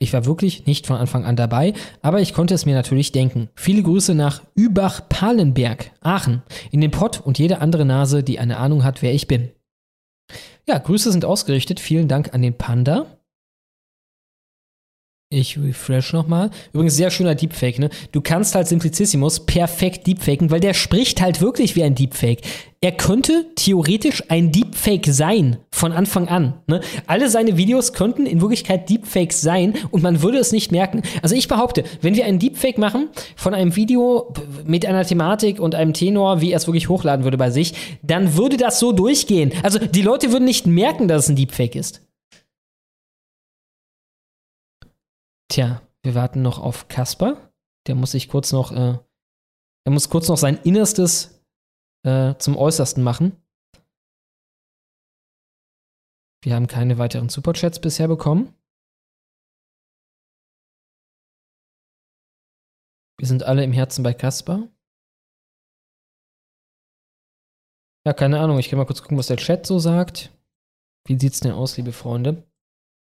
ich 0.00 0.14
war 0.14 0.24
wirklich 0.24 0.66
nicht 0.66 0.86
von 0.86 0.96
Anfang 0.96 1.24
an 1.24 1.36
dabei, 1.36 1.74
aber 2.00 2.20
ich 2.20 2.32
konnte 2.32 2.54
es 2.54 2.64
mir 2.64 2.74
natürlich 2.74 3.12
denken. 3.12 3.50
Viele 3.54 3.82
Grüße 3.82 4.14
nach 4.14 4.42
Übach-Palenberg, 4.54 5.92
Aachen, 6.00 6.42
in 6.70 6.80
den 6.80 6.90
Pott 6.90 7.20
und 7.20 7.38
jede 7.38 7.60
andere 7.60 7.84
Nase, 7.84 8.22
die 8.22 8.38
eine 8.38 8.56
Ahnung 8.56 8.82
hat, 8.82 9.02
wer 9.02 9.12
ich 9.12 9.28
bin. 9.28 9.50
Ja, 10.66 10.78
Grüße 10.78 11.12
sind 11.12 11.26
ausgerichtet. 11.26 11.80
Vielen 11.80 12.08
Dank 12.08 12.32
an 12.32 12.40
den 12.40 12.56
Panda. 12.56 13.06
Ich 15.32 15.56
refresh 15.56 16.12
nochmal. 16.12 16.50
Übrigens, 16.72 16.96
sehr 16.96 17.12
schöner 17.12 17.36
Deepfake, 17.36 17.78
ne? 17.78 17.88
Du 18.10 18.20
kannst 18.20 18.56
halt 18.56 18.66
Simplicissimus 18.66 19.46
perfekt 19.46 20.08
deepfaken, 20.08 20.50
weil 20.50 20.58
der 20.58 20.74
spricht 20.74 21.20
halt 21.22 21.40
wirklich 21.40 21.76
wie 21.76 21.84
ein 21.84 21.94
Deepfake. 21.94 22.40
Er 22.80 22.90
könnte 22.90 23.46
theoretisch 23.54 24.24
ein 24.28 24.50
Deepfake 24.50 25.06
sein, 25.12 25.58
von 25.70 25.92
Anfang 25.92 26.26
an. 26.26 26.54
Ne? 26.66 26.80
Alle 27.06 27.30
seine 27.30 27.56
Videos 27.56 27.92
könnten 27.92 28.26
in 28.26 28.40
Wirklichkeit 28.40 28.90
Deepfakes 28.90 29.40
sein 29.40 29.74
und 29.92 30.02
man 30.02 30.20
würde 30.20 30.38
es 30.38 30.50
nicht 30.50 30.72
merken. 30.72 31.02
Also 31.22 31.36
ich 31.36 31.46
behaupte, 31.46 31.84
wenn 32.00 32.16
wir 32.16 32.24
einen 32.24 32.40
Deepfake 32.40 32.78
machen 32.78 33.08
von 33.36 33.54
einem 33.54 33.76
Video 33.76 34.34
mit 34.64 34.84
einer 34.84 35.04
Thematik 35.04 35.60
und 35.60 35.76
einem 35.76 35.92
Tenor, 35.92 36.40
wie 36.40 36.50
er 36.50 36.56
es 36.56 36.66
wirklich 36.66 36.88
hochladen 36.88 37.22
würde 37.22 37.38
bei 37.38 37.50
sich, 37.52 37.74
dann 38.02 38.36
würde 38.36 38.56
das 38.56 38.80
so 38.80 38.90
durchgehen. 38.90 39.52
Also 39.62 39.78
die 39.78 40.02
Leute 40.02 40.32
würden 40.32 40.44
nicht 40.44 40.66
merken, 40.66 41.06
dass 41.06 41.24
es 41.24 41.28
ein 41.28 41.36
Deepfake 41.36 41.76
ist. 41.76 42.02
Tja, 45.50 45.82
wir 46.04 46.14
warten 46.14 46.42
noch 46.42 46.60
auf 46.60 46.86
Kasper. 46.86 47.52
Der 47.88 47.96
muss 47.96 48.12
sich 48.12 48.28
kurz 48.28 48.52
noch, 48.52 48.70
äh, 48.70 48.98
er 49.84 49.92
muss 49.92 50.08
kurz 50.08 50.28
noch 50.28 50.36
sein 50.36 50.56
Innerstes 50.62 51.44
äh, 52.06 52.36
zum 52.36 52.56
Äußersten 52.56 53.02
machen. 53.02 53.36
Wir 56.42 56.54
haben 56.54 56.68
keine 56.68 56.98
weiteren 56.98 57.28
Superchats 57.28 57.80
bisher 57.80 58.06
bekommen. 58.06 58.54
Wir 63.18 63.26
sind 63.26 63.42
alle 63.42 63.64
im 63.64 63.72
Herzen 63.72 64.04
bei 64.04 64.14
Kasper. 64.14 64.68
Ja, 68.06 68.12
keine 68.14 68.38
Ahnung. 68.38 68.58
Ich 68.60 68.68
kann 68.68 68.78
mal 68.78 68.86
kurz 68.86 69.02
gucken, 69.02 69.18
was 69.18 69.26
der 69.26 69.36
Chat 69.36 69.66
so 69.66 69.80
sagt. 69.80 70.30
Wie 71.06 71.18
sieht's 71.18 71.40
denn 71.40 71.52
aus, 71.52 71.76
liebe 71.76 71.92
Freunde? 71.92 72.49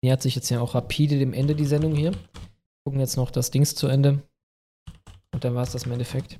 Nähert 0.04 0.22
sich 0.22 0.36
jetzt 0.36 0.50
ja 0.50 0.62
auch 0.62 0.74
rapide 0.74 1.20
dem 1.20 1.34
Ende 1.34 1.56
die 1.56 1.66
Sendung 1.66 1.96
hier. 1.96 2.12
Gucken 2.84 3.00
jetzt 3.00 3.18
noch 3.18 3.30
das 3.30 3.52
Dings 3.52 3.76
zu 3.76 3.88
Ende. 3.88 4.28
Und 5.34 5.44
dann 5.44 5.54
war 5.54 5.64
es 5.64 5.72
das 5.72 5.86
im 5.86 5.92
Endeffekt. 5.92 6.40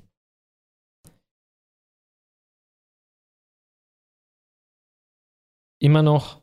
Immer 5.80 6.02
noch 6.02 6.42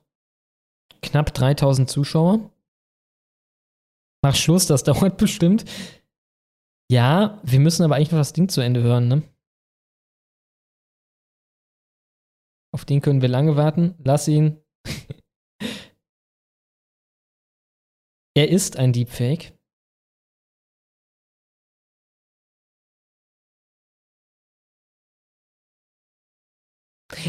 knapp 1.01 1.33
3000 1.33 1.89
Zuschauer. 1.89 2.51
Mach 4.21 4.35
Schluss, 4.35 4.67
das 4.67 4.83
dauert 4.85 5.17
bestimmt. 5.17 5.65
Ja, 6.91 7.39
wir 7.43 7.59
müssen 7.59 7.83
aber 7.83 7.95
eigentlich 7.95 8.11
noch 8.11 8.19
das 8.19 8.33
Ding 8.33 8.49
zu 8.49 8.61
Ende 8.61 8.81
hören, 8.81 9.07
ne? 9.07 9.23
Auf 12.73 12.85
den 12.85 13.01
können 13.01 13.21
wir 13.21 13.29
lange 13.29 13.55
warten. 13.55 13.95
Lass 14.03 14.27
ihn. 14.27 14.63
er 18.39 18.47
ist 18.47 18.77
ein 18.77 18.93
Deepfake. 18.93 19.51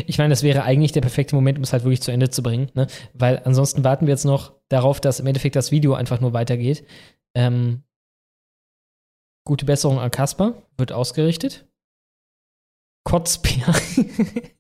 Ich 0.07 0.19
meine, 0.19 0.31
das 0.31 0.45
wäre 0.45 0.63
eigentlich 0.63 0.93
der 0.93 1.01
perfekte 1.01 1.35
Moment, 1.35 1.59
um 1.59 1.65
es 1.65 1.73
halt 1.73 1.83
wirklich 1.83 2.01
zu 2.01 2.13
Ende 2.13 2.31
zu 2.31 2.45
bringen, 2.45 2.71
ne? 2.75 2.87
Weil 3.13 3.43
ansonsten 3.45 3.83
warten 3.83 4.07
wir 4.07 4.13
jetzt 4.13 4.25
noch 4.25 4.55
darauf, 4.69 5.01
dass 5.01 5.19
im 5.19 5.27
Endeffekt 5.27 5.57
das 5.57 5.73
Video 5.73 5.95
einfach 5.95 6.21
nur 6.21 6.33
weitergeht. 6.33 6.87
Ähm, 7.35 7.83
gute 9.45 9.65
Besserung 9.65 9.99
an 9.99 10.13
Kasper, 10.13 10.63
wird 10.77 10.93
ausgerichtet. 10.93 11.67
Kotzbär. 13.05 13.75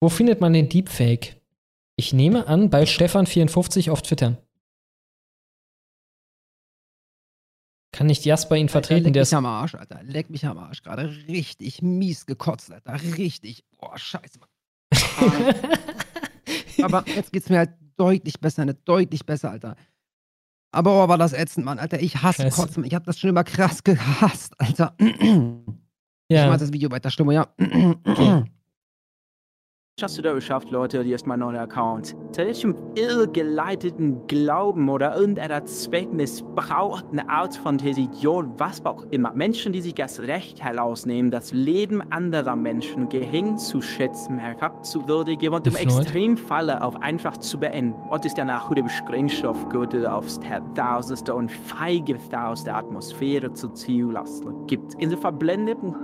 Wo 0.00 0.08
findet 0.08 0.40
man 0.40 0.54
den 0.54 0.70
Deepfake? 0.70 1.37
Ich 1.98 2.12
nehme 2.12 2.46
an, 2.46 2.70
bei 2.70 2.84
Stefan54 2.84 3.90
auf 3.90 4.02
Twitter. 4.02 4.40
Kann 7.90 8.06
nicht 8.06 8.24
Jasper 8.24 8.54
ihn 8.54 8.68
vertreten? 8.68 9.06
Leck 9.06 9.14
Der 9.14 9.22
mich 9.22 9.34
am 9.34 9.46
Arsch, 9.46 9.74
Alter. 9.74 10.00
Leck 10.04 10.30
mich 10.30 10.46
am 10.46 10.58
Arsch. 10.58 10.84
Gerade 10.84 11.12
richtig 11.26 11.82
mies 11.82 12.24
gekotzt, 12.24 12.70
Alter. 12.70 13.00
Richtig. 13.16 13.64
Boah, 13.80 13.98
scheiße. 13.98 14.38
Mann. 14.38 15.54
Aber 16.82 17.04
jetzt 17.08 17.32
geht's 17.32 17.48
mir 17.48 17.58
halt 17.58 17.70
deutlich 17.96 18.38
besser, 18.38 18.64
ne? 18.64 18.74
Deutlich 18.74 19.26
besser, 19.26 19.50
Alter. 19.50 19.74
Aber 20.70 21.02
oh, 21.04 21.08
war 21.08 21.18
das 21.18 21.32
ätzend, 21.32 21.66
Mann, 21.66 21.80
Alter. 21.80 22.00
Ich 22.00 22.22
hasse 22.22 22.42
Scheiße. 22.42 22.60
Kotzen. 22.60 22.84
Ich 22.84 22.94
hab 22.94 23.02
das 23.06 23.18
schon 23.18 23.30
immer 23.30 23.42
krass 23.42 23.82
gehasst, 23.82 24.54
Alter. 24.60 24.94
Ja. 26.30 26.44
Ich 26.44 26.50
mach 26.50 26.58
das 26.58 26.74
Video 26.74 26.90
weiter, 26.90 27.10
Stimme, 27.10 27.32
ja. 27.32 27.48
hast 30.02 30.16
du 30.16 30.22
da 30.22 30.32
geschafft, 30.32 30.70
Leute, 30.70 31.02
die 31.02 31.12
ist 31.12 31.26
mein 31.26 31.40
neuer 31.40 31.62
Account. 31.62 32.14
Zu 32.30 32.42
welchem 32.42 32.76
irrgeleiteten 32.94 34.28
Glauben 34.28 34.88
oder 34.88 35.16
irgendeiner 35.16 35.64
zweckmissbrauchten 35.64 37.18
Art 37.28 37.56
von 37.56 37.80
Religion, 37.80 38.52
was 38.58 38.84
auch 38.84 39.04
immer. 39.10 39.32
Menschen, 39.32 39.72
die 39.72 39.80
sich 39.80 39.94
das 39.94 40.20
Recht 40.20 40.62
herausnehmen, 40.62 41.32
das 41.32 41.52
Leben 41.52 42.00
anderer 42.12 42.54
Menschen 42.54 43.08
gering 43.08 43.56
zu 43.58 43.82
schätzen, 43.82 44.38
herabzuwürdigen 44.38 45.52
und 45.52 45.66
im? 45.66 45.74
Extremfalle 45.74 46.80
auch 46.84 46.94
einfach 46.96 47.36
zu 47.38 47.58
beenden. 47.58 47.94
Und 48.08 48.24
ist 48.24 48.38
danach 48.38 48.72
dem 48.72 48.88
Sprengstoffgürtel 48.88 50.06
aufs 50.06 50.38
Tausendste 50.76 51.34
und 51.34 51.50
feigeste 51.50 52.40
aus 52.40 52.62
der 52.62 52.76
Atmosphäre 52.76 53.52
zu 53.52 53.68
ziehen 53.70 54.12
lassen 54.12 54.66
gibt. 54.68 54.94
In 54.94 55.10
den 55.10 55.18
verblendeten 55.18 55.94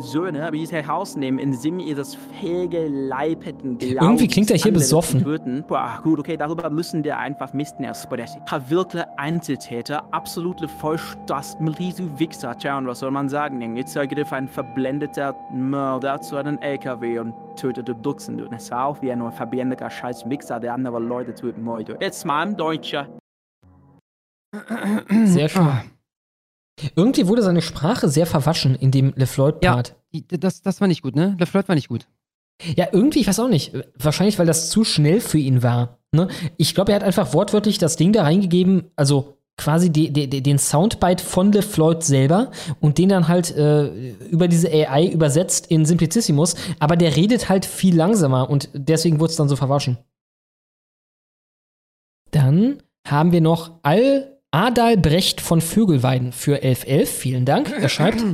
Söhne, 0.00 0.52
wie 0.52 0.66
sie 0.66 0.76
herausnehmen, 0.76 1.38
im 1.38 1.52
Sinne 1.54 1.82
ihres 1.82 2.14
fehlgeleiteten. 2.14 3.37
Irgendwie 4.02 4.26
klingt 4.28 4.50
er 4.50 4.56
hier 4.56 4.72
besoffen. 4.72 5.22
Boah, 5.68 6.00
gut, 6.02 6.18
okay, 6.18 6.36
darüber 6.36 6.68
müssen 6.70 7.02
wir 7.04 7.18
einfach 7.18 7.52
Misten 7.52 7.86
sprechen. 7.94 8.42
Verwirkliche 8.46 9.06
Einzeltäter, 9.18 10.02
absolute 10.12 10.68
Vollstoßen, 10.68 11.66
riesige 11.68 12.18
Wichser. 12.18 12.56
Tja, 12.56 12.78
und 12.78 12.86
was 12.86 12.98
soll 13.00 13.10
man 13.10 13.28
sagen? 13.28 13.76
Jetzt 13.76 13.94
griff 13.94 14.32
ein 14.32 14.48
verblendeter 14.48 15.34
Mörder 15.52 16.20
zu 16.20 16.36
einem 16.36 16.58
LKW 16.58 17.18
und 17.20 17.34
tötete 17.56 17.94
Dutzende. 17.94 18.46
Und 18.46 18.54
es 18.54 18.70
war 18.70 18.86
auch 18.86 19.02
wie 19.02 19.10
ein 19.12 19.32
verblendeter 19.32 19.90
scheiß 19.90 20.28
Wichser, 20.28 20.60
der 20.60 20.74
andere 20.74 20.98
Leute 20.98 21.34
töten 21.34 21.64
wollte. 21.66 21.96
Jetzt 22.00 22.24
mal 22.24 22.46
ein 22.46 22.56
Deutscher. 22.56 23.08
Sehr 25.24 25.48
schön. 25.48 25.68
Irgendwie 26.94 27.26
wurde 27.26 27.42
seine 27.42 27.60
Sprache 27.60 28.08
sehr 28.08 28.24
verwaschen 28.26 28.74
in 28.76 28.90
dem 28.90 29.12
LeFloid-Part. 29.16 29.96
Die- 30.12 30.26
Das, 30.38 30.62
das 30.62 30.80
war 30.80 30.88
nicht 30.88 31.02
gut, 31.02 31.16
ne? 31.16 31.36
LeFloid 31.38 31.68
war 31.68 31.74
nicht 31.74 31.88
gut. 31.88 32.06
Ja, 32.76 32.88
irgendwie, 32.92 33.20
ich 33.20 33.28
weiß 33.28 33.40
auch 33.40 33.48
nicht. 33.48 33.72
Wahrscheinlich, 33.96 34.38
weil 34.38 34.46
das 34.46 34.70
zu 34.70 34.84
schnell 34.84 35.20
für 35.20 35.38
ihn 35.38 35.62
war. 35.62 35.98
Ne? 36.12 36.28
Ich 36.56 36.74
glaube, 36.74 36.92
er 36.92 36.96
hat 36.96 37.04
einfach 37.04 37.32
wortwörtlich 37.34 37.78
das 37.78 37.96
Ding 37.96 38.12
da 38.12 38.22
reingegeben, 38.22 38.90
also 38.96 39.38
quasi 39.56 39.90
die, 39.90 40.10
die, 40.12 40.42
den 40.42 40.58
Soundbite 40.58 41.22
von 41.22 41.52
LeFloid 41.52 42.02
selber 42.02 42.50
und 42.80 42.96
den 42.96 43.10
dann 43.10 43.28
halt 43.28 43.54
äh, 43.56 44.12
über 44.30 44.48
diese 44.48 44.70
AI 44.70 45.08
übersetzt 45.08 45.66
in 45.66 45.84
Simplicissimus, 45.84 46.54
aber 46.78 46.96
der 46.96 47.16
redet 47.16 47.48
halt 47.48 47.66
viel 47.66 47.94
langsamer 47.94 48.48
und 48.48 48.70
deswegen 48.72 49.20
wurde 49.20 49.30
es 49.30 49.36
dann 49.36 49.48
so 49.48 49.56
verwaschen. 49.56 49.98
Dann 52.30 52.82
haben 53.06 53.32
wir 53.32 53.40
noch 53.40 53.80
Al 53.82 54.38
Adalbrecht 54.50 55.42
von 55.42 55.60
Vögelweiden 55.60 56.32
für 56.32 56.54
1111. 56.54 57.10
Vielen 57.10 57.44
Dank. 57.44 57.70
Er 57.70 57.88
schreibt: 57.88 58.24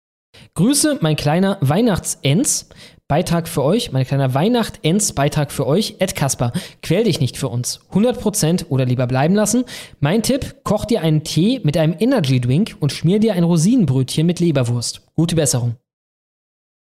Grüße, 0.54 0.98
mein 1.00 1.16
kleiner 1.16 1.58
Weihnachtsens. 1.60 2.68
Beitrag 3.10 3.48
für 3.48 3.64
euch, 3.64 3.90
mein 3.90 4.06
kleiner 4.06 4.34
Weihnacht-Ends-Beitrag 4.34 5.50
für 5.50 5.66
euch, 5.66 5.96
Ed 5.98 6.14
Kasper. 6.14 6.52
Quäl 6.80 7.02
dich 7.02 7.18
nicht 7.18 7.36
für 7.36 7.48
uns. 7.48 7.80
100% 7.90 8.66
oder 8.68 8.84
lieber 8.84 9.08
bleiben 9.08 9.34
lassen. 9.34 9.64
Mein 9.98 10.22
Tipp, 10.22 10.60
koch 10.62 10.84
dir 10.84 11.00
einen 11.00 11.24
Tee 11.24 11.60
mit 11.64 11.76
einem 11.76 11.96
Energy-Drink 11.98 12.76
und 12.78 12.92
schmier 12.92 13.18
dir 13.18 13.34
ein 13.34 13.42
Rosinenbrötchen 13.42 14.24
mit 14.24 14.38
Leberwurst. 14.38 15.12
Gute 15.16 15.34
Besserung. 15.34 15.74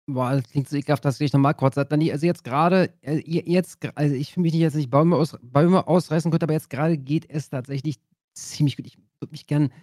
Boah, 0.08 0.32
das 0.32 0.50
klingt 0.50 0.70
so 0.70 0.78
ekelhaft, 0.78 1.04
das 1.04 1.18
gehe 1.18 1.26
ich 1.26 1.34
nochmal 1.34 1.56
kurz. 1.56 1.78
Also 1.78 2.26
jetzt 2.26 2.46
gerade, 2.46 2.94
äh, 3.02 3.22
jetzt, 3.26 3.80
also 3.94 4.16
ich 4.16 4.32
fühle 4.32 4.44
mich 4.44 4.54
nicht 4.54 4.62
jetzt 4.62 4.76
nicht 4.76 4.90
Bäume, 4.90 5.18
aus, 5.18 5.38
Bäume 5.42 5.86
ausreißen 5.90 6.32
könnte, 6.32 6.46
aber 6.46 6.54
jetzt 6.54 6.70
gerade 6.70 6.98
geht 6.98 7.30
es 7.30 7.50
tatsächlich 7.50 7.98
ziemlich 8.34 8.78
gut. 8.78 8.86
Ich 8.88 8.98
würde 9.20 9.32
mich 9.34 9.46
gern 9.46 9.74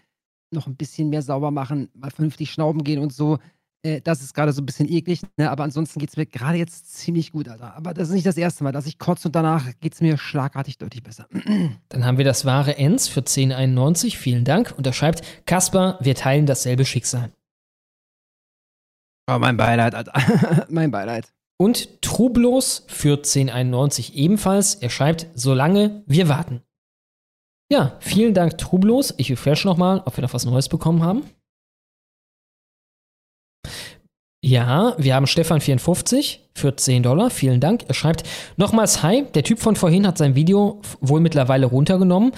noch 0.50 0.66
ein 0.66 0.76
bisschen 0.76 1.10
mehr 1.10 1.20
sauber 1.20 1.50
machen, 1.50 1.90
mal 1.92 2.10
vernünftig 2.10 2.50
schnauben 2.50 2.82
gehen 2.82 2.98
und 2.98 3.12
so. 3.12 3.36
Äh, 3.82 4.00
das 4.02 4.20
ist 4.20 4.34
gerade 4.34 4.52
so 4.52 4.60
ein 4.60 4.66
bisschen 4.66 4.90
eklig, 4.90 5.22
ne? 5.36 5.50
aber 5.50 5.64
ansonsten 5.64 5.98
geht 5.98 6.10
es 6.10 6.16
mir 6.16 6.26
gerade 6.26 6.58
jetzt 6.58 6.94
ziemlich 6.94 7.32
gut, 7.32 7.48
Alter. 7.48 7.74
Aber 7.74 7.94
das 7.94 8.08
ist 8.08 8.14
nicht 8.14 8.26
das 8.26 8.36
erste 8.36 8.62
Mal, 8.62 8.72
dass 8.72 8.86
ich 8.86 8.98
kotze 8.98 9.28
und 9.28 9.34
danach 9.34 9.66
geht 9.80 9.94
es 9.94 10.00
mir 10.00 10.18
schlagartig 10.18 10.76
deutlich 10.78 11.02
besser. 11.02 11.26
Dann 11.88 12.04
haben 12.04 12.18
wir 12.18 12.24
das 12.24 12.44
wahre 12.44 12.76
Ens 12.76 13.08
für 13.08 13.20
1091. 13.20 14.18
Vielen 14.18 14.44
Dank. 14.44 14.74
Und 14.76 14.86
er 14.86 14.92
schreibt: 14.92 15.46
Kasper, 15.46 15.98
wir 16.00 16.14
teilen 16.14 16.46
dasselbe 16.46 16.84
Schicksal. 16.84 17.30
Oh, 19.30 19.38
mein 19.38 19.56
Beileid, 19.56 19.94
Alter. 19.94 20.12
mein 20.68 20.90
Beileid. 20.90 21.32
Und 21.56 22.02
Trublos 22.02 22.84
für 22.88 23.16
1091 23.16 24.14
ebenfalls. 24.14 24.74
Er 24.74 24.90
schreibt: 24.90 25.26
Solange 25.34 26.02
wir 26.06 26.28
warten. 26.28 26.62
Ja, 27.72 27.96
vielen 28.00 28.34
Dank, 28.34 28.58
Trublos. 28.58 29.14
Ich 29.16 29.30
refresh 29.30 29.64
nochmal, 29.64 30.02
ob 30.04 30.16
wir 30.16 30.22
noch 30.22 30.34
was 30.34 30.44
Neues 30.44 30.68
bekommen 30.68 31.02
haben. 31.02 31.22
Ja, 34.42 34.94
wir 34.96 35.14
haben 35.14 35.26
Stefan54 35.26 36.38
für 36.54 36.74
10 36.74 37.02
Dollar. 37.02 37.30
Vielen 37.30 37.60
Dank. 37.60 37.84
Er 37.88 37.94
schreibt 37.94 38.24
nochmals 38.56 39.02
Hi. 39.02 39.26
Der 39.34 39.42
Typ 39.42 39.58
von 39.58 39.76
vorhin 39.76 40.06
hat 40.06 40.16
sein 40.16 40.34
Video 40.34 40.80
wohl 41.00 41.20
mittlerweile 41.20 41.66
runtergenommen. 41.66 42.32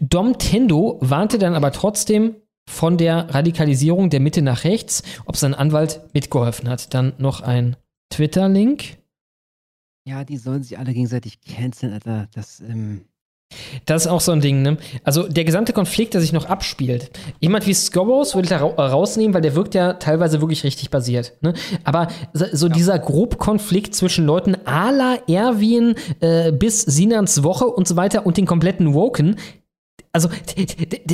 Dom 0.00 0.38
Tendo 0.38 0.98
warnte 1.00 1.38
dann 1.38 1.54
aber 1.54 1.70
trotzdem 1.70 2.34
von 2.68 2.98
der 2.98 3.32
Radikalisierung 3.32 4.10
der 4.10 4.18
Mitte 4.18 4.42
nach 4.42 4.64
rechts, 4.64 5.04
ob 5.26 5.36
sein 5.36 5.54
Anwalt 5.54 6.00
mitgeholfen 6.12 6.68
hat. 6.68 6.92
Dann 6.92 7.12
noch 7.18 7.40
ein 7.40 7.76
Twitter-Link. 8.10 8.98
Ja, 10.04 10.24
die 10.24 10.38
sollen 10.38 10.64
sich 10.64 10.76
alle 10.78 10.92
gegenseitig 10.92 11.40
canceln, 11.40 11.92
Alter. 11.92 12.28
Das, 12.34 12.60
ähm, 12.60 13.04
das 13.84 14.06
ist 14.06 14.10
auch 14.10 14.20
so 14.20 14.32
ein 14.32 14.40
Ding, 14.40 14.62
ne? 14.62 14.76
Also 15.04 15.28
der 15.28 15.44
gesamte 15.44 15.72
Konflikt, 15.72 16.14
der 16.14 16.20
sich 16.20 16.32
noch 16.32 16.46
abspielt. 16.46 17.10
Jemand 17.40 17.66
wie 17.66 17.74
Scoros 17.74 18.34
würde 18.34 18.46
ich 18.46 18.50
da 18.50 18.58
ra 18.58 18.88
rausnehmen, 18.88 19.34
weil 19.34 19.42
der 19.42 19.54
wirkt 19.54 19.74
ja 19.74 19.94
teilweise 19.94 20.40
wirklich 20.40 20.64
richtig 20.64 20.90
basiert. 20.90 21.32
Ne? 21.40 21.54
Aber 21.84 22.08
so, 22.32 22.46
so 22.52 22.66
ja. 22.66 22.72
dieser 22.72 22.98
Grobkonflikt 22.98 23.94
zwischen 23.94 24.26
Leuten 24.26 24.56
a 24.64 24.90
la 24.90 25.18
Erwin 25.28 25.94
äh, 26.20 26.52
bis 26.52 26.82
Sinans 26.82 27.42
Woche 27.42 27.66
und 27.66 27.86
so 27.86 27.96
weiter 27.96 28.26
und 28.26 28.36
den 28.36 28.46
kompletten 28.46 28.94
Woken, 28.94 29.36
also 30.12 30.30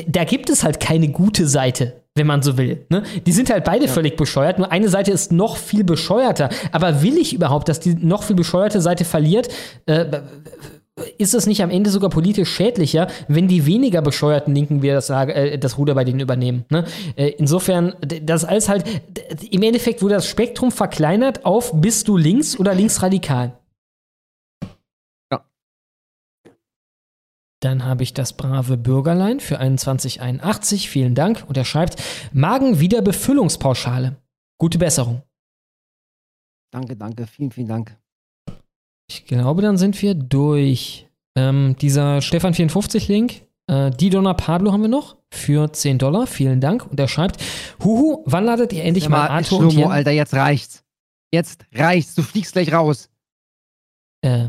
da 0.07 0.25
gibt 0.25 0.49
es 0.49 0.63
halt 0.63 0.79
keine 0.79 1.09
gute 1.09 1.49
Seite, 1.49 2.05
wenn 2.15 2.27
man 2.27 2.43
so 2.43 2.57
will. 2.57 2.87
Ne? 2.89 3.03
Die 3.27 3.33
sind 3.33 3.51
halt 3.51 3.65
beide 3.65 3.87
ja. 3.87 3.91
völlig 3.91 4.17
bescheuert, 4.17 4.59
nur 4.59 4.71
eine 4.71 4.89
Seite 4.89 5.11
ist 5.11 5.33
noch 5.33 5.57
viel 5.57 5.83
bescheuerter. 5.83 6.51
Aber 6.71 7.03
will 7.03 7.19
ich 7.19 7.35
überhaupt, 7.35 7.69
dass 7.69 7.81
die 7.81 7.95
noch 7.95 8.23
viel 8.23 8.37
bescheuerte 8.37 8.81
Seite 8.81 9.05
verliert? 9.05 9.49
Äh, 9.87 10.07
ist 11.19 11.35
es 11.35 11.47
nicht 11.47 11.63
am 11.63 11.71
Ende 11.71 11.91
sogar 11.91 12.11
politisch 12.11 12.51
schädlicher, 12.51 13.09
wenn 13.29 13.49
die 13.49 13.65
weniger 13.65 14.03
bescheuerten 14.03 14.55
Linken 14.55 14.83
wieder 14.83 14.95
das, 14.95 15.09
äh, 15.11 15.59
das 15.59 15.79
Ruder 15.79 15.95
bei 15.95 16.05
denen 16.05 16.21
übernehmen? 16.21 16.65
Ne? 16.69 16.85
Äh, 17.17 17.29
insofern, 17.39 17.95
das 18.01 18.45
alles 18.45 18.69
halt, 18.69 18.85
im 19.51 19.63
Endeffekt 19.63 20.03
wurde 20.03 20.15
das 20.15 20.27
Spektrum 20.27 20.71
verkleinert 20.71 21.45
auf 21.47 21.73
bist 21.81 22.09
du 22.09 22.17
links 22.17 22.59
oder 22.59 22.75
linksradikal. 22.75 23.59
Ja. 25.33 25.47
Dann 27.61 27.85
habe 27.85 28.03
ich 28.03 28.13
das 28.13 28.35
brave 28.35 28.77
Bürgerlein 28.77 29.41
für 29.41 29.57
2181. 29.57 30.91
Vielen 30.91 31.15
Dank. 31.15 31.45
Und 31.49 31.57
er 31.57 31.65
schreibt: 31.65 32.03
Magenwiederbefüllungspauschale. 32.33 34.17
Gute 34.59 34.79
Besserung. 34.79 35.23
Danke, 36.71 36.97
danke. 36.97 37.27
Vielen, 37.27 37.51
vielen 37.51 37.69
Dank. 37.69 38.02
Ich 39.09 39.27
glaube, 39.27 39.63
dann 39.63 39.77
sind 39.77 40.01
wir 40.03 40.15
durch. 40.15 41.09
Ähm, 41.35 41.77
dieser 41.81 42.19
Stefan54-Link, 42.19 43.47
äh, 43.67 43.91
die 43.91 44.11
Donna 44.11 44.35
Pablo 44.35 44.71
haben 44.71 44.83
wir 44.83 44.89
noch 44.89 45.17
für 45.31 45.73
10 45.73 45.99
Dollar. 45.99 46.27
Vielen 46.27 46.61
Dank. 46.61 46.87
Und 46.87 47.01
er 47.01 47.09
schreibt: 47.09 47.43
Huhu, 47.83 48.23
wann 48.27 48.45
ladet 48.45 48.73
ihr 48.73 48.85
endlich 48.85 49.09
mal, 49.09 49.29
mal 49.29 49.29
Arthur 49.29 49.61
und 49.61 49.73
Jen? 49.73 49.91
Alter, 49.91 50.11
jetzt 50.11 50.35
reicht's. 50.35 50.85
Jetzt 51.33 51.65
reicht's. 51.75 52.15
Du 52.15 52.23
fliegst 52.23 52.53
gleich 52.53 52.73
raus. 52.73 53.09
Äh. 54.21 54.49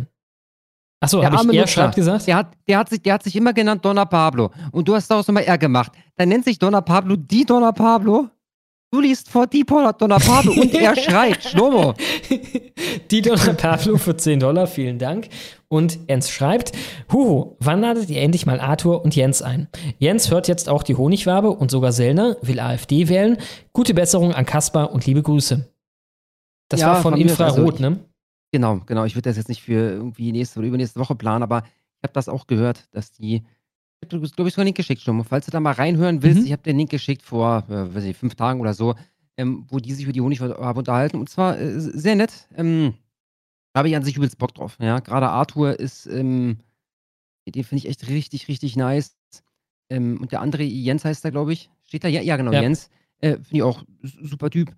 Achso, 0.99 1.21
habe 1.21 1.51
ich 1.51 1.59
er 1.59 1.67
schreibt 1.67 1.95
gesagt? 1.95 2.27
Der 2.27 2.37
hat, 2.37 2.53
der, 2.65 2.77
hat 2.77 2.89
sich, 2.89 3.01
der 3.01 3.13
hat 3.15 3.23
sich 3.23 3.35
immer 3.35 3.51
genannt 3.51 3.83
Donna 3.83 4.05
Pablo. 4.05 4.51
Und 4.71 4.87
du 4.87 4.95
hast 4.95 5.09
daraus 5.09 5.27
immer 5.27 5.41
er 5.41 5.57
gemacht. 5.57 5.91
Dann 6.15 6.29
nennt 6.29 6.45
sich 6.45 6.57
Donna 6.57 6.79
Pablo 6.79 7.17
die 7.17 7.45
Donna 7.45 7.73
Pablo. 7.73 8.29
Du 8.93 9.01
liest 9.01 9.27
vor 9.27 9.47
die 9.47 9.65
Donna 9.65 10.19
Pablo 10.19 10.51
und 10.51 10.71
er 10.71 10.95
schreit, 11.03 11.43
Schlomo. 11.43 11.95
Die 13.09 13.23
Donna 13.23 13.53
Pablo 13.53 13.97
für 13.97 14.15
10 14.15 14.39
Dollar, 14.39 14.67
vielen 14.67 14.99
Dank. 14.99 15.29
Und 15.67 15.97
Jens 16.07 16.29
schreibt, 16.29 16.73
Huhu, 17.11 17.55
wann 17.59 17.81
ladet 17.81 18.11
ihr 18.11 18.21
endlich 18.21 18.45
mal 18.45 18.59
Arthur 18.59 19.03
und 19.03 19.15
Jens 19.15 19.41
ein? 19.41 19.67
Jens 19.97 20.29
hört 20.29 20.47
jetzt 20.47 20.69
auch 20.69 20.83
die 20.83 20.93
Honigwabe 20.93 21.49
und 21.49 21.71
sogar 21.71 21.91
Sellner, 21.91 22.37
will 22.43 22.59
AfD 22.59 23.09
wählen. 23.09 23.37
Gute 23.71 23.95
Besserung 23.95 24.31
an 24.35 24.45
Kaspar 24.45 24.91
und 24.91 25.07
liebe 25.07 25.23
Grüße. 25.23 25.67
Das 26.69 26.81
ja, 26.81 26.89
war 26.89 27.01
von, 27.01 27.13
von 27.13 27.19
Infrarot, 27.19 27.73
also, 27.73 27.89
ne? 27.89 27.99
Genau, 28.51 28.81
genau. 28.85 29.05
Ich 29.05 29.15
würde 29.15 29.27
das 29.27 29.37
jetzt 29.37 29.49
nicht 29.49 29.63
für 29.63 29.89
irgendwie 29.89 30.31
nächste 30.31 30.59
oder 30.59 30.67
übernächste 30.67 30.99
Woche 30.99 31.15
planen, 31.15 31.41
aber 31.41 31.63
ich 31.65 32.03
habe 32.03 32.13
das 32.13 32.29
auch 32.29 32.45
gehört, 32.45 32.83
dass 32.91 33.11
die 33.11 33.43
du, 34.03 34.19
glaube 34.19 34.47
ich, 34.47 34.53
sogar 34.53 34.63
einen 34.63 34.67
Link 34.67 34.77
geschickt, 34.77 35.01
Sturm. 35.01 35.23
Falls 35.23 35.45
du 35.45 35.51
da 35.51 35.59
mal 35.59 35.73
reinhören 35.73 36.21
willst, 36.23 36.41
mhm. 36.41 36.45
ich 36.45 36.51
habe 36.51 36.63
den 36.63 36.77
Link 36.77 36.89
geschickt 36.89 37.21
vor, 37.21 37.63
äh, 37.69 37.93
weiß 37.93 38.03
ich, 38.03 38.17
fünf 38.17 38.35
Tagen 38.35 38.61
oder 38.61 38.73
so, 38.73 38.95
ähm, 39.37 39.65
wo 39.69 39.79
die 39.79 39.93
sich 39.93 40.03
über 40.03 40.13
die 40.13 40.21
Honigwabe 40.21 40.79
unterhalten. 40.79 41.17
Und 41.17 41.29
zwar 41.29 41.59
äh, 41.59 41.79
sehr 41.79 42.15
nett. 42.15 42.47
Ähm, 42.55 42.93
da 43.73 43.79
habe 43.79 43.89
ich 43.89 43.95
an 43.95 44.03
sich 44.03 44.15
übelst 44.15 44.37
Bock 44.37 44.53
drauf. 44.53 44.77
Ja, 44.79 44.99
gerade 44.99 45.29
Arthur 45.29 45.79
ist, 45.79 46.05
ähm, 46.05 46.57
den 47.47 47.63
finde 47.63 47.79
ich 47.79 47.89
echt 47.89 48.07
richtig, 48.07 48.47
richtig 48.47 48.75
nice. 48.75 49.15
Ähm, 49.89 50.19
und 50.21 50.31
der 50.31 50.41
andere, 50.41 50.63
Jens 50.63 51.05
heißt 51.05 51.25
da, 51.25 51.29
glaube 51.29 51.53
ich. 51.53 51.69
Steht 51.83 52.03
da? 52.03 52.07
Ja, 52.07 52.21
ja 52.21 52.37
genau, 52.37 52.51
ja. 52.51 52.61
Jens. 52.61 52.89
Äh, 53.19 53.33
finde 53.33 53.55
ich 53.55 53.63
auch 53.63 53.83
super 54.21 54.49
Typ. 54.49 54.75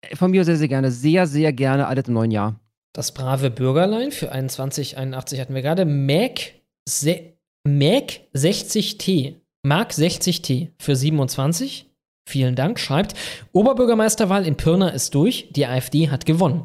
Äh, 0.00 0.16
von 0.16 0.30
mir 0.30 0.44
sehr, 0.44 0.56
sehr 0.56 0.68
gerne. 0.68 0.90
Sehr, 0.90 1.26
sehr 1.26 1.52
gerne. 1.52 1.86
Alles 1.86 2.08
im 2.08 2.14
neuen 2.14 2.30
Jahr. 2.30 2.58
Das 2.92 3.12
brave 3.12 3.50
Bürgerlein 3.50 4.10
für 4.10 4.28
2181 4.28 5.40
hatten 5.40 5.54
wir 5.54 5.62
gerade. 5.62 5.84
Mac, 5.84 6.54
Mac 7.66 8.20
60T, 8.34 9.34
Mark 9.62 9.90
60T 9.92 10.68
für 10.78 10.96
27. 10.96 11.90
Vielen 12.28 12.56
Dank, 12.56 12.80
schreibt, 12.80 13.14
Oberbürgermeisterwahl 13.52 14.46
in 14.46 14.56
Pirna 14.56 14.88
ist 14.88 15.14
durch, 15.14 15.48
die 15.52 15.66
AfD 15.66 16.10
hat 16.10 16.26
gewonnen. 16.26 16.64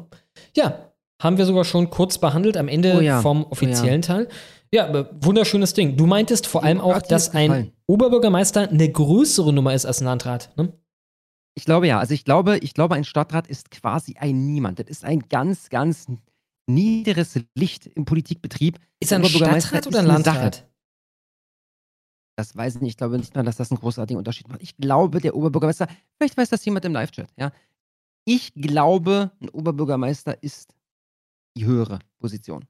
Ja, 0.56 0.92
haben 1.22 1.38
wir 1.38 1.46
sogar 1.46 1.64
schon 1.64 1.90
kurz 1.90 2.18
behandelt 2.18 2.56
am 2.56 2.68
Ende 2.68 2.96
oh 2.96 3.00
ja. 3.00 3.20
vom 3.20 3.44
offiziellen 3.44 4.02
oh 4.04 4.08
ja. 4.08 4.14
Teil. 4.14 4.28
Ja, 4.74 5.06
wunderschönes 5.20 5.74
Ding. 5.74 5.96
Du 5.96 6.06
meintest 6.06 6.46
vor 6.46 6.64
allem 6.64 6.80
auch, 6.80 7.02
dass 7.02 7.34
ein 7.34 7.72
Oberbürgermeister 7.86 8.70
eine 8.70 8.90
größere 8.90 9.52
Nummer 9.52 9.74
ist 9.74 9.84
als 9.84 10.00
ein 10.00 10.06
Landrat, 10.06 10.50
ne? 10.56 10.72
Ich 11.54 11.66
glaube 11.66 11.86
ja. 11.86 11.98
Also 11.98 12.14
ich 12.14 12.24
glaube, 12.24 12.58
ich 12.58 12.72
glaube, 12.72 12.94
ein 12.94 13.04
Stadtrat 13.04 13.46
ist 13.46 13.70
quasi 13.70 14.16
ein 14.18 14.46
Niemand. 14.46 14.78
Das 14.78 14.86
ist 14.88 15.04
ein 15.04 15.20
ganz, 15.28 15.68
ganz 15.68 16.06
niederes 16.66 17.38
Licht 17.54 17.86
im 17.86 18.06
Politikbetrieb. 18.06 18.78
Ist 19.00 19.12
ein 19.12 19.24
Stadtrat 19.24 19.86
oder 19.86 19.98
ein 19.98 20.06
Landrat? 20.06 20.66
Das 22.36 22.56
weiß 22.56 22.76
ich 22.76 22.80
nicht. 22.80 22.92
Ich 22.92 22.96
glaube 22.96 23.18
nicht 23.18 23.34
mal, 23.34 23.44
dass 23.44 23.56
das 23.56 23.70
einen 23.70 23.80
großartigen 23.80 24.18
Unterschied 24.18 24.48
macht. 24.48 24.62
Ich 24.62 24.76
glaube, 24.76 25.20
der 25.20 25.34
Oberbürgermeister, 25.34 25.86
vielleicht 26.16 26.36
weiß 26.36 26.48
das 26.48 26.64
jemand 26.64 26.84
im 26.84 26.92
Live-Chat, 26.92 27.28
ja. 27.36 27.52
Ich 28.24 28.54
glaube, 28.54 29.32
ein 29.40 29.48
Oberbürgermeister 29.50 30.42
ist 30.42 30.74
die 31.56 31.66
höhere 31.66 31.98
Position. 32.20 32.64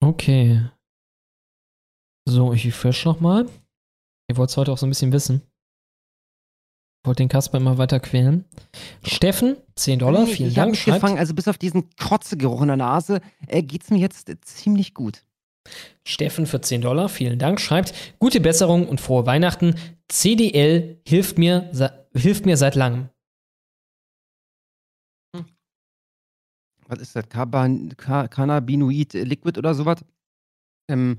Okay. 0.00 0.62
So, 2.28 2.52
ich 2.52 2.64
refresh 2.66 3.04
nochmal. 3.04 3.48
Ihr 4.28 4.36
wollt 4.36 4.50
es 4.50 4.56
heute 4.56 4.72
auch 4.72 4.78
so 4.78 4.86
ein 4.86 4.90
bisschen 4.90 5.12
wissen. 5.12 5.42
Wollte 7.04 7.24
den 7.24 7.28
Kasper 7.28 7.58
immer 7.58 7.78
weiter 7.78 7.98
quälen. 7.98 8.44
Steffen, 9.02 9.56
10 9.74 9.98
Dollar, 9.98 10.26
vielen 10.26 10.50
ich 10.50 10.54
Dank. 10.54 10.70
mich 10.70 10.82
Schreibt, 10.82 11.00
gefangen, 11.00 11.18
also 11.18 11.34
bis 11.34 11.48
auf 11.48 11.58
diesen 11.58 11.90
Kotzegeruch 11.96 12.60
in 12.62 12.68
der 12.68 12.76
Nase, 12.76 13.20
äh, 13.48 13.62
geht's 13.62 13.90
mir 13.90 13.98
jetzt 13.98 14.28
äh, 14.28 14.40
ziemlich 14.40 14.94
gut. 14.94 15.24
Steffen 16.04 16.46
für 16.46 16.60
10 16.60 16.80
Dollar, 16.82 17.08
vielen 17.08 17.38
Dank. 17.38 17.60
Schreibt, 17.60 17.94
gute 18.18 18.40
Besserung 18.40 18.88
und 18.88 19.00
frohe 19.00 19.26
Weihnachten. 19.26 19.74
CDL 20.08 21.00
hilft 21.06 21.38
mir, 21.38 21.70
hilft 22.14 22.44
mir 22.46 22.56
seit 22.56 22.74
langem. 22.74 23.08
Was 26.86 26.98
ist 27.00 27.16
das? 27.16 27.28
Carban 27.28 27.96
Ca- 27.96 28.28
Cannabinoid 28.28 29.14
Liquid 29.14 29.58
oder 29.58 29.74
sowas? 29.74 30.04
Ähm, 30.88 31.18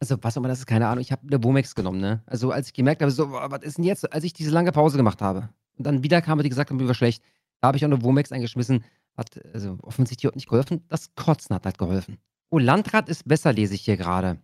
also, 0.00 0.16
was 0.20 0.34
auch 0.36 0.40
immer 0.40 0.48
das 0.48 0.58
ist, 0.60 0.66
keine 0.66 0.88
Ahnung. 0.88 1.00
Ich 1.00 1.12
habe 1.12 1.26
eine 1.26 1.42
Womex 1.42 1.74
genommen, 1.74 2.00
ne? 2.00 2.22
Also, 2.26 2.50
als 2.50 2.66
ich 2.68 2.74
gemerkt 2.74 3.00
habe, 3.00 3.10
so, 3.10 3.30
was 3.32 3.62
ist 3.62 3.78
denn 3.78 3.84
jetzt, 3.84 4.12
als 4.12 4.24
ich 4.24 4.32
diese 4.32 4.50
lange 4.50 4.72
Pause 4.72 4.96
gemacht 4.96 5.22
habe 5.22 5.48
und 5.78 5.86
dann 5.86 6.02
wieder 6.02 6.20
kam, 6.20 6.38
und 6.38 6.42
die 6.44 6.50
gesagt 6.50 6.70
haben, 6.70 6.76
mir 6.76 6.86
war 6.88 6.94
schlecht, 6.94 7.22
da 7.60 7.68
habe 7.68 7.76
ich 7.78 7.84
auch 7.84 7.90
eine 7.90 8.02
Womex 8.02 8.32
eingeschmissen. 8.32 8.84
Hat 9.16 9.40
also 9.54 9.78
offensichtlich 9.82 10.26
hat 10.28 10.34
nicht 10.36 10.48
geholfen. 10.48 10.84
Das 10.88 11.14
Kotzen 11.14 11.54
hat 11.54 11.64
halt 11.64 11.78
geholfen. 11.78 12.18
Oh, 12.52 12.58
Landrat 12.58 13.08
ist 13.08 13.26
besser, 13.28 13.52
lese 13.52 13.74
ich 13.74 13.82
hier 13.82 13.96
gerade. 13.96 14.40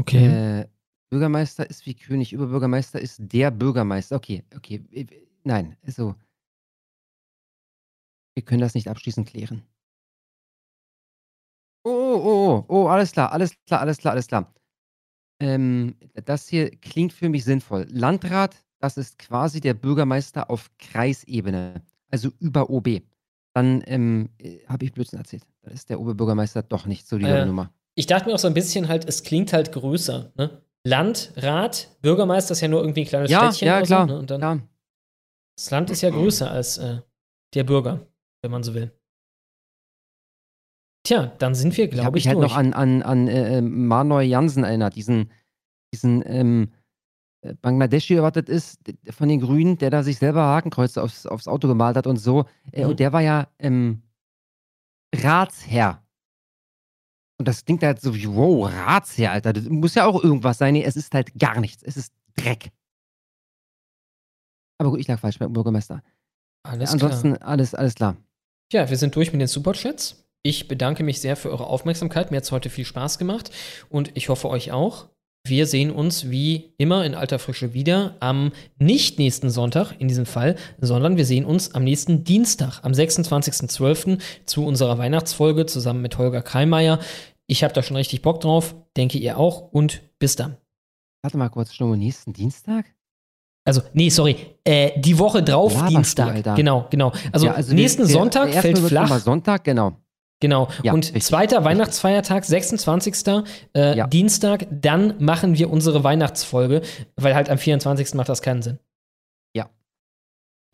Okay. 0.00 0.60
Äh, 0.60 0.68
Bürgermeister 1.10 1.68
ist 1.68 1.86
wie 1.86 1.94
König, 1.94 2.32
Überbürgermeister 2.32 3.00
ist 3.00 3.18
der 3.20 3.50
Bürgermeister. 3.50 4.16
Okay, 4.16 4.44
okay. 4.54 4.84
Nein, 5.44 5.76
also. 5.82 6.14
Wir 8.34 8.44
können 8.44 8.60
das 8.60 8.74
nicht 8.74 8.88
abschließend 8.88 9.28
klären. 9.28 9.62
Oh, 11.86 11.90
oh, 11.90 12.64
oh, 12.68 12.84
oh, 12.84 12.86
alles 12.88 13.12
klar, 13.12 13.32
alles 13.32 13.52
klar, 13.66 13.80
alles 13.80 13.98
klar, 13.98 14.12
alles 14.12 14.26
klar. 14.26 14.54
Ähm, 15.40 15.96
das 16.24 16.48
hier 16.48 16.70
klingt 16.70 17.12
für 17.12 17.28
mich 17.28 17.44
sinnvoll. 17.44 17.86
Landrat, 17.90 18.64
das 18.78 18.96
ist 18.96 19.18
quasi 19.18 19.60
der 19.60 19.74
Bürgermeister 19.74 20.50
auf 20.50 20.70
Kreisebene, 20.78 21.82
also 22.10 22.30
über 22.40 22.70
OB. 22.70 23.02
Dann 23.54 23.82
ähm, 23.86 24.30
habe 24.66 24.84
ich 24.84 24.92
Blödsinn 24.92 25.18
erzählt. 25.20 25.44
Da 25.62 25.70
ist 25.70 25.88
der 25.88 26.00
Oberbürgermeister 26.00 26.62
doch 26.62 26.86
nicht 26.86 27.06
so 27.06 27.18
die 27.18 27.24
Äh, 27.24 27.46
Nummer. 27.46 27.72
Ich 27.94 28.06
dachte 28.06 28.28
mir 28.28 28.34
auch 28.34 28.38
so 28.40 28.48
ein 28.48 28.54
bisschen 28.54 28.88
halt, 28.88 29.04
es 29.08 29.22
klingt 29.22 29.52
halt 29.52 29.70
größer. 29.72 30.32
Ne? 30.36 30.60
Land, 30.84 31.32
Rat, 31.36 31.88
Bürgermeister 32.02 32.52
ist 32.52 32.60
ja 32.60 32.68
nur 32.68 32.80
irgendwie 32.80 33.02
ein 33.02 33.06
kleines 33.06 33.30
Ja, 33.30 33.46
Städtchen 33.52 33.68
ja, 33.68 33.76
oder 33.78 33.86
klar, 33.86 34.08
so. 34.08 34.14
Ne? 34.14 34.18
Und 34.18 34.30
dann, 34.30 34.68
Das 35.56 35.70
Land 35.70 35.90
ist 35.90 36.02
ja 36.02 36.10
größer 36.10 36.50
als 36.50 36.78
äh, 36.78 36.98
der 37.54 37.64
Bürger, 37.64 38.06
wenn 38.42 38.50
man 38.50 38.64
so 38.64 38.74
will. 38.74 38.90
Tja, 41.06 41.32
dann 41.38 41.54
sind 41.54 41.76
wir, 41.76 41.84
Ich 41.84 41.90
habe 41.92 42.00
glaube 42.02 42.18
ich, 42.18 42.24
mich 42.24 42.28
halt 42.34 42.38
durch. 42.42 42.50
noch 42.50 42.56
an, 42.58 42.72
an, 42.72 43.02
an 43.02 43.28
äh, 43.28 43.58
äh, 43.58 43.60
Manoy 43.60 44.24
Jansen 44.24 44.64
erinnert, 44.64 44.96
diesen, 44.96 45.30
diesen 45.94 46.22
ähm, 46.26 46.72
äh, 46.72 46.76
Bangladeschi, 47.60 48.20
was 48.22 48.32
das 48.32 48.44
ist, 48.48 48.78
von 49.10 49.28
den 49.28 49.40
Grünen, 49.40 49.76
der 49.78 49.90
da 49.90 50.02
sich 50.02 50.18
selber 50.18 50.42
Hakenkreuze 50.44 51.02
aufs, 51.02 51.26
aufs 51.26 51.46
Auto 51.48 51.68
gemalt 51.68 51.96
hat 51.96 52.06
und 52.06 52.16
so. 52.16 52.46
Äh, 52.72 52.84
Mhm. 52.84 52.90
Und 52.90 53.00
der 53.00 53.12
war 53.12 53.20
ja 53.20 53.48
ähm, 53.58 54.02
Ratsherr. 55.14 56.02
Und 57.38 57.48
das 57.48 57.64
klingt 57.64 57.82
halt 57.82 58.00
so 58.00 58.14
wie, 58.14 58.28
wow, 58.28 58.70
Ratsherr, 58.72 59.32
Alter. 59.32 59.52
Das 59.52 59.64
muss 59.68 59.94
ja 59.94 60.06
auch 60.06 60.22
irgendwas 60.22 60.58
sein. 60.58 60.74
Nee, 60.74 60.84
es 60.84 60.96
ist 60.96 61.12
halt 61.14 61.38
gar 61.38 61.60
nichts. 61.60 61.82
Es 61.82 61.96
ist 61.96 62.12
Dreck. 62.36 62.70
Aber 64.78 64.90
gut, 64.90 65.00
ich 65.00 65.08
lag 65.08 65.18
falsch 65.20 65.38
beim 65.38 65.52
Bürgermeister. 65.52 66.02
Alles 66.64 66.92
Ansonsten 66.92 67.34
klar. 67.34 67.48
alles, 67.48 67.74
alles 67.74 67.94
klar. 67.94 68.16
Ja, 68.72 68.88
wir 68.88 68.96
sind 68.96 69.14
durch 69.14 69.32
mit 69.32 69.40
den 69.40 69.48
Superchats. 69.48 70.24
Ich 70.42 70.68
bedanke 70.68 71.02
mich 71.04 71.20
sehr 71.20 71.36
für 71.36 71.50
eure 71.50 71.66
Aufmerksamkeit. 71.66 72.30
Mir 72.30 72.38
hat 72.38 72.44
es 72.44 72.52
heute 72.52 72.70
viel 72.70 72.84
Spaß 72.84 73.18
gemacht 73.18 73.50
und 73.88 74.10
ich 74.16 74.28
hoffe 74.28 74.48
euch 74.48 74.72
auch. 74.72 75.08
Wir 75.46 75.66
sehen 75.66 75.90
uns 75.90 76.30
wie 76.30 76.72
immer 76.78 77.04
in 77.04 77.14
alter 77.14 77.38
Frische 77.38 77.74
wieder 77.74 78.16
am 78.20 78.50
nicht 78.78 79.18
nächsten 79.18 79.50
Sonntag 79.50 79.92
in 79.98 80.08
diesem 80.08 80.24
Fall, 80.24 80.56
sondern 80.80 81.18
wir 81.18 81.26
sehen 81.26 81.44
uns 81.44 81.74
am 81.74 81.84
nächsten 81.84 82.24
Dienstag, 82.24 82.80
am 82.82 82.92
26.12. 82.92 84.20
zu 84.46 84.64
unserer 84.64 84.96
Weihnachtsfolge 84.96 85.66
zusammen 85.66 86.00
mit 86.00 86.16
Holger 86.16 86.40
Kreimeier. 86.40 86.98
Ich 87.46 87.62
habe 87.62 87.74
da 87.74 87.82
schon 87.82 87.98
richtig 87.98 88.22
Bock 88.22 88.40
drauf, 88.40 88.74
denke 88.96 89.18
ihr 89.18 89.36
auch 89.36 89.70
und 89.70 90.00
bis 90.18 90.34
dann. 90.34 90.56
Warte 91.22 91.36
mal 91.36 91.50
kurz, 91.50 91.74
Sturm, 91.74 91.98
nächsten 91.98 92.32
Dienstag? 92.32 92.86
Also, 93.66 93.82
nee, 93.92 94.08
sorry, 94.08 94.36
äh, 94.64 94.98
die 94.98 95.18
Woche 95.18 95.42
drauf, 95.42 95.74
Laberst 95.74 95.90
du, 95.92 95.96
Dienstag. 95.96 96.34
Alter? 96.36 96.54
genau, 96.54 96.86
genau. 96.88 97.12
Also, 97.32 97.46
Ja, 97.46 97.52
also 97.52 97.74
nächsten 97.74 98.02
der- 98.02 98.10
Sonntag 98.10 98.50
der 98.50 98.62
fällt 98.62 98.78
flach. 98.78 99.08
schon 99.08 99.20
Sonntag, 99.20 99.64
genau. 99.64 99.92
Genau. 100.40 100.68
Ja, 100.82 100.92
und 100.92 101.06
richtig, 101.06 101.24
zweiter 101.24 101.64
Weihnachtsfeiertag, 101.64 102.44
26. 102.44 103.44
Äh, 103.72 104.08
Dienstag, 104.08 104.66
dann 104.70 105.14
machen 105.22 105.56
wir 105.56 105.70
unsere 105.70 106.04
Weihnachtsfolge, 106.04 106.82
weil 107.16 107.34
halt 107.34 107.48
am 107.48 107.58
24. 107.58 108.14
macht 108.14 108.28
das 108.28 108.42
keinen 108.42 108.62
Sinn. 108.62 108.78
Ja. 109.54 109.70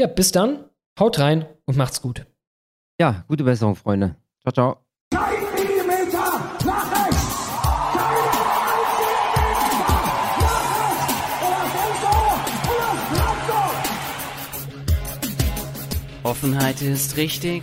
Ja, 0.01 0.07
bis 0.07 0.33
dann, 0.33 0.65
haut 0.99 1.19
rein 1.19 1.47
und 1.67 1.77
macht's 1.77 2.03
gut. 2.03 2.27
Ja, 3.01 3.25
gute 3.29 3.45
Besserung, 3.45 3.77
Freunde. 3.77 4.17
Ciao, 4.43 4.53
ciao. 4.53 4.77
Offenheit 16.23 16.83
ist 16.83 17.17
richtig, 17.17 17.63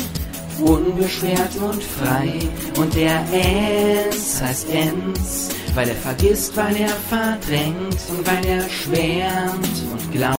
Unbeschwert 0.61 1.55
und 1.57 1.83
frei 1.83 2.33
und 2.77 2.95
der 2.95 3.23
S 3.33 4.41
heißt 4.41 4.67
Enz, 4.69 5.49
weil 5.73 5.89
er 5.89 5.95
vergisst, 5.95 6.55
weil 6.55 6.75
er 6.75 6.89
verdrängt 6.89 7.97
und 8.09 8.27
weil 8.27 8.45
er 8.45 8.69
schwärmt 8.69 9.83
und 9.91 10.11
glaubt. 10.11 10.29